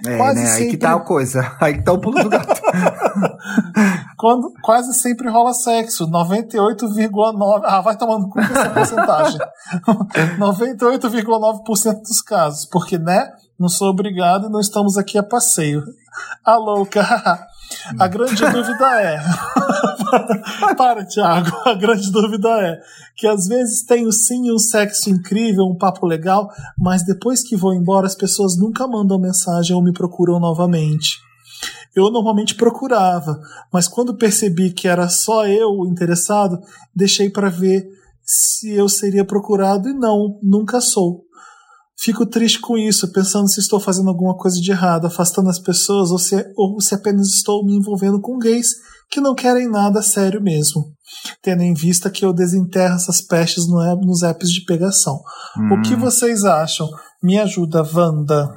É, 0.05 0.17
Quase 0.17 0.41
né? 0.43 0.47
Aí 0.51 0.57
que 0.57 0.63
sempre- 0.65 0.77
tá 0.79 0.95
a 0.95 0.99
coisa. 1.01 1.57
Aí 1.63 1.75
que 1.75 1.85
tá 1.85 1.93
o 1.93 2.01
pulo 2.01 2.21
do 2.21 2.29
gato. 2.29 2.61
Quando 4.17 4.53
quase 4.63 4.93
sempre 4.95 5.29
rola 5.29 5.53
sexo, 5.53 6.07
98,9%. 6.09 7.61
Ah, 7.65 7.81
vai 7.81 7.97
tomando 7.97 8.29
com 8.29 8.41
essa 8.41 8.71
porcentagem. 8.71 9.39
98,9% 10.39 12.01
dos 12.03 12.21
casos, 12.21 12.67
porque, 12.67 12.99
né? 12.99 13.31
Não 13.59 13.69
sou 13.69 13.89
obrigado 13.89 14.49
e 14.49 14.51
não 14.51 14.61
estamos 14.61 14.97
aqui 14.97 15.17
a 15.17 15.23
passeio. 15.23 15.85
A 16.45 16.57
louca. 16.57 17.49
A 17.99 18.09
grande 18.09 18.37
dúvida 18.51 19.01
é. 19.01 19.21
Para, 20.77 21.05
Thiago. 21.05 21.51
A 21.65 21.75
grande 21.75 22.11
dúvida 22.11 22.49
é 22.49 22.81
que 23.17 23.27
às 23.27 23.47
vezes 23.47 23.85
tenho 23.85 24.11
sim 24.11 24.51
um 24.51 24.59
sexo 24.59 25.09
incrível, 25.11 25.65
um 25.65 25.77
papo 25.77 26.07
legal, 26.07 26.51
mas 26.79 27.05
depois 27.05 27.47
que 27.47 27.57
vou 27.57 27.73
embora, 27.73 28.07
as 28.07 28.17
pessoas 28.17 28.57
nunca 28.57 28.89
mandam 28.89 29.19
mensagem 29.21 29.75
ou 29.75 29.83
me 29.83 29.93
procuram 29.93 30.41
novamente. 30.41 31.19
Eu 31.95 32.11
normalmente 32.11 32.55
procurava, 32.55 33.41
mas 33.73 33.87
quando 33.87 34.17
percebi 34.17 34.73
que 34.73 34.89
era 34.89 35.09
só 35.09 35.47
eu 35.47 35.71
o 35.71 35.87
interessado, 35.87 36.61
deixei 36.95 37.31
para 37.31 37.49
ver 37.49 37.87
se 38.25 38.73
eu 38.73 38.89
seria 38.89 39.25
procurado 39.25 39.89
e 39.89 39.95
não, 39.95 40.39
nunca 40.43 40.81
sou. 40.81 41.25
Fico 41.97 42.27
triste 42.27 42.61
com 42.61 42.77
isso, 42.77 43.13
pensando 43.13 43.49
se 43.49 43.61
estou 43.61 43.79
fazendo 43.79 44.09
alguma 44.09 44.37
coisa 44.37 44.61
de 44.61 44.71
errado, 44.71 45.07
afastando 45.07 45.49
as 45.49 45.59
pessoas 45.59 46.11
ou 46.11 46.19
se, 46.19 46.35
ou 46.57 46.81
se 46.81 46.95
apenas 46.95 47.29
estou 47.29 47.65
me 47.65 47.77
envolvendo 47.77 48.21
com 48.21 48.39
gays 48.39 48.75
que 49.11 49.21
não 49.21 49.35
querem 49.35 49.69
nada 49.71 50.03
sério 50.03 50.43
mesmo. 50.43 50.93
Tendo 51.41 51.63
em 51.63 51.73
vista 51.73 52.11
que 52.11 52.25
eu 52.25 52.33
desenterro 52.33 52.97
essas 52.97 53.21
pestes 53.21 53.69
no 53.69 53.79
nos 54.01 54.23
apps 54.23 54.51
de 54.51 54.65
pegação. 54.65 55.21
O 55.71 55.81
que 55.83 55.95
vocês 55.95 56.45
acham? 56.45 56.89
Me 57.23 57.39
ajuda, 57.39 57.83
Wanda. 57.95 58.51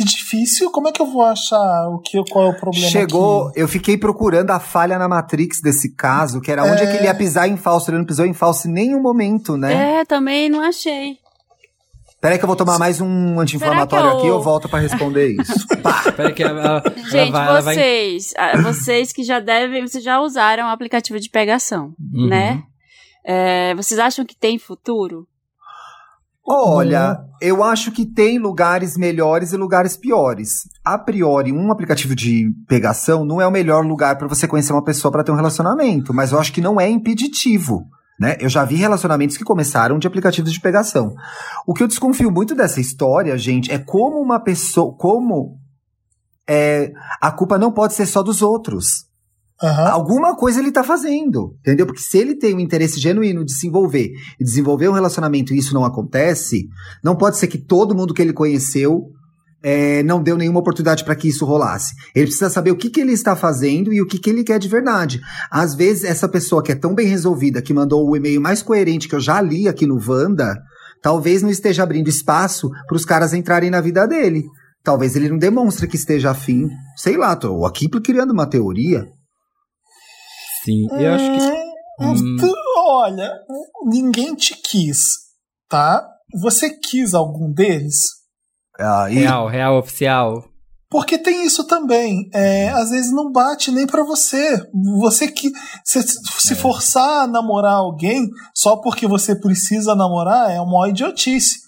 Que 0.00 0.04
difícil, 0.04 0.70
como 0.70 0.88
é 0.88 0.92
que 0.92 1.02
eu 1.02 1.06
vou 1.06 1.22
achar 1.22 1.88
o 1.88 1.98
que, 1.98 2.22
qual 2.30 2.46
é 2.46 2.48
o 2.48 2.56
problema 2.58 2.88
Chegou, 2.88 3.48
aqui? 3.48 3.60
eu 3.60 3.68
fiquei 3.68 3.98
procurando 3.98 4.50
a 4.50 4.58
falha 4.58 4.98
na 4.98 5.06
Matrix 5.08 5.60
desse 5.60 5.94
caso, 5.94 6.40
que 6.40 6.50
era 6.50 6.64
onde 6.64 6.82
é, 6.82 6.86
que 6.90 6.96
ele 6.96 7.04
ia 7.04 7.14
pisar 7.14 7.46
em 7.48 7.56
falso. 7.56 7.90
Ele 7.90 7.98
não 7.98 8.04
pisou 8.06 8.24
em 8.24 8.32
falso 8.32 8.66
em 8.68 8.72
nenhum 8.72 9.02
momento, 9.02 9.56
né? 9.58 10.00
É, 10.00 10.04
também 10.06 10.48
não 10.48 10.60
achei. 10.62 11.18
Peraí 12.20 12.38
que 12.38 12.44
eu 12.44 12.46
vou 12.46 12.56
tomar 12.56 12.78
mais 12.78 13.00
um 13.00 13.38
anti-inflamatório 13.40 14.06
eu- 14.10 14.18
aqui 14.18 14.26
eu 14.26 14.40
volto 14.42 14.68
pra 14.68 14.78
responder 14.78 15.36
isso. 15.40 15.66
Pá. 15.82 16.12
Pera 16.12 16.32
que 16.32 16.42
ela, 16.42 16.82
Gente, 17.10 17.30
vai, 17.32 17.46
ela 17.48 17.60
vai- 17.62 17.74
vocês, 17.74 18.34
ah, 18.36 18.56
vocês 18.60 19.12
que 19.12 19.22
já 19.22 19.38
devem, 19.40 19.86
vocês 19.86 20.04
já 20.04 20.20
usaram 20.20 20.64
o 20.66 20.70
aplicativo 20.70 21.18
de 21.20 21.28
pegação, 21.30 21.94
Uhum. 22.12 22.26
né? 22.28 22.62
É, 23.24 23.74
vocês 23.74 23.98
acham 24.00 24.24
que 24.24 24.34
tem 24.36 24.58
futuro? 24.58 25.26
Olha, 26.52 27.16
eu 27.40 27.62
acho 27.62 27.92
que 27.92 28.04
tem 28.04 28.36
lugares 28.36 28.96
melhores 28.96 29.52
e 29.52 29.56
lugares 29.56 29.96
piores. 29.96 30.68
A 30.84 30.98
priori, 30.98 31.52
um 31.52 31.70
aplicativo 31.70 32.12
de 32.12 32.50
pegação 32.66 33.24
não 33.24 33.40
é 33.40 33.46
o 33.46 33.52
melhor 33.52 33.86
lugar 33.86 34.18
pra 34.18 34.26
você 34.26 34.48
conhecer 34.48 34.72
uma 34.72 34.82
pessoa 34.82 35.12
pra 35.12 35.22
ter 35.22 35.30
um 35.30 35.36
relacionamento, 35.36 36.12
mas 36.12 36.32
eu 36.32 36.40
acho 36.40 36.52
que 36.52 36.60
não 36.60 36.80
é 36.80 36.90
impeditivo. 36.90 37.86
Né? 38.18 38.36
Eu 38.40 38.48
já 38.48 38.64
vi 38.64 38.74
relacionamentos 38.74 39.36
que 39.36 39.44
começaram 39.44 39.96
de 39.96 40.08
aplicativos 40.08 40.52
de 40.52 40.60
pegação. 40.60 41.14
O 41.64 41.72
que 41.72 41.84
eu 41.84 41.88
desconfio 41.88 42.32
muito 42.32 42.52
dessa 42.52 42.80
história, 42.80 43.38
gente, 43.38 43.70
é 43.70 43.78
como 43.78 44.20
uma 44.20 44.40
pessoa. 44.40 44.92
Como 44.98 45.56
é, 46.48 46.90
a 47.20 47.30
culpa 47.30 47.58
não 47.58 47.70
pode 47.70 47.94
ser 47.94 48.06
só 48.06 48.24
dos 48.24 48.42
outros. 48.42 49.08
Aham. 49.62 49.88
Alguma 49.88 50.34
coisa 50.34 50.58
ele 50.58 50.72
tá 50.72 50.82
fazendo, 50.82 51.54
entendeu? 51.60 51.84
Porque 51.84 52.00
se 52.00 52.16
ele 52.16 52.34
tem 52.34 52.54
um 52.54 52.60
interesse 52.60 52.98
genuíno 52.98 53.44
de 53.44 53.52
se 53.52 53.66
envolver 53.66 54.10
e 54.40 54.44
desenvolver 54.44 54.88
um 54.88 54.94
relacionamento 54.94 55.52
e 55.52 55.58
isso 55.58 55.74
não 55.74 55.84
acontece, 55.84 56.66
não 57.04 57.14
pode 57.14 57.36
ser 57.36 57.46
que 57.46 57.58
todo 57.58 57.94
mundo 57.94 58.14
que 58.14 58.22
ele 58.22 58.32
conheceu 58.32 59.10
é, 59.62 60.02
não 60.02 60.22
deu 60.22 60.36
nenhuma 60.36 60.60
oportunidade 60.60 61.04
para 61.04 61.14
que 61.14 61.28
isso 61.28 61.44
rolasse. 61.44 61.94
Ele 62.14 62.26
precisa 62.26 62.48
saber 62.48 62.70
o 62.70 62.76
que, 62.76 62.88
que 62.88 63.00
ele 63.00 63.12
está 63.12 63.36
fazendo 63.36 63.92
e 63.92 64.00
o 64.00 64.06
que, 64.06 64.18
que 64.18 64.30
ele 64.30 64.44
quer 64.44 64.58
de 64.58 64.68
verdade. 64.68 65.20
Às 65.50 65.74
vezes, 65.74 66.04
essa 66.04 66.28
pessoa 66.28 66.62
que 66.62 66.72
é 66.72 66.74
tão 66.74 66.94
bem 66.94 67.06
resolvida, 67.06 67.60
que 67.60 67.74
mandou 67.74 68.08
o 68.08 68.16
e-mail 68.16 68.40
mais 68.40 68.62
coerente 68.62 69.08
que 69.08 69.14
eu 69.14 69.20
já 69.20 69.40
li 69.40 69.68
aqui 69.68 69.86
no 69.86 70.00
Wanda, 70.00 70.56
talvez 71.02 71.42
não 71.42 71.50
esteja 71.50 71.82
abrindo 71.82 72.08
espaço 72.08 72.70
para 72.86 72.96
os 72.96 73.04
caras 73.04 73.34
entrarem 73.34 73.70
na 73.70 73.80
vida 73.80 74.06
dele. 74.06 74.44
Talvez 74.82 75.14
ele 75.14 75.28
não 75.28 75.36
demonstre 75.36 75.86
que 75.86 75.96
esteja 75.96 76.30
afim. 76.30 76.70
Sei 76.96 77.18
lá, 77.18 77.36
tô 77.36 77.66
aqui 77.66 77.86
criando 77.88 78.32
uma 78.32 78.46
teoria. 78.46 79.06
Sim, 80.64 80.86
eu 80.92 81.14
acho 81.14 81.30
que. 81.32 81.38
Hum, 82.04 82.12
Hum. 82.12 82.36
tu- 82.38 82.54
Olha, 82.78 83.30
ninguém 83.86 84.34
te 84.34 84.54
quis, 84.56 85.00
tá? 85.68 86.06
Você 86.40 86.70
quis 86.70 87.12
algum 87.14 87.52
deles? 87.52 87.96
Ah, 88.78 89.06
e- 89.10 89.14
Real, 89.16 89.46
real 89.48 89.78
oficial. 89.78 90.44
Porque 90.90 91.16
tem 91.18 91.44
isso 91.46 91.64
também. 91.66 92.28
É, 92.34 92.68
às 92.70 92.90
vezes 92.90 93.12
não 93.12 93.30
bate 93.30 93.70
nem 93.70 93.86
pra 93.86 94.02
você. 94.02 94.60
Você 94.98 95.28
que 95.28 95.52
se, 95.84 96.02
se 96.02 96.54
forçar 96.56 97.22
a 97.22 97.26
namorar 97.28 97.74
alguém 97.74 98.26
só 98.54 98.76
porque 98.76 99.06
você 99.06 99.36
precisa 99.38 99.94
namorar 99.94 100.50
é 100.50 100.60
uma 100.60 100.88
idiotice. 100.88 101.58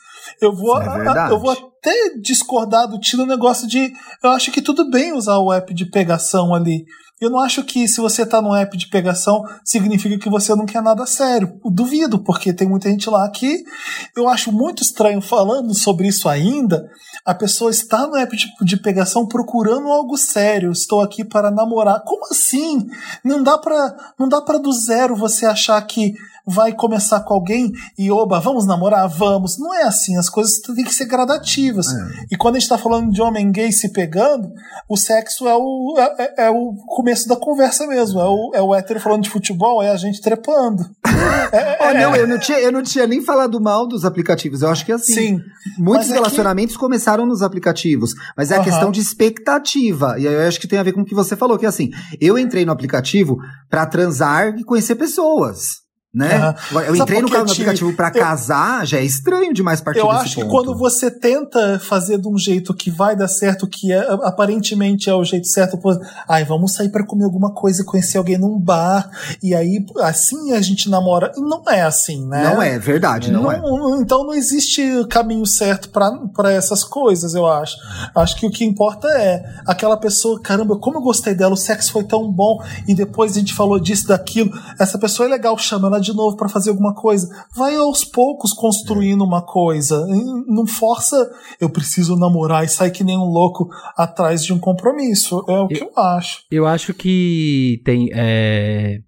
Eu 0.40 0.52
vou, 0.54 0.80
é 0.80 1.30
eu 1.30 1.38
vou 1.38 1.50
até 1.52 1.94
discordar 2.20 2.88
do 2.88 2.98
tiro 2.98 3.24
negócio 3.26 3.68
de. 3.68 3.92
Eu 4.24 4.30
acho 4.30 4.50
que 4.50 4.60
tudo 4.62 4.90
bem 4.90 5.12
usar 5.12 5.38
o 5.38 5.52
app 5.52 5.72
de 5.72 5.88
pegação 5.88 6.52
ali. 6.54 6.84
Eu 7.22 7.30
não 7.30 7.38
acho 7.38 7.62
que 7.62 7.86
se 7.86 8.00
você 8.00 8.26
tá 8.26 8.42
no 8.42 8.52
app 8.52 8.76
de 8.76 8.88
pegação 8.88 9.44
significa 9.64 10.18
que 10.18 10.28
você 10.28 10.56
não 10.56 10.66
quer 10.66 10.82
nada 10.82 11.06
sério. 11.06 11.56
Duvido, 11.64 12.18
porque 12.18 12.52
tem 12.52 12.68
muita 12.68 12.90
gente 12.90 13.08
lá 13.08 13.30
que 13.30 13.62
eu 14.16 14.28
acho 14.28 14.50
muito 14.50 14.82
estranho 14.82 15.20
falando 15.20 15.72
sobre 15.72 16.08
isso 16.08 16.28
ainda. 16.28 16.90
A 17.24 17.32
pessoa 17.32 17.70
está 17.70 18.08
no 18.08 18.16
app 18.16 18.36
de, 18.36 18.52
de 18.60 18.76
pegação 18.76 19.24
procurando 19.24 19.86
algo 19.86 20.18
sério. 20.18 20.72
Estou 20.72 21.00
aqui 21.00 21.24
para 21.24 21.48
namorar. 21.48 22.02
Como 22.04 22.26
assim? 22.28 22.88
Não 23.24 23.40
dá 23.40 23.56
para 23.56 24.14
não 24.18 24.28
dá 24.28 24.42
para 24.42 24.58
do 24.58 24.72
zero 24.72 25.14
você 25.14 25.46
achar 25.46 25.80
que 25.82 26.14
vai 26.46 26.72
começar 26.72 27.20
com 27.20 27.34
alguém 27.34 27.70
e, 27.98 28.10
oba, 28.10 28.40
vamos 28.40 28.66
namorar? 28.66 29.08
Vamos. 29.08 29.58
Não 29.58 29.74
é 29.74 29.82
assim, 29.82 30.16
as 30.16 30.28
coisas 30.28 30.58
têm 30.58 30.84
que 30.84 30.94
ser 30.94 31.06
gradativas. 31.06 31.86
E 32.30 32.36
quando 32.36 32.56
a 32.56 32.58
gente 32.58 32.68
tá 32.68 32.78
falando 32.78 33.10
de 33.12 33.22
homem 33.22 33.50
gay 33.52 33.70
se 33.72 33.92
pegando, 33.92 34.50
o 34.88 34.96
sexo 34.96 35.46
é 35.48 35.54
o, 35.56 35.94
é, 35.98 36.14
é- 36.18 36.44
é 36.46 36.50
o 36.50 36.74
começo 36.86 37.28
da 37.28 37.36
conversa 37.36 37.86
mesmo. 37.86 38.20
É 38.20 38.24
o, 38.28 38.50
é 38.54 38.62
o 38.62 38.74
hétero 38.74 39.00
falando 39.00 39.22
de 39.22 39.30
futebol, 39.30 39.82
é 39.82 39.90
a 39.90 39.96
gente 39.96 40.20
trepando. 40.20 40.84
Oh, 41.80 41.92
não, 41.94 42.16
eu 42.16 42.26
não, 42.26 42.38
tinha, 42.38 42.58
eu 42.58 42.72
não 42.72 42.82
tinha 42.82 43.06
nem 43.06 43.22
falado 43.22 43.60
mal 43.60 43.86
dos 43.86 44.04
aplicativos. 44.04 44.62
Eu 44.62 44.70
acho 44.70 44.84
que 44.86 44.92
assim. 44.92 45.14
Sim. 45.14 45.40
Muitos 45.78 46.10
é 46.10 46.14
relacionamentos 46.14 46.76
começaram 46.76 47.26
nos 47.26 47.42
aplicativos, 47.42 48.12
mas 48.36 48.50
é 48.50 48.54
a 48.54 48.56
Aham. 48.58 48.64
questão 48.64 48.90
de 48.90 49.00
expectativa. 49.00 50.16
E 50.18 50.26
aí 50.26 50.34
eu 50.34 50.48
acho 50.48 50.60
que 50.60 50.66
tem 50.68 50.78
a 50.78 50.82
ver 50.82 50.92
com 50.92 51.02
o 51.02 51.04
que 51.04 51.14
você 51.14 51.36
falou, 51.36 51.58
que 51.58 51.66
assim, 51.66 51.90
eu 52.20 52.38
entrei 52.38 52.64
no 52.64 52.72
aplicativo 52.72 53.36
pra 53.68 53.84
transar 53.86 54.54
e 54.58 54.64
conhecer 54.64 54.94
pessoas. 54.96 55.81
Né? 56.14 56.54
Agora, 56.70 56.86
Eu 56.88 56.94
Sabe 56.96 57.12
entrei 57.12 57.22
no, 57.22 57.28
que, 57.28 57.38
no 57.38 57.46
Ti? 57.46 57.52
aplicativo 57.52 57.96
pra 57.96 58.08
Eu- 58.08 58.20
casar, 58.20 58.86
já 58.86 58.98
é 58.98 59.02
estranho 59.04 59.54
demais 59.54 59.80
partir 59.80 60.00
Eu 60.00 60.10
acho 60.10 60.34
que 60.34 60.42
ponto. 60.42 60.50
quando 60.50 60.76
você 60.78 61.10
tenta 61.10 61.78
fazer 61.78 62.18
de 62.18 62.28
um 62.28 62.36
jeito 62.36 62.74
que 62.74 62.90
vai 62.90 63.16
dar 63.16 63.28
certo, 63.28 63.66
que 63.66 63.90
é- 63.90 64.06
aparentemente 64.22 65.08
é 65.08 65.14
o 65.14 65.24
jeito 65.24 65.46
certo, 65.46 65.78
pô, 65.78 65.98
ai, 66.28 66.44
vamos 66.44 66.74
sair 66.74 66.90
pra 66.90 67.02
comer 67.06 67.24
alguma 67.24 67.50
coisa 67.54 67.80
e 67.80 67.84
conhecer 67.86 68.18
alguém 68.18 68.36
num 68.36 68.58
bar, 68.58 69.08
e 69.42 69.54
aí 69.54 69.82
assim 70.02 70.52
a 70.52 70.60
gente 70.60 70.90
namora. 70.90 71.32
Não 71.38 71.62
é 71.66 71.80
assim, 71.82 72.26
né? 72.28 72.44
Não 72.44 72.60
é, 72.60 72.78
verdade, 72.78 73.32
não, 73.32 73.50
é. 73.50 73.58
Então 74.02 74.22
não 74.22 74.34
existe 74.34 74.82
caminho 75.08 75.46
certo 75.46 75.88
pra 75.88 76.10
pra 76.34 76.52
essas 76.52 76.84
coisas, 76.84 77.34
eu 77.34 77.46
acho. 77.46 77.74
Acho 78.14 78.36
que 78.36 78.46
o 78.46 78.50
que 78.50 78.64
importa 78.66 79.08
é 79.08 79.42
aquela 79.66 79.96
pessoa, 79.96 80.38
caramba, 80.42 80.76
como 80.76 80.98
eu 80.98 81.02
gostei 81.02 81.34
dela, 81.34 81.54
o 81.54 81.56
sexo 81.56 81.90
foi 81.90 82.04
tão 82.04 82.30
bom, 82.30 82.62
e 82.86 82.94
depois 82.94 83.34
a 83.34 83.38
gente 83.38 83.54
falou 83.54 83.80
disso, 83.80 84.08
daquilo. 84.08 84.52
Essa 84.78 84.98
pessoa 84.98 85.26
é 85.26 85.30
legal, 85.30 85.56
chama 85.56 85.88
ela 85.88 86.01
de 86.02 86.12
novo 86.12 86.36
pra 86.36 86.48
fazer 86.48 86.70
alguma 86.70 86.94
coisa. 86.94 87.28
Vai 87.56 87.76
aos 87.76 88.04
poucos 88.04 88.52
construindo 88.52 89.22
uma 89.22 89.42
coisa. 89.42 90.04
Não 90.46 90.66
força, 90.66 91.16
eu 91.60 91.70
preciso 91.70 92.16
namorar 92.16 92.64
e 92.64 92.68
sai 92.68 92.90
que 92.90 93.04
nem 93.04 93.16
um 93.16 93.24
louco 93.24 93.68
atrás 93.96 94.44
de 94.44 94.52
um 94.52 94.58
compromisso. 94.58 95.44
É 95.48 95.58
o 95.58 95.68
que 95.68 95.82
eu 95.82 95.92
acho. 95.96 96.44
Eu 96.50 96.66
acho 96.66 96.92
que 96.92 97.80
tem. 97.84 98.10
é, 98.12 98.98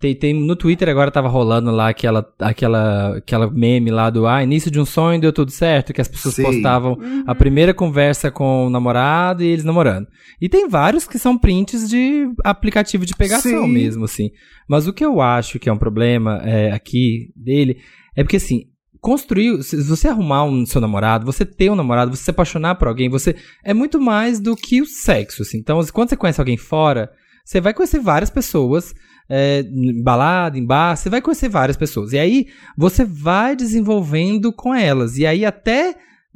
Tem, 0.00 0.14
tem 0.14 0.32
no 0.32 0.56
Twitter 0.56 0.88
agora 0.88 1.10
tava 1.10 1.28
rolando 1.28 1.70
lá 1.70 1.90
aquela, 1.90 2.26
aquela, 2.38 3.18
aquela 3.18 3.50
meme 3.50 3.90
lá 3.90 4.08
do 4.08 4.26
ah, 4.26 4.42
início 4.42 4.70
de 4.70 4.80
um 4.80 4.86
sonho 4.86 5.20
deu 5.20 5.30
tudo 5.30 5.50
certo, 5.50 5.92
que 5.92 6.00
as 6.00 6.08
pessoas 6.08 6.36
Sim. 6.36 6.42
postavam 6.42 6.98
a 7.26 7.34
primeira 7.34 7.74
conversa 7.74 8.30
com 8.30 8.66
o 8.66 8.70
namorado 8.70 9.42
e 9.42 9.46
eles 9.46 9.62
namorando. 9.62 10.08
E 10.40 10.48
tem 10.48 10.66
vários 10.66 11.06
que 11.06 11.18
são 11.18 11.36
prints 11.36 11.86
de 11.86 12.32
aplicativo 12.42 13.04
de 13.04 13.14
pegação 13.14 13.64
Sim. 13.64 13.70
mesmo, 13.70 14.06
assim. 14.06 14.30
Mas 14.66 14.88
o 14.88 14.92
que 14.94 15.04
eu 15.04 15.20
acho 15.20 15.58
que 15.58 15.68
é 15.68 15.72
um 15.72 15.76
problema 15.76 16.40
é, 16.44 16.72
aqui 16.72 17.30
dele 17.36 17.76
é 18.16 18.24
porque 18.24 18.36
assim. 18.36 18.64
Construir, 19.02 19.62
se 19.62 19.82
você 19.82 20.08
arrumar 20.08 20.44
um 20.44 20.66
seu 20.66 20.78
namorado, 20.78 21.24
você 21.24 21.42
ter 21.42 21.70
um 21.70 21.74
namorado, 21.74 22.14
você 22.14 22.24
se 22.24 22.30
apaixonar 22.30 22.74
por 22.74 22.86
alguém, 22.86 23.08
você 23.08 23.34
é 23.64 23.72
muito 23.72 23.98
mais 23.98 24.38
do 24.38 24.54
que 24.54 24.82
o 24.82 24.84
sexo, 24.84 25.40
assim. 25.40 25.56
Então, 25.56 25.80
quando 25.90 26.10
você 26.10 26.18
conhece 26.18 26.38
alguém 26.38 26.58
fora, 26.58 27.10
você 27.42 27.62
vai 27.62 27.72
conhecer 27.72 27.98
várias 27.98 28.28
pessoas, 28.28 28.94
é, 29.30 29.60
em 29.60 30.02
balada, 30.02 30.58
em 30.58 30.66
bar, 30.66 30.96
você 30.96 31.08
vai 31.08 31.22
conhecer 31.22 31.48
várias 31.48 31.76
pessoas. 31.76 32.12
E 32.12 32.18
aí 32.18 32.46
você 32.76 33.04
vai 33.04 33.54
desenvolvendo 33.54 34.52
com 34.52 34.74
elas. 34.74 35.16
E 35.16 35.24
aí 35.24 35.44
até 35.44 35.94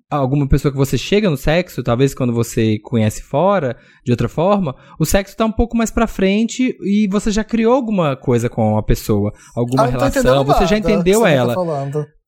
alguma 0.09 0.47
pessoa 0.47 0.71
que 0.71 0.79
você 0.79 0.97
chega 0.97 1.29
no 1.29 1.37
sexo, 1.37 1.83
talvez 1.83 2.15
quando 2.15 2.33
você 2.33 2.79
conhece 2.79 3.23
fora, 3.23 3.77
de 4.05 4.13
outra 4.13 4.29
forma, 4.29 4.77
o 4.99 5.05
sexo 5.05 5.37
tá 5.37 5.45
um 5.45 5.53
pouco 5.53 5.77
mais 5.77 5.91
pra 5.91 6.07
frente 6.07 6.77
e 6.83 7.09
você 7.11 7.33
já 7.33 7.43
criou 7.43 7.75
alguma 7.75 8.15
coisa 8.15 8.49
com 8.49 8.79
a 8.79 8.83
pessoa, 8.83 9.33
alguma 9.57 9.85
Ah, 9.85 9.87
relação, 9.87 10.45
você 10.45 10.67
já 10.67 10.79
entendeu 10.79 11.21
você 11.21 11.25
tá 11.25 11.31
ela. 11.31 11.55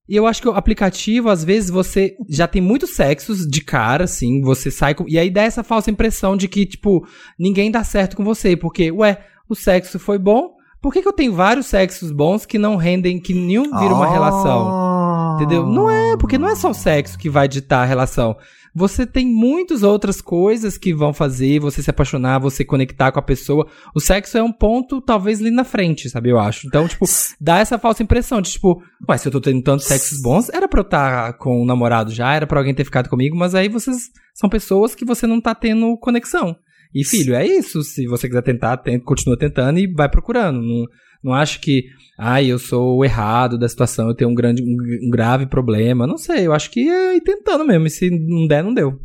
E 0.09 0.15
eu 0.15 0.27
acho 0.27 0.41
que 0.41 0.49
o 0.49 0.53
aplicativo, 0.53 1.29
às 1.29 1.43
vezes, 1.43 1.69
você 1.69 2.15
já 2.29 2.47
tem 2.47 2.63
muitos 2.63 2.95
sexos 2.95 3.45
de 3.47 3.61
cara, 3.61 4.05
assim, 4.05 4.41
você 4.41 4.71
sai 4.71 4.95
com. 4.95 5.05
E 5.09 5.19
aí 5.19 5.29
dá 5.29 5.43
essa 5.43 5.65
falsa 5.65 5.91
impressão 5.91 6.37
de 6.37 6.47
que, 6.47 6.65
tipo, 6.65 7.05
ninguém 7.37 7.73
dá 7.73 7.83
certo 7.83 8.17
com 8.17 8.25
você. 8.25 8.57
Porque, 8.57 8.93
ué, 8.93 9.19
o 9.49 9.55
sexo 9.57 9.99
foi 9.99 10.17
bom. 10.17 10.56
Por 10.81 10.93
que, 10.93 11.03
que 11.03 11.09
eu 11.09 11.13
tenho 11.13 11.33
vários 11.33 11.67
sexos 11.67 12.11
bons 12.13 12.47
que 12.47 12.59
não 12.59 12.77
rendem, 12.77 13.19
que 13.21 13.35
nenhum 13.35 13.65
vira 13.65 13.95
uma 13.95 14.07
Ah. 14.07 14.13
relação? 14.13 15.37
Entendeu? 15.37 15.67
Não 15.67 15.91
é, 15.91 16.17
porque 16.17 16.39
não 16.39 16.49
é 16.49 16.55
só 16.55 16.71
o 16.71 16.75
sexo 16.75 17.19
que 17.19 17.29
vai 17.29 17.49
ditar 17.49 17.83
a 17.83 17.87
relação. 17.87 18.37
Você 18.75 19.07
tem 19.07 19.27
muitas 19.27 19.83
outras 19.83 20.21
coisas 20.21 20.77
que 20.77 20.93
vão 20.93 21.13
fazer 21.15 21.59
você 21.59 21.83
se 21.83 21.89
apaixonar, 21.89 22.39
você 22.39 22.63
conectar 22.63 23.11
com 23.11 23.19
a 23.19 23.23
pessoa. 23.23 23.67
O 23.95 24.01
sexo 24.01 24.37
é 24.37 24.43
um 24.43 24.53
ponto, 24.53 25.01
talvez, 25.01 25.41
ali 25.41 25.51
na 25.51 25.65
frente, 25.65 26.11
sabe? 26.11 26.29
Eu 26.29 26.39
acho. 26.39 26.67
Então, 26.67 26.87
tipo, 26.87 27.07
dá 27.41 27.59
essa 27.59 27.79
falsa 27.79 28.03
impressão 28.03 28.43
de, 28.43 28.51
tipo, 28.53 28.83
ué, 29.09 29.17
se 29.17 29.27
eu 29.29 29.33
tô 29.33 29.41
tendo 29.41 29.63
tantos 29.63 29.87
sexos 29.87 30.21
bons, 30.21 30.51
era 30.51 30.69
pra 30.69 30.81
eu 30.81 30.85
estar 30.85 31.33
com 31.39 31.63
um 31.63 31.65
namorado 31.65 32.13
já, 32.13 32.35
era 32.35 32.47
pra 32.47 32.61
alguém 32.61 32.75
ter 32.75 32.85
ficado 32.85 33.09
comigo, 33.09 33.35
mas 33.35 33.55
aí 33.55 33.67
vocês 33.69 34.11
são 34.35 34.49
pessoas 34.51 34.95
que 34.95 35.07
você 35.07 35.27
não 35.27 35.41
tá 35.41 35.55
tendo 35.55 35.97
conexão. 35.97 36.55
E, 36.97 37.05
filho, 37.05 37.35
é 37.35 37.47
isso. 37.47 37.83
Se 37.83 38.07
você 38.07 38.27
quiser 38.27 38.43
tentar, 38.43 38.77
tenta, 38.79 39.05
continua 39.05 39.39
tentando 39.39 39.79
e 39.79 39.87
vai 39.87 40.09
procurando. 40.09 40.63
Não, 40.63 40.87
não 41.23 41.35
acho 41.35 41.61
que, 41.61 41.85
ai, 42.19 42.47
eu 42.47 42.59
sou 42.59 42.97
o 42.99 43.05
errado 43.05 43.59
da 43.59 43.69
situação, 43.69 44.09
eu 44.09 44.15
tenho 44.15 44.31
um, 44.31 44.35
grande, 44.35 44.63
um, 44.63 45.11
grave 45.11 45.47
problema. 45.47 46.07
Não 46.07 46.17
sei, 46.17 46.47
eu 46.47 46.55
acho 46.55 46.71
que 46.71 46.89
é 46.89 47.17
ir 47.17 47.21
tentando 47.21 47.67
mesmo. 47.67 47.87
E 47.87 47.91
se 47.91 48.09
não 48.11 48.47
der, 48.47 48.65
não 48.65 48.73
deu. 48.73 48.99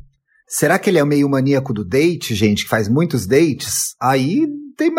Será 0.48 0.80
que 0.80 0.90
ele 0.90 1.00
é 1.00 1.06
meio 1.06 1.30
maníaco 1.30 1.74
do 1.74 1.84
date, 1.84 2.34
gente, 2.36 2.64
que 2.64 2.70
faz 2.70 2.88
muitos 2.88 3.26
dates? 3.26 3.96
Aí 4.02 4.48
tem, 4.78 4.92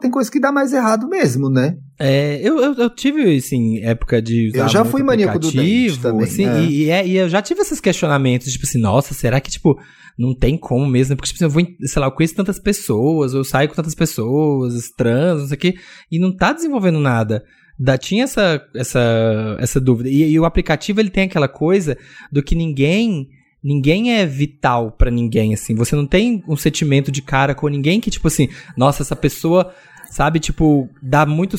tem 0.00 0.10
coisa 0.10 0.30
que 0.30 0.40
dá 0.40 0.50
mais 0.50 0.72
errado 0.72 1.08
mesmo, 1.08 1.48
né? 1.50 1.76
É, 1.98 2.40
eu, 2.42 2.58
eu, 2.58 2.74
eu 2.74 2.90
tive, 2.90 3.36
assim, 3.36 3.78
época 3.82 4.20
de 4.20 4.50
Eu 4.54 4.68
já 4.68 4.84
fui 4.84 5.02
maníaco 5.02 5.38
do 5.38 5.52
date 5.52 5.98
também, 6.00 6.24
assim, 6.24 6.46
é. 6.46 6.60
e, 6.62 6.84
e 6.84 6.90
é- 6.90 7.06
e 7.06 7.16
eu 7.16 7.28
já 7.28 7.40
tive 7.42 7.60
esses 7.60 7.80
questionamentos, 7.80 8.52
tipo 8.52 8.64
assim, 8.66 8.80
nossa, 8.80 9.14
será 9.14 9.40
que, 9.40 9.50
tipo, 9.50 9.78
não 10.20 10.34
tem 10.34 10.58
como 10.58 10.86
mesmo? 10.86 11.16
Porque, 11.16 11.32
tipo 11.32 11.42
assim, 11.42 11.44
eu 11.44 11.50
vou, 11.50 11.88
sei 11.88 12.00
lá, 12.00 12.06
eu 12.08 12.12
conheço 12.12 12.34
tantas 12.34 12.58
pessoas, 12.58 13.32
eu 13.32 13.42
saio 13.42 13.70
com 13.70 13.74
tantas 13.74 13.94
pessoas, 13.94 14.90
trans, 14.90 15.40
não 15.40 15.48
sei 15.48 15.56
o 15.56 15.60
quê, 15.60 15.74
e 16.12 16.18
não 16.18 16.36
tá 16.36 16.52
desenvolvendo 16.52 17.00
nada. 17.00 17.42
Da, 17.78 17.96
tinha 17.96 18.24
essa, 18.24 18.62
essa, 18.76 19.56
essa 19.58 19.80
dúvida. 19.80 20.10
E, 20.10 20.32
e 20.32 20.38
o 20.38 20.44
aplicativo, 20.44 21.00
ele 21.00 21.08
tem 21.08 21.24
aquela 21.24 21.48
coisa 21.48 21.96
do 22.30 22.42
que 22.42 22.54
ninguém... 22.54 23.28
Ninguém 23.62 24.14
é 24.14 24.24
vital 24.24 24.90
pra 24.90 25.10
ninguém, 25.10 25.52
assim. 25.52 25.74
Você 25.74 25.94
não 25.94 26.06
tem 26.06 26.42
um 26.48 26.56
sentimento 26.56 27.12
de 27.12 27.20
cara 27.20 27.54
com 27.54 27.68
ninguém 27.68 28.00
que, 28.00 28.10
tipo 28.10 28.26
assim, 28.26 28.48
nossa, 28.74 29.02
essa 29.02 29.14
pessoa 29.14 29.74
sabe, 30.10 30.40
tipo, 30.40 30.90
dá 31.00 31.24
muito, 31.24 31.56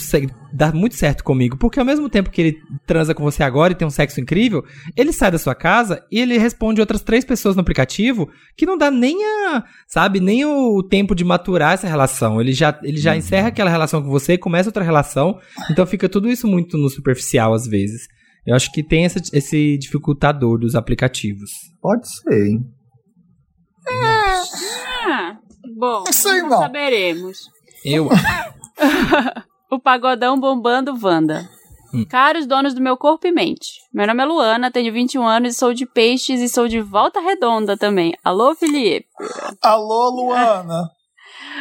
dá 0.54 0.72
muito 0.72 0.96
certo 0.96 1.24
comigo. 1.24 1.58
Porque 1.58 1.80
ao 1.80 1.86
mesmo 1.86 2.10
tempo 2.10 2.30
que 2.30 2.42
ele 2.42 2.58
transa 2.86 3.16
com 3.16 3.24
você 3.24 3.42
agora 3.44 3.72
e 3.72 3.76
tem 3.76 3.88
um 3.88 3.92
sexo 3.92 4.20
incrível, 4.20 4.64
ele 4.96 5.12
sai 5.14 5.32
da 5.32 5.38
sua 5.40 5.56
casa 5.56 6.06
e 6.12 6.20
ele 6.20 6.38
responde 6.38 6.82
outras 6.82 7.02
três 7.02 7.24
pessoas 7.26 7.56
no 7.56 7.62
aplicativo 7.62 8.30
que 8.58 8.66
não 8.66 8.78
dá 8.78 8.92
nem 8.92 9.18
a, 9.24 9.64
sabe, 9.88 10.20
nem 10.20 10.44
o 10.46 10.84
tempo 10.84 11.16
de 11.16 11.24
maturar 11.24 11.74
essa 11.74 11.88
relação. 11.88 12.40
Ele 12.42 12.52
já, 12.54 12.78
ele 12.84 12.98
já 12.98 13.16
encerra 13.16 13.48
aquela 13.48 13.70
relação 13.70 14.04
com 14.04 14.10
você, 14.10 14.38
começa 14.38 14.70
outra 14.70 14.84
relação. 14.84 15.40
Então 15.72 15.86
fica 15.86 16.10
tudo 16.10 16.30
isso 16.30 16.46
muito 16.48 16.78
no 16.78 16.90
superficial 16.90 17.54
às 17.54 17.66
vezes. 17.66 18.02
Eu 18.46 18.56
acho 18.56 18.72
que 18.72 18.84
tem 18.84 19.06
essa- 19.06 19.22
esse 19.34 19.78
dificultador 19.78 20.60
dos 20.60 20.76
aplicativos. 20.76 21.52
Pode 21.82 22.08
ser, 22.10 22.48
hein? 22.48 22.60
Ah, 23.88 25.38
bom, 25.78 26.04
Isso 26.10 26.28
aí 26.30 26.42
não 26.42 26.50
não. 26.50 26.60
saberemos. 26.60 27.38
Eu. 27.84 28.10
O 29.70 29.80
pagodão 29.80 30.38
bombando 30.38 30.94
Wanda. 31.02 31.50
Hum. 31.94 32.04
Caros 32.04 32.46
donos 32.46 32.74
do 32.74 32.82
meu 32.82 32.98
corpo 32.98 33.26
e 33.26 33.32
mente. 33.32 33.70
Meu 33.94 34.06
nome 34.06 34.22
é 34.22 34.26
Luana, 34.26 34.70
tenho 34.70 34.92
21 34.92 35.26
anos 35.26 35.54
e 35.54 35.58
sou 35.58 35.74
de 35.74 35.86
peixes 35.86 36.42
e 36.42 36.50
sou 36.50 36.68
de 36.68 36.82
volta 36.82 37.22
redonda 37.22 37.78
também. 37.78 38.14
Alô, 38.22 38.54
Felipe? 38.54 39.08
Alô, 39.62 40.10
Luana. 40.10 40.90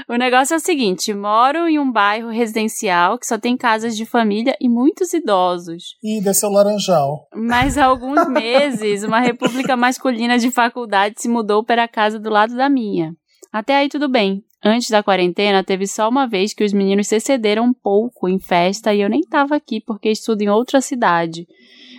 O 0.08 0.14
negócio 0.14 0.54
é 0.54 0.56
o 0.56 0.60
seguinte: 0.60 1.12
moro 1.12 1.68
em 1.68 1.78
um 1.78 1.90
bairro 1.90 2.28
residencial 2.28 3.18
que 3.18 3.26
só 3.26 3.38
tem 3.38 3.56
casas 3.56 3.96
de 3.96 4.04
família 4.06 4.56
e 4.60 4.68
muitos 4.68 5.12
idosos. 5.12 5.96
Ih, 6.02 6.20
desceu 6.20 6.50
laranjal. 6.50 7.28
Mas 7.34 7.76
há 7.76 7.86
alguns 7.86 8.26
meses, 8.28 9.02
uma 9.02 9.20
república 9.20 9.76
masculina 9.76 10.38
de 10.38 10.50
faculdade 10.50 11.16
se 11.18 11.28
mudou 11.28 11.64
para 11.64 11.84
a 11.84 11.88
casa 11.88 12.18
do 12.18 12.30
lado 12.30 12.56
da 12.56 12.68
minha. 12.68 13.12
Até 13.52 13.76
aí 13.76 13.88
tudo 13.88 14.08
bem. 14.08 14.44
Antes 14.62 14.90
da 14.90 15.02
quarentena, 15.02 15.64
teve 15.64 15.86
só 15.86 16.08
uma 16.08 16.26
vez 16.26 16.52
que 16.52 16.62
os 16.62 16.72
meninos 16.72 17.08
se 17.08 17.16
excederam 17.16 17.64
um 17.64 17.72
pouco 17.72 18.28
em 18.28 18.38
festa 18.38 18.92
e 18.92 19.00
eu 19.00 19.08
nem 19.08 19.22
tava 19.22 19.56
aqui 19.56 19.80
porque 19.80 20.10
estudo 20.10 20.42
em 20.42 20.50
outra 20.50 20.80
cidade. 20.82 21.48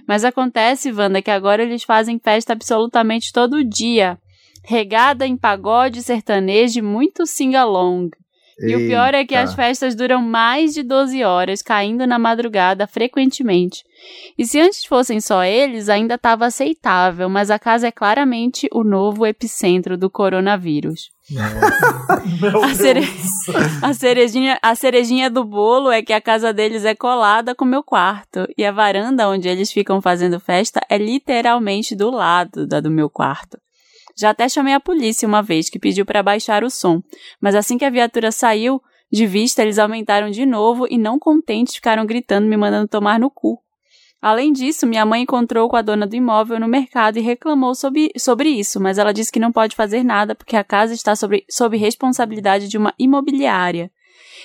Mas 0.07 0.23
acontece, 0.23 0.91
Wanda, 0.91 1.21
que 1.21 1.31
agora 1.31 1.63
eles 1.63 1.83
fazem 1.83 2.19
festa 2.19 2.53
absolutamente 2.53 3.33
todo 3.33 3.63
dia. 3.63 4.17
Regada 4.63 5.25
em 5.25 5.35
pagode 5.35 6.03
sertanejo 6.03 6.79
e 6.79 6.81
muito 6.83 7.25
sing-along. 7.25 8.11
E 8.59 8.75
o 8.75 8.79
pior 8.79 9.15
é 9.15 9.25
que 9.25 9.33
as 9.33 9.55
festas 9.55 9.95
duram 9.95 10.21
mais 10.21 10.73
de 10.73 10.83
12 10.83 11.23
horas, 11.23 11.63
caindo 11.63 12.05
na 12.05 12.19
madrugada 12.19 12.85
frequentemente. 12.85 13.83
E 14.37 14.45
se 14.45 14.59
antes 14.59 14.85
fossem 14.85 15.19
só 15.19 15.43
eles, 15.43 15.89
ainda 15.89 16.15
estava 16.15 16.45
aceitável, 16.45 17.29
mas 17.29 17.51
a 17.51 17.59
casa 17.59 17.87
é 17.87 17.91
claramente 17.91 18.67
o 18.73 18.83
novo 18.83 19.25
epicentro 19.25 19.97
do 19.97 20.09
coronavírus. 20.09 21.09
A, 22.63 22.73
cere- 22.75 23.07
a 23.81 23.93
cerejinha, 23.93 24.59
a 24.61 24.75
cerejinha 24.75 25.29
do 25.29 25.45
bolo 25.45 25.91
é 25.91 26.01
que 26.01 26.11
a 26.13 26.19
casa 26.21 26.51
deles 26.53 26.83
é 26.83 26.93
colada 26.95 27.55
com 27.55 27.63
o 27.63 27.67
meu 27.67 27.83
quarto. 27.83 28.47
E 28.57 28.65
a 28.65 28.71
varanda 28.71 29.29
onde 29.29 29.47
eles 29.47 29.71
ficam 29.71 30.01
fazendo 30.01 30.39
festa 30.39 30.81
é 30.89 30.97
literalmente 30.97 31.95
do 31.95 32.09
lado 32.09 32.67
da 32.67 32.79
do 32.79 32.91
meu 32.91 33.09
quarto. 33.09 33.57
Já 34.17 34.31
até 34.31 34.49
chamei 34.49 34.73
a 34.73 34.79
polícia 34.79 35.27
uma 35.27 35.41
vez, 35.41 35.69
que 35.69 35.79
pediu 35.79 36.05
para 36.05 36.21
baixar 36.21 36.63
o 36.63 36.69
som. 36.69 37.01
Mas 37.39 37.55
assim 37.55 37.77
que 37.77 37.85
a 37.85 37.89
viatura 37.89 38.31
saiu 38.31 38.81
de 39.11 39.25
vista, 39.25 39.61
eles 39.61 39.79
aumentaram 39.79 40.29
de 40.29 40.45
novo 40.45 40.85
e, 40.89 40.97
não 40.97 41.17
contentes, 41.17 41.75
ficaram 41.75 42.05
gritando, 42.05 42.47
me 42.47 42.57
mandando 42.57 42.87
tomar 42.87 43.19
no 43.19 43.29
cu. 43.29 43.57
Além 44.21 44.53
disso, 44.53 44.85
minha 44.85 45.03
mãe 45.05 45.23
encontrou 45.23 45.67
com 45.67 45.75
a 45.75 45.81
dona 45.81 46.05
do 46.05 46.15
imóvel 46.15 46.59
no 46.59 46.67
mercado 46.67 47.17
e 47.17 47.21
reclamou 47.21 47.73
sobre, 47.73 48.11
sobre 48.17 48.49
isso, 48.49 48.79
mas 48.79 48.97
ela 48.99 49.11
disse 49.11 49.31
que 49.31 49.39
não 49.39 49.51
pode 49.51 49.75
fazer 49.75 50.03
nada 50.03 50.35
porque 50.35 50.55
a 50.55 50.63
casa 50.63 50.93
está 50.93 51.15
sobre, 51.15 51.43
sob 51.49 51.75
responsabilidade 51.75 52.67
de 52.67 52.77
uma 52.77 52.93
imobiliária. 52.99 53.89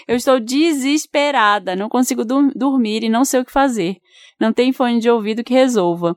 Eu 0.09 0.17
estou 0.17 0.41
desesperada, 0.41 1.77
não 1.77 1.89
consigo 1.89 2.25
dur- 2.25 2.53
dormir 2.55 3.05
e 3.05 3.09
não 3.09 3.25
sei 3.25 3.41
o 3.41 3.45
que 3.45 3.53
fazer. 3.53 3.97
Não 4.41 4.53
tem 4.53 4.73
fone 4.73 4.99
de 4.99 5.11
ouvido 5.11 5.45
que 5.45 5.53
resolva. 5.53 6.17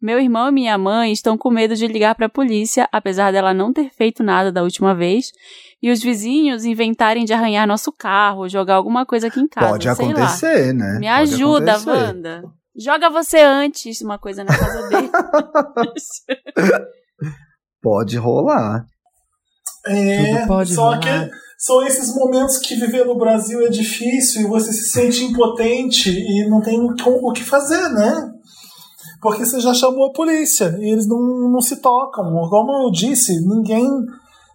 Meu 0.00 0.18
irmão 0.18 0.48
e 0.48 0.52
minha 0.52 0.78
mãe 0.78 1.12
estão 1.12 1.36
com 1.36 1.50
medo 1.50 1.74
de 1.76 1.86
ligar 1.86 2.14
para 2.14 2.26
a 2.26 2.30
polícia, 2.30 2.88
apesar 2.90 3.32
dela 3.32 3.52
não 3.52 3.72
ter 3.72 3.90
feito 3.90 4.22
nada 4.22 4.50
da 4.50 4.62
última 4.62 4.94
vez, 4.94 5.30
e 5.82 5.90
os 5.90 6.00
vizinhos 6.00 6.64
inventarem 6.64 7.24
de 7.24 7.32
arranhar 7.34 7.66
nosso 7.66 7.92
carro, 7.92 8.48
jogar 8.48 8.76
alguma 8.76 9.04
coisa 9.04 9.26
aqui 9.26 9.40
em 9.40 9.48
casa. 9.48 9.68
Pode 9.68 9.82
sei 9.82 10.06
lá. 10.06 10.12
acontecer, 10.12 10.72
né? 10.72 10.98
Me 10.98 11.06
Pode 11.06 11.34
ajuda, 11.34 11.72
acontecer. 11.72 11.90
Wanda. 11.90 12.59
Joga 12.76 13.10
você 13.10 13.38
antes 13.40 14.00
uma 14.00 14.18
coisa 14.18 14.44
na 14.44 14.56
casa 14.56 14.88
dele. 14.88 15.10
Pode 17.82 18.16
rolar. 18.16 18.84
É, 19.86 20.34
Tudo 20.34 20.46
pode 20.46 20.74
só 20.74 20.84
rolar. 20.84 21.00
que 21.00 21.30
são 21.58 21.82
esses 21.86 22.14
momentos 22.14 22.58
que 22.58 22.74
viver 22.74 23.04
no 23.06 23.16
Brasil 23.18 23.64
é 23.66 23.70
difícil 23.70 24.42
e 24.42 24.46
você 24.46 24.72
se 24.72 24.90
sente 24.90 25.24
impotente 25.24 26.10
e 26.10 26.48
não 26.48 26.60
tem 26.60 26.78
o 26.80 26.94
que- 26.94 27.08
o 27.08 27.32
que 27.32 27.42
fazer, 27.42 27.88
né? 27.90 28.30
Porque 29.22 29.44
você 29.44 29.58
já 29.60 29.72
chamou 29.72 30.08
a 30.08 30.12
polícia 30.12 30.76
e 30.78 30.92
eles 30.92 31.06
não, 31.08 31.18
não 31.50 31.60
se 31.60 31.80
tocam. 31.80 32.24
Como 32.48 32.84
eu 32.86 32.90
disse, 32.90 33.40
ninguém 33.46 33.88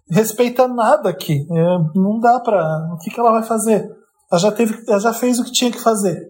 respeita 0.08 0.68
nada 0.68 1.08
aqui. 1.10 1.44
É, 1.50 1.78
não 1.98 2.18
dá 2.20 2.38
pra. 2.40 2.62
O 2.94 2.98
que, 2.98 3.10
que 3.10 3.18
ela 3.18 3.32
vai 3.32 3.42
fazer? 3.42 3.88
Ela 4.30 4.40
já, 4.40 4.52
teve, 4.52 4.80
ela 4.88 5.00
já 5.00 5.12
fez 5.12 5.38
o 5.40 5.44
que 5.44 5.52
tinha 5.52 5.70
que 5.72 5.80
fazer. 5.80 6.20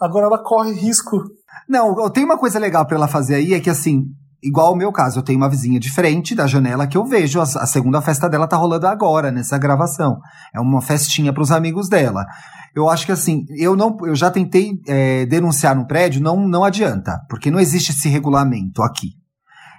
Agora 0.00 0.26
ela 0.26 0.42
corre 0.42 0.72
risco. 0.72 1.22
Não, 1.68 2.10
tem 2.10 2.24
uma 2.24 2.38
coisa 2.38 2.58
legal 2.58 2.86
pra 2.86 2.96
ela 2.96 3.08
fazer 3.08 3.36
aí, 3.36 3.54
é 3.54 3.60
que 3.60 3.70
assim, 3.70 4.04
igual 4.42 4.72
o 4.72 4.76
meu 4.76 4.92
caso, 4.92 5.18
eu 5.18 5.22
tenho 5.22 5.38
uma 5.38 5.48
vizinha 5.48 5.80
de 5.80 5.90
frente 5.90 6.34
da 6.34 6.46
janela 6.46 6.86
que 6.86 6.96
eu 6.96 7.04
vejo, 7.04 7.40
a, 7.40 7.44
a 7.44 7.66
segunda 7.66 8.00
festa 8.02 8.28
dela 8.28 8.46
tá 8.46 8.56
rolando 8.56 8.86
agora, 8.86 9.30
nessa 9.30 9.58
gravação. 9.58 10.18
É 10.54 10.60
uma 10.60 10.82
festinha 10.82 11.32
pros 11.32 11.50
amigos 11.50 11.88
dela. 11.88 12.26
Eu 12.74 12.90
acho 12.90 13.06
que 13.06 13.12
assim, 13.12 13.46
eu 13.56 13.74
não, 13.74 13.96
eu 14.02 14.14
já 14.14 14.30
tentei 14.30 14.72
é, 14.86 15.24
denunciar 15.24 15.74
no 15.74 15.86
prédio, 15.86 16.22
não, 16.22 16.46
não 16.46 16.62
adianta, 16.62 17.20
porque 17.28 17.50
não 17.50 17.58
existe 17.58 17.90
esse 17.90 18.08
regulamento 18.08 18.82
aqui. 18.82 19.12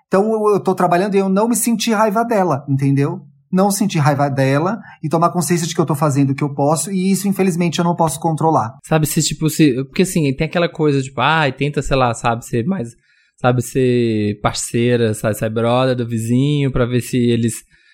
Então 0.07 0.23
eu, 0.31 0.55
eu 0.55 0.59
tô 0.59 0.73
trabalhando 0.73 1.13
e 1.13 1.19
eu 1.19 1.29
não 1.29 1.47
me 1.47 1.55
senti 1.55 1.93
raiva 1.93 2.23
dela, 2.23 2.65
entendeu? 2.67 3.26
Não 3.51 3.71
sentir 3.71 3.99
raiva 3.99 4.29
dela 4.29 4.77
e 5.03 5.07
tomar 5.07 5.29
consciência 5.31 5.65
de 5.67 5.73
que 5.73 5.79
eu 5.79 5.85
tô 5.85 5.95
fazendo 5.95 6.31
o 6.31 6.35
que 6.35 6.43
eu 6.43 6.53
posso, 6.53 6.91
e 6.91 7.11
isso, 7.11 7.27
infelizmente, 7.27 7.79
eu 7.79 7.85
não 7.85 7.95
posso 7.95 8.19
controlar. 8.19 8.77
Sabe, 8.85 9.05
se 9.07 9.21
tipo, 9.21 9.49
se. 9.49 9.73
Porque 9.85 10.01
assim, 10.01 10.33
tem 10.35 10.45
aquela 10.47 10.67
coisa, 10.69 11.01
tipo, 11.01 11.21
ai, 11.21 11.51
tenta, 11.51 11.81
sei 11.81 11.95
lá, 11.95 12.13
sabe, 12.13 12.45
ser 12.45 12.65
mais. 12.65 12.89
Sabe, 13.39 13.61
ser 13.61 14.39
parceira, 14.41 15.13
sabe, 15.13 15.35
ser 15.37 15.49
brother 15.49 15.95
do 15.95 16.07
vizinho, 16.07 16.71
pra 16.71 16.85
ver 16.85 17.01
se 17.01 17.17
eles 17.17 17.53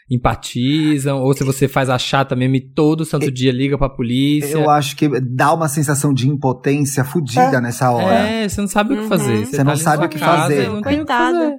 empatizam, 0.09 1.19
ou 1.22 1.33
se 1.33 1.43
você 1.43 1.67
faz 1.67 1.90
a 1.90 1.98
chata 1.98 2.35
mesmo 2.35 2.56
e 2.56 2.61
todo 2.73 3.06
santo 3.06 3.32
dia 3.32 3.51
liga 3.51 3.77
pra 3.77 3.90
polícia. 3.90 4.53
Eu 4.57 4.69
acho 4.69 4.95
que 4.95 5.07
dá 5.22 5.53
uma 5.53 5.67
sensação 5.67 6.14
de 6.14 6.27
impotência 6.30 7.03
fodida 7.03 7.57
É. 7.57 7.61
nessa 7.61 7.91
hora. 7.91 8.27
É, 8.27 8.48
você 8.49 8.61
não 8.61 8.67
sabe 8.67 8.93
o 8.93 8.98
que 8.98 9.03
Uhum. 9.03 9.09
fazer. 9.09 9.45
Você 9.45 9.57
tá 9.57 9.64
não 9.64 9.75
sabe 9.75 10.06
o 10.06 10.09
que 10.09 10.19
casa 10.19 10.41
fazer. 10.43 10.82
Coitada. 10.82 11.56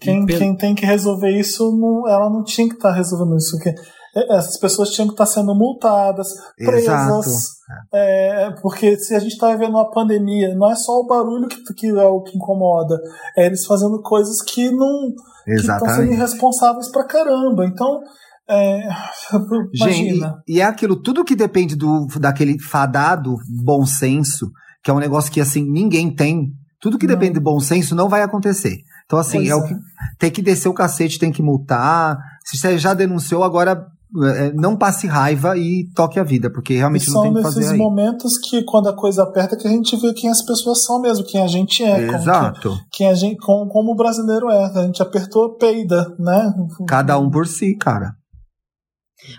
Quem, 0.00 0.26
pelo- 0.26 0.38
quem 0.38 0.56
tem 0.56 0.74
que 0.74 0.84
resolver 0.86 1.30
isso, 1.30 1.76
não- 1.76 2.08
ela 2.08 2.28
não 2.30 2.42
tinha 2.44 2.68
que 2.68 2.74
estar 2.74 2.92
resolvendo 2.92 3.36
isso. 3.36 3.58
Que, 3.58 3.68
é, 3.70 4.36
essas 4.36 4.58
pessoas 4.58 4.90
tinham 4.90 5.08
que 5.08 5.14
estar 5.14 5.26
sendo 5.26 5.54
multadas, 5.54 6.28
presas. 6.56 7.56
É, 7.92 8.50
porque 8.62 8.96
se 8.96 9.14
a 9.14 9.18
gente 9.18 9.32
está 9.32 9.50
vivendo 9.52 9.70
uma 9.70 9.90
pandemia, 9.90 10.54
não 10.54 10.70
é 10.70 10.74
só 10.74 10.92
o 10.92 11.06
barulho 11.06 11.48
que, 11.48 11.56
que 11.74 11.88
é 11.88 12.04
o 12.06 12.22
que 12.22 12.36
incomoda, 12.36 12.98
é 13.36 13.46
eles 13.46 13.64
fazendo 13.66 14.00
coisas 14.02 14.40
que 14.42 14.70
não 14.70 15.08
estão 15.48 15.78
sendo 15.96 16.12
irresponsáveis 16.12 16.90
pra 16.90 17.04
caramba. 17.06 17.64
Então, 17.66 18.00
é, 18.48 18.80
Gente, 19.74 20.08
imagina. 20.10 20.42
e, 20.46 20.56
e 20.56 20.60
é 20.60 20.64
aquilo, 20.64 20.96
tudo 21.00 21.24
que 21.24 21.34
depende 21.34 21.74
do 21.76 22.06
daquele 22.20 22.58
fadado 22.60 23.34
bom 23.64 23.84
senso, 23.84 24.50
que 24.82 24.90
é 24.90 24.94
um 24.94 24.98
negócio 25.00 25.32
que 25.32 25.40
assim 25.40 25.64
ninguém 25.68 26.14
tem, 26.14 26.52
tudo 26.80 26.98
que 26.98 27.06
Não. 27.06 27.14
depende 27.14 27.34
do 27.34 27.40
bom 27.42 27.58
senso 27.58 27.94
não 27.94 28.08
vai 28.08 28.22
acontecer. 28.22 28.76
Então 29.06 29.18
assim, 29.18 29.38
Pois 29.38 29.48
é, 29.48 29.54
o 29.54 29.64
é. 29.64 29.68
que 29.68 29.74
tem 30.18 30.30
que 30.30 30.42
descer 30.42 30.68
o 30.68 30.74
cacete, 30.74 31.18
tem 31.18 31.32
que 31.32 31.42
multar. 31.42 32.18
Se 32.44 32.58
você 32.58 32.76
já 32.78 32.92
denunciou, 32.92 33.42
agora 33.44 33.86
é, 34.34 34.52
não 34.52 34.76
passe 34.76 35.06
raiva 35.06 35.56
e 35.56 35.88
toque 35.94 36.18
a 36.18 36.24
vida, 36.24 36.50
porque 36.50 36.74
E 36.74 36.76
realmente 36.76 37.06
não 37.08 37.12
são 37.14 37.22
tem 37.24 37.34
que 37.34 37.42
fazer 37.42 37.58
nesses 37.60 37.72
aí. 37.72 37.78
momentos 37.78 38.38
que, 38.38 38.62
quando 38.64 38.88
a 38.88 38.96
coisa 38.96 39.22
aperta, 39.24 39.56
que 39.56 39.66
a 39.66 39.70
gente 39.70 39.96
vê 39.96 40.12
quem 40.12 40.30
as 40.30 40.42
pessoas 40.42 40.84
são 40.84 41.00
mesmo, 41.00 41.24
quem 41.24 41.40
a 41.42 41.46
gente 41.46 41.82
é. 41.84 41.96
como 41.96 42.08
que- 42.08 42.14
Exato. 42.16 42.78
quem 42.92 43.08
a 43.08 43.14
gente, 43.14 43.36
como, 43.38 43.68
como 43.70 43.92
o 43.92 43.96
brasileiro 43.96 44.48
é. 44.50 44.64
A 44.78 44.82
gente 44.84 45.02
apertou, 45.02 45.54
peida, 45.56 46.14
né? 46.18 46.52
Cada 46.88 47.18
um 47.18 47.30
por 47.30 47.46
si, 47.46 47.76
cara. 47.76 48.12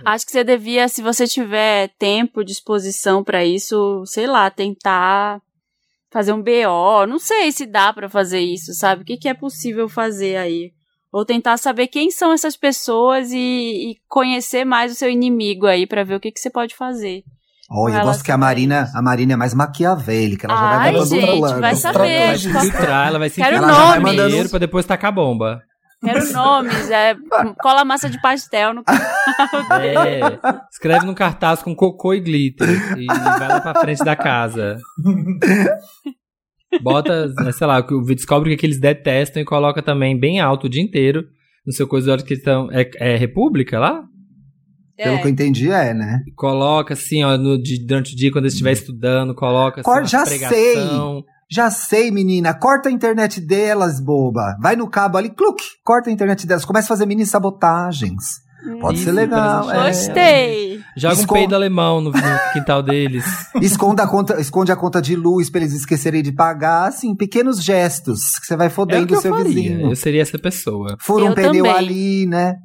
Acho 0.06 0.26
que 0.26 0.32
você 0.32 0.44
devia, 0.44 0.88
se 0.90 1.02
você 1.02 1.26
tiver 1.28 1.90
tempo, 1.98 2.44
disposição 2.44 3.24
pra 3.24 3.46
isso, 3.46 4.04
sei 4.06 4.28
lá, 4.28 4.50
tentar 4.50 5.40
fazer 6.12 6.34
um 6.34 6.42
BO. 6.42 7.06
Não 7.08 7.20
sei 7.20 7.52
se 7.52 7.66
dá 7.66 7.92
pra 7.94 8.10
fazer 8.10 8.40
isso, 8.40 8.74
sabe? 8.74 9.02
O 9.02 9.06
que, 9.06 9.18
que 9.18 9.30
é 9.30 9.34
possível 9.34 9.88
fazer 9.90 10.38
aí? 10.38 10.72
Ou 11.12 11.26
tentar 11.26 11.58
saber 11.58 11.88
quem 11.88 12.12
são 12.12 12.32
essas 12.34 12.58
pessoas 12.58 13.32
e, 13.32 13.38
e 13.92 13.98
conhecer 14.08 14.66
mais 14.66 14.92
o 14.92 14.96
seu 14.96 15.10
inimigo 15.10 15.66
aí 15.66 15.88
pra 15.88 16.04
ver 16.04 16.16
o 16.16 16.20
que, 16.20 16.32
que 16.32 16.40
você 16.40 16.50
pode 16.50 16.76
fazer. 16.76 17.24
Olha, 17.70 17.98
eu 17.98 18.04
gosto 18.04 18.24
que 18.24 18.32
a 18.32 18.36
a 18.36 18.38
Marina, 18.38 18.90
a 18.94 19.02
Marina 19.02 19.34
é 19.34 19.36
mais 19.36 19.54
maquiavélica, 19.54 20.48
ela 20.48 20.56
já 20.56 20.68
Ai, 20.70 20.78
vai 20.78 21.02
mandando 21.02 21.16
um 21.16 21.20
gente, 21.20 21.40
plano. 21.40 21.62
vai 21.62 21.76
saber. 21.76 22.10
Ela 22.10 22.28
vai 22.28 22.38
se 22.38 22.50
filtrar, 22.50 23.08
ela 23.08 23.20
vai 23.20 23.30
se 23.30 23.42
infiltrar 23.42 23.64
Ela 23.64 23.74
já 23.74 23.86
vai 23.88 24.00
mandando 24.00 24.50
pra 24.50 24.60
depois 24.60 24.86
tacar 24.86 25.12
bomba. 25.12 25.62
Quero 26.04 26.32
nomes, 26.32 26.90
é, 26.92 27.16
cola 27.60 27.84
massa 27.84 28.08
de 28.10 28.22
pastel 28.22 28.74
no 28.74 28.84
É, 29.82 30.20
escreve 30.72 31.06
num 31.06 31.14
cartaz 31.16 31.64
com 31.64 31.76
cocô 31.76 32.14
e 32.14 32.20
glitter 32.20 32.70
e 33.00 33.06
vai 33.08 33.48
lá 33.48 33.60
pra 33.62 33.82
frente 33.82 34.04
da 34.04 34.16
casa. 34.16 34.78
Bota, 36.82 37.30
sei 37.54 37.66
lá, 37.68 37.82
que- 37.82 38.00
descobre 38.16 38.54
o 38.54 38.58
que 38.58 38.66
eles 38.66 38.80
detestam 38.80 39.42
e 39.42 39.46
coloca 39.46 39.82
também 39.82 40.18
bem 40.20 40.40
alto 40.40 40.68
o 40.68 40.70
dia 40.70 40.82
inteiro 40.84 41.24
no 41.66 41.74
seu 41.74 41.88
coisa 41.88 42.16
de 42.18 42.24
que 42.24 42.34
estão. 42.36 42.70
É, 42.72 42.90
é 43.00 43.16
República 43.18 43.80
lá? 43.80 44.04
Pelo 44.96 45.16
É. 45.16 45.18
que 45.20 45.28
eu 45.28 45.32
entendi, 45.32 45.72
é, 45.72 45.94
né? 45.94 46.20
Coloca 46.36 46.94
assim, 46.94 47.24
ó, 47.24 47.38
no, 47.38 47.62
de- 47.62 47.86
durante 47.86 48.14
o 48.14 48.18
dia, 48.18 48.32
quando 48.32 48.46
eles 48.46 48.54
estiver 48.54 48.72
estudando, 48.72 49.34
coloca 49.34 49.82
assim, 49.82 50.06
já 50.08 50.24
pregação. 50.24 51.24
Já 51.50 51.70
sei, 51.72 52.12
menina. 52.12 52.54
Corta 52.54 52.90
a 52.90 52.92
internet 52.92 53.40
delas, 53.40 54.00
boba. 54.02 54.58
Vai 54.62 54.76
no 54.76 54.90
cabo 54.90 55.18
ali, 55.18 55.30
cluque. 55.30 55.64
Corta 55.84 56.10
a 56.10 56.14
internet 56.14 56.46
delas. 56.46 56.66
Começa 56.66 56.86
a 56.88 56.90
fazer 56.90 57.06
mini 57.06 57.26
sabotagens. 57.26 58.46
Pode 58.82 58.98
Isso, 58.98 59.06
ser 59.06 59.12
legal. 59.14 59.72
é. 59.72 59.88
Gostei. 59.88 60.82
Joga 60.98 61.16
um 61.16 61.20
Escon- 61.20 61.34
peido 61.36 61.56
alemão 61.56 62.02
no, 62.02 62.12
no 62.12 62.52
quintal 62.54 62.84
deles. 62.84 63.24
Esconda 63.62 64.04
a 64.04 64.08
conta, 64.08 64.42
esconde 64.42 64.72
a 64.72 64.76
conta 64.76 65.02
de 65.02 65.16
luz 65.16 65.50
pra 65.50 65.62
eles 65.62 65.74
esquecerem 65.74 66.22
de 66.22 66.34
pagar. 66.34 66.88
Assim, 66.88 67.16
pequenos 67.16 67.64
gestos 67.64 68.38
que 68.40 68.46
você 68.48 68.58
vai 68.58 68.68
É 68.68 68.70
o 68.70 68.74
fodendo 68.74 69.08
que 69.08 69.14
o 69.14 69.18
eu 69.18 69.22
seu 69.22 69.34
faria. 69.34 69.46
vizinho. 69.54 69.90
Eu 69.92 69.96
seria 69.96 70.22
essa 70.22 70.38
pessoa. 70.40 70.98
Fura 71.00 71.24
um 71.26 71.30
Eu 71.30 71.36
pneu 71.36 71.64
também. 71.64 71.72
ali, 71.72 72.26
né? 72.26 72.56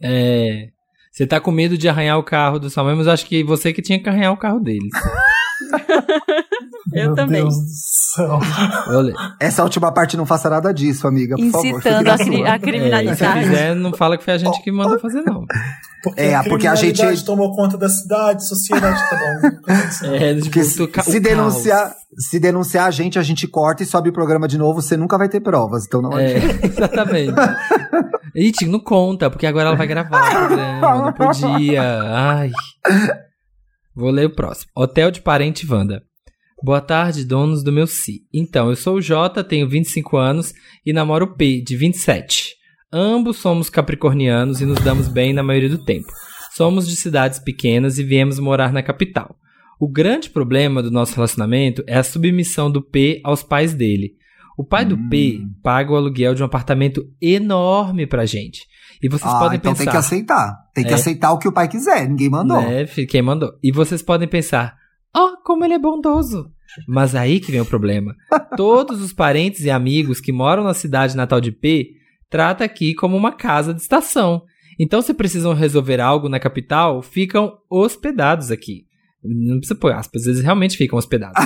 É. 0.00 0.66
Você 1.10 1.26
tá 1.26 1.40
com 1.40 1.50
medo 1.50 1.76
de 1.76 1.88
arranhar 1.88 2.16
o 2.18 2.22
carro 2.22 2.60
do 2.60 2.70
Samuel, 2.70 2.96
mas 2.98 3.06
eu 3.08 3.12
acho 3.12 3.26
que 3.26 3.42
você 3.42 3.72
que 3.72 3.82
tinha 3.82 4.00
que 4.00 4.08
arranhar 4.08 4.32
o 4.32 4.36
carro 4.36 4.60
deles. 4.60 4.90
Eu 6.92 7.06
Meu 7.06 7.14
também. 7.14 7.42
Deus 7.42 7.54
do 7.54 7.68
céu. 8.16 8.38
Olha, 8.88 9.14
Essa 9.38 9.62
última 9.62 9.92
parte 9.92 10.16
não 10.16 10.26
faça 10.26 10.48
nada 10.50 10.72
disso, 10.72 11.06
amiga, 11.06 11.36
por 11.36 11.50
favor. 11.50 11.66
Incitando 11.66 12.04
na 12.04 12.14
a, 12.14 12.18
cri- 12.18 12.44
a 12.44 12.48
é, 12.48 12.52
se 12.54 12.58
criminalidade. 12.60 13.40
quiser, 13.48 13.74
não 13.76 13.92
fala 13.92 14.16
que 14.18 14.24
foi 14.24 14.34
a 14.34 14.38
gente 14.38 14.62
que 14.62 14.72
mandou 14.72 14.98
fazer, 14.98 15.22
não. 15.22 15.44
Porque 16.02 16.20
É, 16.20 16.34
a 16.34 16.42
porque 16.42 16.66
a 16.66 16.74
gente- 16.74 16.92
criminalidade 16.94 17.24
tomou 17.26 17.54
conta 17.54 17.76
da 17.76 17.88
cidade, 17.88 18.46
sociedade, 18.48 18.98
tá 19.10 19.16
bom. 19.16 20.14
É, 20.14 20.34
Porque 20.34 20.64
se, 20.64 20.88
se 21.04 21.20
denunciar. 21.20 21.94
Se 22.18 22.40
denunciar 22.40 22.86
a 22.86 22.90
gente, 22.90 23.18
a 23.18 23.22
gente 23.22 23.46
corta 23.46 23.84
e 23.84 23.86
sobe 23.86 24.08
o 24.08 24.12
programa 24.12 24.48
de 24.48 24.58
novo, 24.58 24.82
você 24.82 24.96
nunca 24.96 25.16
vai 25.16 25.28
ter 25.28 25.40
provas. 25.40 25.84
Então 25.86 26.02
não 26.02 26.18
É, 26.18 26.36
adianta. 26.36 26.66
exatamente. 26.66 27.34
Iti, 28.34 28.66
não 28.66 28.80
conta, 28.80 29.30
porque 29.30 29.46
agora 29.46 29.68
ela 29.68 29.76
vai 29.76 29.86
gravar 29.86 30.18
o 30.26 30.30
programa, 30.48 30.96
não 31.04 31.12
podia. 31.12 31.82
Ai. 31.82 32.50
Vou 33.94 34.10
ler 34.10 34.26
o 34.26 34.34
próximo. 34.34 34.70
Hotel 34.76 35.10
de 35.12 35.20
Parente 35.20 35.64
Wanda. 35.70 36.02
Boa 36.62 36.80
tarde, 36.80 37.24
donos 37.24 37.62
do 37.62 37.72
meu 37.72 37.86
Si. 37.86 38.22
Então, 38.32 38.68
eu 38.68 38.76
sou 38.76 38.96
o 38.96 39.00
Jota, 39.02 39.42
tenho 39.42 39.68
25 39.68 40.16
anos 40.16 40.52
e 40.84 40.92
namoro 40.92 41.24
o 41.24 41.34
P, 41.34 41.62
de 41.62 41.74
27. 41.76 42.54
Ambos 42.92 43.38
somos 43.38 43.70
capricornianos 43.70 44.60
e 44.60 44.66
nos 44.66 44.78
damos 44.80 45.08
bem 45.08 45.32
na 45.32 45.42
maioria 45.42 45.70
do 45.70 45.82
tempo. 45.82 46.08
Somos 46.52 46.86
de 46.86 46.96
cidades 46.96 47.38
pequenas 47.38 47.98
e 47.98 48.02
viemos 48.04 48.38
morar 48.38 48.72
na 48.72 48.82
capital. 48.82 49.36
O 49.78 49.88
grande 49.88 50.28
problema 50.28 50.82
do 50.82 50.90
nosso 50.90 51.14
relacionamento 51.14 51.82
é 51.86 51.96
a 51.96 52.02
submissão 52.02 52.70
do 52.70 52.82
P 52.82 53.20
aos 53.24 53.42
pais 53.42 53.72
dele. 53.72 54.12
O 54.58 54.64
pai 54.64 54.84
do 54.84 54.98
P 55.08 55.40
paga 55.62 55.90
o 55.92 55.96
aluguel 55.96 56.34
de 56.34 56.42
um 56.42 56.46
apartamento 56.46 57.02
enorme 57.22 58.06
pra 58.06 58.26
gente. 58.26 58.66
E 59.02 59.08
vocês 59.08 59.32
Ah, 59.32 59.38
podem 59.38 59.56
então 59.56 59.72
pensar. 59.72 59.84
tem 59.84 59.90
que 59.92 59.96
aceitar. 59.96 60.56
Tem 60.74 60.84
que 60.84 60.90
É. 60.90 60.94
aceitar 60.94 61.32
o 61.32 61.38
que 61.38 61.48
o 61.48 61.52
pai 61.52 61.66
quiser. 61.68 62.06
Ninguém 62.06 62.28
mandou. 62.28 62.60
Né, 62.60 62.84
quem 62.84 63.22
mandou. 63.22 63.52
E 63.62 63.72
vocês 63.72 64.02
podem 64.02 64.28
pensar, 64.28 64.76
ó, 65.14 65.36
como 65.44 65.64
ele 65.64 65.74
é 65.74 65.78
bondoso. 65.78 66.50
Mas 66.86 67.14
aí 67.14 67.40
que 67.40 67.50
vem 67.50 67.60
o 67.60 67.66
problema. 67.66 68.14
Todos 68.56 69.00
os 69.00 69.12
parentes 69.12 69.64
e 69.64 69.70
amigos 69.70 70.20
que 70.20 70.32
moram 70.32 70.64
na 70.64 70.74
cidade 70.74 71.16
natal 71.16 71.40
de 71.40 71.50
P 71.50 71.92
trata 72.28 72.64
aqui 72.64 72.94
como 72.94 73.16
uma 73.16 73.32
casa 73.32 73.74
de 73.74 73.80
estação. 73.80 74.42
Então, 74.78 75.02
se 75.02 75.12
precisam 75.12 75.52
resolver 75.52 76.00
algo 76.00 76.28
na 76.28 76.40
capital, 76.40 77.02
ficam 77.02 77.58
hospedados 77.68 78.50
aqui. 78.50 78.86
Não 79.22 79.58
precisa 79.58 79.78
pôr 79.78 79.92
aspas, 79.92 80.26
eles 80.26 80.40
realmente 80.40 80.76
ficam 80.76 80.98
hospedados. 80.98 81.36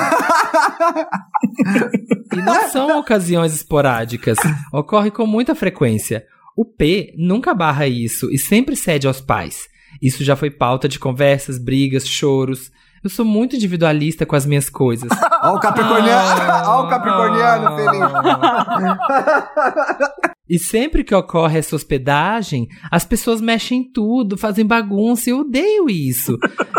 E 2.32 2.36
não 2.36 2.68
são 2.70 2.98
ocasiões 2.98 3.54
esporádicas, 3.54 4.38
ocorre 4.72 5.10
com 5.10 5.26
muita 5.26 5.54
frequência. 5.54 6.26
O 6.56 6.64
P 6.64 7.14
nunca 7.16 7.54
barra 7.54 7.86
isso 7.86 8.30
e 8.30 8.38
sempre 8.38 8.74
cede 8.74 9.06
aos 9.06 9.20
pais. 9.20 9.68
Isso 10.02 10.24
já 10.24 10.34
foi 10.34 10.50
pauta 10.50 10.88
de 10.88 10.98
conversas, 10.98 11.58
brigas, 11.58 12.06
choros. 12.06 12.72
Eu 13.04 13.10
sou 13.10 13.24
muito 13.24 13.54
individualista 13.54 14.24
com 14.24 14.34
as 14.34 14.46
minhas 14.46 14.70
coisas. 14.70 15.10
Ó 15.44 15.56
o 15.56 15.60
capricorniano, 15.60 16.66
ó 16.66 16.84
o 16.84 16.88
capricorniano, 16.88 17.76
E 20.48 20.58
sempre 20.58 21.02
que 21.04 21.14
ocorre 21.14 21.58
essa 21.58 21.74
hospedagem, 21.74 22.68
as 22.90 23.02
pessoas 23.04 23.40
mexem 23.40 23.80
em 23.80 23.92
tudo, 23.92 24.36
fazem 24.36 24.66
bagunça 24.66 25.30
eu 25.30 25.40
odeio 25.40 25.88
isso. 25.88 26.36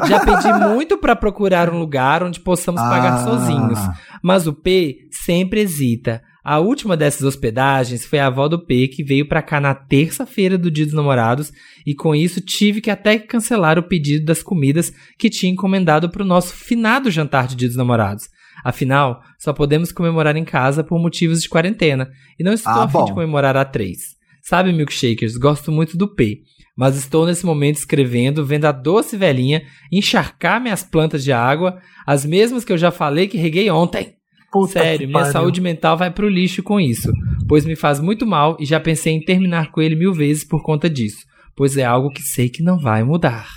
Já 0.08 0.20
pedi 0.20 0.54
muito 0.70 0.98
pra 1.00 1.16
procurar 1.16 1.72
um 1.74 1.80
lugar 1.80 2.24
onde 2.24 2.40
possamos 2.40 2.80
pagar 2.82 3.16
Ah. 3.16 3.24
sozinhos, 3.24 3.80
mas 4.24 4.46
o 4.48 4.54
P 4.54 5.08
sempre 5.12 5.62
hesita. 5.62 6.22
A 6.46 6.60
última 6.60 6.96
dessas 6.96 7.24
hospedagens 7.24 8.06
foi 8.06 8.20
a 8.20 8.28
avó 8.28 8.48
do 8.48 8.64
P 8.64 8.88
que 8.88 9.04
veio 9.04 9.28
pra 9.28 9.42
cá 9.42 9.60
na 9.60 9.74
terça-feira 9.74 10.60
do 10.60 10.70
Dia 10.70 10.86
dos 10.86 10.94
Namorados 10.94 11.52
e 11.84 11.96
com 11.96 12.14
isso 12.14 12.40
tive 12.40 12.82
que 12.82 12.92
até 12.92 13.18
cancelar 13.18 13.80
o 13.80 13.84
pedido 13.84 14.26
das 14.26 14.44
comidas 14.44 14.94
que 15.18 15.28
tinha 15.28 15.52
encomendado 15.52 16.08
pro 16.08 16.24
nosso 16.24 16.54
finado 16.54 17.10
jantar 17.10 17.48
de 17.48 17.56
Dia 17.56 17.68
dos 17.68 17.76
Namorados. 17.76 18.30
Afinal, 18.64 19.24
só 19.40 19.54
podemos 19.54 19.92
comemorar 19.92 20.36
em 20.36 20.46
casa 20.46 20.84
por 20.84 21.02
motivos 21.02 21.42
de 21.42 21.50
quarentena 21.50 22.12
e 22.40 22.44
não 22.44 22.54
estou 22.54 22.74
Ah, 22.74 22.84
a 22.84 22.88
fim 22.88 23.06
de 23.06 23.14
comemorar 23.14 23.58
a 23.58 23.66
três. 23.66 24.14
Sabe, 24.44 24.72
milkshakers, 24.72 25.38
gosto 25.38 25.72
muito 25.72 25.98
do 25.98 26.08
P, 26.08 26.42
mas 26.78 26.96
estou 26.96 27.26
nesse 27.26 27.44
momento 27.44 27.78
escrevendo, 27.78 28.46
vendo 28.46 28.66
a 28.66 28.72
doce 28.72 29.18
velhinha 29.18 29.64
encharcar 29.92 30.62
minhas 30.62 30.84
plantas 30.84 31.24
de 31.24 31.32
água, 31.32 31.82
as 32.06 32.24
mesmas 32.24 32.64
que 32.64 32.72
eu 32.72 32.78
já 32.78 32.92
falei 32.92 33.28
que 33.28 33.36
reguei 33.36 33.68
ontem. 33.72 34.14
Puta 34.56 34.80
Sério, 34.80 35.06
minha 35.06 35.20
pariu. 35.20 35.34
saúde 35.34 35.60
mental 35.60 35.98
vai 35.98 36.10
pro 36.10 36.30
lixo 36.30 36.64
com 36.64 36.80
isso, 36.80 37.12
pois 37.46 37.66
me 37.66 37.76
faz 37.76 38.00
muito 38.00 38.26
mal 38.26 38.56
e 38.58 38.66
já 38.66 38.80
pensei 38.80 39.12
em 39.12 39.20
terminar 39.20 39.70
com 39.70 39.82
ele 39.82 39.98
mil 39.98 40.14
vezes 40.14 40.48
por 40.48 40.64
conta 40.64 40.90
disso, 40.90 41.26
pois 41.58 41.76
é 41.76 41.84
algo 41.84 42.10
que 42.10 42.22
sei 42.22 42.48
que 42.48 42.64
não 42.64 42.80
vai 42.80 43.04
mudar. 43.04 43.50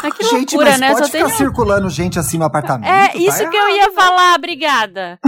Mas 0.00 0.14
que 0.14 0.22
Gente, 0.22 0.54
loucura, 0.54 0.70
mas 0.70 0.80
né? 0.80 0.92
pode 0.92 1.06
Só 1.06 1.10
ficar 1.10 1.26
tem 1.26 1.36
circulando 1.36 1.90
gente 1.90 2.16
assim 2.16 2.38
no 2.38 2.44
apartamento. 2.44 2.88
É, 2.88 3.08
tá 3.08 3.16
isso 3.16 3.50
que 3.50 3.56
eu 3.56 3.68
ia 3.70 3.90
falar, 3.90 4.36
obrigada. 4.36 5.18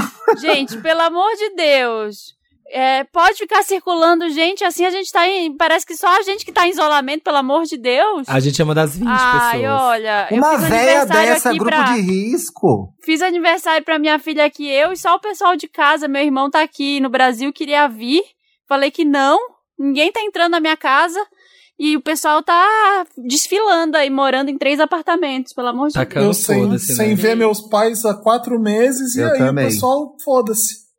Gente, 0.41 0.77
pelo 0.77 1.01
amor 1.01 1.33
de 1.37 1.51
Deus. 1.57 2.37
É, 2.73 3.03
pode 3.05 3.37
ficar 3.39 3.65
circulando 3.65 4.31
gente 4.31 4.63
assim, 4.63 4.85
a 4.87 4.91
gente 4.91 5.11
tá 5.11 5.27
em. 5.27 5.57
Parece 5.57 5.85
que 5.85 5.97
só 5.97 6.07
a 6.07 6.23
gente 6.23 6.45
que 6.45 6.53
tá 6.53 6.67
em 6.67 6.71
isolamento, 6.71 7.25
pelo 7.25 7.37
amor 7.39 7.65
de 7.65 7.77
Deus. 7.77 8.29
A 8.29 8.39
gente 8.39 8.61
é 8.61 8.65
uma 8.65 8.75
das 8.75 8.97
20 8.97 9.09
Ai, 9.09 9.61
pessoas. 9.63 9.81
olha, 9.83 10.29
eu 10.31 10.37
Uma 10.39 10.59
fiz 10.59 10.69
véia 10.69 11.01
aniversário 11.01 11.33
dessa, 11.33 11.51
grupo 11.51 11.65
pra... 11.65 11.83
de 11.95 12.01
risco. 12.01 12.95
Fiz 13.03 13.23
aniversário 13.23 13.85
pra 13.85 13.99
minha 13.99 14.19
filha 14.21 14.45
aqui, 14.45 14.69
eu 14.69 14.93
e 14.93 14.97
só 14.97 15.17
o 15.17 15.21
pessoal 15.21 15.57
de 15.57 15.67
casa. 15.67 16.07
Meu 16.07 16.23
irmão 16.23 16.49
tá 16.49 16.63
aqui 16.63 17.01
no 17.01 17.09
Brasil, 17.11 17.53
queria 17.53 17.89
vir. 17.89 18.23
Falei 18.69 18.91
que 18.93 19.05
não, 19.05 19.37
ninguém 19.77 20.13
tá 20.13 20.21
entrando 20.23 20.53
na 20.53 20.61
minha 20.61 20.77
casa. 20.77 21.21
E 21.77 21.97
o 21.97 22.01
pessoal 22.03 22.43
tá 22.43 23.07
desfilando 23.17 23.97
aí, 23.97 24.11
morando 24.11 24.51
em 24.51 24.59
três 24.59 24.79
apartamentos, 24.79 25.55
pelo 25.55 25.69
amor 25.69 25.89
de 25.89 25.95
Deus. 25.95 26.07
Tacando 26.07 26.27
Eu 26.27 26.35
sem, 26.35 26.63
foda-se, 26.63 26.95
sem 26.95 27.09
né? 27.09 27.15
ver 27.15 27.35
meus 27.35 27.67
pais 27.69 28.05
há 28.05 28.15
quatro 28.15 28.61
meses 28.61 29.17
e 29.17 29.21
Eu 29.21 29.33
aí 29.33 29.39
também. 29.39 29.65
o 29.67 29.69
pessoal 29.71 30.15
foda-se. 30.23 30.90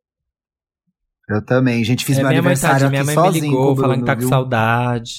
Eu 1.31 1.45
também, 1.45 1.83
gente, 1.83 2.03
fiz 2.05 2.17
É, 2.17 2.21
meu 2.21 2.29
minha 2.29 2.41
mãe, 2.41 2.51
aniversário 2.51 2.81
tadinha, 2.85 3.01
aqui 3.01 3.09
minha 3.11 3.15
mãe 3.21 3.25
me 3.31 3.33
sozinho 3.39 3.51
ligou 3.51 3.75
falando 3.75 3.99
que 3.99 4.05
tá 4.05 4.13
com 4.15 4.19
viu? 4.21 4.29
saudade. 4.29 5.11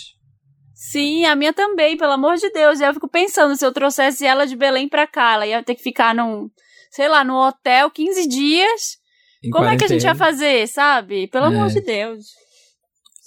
Sim, 0.74 1.24
a 1.24 1.36
minha 1.36 1.52
também, 1.52 1.96
pelo 1.96 2.12
amor 2.12 2.36
de 2.36 2.50
Deus. 2.50 2.80
E 2.80 2.84
eu 2.84 2.92
fico 2.92 3.08
pensando, 3.08 3.56
se 3.56 3.64
eu 3.64 3.72
trouxesse 3.72 4.26
ela 4.26 4.46
de 4.46 4.56
Belém 4.56 4.88
pra 4.88 5.06
cá, 5.06 5.34
ela 5.34 5.46
ia 5.46 5.62
ter 5.62 5.74
que 5.76 5.82
ficar 5.82 6.14
num, 6.14 6.48
sei 6.90 7.08
lá, 7.08 7.22
num 7.24 7.36
hotel 7.36 7.90
15 7.90 8.28
dias. 8.28 8.98
Em 9.44 9.50
Como 9.50 9.66
é 9.66 9.76
que 9.76 9.84
a 9.84 9.88
gente 9.88 10.02
ia 10.02 10.14
quarentena. 10.14 10.24
fazer, 10.32 10.66
sabe? 10.68 11.28
Pelo 11.28 11.46
É. 11.46 11.48
amor 11.48 11.68
de 11.68 11.80
Deus. 11.80 12.24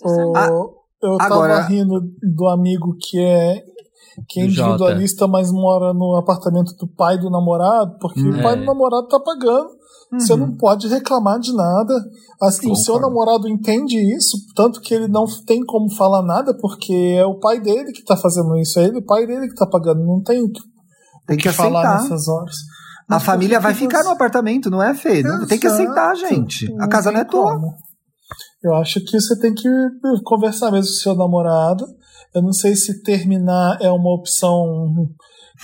O- 0.03 0.33
Ah, 0.38 0.47
eu 1.01 1.17
agora- 1.22 1.55
tava 1.55 1.67
rindo 1.67 2.01
do 2.35 2.47
amigo 2.49 2.95
que 3.01 3.19
é 3.19 3.64
que 4.27 4.41
é 4.41 4.47
Jota. 4.49 4.69
individualista, 4.69 5.27
mas 5.27 5.51
mora 5.51 5.93
no 5.93 6.15
apartamento 6.17 6.73
do 6.77 6.87
pai 6.87 7.17
do 7.17 7.29
namorado, 7.29 7.97
porque 7.99 8.21
Hum. 8.21 8.37
o 8.39 8.41
pai 8.43 8.53
É. 8.53 8.57
do 8.57 8.65
namorado 8.65 9.07
tá 9.07 9.19
pagando. 9.19 9.69
Você 10.19 10.33
Uhum. 10.33 10.39
não 10.39 10.55
pode 10.57 10.87
reclamar 10.87 11.39
de 11.39 11.51
nada. 11.53 11.93
Assim, 12.41 12.71
o 12.71 12.75
seu 12.75 12.99
namorado 12.99 13.47
entende 13.49 13.97
isso, 14.15 14.37
tanto 14.55 14.79
que 14.79 14.93
ele 14.93 15.07
não 15.07 15.25
tem 15.45 15.65
como 15.65 15.89
falar 15.95 16.21
nada, 16.21 16.55
porque 16.61 16.93
é 17.17 17.25
o 17.25 17.39
pai 17.39 17.59
dele 17.59 17.91
que 17.91 18.03
tá 18.03 18.15
fazendo 18.15 18.55
isso. 18.57 18.79
É 18.79 18.83
ele, 18.85 18.99
o 18.99 19.05
pai 19.05 19.25
dele 19.25 19.47
que 19.49 19.55
tá 19.55 19.65
pagando. 19.65 20.05
Não 20.05 20.21
tem 20.21 20.41
o 20.43 20.49
que, 20.51 20.61
Tem 21.27 21.37
que 21.37 21.51
falar 21.51 21.79
aceitar. 21.81 22.03
nessas 22.03 22.27
horas. 22.27 22.55
A 23.09 23.19
família 23.19 23.59
vai 23.59 23.73
ficar 23.73 23.99
você- 23.99 24.03
no 24.05 24.11
apartamento, 24.11 24.69
não 24.69 24.81
é, 24.81 24.93
Fê? 24.93 25.21
Não- 25.23 25.45
Tem 25.47 25.59
que 25.59 25.67
aceitar, 25.67 26.15
gente. 26.15 26.71
A 26.79 26.87
casa 26.87 27.11
não 27.11 27.19
é 27.19 27.23
tua. 27.25 27.59
Eu 28.63 28.73
acho 28.75 28.99
que 29.05 29.19
você 29.19 29.37
tem 29.39 29.53
que 29.53 29.69
conversar 30.23 30.71
mesmo 30.71 30.87
com 30.87 30.93
o 30.93 31.01
seu 31.01 31.15
namorado. 31.15 31.85
Eu 32.35 32.41
não 32.41 32.53
sei 32.53 32.75
se 32.75 33.01
terminar 33.01 33.77
é 33.81 33.89
uma 33.91 34.14
opção 34.14 35.07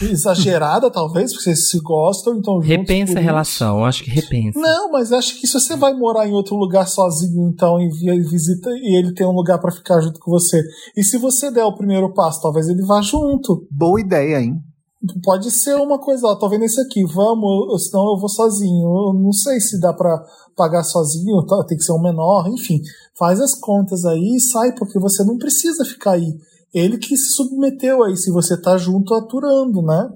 exagerada, 0.01 0.90
talvez, 0.91 1.32
porque 1.32 1.43
vocês 1.43 1.69
se 1.69 1.80
gostam, 1.82 2.38
então 2.38 2.59
Repensa 2.59 3.19
a 3.19 3.22
relação, 3.22 3.80
eu 3.80 3.85
acho 3.85 4.03
que 4.03 4.09
repensa. 4.09 4.59
Não, 4.59 4.91
mas 4.91 5.11
acho 5.11 5.40
que 5.40 5.48
se 5.48 5.53
você 5.53 5.75
vai 5.75 5.93
morar 5.93 6.27
em 6.27 6.33
outro 6.33 6.56
lugar 6.56 6.88
sozinho, 6.88 7.50
então, 7.53 7.80
e 7.80 7.90
vi- 7.90 8.22
visita 8.30 8.69
e 8.72 8.98
ele 8.98 9.14
tem 9.14 9.27
um 9.27 9.32
lugar 9.35 9.59
pra 9.59 9.72
ficar 9.72 10.00
junto 10.01 10.19
com 10.19 10.32
você, 10.32 10.61
e 10.95 11.03
se 11.03 11.17
você 11.17 11.51
der 11.51 11.66
o 11.66 11.75
primeiro 11.75 12.14
passo, 12.14 12.41
talvez 12.41 12.67
ele 12.67 12.83
vá 12.85 13.01
junto. 13.01 13.67
Boa 13.69 14.00
ideia, 14.00 14.40
hein? 14.41 14.56
Pode 15.24 15.50
ser 15.50 15.74
uma 15.77 16.00
coisa, 16.00 16.27
ó, 16.27 16.35
tô 16.35 16.48
vendo 16.48 16.64
esse 16.64 16.80
aqui, 16.80 17.03
vamos, 17.03 17.43
ou 17.43 17.80
senão 17.80 18.03
eu 18.14 18.19
vou 18.19 18.30
sozinho. 18.30 18.83
Eu 18.85 19.14
não 19.19 19.32
sei 19.33 19.59
se 19.59 19.80
dá 19.80 19.91
pra 19.91 20.24
pagar 20.56 20.83
sozinho, 20.83 21.43
tá, 21.48 21.64
tem 21.67 21.75
que 21.75 21.83
ser 21.83 21.91
um 21.93 22.01
menor, 22.01 22.48
enfim. 22.48 22.80
Faz 23.17 23.41
as 23.41 23.56
contas 23.56 24.06
aí 24.06 24.35
e 24.35 24.40
sai, 24.40 24.74
porque 24.75 25.00
você 25.00 25.24
não 25.24 25.40
precisa 25.40 25.83
ficar 25.85 26.11
aí. 26.11 26.32
Ele 26.74 26.98
que 26.98 27.16
se 27.17 27.33
submeteu 27.33 28.03
aí, 28.03 28.16
se 28.16 28.32
você 28.32 28.59
tá 28.59 28.77
junto 28.77 29.14
aturando, 29.14 29.82
né? 29.82 30.09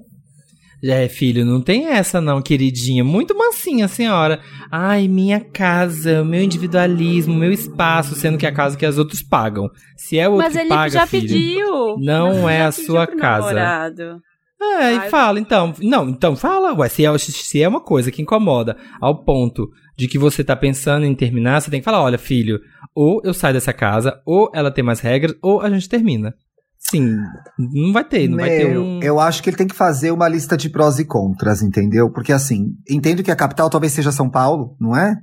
É, 0.84 1.08
filho, 1.08 1.44
não 1.44 1.60
tem 1.60 1.86
essa 1.86 2.20
não, 2.20 2.42
queridinha. 2.42 3.02
Muito 3.02 3.36
mansinha 3.36 3.86
a 3.86 3.88
senhora. 3.88 4.40
Ai, 4.70 5.08
minha 5.08 5.40
casa, 5.40 6.22
meu 6.24 6.42
individualismo, 6.42 7.34
meu 7.34 7.50
espaço, 7.50 8.14
sendo 8.14 8.38
que 8.38 8.46
é 8.46 8.50
a 8.50 8.54
casa 8.54 8.76
que 8.76 8.86
as 8.86 8.98
outros 8.98 9.22
pagam. 9.22 9.68
Se 9.96 10.18
é 10.18 10.28
o 10.28 10.32
outro 10.32 10.44
Mas 10.46 10.52
que 10.54 10.60
ele 10.60 10.68
paga, 10.68 10.90
já 10.90 11.06
filho, 11.06 11.28
pediu. 11.28 11.96
não 11.98 12.48
é 12.48 12.58
já 12.58 12.68
a 12.68 12.72
pediu 12.72 12.86
sua 12.86 13.06
pro 13.06 13.16
casa. 13.16 13.46
namorado. 13.46 14.20
É, 14.60 14.84
Ai. 14.84 15.06
e 15.06 15.10
fala, 15.10 15.40
então. 15.40 15.74
Não, 15.80 16.08
então 16.08 16.36
fala, 16.36 16.72
ué, 16.74 16.88
se 16.88 17.04
é, 17.04 17.18
se 17.18 17.62
é 17.62 17.68
uma 17.68 17.80
coisa 17.80 18.10
que 18.10 18.22
incomoda 18.22 18.76
ao 19.00 19.24
ponto 19.24 19.68
de 19.96 20.08
que 20.08 20.18
você 20.18 20.44
tá 20.44 20.54
pensando 20.54 21.04
em 21.04 21.14
terminar, 21.14 21.60
você 21.60 21.70
tem 21.70 21.80
que 21.80 21.84
falar, 21.84 22.02
olha, 22.02 22.18
filho, 22.18 22.60
ou 22.94 23.20
eu 23.24 23.34
saio 23.34 23.54
dessa 23.54 23.72
casa, 23.72 24.20
ou 24.26 24.50
ela 24.54 24.70
tem 24.70 24.84
mais 24.84 25.00
regras, 25.00 25.34
ou 25.42 25.60
a 25.60 25.68
gente 25.70 25.88
termina. 25.88 26.34
Sim, 26.90 27.16
não 27.58 27.92
vai 27.92 28.04
ter, 28.04 28.28
não 28.28 28.36
vai 28.36 28.48
ter 28.48 28.68
Meu, 28.68 28.82
um... 28.82 29.02
Eu 29.02 29.18
acho 29.18 29.42
que 29.42 29.50
ele 29.50 29.56
tem 29.56 29.66
que 29.66 29.74
fazer 29.74 30.10
uma 30.10 30.28
lista 30.28 30.56
de 30.56 30.68
prós 30.68 30.98
e 30.98 31.04
contras, 31.04 31.62
entendeu? 31.62 32.10
Porque 32.10 32.32
assim, 32.32 32.76
entendo 32.88 33.22
que 33.22 33.30
a 33.30 33.36
capital 33.36 33.68
talvez 33.68 33.92
seja 33.92 34.12
São 34.12 34.30
Paulo, 34.30 34.76
não 34.80 34.96
é? 34.96 35.16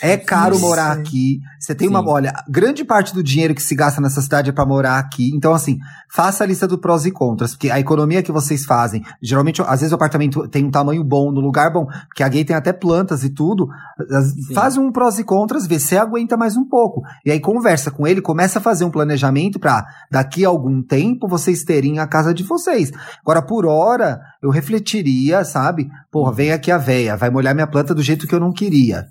É 0.00 0.16
caro 0.16 0.54
Sim. 0.54 0.62
morar 0.62 0.92
aqui. 0.92 1.40
Você 1.58 1.74
tem 1.74 1.88
uma. 1.88 2.00
Sim. 2.00 2.08
Olha, 2.08 2.32
grande 2.48 2.84
parte 2.84 3.14
do 3.14 3.22
dinheiro 3.22 3.54
que 3.54 3.62
se 3.62 3.74
gasta 3.74 4.00
nessa 4.00 4.20
cidade 4.20 4.50
é 4.50 4.52
pra 4.52 4.64
morar 4.64 4.98
aqui. 4.98 5.30
Então, 5.34 5.52
assim, 5.52 5.78
faça 6.10 6.44
a 6.44 6.46
lista 6.46 6.66
do 6.66 6.78
prós 6.78 7.04
e 7.04 7.10
contras. 7.10 7.52
Porque 7.52 7.70
a 7.70 7.78
economia 7.78 8.22
que 8.22 8.32
vocês 8.32 8.64
fazem, 8.64 9.04
geralmente, 9.20 9.62
às 9.62 9.80
vezes 9.80 9.92
o 9.92 9.94
apartamento 9.94 10.48
tem 10.48 10.64
um 10.64 10.70
tamanho 10.70 11.04
bom, 11.04 11.30
no 11.30 11.40
lugar 11.40 11.72
bom, 11.72 11.86
porque 12.08 12.22
a 12.22 12.28
gay 12.28 12.44
tem 12.44 12.56
até 12.56 12.72
plantas 12.72 13.22
e 13.24 13.30
tudo. 13.30 13.68
Sim. 13.98 14.54
Faz 14.54 14.76
um 14.76 14.90
prós 14.90 15.18
e 15.18 15.24
contras, 15.24 15.66
vê 15.66 15.78
se 15.78 15.96
aguenta 15.96 16.36
mais 16.36 16.56
um 16.56 16.64
pouco. 16.64 17.02
E 17.24 17.30
aí 17.30 17.40
conversa 17.40 17.90
com 17.90 18.06
ele, 18.06 18.20
começa 18.20 18.58
a 18.58 18.62
fazer 18.62 18.84
um 18.84 18.90
planejamento 18.90 19.58
pra 19.58 19.84
daqui 20.10 20.44
a 20.44 20.48
algum 20.48 20.82
tempo 20.82 21.28
vocês 21.28 21.64
terem 21.64 21.98
a 21.98 22.06
casa 22.06 22.34
de 22.34 22.42
vocês. 22.42 22.90
Agora, 23.20 23.42
por 23.42 23.66
hora, 23.66 24.20
eu 24.42 24.50
refletiria, 24.50 25.44
sabe? 25.44 25.88
Porra, 26.10 26.32
vem 26.32 26.52
aqui 26.52 26.70
a 26.70 26.78
véia, 26.78 27.16
vai 27.16 27.30
molhar 27.30 27.54
minha 27.54 27.66
planta 27.66 27.94
do 27.94 28.02
jeito 28.02 28.26
que 28.26 28.34
eu 28.34 28.40
não 28.40 28.52
queria. 28.52 29.06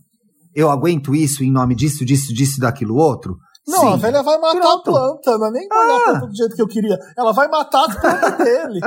Eu 0.56 0.70
aguento 0.70 1.16
isso 1.16 1.44
em 1.44 1.52
nome 1.52 1.76
disso, 1.76 2.04
disso, 2.06 2.34
disso, 2.34 2.60
daquilo 2.60 2.96
outro? 2.96 3.38
Não, 3.68 3.80
Sim. 3.80 3.94
a 3.94 3.96
velha 3.96 4.24
vai 4.24 4.40
matar 4.40 4.60
Pronto. 4.60 4.90
a 4.90 4.92
planta, 4.92 5.38
não 5.38 5.48
é 5.48 5.52
nem 5.52 5.68
molhar 5.70 5.96
a 5.96 6.04
planta 6.12 6.28
do 6.28 6.36
jeito 6.36 6.56
que 6.56 6.62
eu 6.64 6.68
queria. 6.68 6.98
Ela 7.16 7.32
vai 7.32 7.48
matar 7.48 7.86
as 7.88 7.96
plantas 7.96 8.38
dele. 8.44 8.80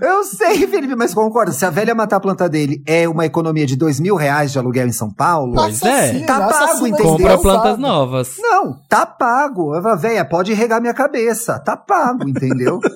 É. 0.00 0.06
Eu 0.06 0.22
sei, 0.24 0.66
Felipe, 0.68 0.94
mas 0.94 1.12
concorda. 1.12 1.50
Se 1.50 1.66
a 1.66 1.68
velha 1.70 1.92
matar 1.92 2.16
a 2.16 2.20
planta 2.20 2.48
dele 2.48 2.80
é 2.86 3.08
uma 3.08 3.26
economia 3.26 3.66
de 3.66 3.74
dois 3.74 3.98
mil 3.98 4.14
reais 4.14 4.52
de 4.52 4.58
aluguel 4.58 4.86
em 4.86 4.92
São 4.92 5.12
Paulo, 5.12 5.54
Pois 5.56 5.82
é. 5.82 6.20
Tá 6.24 6.46
pago, 6.48 6.86
entendeu? 6.86 7.12
Compra 7.12 7.38
plantas 7.38 7.76
novas. 7.78 8.36
não, 8.38 8.76
tá 8.88 9.04
pago. 9.04 9.72
Falo, 9.82 9.98
véia, 9.98 10.24
pode 10.24 10.54
regar 10.54 10.80
minha 10.80 10.94
cabeça. 10.94 11.58
Tá 11.58 11.76
pago, 11.76 12.28
entendeu? 12.28 12.78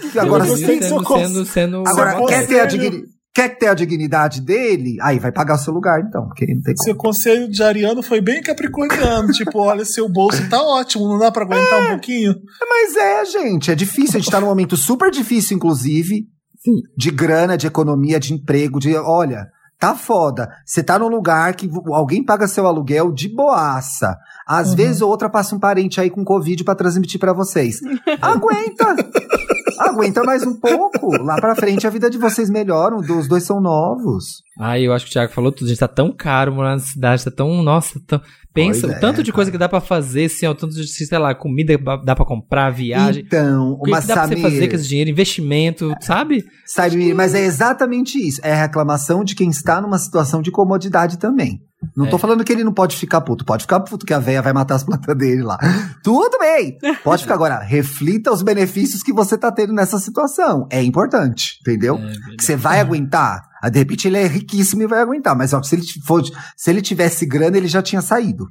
Porque 0.00 0.18
agora, 0.18 0.46
Eu 0.46 0.56
se, 0.56 0.66
sendo, 0.66 1.04
sendo, 1.06 1.46
sendo 1.46 1.84
agora 1.86 2.26
quer, 2.26 2.46
ter 2.48 2.60
a 2.60 2.66
digni- 2.66 3.04
quer 3.36 3.50
ter 3.50 3.66
a 3.66 3.74
dignidade 3.74 4.40
dele? 4.40 4.96
Aí 5.02 5.18
vai 5.18 5.30
pagar 5.30 5.56
o 5.56 5.58
seu 5.58 5.70
lugar, 5.70 6.00
então. 6.00 6.26
Porque 6.26 6.46
não 6.46 6.62
tem 6.62 6.74
como. 6.74 6.84
Seu 6.84 6.96
conselho 6.96 7.50
de 7.50 7.62
Ariano 7.62 8.02
foi 8.02 8.22
bem 8.22 8.42
capricorniano. 8.42 9.30
tipo, 9.30 9.58
olha, 9.58 9.84
seu 9.84 10.08
bolso 10.08 10.48
tá 10.48 10.62
ótimo, 10.62 11.06
não 11.06 11.18
dá 11.18 11.30
pra 11.30 11.44
aguentar 11.44 11.82
um 11.82 11.88
pouquinho? 11.90 12.34
Mas 12.66 12.96
é, 12.96 13.24
gente, 13.26 13.70
é 13.70 13.74
difícil. 13.74 14.16
A 14.16 14.20
gente 14.20 14.30
tá 14.30 14.40
num 14.40 14.46
momento 14.46 14.74
super 14.74 15.10
difícil, 15.10 15.54
inclusive, 15.54 16.26
Sim. 16.56 16.80
de 16.96 17.10
grana, 17.10 17.58
de 17.58 17.66
economia, 17.66 18.18
de 18.18 18.32
emprego, 18.32 18.80
de. 18.80 18.96
Olha, 18.96 19.48
tá 19.78 19.94
foda. 19.94 20.48
Você 20.64 20.82
tá 20.82 20.98
num 20.98 21.08
lugar 21.08 21.54
que 21.54 21.68
alguém 21.92 22.24
paga 22.24 22.48
seu 22.48 22.66
aluguel 22.66 23.12
de 23.12 23.28
boaça. 23.28 24.16
Às 24.46 24.70
Uhum. 24.70 24.76
vezes, 24.76 25.00
outra 25.02 25.28
passa 25.28 25.56
um 25.56 25.58
parente 25.58 26.00
aí 26.00 26.08
com 26.08 26.24
Covid 26.24 26.62
pra 26.62 26.74
transmitir 26.74 27.18
pra 27.18 27.32
vocês. 27.32 27.80
Aguenta! 28.22 28.94
Aguenta 29.78 30.22
mais 30.24 30.42
um 30.46 30.54
pouco. 30.54 31.10
Lá 31.22 31.36
pra 31.36 31.54
frente 31.54 31.86
a 31.86 31.90
vida 31.90 32.08
de 32.08 32.16
vocês 32.16 32.48
melhora. 32.48 32.94
Os 32.96 33.28
dois 33.28 33.42
são 33.42 33.60
novos. 33.60 34.42
Ai, 34.58 34.86
eu 34.86 34.92
acho 34.92 35.04
que 35.04 35.10
o 35.10 35.12
Thiago 35.12 35.32
falou 35.32 35.52
tudo. 35.52 35.68
Gente, 35.68 35.78
tá 35.80 35.88
tão 35.88 36.12
caro 36.12 36.54
morar 36.54 36.72
na 36.72 36.78
cidade, 36.78 37.24
tá 37.24 37.30
tão. 37.30 37.62
Nossa, 37.62 38.00
tão... 38.06 38.20
pensa 38.54 38.86
Pois 38.86 38.96
o 38.96 39.00
tanto 39.00 39.20
é, 39.20 39.24
de 39.24 39.32
coisa 39.32 39.50
que 39.50 39.58
dá 39.58 39.68
pra 39.68 39.80
fazer, 39.80 40.26
assim, 40.26 40.46
ó, 40.46 40.52
o 40.52 40.54
tanto 40.54 40.74
de, 40.74 40.86
sei 40.86 41.18
lá, 41.18 41.34
comida 41.34 41.76
que 41.76 41.84
dá 42.04 42.14
pra 42.14 42.24
comprar, 42.24 42.70
viagem. 42.70 43.24
Então, 43.26 43.72
O 43.72 43.82
que, 43.82 43.90
uma 43.90 44.00
que 44.00 44.06
dá 44.06 44.14
pra 44.14 44.22
você 44.28 44.28
Samir- 44.36 44.42
fazer 44.42 44.68
com 44.68 44.76
esse 44.76 44.88
dinheiro? 44.88 45.10
Investimento, 45.10 45.92
sabe? 46.00 46.44
Sabe, 46.64 47.12
mas 47.12 47.34
é 47.34 47.44
exatamente 47.44 48.16
isso. 48.16 48.40
É 48.42 48.52
a 48.52 48.62
reclamação 48.62 49.22
de 49.24 49.34
quem 49.34 49.50
está 49.50 49.80
numa 49.80 49.98
situação 49.98 50.40
de 50.40 50.50
comodidade 50.50 51.18
também. 51.18 51.60
Não 51.96 52.08
tô 52.08 52.16
É. 52.16 52.18
falando 52.18 52.42
que 52.42 52.52
ele 52.52 52.64
não 52.64 52.72
pode 52.72 52.96
ficar 52.96 53.20
puto. 53.20 53.44
Pode 53.44 53.62
ficar 53.64 53.80
puto 53.80 54.06
que 54.06 54.14
a 54.14 54.18
véia 54.18 54.40
vai 54.42 54.52
matar 54.52 54.76
as 54.76 54.82
plantas 54.84 55.16
dele 55.16 55.42
lá. 55.42 55.58
Tudo 56.02 56.38
bem. 56.38 56.76
Pode 57.04 57.22
ficar 57.22 57.34
agora. 57.34 57.58
Reflita 57.60 58.32
os 58.32 58.42
benefícios 58.42 59.02
que 59.02 59.12
você 59.12 59.36
tá 59.36 59.52
tendo 59.52 59.72
nessa 59.72 59.98
situação. 59.98 60.66
É 60.70 60.82
importante, 60.82 61.58
entendeu? 61.60 61.96
É, 61.96 62.36
que 62.36 62.44
você 62.44 62.56
vai 62.56 62.80
aguentar. 62.80 63.42
Ah, 63.62 63.68
De 63.68 63.78
repente 63.78 64.08
ele 64.08 64.16
é 64.18 64.26
riquíssimo 64.26 64.82
e 64.82 64.86
vai 64.86 65.00
aguentar. 65.00 65.36
Mas 65.36 65.52
ó, 65.52 65.62
se, 65.62 65.74
ele 65.76 65.84
for, 66.06 66.22
se 66.56 66.70
ele 66.70 66.80
tivesse 66.80 67.26
grana, 67.26 67.56
ele 67.56 67.68
já 67.68 67.82
tinha 67.82 68.00
saído. 68.00 68.46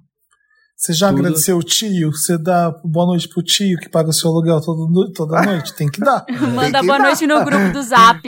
Você 0.78 0.94
já 0.94 1.08
Tudo. 1.10 1.20
agradeceu 1.20 1.58
o 1.58 1.64
tio? 1.64 2.12
Você 2.12 2.38
dá 2.38 2.70
boa 2.84 3.08
noite 3.08 3.28
pro 3.30 3.42
tio 3.42 3.78
que 3.80 3.90
paga 3.90 4.10
o 4.10 4.14
seu 4.14 4.30
aluguel 4.30 4.60
todo 4.62 5.12
toda 5.14 5.42
noite? 5.45 5.74
Tem 5.74 5.90
que 5.90 6.00
dar. 6.00 6.26
Manda 6.54 6.80
que 6.82 6.86
boa 6.86 6.98
dar. 7.00 7.06
noite 7.06 7.26
no 7.26 7.44
grupo 7.44 7.72
do 7.72 7.82
Zap. 7.82 8.22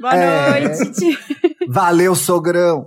Boa 0.00 0.14
É. 0.14 0.60
noite, 0.68 0.92
tio. 0.92 1.18
Valeu, 1.68 2.14
sogrão. 2.14 2.86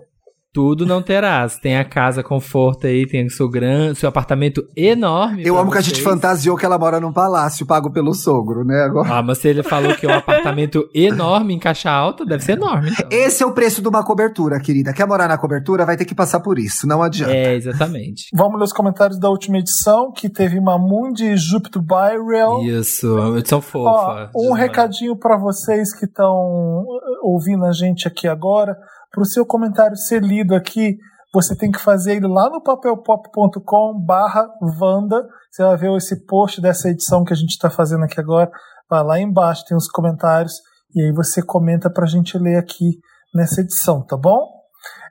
Tudo 0.52 0.84
não 0.86 1.02
terás. 1.02 1.58
Tem 1.60 1.78
a 1.78 1.86
casa 1.86 2.24
conforto 2.24 2.88
aí, 2.88 3.06
tem 3.08 3.26
o 3.28 3.30
seu 3.30 3.48
grande, 3.48 4.00
seu 4.00 4.10
apartamento 4.10 4.64
enorme. 4.76 5.46
Eu 5.46 5.58
amo 5.58 5.72
que 5.72 5.78
a 5.78 5.82
gente 5.82 6.02
vocês. 6.02 6.04
fantasiou 6.04 6.58
que 6.58 6.66
ela 6.66 6.78
mora 6.80 7.00
num 7.00 7.14
palácio 7.14 7.68
pago 7.68 7.92
pelo 7.92 8.14
sogro, 8.16 8.64
né? 8.66 8.82
Agora. 8.84 9.10
Ah, 9.14 9.22
mas 9.22 9.38
se 9.38 9.48
ele 9.48 9.62
falou 9.62 9.94
que 9.96 10.08
é 10.08 10.10
um 10.10 10.18
apartamento 10.18 10.90
enorme 10.94 11.54
em 11.54 11.60
caixa 11.60 11.92
alta, 11.92 12.26
deve 12.26 12.44
ser 12.44 12.54
enorme. 12.54 12.90
Então. 12.90 13.08
Esse 13.12 13.44
é 13.44 13.46
o 13.46 13.54
preço 13.54 13.82
de 13.82 13.88
uma 13.88 14.04
cobertura, 14.04 14.60
querida. 14.60 14.92
Quer 14.92 15.06
morar 15.06 15.28
na 15.28 15.38
cobertura? 15.38 15.86
Vai 15.86 15.96
ter 15.96 16.06
que 16.06 16.16
passar 16.16 16.40
por 16.40 16.58
isso. 16.58 16.88
Não 16.88 17.04
adianta. 17.04 17.32
É, 17.32 17.54
exatamente. 17.56 18.26
Vamos 18.34 18.58
ler 18.58 18.66
os 18.66 18.74
comentários 18.74 19.20
da 19.20 19.30
última 19.30 19.60
edição, 19.60 20.12
que 20.12 20.30
teve 20.30 20.60
Mamundi 20.60 21.26
e 21.26 21.38
Júpiter 21.38 21.82
Byrel. 21.82 22.64
Isso, 22.64 23.16
uma 23.16 23.38
edição 23.38 23.60
Ó, 23.60 23.62
fofa. 23.62 24.32
um 24.36 24.54
recadinho 24.54 25.16
pra 25.16 25.38
vocês 25.38 25.96
que 25.96 26.06
estão 26.06 26.86
ouvindo 27.22 27.66
a 27.66 27.72
gente 27.72 28.08
aqui 28.08 28.28
agora. 28.28 28.76
Pro 29.12 29.26
seu 29.26 29.46
comentário 29.46 29.96
ser 29.96 30.22
lido 30.22 30.56
aqui, 30.56 30.98
você 31.34 31.56
tem 31.56 31.72
que 31.72 31.80
fazer 31.80 32.16
ele 32.16 32.28
lá 32.28 32.50
no 32.50 32.62
papelpop.com 32.62 34.00
barra 34.00 34.48
Wanda. 34.80 35.28
Você 35.52 35.64
vai 35.64 35.78
ver 35.78 35.96
esse 35.96 36.26
post 36.26 36.62
dessa 36.62 36.90
edição 36.90 37.24
que 37.24 37.34
a 37.34 37.36
gente 37.36 37.52
está 37.52 37.70
fazendo 37.70 38.04
aqui 38.04 38.20
agora. 38.20 38.50
Vai 38.90 39.04
lá 39.04 39.20
embaixo, 39.20 39.66
tem 39.66 39.78
os 39.78 39.88
comentários. 39.88 40.54
E 40.96 41.02
aí 41.02 41.12
você 41.12 41.42
comenta 41.42 41.90
pra 41.90 42.08
gente 42.08 42.38
ler 42.38 42.58
aqui 42.58 43.00
nessa 43.34 43.62
edição, 43.62 44.02
tá 44.02 44.18
bom? 44.18 44.60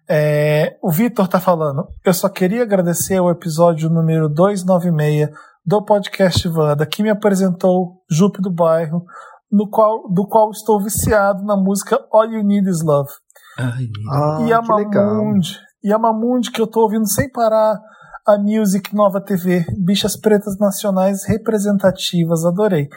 É, 0.09 0.77
o 0.83 0.91
Vitor 0.91 1.29
tá 1.29 1.39
falando. 1.39 1.87
Eu 2.05 2.15
só 2.15 2.29
queria 2.29 2.63
agradecer 2.63 3.21
o 3.21 3.31
episódio 3.31 3.91
número 3.91 4.29
296 4.29 5.31
do 5.65 5.85
podcast 5.85 6.49
Wanda, 6.49 6.87
que 6.87 7.03
me 7.03 7.11
apresentou 7.11 8.03
Jupe 8.11 8.41
do 8.41 8.51
Bairro, 8.51 9.05
no 9.53 9.69
qual, 9.69 10.09
do 10.11 10.27
qual 10.27 10.51
estou 10.51 10.83
viciado 10.83 11.45
na 11.45 11.57
música 11.57 12.03
All 12.11 12.25
You 12.25 12.43
Need 12.43 12.69
Is 12.69 12.83
Love. 12.83 13.11
Ai, 13.59 13.89
Ah, 14.11 14.39
e 14.47 14.53
a 14.53 14.63
que 14.63 14.73
legal. 14.73 15.15
Mamundi, 15.17 15.59
e 15.83 15.93
a 15.93 15.99
Mamundi 15.99 16.51
que 16.51 16.61
eu 16.61 16.67
tô 16.67 16.83
ouvindo 16.83 17.09
sem 17.09 17.31
parar, 17.31 17.79
a 18.27 18.39
Music 18.39 18.95
Nova 18.95 19.21
TV, 19.21 19.65
Bichas 19.79 20.17
Pretas 20.17 20.59
Nacionais 20.59 21.25
Representativas, 21.27 22.45
adorei. 22.45 22.89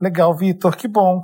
Legal, 0.00 0.36
Vitor, 0.36 0.76
que 0.76 0.86
bom. 0.86 1.22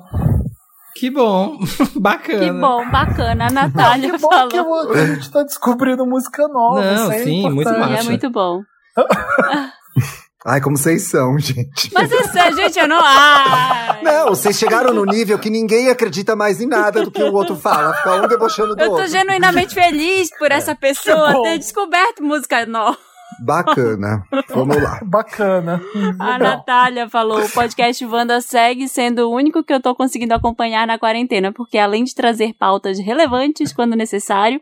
que 0.96 1.10
bom, 1.10 1.58
bacana. 2.00 2.38
Que 2.40 2.52
bom, 2.52 2.90
bacana. 2.90 3.46
A 3.46 3.50
Natália 3.52 4.10
que 4.12 4.18
bom 4.18 4.28
falou. 4.30 4.90
que 4.92 4.98
a 4.98 5.06
gente 5.06 5.30
tá 5.30 5.42
descobrindo 5.42 6.06
música 6.06 6.48
nova. 6.48 6.80
Não, 6.80 6.94
isso 6.94 7.10
aí 7.12 7.20
é 7.20 7.24
sim, 7.24 7.42
muito 7.50 7.60
importante. 7.68 7.92
E 7.92 7.96
é 7.96 8.02
muito 8.04 8.30
bom. 8.30 8.60
Ai, 10.46 10.60
como 10.60 10.76
vocês 10.76 11.02
são, 11.08 11.36
gente. 11.40 11.90
Mas 11.92 12.10
é 12.10 12.22
sério, 12.24 12.56
gente, 12.56 12.78
eu 12.78 12.88
não. 12.88 12.98
Ai. 13.02 14.02
Não, 14.02 14.28
vocês 14.28 14.58
chegaram 14.58 14.94
no 14.94 15.04
nível 15.04 15.38
que 15.38 15.50
ninguém 15.50 15.88
acredita 15.90 16.34
mais 16.34 16.60
em 16.60 16.66
nada 16.66 17.02
do 17.04 17.10
que 17.10 17.22
o 17.22 17.32
outro 17.34 17.56
fala. 17.56 17.92
Fica 17.94 18.14
um 18.14 18.26
debochando 18.28 18.74
do 18.74 18.80
Eu 18.82 18.86
tô 18.88 18.92
outro. 18.94 19.08
genuinamente 19.08 19.74
feliz 19.74 20.30
por 20.38 20.50
essa 20.50 20.74
pessoa 20.74 21.28
Que 21.28 21.32
bom. 21.34 21.42
ter 21.42 21.58
descoberto 21.58 22.22
música 22.22 22.64
nova. 22.64 22.96
Bacana. 23.42 24.22
Vamos 24.50 24.82
lá. 24.82 25.00
Bacana. 25.02 25.80
A. 26.18 26.38
Natália 26.38 27.08
falou: 27.08 27.42
o 27.42 27.48
podcast 27.48 28.04
Wanda 28.04 28.40
segue 28.40 28.88
sendo 28.88 29.28
o 29.30 29.34
único 29.34 29.62
que 29.64 29.72
eu 29.72 29.80
tô 29.80 29.94
conseguindo 29.94 30.34
acompanhar 30.34 30.86
na 30.86 30.98
quarentena, 30.98 31.52
porque 31.52 31.78
além 31.78 32.04
de 32.04 32.14
trazer 32.14 32.52
pautas 32.58 32.98
relevantes 32.98 33.72
quando 33.72 33.96
necessário, 33.96 34.60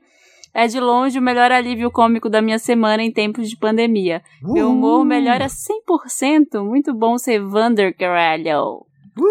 é 0.58 0.66
de 0.66 0.80
longe 0.80 1.16
o 1.20 1.22
melhor 1.22 1.52
alívio 1.52 1.88
cômico 1.88 2.28
da 2.28 2.42
minha 2.42 2.58
semana 2.58 3.00
em 3.00 3.12
tempos 3.12 3.48
de 3.48 3.56
pandemia. 3.56 4.20
Meu 4.42 4.70
humor 4.72 5.04
melhora 5.04 5.46
100%. 5.46 6.64
Muito 6.64 6.92
bom 6.92 7.16
ser 7.16 7.40
Wander, 7.40 7.96
caralho. 7.96 8.84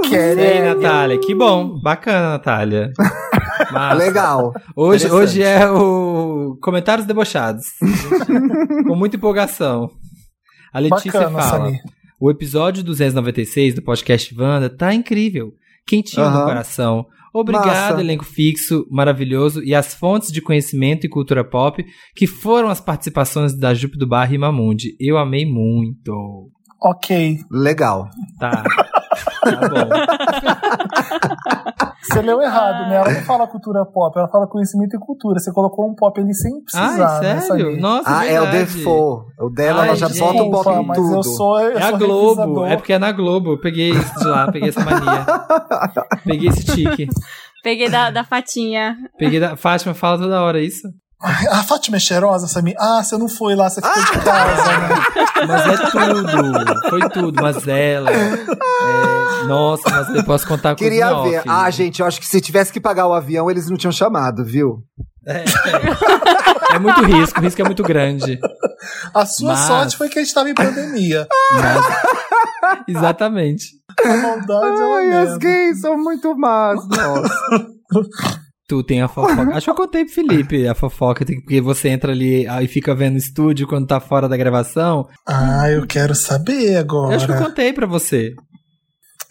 Ei, 0.10 0.62
Natália, 0.62 1.20
que 1.20 1.36
bom. 1.36 1.80
Bacana, 1.82 2.30
Natália. 2.30 2.94
Massa. 3.72 3.96
Legal. 3.96 4.54
Hoje, 4.74 5.12
hoje 5.12 5.44
é 5.44 5.70
o 5.70 6.58
Comentários 6.62 7.06
Debochados. 7.06 7.66
Com 8.88 8.96
muita 8.96 9.18
empolgação. 9.18 9.90
A 10.74 10.80
Letícia 10.80 11.12
Bacana, 11.12 11.42
fala: 11.42 11.66
Samir. 11.66 11.82
O 12.22 12.32
episódio 12.32 12.84
296 12.86 13.76
do 13.76 13.82
podcast 13.82 14.34
Wanda 14.40 14.70
tá 14.70 14.94
incrível. 14.94 15.52
Quentinho 15.86 16.30
no 16.30 16.38
Aham. 16.38 16.46
coração. 16.46 17.06
Obrigado, 17.40 17.92
Massa. 17.92 18.02
elenco 18.02 18.26
fixo, 18.26 18.86
maravilhoso, 18.90 19.64
e 19.64 19.74
as 19.76 19.94
fontes 19.94 20.32
de 20.32 20.42
conhecimento 20.42 21.06
e 21.06 21.10
cultura 21.10 21.44
pop 21.44 21.86
que 22.16 22.28
foram 22.28 22.70
as 22.70 22.82
participações 22.82 23.54
da 23.54 23.74
Jupe 23.74 23.98
do 23.98 24.08
Bar 24.08 24.34
e 24.34 24.38
Mamundi. 24.38 24.96
Eu 25.00 25.18
amei 25.18 25.46
muito. 25.46 26.50
Ok. 26.82 27.40
Legal. 27.52 28.10
Tá. 28.40 28.64
Tá. 29.08 29.18
Você 32.02 32.22
leu 32.22 32.42
errado, 32.42 32.90
né? 32.90 32.96
Ela 32.98 33.12
não 33.12 33.22
fala 33.22 33.48
cultura 33.48 33.86
pop, 33.86 34.18
ela 34.18 34.28
fala 34.30 34.48
conhecimento 34.48 34.96
e 34.96 35.00
cultura. 35.00 35.40
Você 35.40 35.52
colocou 35.52 35.90
um 35.90 35.94
pop 35.94 36.20
ali 36.20 36.34
sem 36.34 36.62
precisar, 36.62 37.18
Ai, 37.18 37.22
né, 37.22 37.40
sério? 37.42 37.80
Nossa, 37.80 38.10
Ah, 38.20 38.26
é 38.26 38.40
o 38.40 38.44
verdade. 38.46 38.76
default. 38.78 39.28
O 39.40 39.50
dela, 39.50 39.82
Ai, 39.82 39.88
ela 39.90 39.98
já 39.98 40.08
gente. 40.08 40.20
bota 40.20 40.44
o 40.44 40.52
pop 40.52 40.70
em 40.70 40.86
mas 40.86 40.98
tudo. 40.98 41.16
eu 41.16 41.24
sou, 41.24 41.60
eu 41.60 41.78
É 41.78 41.84
a 41.84 41.92
Globo, 41.92 42.42
revisador. 42.42 42.68
é 42.72 42.76
porque 42.78 42.94
é 42.94 43.00
na 43.00 43.12
Globo. 43.12 43.52
Eu 43.54 43.60
peguei 43.60 43.90
isso 43.90 44.20
de 44.20 44.26
lá, 44.28 44.52
peguei 44.52 44.70
essa 44.70 44.84
mania. 44.84 45.26
Peguei 46.24 46.50
esse 46.50 46.66
tique. 46.66 47.08
Peguei 47.64 47.90
da, 47.90 48.12
da 48.12 48.24
fatinha. 48.24 48.96
Peguei 49.18 49.40
da. 49.40 49.58
Fátima 49.58 49.94
fala 49.94 50.18
toda 50.18 50.42
hora 50.42 50.62
isso. 50.62 50.88
A 51.20 51.64
Fátima 51.64 51.98
é 51.98 52.00
cheirosa, 52.00 52.48
Samir? 52.48 52.76
Ah, 52.80 53.04
você 53.04 53.18
não 53.18 53.28
foi 53.28 53.56
lá, 53.56 53.70
você 53.70 53.82
ficou 53.82 54.04
de 54.04 54.20
casa, 54.24 54.78
né? 54.78 54.96
Mas 55.48 55.68
é 55.68 55.78
tudo. 55.90 56.90
Foi 56.90 57.10
tudo. 57.10 57.42
Mas 57.42 57.68
ela. 57.68 58.12
é, 58.12 59.44
nossa, 59.48 59.90
mas 59.90 60.10
eu 60.16 60.24
posso 60.24 60.48
contar 60.48 60.72
com 60.72 60.76
Queria 60.76 61.08
ver. 61.24 61.40
off. 61.40 61.50
Ah, 61.50 61.70
gente, 61.72 62.02
eu 62.02 62.06
acho 62.06 62.20
que 62.20 62.26
se 62.28 62.40
tivesse 62.40 62.72
que 62.72 62.80
pagar 62.80 63.08
o 63.08 63.14
avião, 63.14 63.50
eles 63.50 63.68
não 63.68 63.78
tinham 63.78 63.92
chamado, 63.92 64.46
viu? 64.46 64.84
É, 65.26 65.40
é. 65.40 66.76
É 66.76 66.80
muito 66.80 67.02
risco, 67.04 67.40
o 67.40 67.44
risco 67.44 67.62
é 67.62 67.66
muito 67.66 67.82
grande. 67.84 68.40
A 69.14 69.26
sua 69.26 69.54
Mas- 69.54 69.60
sorte 69.68 69.98
foi 69.98 70.10
que 70.10 70.20
a 70.20 70.24
gente 70.24 70.34
tava 70.34 70.50
em 70.50 70.54
pandemia. 70.54 71.28
Mas- 71.54 72.84
Exatamente. 72.88 73.72
A 74.06 74.18
maldade 74.18 74.82
é 74.82 74.84
Ai, 74.84 75.08
as 75.08 75.30
merda. 75.30 75.38
gays 75.40 75.82
são 75.82 75.98
muito 75.98 76.38
más. 76.38 76.80
Nossa. 76.88 77.68
Tu 78.68 78.84
tem 78.84 79.02
a 79.02 79.08
fofoca. 79.08 79.56
Acho 79.56 79.66
que 79.66 79.72
eu 79.72 79.76
contei 79.76 80.04
pro 80.04 80.14
Felipe 80.14 80.68
a 80.68 80.76
fofoca, 80.76 81.26
porque 81.26 81.62
você 81.62 81.88
entra 81.88 82.12
ali 82.12 82.46
e 82.46 82.68
fica 82.68 82.94
vendo 82.94 83.16
o 83.16 83.18
estúdio 83.18 83.66
quando 83.66 83.88
tá 83.88 83.98
fora 84.02 84.28
da 84.28 84.36
gravação. 84.36 85.08
Ah, 85.26 85.70
eu 85.70 85.88
quero 85.88 86.14
saber 86.14 86.76
agora. 86.76 87.14
Eu 87.14 87.16
acho 87.16 87.26
que 87.26 87.32
eu 87.32 87.38
contei 87.38 87.72
pra 87.72 87.86
você. 87.88 88.36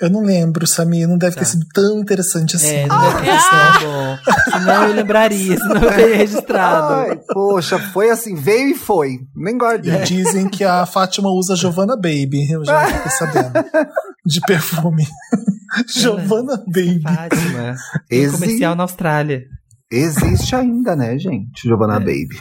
Eu 0.00 0.10
não 0.10 0.20
lembro, 0.22 0.66
Samir. 0.66 1.08
Não 1.08 1.16
deve 1.16 1.34
Tá. 1.36 1.40
ter 1.40 1.46
sido 1.46 1.66
tão 1.72 1.98
interessante 2.00 2.56
assim. 2.56 2.66
É, 2.74 2.86
não 2.86 3.00
deve 3.00 3.22
ter 3.22 3.40
sido 3.40 3.80
tão 3.80 3.90
bom. 3.90 4.18
Senão 4.58 4.88
eu 4.88 4.94
lembraria, 4.94 5.56
senão 5.58 5.76
eu 5.82 5.88
teria 5.90 6.16
registrado. 6.16 6.94
Ai, 6.94 7.20
poxa, 7.32 7.78
foi 7.78 8.10
assim, 8.10 8.34
veio 8.34 8.70
e 8.70 8.74
foi. 8.74 9.20
Nem 9.34 9.56
guardei. 9.56 9.94
E 9.94 10.02
dizem 10.04 10.48
que 10.48 10.64
a 10.64 10.84
Fátima 10.84 11.30
usa 11.30 11.56
Giovanna 11.56 11.96
Baby. 11.96 12.50
Eu 12.50 12.64
já 12.64 12.84
fiquei 12.86 13.10
sabendo. 13.12 13.52
De 14.24 14.40
perfume. 14.42 15.06
Giovanna 15.88 16.56
Baby. 16.66 17.02
Fátima. 17.02 17.74
Exi- 18.10 18.32
comercial 18.38 18.74
na 18.74 18.82
Austrália. 18.84 19.44
Existe 19.90 20.54
ainda, 20.56 20.96
né, 20.96 21.16
gente? 21.18 21.62
Giovanna 21.62 21.96
É. 21.96 22.00
Baby. 22.00 22.40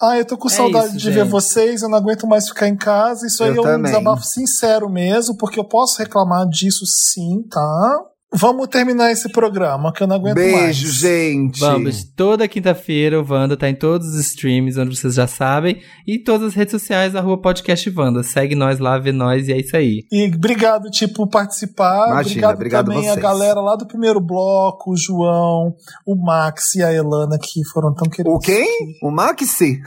Ah, 0.00 0.16
eu 0.16 0.24
tô 0.24 0.36
com 0.38 0.48
É 0.48 0.50
saudade 0.52 0.88
isso, 0.88 0.98
de 0.98 1.10
ver 1.10 1.22
gente. 1.22 1.30
vocês. 1.30 1.82
Eu 1.82 1.88
não 1.88 1.98
aguento 1.98 2.26
mais 2.26 2.46
ficar 2.48 2.68
em 2.68 2.76
casa. 2.76 3.26
Isso 3.26 3.42
aí 3.42 3.50
Eu 3.50 3.56
é 3.56 3.60
um 3.60 3.62
também. 3.64 3.90
desabafo 3.92 4.22
sincero 4.24 4.88
mesmo, 4.88 5.36
porque 5.36 5.58
eu 5.58 5.64
posso 5.64 5.98
reclamar 5.98 6.46
disso 6.48 6.84
sim, 6.86 7.42
tá? 7.50 8.00
Vamos 8.36 8.66
terminar 8.66 9.12
esse 9.12 9.28
programa, 9.28 9.92
que 9.92 10.02
eu 10.02 10.06
não 10.06 10.16
aguento 10.16 10.34
Beijo, 10.34 10.58
mais. 10.58 10.76
gente. 10.76 11.60
Vamos, 11.60 12.04
toda 12.16 12.48
quinta-feira 12.48 13.20
o 13.20 13.24
Wanda 13.26 13.56
tá 13.56 13.68
em 13.68 13.74
todos 13.74 14.08
os 14.08 14.20
streams, 14.26 14.78
onde 14.78 14.96
vocês 14.96 15.14
já 15.14 15.26
sabem, 15.26 15.80
e 16.06 16.16
em 16.16 16.22
todas 16.22 16.48
as 16.48 16.54
redes 16.54 16.72
sociais, 16.72 17.14
arroba 17.14 17.40
podcast 17.40 17.88
Wanda. 17.96 18.22
Segue 18.24 18.54
nós 18.54 18.80
lá, 18.80 18.98
vê 18.98 19.12
nós 19.12 19.46
e 19.48 19.52
é 19.52 19.60
isso 19.60 19.76
aí. 19.76 20.04
E 20.10 20.32
obrigado, 20.34 20.90
tipo, 20.90 21.28
participar. 21.28 22.08
Imagina, 22.08 22.50
obrigado, 22.50 22.54
obrigado 22.54 22.86
também 22.86 23.08
a 23.08 23.12
vocês. 23.12 23.22
galera 23.22 23.60
lá 23.60 23.76
do 23.76 23.86
primeiro 23.86 24.20
bloco, 24.20 24.92
o 24.92 24.96
João, 24.96 25.74
o 26.04 26.16
Max 26.16 26.74
e 26.74 26.82
a 26.82 26.92
Elana, 26.92 27.38
que 27.40 27.64
foram 27.72 27.94
tão 27.94 28.08
queridos. 28.08 28.36
O 28.36 28.40
quem? 28.40 28.96
O 29.02 29.10
Maxi? 29.10 29.80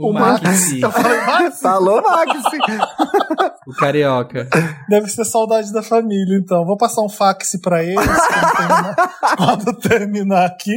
O, 0.00 0.10
O 0.10 0.12
Maxi, 0.14 0.80
Eu 0.80 0.90
falei, 0.90 1.20
Max? 1.20 1.60
Falou 1.60 2.00
Maxi. 2.02 2.58
o 3.66 3.72
carioca. 3.74 4.48
Deve 4.88 5.08
ser 5.08 5.24
saudade 5.24 5.72
da 5.72 5.82
família, 5.82 6.38
então. 6.42 6.64
Vou 6.64 6.76
passar 6.76 7.02
um 7.02 7.08
fax 7.08 7.50
pra 7.62 7.84
eles 7.84 7.96
quando 7.96 8.56
terminar, 8.56 8.96
quando 9.36 9.78
terminar 9.78 10.46
aqui. 10.46 10.74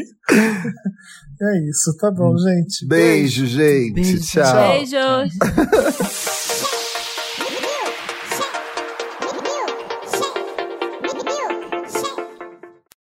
É 1.41 1.69
isso, 1.69 1.95
tá 1.99 2.11
bom, 2.11 2.35
gente. 2.37 2.85
Beijo, 2.87 3.45
gente. 3.45 3.93
Beijo. 3.93 4.19
Tchau. 4.25 4.53
Beijos. 4.55 5.33